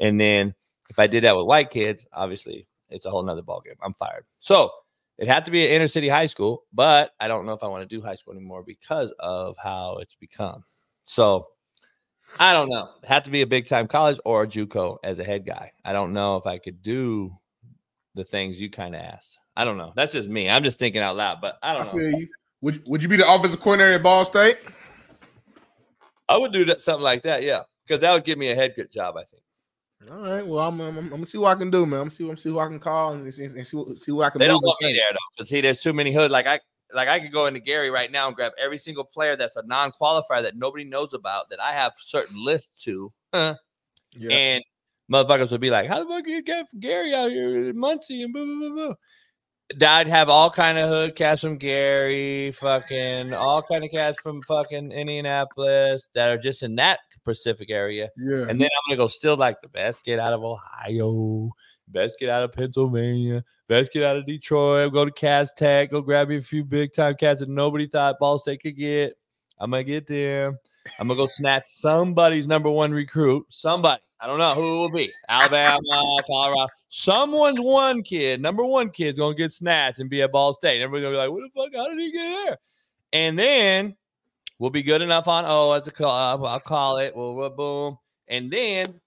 And 0.00 0.18
then 0.18 0.54
if 0.88 0.98
I 0.98 1.06
did 1.08 1.24
that 1.24 1.36
with 1.36 1.44
white 1.44 1.68
kids, 1.68 2.06
obviously 2.10 2.66
it's 2.88 3.04
a 3.04 3.10
whole 3.10 3.22
nother 3.22 3.42
ballgame. 3.42 3.76
I'm 3.82 3.92
fired. 3.92 4.24
So 4.38 4.70
it 5.18 5.28
had 5.28 5.44
to 5.44 5.50
be 5.50 5.66
an 5.66 5.72
inner 5.72 5.88
city 5.88 6.08
high 6.08 6.24
school, 6.24 6.64
but 6.72 7.10
I 7.20 7.28
don't 7.28 7.44
know 7.44 7.52
if 7.52 7.62
I 7.62 7.68
want 7.68 7.86
to 7.86 7.96
do 7.96 8.02
high 8.02 8.14
school 8.14 8.32
anymore 8.32 8.62
because 8.62 9.12
of 9.18 9.56
how 9.62 9.98
it's 9.98 10.14
become. 10.14 10.64
So 11.04 11.48
I 12.38 12.52
don't 12.52 12.68
know. 12.68 12.88
Have 13.04 13.22
to 13.24 13.30
be 13.30 13.42
a 13.42 13.46
big 13.46 13.66
time 13.66 13.86
college 13.86 14.18
or 14.24 14.42
a 14.42 14.46
JUCO 14.46 14.98
as 15.04 15.18
a 15.18 15.24
head 15.24 15.46
guy. 15.46 15.72
I 15.84 15.92
don't 15.92 16.12
know 16.12 16.36
if 16.36 16.46
I 16.46 16.58
could 16.58 16.82
do 16.82 17.36
the 18.14 18.24
things 18.24 18.60
you 18.60 18.70
kind 18.70 18.94
of 18.94 19.00
asked. 19.00 19.38
I 19.56 19.64
don't 19.64 19.78
know. 19.78 19.92
That's 19.94 20.12
just 20.12 20.28
me. 20.28 20.50
I'm 20.50 20.64
just 20.64 20.78
thinking 20.78 21.00
out 21.02 21.16
loud, 21.16 21.40
but 21.40 21.58
I 21.62 21.74
don't 21.74 21.88
I 21.88 21.92
know. 21.92 22.18
you. 22.18 22.28
Would 22.62 22.82
Would 22.86 23.02
you 23.02 23.08
be 23.08 23.16
the 23.16 23.32
offensive 23.32 23.60
coordinator 23.60 23.94
at 23.94 24.02
Ball 24.02 24.24
State? 24.24 24.58
I 26.28 26.36
would 26.36 26.52
do 26.52 26.64
that, 26.66 26.80
something 26.80 27.02
like 27.02 27.22
that, 27.24 27.42
yeah, 27.42 27.62
because 27.86 28.00
that 28.00 28.12
would 28.12 28.24
give 28.24 28.38
me 28.38 28.50
a 28.50 28.54
head 28.54 28.72
good 28.74 28.90
job. 28.90 29.16
I 29.16 29.24
think. 29.24 29.42
All 30.10 30.18
right. 30.18 30.46
Well, 30.46 30.66
I'm, 30.66 30.80
I'm, 30.80 30.98
I'm 30.98 31.08
gonna 31.08 31.26
see 31.26 31.38
what 31.38 31.56
I 31.56 31.58
can 31.58 31.70
do, 31.70 31.86
man. 31.86 32.00
I'm 32.00 32.10
see, 32.10 32.28
I'm 32.28 32.36
see 32.36 32.48
who 32.48 32.58
I 32.58 32.66
can 32.66 32.78
call 32.78 33.12
and 33.12 33.32
see, 33.32 33.44
and 33.44 33.66
see, 33.66 33.76
what- 33.76 33.98
see 33.98 34.12
what 34.12 34.26
I 34.26 34.30
can. 34.30 34.38
They 34.40 34.46
don't 34.46 34.62
want 34.62 34.80
me 34.82 34.92
there 34.92 35.06
though. 35.10 35.18
Because 35.36 35.48
see, 35.48 35.60
there's 35.60 35.80
too 35.80 35.92
many 35.92 36.12
hood. 36.12 36.30
Like 36.30 36.46
I 36.46 36.60
like 36.94 37.08
I 37.08 37.20
could 37.20 37.32
go 37.32 37.46
into 37.46 37.60
Gary 37.60 37.90
right 37.90 38.10
now 38.10 38.26
and 38.28 38.36
grab 38.36 38.52
every 38.62 38.78
single 38.78 39.04
player 39.04 39.36
that's 39.36 39.56
a 39.56 39.62
non-qualifier 39.66 40.42
that 40.42 40.56
nobody 40.56 40.84
knows 40.84 41.12
about 41.12 41.50
that 41.50 41.60
I 41.60 41.72
have 41.72 41.92
certain 41.98 42.42
lists 42.44 42.84
to. 42.84 43.12
huh, 43.32 43.54
Yeah. 44.16 44.30
And 44.32 44.64
motherfuckers 45.12 45.50
would 45.52 45.60
be 45.60 45.70
like, 45.70 45.86
How 45.88 45.98
the 46.02 46.08
fuck 46.08 46.26
you 46.26 46.42
get 46.42 46.66
Gary 46.80 47.14
out 47.14 47.30
here 47.30 47.70
in 47.70 47.78
Muncie 47.78 48.22
and 48.22 48.32
boo 48.32 48.44
boo 48.46 48.60
boo 48.60 48.74
boo. 48.88 48.94
I'd 49.86 50.08
have 50.08 50.28
all 50.28 50.50
kind 50.50 50.76
of 50.76 50.90
hood 50.90 51.16
cats 51.16 51.40
from 51.40 51.56
Gary, 51.56 52.52
fucking 52.52 53.32
all 53.32 53.62
kind 53.62 53.82
of 53.82 53.90
cats 53.90 54.20
from 54.20 54.42
fucking 54.42 54.92
Indianapolis 54.92 56.08
that 56.14 56.30
are 56.30 56.36
just 56.38 56.62
in 56.62 56.76
that 56.76 57.00
Pacific 57.24 57.70
area. 57.70 58.10
Yeah. 58.16 58.44
And 58.48 58.60
then 58.60 58.68
I'm 58.68 58.88
gonna 58.90 58.98
go 58.98 59.06
steal 59.06 59.36
like 59.36 59.62
the 59.62 59.68
best 59.68 60.04
kid 60.04 60.18
out 60.18 60.34
of 60.34 60.44
Ohio, 60.44 61.50
best 61.94 62.18
get 62.18 62.28
out 62.28 62.42
of 62.42 62.52
Pennsylvania, 62.52 63.42
best 63.68 63.92
get 63.92 64.02
out 64.02 64.16
of 64.16 64.26
Detroit. 64.26 64.92
Go 64.92 65.06
to 65.06 65.10
Cass 65.10 65.52
Tech, 65.52 65.90
go 65.90 66.02
grab 66.02 66.28
me 66.28 66.36
a 66.36 66.42
few 66.42 66.64
big 66.64 66.92
time 66.92 67.14
cats 67.14 67.40
that 67.40 67.48
nobody 67.48 67.86
thought 67.86 68.18
Ball 68.18 68.38
State 68.38 68.60
could 68.60 68.76
get. 68.76 69.16
I'm 69.58 69.70
gonna 69.70 69.84
get 69.84 70.06
them. 70.06 70.58
I'm 70.98 71.08
gonna 71.08 71.16
go 71.16 71.26
snatch 71.26 71.62
somebody's 71.66 72.46
number 72.46 72.68
one 72.68 72.92
recruit. 72.92 73.46
Somebody. 73.48 74.02
I 74.20 74.26
don't 74.26 74.38
know 74.38 74.54
who 74.54 74.60
it 74.60 74.78
will 74.78 74.90
be. 74.90 75.12
Alabama, 75.28 75.80
Colorado. 76.26 76.66
Someone's 76.88 77.60
one 77.60 78.02
kid, 78.02 78.40
number 78.40 78.64
one 78.64 78.90
kid's 78.90 79.18
gonna 79.18 79.34
get 79.34 79.52
snatched 79.52 80.00
and 80.00 80.10
be 80.10 80.22
at 80.22 80.32
Ball 80.32 80.52
State. 80.52 80.76
And 80.76 80.84
Everybody's 80.84 81.04
gonna 81.04 81.14
be 81.14 81.18
like, 81.18 81.30
"What 81.30 81.42
the 81.42 81.60
fuck? 81.62 81.74
How 81.74 81.88
did 81.88 81.98
he 81.98 82.12
get 82.12 82.44
there?" 82.44 82.58
And 83.12 83.38
then 83.38 83.96
we'll 84.58 84.70
be 84.70 84.82
good 84.82 85.02
enough 85.02 85.28
on 85.28 85.44
O 85.46 85.72
as 85.72 85.86
a 85.86 85.92
club. 85.92 86.44
I'll 86.44 86.60
call 86.60 86.98
it. 86.98 87.14
We'll 87.14 87.48
boom. 87.50 87.98
And 88.28 88.50
then 88.50 89.00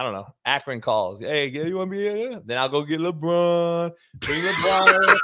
I 0.00 0.02
don't 0.02 0.14
know. 0.14 0.34
Akron 0.46 0.80
calls. 0.80 1.20
Hey, 1.20 1.48
you 1.48 1.76
want 1.76 1.90
to 1.90 1.98
be 1.98 2.02
here? 2.02 2.40
Then 2.46 2.56
I'll 2.56 2.70
go 2.70 2.82
get 2.82 3.00
LeBron. 3.00 3.92
Bring 4.20 4.40
LeBron. 4.40 5.18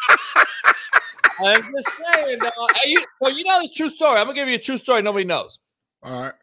I'm 1.41 1.63
just 1.63 1.97
saying, 2.05 2.39
dog. 2.41 2.53
You, 2.85 3.03
well, 3.19 3.35
you 3.35 3.43
know 3.45 3.63
this 3.63 3.73
true 3.73 3.89
story. 3.89 4.21
I'm 4.21 4.27
gonna 4.27 4.35
give 4.35 4.49
you 4.49 4.57
a 4.57 4.59
true 4.59 4.77
story 4.77 5.01
nobody 5.01 5.25
knows. 5.25 5.61
All 6.03 6.25
right. 6.25 6.35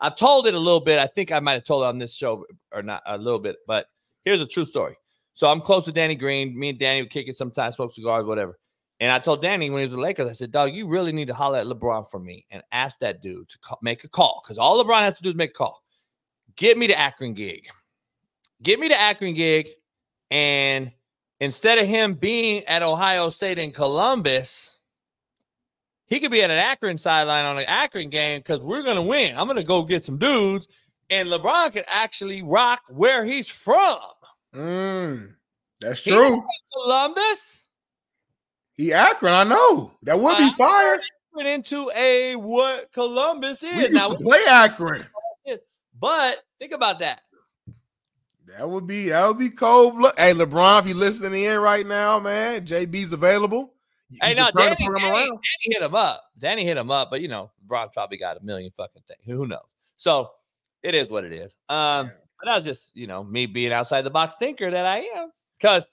I've 0.00 0.16
told 0.16 0.46
it 0.46 0.54
a 0.54 0.58
little 0.58 0.80
bit. 0.80 0.98
I 0.98 1.06
think 1.06 1.30
I 1.32 1.40
might 1.40 1.52
have 1.52 1.64
told 1.64 1.82
it 1.82 1.88
on 1.88 1.98
this 1.98 2.14
show 2.14 2.46
or 2.72 2.82
not 2.82 3.02
a 3.04 3.18
little 3.18 3.38
bit, 3.38 3.56
but 3.66 3.88
here's 4.24 4.40
a 4.40 4.46
true 4.46 4.64
story. 4.64 4.96
So 5.34 5.50
I'm 5.50 5.60
close 5.60 5.84
to 5.84 5.92
Danny 5.92 6.14
Green. 6.14 6.58
Me 6.58 6.70
and 6.70 6.78
Danny 6.78 7.02
would 7.02 7.10
kick 7.10 7.28
it 7.28 7.36
sometimes, 7.36 7.74
smoke 7.76 7.92
cigars, 7.92 8.24
whatever. 8.24 8.58
And 9.00 9.12
I 9.12 9.18
told 9.18 9.42
Danny 9.42 9.68
when 9.68 9.80
he 9.80 9.84
was 9.84 9.90
with 9.90 9.98
the 9.98 10.02
Lakers, 10.02 10.30
I 10.30 10.32
said, 10.32 10.50
"Dog, 10.50 10.72
you 10.72 10.88
really 10.88 11.12
need 11.12 11.28
to 11.28 11.34
holler 11.34 11.58
at 11.58 11.66
LeBron 11.66 12.10
for 12.10 12.20
me 12.20 12.46
and 12.50 12.62
ask 12.72 13.00
that 13.00 13.20
dude 13.20 13.50
to 13.50 13.58
call, 13.58 13.78
make 13.82 14.02
a 14.02 14.08
call 14.08 14.40
because 14.42 14.56
all 14.56 14.82
LeBron 14.82 15.00
has 15.00 15.18
to 15.18 15.22
do 15.22 15.28
is 15.28 15.34
make 15.34 15.50
a 15.50 15.52
call. 15.52 15.82
Get 16.56 16.78
me 16.78 16.86
the 16.86 16.98
Akron 16.98 17.34
gig. 17.34 17.68
Get 18.62 18.80
me 18.80 18.88
the 18.88 18.98
Akron 18.98 19.34
gig, 19.34 19.68
and 20.30 20.90
instead 21.40 21.78
of 21.78 21.86
him 21.86 22.14
being 22.14 22.64
at 22.64 22.82
Ohio 22.82 23.28
State 23.28 23.58
in 23.58 23.70
Columbus, 23.72 24.78
he 26.06 26.20
could 26.20 26.30
be 26.30 26.42
at 26.42 26.50
an 26.50 26.56
Akron 26.56 26.96
sideline 26.98 27.44
on 27.44 27.58
an 27.58 27.64
Akron 27.68 28.08
game 28.08 28.38
because 28.40 28.62
we're 28.62 28.82
gonna 28.82 29.02
win. 29.02 29.36
I'm 29.36 29.46
gonna 29.46 29.62
go 29.62 29.82
get 29.82 30.04
some 30.06 30.16
dudes, 30.18 30.68
and 31.10 31.28
LeBron 31.28 31.72
could 31.72 31.84
actually 31.88 32.42
rock 32.42 32.82
where 32.88 33.24
he's 33.26 33.48
from. 33.48 33.98
Mm, 34.54 35.34
that's 35.80 36.02
He 36.02 36.12
true. 36.12 36.42
Columbus. 36.72 37.66
He 38.78 38.92
Akron, 38.94 39.32
I 39.34 39.44
know. 39.44 39.92
That 40.04 40.18
would 40.18 40.38
be 40.38 40.50
fire. 40.52 41.00
Went 41.34 41.48
into 41.48 41.90
a 41.94 42.36
what 42.36 42.90
Columbus 42.92 43.62
is 43.62 43.72
We 43.74 43.80
used 43.80 43.92
now. 43.92 44.08
to 44.08 44.16
play 44.16 44.40
Akron. 44.48 45.06
But 45.98 46.44
think 46.58 46.72
about 46.72 46.98
that. 47.00 47.22
That 48.46 48.68
would 48.68 48.86
be 48.86 49.08
that 49.08 49.26
would 49.26 49.38
be 49.38 49.50
cold. 49.50 49.96
Look, 49.96 50.16
hey 50.18 50.32
LeBron, 50.32 50.80
if 50.80 50.86
you 50.88 50.94
listening 50.94 51.44
in 51.44 51.58
right 51.58 51.86
now, 51.86 52.20
man, 52.20 52.64
JB's 52.64 53.12
available. 53.12 53.74
You 54.08 54.18
Hey, 54.22 54.34
can 54.34 54.36
now 54.36 54.50
turn 54.50 54.70
the 54.70 54.76
Danny, 54.76 55.00
Danny. 55.00 55.26
Danny 55.26 55.40
hit 55.62 55.82
him 55.82 55.94
up. 55.94 56.22
Danny 56.38 56.64
hit 56.64 56.76
him 56.76 56.90
up, 56.92 57.10
but 57.10 57.20
you 57.20 57.28
know, 57.28 57.50
Brock 57.66 57.92
probably 57.92 58.18
got 58.18 58.36
a 58.36 58.44
million 58.44 58.70
fucking 58.76 59.02
things. 59.08 59.20
Who 59.24 59.48
knows? 59.48 59.66
So 59.96 60.30
it 60.82 60.94
is 60.94 61.08
what 61.08 61.24
it 61.24 61.32
is. 61.32 61.56
Um, 61.68 62.12
but 62.38 62.46
that 62.46 62.56
was 62.56 62.64
just 62.64 62.96
you 62.96 63.08
know 63.08 63.24
me 63.24 63.46
being 63.46 63.72
outside 63.72 64.02
the 64.02 64.10
box 64.10 64.34
thinker 64.38 64.70
that 64.70 64.86
I 64.86 64.98
am. 65.16 65.30
Cause 65.60 65.84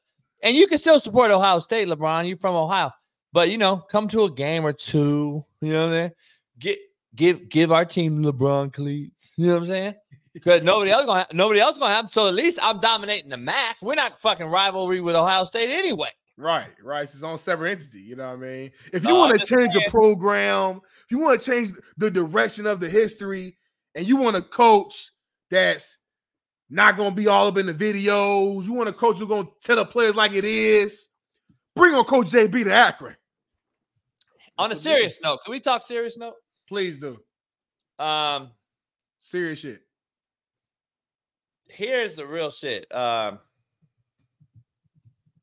and 0.43 0.55
you 0.55 0.67
can 0.67 0.77
still 0.77 0.99
support 0.99 1.31
Ohio 1.31 1.57
State, 1.59 1.87
LeBron. 1.87 2.27
You 2.27 2.37
from 2.39 2.55
Ohio, 2.55 2.91
but 3.31 3.49
you 3.49 3.57
know, 3.57 3.77
come 3.77 4.07
to 4.09 4.25
a 4.25 4.31
game 4.31 4.65
or 4.65 4.73
two. 4.73 5.43
You 5.61 5.73
know 5.73 5.79
what 5.79 5.85
I'm 5.87 5.91
saying? 5.93 6.11
Get 6.59 6.79
give 7.15 7.49
give 7.49 7.71
our 7.71 7.85
team 7.85 8.19
LeBron 8.21 8.71
cleats. 8.73 9.33
You 9.37 9.47
know 9.47 9.53
what 9.53 9.61
I'm 9.63 9.69
saying? 9.69 9.93
Because 10.33 10.63
nobody 10.63 10.89
else 10.91 11.05
gonna 11.05 11.27
nobody 11.31 11.59
else 11.59 11.77
gonna 11.77 11.93
have. 11.93 12.11
So 12.11 12.27
at 12.27 12.33
least 12.33 12.57
I'm 12.61 12.79
dominating 12.79 13.29
the 13.29 13.37
MAC. 13.37 13.77
We're 13.81 13.93
not 13.95 14.19
fucking 14.19 14.47
rivalry 14.47 14.99
with 14.99 15.15
Ohio 15.15 15.43
State 15.43 15.69
anyway. 15.69 16.09
Right, 16.37 16.69
right. 16.81 17.03
It's 17.03 17.13
its 17.13 17.21
own 17.23 17.37
separate 17.37 17.71
entity. 17.73 17.99
You 17.99 18.15
know 18.15 18.25
what 18.25 18.33
I 18.33 18.35
mean? 18.37 18.71
If 18.91 19.03
you 19.03 19.15
Uh, 19.15 19.19
want 19.19 19.39
to 19.39 19.45
change 19.45 19.69
a 19.75 19.79
saying. 19.79 19.89
program, 19.91 20.81
if 21.03 21.11
you 21.11 21.19
want 21.19 21.39
to 21.39 21.51
change 21.51 21.69
the 21.97 22.09
direction 22.09 22.65
of 22.65 22.79
the 22.79 22.89
history, 22.89 23.55
and 23.93 24.07
you 24.07 24.17
want 24.17 24.35
a 24.35 24.41
coach 24.41 25.11
that's 25.51 25.99
not 26.71 26.97
gonna 26.97 27.13
be 27.13 27.27
all 27.27 27.45
up 27.45 27.57
in 27.59 27.67
the 27.67 27.73
videos, 27.73 28.63
you 28.63 28.73
want 28.73 28.89
a 28.89 28.93
coach 28.93 29.19
who's 29.19 29.27
gonna 29.27 29.47
tell 29.63 29.75
the 29.75 29.85
players 29.85 30.15
like 30.15 30.33
it 30.33 30.45
is. 30.45 31.09
Bring 31.75 31.93
on 31.93 32.05
Coach 32.05 32.27
JB 32.31 32.63
to 32.63 32.73
Akron. 32.73 33.15
On 34.57 34.71
a 34.71 34.75
serious 34.75 35.19
note, 35.21 35.39
can 35.43 35.51
we 35.51 35.59
talk 35.59 35.83
serious 35.83 36.17
note? 36.17 36.35
Please 36.67 36.97
do. 36.97 37.19
Um, 37.99 38.51
serious 39.19 39.59
shit. 39.59 39.81
Here's 41.73 42.15
the 42.15 42.27
real 42.27 42.51
shit. 42.51 42.93
Um, 42.93 43.39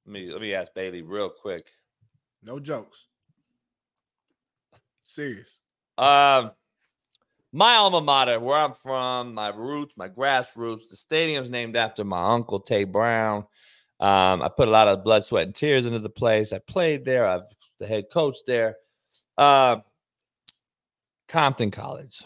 let 0.07 0.12
me 0.12 0.32
let 0.32 0.40
me 0.40 0.55
ask 0.55 0.73
Bailey 0.74 1.02
real 1.02 1.28
quick. 1.28 1.70
No 2.43 2.61
jokes. 2.61 3.07
Serious. 5.02 5.59
Um, 5.98 6.52
my 7.52 7.74
alma 7.74 8.01
mater, 8.01 8.39
where 8.39 8.59
I'm 8.59 8.74
from, 8.74 9.35
my 9.35 9.48
roots, 9.48 9.97
my 9.97 10.09
grassroots. 10.09 10.90
The 10.90 10.97
stadium's 10.97 11.51
named 11.51 11.77
after 11.77 12.05
my 12.05 12.23
uncle 12.32 12.61
Tay 12.61 12.85
Brown. 12.85 13.44
Um, 13.98 14.40
I 14.40 14.48
put 14.48 14.69
a 14.69 14.70
lot 14.70 14.86
of 14.86 15.02
blood, 15.02 15.24
sweat, 15.24 15.47
and 15.47 15.55
tears 15.55 15.85
into 15.85 15.98
the 15.98 16.09
place. 16.09 16.52
I 16.52 16.61
played 16.61 17.05
there. 17.05 17.27
I 17.28 17.39
was 17.39 17.55
the 17.81 17.89
head 17.89 18.05
coach 18.12 18.39
there. 18.47 18.77
Um, 19.36 19.82
Compton 21.27 21.73
College. 21.73 22.23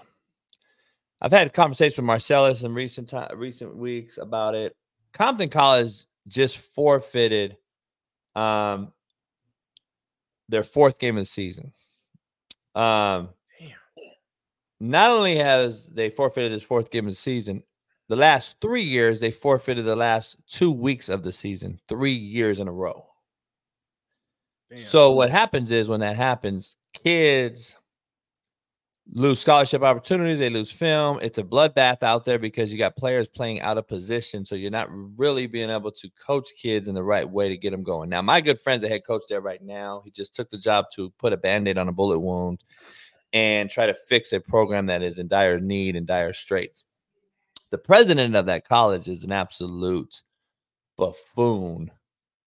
I've 1.24 1.32
had 1.32 1.54
conversations 1.54 1.96
with 1.96 2.04
Marcellus 2.04 2.64
in 2.64 2.74
recent 2.74 3.08
time, 3.08 3.30
recent 3.38 3.74
weeks 3.74 4.18
about 4.18 4.54
it. 4.54 4.76
Compton 5.14 5.48
College 5.48 6.04
just 6.28 6.58
forfeited 6.58 7.56
um, 8.36 8.92
their 10.50 10.62
fourth 10.62 10.98
game 10.98 11.16
of 11.16 11.22
the 11.22 11.26
season. 11.26 11.72
Um, 12.74 13.30
not 14.80 15.12
only 15.12 15.36
has 15.36 15.86
they 15.86 16.10
forfeited 16.10 16.52
this 16.52 16.62
fourth 16.62 16.90
game 16.90 17.06
of 17.06 17.12
the 17.12 17.16
season, 17.16 17.62
the 18.10 18.16
last 18.16 18.60
three 18.60 18.82
years 18.82 19.18
they 19.18 19.30
forfeited 19.30 19.86
the 19.86 19.96
last 19.96 20.36
two 20.46 20.72
weeks 20.72 21.08
of 21.08 21.22
the 21.22 21.32
season, 21.32 21.80
three 21.88 22.12
years 22.12 22.60
in 22.60 22.68
a 22.68 22.72
row. 22.72 23.06
So 24.82 25.12
what 25.12 25.30
happens 25.30 25.70
is 25.70 25.88
when 25.88 26.00
that 26.00 26.16
happens, 26.16 26.76
kids 26.92 27.76
lose 29.12 29.38
scholarship 29.38 29.82
opportunities, 29.82 30.38
they 30.38 30.50
lose 30.50 30.70
film. 30.70 31.18
It's 31.22 31.38
a 31.38 31.42
bloodbath 31.42 32.02
out 32.02 32.24
there 32.24 32.38
because 32.38 32.72
you 32.72 32.78
got 32.78 32.96
players 32.96 33.28
playing 33.28 33.60
out 33.60 33.78
of 33.78 33.86
position, 33.86 34.44
so 34.44 34.54
you're 34.54 34.70
not 34.70 34.88
really 35.16 35.46
being 35.46 35.70
able 35.70 35.92
to 35.92 36.10
coach 36.10 36.48
kids 36.60 36.88
in 36.88 36.94
the 36.94 37.04
right 37.04 37.28
way 37.28 37.48
to 37.48 37.56
get 37.56 37.70
them 37.70 37.82
going. 37.82 38.08
Now, 38.08 38.22
my 38.22 38.40
good 38.40 38.60
friend's 38.60 38.84
a 38.84 38.88
head 38.88 39.04
coach 39.06 39.22
there 39.28 39.40
right 39.40 39.62
now. 39.62 40.02
He 40.04 40.10
just 40.10 40.34
took 40.34 40.50
the 40.50 40.58
job 40.58 40.86
to 40.94 41.10
put 41.18 41.32
a 41.32 41.36
band-aid 41.36 41.78
on 41.78 41.88
a 41.88 41.92
bullet 41.92 42.18
wound 42.18 42.64
and 43.32 43.68
try 43.68 43.86
to 43.86 43.94
fix 43.94 44.32
a 44.32 44.40
program 44.40 44.86
that 44.86 45.02
is 45.02 45.18
in 45.18 45.28
dire 45.28 45.60
need 45.60 45.96
and 45.96 46.06
dire 46.06 46.32
straits. 46.32 46.84
The 47.70 47.78
president 47.78 48.36
of 48.36 48.46
that 48.46 48.66
college 48.66 49.08
is 49.08 49.24
an 49.24 49.32
absolute 49.32 50.22
buffoon 50.96 51.90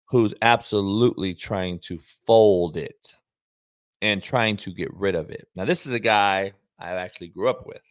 who's 0.05 0.33
absolutely 0.41 1.33
trying 1.33 1.79
to 1.79 1.97
fold 1.97 2.77
it 2.77 3.15
and 4.03 4.21
trying 4.21 4.57
to 4.57 4.69
get 4.69 4.93
rid 4.93 5.15
of 5.15 5.29
it. 5.29 5.47
Now, 5.55 5.63
this 5.63 5.85
is 5.85 5.93
a 5.93 5.99
guy 5.99 6.51
I 6.77 6.89
actually 6.89 7.29
grew 7.29 7.49
up 7.49 7.65
with. 7.65 7.81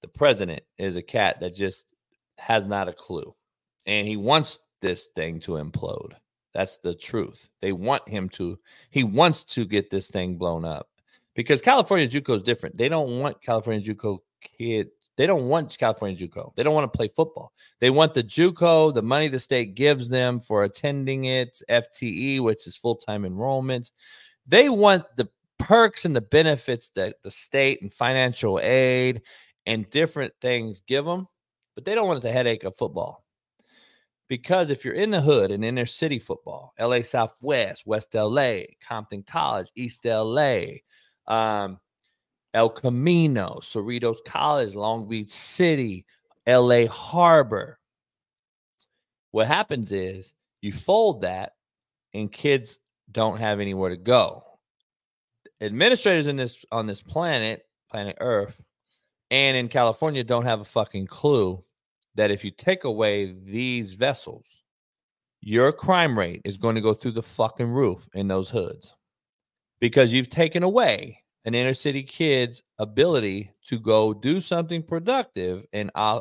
The 0.00 0.08
president 0.08 0.62
is 0.78 0.96
a 0.96 1.02
cat 1.02 1.38
that 1.40 1.54
just 1.54 1.94
has 2.38 2.66
not 2.66 2.88
a 2.88 2.94
clue. 2.94 3.34
And 3.84 4.08
he 4.08 4.16
wants 4.16 4.58
this 4.80 5.08
thing 5.14 5.38
to 5.40 5.52
implode. 5.52 6.12
That's 6.54 6.78
the 6.78 6.94
truth. 6.94 7.50
They 7.60 7.72
want 7.72 8.08
him 8.08 8.30
to, 8.30 8.58
he 8.88 9.04
wants 9.04 9.44
to 9.44 9.66
get 9.66 9.90
this 9.90 10.08
thing 10.08 10.38
blown 10.38 10.64
up 10.64 10.88
because 11.34 11.60
California 11.60 12.08
Juco 12.08 12.34
is 12.34 12.42
different. 12.42 12.78
They 12.78 12.88
don't 12.88 13.20
want 13.20 13.42
California 13.42 13.82
Juco 13.82 14.20
kids. 14.40 14.90
They 15.18 15.26
don't 15.26 15.48
want 15.48 15.76
California 15.76 16.16
Juco. 16.16 16.54
They 16.56 16.62
don't 16.62 16.72
want 16.72 16.90
to 16.90 16.96
play 16.96 17.08
football. 17.08 17.52
They 17.80 17.90
want 17.90 18.14
the 18.14 18.22
Juco, 18.22 18.94
the 18.94 19.02
money 19.02 19.28
the 19.28 19.38
state 19.38 19.74
gives 19.74 20.08
them 20.08 20.40
for 20.40 20.64
attending 20.64 21.26
it, 21.26 21.60
FTE, 21.68 22.40
which 22.40 22.66
is 22.66 22.78
full 22.78 22.96
time 22.96 23.26
enrollment. 23.26 23.90
They 24.46 24.68
want 24.68 25.04
the 25.16 25.28
perks 25.58 26.04
and 26.04 26.16
the 26.16 26.20
benefits 26.20 26.90
that 26.94 27.16
the 27.22 27.30
state 27.30 27.82
and 27.82 27.92
financial 27.92 28.58
aid 28.60 29.22
and 29.66 29.88
different 29.90 30.32
things 30.40 30.82
give 30.86 31.04
them, 31.04 31.28
but 31.74 31.84
they 31.84 31.94
don't 31.94 32.08
want 32.08 32.22
the 32.22 32.32
headache 32.32 32.64
of 32.64 32.76
football. 32.76 33.24
Because 34.28 34.70
if 34.70 34.84
you're 34.84 34.94
in 34.94 35.10
the 35.10 35.20
hood 35.20 35.50
and 35.50 35.64
inner 35.64 35.86
city 35.86 36.18
football, 36.18 36.72
LA 36.78 37.02
Southwest, 37.02 37.86
West 37.86 38.14
LA, 38.14 38.60
Compton 38.80 39.24
College, 39.24 39.70
East 39.74 40.04
LA, 40.04 40.62
um, 41.26 41.78
El 42.54 42.70
Camino, 42.70 43.58
Cerritos 43.60 44.18
College, 44.24 44.74
Long 44.74 45.08
Beach 45.08 45.30
City, 45.30 46.06
LA 46.46 46.86
Harbor. 46.86 47.78
What 49.32 49.46
happens 49.46 49.92
is 49.92 50.32
you 50.62 50.72
fold 50.72 51.22
that 51.22 51.52
and 52.14 52.30
kids 52.30 52.78
don't 53.12 53.38
have 53.38 53.60
anywhere 53.60 53.90
to 53.90 53.96
go. 53.96 54.44
Administrators 55.60 56.26
in 56.26 56.36
this 56.36 56.64
on 56.72 56.86
this 56.86 57.02
planet, 57.02 57.66
planet 57.90 58.16
Earth, 58.20 58.60
and 59.30 59.56
in 59.56 59.68
California 59.68 60.24
don't 60.24 60.46
have 60.46 60.60
a 60.60 60.64
fucking 60.64 61.06
clue 61.06 61.62
that 62.14 62.30
if 62.30 62.44
you 62.44 62.50
take 62.50 62.84
away 62.84 63.34
these 63.44 63.94
vessels, 63.94 64.62
your 65.40 65.72
crime 65.72 66.18
rate 66.18 66.42
is 66.44 66.56
going 66.56 66.74
to 66.74 66.80
go 66.80 66.94
through 66.94 67.12
the 67.12 67.22
fucking 67.22 67.70
roof 67.70 68.08
in 68.14 68.28
those 68.28 68.50
hoods 68.50 68.94
because 69.80 70.12
you've 70.12 70.30
taken 70.30 70.62
away 70.62 71.18
an 71.44 71.54
inner 71.54 71.74
city 71.74 72.02
kid's 72.02 72.62
ability 72.78 73.50
to 73.64 73.78
go 73.78 74.12
do 74.12 74.40
something 74.40 74.82
productive 74.82 75.64
and 75.72 75.90
uh, 75.94 76.20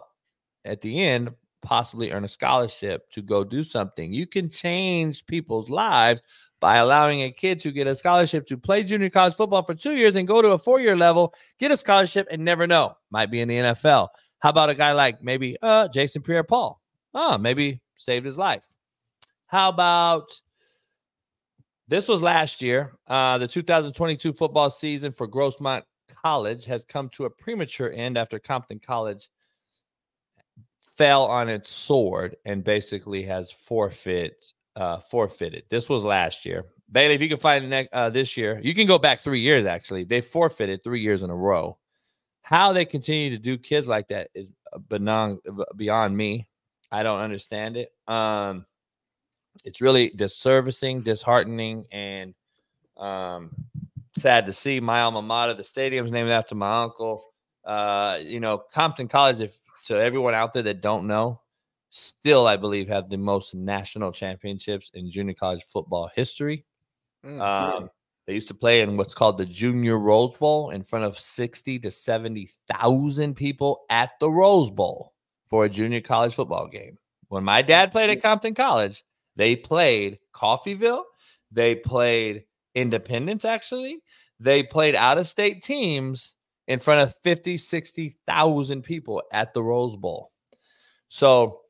at 0.63 0.81
the 0.81 1.01
end 1.01 1.31
possibly 1.61 2.11
earn 2.11 2.23
a 2.23 2.27
scholarship 2.27 3.09
to 3.11 3.21
go 3.21 3.43
do 3.43 3.63
something. 3.63 4.13
You 4.13 4.25
can 4.25 4.49
change 4.49 5.25
people's 5.25 5.69
lives 5.69 6.21
by 6.59 6.77
allowing 6.77 7.21
a 7.23 7.31
kid 7.31 7.59
to 7.61 7.71
get 7.71 7.87
a 7.87 7.95
scholarship 7.95 8.45
to 8.47 8.57
play 8.57 8.83
junior 8.83 9.09
college 9.09 9.35
football 9.35 9.63
for 9.63 9.73
two 9.73 9.95
years 9.95 10.15
and 10.15 10.27
go 10.27 10.41
to 10.41 10.49
a 10.49 10.57
four 10.57 10.79
year 10.79 10.95
level, 10.95 11.33
get 11.59 11.71
a 11.71 11.77
scholarship, 11.77 12.27
and 12.29 12.43
never 12.43 12.67
know. 12.67 12.95
Might 13.11 13.31
be 13.31 13.41
in 13.41 13.47
the 13.47 13.55
NFL. 13.55 14.09
How 14.39 14.49
about 14.49 14.69
a 14.69 14.75
guy 14.75 14.93
like 14.93 15.23
maybe 15.23 15.57
uh, 15.61 15.87
Jason 15.87 16.21
Pierre 16.21 16.43
Paul? 16.43 16.81
Oh, 17.13 17.37
maybe 17.37 17.81
saved 17.95 18.25
his 18.25 18.37
life. 18.37 18.63
How 19.47 19.69
about 19.69 20.29
this 21.87 22.07
was 22.07 22.21
last 22.21 22.61
year. 22.61 22.93
Uh, 23.07 23.39
the 23.39 23.47
2022 23.47 24.33
football 24.33 24.69
season 24.69 25.11
for 25.11 25.27
Grossmont 25.27 25.81
College 26.23 26.65
has 26.65 26.85
come 26.85 27.09
to 27.09 27.25
a 27.25 27.29
premature 27.29 27.91
end 27.91 28.17
after 28.17 28.37
Compton 28.37 28.79
College 28.79 29.29
fell 30.97 31.25
on 31.25 31.49
its 31.49 31.69
sword 31.69 32.35
and 32.45 32.63
basically 32.63 33.23
has 33.23 33.51
forfeit 33.51 34.53
uh, 34.75 34.97
forfeited. 34.99 35.63
This 35.69 35.89
was 35.89 36.03
last 36.03 36.45
year. 36.45 36.65
Bailey, 36.91 37.13
if 37.13 37.21
you 37.21 37.29
can 37.29 37.37
find 37.37 37.63
the 37.63 37.69
next 37.69 37.93
uh, 37.93 38.09
this 38.09 38.35
year, 38.35 38.59
you 38.63 38.73
can 38.73 38.87
go 38.87 38.97
back 38.97 39.19
three 39.19 39.39
years. 39.39 39.65
Actually, 39.65 40.03
they 40.03 40.21
forfeited 40.21 40.83
three 40.83 41.01
years 41.01 41.21
in 41.21 41.29
a 41.29 41.35
row. 41.35 41.77
How 42.41 42.73
they 42.73 42.85
continue 42.85 43.29
to 43.29 43.37
do 43.37 43.57
kids 43.57 43.87
like 43.87 44.07
that 44.07 44.29
is 44.33 44.51
beyond 44.87 45.39
beyond 45.75 46.17
me. 46.17 46.49
I 46.91 47.03
don't 47.03 47.19
understand 47.19 47.77
it. 47.77 47.93
Um, 48.07 48.65
it's 49.63 49.81
really 49.81 50.09
disservicing, 50.09 51.03
disheartening, 51.03 51.85
and 51.91 52.33
um, 52.97 53.51
sad 54.17 54.47
to 54.47 54.53
see. 54.53 54.79
My 54.79 55.01
alma 55.01 55.21
mater, 55.21 55.53
the 55.53 55.63
stadium's 55.63 56.11
named 56.11 56.29
after 56.29 56.55
my 56.55 56.81
uncle. 56.81 57.25
Uh, 57.63 58.17
you 58.21 58.39
know, 58.39 58.57
Compton 58.57 59.07
College. 59.07 59.41
If 59.41 59.59
to 59.85 60.01
everyone 60.01 60.33
out 60.33 60.53
there 60.53 60.63
that 60.63 60.81
don't 60.81 61.07
know, 61.07 61.41
still 61.89 62.47
I 62.47 62.57
believe 62.57 62.87
have 62.87 63.09
the 63.09 63.17
most 63.17 63.55
national 63.55 64.11
championships 64.11 64.91
in 64.93 65.09
junior 65.09 65.33
college 65.33 65.63
football 65.63 66.09
history. 66.15 66.65
Mm, 67.25 67.41
Um, 67.41 67.89
they 68.27 68.33
used 68.35 68.47
to 68.49 68.53
play 68.53 68.81
in 68.81 68.95
what's 68.95 69.15
called 69.15 69.37
the 69.37 69.45
Junior 69.45 69.97
Rose 69.97 70.35
Bowl 70.35 70.69
in 70.69 70.83
front 70.83 71.05
of 71.05 71.17
60 71.17 71.79
to 71.79 71.89
70,000 71.91 73.35
people 73.35 73.81
at 73.89 74.11
the 74.19 74.29
Rose 74.29 74.69
Bowl 74.69 75.13
for 75.47 75.65
a 75.65 75.69
junior 75.69 76.01
college 76.01 76.35
football 76.35 76.67
game. 76.67 76.97
When 77.29 77.43
my 77.43 77.61
dad 77.63 77.91
played 77.91 78.09
at 78.11 78.21
Compton 78.21 78.53
College, 78.53 79.03
they 79.35 79.55
played 79.55 80.19
Coffeyville, 80.33 81.03
they 81.51 81.75
played 81.75 82.45
Independence, 82.75 83.45
actually. 83.45 84.03
They 84.39 84.63
played 84.63 84.95
out 84.95 85.17
of 85.17 85.27
state 85.27 85.63
teams 85.63 86.35
in 86.67 86.79
front 86.79 87.01
of 87.01 87.15
50, 87.23 87.57
60,000 87.57 88.83
people 88.83 89.23
at 89.33 89.53
the 89.53 89.63
Rose 89.63 89.95
Bowl. 89.97 90.31
So 91.09 91.61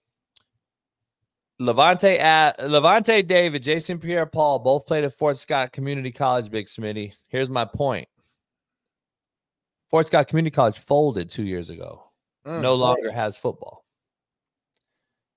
Lavonte 1.62 2.18
at 2.18 2.58
Lavonte 2.60 3.26
David, 3.28 3.64
Jason 3.64 4.00
Pierre 4.00 4.26
Paul 4.26 4.60
both 4.60 4.86
played 4.86 5.04
at 5.04 5.14
Fort 5.14 5.38
Scott 5.38 5.74
Community 5.74 6.12
College, 6.12 6.50
Big 6.50 6.68
Smitty. 6.68 7.14
Here's 7.28 7.50
my 7.50 7.66
point. 7.66 8.08
Fort 9.90 10.08
Scott 10.08 10.28
Community 10.28 10.54
College 10.54 10.80
folded 10.80 11.30
two 11.30 11.44
years 11.44 11.70
ago. 11.70 12.04
Mm, 12.46 12.62
no 12.62 12.72
right. 12.72 12.80
longer 12.80 13.12
has 13.12 13.36
football. 13.36 13.84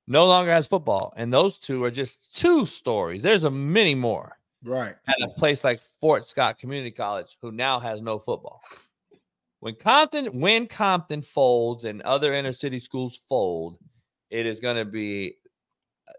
No 0.06 0.26
longer 0.26 0.52
has 0.52 0.66
football. 0.66 1.12
And 1.16 1.32
those 1.32 1.58
two 1.58 1.82
are 1.84 1.90
just 1.90 2.36
two 2.36 2.66
stories. 2.66 3.22
There's 3.22 3.44
a 3.44 3.50
many 3.50 3.94
more 3.94 4.38
Right. 4.62 4.94
at 5.08 5.22
a 5.22 5.28
place 5.28 5.64
like 5.64 5.80
Fort 6.00 6.28
Scott 6.28 6.58
Community 6.58 6.90
College, 6.92 7.36
who 7.40 7.50
now 7.50 7.80
has 7.80 8.00
no 8.00 8.18
football. 8.18 8.60
When 9.60 9.74
Compton, 9.74 10.26
when 10.40 10.66
Compton 10.66 11.22
folds 11.22 11.84
and 11.84 12.02
other 12.02 12.32
inner 12.32 12.52
city 12.52 12.78
schools 12.78 13.20
fold, 13.28 13.78
it 14.30 14.44
is 14.46 14.60
going 14.60 14.76
to 14.76 14.84
be 14.84 15.36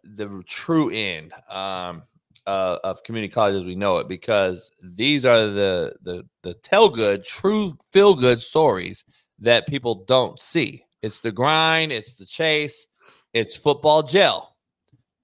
the 0.04 0.44
true 0.46 0.90
end 0.90 1.34
um, 1.50 2.04
uh, 2.46 2.78
of 2.84 3.04
community 3.04 3.32
college 3.32 3.56
as 3.56 3.66
we 3.66 3.76
know 3.76 3.98
it, 4.00 4.08
because 4.08 4.72
these 4.82 5.26
are 5.26 5.48
the 5.48 5.96
the 6.02 6.26
the 6.42 6.54
tell 6.56 6.90
good, 6.90 7.24
true 7.24 7.76
feel 7.92 8.16
good 8.16 8.42
stories 8.42 9.04
that 9.40 9.68
people 9.68 10.04
don't 10.06 10.42
see. 10.42 10.86
It's 11.02 11.20
the 11.20 11.32
grind, 11.32 11.92
it's 11.92 12.16
the 12.16 12.26
chase, 12.26 12.88
it's 13.34 13.56
football 13.56 14.04
gel 14.04 14.56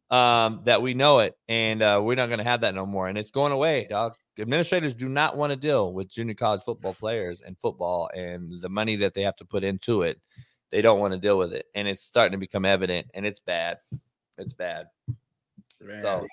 um, 0.09 0.61
that 0.65 0.81
we 0.81 0.93
know 0.93 1.19
it, 1.19 1.35
and 1.47 1.81
uh, 1.81 2.01
we're 2.03 2.15
not 2.15 2.27
going 2.27 2.39
to 2.39 2.43
have 2.43 2.61
that 2.61 2.75
no 2.75 2.85
more, 2.85 3.07
and 3.07 3.17
it's 3.17 3.31
going 3.31 3.51
away, 3.51 3.87
dog. 3.89 4.15
Administrators 4.39 4.93
do 4.93 5.09
not 5.09 5.35
want 5.35 5.51
to 5.51 5.57
deal 5.57 5.93
with 5.93 6.09
junior 6.09 6.33
college 6.33 6.61
football 6.63 6.93
players 6.93 7.41
and 7.41 7.57
football 7.59 8.09
and 8.15 8.61
the 8.61 8.69
money 8.69 8.95
that 8.95 9.13
they 9.13 9.21
have 9.21 9.35
to 9.35 9.45
put 9.45 9.65
into 9.65 10.03
it. 10.03 10.19
They 10.71 10.81
don't 10.81 10.99
want 10.99 11.13
to 11.13 11.19
deal 11.19 11.37
with 11.37 11.53
it, 11.53 11.65
and 11.75 11.87
it's 11.87 12.03
starting 12.03 12.31
to 12.31 12.37
become 12.37 12.65
evident, 12.65 13.07
and 13.13 13.25
it's 13.25 13.39
bad. 13.39 13.79
It's 14.39 14.53
bad. 14.53 14.87
Man, 15.81 16.01
So 16.01 16.25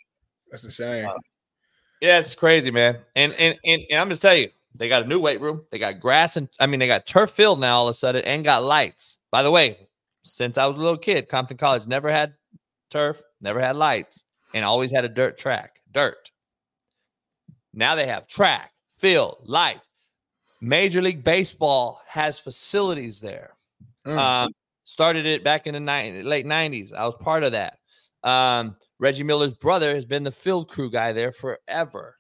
that's 0.51 0.65
a 0.65 0.71
shame. 0.71 1.09
yeah, 2.01 2.19
it's 2.19 2.35
crazy, 2.35 2.71
man. 2.71 2.99
And 3.15 3.33
and 3.35 3.59
and, 3.65 3.83
and 3.91 4.01
I'm 4.01 4.09
just 4.09 4.23
telling 4.23 4.43
you, 4.43 4.51
they 4.75 4.89
got 4.89 5.03
a 5.03 5.07
new 5.07 5.21
weight 5.21 5.41
room. 5.41 5.65
They 5.71 5.79
got 5.79 6.01
grass 6.01 6.37
and 6.37 6.49
I 6.59 6.67
mean 6.67 6.81
they 6.81 6.87
got 6.87 7.07
turf 7.07 7.31
field 7.31 7.61
now 7.61 7.77
all 7.79 7.89
of 7.89 7.95
a 7.95 7.99
sudden 7.99 8.23
and 8.25 8.45
got 8.45 8.65
lights. 8.65 9.19
By 9.31 9.43
the 9.43 9.51
way, 9.51 9.89
since 10.23 10.57
I 10.57 10.67
was 10.67 10.77
a 10.77 10.81
little 10.81 10.99
kid, 10.99 11.29
Compton 11.29 11.57
College 11.57 11.87
never 11.87 12.11
had 12.11 12.35
turf, 12.91 13.23
never 13.41 13.61
had 13.61 13.77
lights, 13.77 14.25
and 14.55 14.65
always 14.65 14.91
had 14.93 15.05
a 15.05 15.09
dirt 15.09 15.37
track. 15.39 15.81
Dirt. 15.93 16.31
Now 17.75 17.95
they 17.95 18.07
have 18.07 18.27
track, 18.27 18.73
field, 18.99 19.39
light. 19.45 19.81
Major 20.61 21.03
League 21.03 21.23
Baseball 21.23 22.01
has 22.09 22.39
facilities 22.39 23.21
there. 23.21 23.53
Mm. 24.07 24.17
Um, 24.19 24.53
started 24.85 25.27
it 25.27 25.45
back 25.45 25.67
in 25.67 25.75
the 25.75 25.81
ni- 25.81 26.23
late 26.23 26.47
90s. 26.47 26.95
I 26.95 27.05
was 27.05 27.15
part 27.17 27.43
of 27.43 27.53
that. 27.53 27.79
Um, 28.27 28.75
Reggie 28.99 29.23
Miller's 29.23 29.55
brother 29.55 29.95
has 29.95 30.05
been 30.05 30.25
the 30.25 30.33
field 30.33 30.69
crew 30.69 30.91
guy 30.91 31.13
there 31.13 31.33
forever 31.33 32.17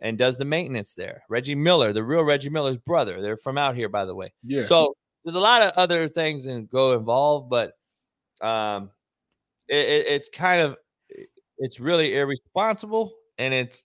and 0.00 0.18
does 0.18 0.36
the 0.36 0.44
maintenance 0.44 0.94
there. 0.94 1.22
Reggie 1.28 1.54
Miller, 1.54 1.92
the 1.92 2.02
real 2.02 2.24
Reggie 2.24 2.50
Miller's 2.50 2.76
brother. 2.76 3.22
They're 3.22 3.36
from 3.36 3.56
out 3.56 3.76
here, 3.76 3.88
by 3.88 4.04
the 4.04 4.14
way. 4.14 4.34
Yeah. 4.42 4.64
So 4.64 4.94
there's 5.24 5.36
a 5.36 5.40
lot 5.40 5.62
of 5.62 5.72
other 5.76 6.08
things 6.08 6.46
and 6.46 6.68
go 6.68 6.98
involved, 6.98 7.48
but 7.48 7.72
um, 8.42 8.90
it, 9.68 9.88
it, 9.88 10.06
it's 10.08 10.28
kind 10.28 10.60
of 10.60 10.76
it's 11.58 11.78
really 11.78 12.16
irresponsible 12.16 13.12
and 13.38 13.54
it's 13.54 13.84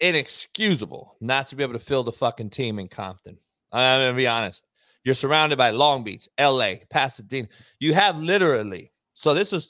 inexcusable 0.00 1.16
not 1.20 1.46
to 1.48 1.56
be 1.56 1.62
able 1.62 1.72
to 1.72 1.78
fill 1.78 2.02
the 2.02 2.12
fucking 2.12 2.50
team 2.50 2.78
in 2.78 2.88
Compton. 2.88 3.38
I'm 3.72 4.02
gonna 4.02 4.16
be 4.16 4.28
honest. 4.28 4.62
You're 5.04 5.14
surrounded 5.14 5.58
by 5.58 5.70
Long 5.70 6.04
Beach, 6.04 6.28
LA, 6.38 6.74
Pasadena. 6.90 7.48
You 7.78 7.94
have 7.94 8.18
literally. 8.18 8.92
So 9.12 9.34
this 9.34 9.52
is 9.52 9.68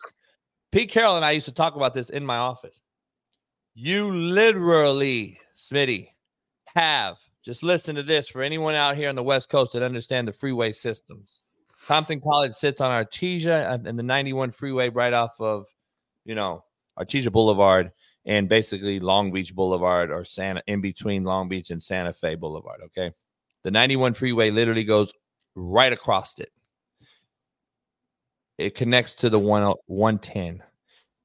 Pete 0.75 0.91
Carroll 0.91 1.15
and 1.15 1.25
I 1.25 1.31
used 1.31 1.47
to 1.47 1.55
talk 1.55 1.77
about 1.77 1.95
this 1.95 2.11
in 2.11 2.27
my 2.27 2.37
office. 2.37 2.83
You 3.75 4.11
literally, 4.11 5.39
Smitty, 5.55 6.09
have 6.75 7.17
just 7.45 7.63
listen 7.63 7.95
to 7.95 8.03
this 8.03 8.29
for 8.29 8.43
anyone 8.43 8.75
out 8.75 8.97
here 8.97 9.09
on 9.09 9.15
the 9.15 9.23
West 9.23 9.49
Coast 9.49 9.75
that 9.75 9.85
understand 9.85 10.27
the 10.27 10.33
freeway 10.33 10.73
systems. 10.73 11.45
Compton 11.87 12.21
College 12.21 12.55
sits 12.55 12.81
on 12.81 12.91
Artesia 12.91 13.87
and 13.87 13.97
the 13.97 14.03
91 14.03 14.51
freeway 14.51 14.89
right 14.89 15.13
off 15.13 15.41
of, 15.41 15.69
you 16.25 16.35
know, 16.35 16.65
Artesia 16.99 17.31
Boulevard 17.31 17.93
and 18.25 18.49
basically 18.49 18.99
Long 18.99 19.31
Beach 19.31 19.55
Boulevard 19.55 20.11
or 20.11 20.25
Santa 20.25 20.61
in 20.67 20.81
between 20.81 21.23
Long 21.23 21.49
Beach 21.49 21.71
and 21.71 21.81
Santa 21.81 22.13
Fe 22.13 22.35
Boulevard. 22.35 22.81
Okay. 22.87 23.13
The 23.63 23.71
91 23.71 24.15
freeway 24.15 24.51
literally 24.51 24.83
goes 24.83 25.13
right 25.55 25.93
across 25.93 26.37
it. 26.41 26.51
It 28.59 28.75
connects 28.75 29.15
to 29.17 29.31
the 29.31 29.39
1, 29.39 29.75
110. 29.87 30.63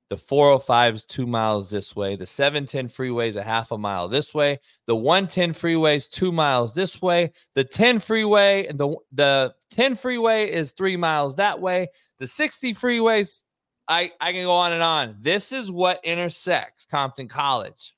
The 0.09 0.17
405 0.17 0.95
is 0.95 1.05
two 1.05 1.27
miles 1.27 1.69
this 1.69 1.95
way. 1.95 2.15
The 2.15 2.25
710 2.25 2.87
freeway 2.87 3.29
is 3.29 3.35
a 3.35 3.43
half 3.43 3.71
a 3.71 3.77
mile 3.77 4.07
this 4.07 4.33
way. 4.33 4.59
The 4.87 4.95
110 4.95 5.53
freeway 5.53 5.97
is 5.97 6.09
two 6.09 6.31
miles 6.31 6.73
this 6.73 6.99
way. 6.99 7.31
The 7.53 7.63
10 7.63 7.99
freeway 7.99 8.65
and 8.65 8.79
the 8.79 8.95
the 9.11 9.53
10 9.69 9.93
freeway 9.93 10.49
is 10.49 10.71
three 10.71 10.97
miles 10.97 11.35
that 11.35 11.61
way. 11.61 11.89
The 12.17 12.25
60 12.25 12.73
freeways, 12.73 13.43
I, 13.87 14.11
I 14.19 14.31
can 14.31 14.45
go 14.45 14.51
on 14.51 14.73
and 14.73 14.81
on. 14.81 15.15
This 15.19 15.51
is 15.51 15.71
what 15.71 16.03
intersects 16.03 16.85
Compton 16.85 17.27
College. 17.27 17.95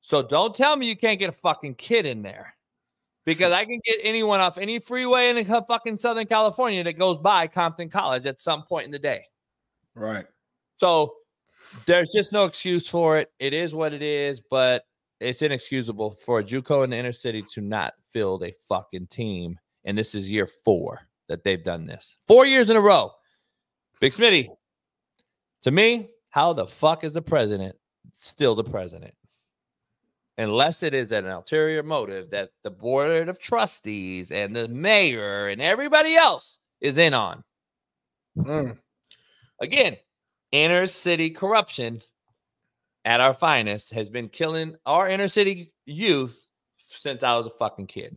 So 0.00 0.20
don't 0.20 0.54
tell 0.54 0.76
me 0.76 0.86
you 0.88 0.96
can't 0.96 1.20
get 1.20 1.28
a 1.28 1.32
fucking 1.32 1.76
kid 1.76 2.06
in 2.06 2.22
there. 2.22 2.56
Because 3.24 3.52
I 3.52 3.64
can 3.64 3.80
get 3.84 3.98
anyone 4.02 4.40
off 4.40 4.58
any 4.58 4.78
freeway 4.78 5.30
in 5.30 5.44
fucking 5.44 5.96
Southern 5.96 6.26
California 6.26 6.84
that 6.84 6.98
goes 6.98 7.16
by 7.16 7.46
Compton 7.46 7.88
College 7.88 8.26
at 8.26 8.40
some 8.40 8.64
point 8.64 8.84
in 8.84 8.90
the 8.90 8.98
day. 8.98 9.24
Right. 9.94 10.26
So 10.76 11.14
there's 11.86 12.10
just 12.14 12.32
no 12.32 12.44
excuse 12.44 12.86
for 12.86 13.18
it. 13.18 13.30
It 13.38 13.54
is 13.54 13.74
what 13.74 13.94
it 13.94 14.02
is, 14.02 14.42
but 14.50 14.84
it's 15.20 15.40
inexcusable 15.40 16.12
for 16.12 16.40
a 16.40 16.44
JUCO 16.44 16.84
in 16.84 16.90
the 16.90 16.96
inner 16.96 17.12
city 17.12 17.42
to 17.52 17.60
not 17.60 17.94
field 18.10 18.42
a 18.42 18.52
fucking 18.68 19.06
team. 19.06 19.58
And 19.84 19.96
this 19.96 20.14
is 20.14 20.30
year 20.30 20.46
four 20.46 21.00
that 21.28 21.44
they've 21.44 21.62
done 21.62 21.86
this. 21.86 22.16
Four 22.28 22.46
years 22.46 22.68
in 22.68 22.76
a 22.76 22.80
row. 22.80 23.12
Big 24.00 24.12
Smitty, 24.12 24.48
to 25.62 25.70
me, 25.70 26.10
how 26.30 26.52
the 26.52 26.66
fuck 26.66 27.04
is 27.04 27.14
the 27.14 27.22
president 27.22 27.76
still 28.12 28.54
the 28.54 28.64
president? 28.64 29.14
Unless 30.36 30.82
it 30.82 30.94
is 30.94 31.12
an 31.12 31.26
ulterior 31.26 31.82
motive 31.82 32.30
that 32.30 32.50
the 32.64 32.70
board 32.70 33.28
of 33.28 33.38
trustees 33.38 34.32
and 34.32 34.54
the 34.54 34.66
mayor 34.66 35.48
and 35.48 35.62
everybody 35.62 36.16
else 36.16 36.58
is 36.80 36.98
in 36.98 37.14
on. 37.14 37.44
Mm. 38.36 38.78
Again, 39.60 39.96
inner 40.50 40.86
city 40.88 41.30
corruption 41.30 42.02
at 43.04 43.20
our 43.20 43.34
finest 43.34 43.92
has 43.92 44.08
been 44.08 44.28
killing 44.28 44.76
our 44.84 45.08
inner 45.08 45.28
city 45.28 45.72
youth 45.86 46.46
since 46.78 47.22
I 47.22 47.36
was 47.36 47.46
a 47.46 47.50
fucking 47.50 47.86
kid. 47.86 48.16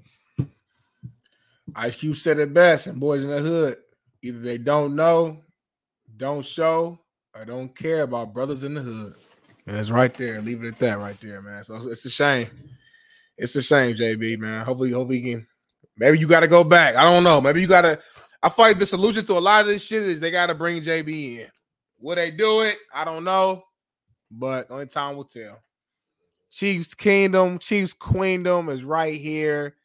Ice 1.75 1.97
Cube 1.97 2.15
said 2.15 2.39
it 2.39 2.53
best, 2.53 2.87
and 2.87 2.99
boys 2.99 3.23
in 3.23 3.29
the 3.29 3.39
hood, 3.39 3.77
either 4.21 4.39
they 4.39 4.57
don't 4.57 4.95
know, 4.95 5.43
don't 6.15 6.45
show, 6.45 6.99
or 7.35 7.45
don't 7.45 7.75
care 7.75 8.03
about 8.03 8.33
brothers 8.33 8.63
in 8.63 8.73
the 8.73 8.81
hood. 8.81 9.15
And 9.67 9.75
it's 9.75 9.91
right 9.91 10.13
there. 10.13 10.41
Leave 10.41 10.63
it 10.63 10.67
at 10.69 10.79
that 10.79 10.99
right 10.99 11.19
there, 11.19 11.41
man. 11.41 11.63
So 11.63 11.75
it's 11.89 12.05
a 12.05 12.09
shame. 12.09 12.47
It's 13.37 13.55
a 13.55 13.61
shame, 13.61 13.95
JB, 13.95 14.39
man. 14.39 14.65
Hopefully, 14.65 14.91
hopefully 14.91 15.19
you 15.19 15.35
can. 15.35 15.47
Maybe 15.97 16.17
you 16.17 16.27
got 16.27 16.39
to 16.39 16.47
go 16.47 16.63
back. 16.63 16.95
I 16.95 17.03
don't 17.03 17.23
know. 17.23 17.41
Maybe 17.41 17.59
you 17.61 17.67
got 17.67 17.81
to. 17.81 17.99
I 18.41 18.49
feel 18.49 18.65
like 18.65 18.79
the 18.79 18.85
solution 18.85 19.25
to 19.25 19.33
a 19.33 19.39
lot 19.39 19.61
of 19.61 19.67
this 19.67 19.83
shit 19.83 20.03
is 20.03 20.19
they 20.19 20.31
got 20.31 20.47
to 20.47 20.55
bring 20.55 20.81
JB 20.81 21.39
in. 21.39 21.47
Will 21.99 22.15
they 22.15 22.31
do 22.31 22.61
it? 22.61 22.77
I 22.93 23.03
don't 23.03 23.25
know, 23.25 23.63
but 24.31 24.71
only 24.71 24.85
time 24.85 25.17
will 25.17 25.25
tell. 25.25 25.61
Chiefs 26.49 26.93
Kingdom, 26.93 27.59
Chiefs 27.59 27.93
Queendom 27.93 28.69
is 28.69 28.85
right 28.85 29.19
here, 29.19 29.75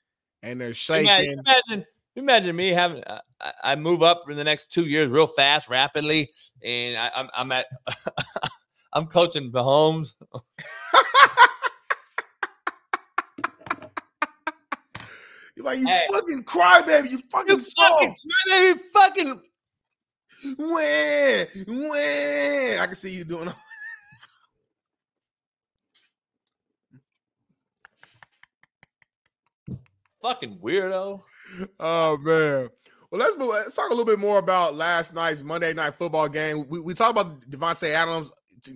and 0.43 0.61
they're 0.61 0.75
shaking. 0.75 1.09
Imagine, 1.09 1.41
imagine, 1.41 1.87
imagine 2.15 2.57
me 2.57 2.69
having. 2.69 3.03
Uh, 3.03 3.21
I 3.65 3.75
move 3.75 4.03
up 4.03 4.31
in 4.31 4.37
the 4.37 4.45
next 4.45 4.71
two 4.71 4.85
years 4.85 5.11
real 5.11 5.27
fast, 5.27 5.69
rapidly, 5.69 6.31
and 6.63 6.97
I, 6.97 7.11
I'm 7.17 7.29
I'm 7.35 7.53
at. 7.53 7.67
I'm 8.93 9.07
coaching 9.07 9.51
Mahomes. 9.51 10.15
You're 15.57 15.67
like 15.67 15.79
you 15.79 15.87
hey. 15.87 16.07
fucking 16.11 16.45
crybaby, 16.45 17.11
you 17.11 17.23
fucking 17.31 17.59
you 17.59 17.65
fucking 17.77 18.17
crybaby, 18.51 18.79
fucking 18.93 19.41
when, 20.57 21.47
when 21.67 22.79
I 22.79 22.87
can 22.87 22.97
see 22.97 23.11
you 23.11 23.25
doing. 23.25 23.53
Fucking 30.23 30.59
weirdo. 30.59 31.21
Oh 31.81 32.17
man. 32.19 32.69
Well, 33.11 33.21
let's 33.21 33.37
move, 33.37 33.49
let's 33.49 33.75
talk 33.75 33.89
a 33.89 33.91
little 33.91 34.05
bit 34.05 34.21
more 34.21 34.39
about 34.39 34.75
last 34.77 35.13
night's 35.13 35.43
Monday 35.43 35.75
night 35.75 35.97
football 35.97 36.29
game. 36.29 36.65
We, 36.69 36.79
we 36.81 36.95
talked 36.95 37.11
about 37.11 37.41
Davante 37.51 37.91
Adams 37.91 38.31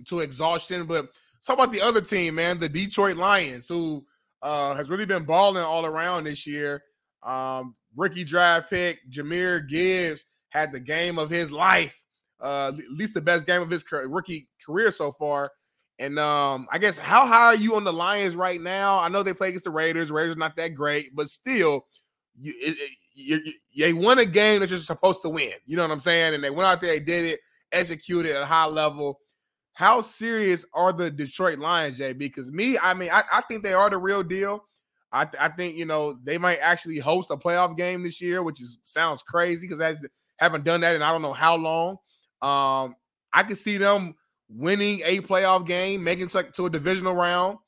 to, 0.05 0.19
exhaustion, 0.19 0.85
but 0.85 1.05
talk 1.45 1.55
about 1.55 1.71
the 1.71 1.81
other 1.81 2.01
team, 2.01 2.35
man, 2.35 2.59
the 2.59 2.69
Detroit 2.69 3.17
Lions, 3.17 3.67
who 3.67 4.05
uh, 4.41 4.75
has 4.75 4.89
really 4.89 5.05
been 5.05 5.23
balling 5.23 5.63
all 5.63 5.85
around 5.85 6.25
this 6.25 6.45
year. 6.45 6.83
Um, 7.23 7.75
rookie 7.95 8.23
draft 8.23 8.69
pick 8.69 8.99
Jahmyr 9.09 9.67
Gibbs 9.67 10.25
had 10.49 10.71
the 10.71 10.79
game 10.79 11.17
of 11.19 11.29
his 11.29 11.51
life, 11.51 12.03
uh, 12.41 12.71
at 12.77 12.91
least 12.91 13.13
the 13.13 13.21
best 13.21 13.45
game 13.45 13.61
of 13.61 13.69
his 13.69 13.83
rookie 13.91 14.47
career 14.65 14.91
so 14.91 15.11
far. 15.11 15.51
And 15.99 16.19
um, 16.19 16.67
I 16.71 16.77
guess 16.77 16.97
how 16.97 17.25
high 17.25 17.47
are 17.47 17.55
you 17.55 17.75
on 17.75 17.83
the 17.83 17.93
Lions 17.93 18.35
right 18.35 18.61
now? 18.61 18.99
I 18.99 19.09
know 19.09 19.23
they 19.23 19.33
play 19.33 19.49
against 19.49 19.65
the 19.65 19.71
Raiders. 19.71 20.11
Raiders 20.11 20.37
not 20.37 20.55
that 20.57 20.75
great, 20.75 21.15
but 21.15 21.27
still, 21.27 21.87
you, 22.39 22.53
you, 23.15 23.41
you 23.71 23.97
won 23.97 24.19
a 24.19 24.25
game 24.25 24.61
that 24.61 24.69
you're 24.69 24.77
supposed 24.77 25.23
to 25.23 25.29
win. 25.29 25.53
You 25.65 25.75
know 25.75 25.81
what 25.81 25.91
I'm 25.91 25.99
saying? 25.99 26.35
And 26.35 26.43
they 26.43 26.51
went 26.51 26.67
out 26.67 26.81
there, 26.81 26.91
they 26.91 26.99
did 26.99 27.25
it, 27.25 27.39
executed 27.71 28.35
at 28.35 28.43
a 28.43 28.45
high 28.45 28.67
level. 28.67 29.19
How 29.77 30.01
serious 30.01 30.65
are 30.73 30.91
the 30.91 31.11
Detroit 31.11 31.59
Lions, 31.59 31.99
JB? 31.99 32.17
Because 32.17 32.51
me, 32.51 32.79
I 32.81 32.95
mean, 32.95 33.11
I, 33.13 33.21
I 33.31 33.41
think 33.41 33.61
they 33.61 33.75
are 33.75 33.91
the 33.91 33.99
real 33.99 34.23
deal. 34.23 34.65
I, 35.11 35.27
I 35.39 35.49
think 35.49 35.77
you 35.77 35.85
know 35.85 36.17
they 36.23 36.39
might 36.39 36.57
actually 36.63 36.97
host 36.97 37.29
a 37.29 37.37
playoff 37.37 37.77
game 37.77 38.01
this 38.01 38.19
year, 38.19 38.41
which 38.41 38.59
is 38.59 38.79
sounds 38.81 39.21
crazy 39.21 39.67
because 39.67 39.79
I 39.79 39.95
haven't 40.39 40.63
done 40.63 40.81
that 40.81 40.95
in 40.95 41.03
I 41.03 41.11
don't 41.11 41.21
know 41.21 41.31
how 41.31 41.57
long. 41.57 41.97
Um, 42.41 42.95
I 43.31 43.43
could 43.43 43.59
see 43.59 43.77
them 43.77 44.15
winning 44.49 45.01
a 45.05 45.19
playoff 45.19 45.67
game, 45.67 46.03
making 46.03 46.25
it 46.33 46.53
to 46.55 46.65
a 46.65 46.71
divisional 46.71 47.13
round, 47.13 47.59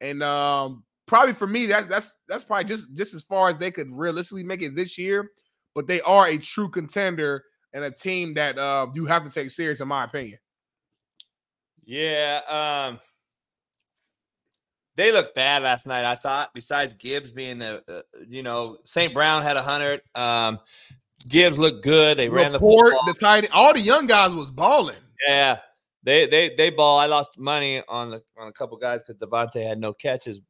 and 0.00 0.22
um, 0.22 0.84
probably 1.06 1.34
for 1.34 1.48
me, 1.48 1.66
that's 1.66 1.86
that's 1.86 2.18
that's 2.28 2.44
probably 2.44 2.66
just 2.66 2.94
just 2.94 3.14
as 3.14 3.24
far 3.24 3.50
as 3.50 3.58
they 3.58 3.72
could 3.72 3.90
realistically 3.90 4.44
make 4.44 4.62
it 4.62 4.76
this 4.76 4.96
year. 4.96 5.28
But 5.74 5.88
they 5.88 6.02
are 6.02 6.28
a 6.28 6.38
true 6.38 6.70
contender 6.70 7.42
and 7.72 7.82
a 7.82 7.90
team 7.90 8.34
that 8.34 8.56
uh, 8.56 8.86
you 8.94 9.06
have 9.06 9.24
to 9.24 9.30
take 9.30 9.50
serious, 9.50 9.80
in 9.80 9.88
my 9.88 10.04
opinion. 10.04 10.38
Yeah, 11.88 12.42
um, 12.90 13.00
they 14.94 15.10
looked 15.10 15.34
bad 15.34 15.62
last 15.62 15.86
night. 15.86 16.04
I 16.04 16.16
thought. 16.16 16.50
Besides 16.52 16.92
Gibbs 16.92 17.30
being 17.30 17.62
a, 17.62 17.80
uh, 17.88 18.02
you 18.28 18.42
know, 18.42 18.76
St. 18.84 19.14
Brown 19.14 19.42
had 19.42 19.56
a 19.56 19.62
hundred. 19.62 20.02
Um, 20.14 20.58
Gibbs 21.26 21.56
looked 21.56 21.82
good. 21.82 22.18
They 22.18 22.28
ran 22.28 22.52
the 22.52 22.58
football. 22.58 23.06
the 23.06 23.14
tight 23.14 23.48
all 23.54 23.72
the 23.72 23.80
young 23.80 24.06
guys 24.06 24.34
was 24.34 24.50
balling. 24.50 24.98
Yeah, 25.26 25.60
they 26.02 26.26
they 26.26 26.54
they 26.58 26.68
ball. 26.68 26.98
I 26.98 27.06
lost 27.06 27.38
money 27.38 27.82
on 27.88 28.10
the, 28.10 28.22
on 28.36 28.48
a 28.48 28.52
couple 28.52 28.76
guys 28.76 29.00
because 29.02 29.16
Davante 29.16 29.66
had 29.66 29.80
no 29.80 29.94
catches. 29.94 30.42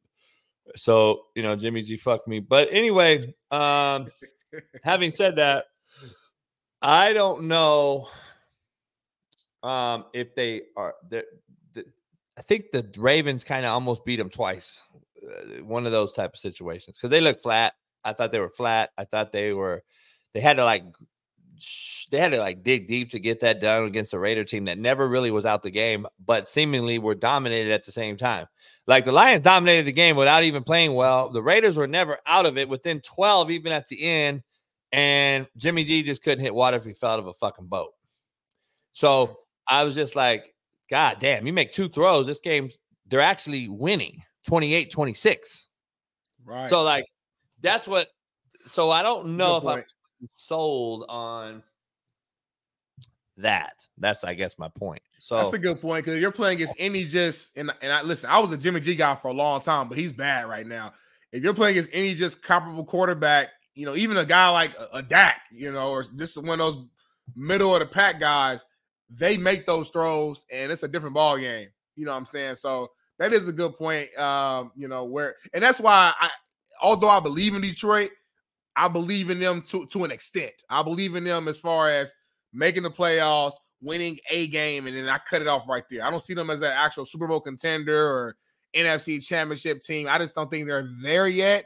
So 0.75 1.27
you 1.37 1.41
know 1.41 1.55
Jimmy 1.55 1.83
G 1.83 1.95
fucked 1.95 2.27
me. 2.27 2.41
But 2.41 2.67
anyway, 2.69 3.21
um, 3.49 4.09
having 4.83 5.11
said 5.11 5.37
that, 5.37 5.67
I 6.81 7.13
don't 7.13 7.43
know 7.43 8.09
um, 9.63 10.05
if 10.13 10.35
they 10.35 10.63
are. 10.75 10.95
The, 11.09 11.23
I 12.37 12.41
think 12.41 12.71
the 12.71 12.89
Ravens 12.97 13.43
kind 13.43 13.65
of 13.65 13.73
almost 13.73 14.05
beat 14.05 14.15
them 14.15 14.29
twice. 14.29 14.81
Uh, 15.21 15.63
one 15.63 15.85
of 15.85 15.91
those 15.91 16.13
type 16.13 16.33
of 16.33 16.39
situations 16.39 16.95
because 16.97 17.09
they 17.09 17.21
look 17.21 17.41
flat. 17.41 17.73
I 18.03 18.13
thought 18.13 18.31
they 18.31 18.39
were 18.39 18.49
flat. 18.49 18.91
I 18.97 19.03
thought 19.03 19.33
they 19.33 19.51
were 19.51 19.83
they 20.33 20.39
had 20.39 20.57
to 20.57 20.63
like 20.63 20.83
they 22.11 22.17
had 22.17 22.31
to 22.31 22.39
like 22.39 22.63
dig 22.63 22.87
deep 22.87 23.09
to 23.11 23.19
get 23.19 23.41
that 23.41 23.61
done 23.61 23.85
against 23.85 24.13
a 24.13 24.19
Raider 24.19 24.43
team 24.43 24.65
that 24.65 24.79
never 24.79 25.07
really 25.07 25.31
was 25.31 25.45
out 25.45 25.61
the 25.61 25.69
game, 25.69 26.07
but 26.25 26.47
seemingly 26.47 26.97
were 26.97 27.15
dominated 27.15 27.71
at 27.71 27.85
the 27.85 27.91
same 27.91 28.17
time. 28.17 28.47
Like 28.87 29.05
the 29.05 29.11
Lions 29.11 29.43
dominated 29.43 29.85
the 29.85 29.91
game 29.91 30.15
without 30.15 30.43
even 30.43 30.63
playing 30.63 30.93
well. 30.93 31.29
The 31.29 31.43
Raiders 31.43 31.77
were 31.77 31.87
never 31.87 32.17
out 32.25 32.45
of 32.45 32.57
it 32.57 32.69
within 32.69 33.01
12, 33.01 33.51
even 33.51 33.71
at 33.71 33.87
the 33.87 34.03
end. 34.03 34.43
And 34.91 35.47
Jimmy 35.57 35.83
G 35.83 36.01
just 36.01 36.23
couldn't 36.23 36.43
hit 36.43 36.55
water 36.55 36.77
if 36.77 36.83
he 36.83 36.93
fell 36.93 37.11
out 37.11 37.19
of 37.19 37.27
a 37.27 37.33
fucking 37.33 37.67
boat. 37.67 37.91
So 38.93 39.38
I 39.69 39.83
was 39.83 39.95
just 39.95 40.15
like, 40.15 40.53
God 40.89 41.17
damn, 41.19 41.45
you 41.45 41.53
make 41.53 41.71
two 41.71 41.89
throws. 41.89 42.27
This 42.27 42.39
game, 42.39 42.69
they're 43.07 43.21
actually 43.21 43.67
winning 43.67 44.23
28 44.47 44.91
26. 44.91 45.67
Right. 46.45 46.69
So, 46.69 46.83
like, 46.83 47.05
that's 47.61 47.87
what. 47.87 48.07
So 48.65 48.89
I 48.89 49.03
don't 49.03 49.37
know 49.37 49.59
Good 49.59 49.69
if. 49.69 49.85
I'm 50.21 50.29
sold 50.33 51.05
on 51.07 51.63
that. 53.37 53.73
That's 53.97 54.23
I 54.23 54.33
guess 54.33 54.57
my 54.57 54.69
point. 54.69 55.01
So 55.19 55.37
That's 55.37 55.53
a 55.53 55.59
good 55.59 55.81
point 55.81 56.05
because 56.05 56.19
you're 56.19 56.31
playing 56.31 56.57
against 56.57 56.75
any 56.77 57.05
just 57.05 57.57
and 57.57 57.71
and 57.81 57.91
I 57.91 58.01
listen. 58.03 58.29
I 58.29 58.39
was 58.39 58.51
a 58.51 58.57
Jimmy 58.57 58.79
G 58.79 58.95
guy 58.95 59.15
for 59.15 59.29
a 59.29 59.33
long 59.33 59.61
time, 59.61 59.89
but 59.89 59.97
he's 59.97 60.13
bad 60.13 60.47
right 60.47 60.65
now. 60.65 60.93
If 61.31 61.43
you're 61.43 61.53
playing 61.53 61.77
against 61.77 61.93
any 61.93 62.15
just 62.15 62.41
comparable 62.41 62.85
quarterback, 62.85 63.49
you 63.75 63.85
know, 63.85 63.95
even 63.95 64.17
a 64.17 64.25
guy 64.25 64.49
like 64.49 64.75
a, 64.77 64.97
a 64.97 65.01
Dak, 65.01 65.41
you 65.51 65.71
know, 65.71 65.89
or 65.89 66.03
just 66.03 66.37
one 66.37 66.59
of 66.59 66.73
those 66.73 66.89
middle 67.35 67.73
of 67.75 67.81
the 67.81 67.85
pack 67.85 68.19
guys, 68.19 68.65
they 69.09 69.37
make 69.37 69.65
those 69.65 69.89
throws, 69.89 70.45
and 70.51 70.71
it's 70.71 70.83
a 70.83 70.87
different 70.87 71.15
ball 71.15 71.37
game. 71.37 71.69
You 71.95 72.05
know 72.05 72.11
what 72.11 72.17
I'm 72.17 72.25
saying? 72.25 72.55
So 72.55 72.89
that 73.17 73.33
is 73.33 73.47
a 73.47 73.53
good 73.53 73.77
point. 73.77 74.15
Um, 74.17 74.71
you 74.75 74.87
know 74.87 75.05
where, 75.05 75.35
and 75.53 75.63
that's 75.63 75.79
why 75.79 76.13
I, 76.19 76.29
although 76.81 77.09
I 77.09 77.19
believe 77.19 77.55
in 77.55 77.61
Detroit, 77.61 78.11
I 78.75 78.87
believe 78.87 79.29
in 79.29 79.39
them 79.39 79.61
to 79.63 79.85
to 79.87 80.03
an 80.03 80.11
extent. 80.11 80.53
I 80.69 80.83
believe 80.83 81.15
in 81.15 81.23
them 81.23 81.47
as 81.47 81.59
far 81.59 81.89
as 81.89 82.13
making 82.53 82.83
the 82.83 82.91
playoffs, 82.91 83.53
winning 83.81 84.17
a 84.29 84.47
game, 84.47 84.87
and 84.87 84.95
then 84.95 85.09
I 85.09 85.17
cut 85.29 85.41
it 85.41 85.47
off 85.47 85.67
right 85.67 85.83
there. 85.89 86.03
I 86.03 86.09
don't 86.09 86.23
see 86.23 86.33
them 86.33 86.49
as 86.49 86.61
an 86.61 86.71
actual 86.73 87.05
Super 87.05 87.27
Bowl 87.27 87.41
contender 87.41 88.07
or 88.07 88.37
NFC 88.75 89.25
championship 89.25 89.81
team. 89.81 90.07
I 90.09 90.17
just 90.17 90.35
don't 90.35 90.49
think 90.49 90.67
they're 90.67 90.89
there 91.01 91.27
yet. 91.27 91.65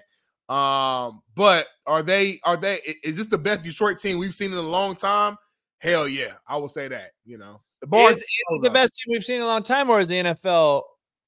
Um, 0.50 1.22
but 1.36 1.68
are 1.86 2.04
they 2.04 2.40
are 2.44 2.58
they 2.58 2.80
is 3.04 3.18
this 3.18 3.28
the 3.28 3.38
best 3.38 3.64
Detroit 3.64 3.98
team 3.98 4.18
we've 4.18 4.36
seen 4.36 4.52
in 4.52 4.58
a 4.58 4.62
long 4.62 4.96
time? 4.96 5.38
Hell 5.84 6.08
yeah, 6.08 6.36
I 6.48 6.56
will 6.56 6.70
say 6.70 6.88
that, 6.88 7.12
you 7.26 7.38
know. 7.38 7.60
The 7.82 7.88
bar 7.88 8.12
is, 8.12 8.18
is 8.18 8.26
the 8.62 8.70
best 8.70 8.94
team 8.96 9.12
we've 9.12 9.24
seen 9.24 9.38
in 9.38 9.42
a 9.42 9.46
long 9.46 9.64
time, 9.64 9.90
or 9.90 10.00
is 10.00 10.08
the 10.08 10.16
NFL 10.16 10.84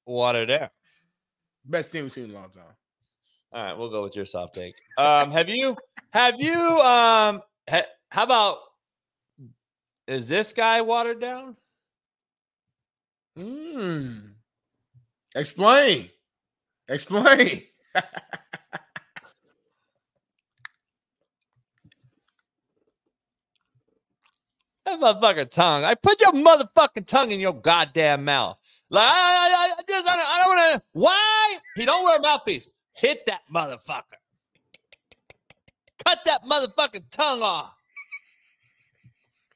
watered 0.05 0.47
down? 0.47 0.69
Best 1.65 1.91
team 1.91 2.03
we've 2.03 2.13
seen 2.13 2.25
in 2.25 2.31
a 2.31 2.33
long 2.35 2.49
time. 2.49 2.63
All 3.51 3.63
right, 3.63 3.77
we'll 3.77 3.89
go 3.89 4.03
with 4.03 4.15
your 4.15 4.25
soft 4.25 4.55
take. 4.55 4.75
Um, 4.97 5.31
have 5.31 5.49
you 5.49 5.75
have 6.13 6.39
you 6.39 6.57
um 6.57 7.41
ha- 7.69 7.87
how 8.09 8.23
about 8.23 8.59
is 10.07 10.29
this 10.29 10.53
guy 10.53 10.81
watered 10.81 11.19
down? 11.19 11.57
Hmm. 13.37 14.19
Explain. 15.35 16.09
Explain. 16.87 17.63
That 24.85 24.99
motherfucking 24.99 25.49
tongue. 25.49 25.83
I 25.83 25.95
put 25.95 26.21
your 26.21 26.31
motherfucking 26.33 27.07
tongue 27.07 27.31
in 27.31 27.39
your 27.39 27.53
goddamn 27.53 28.25
mouth. 28.25 28.57
Like 28.89 29.03
I, 29.03 29.49
I, 29.49 29.73
I 29.77 29.81
just 29.87 30.07
I 30.07 30.15
don't, 30.15 30.25
I 30.27 30.43
don't 30.43 30.55
want 30.55 30.73
to. 30.75 30.83
Why 30.93 31.57
he 31.75 31.85
don't 31.85 32.03
wear 32.03 32.17
a 32.17 32.21
mouthpiece? 32.21 32.69
Hit 32.93 33.25
that 33.25 33.41
motherfucker. 33.53 34.19
Cut 36.05 36.19
that 36.25 36.43
motherfucking 36.43 37.05
tongue 37.11 37.41
off. 37.41 37.73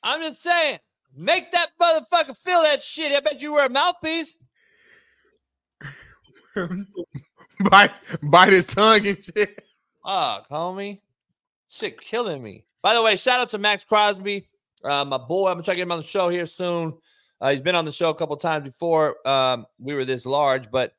I'm 0.02 0.22
just 0.22 0.42
saying, 0.42 0.80
make 1.16 1.52
that 1.52 1.70
motherfucker 1.80 2.36
feel 2.36 2.64
that 2.64 2.82
shit. 2.82 3.12
I 3.12 3.20
bet 3.20 3.42
you 3.42 3.54
wear 3.54 3.68
a 3.68 3.70
mouthpiece. 3.70 4.36
bite, 7.70 7.92
bite 8.24 8.54
his 8.54 8.66
tongue 8.66 9.06
and 9.06 9.24
shit. 9.24 9.64
Fuck, 10.04 10.50
homie. 10.50 11.02
Shit 11.68 12.02
killing 12.02 12.42
me. 12.42 12.66
By 12.82 12.96
the 12.96 13.02
way, 13.02 13.16
shout 13.16 13.40
out 13.40 13.50
to 13.52 13.58
Maxx 13.58 13.84
Crosby, 13.84 14.49
uh, 14.84 15.06
my 15.06 15.18
boy. 15.18 15.48
I'm 15.48 15.56
gonna 15.56 15.64
try 15.64 15.74
to 15.74 15.78
get 15.78 15.84
him 15.84 15.92
on 15.92 16.00
the 16.00 16.06
show 16.06 16.30
here 16.30 16.46
soon. 16.46 16.94
Uh, 17.42 17.52
he's 17.52 17.62
been 17.62 17.76
on 17.76 17.86
the 17.86 17.92
show 17.92 18.10
a 18.10 18.16
couple 18.16 18.36
times 18.38 18.64
before. 18.64 19.26
Um, 19.28 19.66
we 19.80 19.94
were 19.94 20.06
this 20.06 20.26
large, 20.26 20.70
but 20.72 20.94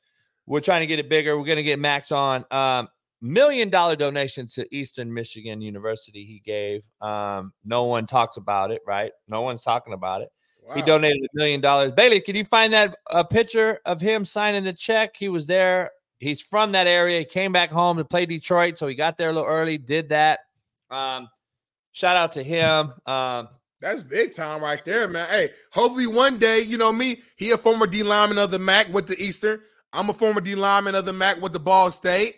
we're 0.46 0.60
trying 0.60 0.80
to 0.80 0.86
get 0.86 0.98
it 0.98 1.08
bigger. 1.08 1.38
We're 1.38 1.46
gonna 1.46 1.62
get 1.62 1.78
Maxx 1.78 2.12
on. 2.12 2.44
Um, 2.50 2.88
million 3.20 3.68
dollar 3.70 3.96
donation 3.96 4.46
to 4.48 4.66
Eastern 4.74 5.12
Michigan 5.12 5.60
University. 5.60 6.24
He 6.24 6.40
gave. 6.40 6.84
Um, 7.00 7.52
no 7.64 7.84
one 7.84 8.06
talks 8.06 8.36
about 8.36 8.70
it, 8.70 8.82
right? 8.86 9.12
No 9.28 9.42
one's 9.42 9.62
talking 9.62 9.92
about 9.92 10.22
it. 10.22 10.30
He 10.74 10.82
donated 10.82 11.24
a 11.24 11.28
million 11.36 11.60
dollars. 11.60 11.92
Bailey, 11.92 12.20
can 12.20 12.36
you 12.36 12.44
find 12.44 12.72
that 12.72 12.96
a 13.10 13.24
picture 13.24 13.80
of 13.86 14.00
him 14.00 14.24
signing 14.24 14.62
the 14.62 14.72
check? 14.72 15.16
He 15.16 15.28
was 15.28 15.46
there. 15.46 15.90
He's 16.18 16.40
from 16.40 16.72
that 16.72 16.86
area. 16.86 17.20
He 17.20 17.24
came 17.24 17.50
back 17.50 17.70
home 17.70 17.96
to 17.96 18.04
play 18.04 18.26
Detroit, 18.26 18.78
so 18.78 18.86
he 18.86 18.94
got 18.94 19.16
there 19.16 19.30
a 19.30 19.32
little 19.32 19.48
early. 19.48 19.78
Did 19.78 20.10
that. 20.10 20.40
Um, 20.90 21.28
shout 21.92 22.16
out 22.16 22.32
to 22.32 22.42
him. 22.42 22.92
Um, 23.06 23.48
That's 23.80 24.02
big 24.02 24.34
time 24.34 24.62
right 24.62 24.84
there, 24.84 25.08
man. 25.08 25.28
Hey, 25.28 25.50
hopefully 25.72 26.06
one 26.06 26.38
day, 26.38 26.60
you 26.60 26.76
know 26.76 26.92
me, 26.92 27.22
he 27.36 27.50
a 27.50 27.58
former 27.58 27.86
D 27.86 28.02
lineman 28.02 28.38
of 28.38 28.50
the 28.50 28.58
MAC 28.58 28.88
with 28.92 29.06
the 29.06 29.20
Eastern. 29.22 29.60
I'm 29.92 30.10
a 30.10 30.14
former 30.14 30.40
D 30.40 30.54
lineman 30.54 30.94
of 30.94 31.06
the 31.06 31.12
MAC 31.12 31.40
with 31.40 31.52
the 31.52 31.60
Ball 31.60 31.90
State. 31.90 32.36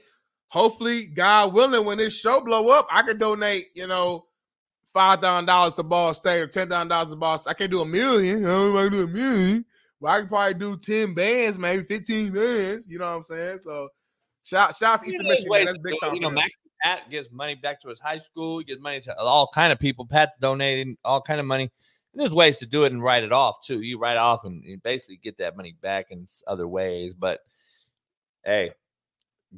Hopefully, 0.49 1.07
God 1.07 1.53
willing, 1.53 1.85
when 1.85 1.99
this 1.99 2.19
show 2.19 2.41
blow 2.41 2.69
up, 2.79 2.87
I 2.93 3.03
could 3.03 3.19
donate, 3.19 3.71
you 3.75 3.87
know, 3.87 4.27
five 4.93 5.21
thousand 5.21 5.47
dollars 5.47 5.75
to 5.77 5.83
Ball 5.83 6.15
State 6.15 6.41
or 6.41 6.47
ten 6.47 6.69
thousand 6.69 6.89
dollars 6.89 7.09
to 7.11 7.17
Ball 7.17 7.39
State. 7.39 7.51
I 7.51 7.55
can't 7.55 7.71
do 7.71 7.81
a 7.81 7.87
million. 7.87 8.45
I 8.45 8.49
don't 8.49 8.93
do 8.93 9.05
a 9.05 9.09
million, 9.09 9.65
but 10.01 10.09
I 10.09 10.21
could 10.21 10.29
probably 10.29 10.55
do 10.55 10.77
ten 10.77 11.15
bands, 11.15 11.59
maybe 11.59 11.85
fifteen 11.85 12.33
bands. 12.33 12.87
You 12.89 12.99
know 12.99 13.07
what 13.07 13.17
I'm 13.17 13.25
saying? 13.25 13.59
So, 13.65 13.89
shout 14.43 14.77
shout 14.77 14.95
out 14.95 15.05
to 15.05 15.11
Eastern 15.11 15.27
Michigan. 15.27 15.51
man. 15.51 15.65
That's 15.67 15.79
big 15.79 16.01
time. 16.01 16.15
You 16.15 16.21
know. 16.21 16.31
Max 16.31 16.53
Pat 16.83 17.11
gives 17.11 17.31
money 17.31 17.55
back 17.55 17.81
to 17.81 17.89
his 17.89 18.01
high 18.01 18.19
school. 18.19 18.59
He 18.59 18.65
gives 18.65 18.81
money 18.81 19.01
to 19.03 19.17
all 19.19 19.49
kind 19.55 19.73
of 19.73 19.79
people. 19.79 20.07
Pat's 20.07 20.37
donating 20.41 20.97
all 21.05 21.21
kind 21.21 21.41
of 21.41 21.47
money. 21.47 21.71
And 22.12 22.21
there's 22.21 22.35
ways 22.35 22.59
to 22.59 22.67
do 22.67 22.85
it 22.85 22.93
and 22.93 23.03
write 23.03 23.25
it 23.25 23.33
off 23.33 23.65
too. 23.65 23.81
You 23.81 23.99
write 23.99 24.17
off 24.17 24.45
and 24.45 24.62
you 24.65 24.79
basically 24.79 25.19
get 25.23 25.39
that 25.39 25.57
money 25.57 25.77
back 25.81 26.11
in 26.11 26.27
other 26.47 26.69
ways. 26.69 27.15
But 27.15 27.41
hey, 28.45 28.73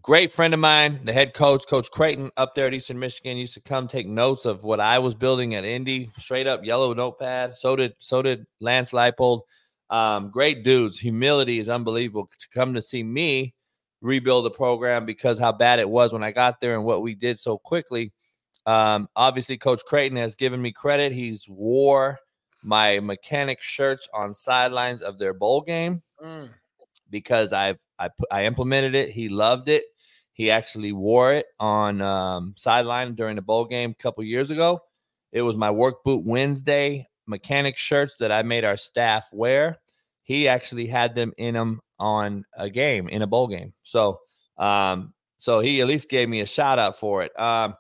great 0.01 0.33
friend 0.33 0.55
of 0.55 0.61
mine, 0.61 1.01
the 1.03 1.13
head 1.13 1.35
coach, 1.35 1.67
Coach 1.67 1.91
Creighton, 1.91 2.31
up 2.37 2.55
there 2.55 2.67
at 2.67 2.75
Eastern 2.75 2.99
Michigan, 2.99 3.37
used 3.37 3.55
to 3.55 3.61
come 3.61 3.89
take 3.89 4.07
notes 4.07 4.45
of 4.45 4.63
what 4.63 4.81
I 4.81 4.99
was 4.99 5.15
building 5.15 5.55
at 5.55 5.65
Indy, 5.65 6.11
straight 6.17 6.47
up 6.47 6.65
yellow 6.65 6.93
notepad. 6.93 7.57
So 7.57 7.75
did 7.75 7.95
so 7.99 8.23
did 8.23 8.47
Lance 8.61 8.93
Leipold. 8.93 9.43
Um, 9.91 10.31
great 10.31 10.65
dudes. 10.65 10.99
Humility 10.99 11.59
is 11.59 11.69
unbelievable. 11.69 12.31
To 12.39 12.49
come 12.51 12.75
to 12.75 12.83
see 12.83 13.03
me 13.03 13.55
rebuild 14.05 14.45
the 14.45 14.51
program 14.51 15.07
because 15.07 15.39
how 15.39 15.51
bad 15.51 15.81
it 15.81 15.89
was 15.89 16.13
when 16.13 16.23
I 16.23 16.31
got 16.31 16.61
there 16.61 16.75
and 16.77 16.85
what 16.85 17.03
we 17.03 17.15
did 17.15 17.41
so 17.41 17.57
quickly. 17.59 18.13
Um, 18.67 19.09
obviously, 19.17 19.57
Coach 19.57 19.83
Creighton 19.87 20.17
has 20.19 20.37
given 20.37 20.61
me 20.63 20.71
credit. 20.73 21.11
He's 21.11 21.49
wore 21.49 22.19
my 22.63 23.01
mechanic 23.01 23.61
shirts 23.61 24.09
on 24.15 24.35
sidelines 24.35 25.03
of 25.03 25.19
their 25.19 25.35
bowl 25.35 25.61
game 25.63 26.03
Mm. 26.23 26.51
because 27.11 27.53
I've 27.53 27.79
I 27.99 28.09
I 28.31 28.45
implemented 28.45 28.95
it. 28.95 29.11
He 29.11 29.29
loved 29.29 29.69
it. 29.69 29.85
He 30.33 30.51
actually 30.51 30.93
wore 30.93 31.33
it 31.33 31.47
on 31.61 32.01
um, 32.01 32.55
sideline 32.57 33.15
during 33.15 33.37
the 33.37 33.43
bowl 33.43 33.65
game 33.65 33.91
a 33.91 34.03
couple 34.03 34.23
years 34.25 34.51
ago. 34.51 34.81
It 35.33 35.43
was 35.43 35.57
my 35.57 35.71
work 35.71 36.03
boot 36.05 36.25
Wednesday 36.25 37.07
mechanic 37.27 37.77
shirts 37.77 38.17
that 38.17 38.31
I 38.33 38.43
made 38.43 38.65
our 38.65 38.77
staff 38.77 39.29
wear. 39.33 39.79
He 40.23 40.49
actually 40.49 40.87
had 40.87 41.15
them 41.15 41.33
in 41.37 41.55
them 41.55 41.81
on 41.99 42.45
a 42.57 42.69
game 42.71 43.09
in 43.09 43.23
a 43.23 43.27
bowl 43.27 43.47
game. 43.47 43.73
So 43.83 44.21
um, 44.59 45.13
so 45.37 45.61
he 45.61 45.81
at 45.81 45.87
least 45.87 46.09
gave 46.09 46.29
me 46.29 46.41
a 46.41 46.47
shout 46.47 46.79
out 46.79 46.97
for 46.99 47.23
it. 47.23 47.39
Um, 47.39 47.75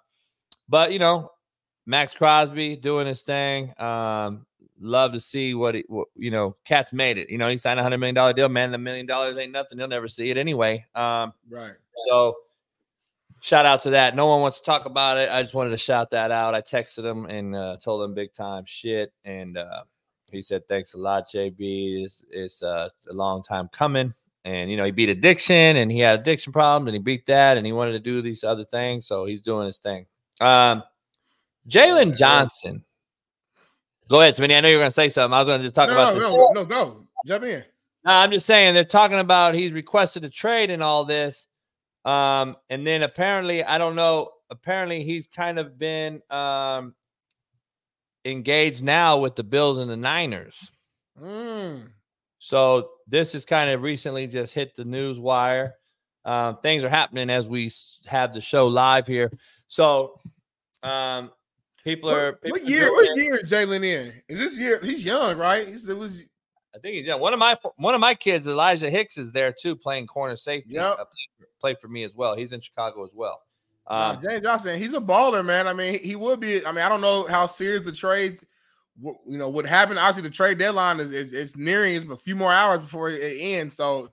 but 0.68 0.92
you 0.92 0.98
know, 0.98 1.30
Maxx 1.86 2.14
Crosby 2.14 2.76
doing 2.76 3.06
his 3.06 3.22
thing. 3.22 3.72
Um, 3.80 4.46
love 4.80 5.12
to 5.12 5.20
see 5.20 5.54
what, 5.54 5.74
he, 5.74 5.84
what 5.88 6.08
you 6.16 6.30
know. 6.30 6.56
Cat's 6.64 6.92
made 6.92 7.18
it. 7.18 7.30
You 7.30 7.38
know, 7.38 7.48
he 7.48 7.56
signed 7.58 7.78
a 7.78 7.82
hundred 7.82 7.98
million 7.98 8.14
dollar 8.14 8.32
deal. 8.32 8.48
Man, 8.48 8.74
a 8.74 8.78
million 8.78 9.06
dollars 9.06 9.36
ain't 9.38 9.52
nothing. 9.52 9.78
He'll 9.78 9.88
never 9.88 10.08
see 10.08 10.30
it 10.30 10.36
anyway. 10.36 10.84
Um, 10.94 11.32
Right. 11.48 11.74
so 12.08 12.36
shout 13.40 13.66
out 13.66 13.82
to 13.82 13.90
that. 13.90 14.16
No 14.16 14.26
one 14.26 14.40
wants 14.40 14.60
to 14.60 14.64
talk 14.66 14.86
about 14.86 15.18
it. 15.18 15.30
I 15.30 15.42
just 15.42 15.54
wanted 15.54 15.70
to 15.70 15.78
shout 15.78 16.10
that 16.10 16.30
out. 16.30 16.54
I 16.54 16.60
texted 16.62 17.04
him 17.04 17.26
and 17.26 17.54
uh, 17.54 17.76
told 17.82 18.02
him 18.02 18.14
big 18.14 18.32
time 18.32 18.64
shit, 18.66 19.12
and 19.24 19.56
uh, 19.58 19.84
he 20.34 20.42
said 20.42 20.66
thanks 20.68 20.94
a 20.94 20.98
lot, 20.98 21.28
JB. 21.28 22.04
It's, 22.04 22.24
it's 22.30 22.62
uh, 22.62 22.88
a 23.08 23.12
long 23.12 23.42
time 23.42 23.68
coming. 23.68 24.12
And 24.44 24.70
you 24.70 24.76
know, 24.76 24.84
he 24.84 24.90
beat 24.90 25.08
addiction, 25.08 25.76
and 25.76 25.90
he 25.90 26.00
had 26.00 26.20
addiction 26.20 26.52
problems, 26.52 26.88
and 26.88 26.94
he 26.94 27.02
beat 27.02 27.24
that, 27.26 27.56
and 27.56 27.64
he 27.64 27.72
wanted 27.72 27.92
to 27.92 28.00
do 28.00 28.20
these 28.20 28.44
other 28.44 28.64
things, 28.64 29.06
so 29.06 29.24
he's 29.24 29.40
doing 29.40 29.66
his 29.66 29.78
thing. 29.78 30.06
Um, 30.40 30.82
Jaylon 31.68 32.16
Johnson. 32.16 32.84
Go 34.08 34.20
ahead, 34.20 34.34
Smitty. 34.34 34.56
I 34.56 34.60
know 34.60 34.68
you're 34.68 34.80
going 34.80 34.88
to 34.88 34.94
say 34.94 35.08
something. 35.08 35.34
I 35.34 35.40
was 35.40 35.46
going 35.46 35.60
to 35.60 35.64
just 35.64 35.74
talk 35.74 35.88
no, 35.88 35.94
about 35.94 36.14
no, 36.14 36.20
this. 36.20 36.28
no, 36.28 36.48
no, 36.52 36.64
go 36.66 37.06
jump 37.26 37.44
in. 37.44 37.64
No, 38.04 38.12
I'm 38.12 38.30
just 38.30 38.44
saying 38.44 38.74
they're 38.74 38.84
talking 38.84 39.18
about 39.18 39.54
he's 39.54 39.72
requested 39.72 40.24
a 40.24 40.30
trade 40.30 40.70
and 40.70 40.82
all 40.82 41.06
this. 41.06 41.48
Um, 42.04 42.56
and 42.68 42.86
then 42.86 43.02
apparently, 43.02 43.64
I 43.64 43.78
don't 43.78 43.96
know, 43.96 44.30
apparently 44.50 45.04
he's 45.04 45.26
kind 45.26 45.58
of 45.58 45.78
been 45.78 46.20
um 46.30 46.94
engaged 48.24 48.82
now 48.82 49.18
with 49.18 49.36
the 49.36 49.44
Bills 49.44 49.78
and 49.78 49.90
the 49.90 49.96
Niners. 49.96 50.70
Mm. 51.20 51.90
So 52.38 52.90
this 53.06 53.34
is 53.34 53.44
kind 53.44 53.70
of 53.70 53.82
recently 53.82 54.26
just 54.26 54.52
hit 54.52 54.74
the 54.76 54.84
news 54.84 55.20
wire. 55.20 55.74
Um, 56.24 56.58
things 56.62 56.84
are 56.84 56.88
happening 56.88 57.30
as 57.30 57.48
we 57.48 57.70
have 58.06 58.32
the 58.32 58.40
show 58.40 58.66
live 58.66 59.06
here. 59.06 59.30
So 59.66 60.18
um 60.82 61.30
people 61.82 62.10
are 62.10 62.38
What, 62.42 62.50
what 62.50 62.62
people 62.62 62.68
are 62.68 62.70
year? 62.70 62.92
What 62.92 63.16
year 63.16 63.36
is 63.36 63.50
Jaylon 63.50 63.84
in? 63.84 64.22
Is 64.28 64.38
this 64.38 64.58
year? 64.58 64.80
He's 64.82 65.04
young, 65.04 65.36
right? 65.36 65.66
He's, 65.66 65.88
it 65.88 65.96
was 65.96 66.22
I 66.74 66.78
think 66.78 66.96
he's 66.96 67.06
yeah. 67.06 67.14
One 67.14 67.32
of 67.32 67.38
my 67.38 67.56
one 67.76 67.94
of 67.94 68.00
my 68.00 68.14
kids, 68.14 68.48
Elijah 68.48 68.90
Hicks, 68.90 69.16
is 69.16 69.30
there 69.32 69.52
too, 69.52 69.76
playing 69.76 70.06
corner 70.06 70.36
safety. 70.36 70.74
Yep. 70.74 70.82
Uh, 70.82 70.96
played, 70.96 71.48
played 71.60 71.78
for 71.78 71.88
me 71.88 72.02
as 72.02 72.14
well. 72.14 72.34
He's 72.34 72.52
in 72.52 72.60
Chicago 72.60 73.04
as 73.04 73.12
well. 73.14 73.40
Um, 73.86 74.16
Jaylon 74.16 74.42
Johnson. 74.42 74.78
He's 74.80 74.94
a 74.94 75.00
baller, 75.00 75.44
man. 75.44 75.68
I 75.68 75.74
mean, 75.74 75.98
he, 76.00 76.16
would 76.16 76.40
be. 76.40 76.64
I 76.64 76.72
mean, 76.72 76.84
I 76.84 76.88
don't 76.88 77.00
know 77.00 77.26
how 77.26 77.46
serious 77.46 77.82
the 77.82 77.92
trades 77.92 78.44
you 79.02 79.38
know 79.38 79.48
what 79.48 79.66
happened. 79.66 79.98
Obviously, 79.98 80.28
the 80.28 80.34
trade 80.34 80.58
deadline 80.58 81.00
is 81.00 81.12
is, 81.12 81.32
is 81.32 81.56
nearing. 81.56 81.96
It's 81.96 82.04
a 82.04 82.16
few 82.16 82.36
more 82.36 82.52
hours 82.52 82.80
before 82.80 83.10
it 83.10 83.36
ends. 83.40 83.76
So 83.76 84.10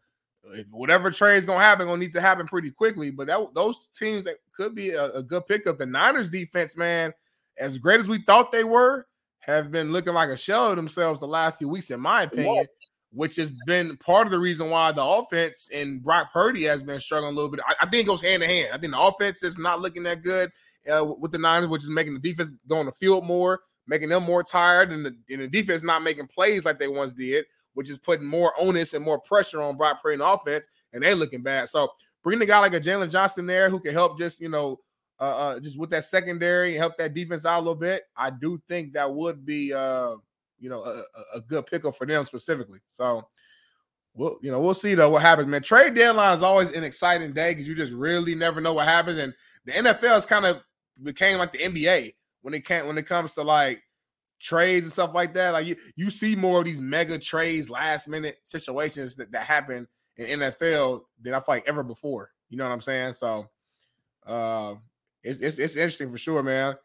whatever 0.71 1.11
trade 1.11 1.37
is 1.37 1.45
gonna 1.45 1.63
happen, 1.63 1.85
gonna 1.85 1.99
need 1.99 2.13
to 2.13 2.21
happen 2.21 2.47
pretty 2.47 2.71
quickly. 2.71 3.11
But 3.11 3.27
that 3.27 3.53
those 3.53 3.89
teams 3.89 4.25
that 4.25 4.37
could 4.53 4.75
be 4.75 4.91
a, 4.91 5.05
a, 5.11 5.23
good 5.23 5.45
pickup. 5.47 5.77
The 5.77 5.85
Niners 5.85 6.29
defense, 6.29 6.75
man, 6.75 7.13
as 7.57 7.77
great 7.77 7.99
as 7.99 8.07
we 8.07 8.19
thought 8.23 8.51
they 8.51 8.63
were, 8.63 9.07
have 9.39 9.71
been 9.71 9.91
looking 9.91 10.13
like 10.13 10.29
a 10.29 10.37
shell 10.37 10.71
of 10.71 10.75
themselves 10.75 11.19
the 11.19 11.27
last 11.27 11.57
few 11.57 11.69
weeks, 11.69 11.91
in 11.91 11.99
my 11.99 12.23
opinion. 12.23 12.65
Which 13.13 13.35
has 13.35 13.51
been 13.65 13.97
part 13.97 14.25
of 14.25 14.31
the 14.31 14.39
reason 14.39 14.69
why 14.69 14.93
the 14.93 15.03
offense 15.03 15.69
and 15.73 16.01
Brock 16.01 16.31
Purdy 16.31 16.63
has 16.63 16.81
been 16.81 16.99
struggling 16.99 17.33
a 17.33 17.35
little 17.35 17.51
bit. 17.51 17.59
I, 17.67 17.73
I 17.81 17.85
think 17.85 18.05
it 18.05 18.07
goes 18.07 18.21
hand 18.21 18.41
in 18.41 18.49
hand. 18.49 18.69
I 18.73 18.77
think 18.77 18.93
the 18.93 19.01
offense 19.01 19.43
is 19.43 19.57
not 19.57 19.81
looking 19.81 20.03
that 20.03 20.23
good 20.23 20.49
uh, 20.89 21.05
with 21.19 21.33
the 21.33 21.37
Niners, 21.37 21.67
which 21.67 21.83
is 21.83 21.89
making 21.89 22.13
the 22.13 22.19
defense 22.19 22.51
go 22.69 22.77
on 22.77 22.85
the 22.85 22.91
field 22.93 23.25
more, 23.25 23.59
making 23.85 24.09
them 24.09 24.23
more 24.23 24.43
tired, 24.43 24.91
and 24.91 25.05
the, 25.05 25.15
and 25.29 25.41
the 25.41 25.49
defense 25.49 25.83
not 25.83 26.03
making 26.03 26.27
plays 26.27 26.63
like 26.63 26.79
they 26.79 26.87
once 26.87 27.13
did 27.13 27.45
which 27.73 27.89
is 27.89 27.97
putting 27.97 28.25
more 28.25 28.53
onus 28.59 28.93
and 28.93 29.03
more 29.03 29.19
pressure 29.19 29.61
on 29.61 29.77
Brock 29.77 30.01
Purdy 30.01 30.15
and 30.15 30.23
offense, 30.23 30.67
and 30.93 31.03
they 31.03 31.13
looking 31.13 31.41
bad. 31.41 31.69
So 31.69 31.89
bringing 32.23 32.43
a 32.43 32.47
guy 32.47 32.59
like 32.59 32.73
a 32.73 32.79
Jaylon 32.79 33.09
Johnson 33.09 33.45
there 33.45 33.69
who 33.69 33.79
can 33.79 33.93
help 33.93 34.17
just 34.17 34.39
you 34.39 34.49
know 34.49 34.79
uh, 35.19 35.23
uh, 35.23 35.59
just 35.59 35.77
with 35.79 35.89
that 35.91 36.05
secondary 36.05 36.75
help 36.75 36.97
that 36.97 37.13
defense 37.13 37.45
out 37.45 37.59
a 37.59 37.63
little 37.63 37.75
bit. 37.75 38.03
I 38.15 38.29
do 38.29 38.61
think 38.67 38.93
that 38.93 39.13
would 39.13 39.45
be 39.45 39.73
uh, 39.73 40.15
you 40.61 40.69
know 40.69 40.83
a, 40.83 41.03
a 41.35 41.41
good 41.41 41.65
pickup 41.65 41.95
for 41.95 42.05
them 42.05 42.23
specifically. 42.23 42.79
So 42.91 43.27
we'll 44.13 44.37
you 44.41 44.51
know 44.51 44.61
we'll 44.61 44.73
see 44.73 44.95
though 44.95 45.09
what 45.09 45.23
happens, 45.23 45.47
man. 45.47 45.61
Trade 45.61 45.95
deadline 45.95 46.35
is 46.35 46.43
always 46.43 46.71
an 46.71 46.85
exciting 46.85 47.33
day 47.33 47.51
because 47.51 47.67
you 47.67 47.75
just 47.75 47.91
really 47.91 48.35
never 48.35 48.61
know 48.61 48.73
what 48.73 48.87
happens, 48.87 49.17
and 49.17 49.33
the 49.65 49.73
NFL 49.73 50.19
is 50.19 50.25
kind 50.25 50.45
of 50.45 50.63
became 51.03 51.39
like 51.39 51.51
the 51.51 51.57
NBA 51.57 52.13
when 52.41 52.53
it 52.53 52.63
can 52.63 52.87
when 52.87 52.97
it 52.97 53.05
comes 53.05 53.33
to 53.33 53.41
like 53.41 53.83
trades 54.39 54.85
and 54.85 54.93
stuff 54.93 55.13
like 55.13 55.33
that. 55.33 55.51
Like 55.51 55.65
you, 55.65 55.75
you 55.95 56.09
see 56.09 56.35
more 56.35 56.59
of 56.59 56.65
these 56.65 56.81
mega 56.81 57.17
trades, 57.17 57.69
last 57.69 58.07
minute 58.07 58.37
situations 58.43 59.15
that, 59.17 59.31
that 59.31 59.43
happen 59.43 59.87
in 60.17 60.39
NFL 60.39 61.01
than 61.21 61.33
I 61.33 61.39
feel 61.39 61.55
like 61.55 61.67
ever 61.67 61.83
before. 61.83 62.31
You 62.49 62.57
know 62.57 62.65
what 62.65 62.73
I'm 62.73 62.81
saying? 62.81 63.13
So 63.13 63.47
uh 64.25 64.75
it's 65.23 65.39
it's, 65.39 65.57
it's 65.57 65.75
interesting 65.75 66.11
for 66.11 66.17
sure, 66.17 66.43
man. 66.43 66.75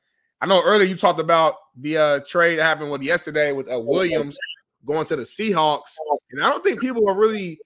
I 0.40 0.46
know 0.46 0.62
earlier 0.64 0.86
you 0.86 0.96
talked 0.96 1.20
about 1.20 1.54
the 1.76 1.96
uh 1.96 2.20
trade 2.26 2.56
that 2.56 2.64
happened 2.64 2.90
with 2.90 3.02
yesterday 3.02 3.52
with 3.52 3.70
uh, 3.70 3.80
Williams 3.80 4.36
going 4.84 5.06
to 5.06 5.16
the 5.16 5.22
Seahawks, 5.22 5.94
and 6.30 6.42
I 6.42 6.50
don't 6.50 6.64
think 6.64 6.80
people 6.80 7.08
are 7.08 7.16
really 7.16 7.58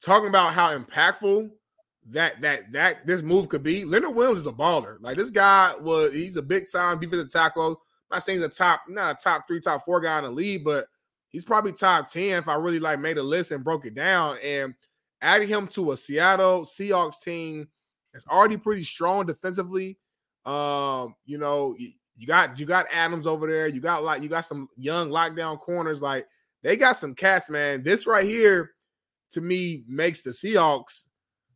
talking 0.00 0.28
about 0.28 0.52
how 0.52 0.76
impactful 0.76 1.50
that 2.10 2.40
that 2.40 2.72
that 2.72 3.06
this 3.06 3.22
move 3.22 3.48
could 3.48 3.62
be. 3.62 3.84
Leonard 3.84 4.14
Williams 4.14 4.40
is 4.40 4.46
a 4.46 4.52
baller. 4.52 4.96
Like 5.00 5.16
this 5.16 5.30
guy 5.30 5.72
was, 5.80 6.12
he's 6.12 6.36
a 6.36 6.42
big 6.42 6.64
time 6.70 6.98
defensive 6.98 7.32
tackle 7.32 7.80
I'm 8.10 8.16
not 8.16 8.24
saying 8.24 8.38
he's 8.38 8.46
a 8.46 8.48
top, 8.48 8.82
not 8.88 9.20
a 9.20 9.22
top 9.22 9.46
three, 9.46 9.60
top 9.60 9.84
four 9.84 10.00
guy 10.00 10.18
in 10.18 10.24
the 10.24 10.30
league, 10.30 10.64
but 10.64 10.86
he's 11.28 11.44
probably 11.44 11.72
top 11.72 12.10
10 12.10 12.38
if 12.38 12.48
I 12.48 12.54
really 12.54 12.80
like 12.80 13.00
made 13.00 13.18
a 13.18 13.22
list 13.22 13.50
and 13.50 13.62
broke 13.62 13.84
it 13.84 13.94
down. 13.94 14.38
And 14.42 14.74
adding 15.20 15.48
him 15.48 15.66
to 15.68 15.92
a 15.92 15.96
Seattle 15.96 16.62
Seahawks 16.62 17.20
team 17.22 17.68
that's 18.12 18.26
already 18.26 18.56
pretty 18.56 18.82
strong 18.82 19.26
defensively. 19.26 19.98
Um, 20.46 21.16
you 21.26 21.36
know, 21.36 21.76
you, 22.18 22.26
got 22.26 22.58
you 22.58 22.66
got 22.66 22.86
Adams 22.92 23.26
over 23.26 23.46
there, 23.46 23.68
you 23.68 23.80
got 23.80 24.02
like 24.02 24.22
you 24.22 24.28
got 24.28 24.44
some 24.44 24.68
young 24.76 25.08
lockdown 25.08 25.58
corners, 25.60 26.02
like 26.02 26.26
they 26.62 26.76
got 26.76 26.96
some 26.96 27.14
cats, 27.14 27.48
man. 27.48 27.82
This 27.82 28.06
right 28.06 28.24
here 28.24 28.72
to 29.30 29.40
me 29.40 29.84
makes 29.86 30.22
the 30.22 30.30
Seahawks 30.30 31.06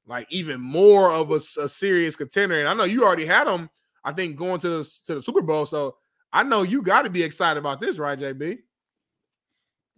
like 0.07 0.26
even 0.31 0.60
more 0.60 1.10
of 1.10 1.31
a, 1.31 1.41
a 1.60 1.68
serious 1.68 2.16
contender. 2.16 2.60
And 2.60 2.68
I 2.68 2.74
know 2.74 2.84
you 2.84 3.05
already 3.05 3.26
had 3.26 3.47
them, 3.47 3.70
I 4.05 4.12
think, 4.12 4.36
going 4.36 4.60
to 4.60 4.68
the 4.68 5.00
to 5.07 5.16
the 5.16 5.23
Super 5.23 5.42
Bowl. 5.42 5.66
So 5.66 5.97
I 6.32 6.42
know 6.42 6.62
you 6.62 6.82
got 6.82 7.02
to 7.02 7.10
be 7.10 7.23
excited 7.23 7.58
about 7.58 7.81
this, 7.81 7.99
right, 7.99 8.18
JB? 8.18 8.58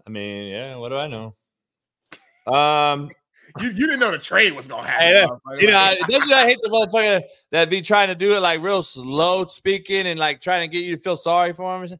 I 0.06 0.10
mean, 0.10 0.48
yeah. 0.48 0.76
What 0.76 0.90
do 0.90 0.96
I 0.96 1.06
know? 1.06 1.34
Um, 2.46 3.10
you, 3.60 3.68
you 3.68 3.86
didn't 3.86 4.00
know 4.00 4.10
the 4.10 4.18
trade 4.18 4.52
was 4.54 4.66
gonna 4.66 4.86
happen. 4.86 5.06
Hey, 5.06 5.26
oh, 5.26 5.54
you 5.54 5.68
know, 5.68 5.94
doesn't 6.08 6.32
I 6.32 6.46
hate 6.46 6.58
the 6.62 6.68
motherfucker 6.68 7.22
that 7.50 7.70
be 7.70 7.82
trying 7.82 8.08
to 8.08 8.14
do 8.14 8.36
it 8.36 8.40
like 8.40 8.62
real 8.62 8.82
slow 8.82 9.44
speaking 9.46 10.06
and 10.06 10.18
like 10.18 10.40
trying 10.40 10.68
to 10.68 10.72
get 10.72 10.84
you 10.84 10.96
to 10.96 11.02
feel 11.02 11.16
sorry 11.16 11.52
for 11.52 11.82
him? 11.82 11.98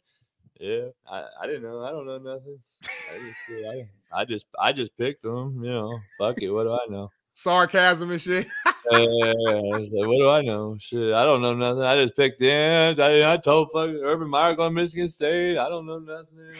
Yeah, 0.60 0.86
I, 1.10 1.24
I 1.42 1.46
didn't 1.46 1.62
know. 1.62 1.82
I 1.82 1.90
don't 1.90 2.06
know 2.06 2.18
nothing. 2.18 2.58
I 2.84 3.18
just, 3.18 3.66
I, 3.66 3.88
I 4.20 4.24
just, 4.24 4.46
I 4.58 4.72
just 4.72 4.96
picked 4.96 5.22
them. 5.22 5.62
You 5.62 5.70
know, 5.70 5.98
fuck 6.18 6.40
it. 6.40 6.50
What 6.50 6.64
do 6.64 6.72
I 6.72 6.86
know? 6.88 7.10
sarcasm 7.34 8.10
and 8.10 8.20
shit. 8.20 8.46
yeah, 8.90 9.32
what 9.62 10.18
do 10.18 10.30
I 10.30 10.42
know? 10.42 10.76
Shit, 10.78 11.12
I 11.12 11.24
don't 11.24 11.42
know 11.42 11.54
nothing. 11.54 11.82
I 11.82 12.02
just 12.02 12.16
picked 12.16 12.40
them. 12.40 12.96
I, 12.98 13.32
I 13.32 13.36
told 13.36 13.70
fucking 13.72 14.00
Urban 14.02 14.28
Meyer 14.28 14.54
going 14.54 14.74
to 14.74 14.82
Michigan 14.82 15.08
State. 15.08 15.58
I 15.58 15.68
don't 15.68 15.86
know 15.86 15.98
nothing. 15.98 16.52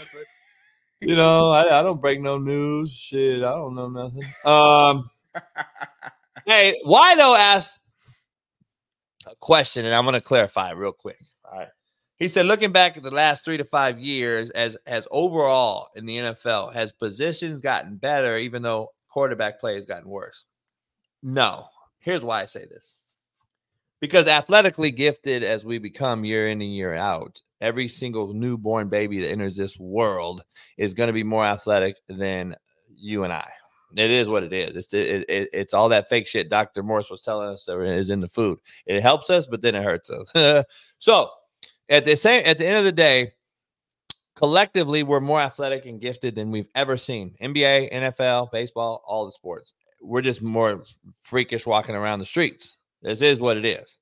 You 1.00 1.16
know, 1.16 1.50
I, 1.50 1.80
I 1.80 1.82
don't 1.82 2.00
break 2.00 2.20
no 2.20 2.38
news. 2.38 2.92
Shit, 2.92 3.42
I 3.42 3.54
don't 3.54 3.74
know 3.74 3.88
nothing. 3.88 4.24
Um, 4.44 5.10
hey, 6.46 6.78
Wido 6.84 7.38
asked 7.38 7.80
a 9.26 9.34
question, 9.36 9.84
and 9.84 9.94
I'm 9.94 10.04
going 10.04 10.14
to 10.14 10.20
clarify 10.20 10.70
real 10.70 10.92
quick. 10.92 11.18
All 11.44 11.58
right. 11.58 11.68
He 12.16 12.28
said, 12.28 12.46
looking 12.46 12.72
back 12.72 12.96
at 12.96 13.02
the 13.02 13.10
last 13.10 13.44
three 13.44 13.56
to 13.56 13.64
five 13.64 13.98
years, 13.98 14.50
as 14.50 14.76
as 14.86 15.08
overall 15.10 15.88
in 15.96 16.06
the 16.06 16.16
NFL, 16.16 16.72
has 16.72 16.92
positions 16.92 17.60
gotten 17.60 17.96
better, 17.96 18.38
even 18.38 18.62
though 18.62 18.90
quarterback 19.08 19.60
play 19.60 19.74
has 19.74 19.86
gotten 19.86 20.08
worse? 20.08 20.44
No. 21.22 21.66
Here's 21.98 22.22
why 22.22 22.42
I 22.42 22.46
say 22.46 22.66
this. 22.66 22.96
Because 24.04 24.26
athletically 24.28 24.90
gifted 24.90 25.42
as 25.42 25.64
we 25.64 25.78
become 25.78 26.26
year 26.26 26.48
in 26.48 26.60
and 26.60 26.74
year 26.74 26.92
out, 26.92 27.40
every 27.62 27.88
single 27.88 28.34
newborn 28.34 28.90
baby 28.90 29.18
that 29.20 29.30
enters 29.30 29.56
this 29.56 29.80
world 29.80 30.44
is 30.76 30.92
going 30.92 31.06
to 31.06 31.14
be 31.14 31.24
more 31.24 31.46
athletic 31.46 31.96
than 32.06 32.54
you 32.94 33.24
and 33.24 33.32
I. 33.32 33.50
It 33.96 34.10
is 34.10 34.28
what 34.28 34.42
it 34.42 34.52
is. 34.52 34.76
It's 34.76 34.92
it, 34.92 35.24
it, 35.26 35.48
it's 35.54 35.72
all 35.72 35.88
that 35.88 36.10
fake 36.10 36.26
shit 36.26 36.50
Dr. 36.50 36.82
Morse 36.82 37.08
was 37.08 37.22
telling 37.22 37.48
us 37.48 37.64
that 37.64 37.80
is 37.80 38.10
in 38.10 38.20
the 38.20 38.28
food. 38.28 38.58
It 38.84 39.00
helps 39.00 39.30
us, 39.30 39.46
but 39.46 39.62
then 39.62 39.74
it 39.74 39.82
hurts 39.82 40.10
us. 40.10 40.66
so 40.98 41.30
at 41.88 42.04
the 42.04 42.14
same 42.14 42.42
at 42.44 42.58
the 42.58 42.66
end 42.66 42.76
of 42.76 42.84
the 42.84 42.92
day, 42.92 43.32
collectively 44.36 45.02
we're 45.02 45.20
more 45.20 45.40
athletic 45.40 45.86
and 45.86 45.98
gifted 45.98 46.34
than 46.34 46.50
we've 46.50 46.68
ever 46.74 46.98
seen. 46.98 47.36
NBA, 47.40 47.90
NFL, 47.90 48.52
baseball, 48.52 49.02
all 49.06 49.24
the 49.24 49.32
sports 49.32 49.72
we're 50.04 50.20
just 50.20 50.42
more 50.42 50.82
freakish 51.20 51.66
walking 51.66 51.94
around 51.94 52.18
the 52.18 52.26
streets. 52.26 52.76
This 53.04 53.20
is 53.20 53.38
what 53.38 53.58
it 53.58 53.66
is. 53.66 53.98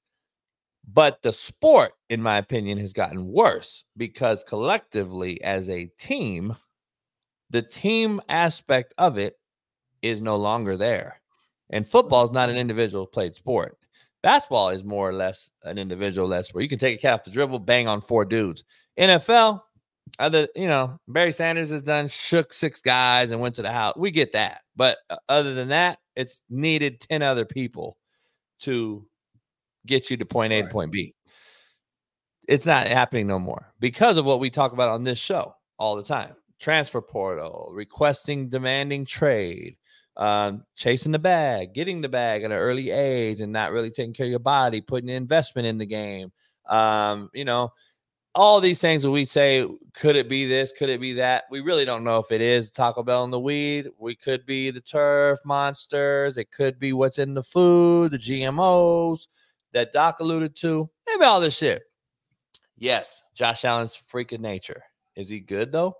But 0.91 1.23
the 1.23 1.33
sport, 1.33 1.93
in 2.09 2.23
my 2.23 2.39
opinion, 2.39 2.79
has 2.79 2.93
gotten 2.93 3.27
worse 3.27 3.85
because 3.97 4.45
collectively, 4.45 5.43
as 5.43 5.69
a 5.69 5.91
team, 5.99 6.57
the 7.51 7.63
team 7.63 8.21
aspect 8.29 8.95
of 8.99 9.19
it 9.19 9.35
is 10.03 10.23
no 10.23 10.37
longer 10.37 10.77
there. 10.77 11.21
And 11.71 11.87
football 11.87 12.25
is 12.25 12.31
not 12.31 12.51
an 12.51 12.57
individual 12.57 13.07
played 13.07 13.37
sport. 13.37 13.77
Basketball 14.23 14.71
is 14.71 14.85
more 14.85 15.09
or 15.09 15.13
less 15.13 15.51
an 15.65 15.79
individual 15.79 16.29
less 16.29 16.55
where 16.55 16.63
you 16.63 16.69
can 16.69 16.79
take 16.79 16.99
a 16.99 17.03
cat 17.03 17.15
off 17.15 17.25
the 17.25 17.31
dribble, 17.31 17.61
bang 17.61 17.89
on 17.89 18.01
four 18.01 18.25
dudes. 18.25 18.63
NFL, 18.99 19.61
other, 20.19 20.49
you 20.55 20.69
know, 20.69 20.99
Barry 21.09 21.33
Sanders 21.33 21.71
has 21.71 21.83
done 21.83 22.09
shook 22.09 22.53
six 22.53 22.81
guys 22.81 23.31
and 23.31 23.41
went 23.41 23.57
to 23.57 23.63
the 23.63 23.73
house. 23.73 23.95
We 23.97 24.11
get 24.11 24.33
that. 24.33 24.61
But 24.77 24.99
uh, 25.11 25.17
other 25.29 25.55
than 25.55 25.69
that, 25.69 25.99
it's 26.15 26.43
needed 26.51 27.01
10 27.01 27.23
other 27.23 27.45
people 27.45 27.97
to 28.63 29.07
get 29.87 30.11
you 30.11 30.17
to 30.17 30.25
point 30.25 30.53
A 30.53 30.61
right. 30.61 30.69
to 30.69 30.73
point 30.73 30.93
B. 30.93 31.15
It's 32.49 32.67
not 32.67 32.89
happening 32.89 33.27
no 33.27 33.39
more 33.39 33.73
because 33.79 34.17
of 34.17 34.25
what 34.25 34.41
we 34.41 34.51
talk 34.51 34.73
about 34.73 34.89
on 34.89 35.05
this 35.05 35.19
show 35.19 35.55
all 35.79 35.97
the 35.97 36.03
time 36.03 36.35
transfer 36.63 37.01
portal, 37.01 37.71
requesting, 37.73 38.49
demanding 38.49 39.05
trade, 39.05 39.77
um, 40.17 40.63
chasing 40.77 41.11
the 41.11 41.19
bag, 41.19 41.75
getting 41.75 42.01
the 42.01 42.09
bag 42.09 42.45
at 42.45 42.53
an 42.53 42.57
early 42.57 42.91
age, 42.91 43.41
and 43.41 43.53
not 43.53 43.73
really 43.73 43.91
taking 43.91 44.15
care 44.15 44.27
of 44.27 44.31
your 44.31 44.39
body, 44.39 44.81
putting 44.81 45.09
investment 45.09 45.67
in 45.67 45.79
the 45.79 45.87
game. 45.87 46.31
Um, 46.69 47.31
you 47.35 47.45
know, 47.45 47.73
all 48.35 48.61
these 48.61 48.79
things 48.79 49.03
that 49.03 49.11
we 49.11 49.25
say, 49.25 49.67
could 49.95 50.17
it 50.17 50.29
be 50.29 50.47
this? 50.47 50.73
Could 50.73 50.89
it 50.89 51.01
be 51.01 51.13
that? 51.15 51.45
We 51.51 51.61
really 51.61 51.85
don't 51.85 52.05
know 52.05 52.19
if 52.19 52.31
it 52.31 52.41
is 52.41 52.71
Taco 52.71 53.03
Bell 53.03 53.25
and 53.25 53.33
the 53.33 53.41
weed. 53.41 53.91
We 53.99 54.15
could 54.15 54.47
be 54.47 54.71
the 54.71 54.81
turf 54.81 55.39
monsters. 55.45 56.39
It 56.39 56.51
could 56.51 56.79
be 56.79 56.93
what's 56.93 57.19
in 57.19 57.35
the 57.35 57.43
food, 57.43 58.13
the 58.13 58.19
GMOs 58.19 59.27
that 59.73 59.93
Doc 59.93 60.21
alluded 60.21 60.57
to. 60.57 60.89
Maybe 61.07 61.25
all 61.25 61.41
this 61.41 61.57
shit. 61.57 61.83
Yes, 62.79 63.23
Josh 63.35 63.65
Allen's 63.65 64.01
freaking 64.11 64.41
nature. 64.41 64.83
Is 65.15 65.29
he 65.29 65.41
good 65.41 65.71
though? 65.71 65.95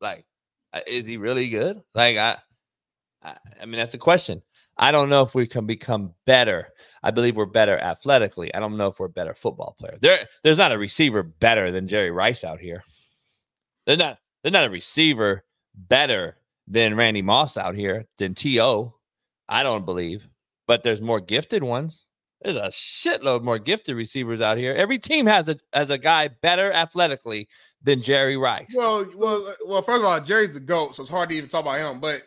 Like, 0.00 0.24
uh, 0.72 0.80
is 0.86 1.04
he 1.04 1.16
really 1.16 1.48
good? 1.48 1.80
Like, 1.94 2.16
I, 2.16 2.36
I, 3.22 3.36
I 3.60 3.66
mean, 3.66 3.78
that's 3.78 3.92
the 3.92 3.98
question. 3.98 4.42
I 4.76 4.90
don't 4.90 5.08
know 5.08 5.22
if 5.22 5.34
we 5.34 5.46
can 5.46 5.66
become 5.66 6.14
better. 6.26 6.72
I 7.02 7.10
believe 7.10 7.36
we're 7.36 7.46
better 7.46 7.78
athletically. 7.78 8.52
I 8.54 8.60
don't 8.60 8.76
know 8.76 8.88
if 8.88 8.98
we're 8.98 9.06
a 9.06 9.10
better 9.10 9.34
football 9.34 9.76
player. 9.78 9.96
There, 10.00 10.28
there's 10.42 10.58
not 10.58 10.72
a 10.72 10.78
receiver 10.78 11.22
better 11.22 11.70
than 11.70 11.88
Jerry 11.88 12.10
Rice 12.10 12.44
out 12.44 12.60
here. 12.60 12.82
There's 13.86 13.98
not, 13.98 14.18
there's 14.42 14.52
not 14.52 14.66
a 14.66 14.70
receiver 14.70 15.44
better 15.74 16.38
than 16.66 16.96
Randy 16.96 17.22
Moss 17.22 17.56
out 17.56 17.76
here 17.76 18.06
than 18.18 18.34
T.O. 18.34 18.94
I 19.48 19.62
don't 19.62 19.84
believe, 19.84 20.28
but 20.66 20.82
there's 20.82 21.00
more 21.00 21.20
gifted 21.20 21.62
ones. 21.62 22.04
There's 22.42 22.56
a 22.56 22.68
shitload 22.68 23.42
more 23.42 23.58
gifted 23.58 23.96
receivers 23.96 24.42
out 24.42 24.58
here. 24.58 24.74
Every 24.74 24.98
team 24.98 25.24
has 25.26 25.48
a 25.48 25.56
has 25.72 25.88
a 25.88 25.96
guy 25.96 26.28
better 26.28 26.70
athletically 26.70 27.48
than 27.82 28.02
Jerry 28.02 28.36
Rice. 28.36 28.72
Well, 28.74 29.06
well, 29.16 29.54
well. 29.64 29.80
First 29.80 30.00
of 30.00 30.04
all, 30.04 30.20
Jerry's 30.20 30.52
the 30.52 30.60
goat, 30.60 30.94
so 30.94 31.02
it's 31.02 31.10
hard 31.10 31.30
to 31.30 31.36
even 31.36 31.48
talk 31.48 31.62
about 31.62 31.78
him. 31.78 32.00
But 32.00 32.22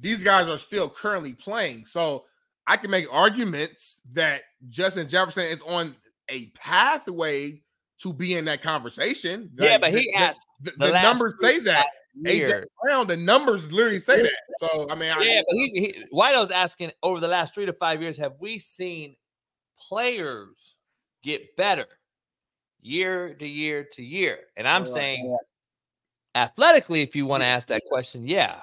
these 0.00 0.22
guys 0.22 0.48
are 0.48 0.58
still 0.58 0.88
currently 0.88 1.32
playing, 1.32 1.86
so 1.86 2.24
I 2.66 2.76
can 2.76 2.90
make 2.90 3.12
arguments 3.12 4.00
that 4.12 4.42
Justin 4.68 5.08
Jefferson 5.08 5.44
is 5.44 5.62
on 5.62 5.94
a 6.28 6.46
pathway 6.54 7.62
to 8.02 8.12
be 8.12 8.34
in 8.34 8.44
that 8.46 8.62
conversation. 8.62 9.50
Yeah, 9.58 9.72
Like, 9.72 9.80
but 9.80 9.90
he 9.92 10.12
the, 10.12 10.18
asked 10.18 10.46
the, 10.60 10.72
the 10.72 10.86
the 10.86 11.02
numbers 11.02 11.34
say 11.40 11.60
that. 11.60 11.86
AJ. 12.24 12.64
Brown, 12.82 13.06
the 13.06 13.16
numbers 13.16 13.70
literally 13.70 13.98
say 13.98 14.22
that. 14.22 14.32
So 14.56 14.86
I 14.90 14.94
mean, 14.94 15.10
I, 15.10 15.22
Yeah, 15.22 15.42
but 15.46 15.54
he, 15.54 15.68
he 15.68 16.04
Whiteo's 16.10 16.50
asking 16.50 16.92
over 17.02 17.20
the 17.20 17.28
last 17.28 17.54
three 17.54 17.66
to 17.66 17.74
five 17.74 18.00
years, 18.00 18.16
have 18.16 18.34
we 18.40 18.58
seen 18.58 19.16
players 19.78 20.76
get 21.22 21.56
better 21.56 21.86
year 22.80 23.34
to 23.34 23.46
year 23.46 23.84
to 23.92 24.02
year? 24.02 24.38
And 24.56 24.66
I'm 24.66 24.86
saying 24.86 25.36
athletically, 26.34 27.02
if 27.02 27.14
you 27.14 27.26
want 27.26 27.42
to 27.42 27.46
ask 27.46 27.68
that 27.68 27.82
question, 27.86 28.26
yeah. 28.26 28.60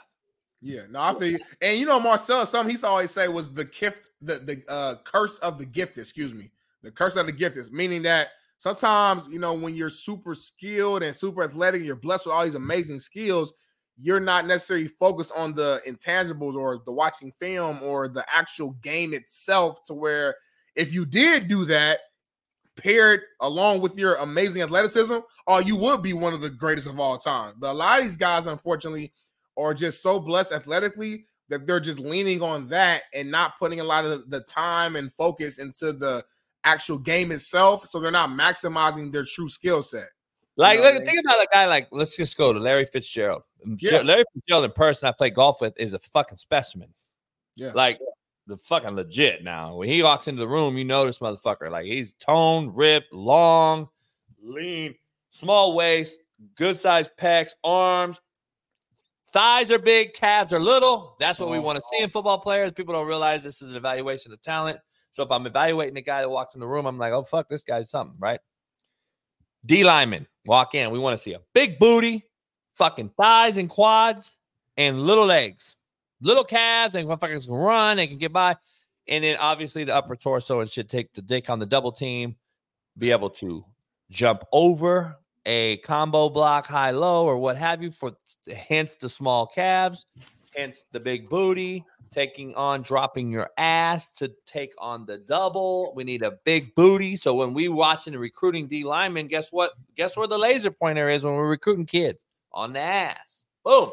Yeah, 0.63 0.83
no, 0.89 1.01
I 1.01 1.13
feel 1.13 1.31
you. 1.31 1.39
And 1.61 1.77
you 1.77 1.85
know, 1.85 1.99
Marcel, 1.99 2.45
something 2.45 2.69
he 2.69 2.73
used 2.73 2.85
to 2.85 2.89
always 2.89 3.11
say 3.11 3.27
was 3.27 3.53
the 3.53 3.65
gift, 3.65 4.11
the 4.21 4.35
the 4.39 4.63
uh, 4.69 4.95
curse 5.03 5.37
of 5.39 5.59
the 5.59 5.65
gifted. 5.65 5.99
Excuse 5.99 6.33
me, 6.33 6.51
the 6.81 6.89
curse 6.89 7.17
of 7.17 7.25
the 7.25 7.33
gifted, 7.33 7.71
meaning 7.73 8.01
that 8.03 8.29
sometimes 8.59 9.23
you 9.29 9.39
know 9.39 9.53
when 9.53 9.75
you're 9.75 9.89
super 9.89 10.33
skilled 10.33 11.03
and 11.03 11.13
super 11.13 11.43
athletic, 11.43 11.83
you're 11.83 11.97
blessed 11.97 12.27
with 12.27 12.33
all 12.33 12.45
these 12.45 12.55
amazing 12.55 12.99
skills. 12.99 13.53
You're 13.97 14.21
not 14.21 14.47
necessarily 14.47 14.87
focused 14.87 15.33
on 15.35 15.53
the 15.53 15.81
intangibles 15.85 16.55
or 16.55 16.81
the 16.85 16.93
watching 16.93 17.33
film 17.41 17.83
or 17.83 18.07
the 18.07 18.25
actual 18.33 18.71
game 18.81 19.13
itself. 19.13 19.83
To 19.85 19.93
where 19.93 20.35
if 20.77 20.93
you 20.93 21.05
did 21.05 21.49
do 21.49 21.65
that, 21.65 21.99
paired 22.77 23.19
along 23.41 23.81
with 23.81 23.99
your 23.99 24.15
amazing 24.15 24.61
athleticism, 24.61 25.17
oh, 25.45 25.59
you 25.59 25.75
would 25.75 26.01
be 26.01 26.13
one 26.13 26.33
of 26.33 26.39
the 26.39 26.49
greatest 26.49 26.87
of 26.87 27.01
all 27.01 27.17
time. 27.17 27.55
But 27.57 27.71
a 27.71 27.73
lot 27.73 27.99
of 27.99 28.05
these 28.05 28.15
guys, 28.15 28.47
unfortunately, 28.47 29.11
are 29.57 29.73
just 29.73 30.01
so 30.01 30.19
blessed 30.19 30.51
athletically 30.51 31.25
that 31.49 31.67
they're 31.67 31.79
just 31.79 31.99
leaning 31.99 32.41
on 32.41 32.67
that 32.69 33.03
and 33.13 33.29
not 33.29 33.59
putting 33.59 33.79
a 33.79 33.83
lot 33.83 34.05
of 34.05 34.29
the 34.29 34.39
time 34.41 34.95
and 34.95 35.13
focus 35.13 35.59
into 35.59 35.93
the 35.93 36.23
actual 36.63 36.97
game 36.97 37.31
itself. 37.31 37.87
So 37.87 37.99
they're 37.99 38.11
not 38.11 38.29
maximizing 38.29 39.11
their 39.11 39.25
true 39.25 39.49
skill 39.49 39.83
set. 39.83 40.07
Like, 40.55 40.79
know 40.79 40.85
look, 40.85 41.01
I 41.01 41.05
think 41.05 41.19
about 41.19 41.41
a 41.41 41.47
guy 41.51 41.65
like, 41.65 41.87
let's 41.91 42.15
just 42.15 42.37
go 42.37 42.53
to 42.53 42.59
Larry 42.59 42.85
Fitzgerald. 42.85 43.43
Um, 43.65 43.77
Yeah. 43.79 44.01
Larry 44.01 44.23
Fitzgerald 44.33 44.65
in 44.65 44.71
person, 44.71 45.07
I 45.07 45.11
play 45.11 45.29
golf 45.29 45.61
with, 45.61 45.73
is 45.77 45.93
a 45.93 45.99
fucking 45.99 46.37
specimen. 46.37 46.93
Yeah. 47.55 47.71
Like, 47.73 47.99
the 48.45 48.57
fucking 48.57 48.95
legit 48.95 49.43
now. 49.43 49.75
When 49.75 49.89
he 49.89 50.03
walks 50.03 50.27
into 50.27 50.39
the 50.39 50.47
room, 50.47 50.77
you 50.77 50.85
know 50.85 51.05
this 51.05 51.19
motherfucker. 51.19 51.71
Like, 51.71 51.85
he's 51.85 52.13
toned, 52.13 52.75
ripped, 52.75 53.13
long, 53.13 53.89
lean, 54.41 54.95
small 55.29 55.75
waist, 55.75 56.19
good 56.55 56.77
sized 56.77 57.11
pecs, 57.17 57.49
arms. 57.63 58.21
Thighs 59.33 59.71
are 59.71 59.79
big, 59.79 60.13
calves 60.13 60.53
are 60.53 60.59
little. 60.59 61.15
That's 61.19 61.39
what 61.39 61.49
we 61.49 61.57
uh-huh. 61.57 61.65
want 61.65 61.75
to 61.77 61.81
see 61.91 62.03
in 62.03 62.11
football 62.11 62.37
players. 62.37 62.71
People 62.71 62.93
don't 62.93 63.07
realize 63.07 63.43
this 63.43 63.63
is 63.63 63.69
an 63.69 63.75
evaluation 63.75 64.31
of 64.31 64.39
talent. 64.41 64.77
So 65.11 65.23
if 65.23 65.31
I'm 65.31 65.47
evaluating 65.47 65.95
the 65.95 66.03
guy 66.03 66.21
that 66.21 66.29
walks 66.29 66.53
in 66.53 66.61
the 66.61 66.67
room, 66.67 66.85
I'm 66.85 66.99
like, 66.99 67.13
oh 67.13 67.23
fuck, 67.23 67.49
this 67.49 67.63
guy's 67.63 67.89
something, 67.89 68.15
right? 68.19 68.39
D 69.65 69.83
lineman 69.83 70.27
walk 70.45 70.75
in. 70.75 70.91
We 70.91 70.99
want 70.99 71.17
to 71.17 71.23
see 71.23 71.33
a 71.33 71.39
big 71.53 71.79
booty, 71.79 72.27
fucking 72.77 73.11
thighs 73.17 73.57
and 73.57 73.69
quads, 73.69 74.37
and 74.77 74.99
little 75.01 75.25
legs, 75.25 75.77
little 76.21 76.43
calves, 76.43 76.93
and 76.93 77.07
motherfuckers 77.07 77.45
can 77.45 77.55
run, 77.55 77.97
they 77.97 78.07
can 78.07 78.17
get 78.19 78.33
by, 78.33 78.55
and 79.07 79.23
then 79.23 79.37
obviously 79.37 79.83
the 79.83 79.95
upper 79.95 80.15
torso 80.15 80.59
and 80.59 80.69
should 80.69 80.89
take 80.89 81.13
the 81.13 81.21
dick 81.21 81.49
on 81.49 81.59
the 81.59 81.65
double 81.65 81.91
team, 81.91 82.35
be 82.97 83.11
able 83.11 83.29
to 83.29 83.65
jump 84.09 84.43
over 84.51 85.17
a 85.45 85.77
combo 85.77 86.29
block 86.29 86.65
high 86.65 86.91
low 86.91 87.25
or 87.25 87.37
what 87.37 87.57
have 87.57 87.83
you 87.83 87.91
for 87.91 88.13
hence 88.55 88.95
the 88.95 89.09
small 89.09 89.45
calves 89.45 90.05
hence 90.55 90.85
the 90.91 90.99
big 90.99 91.29
booty 91.29 91.83
taking 92.13 92.53
on 92.55 92.81
dropping 92.81 93.29
your 93.31 93.49
ass 93.57 94.11
to 94.11 94.31
take 94.45 94.71
on 94.77 95.05
the 95.05 95.17
double. 95.17 95.93
We 95.95 96.03
need 96.03 96.21
a 96.21 96.37
big 96.45 96.73
booty. 96.75 97.15
So 97.15 97.33
when 97.33 97.53
we 97.53 97.67
watching 97.67 98.13
the 98.13 98.19
recruiting 98.19 98.67
d 98.67 98.83
lineman 98.83 99.27
guess 99.27 99.51
what 99.51 99.71
guess 99.97 100.15
where 100.15 100.27
the 100.27 100.37
laser 100.37 100.71
pointer 100.71 101.09
is 101.09 101.23
when 101.23 101.33
we're 101.33 101.49
recruiting 101.49 101.85
kids? 101.85 102.23
On 102.51 102.71
the 102.71 102.79
ass. 102.79 103.45
Boom. 103.65 103.89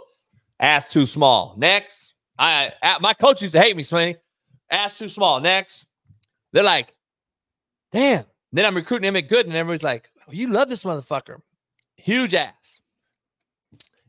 Ass 0.61 0.89
too 0.89 1.07
small. 1.07 1.55
Next. 1.57 2.15
I, 2.39 2.73
I 2.83 2.99
my 3.01 3.15
coach 3.15 3.43
used 3.43 3.55
to 3.55 3.61
hate 3.61 3.77
me 3.77 3.83
smitty 3.83 4.17
ass 4.71 4.99
too 4.99 5.09
small. 5.09 5.41
Next. 5.41 5.87
They're 6.53 6.63
like 6.63 6.95
damn. 7.91 8.25
Then 8.53 8.67
i'm 8.67 8.75
recruiting 8.75 9.09
him 9.09 9.17
at 9.17 9.29
good 9.29 9.47
and 9.47 9.55
everybody's 9.55 9.85
like 9.85 10.11
"Oh, 10.19 10.20
you 10.33 10.49
love 10.49 10.69
this 10.69 10.85
motherfucker 10.85 11.41
huge 11.97 12.35
ass 12.35 12.81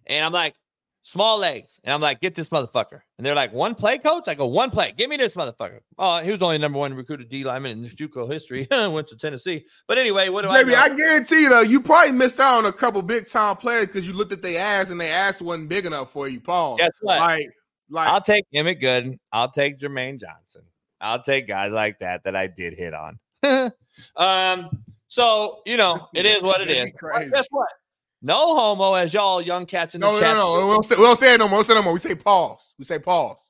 and 0.08 0.26
i'm 0.26 0.34
like 0.34 0.56
small 1.04 1.38
legs. 1.38 1.80
And 1.84 1.94
I'm 1.94 2.02
like, 2.02 2.22
get 2.22 2.36
this 2.36 2.50
motherfucker. 2.50 3.02
And 3.18 3.26
they're 3.26 3.36
like, 3.36 3.54
one 3.54 3.76
play, 3.76 3.98
coach? 3.98 4.28
I 4.28 4.34
go, 4.34 4.46
one 4.48 4.70
play. 4.70 4.94
Give 4.96 5.10
me 5.10 5.18
this 5.18 5.36
motherfucker. 5.36 5.80
Oh, 5.98 6.22
he 6.22 6.32
was 6.32 6.42
only 6.42 6.58
number 6.58 6.80
one 6.80 6.94
recruited 6.94 7.30
D 7.30 7.44
lineman 7.44 7.84
in 7.84 7.90
JUCO 7.90 8.32
history. 8.32 8.68
Went 8.72 9.08
to 9.08 9.18
Tennessee. 9.18 9.66
But 9.88 9.98
anyway, 9.98 10.30
what 10.30 10.44
do 10.44 10.50
Baby, 10.50 10.76
I 10.76 10.90
Baby, 10.90 10.94
I 10.94 10.96
guarantee 10.96 11.42
you 11.44 11.50
though, 11.50 11.62
you 11.62 11.82
probably 11.82 12.14
missed 12.14 12.40
out 12.40 12.60
on 12.60 12.66
a 12.66 12.72
couple 12.72 13.02
big 13.02 13.28
time 13.28 13.58
players 13.58 13.88
because 13.88 14.08
you 14.08 14.14
looked 14.14 14.32
at 14.32 14.42
their 14.42 14.60
ass 14.60 14.90
and 14.90 15.00
their 15.00 15.14
ass 15.14 15.42
wasn't 15.42 15.70
big 15.70 15.86
enough 15.86 16.12
for 16.12 16.28
you. 16.28 16.40
Paul. 16.40 16.78
Guess 16.78 16.92
what? 17.02 17.20
Like, 17.20 17.50
like 17.90 18.08
I'll 18.08 18.22
take 18.22 18.46
Emmit 18.54 18.80
Gooden. 18.80 19.20
I'll 19.32 19.52
take 19.52 19.80
Jermaine 19.80 20.20
Johnson. 20.20 20.64
I'll 21.00 21.22
take 21.22 21.48
guys 21.48 21.72
like 21.72 22.00
that 22.00 22.24
that 22.24 22.36
I 22.36 22.48
did 22.48 22.74
hit 22.74 22.94
on. 22.94 23.20
um, 24.16 24.70
so 25.12 25.60
you 25.66 25.76
know, 25.76 25.98
it 26.16 26.26
is 26.26 26.42
what 26.42 26.62
it 26.62 26.70
is. 26.70 26.94
But 27.02 27.30
Guess 27.30 27.48
what? 27.50 27.68
No 28.22 28.56
homo, 28.56 28.94
as 28.94 29.14
y'all 29.14 29.42
young 29.42 29.66
cats 29.66 29.94
in 29.94 30.00
the 30.00 30.08
no, 30.08 30.14
no, 30.14 30.20
chat. 30.20 30.38
no, 30.38 30.60
no. 30.60 30.68
We 30.68 30.74
don't, 30.74 30.86
say, 30.86 30.96
we 30.96 31.04
don't 31.04 31.18
say 31.18 31.34
it 31.34 31.38
no 31.40 31.50
more. 31.50 31.58
We 31.58 31.58
don't 31.58 31.66
say 31.66 31.74
it 31.74 31.76
no 31.76 31.82
more. 31.84 31.94
We 31.94 32.00
say 32.00 32.16
pause. 32.16 32.74
We 32.80 32.86
say 32.86 33.00
pause. 33.00 33.50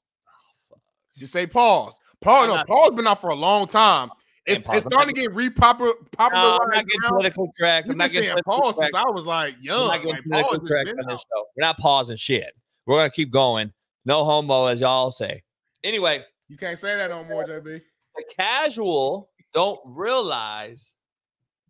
Oh, 0.73 0.77
Just 1.17 1.33
say 1.33 1.45
pause. 1.45 1.99
Paul, 2.19 2.47
no, 2.47 2.63
Paul's 2.65 2.95
been 2.95 3.05
out 3.05 3.21
for 3.21 3.29
a 3.29 3.35
long 3.35 3.67
time. 3.67 4.09
It's, 4.47 4.61
it's 4.73 4.85
starting 4.85 5.13
to 5.13 5.21
get 5.21 5.31
repopular 5.33 5.79
No, 5.93 5.95
popularized. 6.17 6.59
I'm 6.63 6.69
not 6.69 6.85
getting 6.87 7.01
politically 7.09 7.47
correct. 7.59 7.89
I'm 7.91 7.97
not 7.97 8.11
getting 8.11 8.43
pause 8.43 8.75
since. 8.79 8.95
I 8.95 9.03
was 9.11 9.25
like 9.27 9.55
We're 9.59 9.65
young. 9.65 9.87
not 9.87 9.97
getting 9.97 10.09
Like, 10.31 10.45
politically 10.45 10.67
correct 10.67 10.89
on 10.89 11.05
this 11.09 11.19
show. 11.19 11.45
We're 11.55 11.61
not 11.65 11.77
pausing 11.77 12.17
shit. 12.17 12.51
We're 12.87 12.97
gonna 12.97 13.11
keep 13.11 13.29
going. 13.31 13.71
No 14.05 14.25
homo, 14.25 14.65
as 14.65 14.81
y'all 14.81 15.11
say. 15.11 15.43
Anyway, 15.83 16.23
You 16.47 16.57
can't 16.57 16.79
say 16.79 16.95
that 16.95 17.11
no 17.11 17.23
more, 17.25 17.43
JB. 17.45 17.81
the 18.15 18.23
casual 18.35 19.29
don't 19.53 19.79
realize 19.85 20.95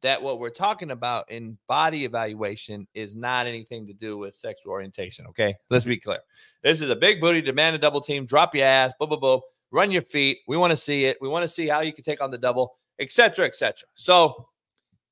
that 0.02 0.22
what 0.22 0.40
we're 0.40 0.50
talking 0.50 0.92
about 0.92 1.30
in 1.30 1.58
body 1.68 2.06
evaluation 2.06 2.88
is 2.94 3.16
not 3.16 3.48
anything 3.48 3.88
to 3.88 3.94
do 3.94 4.18
with 4.18 4.36
sexual 4.36 4.72
orientation. 4.72 5.26
Okay, 5.28 5.56
let's 5.70 5.86
be 5.86 5.98
clear. 5.98 6.20
This 6.64 6.82
is 6.82 6.90
a 6.90 6.96
big 6.96 7.20
booty, 7.20 7.42
demand 7.42 7.76
a 7.76 7.80
double 7.80 8.02
team, 8.02 8.26
drop 8.26 8.56
your 8.56 8.66
ass, 8.66 8.94
boom, 9.00 9.10
boom, 9.10 9.20
boom, 9.20 9.42
run 9.72 9.92
your 9.92 10.02
feet. 10.02 10.40
We 10.48 10.58
want 10.58 10.72
to 10.72 10.78
see 10.78 11.06
it. 11.06 11.18
We 11.22 11.28
want 11.28 11.44
to 11.44 11.48
see 11.48 11.68
how 11.68 11.82
you 11.82 11.94
can 11.94 12.04
take 12.04 12.22
on 12.22 12.32
the 12.32 12.38
double, 12.38 12.74
etc., 13.00 13.46
etc. 13.46 13.76
So, 13.94 14.48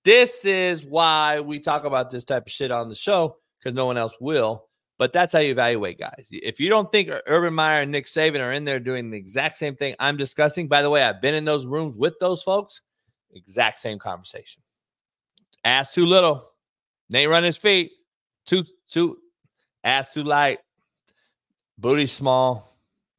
this 0.06 0.45
is 0.45 0.85
why 0.85 1.40
we 1.40 1.59
talk 1.59 1.84
about 1.84 2.09
this 2.09 2.24
type 2.24 2.45
of 2.45 2.51
shit 2.51 2.72
on 2.72 2.88
the 2.88 2.95
show 2.95 3.35
because 3.59 3.76
no 3.76 3.85
one 3.85 3.98
else 3.98 4.16
will. 4.19 4.66
But 4.98 5.14
that's 5.14 5.32
how 5.32 5.40
you 5.40 5.51
evaluate 5.51 5.98
guys. 5.98 6.27
If 6.30 6.59
you 6.59 6.68
don't 6.68 6.92
think 6.92 7.09
Urban 7.26 7.53
Meyer 7.53 7.82
and 7.82 7.92
Nick 7.92 8.06
Saban 8.06 8.42
are 8.42 8.51
in 8.51 8.66
there 8.66 8.82
doing 8.82 9.09
the 9.09 9.18
exact 9.18 9.58
same 9.58 9.76
thing 9.76 9.95
I'm 9.98 10.18
discussing, 10.18 10.68
by 10.68 10.82
the 10.82 10.90
way, 10.90 11.03
I've 11.03 11.22
been 11.22 11.35
in 11.35 11.45
those 11.45 11.66
rooms 11.66 11.98
with 11.98 12.16
those 12.19 12.43
folks. 12.43 12.82
Exact 13.34 13.80
same 13.80 13.98
conversation. 13.98 14.61
Ass 15.63 15.93
too 15.93 16.05
little, 16.05 16.49
they 17.09 17.21
ain't 17.23 17.31
run 17.31 17.43
his 17.43 17.57
feet. 17.57 17.91
Too 18.45 18.63
too 18.89 19.17
ass 19.83 20.13
too 20.13 20.23
light, 20.23 20.59
booty 21.77 22.05
small. 22.07 22.65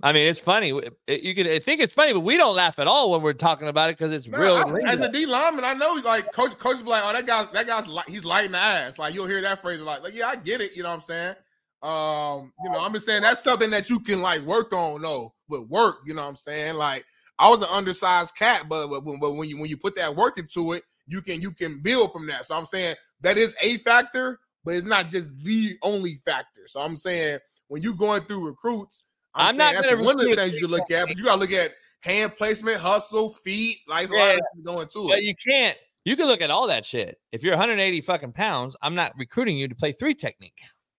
I 0.02 0.12
mean, 0.12 0.28
it's 0.28 0.41
funny. 0.41 0.69
You 0.69 1.35
can 1.35 1.60
think 1.60 1.81
it's 1.83 1.93
funny, 1.93 2.15
but 2.15 2.20
we 2.20 2.39
don't 2.39 2.57
laugh 2.57 2.78
at 2.78 2.86
all 2.86 3.10
when 3.10 3.20
we're 3.20 3.35
talking 3.35 3.69
about 3.69 3.91
it 3.91 3.99
because 3.99 4.12
it's 4.12 4.27
Man, 4.28 4.41
real. 4.41 4.55
I- 4.55 4.93
as 4.93 5.01
a 5.01 5.12
D 5.12 5.27
lineman, 5.27 5.65
I 5.65 5.75
know 5.75 6.01
like 6.05 6.33
coach 6.33 6.59
coach 6.59 6.78
be 6.83 6.89
like, 6.89 7.02
oh 7.05 7.12
that 7.12 7.27
guy's 7.27 7.51
that 7.51 7.67
guy's 7.67 7.86
li- 7.86 8.02
he's 8.09 8.25
lighting 8.25 8.52
the 8.52 8.59
ass. 8.59 8.99
Like 8.99 9.15
you'll 9.15 9.27
hear 9.27 9.43
that 9.43 9.60
phrase 9.60 9.81
like, 9.83 10.02
like 10.02 10.15
yeah, 10.15 10.28
I 10.28 10.36
get 10.36 10.62
it. 10.62 10.75
You 10.75 10.83
know 10.83 10.89
what 10.89 10.97
I'm 10.97 11.02
saying? 11.02 11.35
Um, 11.83 12.52
you 12.65 12.70
know, 12.70 12.78
I'm 12.81 12.93
just 12.94 13.07
saying 13.07 13.23
that's 13.23 13.43
something 13.43 13.70
that 13.70 13.91
you 13.91 14.01
can 14.01 14.23
like 14.23 14.41
work 14.43 14.73
on. 14.73 15.02
though 15.02 15.35
with 15.49 15.62
work, 15.69 15.99
you 16.07 16.15
know 16.15 16.23
what 16.23 16.28
I'm 16.28 16.36
saying? 16.36 16.77
Like 16.77 17.05
I 17.39 17.51
was 17.51 17.60
an 17.60 17.69
undersized 17.70 18.35
cat, 18.36 18.67
but 18.69 18.89
but, 18.89 19.02
but 19.20 19.33
when 19.33 19.49
you 19.51 19.59
when 19.59 19.69
you 19.69 19.77
put 19.77 19.97
that 19.97 20.17
work 20.17 20.39
into 20.39 20.73
it, 20.73 20.83
you 21.11 21.23
can 21.23 21.41
you 21.41 21.53
can 21.53 21.81
build 21.83 22.13
from 22.13 22.27
that. 22.29 22.47
So 22.47 22.57
I'm 22.57 22.67
saying 22.67 22.97
that 23.21 23.37
is 23.37 23.55
a 23.61 23.79
factor, 23.79 24.39
but 24.65 24.75
it's 24.75 24.87
not 24.87 25.09
just 25.09 25.29
the 25.43 25.77
only 25.83 26.21
factor. 26.25 26.63
So 26.67 26.81
I'm 26.81 26.97
saying 26.97 27.39
when 27.69 27.83
you 27.83 27.95
going 27.95 28.23
through 28.23 28.47
recruits, 28.47 29.03
I'm, 29.35 29.51
I'm 29.51 29.57
not 29.57 29.75
that's 29.75 29.89
gonna 29.89 30.03
one 30.03 30.19
of 30.21 30.27
the 30.27 30.37
things 30.37 30.55
you 30.55 30.63
can 30.63 30.71
look 30.71 30.91
at, 30.91 31.07
but 31.09 31.19
you 31.19 31.25
gotta 31.25 31.41
look 31.41 31.53
at 31.53 31.73
hand 32.01 32.37
placement, 32.37 32.79
hustle, 32.79 33.31
feet, 33.31 33.79
like 33.87 34.09
a 34.11 34.15
lot 34.15 34.35
of 34.37 34.41
going 34.65 34.89
to 34.89 35.09
But 35.09 35.19
it. 35.19 35.25
you 35.25 35.35
can't. 35.37 35.77
You 36.05 36.17
can 36.17 36.27
look 36.27 36.41
at 36.41 36.51
all 36.51 36.67
that 36.69 36.87
shit. 36.87 37.21
If 37.31 37.43
you're 37.43 37.53
180 37.53 38.01
fucking 38.01 38.33
pounds, 38.33 38.75
I'm 38.81 38.95
not 38.95 39.13
recruiting 39.19 39.59
you 39.59 39.69
to 39.69 39.75
play 39.75 39.93
three 39.93 40.15
technique. 40.15 40.59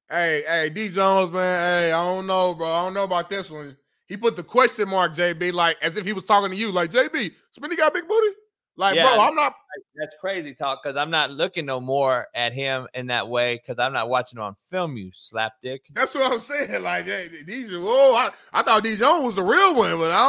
Hey, 0.09 0.43
hey, 0.47 0.69
D 0.69 0.89
Jones, 0.89 1.31
man. 1.31 1.59
Hey, 1.59 1.91
I 1.91 2.03
don't 2.03 2.27
know, 2.27 2.53
bro. 2.53 2.67
I 2.67 2.83
don't 2.83 2.93
know 2.93 3.05
about 3.05 3.27
this 3.29 3.49
one. 3.49 3.75
he 4.07 4.15
put 4.15 4.35
the 4.35 4.43
question 4.43 4.87
mark, 4.89 5.15
JB, 5.15 5.53
like 5.53 5.77
as 5.81 5.97
if 5.97 6.05
he 6.05 6.13
was 6.13 6.25
talking 6.25 6.51
to 6.51 6.55
you, 6.55 6.71
like 6.71 6.91
JB, 6.91 7.33
Smitty 7.57 7.77
got 7.77 7.93
big 7.93 8.07
booty. 8.07 8.35
Like, 8.81 8.95
Yeah, 8.95 9.15
bro, 9.15 9.25
I'm 9.25 9.35
not. 9.35 9.53
That's 9.95 10.15
crazy 10.19 10.55
talk 10.55 10.81
because 10.81 10.97
I'm 10.97 11.11
not 11.11 11.29
looking 11.29 11.67
no 11.67 11.79
more 11.79 12.25
at 12.33 12.51
him 12.51 12.87
in 12.95 13.07
that 13.07 13.29
way 13.29 13.57
because 13.57 13.77
I'm 13.77 13.93
not 13.93 14.09
watching 14.09 14.39
him 14.39 14.43
on 14.43 14.55
film. 14.71 14.97
You 14.97 15.11
slap 15.13 15.53
dick. 15.61 15.85
That's 15.93 16.15
what 16.15 16.33
I'm 16.33 16.39
saying. 16.39 16.81
Like, 16.81 17.05
hey, 17.05 17.29
these. 17.45 17.69
Whoa, 17.69 18.15
I, 18.15 18.29
I 18.51 18.63
thought 18.63 18.81
D 18.81 18.95
Jones 18.95 19.23
was 19.23 19.35
the 19.35 19.43
real 19.43 19.75
one, 19.75 19.99
but 19.99 20.09
I 20.11 20.23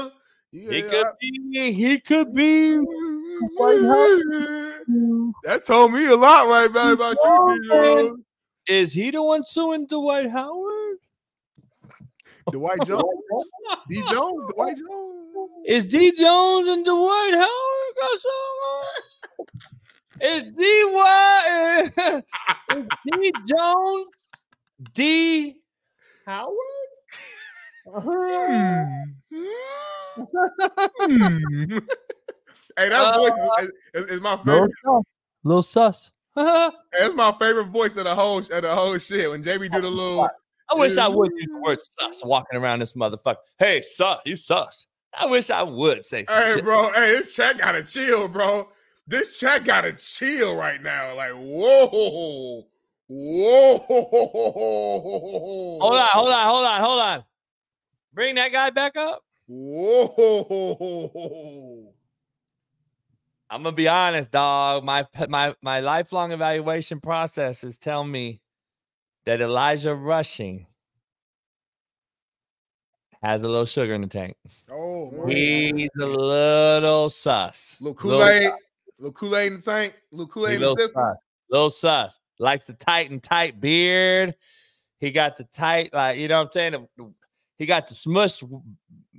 don't. 0.00 0.08
Uh, 0.08 0.10
He 0.50 0.82
could 0.82 1.06
be. 1.20 1.72
He 1.72 2.00
could 2.00 2.34
be. 2.34 2.78
That 5.44 5.62
told 5.64 5.92
me 5.92 6.06
a 6.08 6.16
lot 6.16 6.48
right 6.48 6.72
back 6.74 6.94
about 6.94 7.16
you, 7.22 8.16
D 8.66 8.74
Is 8.74 8.92
he 8.92 9.12
the 9.12 9.22
one 9.22 9.44
suing 9.44 9.86
Dwight 9.86 10.28
Howard? 10.28 10.96
Dwight 12.50 12.82
Jones, 12.86 13.04
D 13.88 14.02
Jones, 14.10 14.52
Dwight 14.52 14.76
Jones. 14.76 15.11
Is 15.66 15.86
D 15.86 16.12
Jones 16.16 16.68
and 16.68 16.84
Dwight 16.84 17.34
Howard 17.34 17.94
got 18.00 18.20
something? 18.20 19.46
Is 20.20 20.42
D 20.54 20.62
Y 20.84 21.90
is 22.76 22.86
D 23.06 23.32
Jones 23.46 24.06
D 24.94 25.56
Howard? 26.26 26.56
Hmm. 31.00 31.78
Hey, 32.76 32.88
that 32.88 33.16
voice 33.16 33.32
uh, 33.32 33.62
is, 33.62 33.70
is, 33.94 34.10
is 34.12 34.20
my 34.20 34.36
favorite. 34.36 34.72
Little 35.44 35.62
sus. 35.62 36.10
That's 36.34 37.14
my 37.14 37.34
favorite 37.38 37.66
voice 37.66 37.96
of 37.96 38.04
the 38.04 38.14
whole 38.14 38.38
of 38.38 38.48
the 38.48 38.74
whole 38.74 38.96
shit. 38.98 39.30
When 39.30 39.42
JB 39.42 39.72
do 39.72 39.82
the 39.82 39.90
little. 39.90 40.28
I 40.70 40.74
wish 40.74 40.96
I 40.96 41.06
would 41.06 41.30
use 41.34 41.48
the 41.48 41.58
word 41.58 41.78
sus 41.82 42.24
walking 42.24 42.58
around 42.58 42.78
this 42.78 42.94
motherfucker. 42.94 43.36
Hey, 43.58 43.82
sus, 43.82 44.20
you 44.24 44.36
sus. 44.36 44.86
I 45.14 45.26
wish 45.26 45.50
I 45.50 45.62
would 45.62 46.04
say 46.04 46.24
Hey, 46.28 46.52
shit. 46.54 46.64
bro. 46.64 46.90
Hey, 46.92 47.12
this 47.16 47.34
chat 47.34 47.58
gotta 47.58 47.82
chill, 47.82 48.28
bro. 48.28 48.68
This 49.06 49.38
chat 49.38 49.64
gotta 49.64 49.92
chill 49.92 50.56
right 50.56 50.80
now. 50.82 51.14
Like, 51.16 51.32
whoa, 51.32 52.66
whoa. 53.08 53.82
Hold 55.80 55.94
on, 55.98 56.06
hold 56.12 56.28
on, 56.30 56.46
hold 56.46 56.64
on, 56.66 56.80
hold 56.80 57.00
on. 57.00 57.24
Bring 58.14 58.36
that 58.36 58.52
guy 58.52 58.70
back 58.70 58.96
up. 58.96 59.22
Whoa. 59.48 61.02
I'm 63.50 63.62
gonna 63.64 63.76
be 63.76 63.88
honest, 63.88 64.30
dog. 64.30 64.84
My 64.84 65.06
my 65.28 65.54
my 65.60 65.80
lifelong 65.80 66.32
evaluation 66.32 67.00
processes 67.00 67.76
tell 67.76 68.02
me 68.02 68.40
that 69.26 69.42
Elijah 69.42 69.94
Rushing 69.94 70.66
has 73.22 73.42
a 73.42 73.48
little 73.48 73.66
sugar 73.66 73.94
in 73.94 74.00
the 74.00 74.06
tank. 74.08 74.36
Oh, 74.70 75.10
man. 75.26 75.76
He's 75.78 75.88
a 76.00 76.06
little 76.06 77.08
sus. 77.10 77.78
Little 77.80 77.94
Little 78.10 78.20
Kool-Aid, 78.26 78.52
little 78.98 79.12
Kool-Aid 79.12 79.52
in 79.52 79.60
the 79.60 79.64
tank, 79.64 79.94
little 80.10 80.26
He 80.26 80.30
Kool-Aid 80.32 80.54
in 80.56 80.60
the 80.60 80.76
system. 80.76 81.02
sus. 81.02 81.16
Little 81.50 81.70
sus. 81.70 82.18
Likes 82.38 82.64
the 82.66 82.72
tight 82.72 83.10
and 83.10 83.22
tight 83.22 83.60
beard. 83.60 84.34
He 84.98 85.10
got 85.10 85.36
the 85.36 85.44
tight, 85.44 85.92
like 85.92 86.18
you 86.18 86.28
know 86.28 86.38
what 86.38 86.46
I'm 86.46 86.52
saying. 86.52 86.72
The- 86.72 86.86
the- 86.96 87.12
He 87.58 87.66
got 87.66 87.86
the 87.88 87.94
smush, 87.94 88.42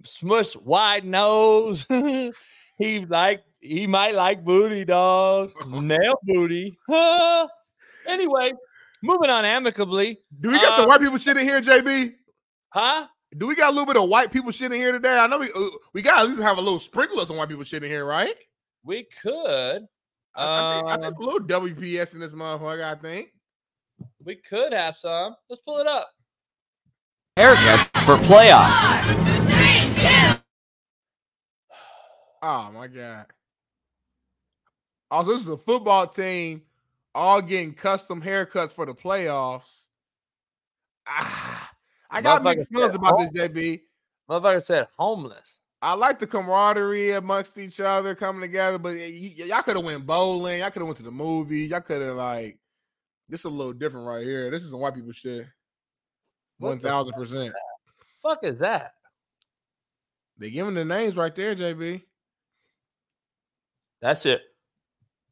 smush 0.04 0.56
wide 0.58 1.06
nose. 1.06 1.86
he 2.78 3.06
like 3.06 3.44
he 3.62 3.88
might 3.88 4.16
like 4.16 4.44
booty, 4.44 4.84
dog. 4.84 5.52
Nail 5.70 6.16
booty. 6.24 6.78
anyway, 8.08 8.52
moving 9.02 9.30
on 9.30 9.46
amicably. 9.46 10.20
Do 10.40 10.50
we 10.50 10.56
got 10.56 10.74
Uh, 10.74 10.78
some 10.78 10.88
white 10.90 11.00
people 11.02 11.18
shit 11.18 11.38
in 11.38 11.44
here, 11.46 11.62
JB? 11.62 12.16
Huh? 12.70 13.08
Do 13.38 13.48
we 13.48 13.56
got 13.56 13.70
a 13.70 13.72
little 13.72 13.86
bit 13.86 14.02
of 14.02 14.10
white 14.10 14.32
people 14.32 14.52
shit 14.52 14.72
in 14.72 14.78
here 14.80 14.92
today? 14.92 15.18
I 15.18 15.28
know 15.28 15.40
we 15.40 15.50
uh, 15.56 15.70
we 15.94 16.02
got 16.02 16.20
at 16.20 16.28
least 16.30 16.42
have 16.42 16.58
a 16.58 16.62
little 16.62 16.80
sprinkle 16.80 17.20
of 17.20 17.28
some 17.28 17.38
white 17.38 17.50
people 17.50 17.64
shit 17.64 17.84
in 17.84 17.90
here, 17.90 18.06
right? 18.06 18.34
We 18.84 19.08
could. 19.22 19.86
I, 20.36 20.44
I 20.44 20.80
think, 20.80 20.90
I 20.90 20.94
Um, 20.96 21.02
think 21.02 21.16
a 21.16 21.20
little 21.24 21.40
WPS 21.40 22.14
in 22.14 22.20
this 22.20 22.34
motherfucker. 22.34 22.84
I 22.84 22.96
think. 22.96 23.30
We 24.24 24.36
could 24.36 24.74
have 24.74 24.98
some. 24.98 25.36
Let's 25.50 25.62
pull 25.62 25.78
it 25.80 25.88
up. 25.88 26.10
haircut 27.38 27.80
for 28.06 28.18
playoffs. 28.18 30.40
Oh 32.46 32.70
my 32.74 32.88
god. 32.88 33.28
Also, 35.10 35.32
this 35.32 35.40
is 35.44 35.48
a 35.48 35.56
football 35.58 36.06
team 36.08 36.62
all 37.16 37.42
getting 37.42 37.74
custom 37.74 38.22
haircuts 38.22 38.74
for 38.74 38.86
the 38.86 38.94
playoffs. 38.94 39.84
Ah, 41.08 41.72
I 42.14 42.22
got 42.22 42.44
mixed 42.44 42.70
feelings 42.72 42.96
about 42.96 43.18
this, 43.18 43.30
JB. 43.32 43.82
Motherfucker 44.30 44.64
said 44.64 44.88
homeless. 44.98 45.60
I 45.82 45.94
like 45.96 46.18
the 46.20 46.28
camaraderie 46.28 47.12
amongst 47.12 47.58
each 47.58 47.82
other 47.82 48.16
coming 48.16 48.40
together, 48.42 48.78
but 48.80 48.96
y- 48.96 49.34
y- 49.38 49.46
y'all 49.46 49.62
could 49.64 49.76
have 49.76 49.84
went 49.86 50.06
bowling. 50.06 50.60
Y'all 50.60 50.70
could 50.70 50.82
have 50.82 50.88
went 50.88 50.98
to 50.98 51.04
the 51.04 51.12
movie. 51.12 51.66
Y'all 51.66 51.82
could 51.82 52.02
have 52.02 52.16
like 52.16 52.58
this 53.28 53.42
is 53.42 53.46
a 53.46 53.50
little 53.50 53.74
different 53.74 54.08
right 54.08 54.24
here. 54.24 54.50
This 54.50 54.64
is 54.64 54.72
some 54.72 54.80
white 54.80 54.96
people 54.96 55.12
shit. 55.12 55.46
One 56.58 56.80
thousand 56.80 57.14
percent. 57.14 57.54
Fuck 58.22 58.44
is 58.44 58.60
that? 58.60 58.94
They 60.38 60.50
giving 60.52 60.74
the 60.74 60.86
names 60.86 61.16
right 61.18 61.36
there, 61.36 61.56
JB. 61.56 62.04
That 64.02 64.22
shit. 64.22 64.42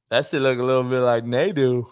That 0.10 0.26
shit 0.28 0.42
look 0.42 0.60
a 0.60 0.64
little 0.64 0.84
bit 0.84 1.00
like 1.00 1.30
they 1.30 1.52
do. 1.54 1.88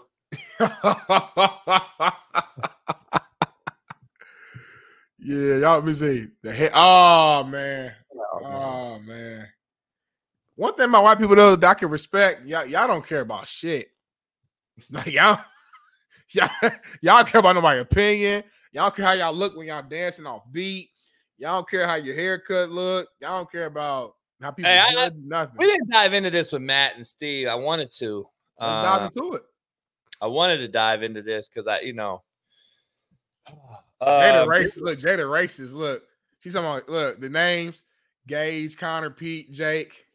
Yeah, 5.21 5.57
y'all 5.57 5.75
let 5.75 5.85
me 5.85 5.93
see. 5.93 6.27
The 6.41 6.51
head. 6.53 6.71
Oh 6.73 7.43
man. 7.43 7.93
Oh 8.41 8.99
man. 8.99 9.47
One 10.55 10.73
thing 10.75 10.89
about 10.89 11.03
white 11.03 11.17
people 11.17 11.35
though 11.35 11.55
that 11.55 11.69
I 11.69 11.73
can 11.73 11.89
respect, 11.89 12.45
y'all, 12.45 12.65
y'all 12.65 12.87
don't 12.87 13.05
care 13.05 13.21
about 13.21 13.47
shit. 13.47 13.89
Like 14.91 15.07
y'all, 15.11 15.37
y'all, 16.31 16.49
y'all 17.01 17.23
care 17.25 17.39
about 17.39 17.55
nobody's 17.55 17.81
opinion. 17.81 18.43
Y'all 18.71 18.91
care 18.91 19.05
how 19.05 19.11
y'all 19.13 19.33
look 19.33 19.57
when 19.57 19.67
y'all 19.67 19.83
dancing 19.83 20.25
off 20.25 20.43
beat. 20.51 20.87
Y'all 21.37 21.55
don't 21.57 21.69
care 21.69 21.85
how 21.85 21.95
your 21.95 22.15
haircut 22.15 22.69
look. 22.69 23.09
Y'all 23.21 23.39
don't 23.39 23.51
care 23.51 23.65
about 23.65 24.13
how 24.41 24.51
people 24.51 24.71
Hey, 24.71 24.79
I- 24.79 25.11
nothing. 25.21 25.55
We 25.57 25.65
didn't 25.65 25.89
dive 25.89 26.13
into 26.13 26.29
this 26.29 26.53
with 26.53 26.61
Matt 26.61 26.95
and 26.95 27.05
Steve. 27.05 27.47
I 27.49 27.55
wanted 27.55 27.91
to. 27.97 28.25
Let's 28.57 28.87
dive 28.87 29.01
Uh, 29.01 29.05
into 29.05 29.33
it. 29.35 29.43
I 30.21 30.27
wanted 30.27 30.57
to 30.59 30.67
dive 30.69 31.03
into 31.03 31.21
this 31.21 31.49
because 31.49 31.67
I, 31.67 31.81
you 31.81 31.93
know, 31.93 32.23
Jada 34.01 34.43
uh, 34.43 34.45
racist. 34.45 34.81
Look, 34.81 34.99
Jada 34.99 35.25
racist. 35.25 35.73
Look, 35.73 36.03
she's 36.39 36.53
talking 36.53 36.67
about 36.69 36.89
look 36.89 37.19
the 37.19 37.29
names: 37.29 37.83
Gage, 38.27 38.77
Connor, 38.77 39.09
Pete, 39.09 39.51
Jake. 39.51 40.05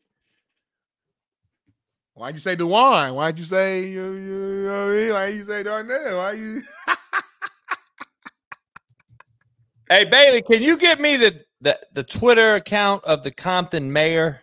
Why'd 2.14 2.34
you 2.34 2.40
say 2.40 2.54
Dewan? 2.54 3.14
Why'd 3.14 3.38
you 3.38 3.44
say 3.44 3.88
you, 3.88 4.12
you, 4.12 4.46
you 4.46 4.64
know 4.66 4.88
I 4.88 4.94
mean? 4.94 5.12
Why 5.12 5.26
you 5.28 5.44
say 5.44 5.62
Darnell? 5.64 6.18
Why 6.18 6.32
you? 6.32 6.62
Hey 9.90 10.06
Bailey, 10.06 10.40
can 10.40 10.62
you 10.62 10.78
get 10.78 10.98
me 10.98 11.16
the 11.16 11.44
the, 11.60 11.78
the 11.92 12.02
Twitter 12.02 12.54
account 12.54 13.04
of 13.04 13.22
the 13.22 13.30
Compton 13.30 13.92
mayor? 13.92 14.40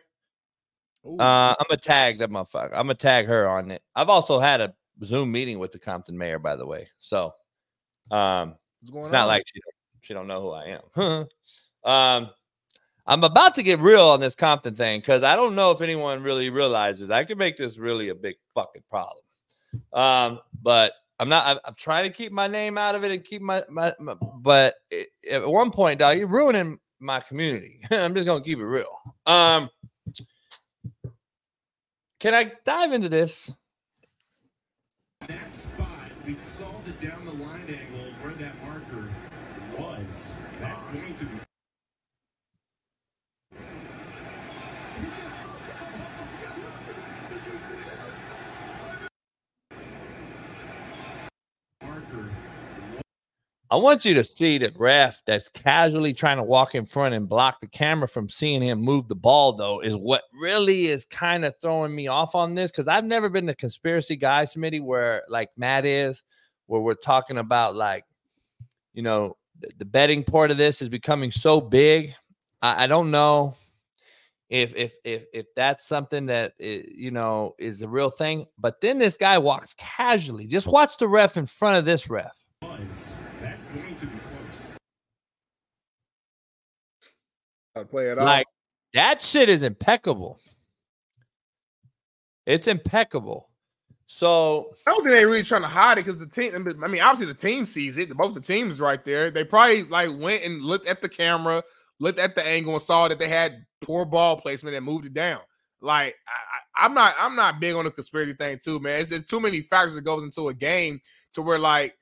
Uh, 1.03 1.55
I'm 1.59 1.65
gonna 1.67 1.79
tag 1.81 2.19
that 2.19 2.29
motherfucker. 2.29 2.71
I'm 2.73 2.85
gonna 2.85 2.93
tag 2.93 3.25
her 3.25 3.49
on 3.49 3.71
it. 3.71 3.81
I've 3.95 4.09
also 4.09 4.39
had 4.39 4.61
a 4.61 4.73
Zoom 5.03 5.31
meeting 5.31 5.57
with 5.57 5.71
the 5.71 5.79
Compton 5.79 6.15
mayor, 6.15 6.37
by 6.37 6.55
the 6.55 6.65
way. 6.65 6.87
So, 6.99 7.33
um, 8.11 8.55
What's 8.81 8.91
going 8.91 9.03
it's 9.03 9.11
not 9.11 9.27
like 9.27 9.43
she 9.47 9.59
don't, 9.59 9.75
she 10.01 10.13
don't 10.13 10.27
know 10.27 10.41
who 10.41 10.49
I 10.51 10.79
am. 10.95 11.27
um, 11.91 12.29
I'm 13.05 13.23
about 13.23 13.55
to 13.55 13.63
get 13.63 13.79
real 13.79 14.07
on 14.07 14.19
this 14.19 14.35
Compton 14.35 14.75
thing 14.75 14.99
because 14.99 15.23
I 15.23 15.35
don't 15.35 15.55
know 15.55 15.71
if 15.71 15.81
anyone 15.81 16.23
really 16.23 16.49
realizes 16.49 17.09
I 17.09 17.23
can 17.23 17.37
make 17.37 17.57
this 17.57 17.77
really 17.77 18.09
a 18.09 18.15
big 18.15 18.35
fucking 18.55 18.83
problem. 18.89 19.23
Um, 19.93 20.39
but 20.61 20.93
I'm 21.19 21.29
not. 21.29 21.45
I'm, 21.45 21.59
I'm 21.65 21.75
trying 21.75 22.03
to 22.03 22.09
keep 22.09 22.31
my 22.31 22.47
name 22.47 22.77
out 22.77 22.95
of 22.95 23.03
it 23.03 23.11
and 23.11 23.23
keep 23.23 23.41
my 23.41 23.63
my. 23.69 23.93
my 23.99 24.15
but 24.37 24.75
it, 24.89 25.09
at 25.29 25.47
one 25.47 25.71
point, 25.71 25.99
dog, 25.99 26.17
you're 26.17 26.27
ruining 26.27 26.79
my 26.99 27.19
community. 27.19 27.79
I'm 27.91 28.15
just 28.15 28.25
gonna 28.25 28.43
keep 28.43 28.59
it 28.59 28.65
real. 28.65 28.97
Um, 29.25 29.69
can 32.19 32.33
I 32.33 32.51
dive 32.65 32.91
into 32.91 33.09
this? 33.09 33.53
That 35.27 35.53
spot, 35.53 35.87
we 36.25 36.35
saw 36.41 36.65
the 36.85 36.91
down 37.05 37.25
the 37.25 37.33
line 37.33 37.67
angle 37.67 37.99
of 37.99 38.05
where 38.05 38.10
that 38.41 38.55
marker 38.65 39.07
was. 39.77 40.31
That's 40.59 40.81
going 40.83 41.13
to 41.13 41.25
be. 41.25 41.31
I 53.69 53.75
want 53.75 54.03
you 54.03 54.15
to 54.15 54.23
see 54.23 54.57
the 54.57 54.73
ref 54.75 55.21
that's 55.25 55.47
casually 55.47 56.13
trying 56.13 56.35
to 56.37 56.43
walk 56.43 56.75
in 56.75 56.83
front 56.83 57.13
and 57.13 57.29
block 57.29 57.61
the 57.61 57.67
camera 57.67 58.07
from 58.07 58.27
seeing 58.27 58.61
him 58.61 58.81
move 58.81 59.07
the 59.07 59.15
ball, 59.15 59.53
though, 59.53 59.79
is 59.79 59.95
what 59.95 60.23
really 60.33 60.87
is 60.87 61.05
kind 61.05 61.45
of 61.45 61.53
throwing 61.61 61.95
me 61.95 62.07
off 62.07 62.35
on 62.35 62.55
this 62.55 62.71
because 62.71 62.89
I've 62.89 63.05
never 63.05 63.29
been 63.29 63.45
the 63.45 63.55
conspiracy 63.55 64.17
guys 64.17 64.51
committee 64.53 64.81
where 64.81 65.21
like 65.29 65.51
Matt 65.55 65.85
is, 65.85 66.21
where 66.65 66.81
we're 66.81 66.95
talking 66.95 67.37
about 67.37 67.75
like, 67.75 68.03
you 68.93 69.01
know, 69.03 69.37
the- 69.59 69.71
the 69.77 69.85
betting 69.85 70.23
part 70.23 70.51
of 70.51 70.57
this 70.57 70.81
is 70.81 70.89
becoming 70.89 71.31
so 71.31 71.61
big. 71.61 72.13
I, 72.61 72.83
I 72.83 72.87
don't 72.87 73.11
know 73.11 73.55
if 74.49 74.75
if 74.75 74.95
if 75.05 75.25
if 75.33 75.45
that's 75.55 75.87
something 75.87 76.25
that 76.25 76.53
i- 76.59 76.83
you 76.93 77.11
know 77.11 77.55
is 77.57 77.81
a 77.81 77.87
real 77.87 78.09
thing. 78.09 78.45
But 78.57 78.81
then 78.81 78.97
this 78.97 79.17
guy 79.17 79.37
walks 79.37 79.73
casually. 79.77 80.47
Just 80.47 80.67
watch 80.67 80.97
the 80.97 81.07
ref 81.07 81.37
in 81.37 81.45
front 81.45 81.77
of 81.77 81.85
this 81.85 82.09
ref. 82.09 82.35
That's 83.41 83.63
going 83.65 83.95
to 83.95 84.05
be 84.07 84.17
close. 84.19 84.75
Gotta 87.75 87.87
play 87.87 88.09
it 88.09 88.17
off. 88.17 88.25
Like 88.25 88.47
that 88.93 89.21
shit 89.21 89.47
is 89.47 89.63
impeccable. 89.63 90.39
It's 92.45 92.67
impeccable. 92.67 93.50
So 94.14 94.75
I 94.85 94.91
don't 94.91 95.03
think 95.03 95.15
they're 95.15 95.25
really 95.25 95.41
trying 95.41 95.61
to 95.61 95.69
hide 95.69 95.98
it 95.98 96.06
because 96.06 96.17
the 96.17 96.27
team. 96.27 96.53
I 96.83 96.88
mean, 96.90 97.01
obviously 97.01 97.31
the 97.31 97.33
team 97.33 97.65
sees 97.65 97.98
it. 97.98 98.09
Both 98.09 98.33
the 98.33 98.41
teams 98.41 98.81
right 98.81 99.01
there. 99.06 99.31
They 99.31 99.45
probably 99.45 99.83
like 99.83 100.09
went 100.19 100.43
and 100.43 100.61
looked 100.61 100.85
at 100.85 101.01
the 101.01 101.07
camera, 101.07 101.64
looked 101.98 102.19
at 102.19 102.35
the 102.35 102.45
angle, 102.45 102.73
and 102.73 102.81
saw 102.81 103.07
that 103.07 103.19
they 103.19 103.30
had 103.30 103.65
poor 103.80 104.03
ball 104.03 104.35
placement 104.35 104.75
and 104.75 104.85
moved 104.85 105.06
it 105.06 105.14
down. 105.14 105.40
Like 105.80 106.15
I, 106.27 106.85
I'm 106.85 106.93
not, 106.93 107.15
I'm 107.17 107.38
not 107.38 107.61
big 107.61 107.73
on 107.73 107.85
the 107.85 107.91
conspiracy 107.91 108.33
thing 108.33 108.59
too, 108.61 108.81
man. 108.81 108.99
It's, 108.99 109.11
it's 109.11 109.27
too 109.27 109.40
many 109.40 109.61
factors 109.61 109.95
that 109.95 110.01
goes 110.01 110.23
into 110.23 110.49
a 110.49 110.53
game 110.53 110.99
to 111.33 111.41
where 111.41 111.57
like 111.57 111.98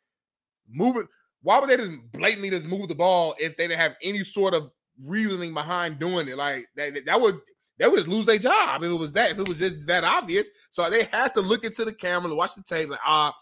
moving. 0.67 1.07
Why 1.43 1.59
would 1.59 1.69
they 1.69 1.77
just 1.77 1.91
blatantly 2.11 2.49
just 2.49 2.65
move 2.65 2.87
the 2.87 2.95
ball 2.95 3.35
if 3.39 3.55
they 3.55 3.67
didn't 3.67 3.79
have 3.79 3.95
any 4.01 4.23
sort 4.23 4.55
of 4.55 4.71
reasoning 5.05 5.53
behind 5.53 5.99
doing 5.99 6.27
it? 6.27 6.37
Like 6.37 6.65
that, 6.75 7.05
that 7.05 7.21
would 7.21 7.39
they 7.79 7.87
would 7.87 7.97
just 7.97 8.09
lose 8.09 8.25
their 8.25 8.37
job 8.37 8.83
if 8.83 8.91
it 8.91 8.93
was 8.93 9.13
that 9.13 9.31
if 9.31 9.39
it 9.39 9.47
was 9.47 9.59
just 9.59 9.87
that 9.87 10.03
obvious. 10.03 10.49
So 10.69 10.89
they 10.89 11.05
had 11.05 11.33
to 11.33 11.41
look 11.41 11.63
into 11.63 11.85
the 11.85 11.93
camera, 11.93 12.33
watch 12.35 12.53
the 12.55 12.61
tape, 12.61 12.89
like 12.89 12.99
ah, 13.05 13.33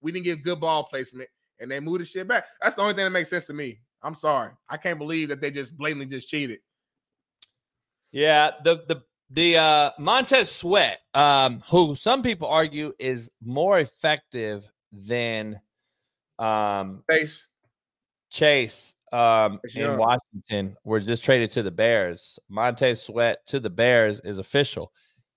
we 0.00 0.10
didn't 0.10 0.24
give 0.24 0.42
good 0.42 0.60
ball 0.60 0.84
placement, 0.84 1.28
and 1.60 1.70
they 1.70 1.78
moved 1.78 2.00
the 2.00 2.04
shit 2.04 2.26
back. 2.26 2.46
That's 2.60 2.76
the 2.76 2.82
only 2.82 2.94
thing 2.94 3.04
that 3.04 3.10
makes 3.10 3.30
sense 3.30 3.44
to 3.46 3.52
me. 3.52 3.80
I'm 4.02 4.14
sorry, 4.14 4.50
I 4.68 4.78
can't 4.78 4.98
believe 4.98 5.28
that 5.28 5.40
they 5.40 5.50
just 5.50 5.76
blatantly 5.76 6.06
just 6.06 6.28
cheated. 6.28 6.60
Yeah, 8.10 8.52
the 8.64 8.82
the 8.88 9.02
the 9.30 9.56
uh 9.58 9.90
Montez 9.98 10.50
Sweat, 10.50 11.00
um, 11.14 11.60
who 11.70 11.94
some 11.94 12.22
people 12.22 12.48
argue 12.48 12.92
is 12.98 13.30
more 13.44 13.78
effective 13.78 14.68
than 14.90 15.60
um 16.38 17.04
Chase. 17.10 17.46
Chase 18.30 18.94
um 19.12 19.60
Chase 19.68 19.84
in. 19.84 19.98
Washington 19.98 20.76
were 20.84 21.00
just 21.00 21.24
traded 21.24 21.50
to 21.52 21.62
the 21.62 21.70
Bears. 21.70 22.38
Monte 22.48 22.94
Sweat 22.94 23.46
to 23.46 23.60
the 23.60 23.70
Bears 23.70 24.20
is 24.20 24.38
official. 24.38 24.92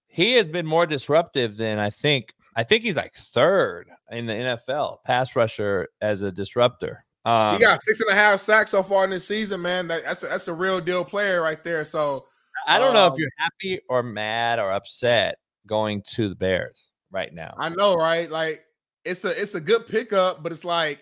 He 0.08 0.34
has 0.34 0.48
been 0.48 0.66
more 0.66 0.86
disruptive 0.86 1.58
than 1.58 1.80
I 1.80 1.90
think. 1.90 2.34
I 2.56 2.64
think 2.64 2.84
he's 2.84 2.95
like 2.95 3.14
third 3.14 3.90
in 4.12 4.28
the 4.28 4.34
NFL 4.34 5.04
pass 5.04 5.36
rusher 5.36 5.90
as 6.02 6.22
a 6.22 6.32
disruptor. 6.32 7.06
Um, 7.26 7.56
he 7.56 7.62
got 7.62 7.82
six 7.82 8.00
and 8.00 8.10
a 8.10 8.14
half 8.14 8.40
sacks 8.40 8.72
so 8.72 8.84
far 8.84 9.04
in 9.04 9.10
this 9.10 9.28
season, 9.28 9.62
man. 9.62 9.88
That, 9.88 10.04
that's 10.04 10.24
a, 10.24 10.28
that's 10.28 10.48
a 10.48 10.54
real 10.54 10.80
deal 10.80 11.04
player 11.04 11.42
right 11.42 11.62
there. 11.64 11.84
So 11.84 12.28
I 12.68 12.80
don't 12.80 12.94
know 12.94 13.08
um, 13.08 13.14
if 13.14 13.20
you're 13.20 13.32
happy 13.38 13.82
or 13.90 14.04
mad 14.04 14.60
or 14.60 14.72
upset 14.72 15.38
going 15.68 16.04
to 16.14 16.30
the 16.30 16.36
Bears 16.36 16.92
right 17.12 17.34
now. 17.34 17.56
I 17.58 17.70
know, 17.70 17.95
right? 17.95 18.30
Like 18.30 18.64
it's 19.04 19.26
a 19.26 19.42
it's 19.42 19.56
a 19.56 19.62
good 19.62 19.88
pickup, 19.88 20.44
but 20.44 20.52
it's 20.52 20.64
like 20.64 21.02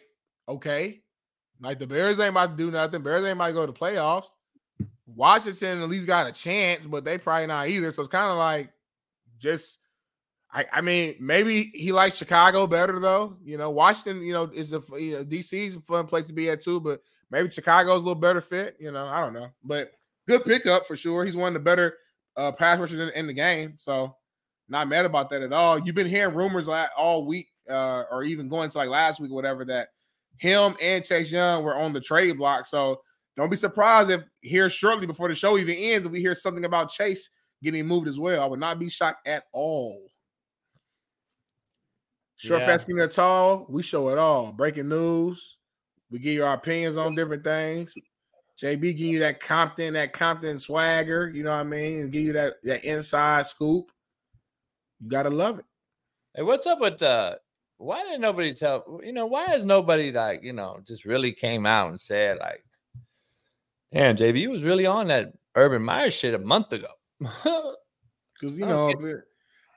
okay, 0.50 1.03
like 1.64 1.80
the 1.80 1.88
Bears 1.88 2.20
ain't 2.20 2.30
about 2.30 2.58
to 2.58 2.64
do 2.64 2.70
nothing. 2.70 3.02
Bears 3.02 3.26
ain't 3.26 3.38
about 3.38 3.48
to 3.48 3.54
go 3.54 3.66
to 3.66 3.72
the 3.72 3.78
playoffs. 3.78 4.28
Washington 5.06 5.82
at 5.82 5.90
least 5.90 6.08
got 6.08 6.28
a 6.28 6.32
chance, 6.32 6.86
but 6.86 7.04
they 7.04 7.18
probably 7.18 7.48
not 7.48 7.70
either. 7.70 7.92
So 7.92 8.02
it's 8.02 8.12
kind 8.12 8.30
of 8.30 8.38
like 8.38 8.72
just. 9.40 9.80
I, 10.56 10.66
I 10.72 10.82
mean, 10.82 11.16
maybe 11.20 11.72
he 11.74 11.92
likes 11.92 12.16
Chicago 12.16 12.68
better 12.68 13.00
though. 13.00 13.38
You 13.44 13.58
know, 13.58 13.72
Washington, 13.72 14.22
you 14.22 14.34
know, 14.34 14.52
is 14.54 14.72
a 14.72 14.84
you 15.00 15.14
know, 15.14 15.26
a 15.32 15.82
fun 15.82 16.06
place 16.06 16.28
to 16.28 16.34
be 16.34 16.50
at 16.52 16.62
too, 16.62 16.80
but 16.80 17.02
maybe 17.32 17.50
Chicago's 17.50 18.04
a 18.04 18.06
little 18.06 18.14
better 18.14 18.42
fit. 18.42 18.76
You 18.80 18.92
know, 18.92 19.04
I 19.04 19.20
don't 19.20 19.34
know, 19.34 19.50
but 19.64 19.94
good 20.28 20.44
pickup 20.44 20.86
for 20.86 20.96
sure. 20.96 21.26
He's 21.26 21.36
one 21.36 21.48
of 21.48 21.54
the 21.54 21.60
better 21.60 21.98
uh, 22.38 22.52
pass 22.52 22.78
rushers 22.78 23.00
in, 23.00 23.10
in 23.16 23.26
the 23.26 23.34
game, 23.34 23.76
so 23.78 24.16
not 24.70 24.88
mad 24.88 25.06
about 25.06 25.32
that 25.32 25.42
at 25.42 25.54
all. 25.54 25.80
You've 25.80 25.96
been 25.96 26.08
hearing 26.08 26.36
rumors 26.36 26.68
all 26.68 27.26
week, 27.26 27.50
uh, 27.68 28.04
or 28.12 28.24
even 28.24 28.48
going 28.48 28.70
to 28.70 28.78
like 28.78 28.90
last 28.90 29.20
week 29.20 29.32
or 29.32 29.36
whatever, 29.36 29.66
that 29.66 29.90
him 30.38 30.76
and 30.82 31.04
Chase 31.04 31.32
Young 31.32 31.64
were 31.64 31.76
on 31.76 31.94
the 31.94 32.02
trade 32.02 32.38
block. 32.38 32.66
So 32.66 33.02
don't 33.36 33.50
be 33.50 33.56
surprised 33.56 34.12
if 34.12 34.24
here 34.42 34.70
shortly 34.70 35.08
before 35.08 35.28
the 35.30 35.36
show 35.36 35.58
even 35.58 35.76
ends, 35.76 36.06
if 36.06 36.12
we 36.12 36.20
hear 36.20 36.36
something 36.36 36.66
about 36.66 36.90
Chase 36.90 37.30
getting 37.62 37.88
moved 37.88 38.08
as 38.08 38.20
well. 38.20 38.44
I 38.44 38.46
would 38.46 38.60
not 38.60 38.80
be 38.80 38.90
shocked 38.90 39.28
at 39.28 39.44
all. 39.54 40.08
Short, 42.36 42.62
Yeah. 42.62 42.68
fast, 42.68 42.90
or 42.90 43.08
tall, 43.08 43.66
we 43.70 43.84
show 43.84 44.10
it 44.10 44.18
all. 44.18 44.52
Breaking 44.52 44.90
news. 44.90 45.58
We 46.12 46.20
give 46.20 46.34
you 46.34 46.44
our 46.44 46.56
opinions 46.56 46.98
on 46.98 47.16
different 47.16 47.44
things. 47.44 47.96
JB 48.62 48.82
give 48.94 49.08
you 49.08 49.20
that 49.20 49.40
Compton, 49.40 49.94
that 49.96 50.14
Compton 50.14 50.60
swagger, 50.60 51.32
you 51.34 51.44
know 51.44 51.52
what 51.52 51.58
I 51.58 51.64
mean? 51.64 52.02
And 52.02 52.12
give 52.12 52.22
you 52.22 52.34
that, 52.34 52.56
that 52.64 52.84
inside 52.84 53.48
scoop. 53.48 53.92
You 55.00 55.10
gotta 55.10 55.30
love 55.30 55.60
it. 55.60 55.66
Hey, 56.36 56.44
what's 56.44 56.68
up 56.68 56.80
with 56.80 57.02
uh 57.02 57.36
why 57.84 58.02
didn't 58.04 58.22
nobody 58.22 58.54
tell 58.54 59.00
you 59.04 59.14
know, 59.14 59.26
why 59.26 59.46
has 59.46 59.66
nobody 59.66 60.12
like, 60.12 60.44
you 60.44 60.54
know, 60.54 60.80
just 60.88 61.06
really 61.06 61.32
came 61.32 61.66
out 61.66 61.92
and 61.92 62.00
said 62.00 62.38
like, 62.40 62.64
damn, 63.92 64.16
JB 64.16 64.40
you 64.40 64.52
was 64.52 64.64
really 64.64 64.86
on 64.86 65.08
that 65.08 65.34
Urban 65.56 65.84
Meyer 65.84 66.12
shit 66.12 66.34
a 66.34 66.40
month 66.40 66.74
ago. 66.74 66.88
Because 68.40 68.60
you 68.60 68.66
know, 68.66 68.94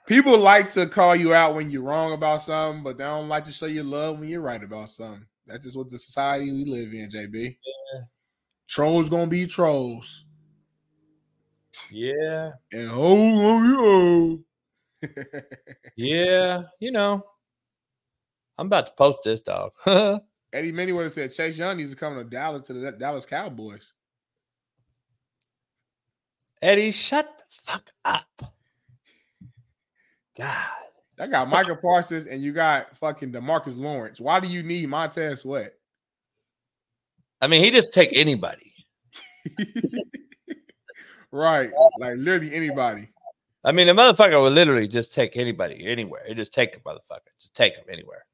people 0.08 0.36
like 0.38 0.72
to 0.72 0.88
call 0.88 1.14
you 1.14 1.32
out 1.32 1.54
when 1.54 1.70
you're 1.70 1.84
wrong 1.84 2.12
about 2.12 2.42
something, 2.42 2.82
but 2.82 2.98
they 2.98 3.04
don't 3.04 3.28
like 3.28 3.44
to 3.44 3.52
show 3.52 3.66
you 3.66 3.84
love 3.84 4.18
when 4.18 4.28
you're 4.28 4.40
right 4.40 4.60
about 4.60 4.90
something. 4.90 5.24
That's 5.46 5.64
just 5.64 5.76
what 5.76 5.88
the 5.88 5.98
society 5.98 6.50
we 6.50 6.64
live 6.64 6.92
in, 6.92 7.08
JB. 7.08 7.56
Trolls 8.66 9.08
gonna 9.08 9.28
be 9.28 9.46
trolls. 9.46 10.24
yeah. 11.92 12.50
And 12.72 12.90
oh, 12.92 14.42
oh, 15.02 15.08
Yeah, 15.96 16.62
you 16.80 16.90
know. 16.90 17.24
I'm 18.58 18.66
about 18.66 18.86
to 18.86 18.92
post 18.92 19.20
this 19.24 19.40
dog. 19.40 19.72
Eddie 20.52 20.72
Minnie 20.72 20.92
would 20.92 21.04
have 21.04 21.12
said 21.12 21.32
Chase 21.32 21.56
Young 21.56 21.76
needs 21.76 21.90
to 21.90 21.96
come 21.96 22.16
to 22.16 22.24
Dallas 22.24 22.62
to 22.68 22.72
the 22.72 22.92
Dallas 22.92 23.26
Cowboys. 23.26 23.92
Eddie, 26.62 26.92
shut 26.92 27.38
the 27.38 27.44
fuck 27.48 27.90
up. 28.04 28.54
God. 30.38 30.66
I 31.18 31.26
got 31.26 31.48
Micah 31.48 31.76
Parsons 31.76 32.26
and 32.26 32.42
you 32.42 32.52
got 32.52 32.96
fucking 32.96 33.32
Demarcus 33.32 33.78
Lawrence. 33.78 34.20
Why 34.20 34.40
do 34.40 34.48
you 34.48 34.62
need 34.62 34.88
Montez 34.88 35.40
Sweat? 35.40 35.72
I 37.40 37.46
mean, 37.46 37.62
he 37.62 37.70
just 37.70 37.92
take 37.92 38.10
anybody. 38.12 38.72
Right. 41.36 41.70
Like 41.98 42.16
literally 42.16 42.54
anybody. 42.54 43.08
I 43.64 43.72
mean, 43.72 43.88
the 43.88 43.92
motherfucker 43.92 44.40
would 44.40 44.52
literally 44.52 44.88
just 44.88 45.12
take 45.12 45.36
anybody 45.36 45.86
anywhere. 45.86 46.22
He 46.26 46.34
just 46.34 46.54
take 46.54 46.72
the 46.72 46.80
motherfucker. 46.80 47.28
Just 47.38 47.54
take 47.54 47.76
him 47.76 47.84
anywhere. 47.90 48.24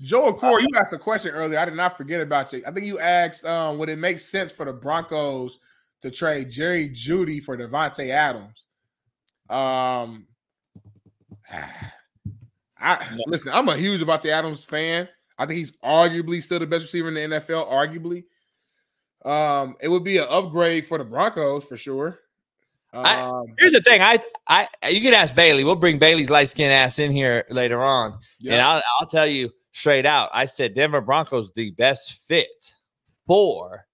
Joe 0.00 0.32
Core, 0.34 0.60
you 0.60 0.68
asked 0.76 0.92
a 0.92 0.98
question 0.98 1.32
earlier. 1.32 1.58
I 1.58 1.64
did 1.64 1.74
not 1.74 1.96
forget 1.96 2.20
about 2.20 2.52
you. 2.52 2.62
I 2.66 2.70
think 2.70 2.84
you 2.86 2.98
asked, 2.98 3.44
um, 3.46 3.78
would 3.78 3.88
it 3.88 3.98
make 3.98 4.18
sense 4.18 4.52
for 4.52 4.64
the 4.66 4.72
Broncos 4.72 5.58
to 6.02 6.10
trade 6.10 6.50
Jerry 6.50 6.90
Jeudy 6.90 7.42
for 7.42 7.56
Davante 7.56 8.10
Adams? 8.10 8.66
Um, 9.48 10.26
I 12.78 13.16
listen. 13.26 13.52
I'm 13.54 13.68
a 13.68 13.76
huge 13.76 14.02
Davante 14.02 14.26
Adams 14.26 14.62
fan. 14.64 15.08
I 15.38 15.46
think 15.46 15.58
he's 15.58 15.72
arguably 15.84 16.42
still 16.42 16.58
the 16.58 16.66
best 16.66 16.82
receiver 16.82 17.08
in 17.08 17.14
the 17.14 17.20
NFL. 17.40 17.70
Arguably, 17.70 18.24
um, 19.28 19.76
it 19.80 19.88
would 19.88 20.04
be 20.04 20.18
an 20.18 20.26
upgrade 20.30 20.86
for 20.86 20.98
the 20.98 21.04
Broncos 21.04 21.64
for 21.64 21.76
sure. 21.76 22.18
I- 22.92 23.20
Um, 23.20 23.44
Here's 23.58 23.72
the 23.72 23.80
thing. 23.82 24.00
I, 24.02 24.18
I, 24.46 24.68
you 24.88 25.00
can 25.00 25.14
ask 25.14 25.34
Bailey. 25.34 25.64
We'll 25.64 25.74
bring 25.76 25.98
Bailey's 25.98 26.30
light 26.30 26.48
skin 26.48 26.70
ass 26.70 26.98
in 26.98 27.12
here 27.12 27.44
later 27.50 27.82
on, 27.82 28.12
and 28.12 28.20
Yeah. 28.40 28.68
I'll, 28.68 28.82
I'll 29.00 29.06
tell 29.06 29.26
you 29.26 29.50
straight 29.76 30.06
out. 30.06 30.30
I 30.32 30.46
said 30.46 30.74
Denver 30.74 31.02
Broncos 31.02 31.52
the 31.52 31.70
best 31.72 32.26
fit 32.26 32.72
for 33.26 33.86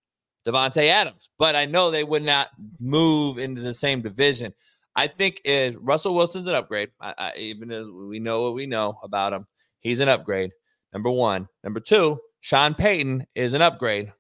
Davante 0.46 0.88
Adams, 0.88 1.28
but 1.38 1.56
I 1.56 1.66
know 1.66 1.90
they 1.90 2.04
would 2.04 2.22
not 2.22 2.50
move 2.80 3.38
into 3.38 3.60
the 3.62 3.74
same 3.74 4.00
division. 4.00 4.54
I 4.94 5.08
think 5.08 5.42
Russell 5.80 6.14
Wilson's 6.14 6.46
an 6.46 6.54
upgrade. 6.54 6.90
I, 7.00 7.14
I, 7.18 7.36
even 7.36 7.72
as 7.72 7.86
we 7.88 8.20
know 8.20 8.42
what 8.42 8.54
we 8.54 8.66
know 8.66 8.98
about 9.02 9.32
him, 9.32 9.46
he's 9.80 9.98
an 9.98 10.08
upgrade. 10.08 10.52
Number 10.92 11.10
one. 11.10 11.48
Number 11.64 11.80
two, 11.80 12.20
Sean 12.40 12.74
Payton 12.74 13.26
is 13.34 13.52
an 13.52 13.62
upgrade. 13.62 14.12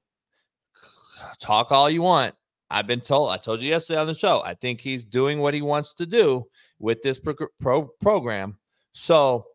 Talk 1.38 1.70
all 1.70 1.88
you 1.88 2.02
want. 2.02 2.34
I've 2.70 2.86
been 2.88 3.02
told, 3.02 3.30
I 3.30 3.36
told 3.36 3.60
you 3.60 3.68
yesterday 3.68 4.00
on 4.00 4.06
the 4.08 4.14
show, 4.14 4.42
I 4.42 4.54
think 4.54 4.80
he's 4.80 5.04
doing 5.04 5.38
what 5.38 5.54
he 5.54 5.62
wants 5.62 5.94
to 5.94 6.06
do 6.06 6.46
with 6.80 7.02
this 7.02 7.20
pro- 7.20 7.34
pro- 7.60 7.90
program. 8.00 8.58
So 8.94 9.46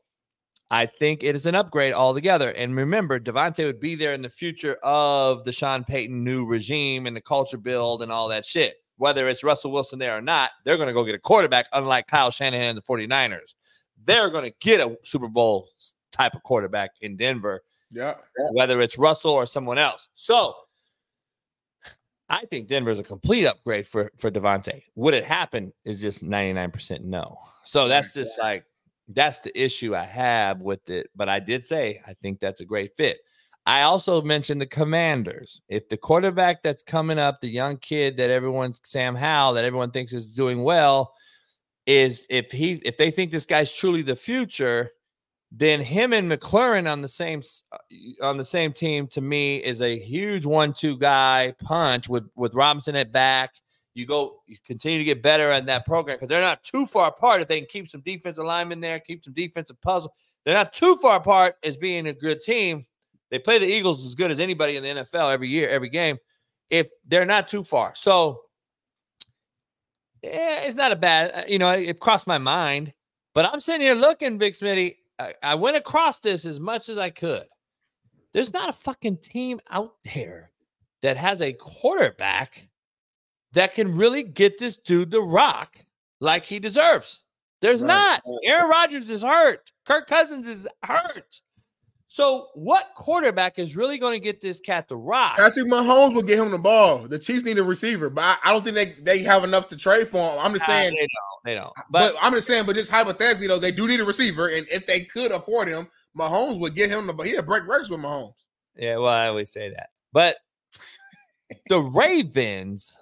I 0.69 0.85
think 0.85 1.23
it 1.23 1.35
is 1.35 1.45
an 1.45 1.55
upgrade 1.55 1.93
altogether. 1.93 2.51
And 2.51 2.75
remember, 2.75 3.19
Davante 3.19 3.65
would 3.65 3.79
be 3.79 3.95
there 3.95 4.13
in 4.13 4.21
the 4.21 4.29
future 4.29 4.77
of 4.83 5.45
the 5.45 5.51
Sean 5.51 5.83
Payton 5.83 6.23
new 6.23 6.45
regime 6.45 7.05
and 7.05 7.15
the 7.15 7.21
culture 7.21 7.57
build 7.57 8.01
and 8.01 8.11
all 8.11 8.27
that 8.29 8.45
shit. 8.45 8.75
Whether 8.97 9.29
it's 9.29 9.43
Russell 9.43 9.71
Wilson 9.71 9.99
there 9.99 10.17
or 10.17 10.21
not, 10.21 10.51
they're 10.65 10.77
going 10.77 10.87
to 10.87 10.93
go 10.93 11.05
get 11.05 11.15
a 11.15 11.19
quarterback, 11.19 11.67
unlike 11.71 12.07
Kyle 12.07 12.31
Shanahan 12.31 12.69
and 12.69 12.77
the 12.77 12.81
49ers. 12.81 13.53
They're 14.03 14.29
going 14.29 14.43
to 14.43 14.55
get 14.59 14.79
a 14.79 14.97
Super 15.03 15.27
Bowl 15.27 15.69
type 16.11 16.35
of 16.35 16.43
quarterback 16.43 16.91
in 17.01 17.15
Denver 17.15 17.61
yeah. 17.91 18.15
whether 18.51 18.81
it's 18.81 18.97
Russell 18.97 19.31
or 19.31 19.45
someone 19.45 19.77
else. 19.77 20.09
So 20.13 20.55
I 22.29 22.45
think 22.45 22.67
Denver's 22.67 22.99
a 22.99 23.03
complete 23.03 23.45
upgrade 23.45 23.87
for 23.87 24.11
for 24.17 24.29
Davante. 24.29 24.83
Would 24.95 25.13
it 25.13 25.25
happen? 25.25 25.73
Is 25.85 26.01
just 26.01 26.23
ninety 26.23 26.53
nine 26.53 26.71
percent 26.71 27.05
no. 27.05 27.37
So 27.63 27.87
that's 27.87 28.13
just 28.13 28.39
like 28.39 28.65
that's 29.10 29.40
the 29.40 29.58
issue 29.60 29.95
I 29.95 30.03
have 30.03 30.61
with 30.61 30.90
it. 30.90 31.10
But 31.16 31.30
I 31.30 31.40
did 31.40 31.66
say 31.66 32.02
I 32.06 32.14
think 32.14 32.40
that's 32.40 32.61
a 32.61 32.66
great 32.66 32.95
fit. 32.98 33.18
I 33.66 33.82
also 33.82 34.22
mentioned 34.22 34.61
the 34.61 34.66
Commanders. 34.66 35.61
If 35.68 35.90
the 35.90 35.98
quarterback 35.98 36.64
that's 36.64 36.84
coming 36.84 37.19
up, 37.19 37.42
the 37.42 37.50
young 37.50 37.77
kid 37.77 38.16
that 38.18 38.30
everyone's 38.30 38.80
Sam 38.86 39.14
Howell 39.14 39.56
that 39.56 39.66
everyone 39.66 39.92
thinks 39.92 40.14
is 40.14 40.34
doing 40.34 40.64
well, 40.64 41.14
is 41.86 42.26
if 42.30 42.52
he 42.52 42.82
if 42.86 42.98
they 42.98 43.11
think 43.11 43.32
this 43.32 43.45
guy's 43.45 43.74
truly 43.74 44.02
the 44.02 44.16
future, 44.16 44.92
then 45.52 45.82
him 45.82 46.14
and 46.14 46.32
McLaurin 46.32 46.90
on 46.92 47.02
the 47.02 47.08
same 47.08 47.42
uh, 47.72 47.77
on 48.26 48.38
the 48.38 48.45
same 48.45 48.74
team 48.74 49.08
to 49.08 49.22
me 49.22 49.58
is 49.58 49.82
a 49.82 50.00
huge 50.00 50.45
one-two 50.45 50.98
guy 50.98 51.53
punch 51.61 52.08
with 52.08 52.30
with 52.36 52.53
Robinson 52.53 52.95
at 52.95 53.11
back. 53.11 53.53
You 53.98 54.06
go, 54.06 54.43
you 54.45 54.58
continue 54.64 55.00
to 55.00 55.03
get 55.03 55.24
better 55.24 55.50
at 55.50 55.66
that 55.66 55.84
program 55.85 56.17
because 56.17 56.30
they're 56.30 56.40
not 56.40 56.64
too 56.64 56.85
far 56.85 57.08
apart. 57.08 57.42
If 57.42 57.48
they 57.48 57.59
can 57.59 57.67
keep 57.67 57.90
some 57.90 58.01
defensive 58.01 58.45
linemen 58.45 58.80
there, 58.80 59.00
keep 59.00 59.24
some 59.24 59.34
defensive 59.34 59.82
puzzle, 59.82 60.14
they're 60.45 60.53
not 60.53 60.72
too 60.72 60.98
far 60.98 61.17
apart 61.17 61.56
as 61.64 61.77
being 61.77 62.08
a 62.08 62.14
good 62.14 62.40
team. 62.40 62.85
They 63.32 63.40
play 63.40 63.58
the 63.58 63.66
Eagles 63.66 64.06
as 64.06 64.14
good 64.14 64.30
as 64.30 64.40
anybody 64.40 64.76
in 64.76 64.84
the 64.84 64.90
NFL 65.01 65.34
every 65.34 65.50
year, 65.50 65.67
every 65.69 65.90
game. 65.90 66.17
If 66.69 66.90
they're 67.08 67.26
not 67.26 67.48
too 67.48 67.64
far, 67.64 67.93
so 67.95 68.42
yeah, 70.22 70.61
it's 70.61 70.76
not 70.76 70.92
a 70.92 70.95
bad. 70.95 71.32
uh, 71.34 71.43
You 71.48 71.58
know, 71.58 71.72
it, 71.72 71.90
it 71.90 72.00
crossed 72.00 72.27
my 72.27 72.38
mind, 72.38 72.93
but 73.34 73.45
I'm 73.45 73.59
sitting 73.59 73.82
here 73.82 73.95
looking, 73.95 74.38
Big 74.38 74.53
Smitty. 74.53 74.98
I, 75.17 75.34
I 75.42 75.56
went 75.56 75.76
across 75.76 76.19
this 76.19 76.45
as 76.45 76.59
much 76.59 76.88
as 76.90 76.98
I 77.00 77.09
could. 77.09 77.45
There's 78.34 78.53
not 78.53 78.69
a 78.69 78.74
fucking 78.74 79.17
team 79.17 79.59
out 79.72 79.93
there 80.14 80.51
that 81.01 81.17
has 81.17 81.42
a 81.42 81.53
quarterback 81.53 82.69
that 83.53 83.74
can 83.74 83.95
really 83.95 84.24
get 84.24 84.58
this 84.58 84.77
dude 84.77 85.11
the 85.11 85.22
rock 85.22 85.77
like 86.19 86.45
he 86.45 86.59
deserves. 86.59 87.22
There's 87.61 87.82
not. 87.82 88.22
Aaron 88.43 88.69
Rodgers 88.69 89.09
is 89.09 89.24
hurt. 89.24 89.72
Kirk 89.85 90.08
Cousins 90.08 90.48
is 90.48 90.67
hurt. 90.84 91.42
So, 92.09 92.48
what 92.53 92.92
quarterback 92.95 93.59
is 93.59 93.76
really 93.76 93.98
going 93.98 94.14
to 94.14 94.24
get 94.24 94.40
this 94.40 94.59
cat 94.59 94.88
the 94.88 94.95
rock? 94.95 95.38
Patrick 95.38 95.67
Mahomes 95.67 96.16
will 96.16 96.22
get 96.22 96.40
him 96.40 96.51
the 96.51 96.58
ball. 96.58 97.00
The 97.00 97.19
Chiefs 97.19 97.43
need 97.43 97.58
a 97.58 97.64
receiver, 97.64 98.09
but 98.09 98.24
I, 98.24 98.38
I 98.45 98.53
don't 98.53 98.64
think 98.64 98.76
they, 98.76 98.85
they 99.01 99.24
have 99.24 99.43
enough 99.43 99.67
to 99.67 99.76
trade 99.76 100.08
for 100.08 100.17
him. 100.17 100.40
I'm 100.40 100.53
just 100.53 100.67
Nah, 100.67 100.74
saying 100.74 100.93
they 100.93 101.00
don't. 101.00 101.43
They 101.45 101.56
don't. 101.56 101.74
But, 101.92 102.16
I'm 102.22 102.34
just 102.34 102.48
saying, 102.48 102.66
but 102.66 102.76
just 102.76 102.90
hypothetically 102.90 103.48
though, 103.48 103.59
they 103.59 103.74
do 103.74 103.88
need 103.88 104.00
a 104.00 104.06
receiver, 104.06 104.48
and 104.48 104.66
if 104.72 104.88
they 104.88 105.01
could 105.01 105.32
afford 105.32 105.67
him, 105.67 105.88
Mahomes 106.17 106.59
would 106.59 106.76
get 106.76 106.90
him 106.90 107.08
the. 107.08 107.14
He 107.24 107.35
had 107.35 107.45
break 107.45 107.67
records 107.67 107.90
with 107.90 108.00
Mahomes. 108.00 108.34
Yeah, 108.76 108.98
well, 108.98 109.14
I 109.14 109.27
always 109.27 109.51
say 109.51 109.69
that. 109.69 109.90
But 110.14 110.38
the 111.69 111.80
Ravens 111.80 112.98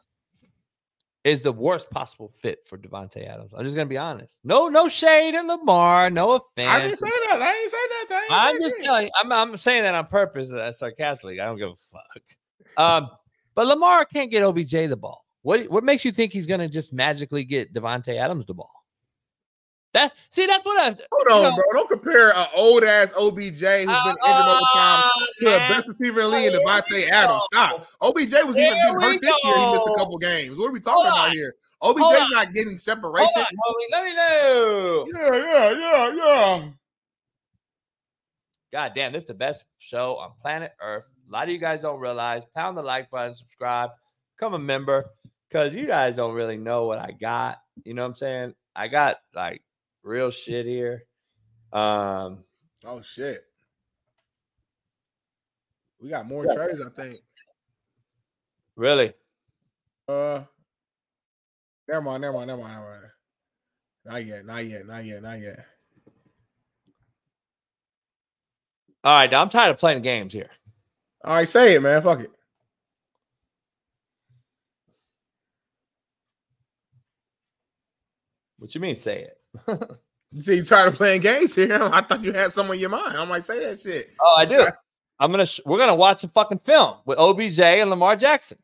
is 1.26 1.42
the 1.42 1.52
worst 1.52 1.90
possible 1.90 2.32
fit 2.40 2.60
for 2.68 2.78
Davante 2.78 3.28
Adams. 3.28 3.52
I'm 3.54 3.64
just 3.64 3.76
gonna 3.76 3.88
be 3.88 3.98
honest. 3.98 4.40
No, 4.44 4.70
no 4.70 4.88
shade 4.88 5.34
at 5.34 5.44
Lamar. 5.46 6.12
No 6.12 6.34
offense. 6.34 6.70
I 6.70 6.80
didn't 6.80 7.00
say 7.00 7.10
that. 7.10 7.42
I 7.42 7.62
ain't 7.62 7.72
say 7.72 7.78
that. 8.10 8.28
I 8.30 8.54
say 8.54 8.60
just 8.60 8.86
telling 8.86 9.06
you, 9.08 9.12
I'm, 9.22 9.32
I'm 9.32 9.58
saying 9.58 9.84
that 9.84 9.96
on 9.96 10.06
purpose, 10.06 10.52
uh, 10.52 10.72
sarcastically. 10.72 11.42
I 11.42 11.46
don't 11.48 11.58
give 11.58 11.70
a 11.70 11.76
fuck. 11.76 12.24
Um, 12.78 13.10
but 13.56 13.66
Lamar 13.66 14.06
can't 14.06 14.30
get 14.30 14.44
OBJ 14.44 14.72
the 14.88 14.96
ball. 14.96 15.26
What 15.42 15.70
what 15.72 15.84
makes 15.84 16.06
you 16.06 16.12
think 16.12 16.32
he's 16.32 16.46
gonna 16.46 16.70
just 16.70 16.94
magically 16.94 17.44
get 17.44 17.74
Davante 17.74 18.16
Adams 18.16 18.46
the 18.46 18.54
ball? 18.54 18.85
That 19.96 20.12
see, 20.30 20.46
that's 20.46 20.66
what 20.66 20.78
I 20.78 20.98
Hold 21.10 21.32
on, 21.32 21.44
know, 21.44 21.56
bro. 21.56 21.64
Don't 21.80 21.90
compare 21.90 22.36
an 22.36 22.48
old 22.54 22.84
ass 22.84 23.14
OBJ 23.18 23.40
who's 23.40 23.62
been 23.62 23.88
injured 23.88 23.88
over 23.88 24.60
time 24.60 25.02
ah, 25.08 25.26
to 25.40 25.56
a 25.56 25.58
best 25.70 25.88
receiver 25.88 26.20
in 26.20 26.32
the 26.32 26.38
league, 26.38 26.52
Davante 26.52 27.10
Adams. 27.10 27.44
Stop. 27.54 27.88
OBJ 28.02 28.34
was 28.44 28.58
even 28.58 28.74
Here 28.74 28.74
getting 28.74 28.98
we 28.98 29.04
hurt 29.04 29.22
this 29.22 29.38
year. 29.46 29.58
He 29.58 29.72
missed 29.72 29.88
a 29.88 29.98
couple 29.98 30.18
games. 30.18 30.58
What 30.58 30.68
are 30.68 30.74
we 30.74 30.82
talking 30.82 31.06
Hold 31.06 31.14
about 31.14 31.30
on. 31.30 31.32
here? 31.32 31.56
Hold 31.80 32.02
OBJ's 32.02 32.24
on. 32.24 32.30
not 32.32 32.54
getting 32.54 32.78
separation. 32.78 33.42
on. 33.42 33.46
Let 33.94 34.04
me 34.04 34.16
know. 34.18 35.08
Yeah, 35.14 35.30
yeah, 35.34 35.72
yeah, 35.72 36.14
yeah. 36.14 36.70
God 38.74 38.92
damn, 38.94 39.14
this 39.14 39.24
is 39.24 39.28
the 39.28 39.34
best 39.34 39.64
show 39.78 40.18
on 40.18 40.32
planet 40.42 40.74
Earth. 40.82 41.06
A 41.30 41.32
lot 41.32 41.44
of 41.44 41.52
you 41.52 41.58
guys 41.58 41.84
don't 41.84 42.02
realize. 42.02 42.44
Pound 42.54 42.78
the 42.78 42.82
like 42.82 43.10
button, 43.10 43.34
subscribe, 43.34 43.92
become 44.36 44.56
a 44.56 44.60
member, 44.60 45.06
because 45.48 45.74
you 45.74 45.88
guys 45.88 46.18
don't 46.18 46.34
really 46.34 46.58
know 46.58 46.84
what 46.84 47.00
I 47.00 47.12
got. 47.12 47.60
You 47.86 47.94
know 47.94 48.02
what 48.02 48.10
I'm 48.10 48.16
saying? 48.16 48.56
I 48.76 48.90
got 48.90 49.20
like 49.34 49.62
real 50.06 50.32
shit 50.32 50.66
here. 50.66 51.04
Um, 51.74 52.44
Oh 52.86 53.02
shit. 53.02 53.42
We 56.00 56.10
got 56.10 56.28
more 56.28 56.44
trades, 56.46 56.82
I 56.82 56.90
think. 56.90 57.18
really. 58.76 59.14
Uh, 60.08 60.44
never 61.88 62.02
mind, 62.02 62.22
never 62.22 62.34
mind, 62.34 62.48
never 62.48 62.62
mind, 62.62 62.74
never 62.74 62.92
mind. 62.92 63.12
Not 64.06 64.26
yet, 64.26 64.46
not 64.46 64.66
yet, 64.66 64.86
not 64.86 65.04
yet, 65.04 65.24
not 65.24 65.40
yet. 65.42 65.66
All 69.04 69.18
right, 69.18 69.34
I'm 69.34 69.50
tired 69.50 69.72
of 69.72 69.80
playing 69.80 70.04
games 70.04 70.32
here. 70.32 70.50
All 71.24 71.36
right, 71.36 71.50
say 71.50 71.74
it, 71.76 71.82
man. 71.82 72.04
Fuck 72.04 72.20
it. 72.20 72.32
What 78.60 78.74
you 78.76 78.82
mean 78.82 78.98
say 78.98 79.22
it? 79.24 79.35
Say 80.40 80.56
you 80.56 80.64
tired 80.64 80.90
of 80.90 80.96
playing 80.96 81.22
games 81.22 81.56
here? 81.56 81.80
I 81.82 82.02
thought 82.02 82.24
you 82.24 82.34
had 82.34 82.52
some 82.52 82.70
on 82.70 82.80
your 82.80 82.90
mind. 82.90 83.18
I 83.18 83.24
might 83.26 83.46
say 83.46 83.66
that 83.66 83.80
shit. 83.80 84.12
Oh, 84.22 84.36
I 84.38 84.46
do. 84.46 84.66
I'm 85.20 85.32
gonna 85.32 85.46
sh- 85.46 85.62
we're 85.66 85.78
gonna 85.78 85.96
watch 85.96 86.24
a 86.26 86.28
fucking 86.28 86.60
film 86.60 86.96
with 87.06 87.18
OBJ 87.18 87.60
and 87.60 87.90
Lamar 87.90 88.18
Jackson, 88.18 88.58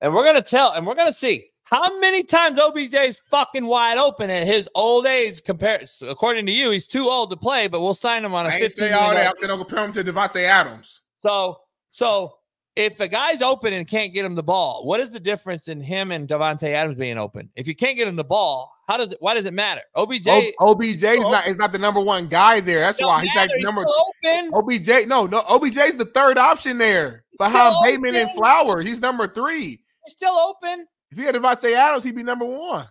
and 0.00 0.14
we're 0.14 0.24
gonna 0.24 0.42
tell 0.42 0.72
and 0.72 0.86
we're 0.86 0.94
gonna 0.94 1.12
see 1.12 1.46
how 1.64 1.98
many 1.98 2.22
times 2.22 2.58
OBJ 2.58 2.94
is 2.94 3.18
fucking 3.30 3.66
wide 3.66 3.98
open 3.98 4.30
at 4.30 4.46
his 4.46 4.68
old 4.76 5.06
age. 5.06 5.42
Compared, 5.42 5.88
according 6.02 6.46
to 6.46 6.52
you, 6.52 6.70
he's 6.70 6.86
too 6.86 7.08
old 7.08 7.30
to 7.30 7.36
play, 7.36 7.66
but 7.66 7.80
we'll 7.80 7.94
sign 7.94 8.24
him 8.24 8.32
on 8.32 8.46
a 8.46 8.50
I 8.50 8.52
ain't 8.52 8.62
15 8.62 8.88
say 8.88 8.92
all 8.92 9.12
that. 9.14 9.26
I'm 9.26 9.36
saying 9.38 9.48
don't 9.48 9.58
compare 9.58 9.84
him 9.84 9.92
to 9.92 10.04
Davante 10.04 10.44
Adams. 10.44 11.00
So, 11.22 11.58
so 11.90 12.37
if 12.78 13.00
a 13.00 13.08
guy's 13.08 13.42
open 13.42 13.72
and 13.72 13.88
can't 13.88 14.14
get 14.14 14.24
him 14.24 14.36
the 14.36 14.42
ball, 14.42 14.86
what 14.86 15.00
is 15.00 15.10
the 15.10 15.18
difference 15.18 15.66
in 15.66 15.80
him 15.80 16.12
and 16.12 16.28
Davante 16.28 16.68
Adams 16.68 16.96
being 16.96 17.18
open? 17.18 17.50
If 17.56 17.66
you 17.66 17.74
can't 17.74 17.96
get 17.96 18.06
him 18.06 18.14
the 18.14 18.22
ball, 18.22 18.72
how 18.86 18.96
does 18.96 19.10
it? 19.12 19.18
Why 19.20 19.34
does 19.34 19.46
it 19.46 19.52
matter? 19.52 19.82
OBJ, 19.96 20.28
O- 20.28 20.52
OBJ 20.60 21.02
is 21.02 21.18
not 21.18 21.46
is 21.48 21.56
not 21.56 21.72
the 21.72 21.78
number 21.78 22.00
one 22.00 22.28
guy 22.28 22.60
there. 22.60 22.78
That's 22.78 23.00
why 23.02 23.22
he's 23.22 23.34
like 23.34 23.48
matter, 23.48 23.56
he's 23.56 23.64
number. 23.64 23.84
open. 23.84 24.54
OBJ, 24.54 25.08
no, 25.08 25.26
no. 25.26 25.42
OBJ's 25.50 25.96
the 25.96 26.04
third 26.14 26.38
option 26.38 26.78
there 26.78 27.24
behind 27.36 27.72
still 27.72 27.82
Bateman 27.82 28.14
and 28.14 28.30
open. 28.30 28.36
Flowers. 28.36 28.86
He's 28.86 29.00
number 29.00 29.26
three. 29.26 29.80
he's 30.04 30.12
still 30.14 30.38
open. 30.38 30.86
If 31.10 31.18
he 31.18 31.24
had 31.24 31.34
Davante 31.34 31.74
Adams, 31.74 32.04
he'd 32.04 32.14
be 32.14 32.22
number 32.22 32.44
one. 32.44 32.86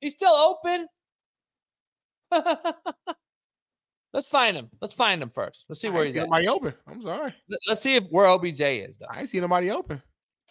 He's 0.00 0.14
still 0.14 0.34
open. 0.34 0.86
Let's 4.16 4.28
find 4.28 4.56
him. 4.56 4.70
Let's 4.80 4.94
find 4.94 5.22
him 5.22 5.28
first. 5.28 5.66
Let's 5.68 5.78
see 5.82 5.88
I 5.88 5.90
where 5.90 6.00
ain't 6.00 6.06
he's 6.06 6.14
seen 6.14 6.22
at. 6.22 6.28
nobody 6.30 6.48
open. 6.48 6.72
I'm 6.88 7.02
sorry. 7.02 7.34
Let- 7.50 7.60
Let's 7.68 7.82
see 7.82 7.96
if 7.96 8.04
where 8.08 8.24
OBJ 8.26 8.62
is 8.62 8.96
though. 8.96 9.04
I 9.10 9.20
ain't 9.20 9.28
seen 9.28 9.42
nobody 9.42 9.70
open. 9.70 10.02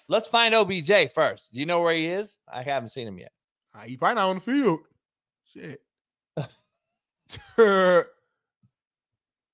Let's 0.08 0.27
find 0.27 0.53
OBJ 0.53 1.11
first. 1.11 1.52
Do 1.52 1.60
you 1.60 1.66
know 1.66 1.82
where 1.82 1.95
he 1.95 2.06
is? 2.06 2.38
I 2.48 2.61
haven't 2.61 2.90
seen 2.90 3.08
him 3.08 3.18
yet. 3.18 3.32
Ah, 3.74 3.80
He 3.80 3.98
probably 3.98 4.16
not 4.16 4.30
on 4.30 4.35
the 4.35 4.42
field. 4.42 4.82
Shit. 5.52 5.82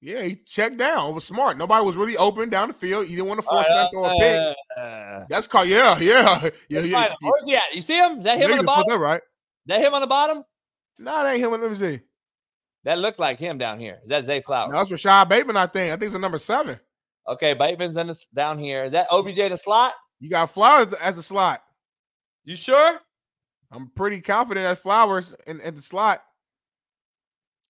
yeah, 0.02 0.24
he 0.24 0.36
checked 0.46 0.76
down. 0.78 1.12
It 1.12 1.14
was 1.14 1.24
smart. 1.24 1.58
Nobody 1.58 1.86
was 1.86 1.96
really 1.96 2.18
open 2.18 2.50
down 2.50 2.68
the 2.68 2.74
field. 2.74 3.08
You 3.08 3.16
didn't 3.16 3.30
want 3.30 3.40
to 3.40 3.46
force 3.48 3.66
them 3.70 3.78
to 3.78 3.90
throw 3.94 4.06
a 4.14 4.20
pick. 4.20 4.58
Uh, 4.78 5.26
That's 5.30 5.48
called 5.48 5.70
yeah, 5.70 5.98
yeah, 6.00 6.50
yeah, 6.70 6.80
yeah. 6.82 7.16
Where's 7.22 7.46
he 7.46 7.56
at? 7.56 7.74
You 7.74 7.82
see 7.82 7.98
him? 7.98 8.18
Is 8.18 8.26
that 8.26 8.38
him 8.40 8.52
on 8.52 8.58
the 8.58 8.64
bottom? 8.64 8.86
that 8.90 8.98
right. 9.00 9.22
That 9.68 9.80
him 9.80 9.94
on 9.94 10.02
the 10.02 10.08
bottom? 10.08 10.44
No, 11.00 11.24
that 11.24 11.32
ain't 11.32 11.42
him. 11.42 11.52
Let 11.52 11.62
me 11.72 11.78
see. 11.78 12.02
That 12.84 12.98
looked 12.98 13.20
like 13.20 13.38
him 13.38 13.58
down 13.58 13.80
here. 13.80 14.00
Is 14.04 14.10
that 14.10 14.26
Zay 14.26 14.42
Flowers? 14.42 14.72
No, 14.72 14.80
that's 14.80 14.92
Rashod 14.92 15.30
Bateman, 15.30 15.58
I 15.58 15.68
think. 15.68 15.92
I 15.94 15.96
think 15.96 16.08
it's 16.08 16.16
a 16.16 16.20
number 16.20 16.40
seven. 16.40 16.80
Okay, 17.28 17.54
Bateman's 17.54 17.98
in 17.98 18.08
this 18.08 18.26
down 18.34 18.58
here. 18.58 18.86
Is 18.86 18.92
that 18.94 19.08
OBJ 19.12 19.38
in 19.38 19.52
the 19.52 19.58
slot? 19.58 19.94
You 20.20 20.30
got 20.30 20.50
Flowers 20.50 20.94
as 20.94 21.18
a 21.18 21.24
slot. 21.24 21.62
You 22.44 22.56
sure? 22.56 23.00
I'm 23.72 23.92
pretty 23.96 24.22
confident 24.22 24.68
that 24.68 24.80
Flowers 24.80 25.36
in, 25.46 25.60
in 25.62 25.76
the 25.76 25.82
slot. 25.82 26.24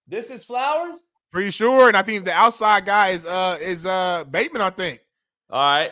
This 0.08 0.32
is 0.32 0.44
Flowers? 0.46 0.96
Pretty 1.32 1.52
sure. 1.52 1.90
And 1.90 1.98
I 1.98 2.02
think 2.02 2.26
the 2.26 2.34
outside 2.34 2.86
guy 2.86 3.10
is 3.10 3.26
uh 3.26 3.58
is 3.62 3.86
uh 3.86 4.24
Bateman, 4.26 4.62
I 4.62 4.70
think. 4.70 5.00
All 5.50 5.60
right. 5.62 5.92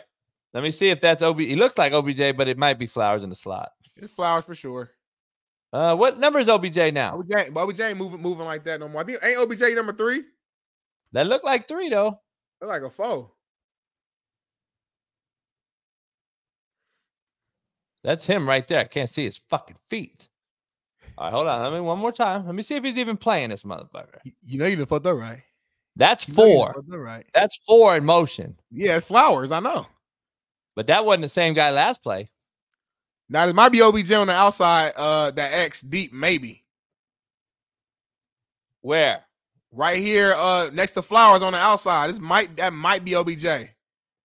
Let 0.52 0.62
me 0.62 0.70
see 0.70 0.88
if 0.88 1.00
that's 1.00 1.22
OB. 1.22 1.38
He 1.40 1.54
looks 1.54 1.78
like 1.78 1.92
OBJ, 1.92 2.36
but 2.36 2.48
it 2.48 2.58
might 2.58 2.78
be 2.78 2.86
Flowers 2.86 3.22
in 3.22 3.30
the 3.30 3.36
slot. 3.36 3.70
It's 3.96 4.12
Flowers 4.12 4.44
for 4.44 4.54
sure. 4.54 4.90
Uh, 5.72 5.94
what 5.94 6.18
number 6.18 6.38
is 6.40 6.48
OBJ 6.48 6.92
now? 6.92 7.18
OBJ, 7.18 7.34
ain't- 7.36 7.56
OBJ 7.56 7.80
ain't 7.80 7.98
moving 7.98 8.20
moving 8.20 8.44
like 8.46 8.64
that 8.64 8.80
no 8.80 8.88
more. 8.88 9.02
I 9.02 9.04
think 9.04 9.18
ain't 9.22 9.38
OBJ 9.38 9.74
number 9.74 9.92
three? 9.92 10.24
That 11.12 11.26
looked 11.26 11.44
like 11.44 11.68
three 11.68 11.88
though. 11.88 12.20
That's 12.60 12.68
like 12.70 12.82
a 12.82 12.90
four. 12.90 13.30
That's 18.02 18.26
him 18.26 18.48
right 18.48 18.66
there. 18.66 18.80
I 18.80 18.84
can't 18.84 19.10
see 19.10 19.24
his 19.24 19.38
fucking 19.50 19.76
feet. 19.88 20.28
All 21.18 21.26
right, 21.26 21.32
hold 21.34 21.46
on. 21.48 21.62
Let 21.62 21.72
me 21.72 21.80
one 21.80 21.98
more 21.98 22.12
time. 22.12 22.46
Let 22.46 22.54
me 22.54 22.62
see 22.62 22.76
if 22.76 22.84
he's 22.84 22.98
even 22.98 23.16
playing 23.16 23.50
this 23.50 23.62
motherfucker. 23.62 24.18
You 24.42 24.58
know 24.58 24.66
you 24.66 24.76
done 24.76 24.86
fucked 24.86 25.06
up 25.06 25.18
right. 25.18 25.42
That's 25.96 26.26
You 26.26 26.34
know 26.34 26.44
you 26.44 26.56
done 26.56 26.64
four. 26.72 26.74
fucked 26.82 26.88
right. 26.98 27.26
That's 27.34 27.56
four 27.58 27.96
in 27.96 28.04
motion. 28.04 28.58
Yeah, 28.70 29.00
Flowers, 29.00 29.52
I 29.52 29.60
know. 29.60 29.86
But 30.76 30.86
that 30.86 31.04
wasn't 31.04 31.22
the 31.22 31.28
same 31.28 31.52
guy 31.52 31.70
last 31.72 32.02
play. 32.02 32.30
Now 33.32 33.46
it 33.46 33.54
might 33.54 33.68
be 33.70 33.80
OBJ 33.80 34.10
on 34.12 34.26
the 34.26 34.32
outside. 34.32 34.92
Uh, 34.96 35.30
that 35.30 35.52
X 35.52 35.82
deep 35.82 36.12
maybe 36.12 36.64
Where? 38.80 39.22
right 39.72 39.98
here. 39.98 40.34
Uh, 40.36 40.70
next 40.72 40.92
to 40.94 41.02
Flowers 41.02 41.40
on 41.40 41.52
the 41.52 41.58
outside. 41.58 42.10
This 42.10 42.18
might 42.18 42.56
that 42.56 42.72
might 42.72 43.04
be 43.04 43.14
OBJ. 43.14 43.46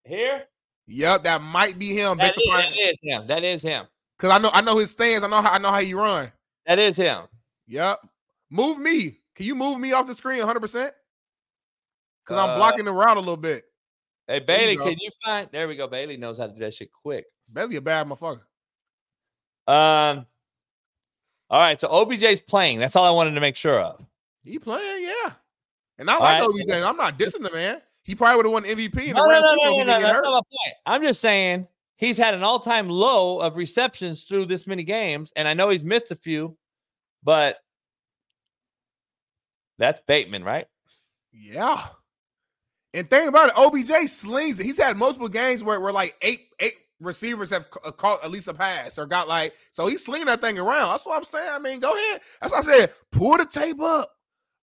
Here? 0.04 0.42
Yep, 0.88 1.24
that 1.24 1.40
might 1.42 1.78
be 1.78 1.94
him. 1.96 2.18
That 2.18 2.30
is, 2.30 2.42
upon 2.46 2.60
that 2.60 2.76
is 2.78 2.98
him. 3.02 3.26
That 3.26 3.44
is 3.44 3.62
him. 3.62 3.86
because 4.16 4.30
I 4.32 4.38
know 4.38 4.50
I 4.52 4.60
know 4.60 4.78
his 4.78 4.90
stance. 4.90 5.22
I 5.24 5.28
know 5.28 5.40
how 5.40 5.52
I 5.52 5.58
know 5.58 5.70
how 5.70 5.78
you 5.78 5.98
run. 5.98 6.30
That 6.66 6.78
is 6.80 6.96
him. 6.96 7.22
Yep. 7.68 8.00
Move 8.50 8.78
me. 8.78 9.20
Can 9.34 9.46
you 9.46 9.54
move 9.54 9.78
me 9.78 9.92
off 9.92 10.06
the 10.06 10.14
screen 10.14 10.38
100? 10.38 10.60
percent 10.60 10.92
Because 12.24 12.38
I'm 12.42 12.50
Uh, 12.50 12.56
blocking 12.56 12.84
the 12.84 12.92
route 12.92 13.16
a 13.16 13.20
little 13.20 13.36
bit. 13.36 13.64
Hey 14.26 14.40
There 14.40 14.70
you 14.70 14.76
Bailey, 14.78 14.90
can 14.90 14.98
you 15.00 15.10
find? 15.24 15.48
There 15.52 15.68
we 15.68 15.76
go. 15.76 15.86
Bailey 15.86 16.16
knows 16.16 16.38
how 16.38 16.46
to 16.48 16.52
do 16.52 16.58
that 16.60 16.74
shit 16.74 16.90
quick. 16.92 17.26
Bailey 17.52 17.76
a 17.76 17.80
bad 17.80 18.08
motherfucker. 18.08 18.40
Um. 19.66 20.26
All 21.48 21.60
right, 21.60 21.80
so 21.80 21.88
OBJ's 21.88 22.40
playing. 22.40 22.80
That's 22.80 22.96
all 22.96 23.04
I 23.04 23.10
wanted 23.10 23.32
to 23.32 23.40
make 23.40 23.54
sure 23.56 23.80
of. 23.80 24.04
He 24.44 24.58
playing, 24.58 25.04
yeah. 25.04 25.32
And 25.98 26.10
I 26.10 26.14
All 26.14 26.20
like 26.20 26.40
right. 26.40 26.48
OBJ. 26.48 26.70
I'm 26.84 26.96
not 26.96 27.18
dissing 27.18 27.42
the 27.42 27.52
man. 27.52 27.80
He 28.02 28.14
probably 28.14 28.36
would 28.36 28.46
have 28.46 28.52
won 28.52 28.64
MVP 28.64 29.06
in 29.08 29.14
No, 29.14 29.22
the 29.26 29.32
no, 29.32 29.40
no, 29.40 29.54
no, 29.54 29.56
no, 29.56 29.70
no, 29.70 29.76
didn't 29.78 29.86
get 29.86 30.00
That's 30.00 30.04
hurt. 30.16 30.24
not 30.24 30.30
my 30.32 30.36
point. 30.38 30.74
I'm 30.86 31.02
just 31.02 31.20
saying 31.20 31.66
he's 31.96 32.16
had 32.18 32.34
an 32.34 32.42
all-time 32.42 32.88
low 32.88 33.40
of 33.40 33.56
receptions 33.56 34.22
through 34.22 34.46
this 34.46 34.66
many 34.66 34.82
games, 34.84 35.32
and 35.36 35.46
I 35.48 35.54
know 35.54 35.68
he's 35.70 35.84
missed 35.84 36.10
a 36.10 36.16
few, 36.16 36.56
but 37.22 37.58
that's 39.78 40.00
Bateman, 40.06 40.42
right? 40.44 40.66
Yeah. 41.32 41.80
And 42.94 43.08
think 43.10 43.28
about 43.28 43.48
it, 43.50 43.54
OBJ 43.56 44.08
slings 44.08 44.58
it. 44.58 44.64
He's 44.66 44.78
had 44.82 44.96
multiple 44.96 45.28
games 45.28 45.62
where, 45.62 45.80
where 45.80 45.92
like 45.92 46.16
eight 46.22 46.46
eight 46.60 46.74
receivers 47.00 47.50
have 47.50 47.66
uh, 47.84 47.90
caught 47.90 48.24
at 48.24 48.30
least 48.30 48.48
a 48.48 48.54
pass 48.54 48.98
or 48.98 49.06
got 49.06 49.28
like 49.28 49.54
so 49.70 49.86
he's 49.86 50.04
slinging 50.04 50.26
that 50.26 50.40
thing 50.40 50.58
around. 50.58 50.90
That's 50.90 51.06
what 51.06 51.16
I'm 51.16 51.24
saying. 51.24 51.50
I 51.50 51.58
mean, 51.58 51.80
go 51.80 51.92
ahead. 51.92 52.20
That's 52.40 52.52
what 52.52 52.66
I 52.66 52.78
said. 52.78 52.92
Pull 53.12 53.36
the 53.38 53.44
tape 53.46 53.80
up. 53.80 54.10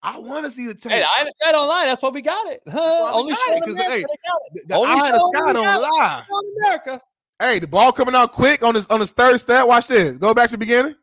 I 0.01 0.19
want 0.19 0.43
to 0.45 0.51
see 0.51 0.67
the 0.67 0.75
tape. 0.75 0.91
Hey, 0.91 1.03
I 1.03 1.25
I 1.45 1.51
don't 1.53 1.67
lie. 1.67 1.85
That's 1.85 2.01
what 2.01 2.13
we 2.13 2.21
got 2.21 2.47
it. 2.47 2.61
Huh? 2.69 3.11
Only 3.13 3.33
got 3.33 3.39
it, 3.49 3.69
America 3.69 3.91
hey, 3.91 4.01
got 4.01 4.41
it. 4.53 4.67
the 4.67 4.75
Only 4.75 5.01
eye 5.01 5.07
in 5.07 5.13
the 5.13 5.31
sky 5.33 5.53
don't 5.53 5.81
lie. 5.81 6.23
America. 6.61 7.01
Hey, 7.39 7.59
the 7.59 7.67
ball 7.67 7.91
coming 7.91 8.13
out 8.13 8.31
quick 8.31 8.63
on 8.63 8.75
his 8.75 8.87
on 8.87 8.99
his 8.99 9.11
third 9.11 9.39
step. 9.39 9.67
Watch 9.67 9.87
this. 9.87 10.17
Go 10.17 10.33
back 10.33 10.47
to 10.47 10.51
the 10.53 10.57
beginning. 10.57 10.95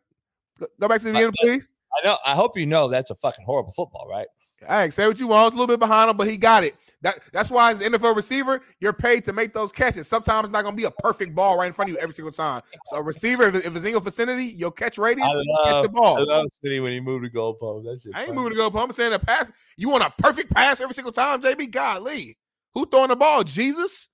Go, 0.58 0.66
go 0.80 0.88
back 0.88 0.98
to 1.00 1.06
the 1.06 1.12
beginning, 1.12 1.34
please. 1.40 1.74
I 1.98 2.06
know. 2.06 2.18
I 2.24 2.34
hope 2.34 2.56
you 2.58 2.66
know 2.66 2.88
that's 2.88 3.10
a 3.10 3.14
fucking 3.14 3.44
horrible 3.44 3.72
football, 3.72 4.06
right? 4.08 4.26
Hey, 4.66 4.90
say 4.90 5.06
what 5.06 5.18
you 5.18 5.26
want. 5.26 5.48
It's 5.48 5.54
a 5.54 5.58
little 5.58 5.72
bit 5.72 5.80
behind 5.80 6.10
him, 6.10 6.16
but 6.16 6.28
he 6.28 6.36
got 6.36 6.64
it. 6.64 6.76
That 7.02 7.18
that's 7.32 7.50
why 7.50 7.72
as 7.72 7.80
an 7.80 7.92
NFL 7.92 8.14
receiver, 8.14 8.60
you're 8.78 8.92
paid 8.92 9.24
to 9.24 9.32
make 9.32 9.54
those 9.54 9.72
catches. 9.72 10.06
Sometimes 10.06 10.46
it's 10.46 10.52
not 10.52 10.64
gonna 10.64 10.76
be 10.76 10.84
a 10.84 10.90
perfect 10.90 11.34
ball 11.34 11.56
right 11.56 11.66
in 11.66 11.72
front 11.72 11.90
of 11.90 11.96
you 11.96 12.02
every 12.02 12.12
single 12.12 12.32
time. 12.32 12.62
So 12.86 12.96
a 12.96 13.02
receiver, 13.02 13.44
if, 13.44 13.54
if 13.64 13.74
it's 13.74 13.84
in 13.86 13.92
your 13.92 14.02
vicinity, 14.02 14.44
your 14.44 14.70
catch 14.70 14.98
radius, 14.98 15.34
catch 15.64 15.82
the 15.82 15.88
ball. 15.88 16.18
I 16.18 16.20
love 16.20 16.48
City 16.52 16.78
when 16.80 16.92
he 16.92 17.00
moved 17.00 17.24
the 17.24 17.30
goalpost. 17.30 17.84
That 17.84 18.00
shit. 18.02 18.12
I 18.14 18.20
ain't 18.20 18.28
funny. 18.28 18.38
moving 18.38 18.58
to 18.58 18.70
go. 18.70 18.78
I'm 18.78 18.92
saying 18.92 19.14
a 19.14 19.18
pass. 19.18 19.50
You 19.78 19.88
want 19.88 20.04
a 20.04 20.12
perfect 20.22 20.52
pass 20.52 20.80
every 20.80 20.94
single 20.94 21.12
time, 21.12 21.40
JB? 21.40 21.70
Golly, 21.70 22.36
who 22.74 22.84
throwing 22.84 23.08
the 23.08 23.16
ball? 23.16 23.44
Jesus. 23.44 24.10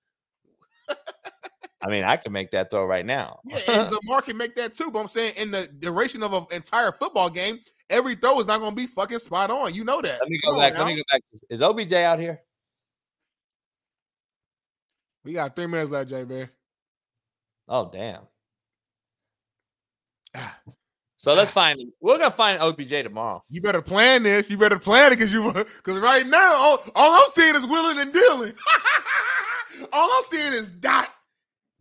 I 1.83 1.91
mean, 1.91 2.05
I 2.05 2.17
can 2.17 2.33
make 2.33 2.53
that 2.53 2.71
throw 2.71 2.85
right 2.85 3.05
now. 3.05 3.41
Yeah, 3.45 3.59
and 3.69 3.91
Lamar 4.05 4.23
can 4.23 4.37
make 4.37 4.55
that 4.57 4.75
too. 4.75 4.91
But 4.93 5.01
I'm 5.01 5.09
saying 5.09 5.35
in 5.37 5.51
the 5.51 5.67
duration 5.67 6.23
of 6.23 6.33
an 6.33 6.47
entire 6.53 6.93
football 6.93 7.31
game, 7.31 7.59
every 7.91 8.15
throw 8.15 8.41
is 8.41 8.47
not 8.47 8.61
gonna 8.61 8.75
be 8.75 8.87
fucking 8.87 9.19
spot 9.19 9.51
on. 9.51 9.75
You 9.75 9.85
know 9.85 10.01
that. 10.03 10.21
Let 10.21 10.29
me 10.29 10.41
go 10.45 10.53
on 10.53 10.59
back. 10.59 10.79
Let 10.79 10.87
me 10.87 10.97
go 10.97 11.03
back. 11.11 11.23
Is 11.51 11.63
OBJ 11.63 11.93
out 11.95 12.19
here? 12.19 12.41
We 15.25 15.33
got 15.33 15.57
three 15.57 15.67
minutes 15.67 15.91
left, 15.91 16.11
JB. 16.11 16.49
Oh 17.69 17.91
damn. 17.93 18.23
Ah. 20.35 20.59
So 21.19 21.35
let's 21.35 21.51
find. 21.51 21.81
him. 21.81 21.93
We're 22.01 22.19
gonna 22.19 22.31
find 22.31 22.63
OBJ 22.63 23.03
tomorrow. 23.03 23.43
You 23.49 23.61
better 23.61 23.83
plan 23.83 24.23
this. 24.23 24.49
You 24.49 24.57
better 24.57 24.79
plan 24.79 25.13
it 25.13 25.17
because 25.17 25.33
you 25.33 25.53
because 25.53 25.99
right 25.99 26.25
now 26.25 26.53
all, 26.55 26.85
all 26.95 27.13
I'm 27.21 27.31
seeing 27.31 27.57
is 27.57 27.67
willing 27.67 27.99
and 27.99 28.13
dealing. 28.13 28.53
all 29.93 30.09
I'm 30.13 30.23
seeing 30.23 30.53
is 30.53 30.71
dot, 30.71 31.09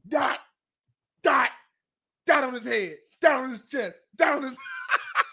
dot, 0.07 0.39
dot, 1.21 1.51
dot 2.25 2.43
on 2.43 2.53
his 2.53 2.65
head, 2.65 2.97
dot 3.21 3.43
on 3.43 3.51
his 3.51 3.63
chest, 3.65 3.99
dot 4.15 4.37
on 4.37 4.43
his. 4.43 4.57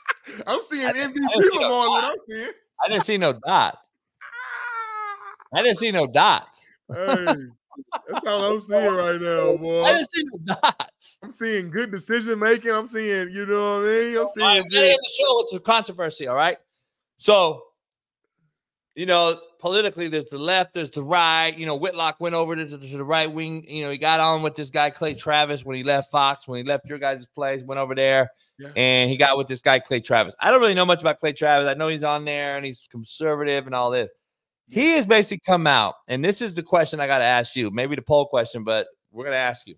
I'm 0.47 0.61
seeing 0.63 0.89
MVP 0.89 1.15
didn't 1.15 1.55
no 1.55 1.61
Lamar. 1.61 1.89
What. 1.89 2.05
I'm 2.05 2.17
seeing. 2.29 2.53
I 2.85 2.89
didn't 2.89 3.05
see 3.05 3.19
no 3.19 3.33
dot. 3.33 3.79
I 5.55 5.63
didn't 5.63 5.79
see 5.79 5.91
no 5.91 6.07
dot. 6.07 6.49
Hey, 6.93 7.25
that's 8.09 8.27
all 8.27 8.55
I'm 8.55 8.63
seeing 8.63 8.95
right 8.95 9.21
now, 9.21 9.57
boy. 9.57 9.85
I 9.85 9.93
didn't 9.93 10.11
see 10.11 10.23
no 10.25 10.55
dot. 10.55 10.93
I'm 11.23 11.35
seeing 11.35 11.71
good 11.71 11.91
decision 11.91 12.39
making. 12.39 12.71
I'm 12.71 12.89
seeing, 12.89 13.31
you 13.31 13.47
know 13.47 13.81
what 13.81 13.89
I 13.89 13.91
mean. 13.91 14.19
I'm 14.19 14.29
seeing 14.29 14.69
good. 14.69 14.99
the 14.99 15.11
show 15.19 15.43
It's 15.43 15.55
a 15.55 15.61
controversy. 15.61 16.27
All 16.27 16.37
right. 16.37 16.59
So, 17.19 17.63
you 18.95 19.07
know, 19.07 19.41
politically, 19.59 20.09
there's 20.09 20.27
the 20.27 20.39
left, 20.39 20.75
there's 20.75 20.91
the 20.91 21.03
right. 21.03 21.57
You 21.57 21.65
know, 21.67 21.77
Whitlock 21.77 22.21
went 22.21 22.35
over 22.35 22.55
to, 22.55 22.67
to 22.67 22.77
the 22.77 23.05
right 23.05 23.31
wing. 23.33 23.65
You 23.67 23.85
know, 23.85 23.91
he 23.91 23.97
got 23.99 24.21
on 24.21 24.43
with 24.43 24.55
this 24.55 24.71
guy 24.71 24.91
Clay 24.91 25.15
Travis 25.15 25.65
when 25.65 25.77
he 25.77 25.83
left 25.83 26.11
Fox, 26.11 26.47
when 26.47 26.59
he 26.59 26.65
left 26.65 26.89
your 26.89 26.99
guys' 26.99 27.27
place, 27.35 27.63
went 27.63 27.79
over 27.79 27.95
there, 27.95 28.31
Yeah. 28.59 28.71
and 28.77 29.09
he 29.11 29.17
got 29.17 29.39
with 29.39 29.47
this 29.49 29.61
guy 29.63 29.79
Clay 29.79 30.01
Travis. 30.01 30.35
I 30.41 30.51
don't 30.51 30.61
really 30.61 30.75
know 30.75 30.85
much 30.85 31.01
about 31.01 31.19
Clay 31.19 31.33
Travis. 31.33 31.69
I 31.71 31.75
know 31.75 31.89
he's 31.89 32.05
on 32.05 32.25
there 32.25 32.57
and 32.57 32.67
he's 32.67 32.87
conservative 32.91 33.67
and 33.67 33.75
all 33.75 33.91
this. 33.91 34.11
He 34.69 34.93
has 34.93 35.05
basically 35.05 35.41
come 35.47 35.67
out, 35.67 35.95
and 36.09 36.25
this 36.25 36.41
is 36.41 36.55
the 36.55 36.63
question 36.63 36.99
I 37.01 37.07
got 37.07 37.19
to 37.19 37.25
ask 37.25 37.57
you. 37.57 37.71
Maybe 37.71 37.95
the 37.95 38.01
poll 38.03 38.27
question, 38.27 38.65
but 38.65 38.87
we're 39.11 39.25
gonna 39.25 39.37
ask 39.37 39.67
you. 39.67 39.75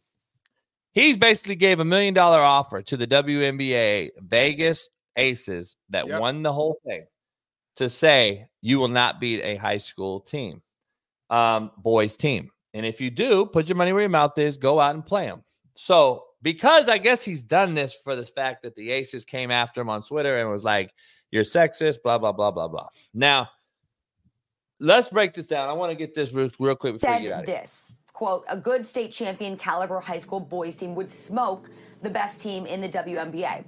He's 0.92 1.16
basically 1.16 1.56
gave 1.56 1.80
a 1.80 1.84
million 1.84 2.14
dollar 2.14 2.40
offer 2.40 2.80
to 2.82 2.96
the 2.96 3.06
WNBA 3.06 4.10
Vegas 4.18 4.88
Aces 5.16 5.76
that 5.90 6.06
Yep. 6.06 6.20
won 6.20 6.42
the 6.44 6.52
whole 6.52 6.76
thing 6.86 7.06
to 7.76 7.88
say 7.88 8.46
you 8.64 8.78
will 8.78 8.88
not 8.88 9.20
beat 9.20 9.42
a 9.42 9.56
high 9.56 9.76
school 9.76 10.20
team, 10.20 10.62
um, 11.28 11.70
boys 11.76 12.16
team. 12.16 12.50
And 12.72 12.86
if 12.86 12.98
you 12.98 13.10
do, 13.10 13.44
put 13.44 13.68
your 13.68 13.76
money 13.76 13.92
where 13.92 14.00
your 14.00 14.08
mouth 14.08 14.38
is, 14.38 14.56
go 14.56 14.80
out 14.80 14.94
and 14.94 15.04
play 15.04 15.26
them. 15.26 15.44
So, 15.76 16.24
because 16.40 16.88
I 16.88 16.96
guess 16.96 17.22
he's 17.22 17.42
done 17.42 17.74
this 17.74 17.92
for 17.92 18.16
the 18.16 18.24
fact 18.24 18.62
that 18.62 18.74
the 18.74 18.90
Aces 18.90 19.26
came 19.26 19.50
after 19.50 19.82
him 19.82 19.90
on 19.90 20.02
Twitter 20.02 20.38
and 20.38 20.50
was 20.50 20.64
like, 20.64 20.94
you're 21.30 21.44
sexist, 21.44 21.98
blah, 22.02 22.16
blah, 22.16 22.32
blah, 22.32 22.50
blah, 22.50 22.68
blah. 22.68 22.88
Now, 23.12 23.50
let's 24.80 25.10
break 25.10 25.34
this 25.34 25.46
down. 25.46 25.68
I 25.68 25.74
want 25.74 25.90
to 25.90 25.96
get 25.96 26.14
this 26.14 26.32
real, 26.32 26.48
real 26.58 26.74
quick 26.74 26.94
before 26.94 27.16
you 27.16 27.28
get 27.28 27.32
out 27.32 27.40
said 27.40 27.42
of 27.42 27.48
here. 27.48 27.56
this 27.58 27.94
quote 28.14 28.44
a 28.48 28.56
good 28.56 28.86
state 28.86 29.12
champion 29.12 29.56
caliber 29.56 30.00
high 30.00 30.18
school 30.18 30.40
boys 30.40 30.76
team 30.76 30.94
would 30.94 31.10
smoke 31.10 31.68
the 32.00 32.08
best 32.08 32.40
team 32.40 32.64
in 32.64 32.80
the 32.80 32.88
WNBA. 32.88 33.64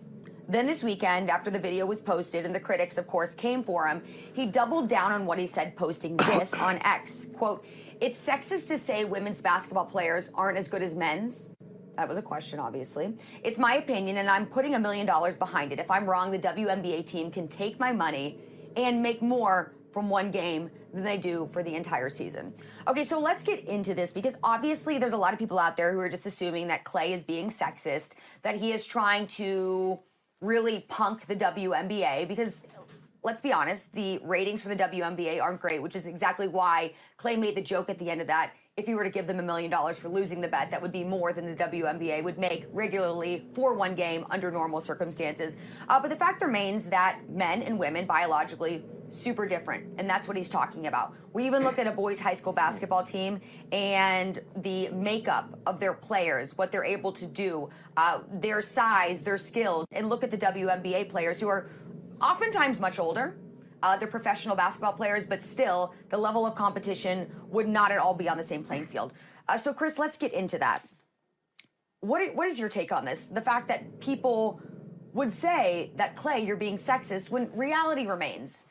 Then 0.48 0.64
this 0.64 0.84
weekend, 0.84 1.28
after 1.28 1.50
the 1.50 1.58
video 1.58 1.86
was 1.86 2.00
posted 2.00 2.44
and 2.44 2.54
the 2.54 2.60
critics, 2.60 2.98
of 2.98 3.06
course, 3.08 3.34
came 3.34 3.64
for 3.64 3.88
him, 3.88 4.02
he 4.32 4.46
doubled 4.46 4.88
down 4.88 5.10
on 5.10 5.26
what 5.26 5.40
he 5.40 5.46
said, 5.46 5.76
posting 5.76 6.16
this 6.38 6.54
on 6.54 6.78
X. 6.84 7.26
Quote, 7.36 7.66
it's 8.00 8.24
sexist 8.24 8.68
to 8.68 8.78
say 8.78 9.04
women's 9.04 9.42
basketball 9.42 9.86
players 9.86 10.30
aren't 10.34 10.56
as 10.56 10.68
good 10.68 10.82
as 10.82 10.94
men's. 10.94 11.48
That 11.96 12.08
was 12.08 12.18
a 12.18 12.22
question, 12.22 12.60
obviously. 12.60 13.16
It's 13.42 13.58
my 13.58 13.76
opinion, 13.76 14.18
and 14.18 14.28
I'm 14.28 14.46
putting 14.46 14.74
a 14.74 14.78
million 14.78 15.06
dollars 15.06 15.36
behind 15.36 15.72
it. 15.72 15.80
If 15.80 15.90
I'm 15.90 16.04
wrong, 16.04 16.30
the 16.30 16.38
WNBA 16.38 17.06
team 17.06 17.30
can 17.30 17.48
take 17.48 17.80
my 17.80 17.90
money 17.90 18.38
and 18.76 19.02
make 19.02 19.22
more 19.22 19.72
from 19.92 20.10
one 20.10 20.30
game 20.30 20.70
than 20.92 21.02
they 21.02 21.16
do 21.16 21.48
for 21.50 21.62
the 21.62 21.74
entire 21.74 22.10
season. 22.10 22.52
Okay, 22.86 23.02
so 23.02 23.18
let's 23.18 23.42
get 23.42 23.64
into 23.64 23.94
this 23.94 24.12
because 24.12 24.36
obviously 24.42 24.98
there's 24.98 25.14
a 25.14 25.16
lot 25.16 25.32
of 25.32 25.38
people 25.38 25.58
out 25.58 25.74
there 25.74 25.92
who 25.92 25.98
are 25.98 26.08
just 26.10 26.26
assuming 26.26 26.68
that 26.68 26.84
Clay 26.84 27.14
is 27.14 27.24
being 27.24 27.48
sexist, 27.48 28.14
that 28.42 28.56
he 28.56 28.72
is 28.72 28.86
trying 28.86 29.26
to 29.28 29.98
really 30.40 30.84
punk 30.88 31.26
the 31.26 31.36
WNBA 31.36 32.28
because 32.28 32.66
let's 33.26 33.40
be 33.40 33.52
honest, 33.52 33.92
the 33.92 34.20
ratings 34.22 34.62
for 34.62 34.68
the 34.68 34.76
WNBA 34.76 35.42
aren't 35.42 35.60
great, 35.60 35.82
which 35.82 35.96
is 35.96 36.06
exactly 36.06 36.46
why 36.46 36.92
Clay 37.16 37.36
made 37.36 37.56
the 37.56 37.60
joke 37.60 37.90
at 37.90 37.98
the 37.98 38.08
end 38.08 38.20
of 38.20 38.28
that. 38.28 38.52
If 38.76 38.86
you 38.86 38.94
were 38.94 39.02
to 39.02 39.10
give 39.10 39.26
them 39.26 39.40
a 39.40 39.42
million 39.42 39.70
dollars 39.70 39.98
for 39.98 40.08
losing 40.08 40.40
the 40.40 40.48
bet, 40.48 40.70
that 40.70 40.80
would 40.80 40.92
be 40.92 41.02
more 41.02 41.32
than 41.32 41.46
the 41.46 41.56
WNBA 41.56 42.22
would 42.22 42.38
make 42.38 42.66
regularly 42.72 43.46
for 43.52 43.74
one 43.74 43.94
game 43.94 44.24
under 44.30 44.50
normal 44.50 44.80
circumstances. 44.80 45.56
Uh, 45.88 45.98
but 45.98 46.08
the 46.08 46.16
fact 46.16 46.42
remains 46.42 46.88
that 46.90 47.18
men 47.28 47.62
and 47.62 47.78
women 47.78 48.06
biologically 48.06 48.84
super 49.10 49.46
different, 49.46 49.86
and 49.98 50.08
that's 50.08 50.28
what 50.28 50.36
he's 50.36 50.50
talking 50.50 50.86
about. 50.86 51.14
We 51.32 51.46
even 51.46 51.64
look 51.64 51.78
at 51.78 51.86
a 51.86 51.90
boys' 51.90 52.20
high 52.20 52.34
school 52.34 52.52
basketball 52.52 53.04
team 53.04 53.40
and 53.72 54.38
the 54.56 54.88
makeup 54.90 55.58
of 55.66 55.80
their 55.80 55.94
players, 55.94 56.56
what 56.56 56.72
they're 56.72 56.84
able 56.84 57.12
to 57.12 57.26
do, 57.26 57.68
uh, 57.96 58.20
their 58.32 58.62
size, 58.62 59.22
their 59.22 59.38
skills, 59.38 59.86
and 59.92 60.08
look 60.08 60.24
at 60.24 60.30
the 60.30 60.38
WNBA 60.38 61.08
players 61.08 61.40
who 61.40 61.48
are 61.48 61.70
oftentimes 62.20 62.80
much 62.80 62.98
older. 62.98 63.36
Uh, 63.82 63.96
they're 63.96 64.08
professional 64.08 64.56
basketball 64.56 64.92
players, 64.92 65.26
but 65.26 65.42
still, 65.42 65.94
the 66.08 66.16
level 66.16 66.46
of 66.46 66.54
competition 66.54 67.30
would 67.48 67.68
not 67.68 67.92
at 67.92 67.98
all 67.98 68.14
be 68.14 68.28
on 68.28 68.36
the 68.36 68.42
same 68.42 68.62
playing 68.62 68.86
field. 68.86 69.12
Uh, 69.48 69.56
so, 69.56 69.72
Chris, 69.72 69.98
let's 69.98 70.16
get 70.16 70.32
into 70.32 70.58
that. 70.58 70.82
What, 72.00 72.34
what 72.34 72.48
is 72.48 72.58
your 72.58 72.68
take 72.68 72.92
on 72.92 73.04
this? 73.04 73.26
The 73.28 73.40
fact 73.40 73.68
that 73.68 74.00
people 74.00 74.60
would 75.12 75.32
say 75.32 75.92
that, 75.96 76.16
Clay, 76.16 76.44
you're 76.44 76.56
being 76.56 76.76
sexist, 76.76 77.30
when 77.30 77.50
reality 77.52 78.06
remains 78.06 78.66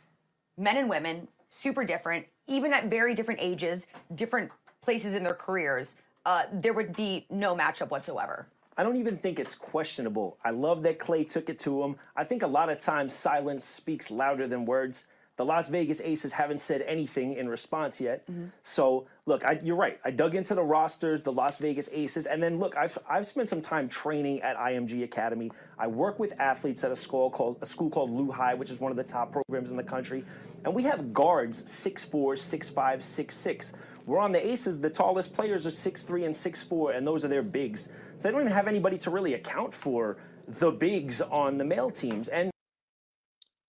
men 0.57 0.77
and 0.77 0.89
women, 0.89 1.27
super 1.49 1.83
different, 1.83 2.25
even 2.47 2.73
at 2.73 2.85
very 2.85 3.15
different 3.15 3.39
ages, 3.41 3.87
different 4.13 4.51
places 4.81 5.13
in 5.15 5.23
their 5.23 5.33
careers. 5.33 5.95
uh, 6.25 6.45
there 6.51 6.73
would 6.73 6.95
be 6.95 7.25
no 7.29 7.55
matchup 7.55 7.89
whatsoever. 7.91 8.47
I 8.77 8.83
don't 8.83 8.97
even 8.97 9.15
think 9.17 9.39
it's 9.39 9.53
questionable. 9.55 10.37
I 10.43 10.49
love 10.49 10.81
that 10.83 10.97
Clay 10.99 11.23
took 11.23 11.49
it 11.49 11.59
to 11.59 11.83
him. 11.83 11.95
I 12.15 12.23
think 12.23 12.41
a 12.41 12.47
lot 12.47 12.69
of 12.69 12.79
times 12.79 13.13
silence 13.13 13.63
speaks 13.63 14.09
louder 14.09 14.47
than 14.47 14.65
words. 14.65 15.05
The 15.37 15.45
Las 15.45 15.67
Vegas 15.67 15.99
Aces 16.01 16.31
haven't 16.31 16.59
said 16.59 16.81
anything 16.83 17.33
in 17.33 17.49
response 17.49 17.99
yet. 17.99 18.25
Mm-hmm. 18.27 18.45
So 18.63 19.07
look, 19.25 19.43
I, 19.43 19.59
you're 19.61 19.75
right. 19.75 19.99
I 20.05 20.11
dug 20.11 20.35
into 20.35 20.55
the 20.55 20.63
rosters, 20.63 21.21
the 21.21 21.31
Las 21.31 21.57
Vegas 21.57 21.89
Aces, 21.91 22.25
and 22.25 22.41
then 22.41 22.59
look, 22.59 22.77
I've 22.77 22.97
I've 23.09 23.27
spent 23.27 23.49
some 23.49 23.61
time 23.61 23.89
training 23.89 24.41
at 24.41 24.57
IMG 24.57 25.03
Academy. 25.03 25.51
I 25.77 25.87
work 25.87 26.19
with 26.19 26.39
athletes 26.39 26.83
at 26.83 26.91
a 26.91 26.95
school 26.95 27.29
called 27.29 27.57
a 27.61 27.65
school 27.65 27.89
called 27.89 28.11
Lou 28.11 28.31
High, 28.31 28.53
which 28.53 28.69
is 28.69 28.79
one 28.79 28.91
of 28.91 28.97
the 28.97 29.03
top 29.03 29.31
programs 29.31 29.71
in 29.71 29.77
the 29.77 29.83
country, 29.83 30.23
and 30.63 30.73
we 30.73 30.83
have 30.83 31.13
guards 31.13 31.63
6'4", 31.63 32.09
6'5", 32.09 32.73
6'6". 32.73 33.73
We're 34.05 34.19
on 34.19 34.31
the 34.31 34.45
Aces. 34.45 34.79
The 34.79 34.89
tallest 34.89 35.33
players 35.33 35.65
are 35.65 35.71
six 35.71 36.03
three 36.03 36.25
and 36.25 36.35
six 36.35 36.61
four, 36.61 36.91
and 36.91 37.05
those 37.05 37.25
are 37.25 37.27
their 37.27 37.41
bigs. 37.41 37.89
So 38.17 38.23
they 38.23 38.31
don't 38.31 38.41
even 38.41 38.53
have 38.53 38.67
anybody 38.67 38.97
to 38.99 39.09
really 39.09 39.33
account 39.33 39.73
for 39.73 40.17
the 40.47 40.71
bigs 40.71 41.21
on 41.21 41.57
the 41.57 41.63
male 41.63 41.89
teams. 41.89 42.27
And 42.27 42.51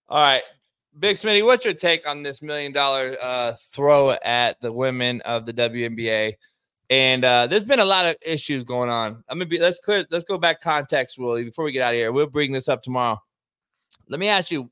All 0.09 0.19
right. 0.19 0.43
Big 0.99 1.17
Smitty, 1.17 1.45
what's 1.45 1.65
your 1.65 1.75
take 1.75 2.09
on 2.09 2.23
this 2.23 2.41
million 2.41 2.73
dollar 2.73 3.19
uh, 3.21 3.53
throw 3.71 4.13
at 4.13 4.59
the 4.63 4.73
women 4.73 5.21
of 5.23 5.45
the 5.45 5.53
WNBA? 5.53 6.33
And 6.89 7.25
uh, 7.25 7.47
there's 7.47 7.65
been 7.65 7.81
a 7.81 7.85
lot 7.85 8.07
of 8.07 8.17
issues 8.25 8.65
going 8.65 8.89
on. 8.89 9.23
I'm 9.29 9.39
gonna 9.39 9.45
be 9.47 9.59
let's 9.59 9.79
clear 9.79 10.07
let's 10.11 10.25
go 10.25 10.39
back 10.39 10.63
context, 10.63 11.19
Willie, 11.19 11.45
before 11.45 11.67
we 11.67 11.73
get 11.73 11.83
out 11.83 11.93
of 11.93 11.97
here. 11.97 12.13
We'll 12.13 12.29
bring 12.29 12.53
this 12.53 12.69
up 12.69 12.83
tomorrow. 12.83 13.21
Let 14.09 14.21
me 14.21 14.29
ask 14.29 14.51
you 14.51 14.71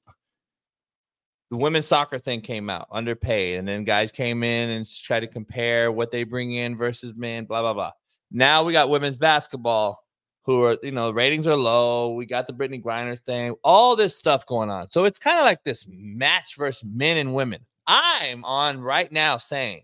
the 1.51 1.59
women's 1.59 1.87
soccer 1.87 2.19
thing 2.19 2.41
came 2.41 2.71
out 2.71 2.87
underpaid, 2.91 3.59
and 3.59 3.69
then 3.69 3.85
guys 3.85 4.11
came 4.11 4.43
in 4.43 4.71
and 4.71 4.89
tried 4.89 5.21
to 5.21 5.27
compare 5.27 5.93
what 5.93 6.11
they 6.11 6.25
bring 6.25 6.55
in 6.55 6.77
versus 6.77 7.15
men, 7.15 7.45
blah 7.45 7.61
blah 7.61 7.75
blah. 7.75 7.91
Now 8.31 8.63
we 8.63 8.73
got 8.73 8.89
women's 8.89 9.19
basketball 9.19 10.04
who 10.45 10.63
are, 10.65 10.77
you 10.83 10.93
know, 10.93 11.11
ratings 11.11 11.47
are 11.47 11.57
low. 11.57 12.13
We 12.13 12.27
got 12.27 12.47
the 12.47 12.53
Brittney 12.53 12.83
Griner 12.83 13.19
thing, 13.19 13.55
all 13.65 13.97
this 13.97 14.17
stuff 14.17 14.47
going 14.47 14.71
on. 14.71 14.91
So 14.91 15.05
it's 15.05 15.19
kind 15.19 15.39
of 15.39 15.45
like 15.45 15.65
this 15.65 15.87
match 15.89 16.57
versus 16.57 16.85
men 16.85 17.17
and 17.17 17.35
women. 17.35 17.65
I'm 17.87 18.45
on 18.45 18.81
right 18.81 19.11
now 19.11 19.39
saying 19.39 19.83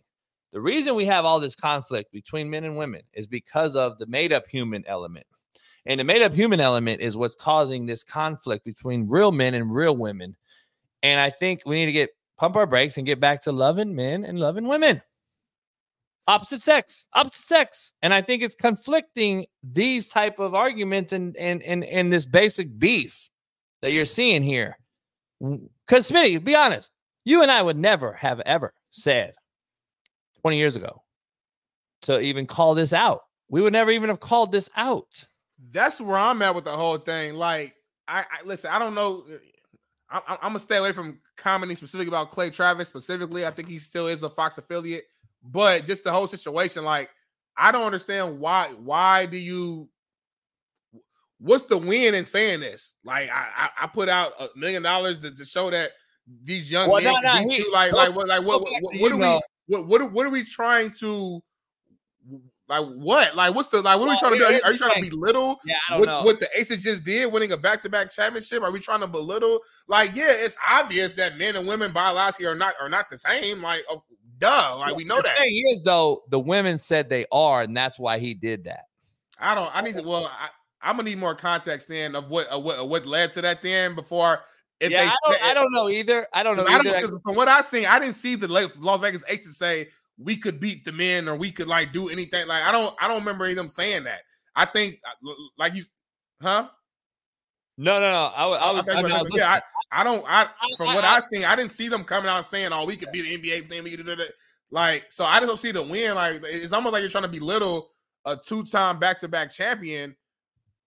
the 0.53 0.61
reason 0.61 0.95
we 0.95 1.07
have 1.07 1.25
all 1.25 1.41
this 1.41 1.55
conflict 1.55 2.13
between 2.13 2.51
men 2.51 2.65
and 2.65 2.77
women 2.77 3.03
is 3.13 3.27
because 3.27 3.75
of 3.77 3.99
the 3.99 4.07
made 4.07 4.33
up 4.33 4.47
human 4.47 4.85
element. 4.87 5.27
And 5.87 5.99
the 5.99 6.05
made 6.05 6.23
up 6.23 6.35
human 6.35 6.61
element 6.61 7.01
is 7.01 7.17
what's 7.17 7.35
causing 7.35 7.87
this 7.87 8.05
conflict 8.05 8.65
between 8.65 9.09
real 9.09 9.33
men 9.33 9.55
and 9.55 9.75
real 9.75 9.97
women. 9.97 10.37
And 11.03 11.21
I 11.21 11.31
think 11.31 11.63
we 11.65 11.77
need 11.77 11.87
to 11.87 11.93
get 11.93 12.11
pump 12.37 12.57
our 12.57 12.67
brakes 12.67 12.99
and 12.99 13.07
get 13.07 13.21
back 13.21 13.43
to 13.43 13.53
loving 13.53 13.95
men 13.95 14.25
and 14.25 14.39
loving 14.39 14.67
women 14.67 15.01
opposite 16.31 16.63
sex 16.63 17.07
opposite 17.13 17.47
sex 17.47 17.93
and 18.03 18.15
i 18.15 18.21
think 18.21 18.43
it's 18.43 18.55
conflicting 18.55 19.47
these 19.63 20.09
type 20.09 20.39
of 20.39 20.55
arguments 20.55 21.13
and 21.13 21.37
and 21.37 21.63
and, 21.63 21.85
and 21.85 22.13
this 22.13 22.27
basic 22.27 22.79
beef 22.79 23.31
that 23.83 23.93
you're 23.93 24.05
seeing 24.05 24.43
here 24.43 24.79
because 25.41 26.11
smitty 26.11 26.43
be 26.43 26.55
honest 26.55 26.91
you 27.25 27.43
and 27.43 27.51
i 27.51 27.61
would 27.61 27.77
never 27.77 28.13
have 28.13 28.41
ever 28.41 28.73
said 28.91 29.35
20 30.43 30.57
years 30.57 30.77
ago 30.77 31.03
to 32.03 32.21
even 32.21 32.47
call 32.47 32.75
this 32.75 32.93
out 32.93 33.23
we 33.49 33.61
would 33.61 33.73
never 33.73 33.91
even 33.91 34.09
have 34.09 34.21
called 34.21 34.53
this 34.53 34.71
out 34.77 35.27
That's 35.73 36.01
where 36.01 36.17
I'm 36.17 36.41
at 36.43 36.55
with 36.55 36.65
the 36.65 36.71
whole 36.71 36.97
thing. 36.97 37.35
Like, 37.35 37.75
I, 38.09 38.21
I 38.21 38.47
listen. 38.47 38.71
I 38.71 38.79
don't 38.79 38.95
know. 38.95 39.25
Uh, 39.31 39.37
I, 40.11 40.33
I, 40.33 40.35
I'm 40.37 40.51
gonna 40.51 40.61
stay 40.61 40.79
away 40.79 40.93
from 40.93 41.21
commenting 41.37 41.77
specifically 41.77 42.09
about 42.09 42.31
Clay 42.31 42.51
Travis 42.51 42.89
specifically. 42.89 43.47
I 43.47 43.51
think 43.51 43.69
he 43.69 43.79
still 43.79 44.07
is 44.07 44.23
a 44.23 44.31
Fox 44.31 44.57
affiliate, 44.59 45.05
but 45.43 45.87
just 45.87 46.05
the 46.05 46.13
whole 46.13 46.27
situation. 46.27 46.85
Like, 46.85 47.11
I 47.57 47.73
don't 47.73 47.85
understand 47.85 48.39
why. 48.41 48.69
Why 48.79 49.27
do 49.27 49.37
you? 49.37 49.89
What's 51.39 51.65
the 51.65 51.79
win 51.79 52.15
in 52.15 52.25
saying 52.27 52.61
this? 52.61 52.95
Like, 53.05 53.31
I 53.31 53.47
I, 53.57 53.85
I 53.85 53.87
put 53.87 54.09
out 54.09 54.33
a 54.39 54.49
million 54.57 54.83
dollars 54.83 55.21
to, 55.21 55.31
to 55.31 55.45
show 55.47 55.71
that 55.71 55.93
these 56.45 56.71
young 56.71 56.91
Well, 56.91 57.03
men, 57.03 57.13
no, 57.15 57.19
no, 57.21 57.33
can 57.33 57.49
be 57.49 57.55
he- 57.55 57.63
too- 57.65 57.71
like, 57.73 57.93
like, 57.93 58.15
what, 58.15 58.29
like, 58.29 58.45
what, 58.45 58.61
what, 58.61 58.93
to 58.93 58.99
what 59.01 59.13
are 59.13 59.17
we, 59.17 59.41
what, 59.67 59.87
what, 59.87 60.01
are- 60.03 60.09
what 60.09 60.27
are 60.27 60.31
we 60.31 60.45
trying 60.45 60.91
to? 61.01 61.43
Like 62.69 62.87
what? 62.87 63.35
Like 63.35 63.53
what's 63.53 63.69
the 63.71 63.83
like? 63.83 63.99
What 63.99 64.07
are 64.09 64.13
we 64.13 64.19
trying 64.21 64.33
to 64.35 64.39
do? 64.39 64.45
Are 64.45 64.53
you, 64.53 64.61
are 64.65 64.73
you 64.73 64.79
trying 64.79 65.03
to 65.03 65.11
belittle 65.11 65.59
Yeah, 65.65 65.99
what, 65.99 66.25
what 66.25 66.39
the 66.41 66.49
Aces 66.57 66.85
just 66.85 67.03
did, 67.03 67.33
winning 67.33 67.51
a 67.51 67.57
back-to-back 67.57 68.13
championship? 68.13 68.63
Are 68.63 68.71
we 68.71 68.79
trying 68.79 69.01
to 69.01 69.09
belittle? 69.09 69.59
Like, 69.89 70.15
yeah, 70.15 70.29
it's 70.29 70.57
obvious 70.71 71.15
that 71.15 71.37
men 71.37 71.57
and 71.57 71.67
women 71.67 71.91
biologically 71.91 72.47
are 72.47 72.55
not 72.55 72.75
are 72.81 72.89
not 72.89 73.11
the 73.11 73.19
same. 73.19 73.61
Like, 73.61 73.83
duh, 74.41 74.77
like 74.79 74.97
we 74.97 75.05
know 75.05 75.17
the 75.17 75.23
that. 75.23 75.39
thing 75.39 75.63
is 75.71 75.83
though 75.83 76.23
the 76.31 76.41
women 76.41 76.79
said 76.79 77.09
they 77.09 77.27
are 77.31 77.63
and 77.63 77.77
that's 77.77 77.99
why 77.99 78.19
he 78.19 78.35
did 78.35 78.65
that 78.65 78.87
I 79.41 79.55
don't. 79.55 79.75
I 79.75 79.81
need 79.81 79.97
to. 79.97 80.03
Well, 80.03 80.31
I, 80.31 80.49
I'm 80.83 80.97
gonna 80.97 81.09
need 81.09 81.19
more 81.19 81.35
context 81.35 81.89
then 81.89 82.15
of 82.15 82.29
what 82.29 82.47
of 82.49 82.63
what, 82.63 82.77
of 82.77 82.89
what 82.89 83.07
led 83.07 83.31
to 83.33 83.43
that 83.43 83.63
then 83.63 83.95
before. 83.95 84.41
If 84.79 84.91
yeah, 84.91 85.05
they, 85.05 85.09
I 85.09 85.15
don't, 85.27 85.45
I 85.45 85.55
don't 85.55 85.73
know 85.73 85.89
either. 85.91 86.27
I 86.33 86.43
don't 86.43 86.57
know 86.57 86.65
I 86.67 86.83
don't 86.83 86.87
either. 86.87 87.21
from 87.23 87.35
what 87.35 87.49
I 87.49 87.61
seen, 87.63 87.85
I 87.87 87.99
didn't 87.99 88.15
see 88.15 88.35
the 88.35 88.49
La- 88.49 88.67
Las 88.79 89.01
Vegas 89.01 89.25
Aces 89.29 89.59
say 89.59 89.89
we 90.19 90.37
could 90.37 90.59
beat 90.59 90.85
the 90.85 90.93
men 90.93 91.29
or 91.29 91.37
we 91.37 91.51
could 91.51 91.69
like 91.69 91.93
do 91.93 92.09
anything. 92.09 92.47
Like 92.47 92.63
I 92.65 92.73
don't, 92.73 92.95
I 93.01 93.09
don't 93.09 93.19
remember 93.19 93.53
them 93.55 93.69
saying 93.69 94.05
that. 94.05 94.21
I 94.57 94.65
think, 94.65 94.99
uh, 95.07 95.33
like 95.59 95.75
you, 95.75 95.85
huh? 96.41 96.69
No, 97.81 97.99
no, 97.99 98.11
no. 98.11 98.31
I, 98.37 98.47
wa- 98.47 98.57
I 98.57 98.73
was, 98.73 98.83
Okay, 98.83 98.93
I 98.93 99.03
mean, 99.03 99.11
I 99.11 99.23
was 99.23 99.31
yeah, 99.35 99.59
I, 99.93 100.01
I 100.01 100.05
don't. 100.05 100.23
I 100.29 100.47
from 100.77 100.89
I- 100.89 100.95
what 100.95 101.03
I- 101.03 101.17
I, 101.17 101.21
seen, 101.21 101.45
I 101.45 101.57
didn't 101.57 101.71
see 101.71 101.89
them 101.89 102.05
coming 102.05 102.29
out 102.29 102.45
saying, 102.45 102.75
"Oh, 102.75 102.85
we 102.85 102.95
could 102.95 103.11
beat 103.11 103.23
the 103.43 103.55
NBA 103.55 103.71
thing." 103.71 103.83
We 103.83 103.97
could 103.97 104.05
do 104.05 104.17
that. 104.17 104.33
Like, 104.71 105.07
so 105.09 105.25
I 105.25 105.37
just 105.37 105.47
don't 105.47 105.59
see 105.59 105.73
the 105.73 105.83
win. 105.83 106.15
Like, 106.15 106.43
it's 106.45 106.75
almost 106.75 106.93
like 106.93 107.01
you're 107.01 107.11
trying 107.11 107.25
to 107.25 107.29
belittle 107.31 107.89
a 108.27 108.37
two-time 108.37 108.99
back-to-back 108.99 109.51
champion 109.51 110.15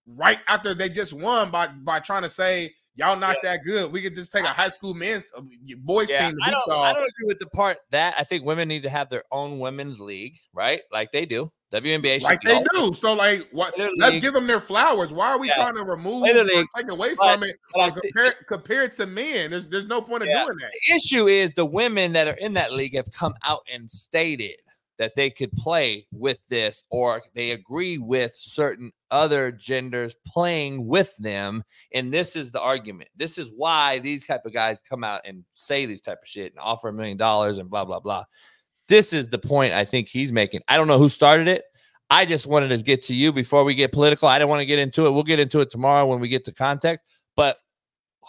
right 0.05 0.37
after 0.47 0.75
they 0.75 0.87
just 0.87 1.13
won 1.13 1.49
by 1.49 1.67
by 1.67 1.99
trying 1.99 2.21
to 2.21 2.29
say 2.29 2.71
y'all 2.95 3.17
not 3.17 3.37
that 3.41 3.61
good. 3.65 3.91
We 3.91 4.03
could 4.03 4.13
just 4.13 4.31
take 4.31 4.43
a 4.43 4.49
high 4.49 4.69
school 4.69 4.93
men's 4.93 5.31
uh, 5.35 5.41
boys 5.79 6.11
yeah, 6.11 6.27
team 6.27 6.37
to 6.37 6.43
I 6.45 6.51
don't, 6.51 6.63
y'all. 6.67 6.83
I 6.83 6.93
don't 6.93 7.09
agree 7.09 7.27
with 7.27 7.39
the 7.39 7.47
part 7.47 7.79
that 7.89 8.13
I 8.19 8.23
think 8.23 8.45
women 8.45 8.67
need 8.67 8.83
to 8.83 8.89
have 8.91 9.09
their 9.09 9.23
own 9.31 9.57
women's 9.57 9.99
league, 9.99 10.35
right? 10.53 10.81
Like 10.91 11.11
they 11.11 11.25
do. 11.25 11.51
WNBA 11.73 12.13
should 12.15 12.23
like 12.23 12.41
they 12.45 12.53
all- 12.53 12.91
do. 12.91 12.93
So 12.93 13.13
like, 13.13 13.47
what? 13.51 13.73
Let's 13.97 14.19
give 14.19 14.33
them 14.33 14.47
their 14.47 14.59
flowers. 14.61 15.11
Why 15.11 15.29
are 15.29 15.39
we 15.39 15.47
Yeah. 15.47 15.55
trying 15.55 15.75
to 15.75 15.83
remove 15.83 16.23
or 16.23 16.43
take 16.77 16.89
away 16.91 17.15
But- 17.15 17.33
from 17.39 17.43
it 17.43 17.57
or 17.73 17.91
compare 17.91 18.31
compare 18.47 18.83
it 18.83 18.91
to 18.93 19.05
men? 19.07 19.51
There's 19.51 19.65
there's 19.65 19.87
no 19.87 20.01
point 20.01 20.23
of 20.23 20.29
Yeah. 20.29 20.45
doing 20.45 20.57
that. 20.59 20.71
The 20.87 20.95
issue 20.95 21.27
is 21.27 21.53
the 21.53 21.65
women 21.65 22.13
that 22.13 22.27
are 22.27 22.37
in 22.37 22.53
that 22.53 22.73
league 22.73 22.95
have 22.95 23.11
come 23.11 23.33
out 23.43 23.61
and 23.71 23.91
stated 23.91 24.57
that 24.99 25.15
they 25.15 25.31
could 25.31 25.51
play 25.53 26.05
with 26.11 26.37
this 26.49 26.83
or 26.91 27.23
they 27.33 27.49
agree 27.51 27.97
with 27.97 28.31
certain 28.35 28.91
other 29.09 29.51
genders 29.51 30.15
playing 30.25 30.85
with 30.87 31.15
them 31.17 31.63
and 31.93 32.13
this 32.13 32.35
is 32.35 32.51
the 32.51 32.59
argument 32.61 33.09
this 33.15 33.37
is 33.39 33.51
why 33.57 33.97
these 33.99 34.25
type 34.27 34.45
of 34.45 34.53
guys 34.53 34.79
come 34.87 35.03
out 35.03 35.21
and 35.25 35.43
say 35.55 35.85
these 35.87 35.99
type 36.01 36.19
of 36.21 36.27
shit 36.27 36.51
and 36.51 36.59
offer 36.59 36.89
a 36.89 36.93
million 36.93 37.17
dollars 37.17 37.57
and 37.57 37.69
blah 37.71 37.83
blah 37.83 37.99
blah 37.99 38.23
this 38.87 39.13
is 39.13 39.29
the 39.29 39.37
point 39.37 39.73
i 39.73 39.85
think 39.85 40.07
he's 40.07 40.31
making. 40.31 40.61
I 40.67 40.77
don't 40.77 40.87
know 40.87 40.99
who 40.99 41.09
started 41.09 41.47
it. 41.47 41.63
I 42.09 42.25
just 42.25 42.45
wanted 42.45 42.67
to 42.69 42.77
get 42.77 43.03
to 43.03 43.15
you 43.15 43.31
before 43.31 43.63
we 43.63 43.73
get 43.73 43.91
political. 43.91 44.27
I 44.27 44.37
don't 44.37 44.49
want 44.49 44.59
to 44.59 44.65
get 44.65 44.77
into 44.77 45.07
it. 45.07 45.11
We'll 45.11 45.23
get 45.23 45.39
into 45.39 45.61
it 45.61 45.71
tomorrow 45.71 46.05
when 46.05 46.19
we 46.19 46.27
get 46.27 46.45
to 46.45 46.51
context 46.51 47.05
but 47.35 47.57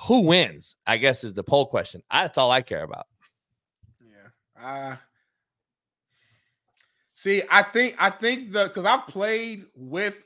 who 0.07 0.23
wins 0.23 0.77
i 0.87 0.97
guess 0.97 1.25
is 1.25 1.35
the 1.35 1.45
poll 1.45 1.67
question. 1.67 2.03
That's 2.11 2.39
all 2.39 2.51
i 2.51 2.63
care 2.63 2.85
about. 2.85 3.07
Yeah. 4.01 4.63
Uh 4.63 4.97
see, 7.13 7.43
I 7.51 7.63
think 7.63 7.97
I 7.99 8.11
think 8.11 8.53
the 8.53 8.65
because 8.65 8.85
I've 8.85 9.07
played 9.07 9.67
with 9.75 10.23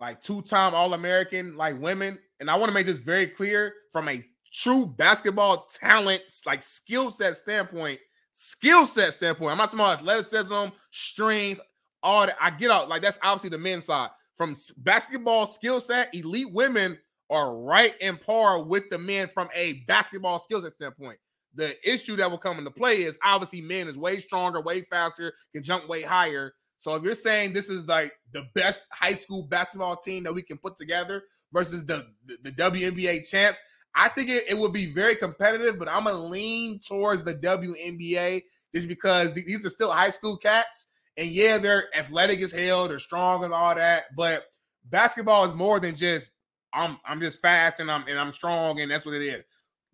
like 0.00 0.20
two-time 0.20 0.74
All-American 0.74 1.56
like 1.56 1.80
women, 1.80 2.18
and 2.40 2.50
I 2.50 2.56
want 2.56 2.70
to 2.70 2.74
make 2.74 2.86
this 2.86 2.98
very 2.98 3.26
clear 3.26 3.74
from 3.92 4.08
a 4.08 4.24
true 4.52 4.84
basketball 4.84 5.68
talent, 5.72 6.22
like 6.44 6.62
skill 6.62 7.10
set 7.10 7.36
standpoint, 7.36 8.00
skill 8.32 8.86
set 8.86 9.14
standpoint. 9.14 9.52
I'm 9.52 9.58
not 9.58 9.66
talking 9.66 9.80
about 9.80 10.00
athleticism, 10.00 10.74
strength, 10.90 11.60
all 12.02 12.26
that. 12.26 12.36
I 12.40 12.50
get 12.50 12.70
out 12.70 12.88
like 12.88 13.02
that's 13.02 13.18
obviously 13.22 13.50
the 13.50 13.58
men's 13.58 13.86
side. 13.86 14.10
From 14.36 14.54
basketball 14.78 15.46
skill 15.46 15.80
set, 15.80 16.14
elite 16.14 16.52
women 16.52 16.98
are 17.30 17.56
right 17.56 17.94
in 18.00 18.16
par 18.16 18.62
with 18.62 18.88
the 18.90 18.98
men 18.98 19.28
from 19.28 19.48
a 19.54 19.84
basketball 19.86 20.38
skill 20.38 20.62
set 20.62 20.72
standpoint. 20.72 21.18
The 21.54 21.76
issue 21.88 22.16
that 22.16 22.30
will 22.30 22.38
come 22.38 22.58
into 22.58 22.70
play 22.70 23.02
is 23.02 23.18
obviously 23.22 23.60
men 23.60 23.88
is 23.88 23.96
way 23.96 24.20
stronger, 24.20 24.60
way 24.60 24.82
faster, 24.82 25.34
can 25.54 25.62
jump 25.62 25.88
way 25.88 26.02
higher. 26.02 26.54
So 26.78 26.94
if 26.94 27.02
you're 27.02 27.14
saying 27.14 27.52
this 27.52 27.68
is 27.68 27.86
like 27.86 28.12
the 28.32 28.44
best 28.54 28.88
high 28.90 29.14
school 29.14 29.44
basketball 29.44 29.96
team 29.96 30.24
that 30.24 30.34
we 30.34 30.42
can 30.42 30.58
put 30.58 30.76
together 30.76 31.22
versus 31.52 31.84
the 31.84 32.08
the, 32.26 32.38
the 32.42 32.52
WNBA 32.52 33.28
champs, 33.28 33.60
I 33.94 34.08
think 34.08 34.30
it, 34.30 34.44
it 34.48 34.56
would 34.56 34.72
be 34.72 34.92
very 34.92 35.14
competitive. 35.14 35.78
But 35.78 35.88
I'm 35.88 36.04
gonna 36.04 36.16
lean 36.16 36.80
towards 36.80 37.24
the 37.24 37.34
WNBA 37.34 38.42
just 38.74 38.88
because 38.88 39.32
th- 39.32 39.46
these 39.46 39.64
are 39.64 39.70
still 39.70 39.92
high 39.92 40.10
school 40.10 40.36
cats, 40.36 40.88
and 41.16 41.28
yeah, 41.28 41.58
they're 41.58 41.84
athletic 41.96 42.40
as 42.40 42.52
hell, 42.52 42.88
they're 42.88 42.98
strong 42.98 43.44
and 43.44 43.52
all 43.52 43.74
that. 43.74 44.04
But 44.16 44.44
basketball 44.84 45.44
is 45.44 45.54
more 45.54 45.80
than 45.80 45.94
just 45.94 46.30
I'm 46.72 46.98
I'm 47.04 47.20
just 47.20 47.40
fast 47.40 47.80
and 47.80 47.90
I'm 47.90 48.06
and 48.08 48.18
I'm 48.18 48.32
strong 48.32 48.80
and 48.80 48.90
that's 48.90 49.04
what 49.04 49.14
it 49.14 49.22
is. 49.22 49.44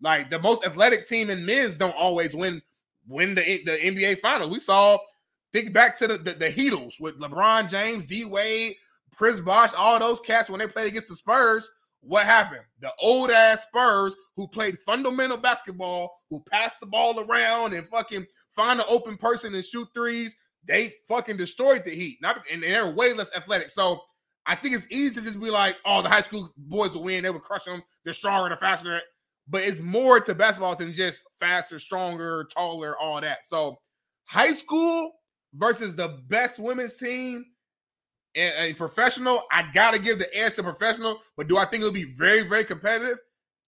Like 0.01 0.31
the 0.31 0.39
most 0.39 0.65
athletic 0.65 1.07
team 1.07 1.31
in 1.31 1.45
men's 1.45 1.75
don't 1.75 1.97
always 1.97 2.35
win 2.35 2.63
win 3.07 3.35
the 3.35 3.63
the 3.65 3.73
NBA 3.73 4.21
final. 4.21 4.49
We 4.49 4.61
saw 4.61 4.99
think 5.53 5.73
back 5.73 5.99
to 5.99 6.07
the, 6.07 6.19
the, 6.19 6.33
the 6.33 6.49
Heatles 6.49 7.01
with 7.01 7.19
LeBron 7.19 7.71
James, 7.71 8.07
D 8.07 8.25
Wade, 8.25 8.75
Chris 9.15 9.41
Bosh, 9.41 9.73
all 9.77 9.99
those 9.99 10.21
cats 10.21 10.49
when 10.49 10.61
they 10.61 10.67
played 10.67 10.89
against 10.89 11.09
the 11.09 11.17
Spurs. 11.17 11.69
What 12.01 12.27
happened? 12.27 12.63
The 12.81 12.93
old 13.03 13.31
ass 13.31 13.67
Spurs 13.67 14.15
who 14.37 14.49
played 14.49 14.79
fundamental 14.87 15.37
basketball, 15.37 16.11
who 16.31 16.43
passed 16.51 16.77
the 16.81 16.87
ball 16.87 17.21
around 17.21 17.75
and 17.75 17.89
fucking 17.89 18.27
find 18.55 18.81
an 18.81 18.87
open 18.89 19.17
person 19.17 19.55
and 19.55 19.65
shoot 19.65 19.89
threes, 19.95 20.35
they 20.65 20.93
fucking 21.09 21.37
destroyed 21.37 21.85
the 21.85 21.91
Heat. 21.91 22.19
Not 22.23 22.41
and 22.53 22.63
they're 22.63 22.91
way 22.91 23.13
less 23.13 23.35
athletic. 23.37 23.71
So 23.71 24.01
I 24.47 24.55
think 24.55 24.75
it's 24.75 24.87
easy 24.91 25.17
to 25.17 25.23
just 25.23 25.41
be 25.41 25.51
like, 25.51 25.77
oh, 25.85 26.03
the 26.03 26.09
high 26.09 26.21
school 26.21 26.51
boys 26.57 26.95
will 26.95 27.05
win. 27.05 27.25
They 27.25 27.31
would 27.31 27.43
crush 27.43 27.65
them. 27.65 27.83
They're 28.05 28.15
stronger, 28.15 28.49
they're 28.49 28.59
faster. 28.59 29.01
But 29.49 29.63
it's 29.63 29.81
more 29.81 30.21
to 30.21 30.35
basketball 30.35 30.77
than 30.77 30.93
just 30.93 31.23
faster, 31.41 31.79
stronger, 31.79 32.47
taller, 32.55 32.97
all 32.97 33.21
that. 33.21 33.47
So 33.47 33.79
high 34.25 34.53
school 34.53 35.13
versus 35.55 35.95
the 35.95 36.21
best 36.29 36.59
women's 36.59 36.97
team 36.97 37.45
and 38.35 38.55
a 38.59 38.75
professional, 38.75 39.43
I 39.51 39.65
gotta 39.73 39.99
give 39.99 40.19
the 40.19 40.37
edge 40.37 40.55
to 40.55 40.63
professional. 40.63 41.21
But 41.37 41.49
do 41.49 41.57
I 41.57 41.65
think 41.65 41.83
it'll 41.83 41.93
be 41.93 42.05
very, 42.05 42.43
very 42.43 42.65
competitive? 42.65 43.19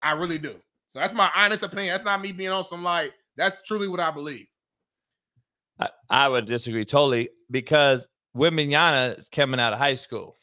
I 0.02 0.12
really 0.12 0.38
do. 0.38 0.54
So 0.88 0.98
that's 0.98 1.14
my 1.14 1.30
honest 1.36 1.62
opinion. 1.62 1.92
That's 1.94 2.04
not 2.04 2.20
me 2.20 2.32
being 2.32 2.50
on 2.50 2.64
some 2.64 2.82
like. 2.82 3.12
That's 3.36 3.62
truly 3.62 3.88
what 3.88 4.00
I 4.00 4.10
believe. 4.10 4.46
I, 5.78 5.88
I 6.08 6.28
would 6.28 6.46
disagree 6.46 6.84
totally 6.84 7.30
because 7.50 8.06
Wembanyama 8.36 9.18
is 9.18 9.28
coming 9.28 9.60
out 9.60 9.72
of 9.72 9.78
high 9.78 9.94
school. 9.94 10.36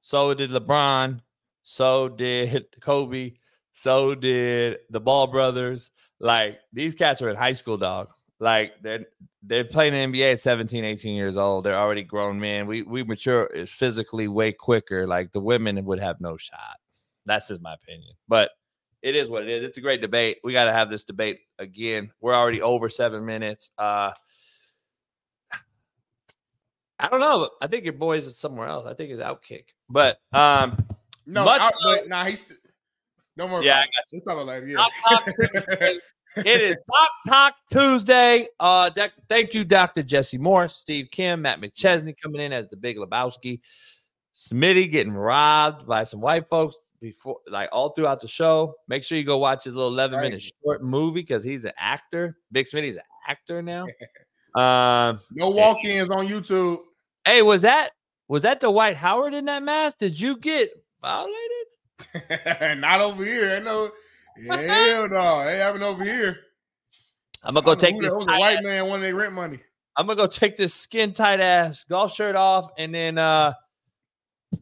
So 0.00 0.34
did 0.34 0.50
LeBron. 0.50 1.20
So 1.62 2.08
did 2.08 2.66
Kobe. 2.80 3.34
So 3.72 4.14
did 4.14 4.78
the 4.90 5.00
Ball 5.00 5.26
brothers. 5.26 5.90
Like 6.20 6.58
these 6.72 6.94
cats 6.94 7.20
are 7.22 7.28
in 7.28 7.36
high 7.36 7.52
school, 7.52 7.76
dog. 7.76 8.08
Like 8.38 8.74
they're 8.82 9.06
they're 9.42 9.64
playing 9.64 10.12
the 10.12 10.18
NBA 10.18 10.32
at 10.32 10.40
17, 10.40 10.84
18 10.84 11.16
years 11.16 11.36
old. 11.36 11.64
They're 11.64 11.78
already 11.78 12.02
grown 12.02 12.38
men. 12.38 12.66
We 12.66 12.82
we 12.82 13.02
mature 13.02 13.48
physically 13.66 14.28
way 14.28 14.52
quicker. 14.52 15.06
Like 15.06 15.32
the 15.32 15.40
women 15.40 15.82
would 15.84 16.00
have 16.00 16.20
no 16.20 16.36
shot. 16.36 16.76
That's 17.24 17.48
just 17.48 17.62
my 17.62 17.74
opinion. 17.74 18.12
But 18.28 18.50
it 19.02 19.16
is 19.16 19.28
what 19.28 19.42
it 19.42 19.48
is. 19.48 19.62
It's 19.62 19.78
a 19.78 19.80
great 19.80 20.00
debate. 20.00 20.38
We 20.44 20.52
got 20.52 20.64
to 20.64 20.72
have 20.72 20.90
this 20.90 21.04
debate 21.04 21.40
again. 21.58 22.10
We're 22.20 22.34
already 22.34 22.60
over 22.60 22.88
seven 22.88 23.24
minutes. 23.24 23.70
Uh 23.78 24.12
I 26.98 27.08
don't 27.08 27.20
know. 27.20 27.50
I 27.60 27.66
think 27.66 27.84
your 27.84 27.92
boys 27.92 28.26
is 28.26 28.38
somewhere 28.38 28.68
else. 28.68 28.86
I 28.86 28.94
think 28.94 29.10
it's 29.10 29.22
outkick. 29.22 29.68
But 29.88 30.18
um 30.32 30.76
No, 31.24 31.44
much 31.44 31.72
but 31.84 32.08
nah, 32.08 32.24
he's 32.24 32.46
st- 32.46 32.58
no 33.36 33.48
more. 33.48 33.62
Yeah, 33.62 33.78
I 33.78 33.82
about 33.82 33.88
it. 33.88 34.04
We'll 34.12 34.20
talk 34.22 34.34
about 34.34 34.46
later. 34.46 34.66
Yeah. 34.66 34.76
Doc 34.76 34.92
Talk 35.08 35.24
Tuesday. 35.24 35.98
It 36.36 36.60
is 36.60 36.76
Doc 36.92 37.08
Talk 37.26 37.54
Tuesday. 37.72 38.48
Uh, 38.60 38.90
doc- 38.90 39.14
thank 39.28 39.54
you, 39.54 39.64
Dr. 39.64 40.02
Jesse 40.02 40.38
Morse, 40.38 40.74
Steve 40.76 41.08
Kim, 41.10 41.42
Matt 41.42 41.60
McChesney 41.60 42.14
coming 42.20 42.40
in 42.42 42.52
as 42.52 42.68
the 42.68 42.76
Big 42.76 42.98
Lebowski. 42.98 43.60
Smitty 44.34 44.90
getting 44.90 45.14
robbed 45.14 45.86
by 45.86 46.04
some 46.04 46.20
white 46.20 46.48
folks 46.48 46.76
before, 47.00 47.38
like 47.48 47.70
all 47.72 47.90
throughout 47.90 48.20
the 48.20 48.28
show. 48.28 48.74
Make 48.86 49.02
sure 49.02 49.16
you 49.16 49.24
go 49.24 49.38
watch 49.38 49.64
his 49.64 49.74
little 49.74 49.90
11 49.90 50.20
minute 50.20 50.42
short 50.62 50.82
movie 50.82 51.20
because 51.20 51.42
he's 51.42 51.64
an 51.64 51.72
actor. 51.78 52.36
Big 52.52 52.66
Smitty's 52.66 52.96
an 52.96 53.02
actor 53.28 53.62
now. 53.62 53.86
Um, 54.56 55.20
no 55.32 55.50
walk-ins 55.50 56.08
on 56.08 56.26
YouTube. 56.26 56.78
Hey, 57.26 57.42
was 57.42 57.60
that 57.60 57.90
was 58.26 58.42
that 58.44 58.58
the 58.60 58.70
Dwight 58.70 58.96
Howard 58.96 59.34
in 59.34 59.44
that 59.44 59.62
mask? 59.62 59.98
Did 59.98 60.18
you 60.18 60.38
get 60.38 60.70
violated? 61.02 62.78
Not 62.80 63.02
over 63.02 63.22
here. 63.22 63.54
I 63.54 63.58
know. 63.58 63.90
Hell 64.44 65.08
no, 65.08 65.44
they 65.44 65.58
haven't 65.58 65.82
over 65.82 66.04
here. 66.04 66.38
I'm 67.42 67.54
gonna 67.54 67.64
go 67.64 67.72
I 67.72 67.74
don't 67.74 67.82
know 67.82 67.98
take 67.98 68.00
this 68.02 68.24
that 68.24 68.38
white 68.38 68.58
ass- 68.58 68.64
man 68.64 68.86
wanting 68.86 69.02
their 69.02 69.14
rent 69.14 69.32
money. 69.32 69.58
I'm 69.96 70.06
gonna 70.06 70.16
go 70.16 70.26
take 70.26 70.56
this 70.56 70.74
skin 70.74 71.12
tight 71.12 71.40
ass 71.40 71.84
golf 71.84 72.12
shirt 72.14 72.36
off 72.36 72.70
and 72.76 72.94
then 72.94 73.18
uh 73.18 73.54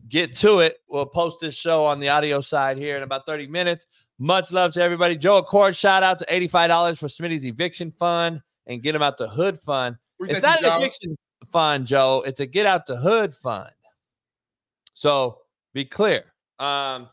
get 0.09 0.35
to 0.37 0.61
it. 0.61 0.79
We'll 0.89 1.07
post 1.07 1.41
this 1.41 1.57
show 1.57 1.85
on 1.85 1.99
the 1.99 2.09
audio 2.09 2.41
side 2.41 2.79
here 2.79 2.97
in 2.97 3.03
about 3.03 3.27
30 3.27 3.49
minutes. 3.49 3.87
Much 4.19 4.53
love 4.53 4.73
to 4.75 4.83
everybody. 4.83 5.17
Joe 5.17 5.39
Accord, 5.39 5.75
shout 5.75 6.03
out 6.03 6.21
to 6.21 6.27
$85 6.27 6.99
for 6.99 7.09
Smitty's 7.09 7.45
eviction 7.45 7.91
fund 7.91 8.41
and 8.67 8.83
get 8.83 8.95
him 8.95 9.03
out 9.03 9.19
the 9.19 9.29
hood 9.29 9.59
fund. 9.59 9.97
Appreciate 10.17 10.37
it's 10.37 10.47
not 10.47 10.65
an 10.65 10.81
eviction 10.81 11.17
fund, 11.51 11.87
Joe. 11.87 12.23
It's 12.25 12.41
a 12.41 12.47
get 12.47 12.67
out 12.67 12.87
the 12.87 12.97
hood 12.97 13.35
fund. 13.35 13.71
So 14.95 15.41
be 15.73 15.85
clear. 15.85 16.23
Um 16.61 17.09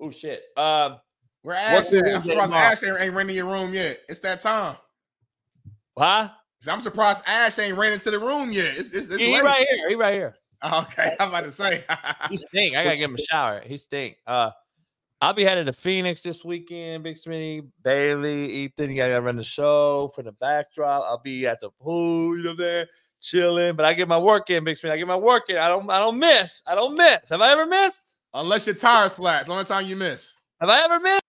oh 0.00 0.10
shit. 0.10 0.42
Um 0.56 0.98
We're 1.42 1.54
Ash. 1.54 1.92
I'm 1.92 2.22
surprised? 2.22 2.52
Ash 2.52 2.82
ain't, 2.82 3.00
ain't 3.00 3.14
renting 3.14 3.36
your 3.36 3.46
room 3.46 3.74
yet. 3.74 4.00
It's 4.08 4.20
that 4.20 4.40
time. 4.40 4.76
Huh? 5.96 6.30
I'm 6.68 6.80
surprised 6.80 7.22
Ash 7.26 7.58
ain't 7.58 7.76
ran 7.76 7.92
into 7.92 8.10
the 8.10 8.18
room 8.18 8.52
yet. 8.52 8.74
It's, 8.76 8.92
it's, 8.92 9.08
it's 9.08 9.16
He 9.16 9.40
right 9.40 9.66
here. 9.70 9.88
He 9.88 9.94
right 9.94 10.14
here. 10.14 10.34
Okay, 10.62 11.16
I'm 11.18 11.30
about 11.30 11.44
to 11.44 11.52
say. 11.52 11.82
he 12.28 12.36
stink. 12.36 12.76
I 12.76 12.84
gotta 12.84 12.98
give 12.98 13.08
him 13.08 13.16
a 13.16 13.22
shower. 13.30 13.62
He 13.64 13.78
stink. 13.78 14.18
Uh, 14.26 14.50
I'll 15.22 15.32
be 15.32 15.42
headed 15.42 15.64
to 15.66 15.72
Phoenix 15.72 16.20
this 16.20 16.44
weekend. 16.44 17.02
Big 17.02 17.16
Smitty, 17.16 17.66
Bailey, 17.82 18.50
Ethan. 18.50 18.90
You 18.90 18.96
gotta 18.96 19.22
run 19.22 19.36
the 19.36 19.42
show 19.42 20.10
for 20.14 20.22
the 20.22 20.32
backdrop. 20.32 21.04
I'll 21.06 21.16
be 21.16 21.46
at 21.46 21.60
the 21.60 21.70
pool. 21.70 22.36
You 22.36 22.42
know 22.42 22.54
there, 22.54 22.88
chilling. 23.22 23.74
But 23.74 23.86
I 23.86 23.94
get 23.94 24.06
my 24.06 24.18
work 24.18 24.50
in, 24.50 24.64
Big 24.64 24.76
Smitty. 24.76 24.90
I 24.90 24.98
get 24.98 25.06
my 25.06 25.16
work 25.16 25.48
in. 25.48 25.56
I 25.56 25.68
don't. 25.68 25.90
I 25.90 25.98
don't 25.98 26.18
miss. 26.18 26.60
I 26.66 26.74
don't 26.74 26.94
miss. 26.94 27.30
Have 27.30 27.40
I 27.40 27.52
ever 27.52 27.64
missed? 27.64 28.16
Unless 28.34 28.66
your 28.66 28.76
tires 28.76 29.14
flat. 29.14 29.40
It's 29.40 29.46
the 29.48 29.52
only 29.52 29.64
time 29.64 29.86
you 29.86 29.96
miss. 29.96 30.34
Have 30.60 30.70
I 30.70 30.84
ever 30.84 31.00
missed? 31.00 31.22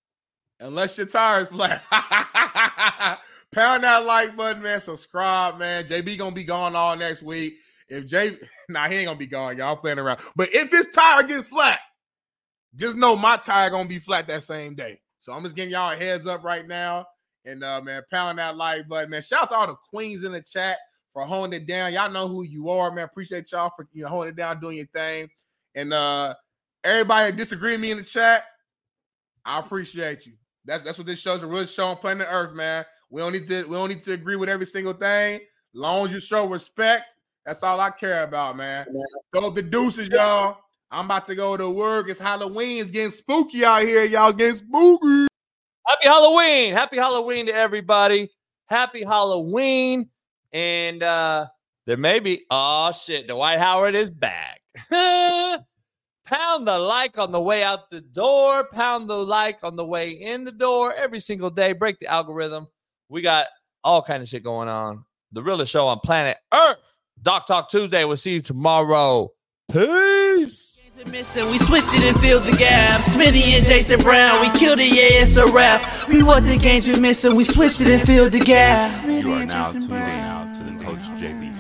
Unless 0.60 0.98
your 0.98 1.08
tires 1.08 1.48
flat. 1.48 1.84
Pound 3.52 3.84
that 3.84 4.06
like 4.06 4.38
button, 4.38 4.62
man. 4.62 4.80
Subscribe, 4.80 5.58
man. 5.58 5.86
JB 5.86 6.18
gonna 6.18 6.36
be 6.36 6.44
gone 6.44 6.76
all 6.76 6.96
next 6.96 7.24
week. 7.24 7.56
If 7.90 8.06
J, 8.06 8.38
nah, 8.70 8.88
he 8.88 8.98
ain't 8.98 9.08
gonna 9.08 9.18
be 9.18 9.28
gone. 9.28 9.58
Y'all 9.58 9.76
playing 9.76 10.00
around. 10.00 10.20
But 10.36 10.50
if 10.54 10.72
his 10.72 10.90
tire 10.92 11.24
gets 11.24 11.48
flat, 11.48 11.80
just 12.76 12.96
know 12.96 13.16
my 13.16 13.38
tire 13.38 13.70
gonna 13.70 13.90
be 13.90 14.00
flat 14.00 14.28
that 14.28 14.44
same 14.44 14.76
day. 14.76 15.00
So 15.20 15.34
I'm 15.34 15.44
just 15.44 15.56
giving 15.56 15.72
y'all 15.72 15.92
a 15.92 15.96
heads 15.96 16.28
up 16.28 16.44
right 16.44 16.68
now. 16.68 17.06
And 17.46 17.64
uh, 17.64 17.82
man, 17.82 18.04
pound 18.12 18.38
that 18.38 18.56
like 18.56 18.88
button, 18.88 19.10
man. 19.10 19.22
Shout 19.22 19.44
out 19.44 19.50
to 19.50 19.56
all 19.56 19.68
the 19.68 19.76
queens 19.90 20.24
in 20.24 20.32
the 20.32 20.42
chat 20.42 20.78
for 21.12 21.24
holding 21.24 21.60
it 21.60 21.68
down. 21.68 21.92
Y'all 21.92 22.12
know 22.12 22.28
who 22.28 22.44
you 22.44 22.70
are, 22.70 22.92
man. 22.92 23.06
Appreciate 23.06 23.52
y'all 23.52 23.72
for 23.76 23.88
you 23.92 24.04
know 24.04 24.10
holding 24.10 24.30
it 24.30 24.36
down, 24.36 24.62
doing 24.62 24.78
your 24.78 24.88
thing. 24.88 25.28
And 25.76 25.94
uh 25.94 26.36
everybody 26.84 27.32
that 27.32 27.38
disagree 27.38 27.72
with 27.72 27.82
me 27.82 27.92
in 27.92 27.98
the 27.98 28.04
chat, 28.04 28.44
I 29.46 29.60
appreciate 29.60 30.26
you. 30.26 30.34
That's 30.66 30.84
that's 30.84 30.98
what 30.98 31.08
this 31.08 31.20
show's 31.20 31.44
a 31.44 31.48
real 31.48 31.66
show 31.66 31.88
on 31.88 31.98
planet 31.98 32.28
Earth, 32.30 32.54
man. 32.54 32.86
We 33.10 33.22
don't 33.22 33.34
need 33.34 33.48
to 33.48 33.64
we 33.64 33.76
don't 33.76 33.90
need 33.90 34.04
to 34.04 34.14
agree 34.14 34.36
with 34.36 34.50
every 34.50 34.66
single 34.66 34.94
thing. 34.94 35.40
long 35.74 36.06
as 36.06 36.14
you 36.14 36.20
show 36.20 36.48
respect, 36.48 37.16
that's 37.46 37.64
all 37.64 37.80
I 37.80 37.90
care 37.90 38.24
about, 38.24 38.58
man. 38.58 38.86
Go 39.34 39.50
the 39.50 39.62
deuces, 39.62 40.10
y'all. 40.10 40.58
I'm 40.92 41.06
about 41.06 41.26
to 41.28 41.36
go 41.36 41.56
to 41.58 41.70
work. 41.70 42.10
It's 42.10 42.20
Halloween. 42.20 42.82
It's 42.82 42.92
getting 42.92 43.12
spooky 43.12 43.64
out 43.64 43.84
here, 43.84 44.04
y'all. 44.06 44.28
It's 44.28 44.36
getting 44.36 44.56
spooky. 44.56 45.28
Happy 45.88 46.08
Halloween. 46.08 46.74
Happy 46.74 46.98
Halloween 46.98 47.48
to 47.48 47.54
everybody. 47.54 48.30
Happy 48.68 49.04
Halloween. 49.04 50.10
And 50.54 51.02
uh 51.02 51.48
there 51.88 51.98
may 51.98 52.20
be 52.20 52.46
oh 52.52 52.92
shit, 52.92 53.28
Dwight 53.28 53.60
Howard 53.60 53.96
is 53.96 54.12
back. 54.12 54.62
pound 56.32 56.66
the 56.66 56.80
like 56.80 57.18
on 57.20 57.32
the 57.32 57.42
way 57.42 57.62
out 57.62 57.90
the 57.92 58.02
door, 58.02 58.64
pound 58.64 59.10
the 59.10 59.18
like 59.18 59.64
on 59.64 59.76
the 59.76 59.86
way 59.86 60.12
in 60.12 60.46
the 60.46 60.52
door 60.52 60.94
every 60.94 61.20
single 61.20 61.50
day. 61.50 61.74
Break 61.74 62.00
the 62.00 62.08
algorithm. 62.08 62.68
We 63.10 63.22
got 63.22 63.48
all 63.84 64.02
kind 64.02 64.24
of 64.24 64.30
shit 64.30 64.44
going 64.44 64.70
on. 64.70 65.06
The 65.34 65.44
realest 65.44 65.72
show 65.72 65.88
on 65.88 66.00
planet 66.00 66.38
Earth. 66.54 66.78
Doc 67.22 67.48
Talk 67.48 67.70
Tuesday. 67.70 68.06
We'll 68.06 68.18
see 68.18 68.34
you 68.34 68.42
tomorrow. 68.42 69.30
Peace. 69.72 70.70
Missing, 71.08 71.50
we 71.50 71.58
switched 71.58 71.94
it 71.96 72.04
and 72.04 72.20
filled 72.20 72.44
the 72.44 72.56
gap. 72.56 73.02
Smitty 73.02 73.58
and 73.58 73.66
Jason 73.66 74.00
Brown, 74.02 74.40
we 74.40 74.52
killed 74.52 74.78
it, 74.80 74.94
yeah, 74.94 75.24
it's 75.24 75.36
a 75.36 75.48
wrap. 75.48 76.08
We 76.08 76.22
what 76.22 76.44
the 76.44 76.58
games 76.58 76.86
we 76.86 77.00
missing, 77.00 77.36
we 77.36 77.44
switched 77.44 77.82
it 77.82 77.90
and 77.90 78.02
filled 78.04 78.34
the 78.34 78.40
gap. 78.40 79.04
You 79.08 79.34
are 79.34 79.44
now 79.44 79.72
tuned 79.72 79.86
in 79.86 79.90
to 79.90 80.64
the 80.64 80.84
Coach 80.84 81.00
JB 81.20 81.51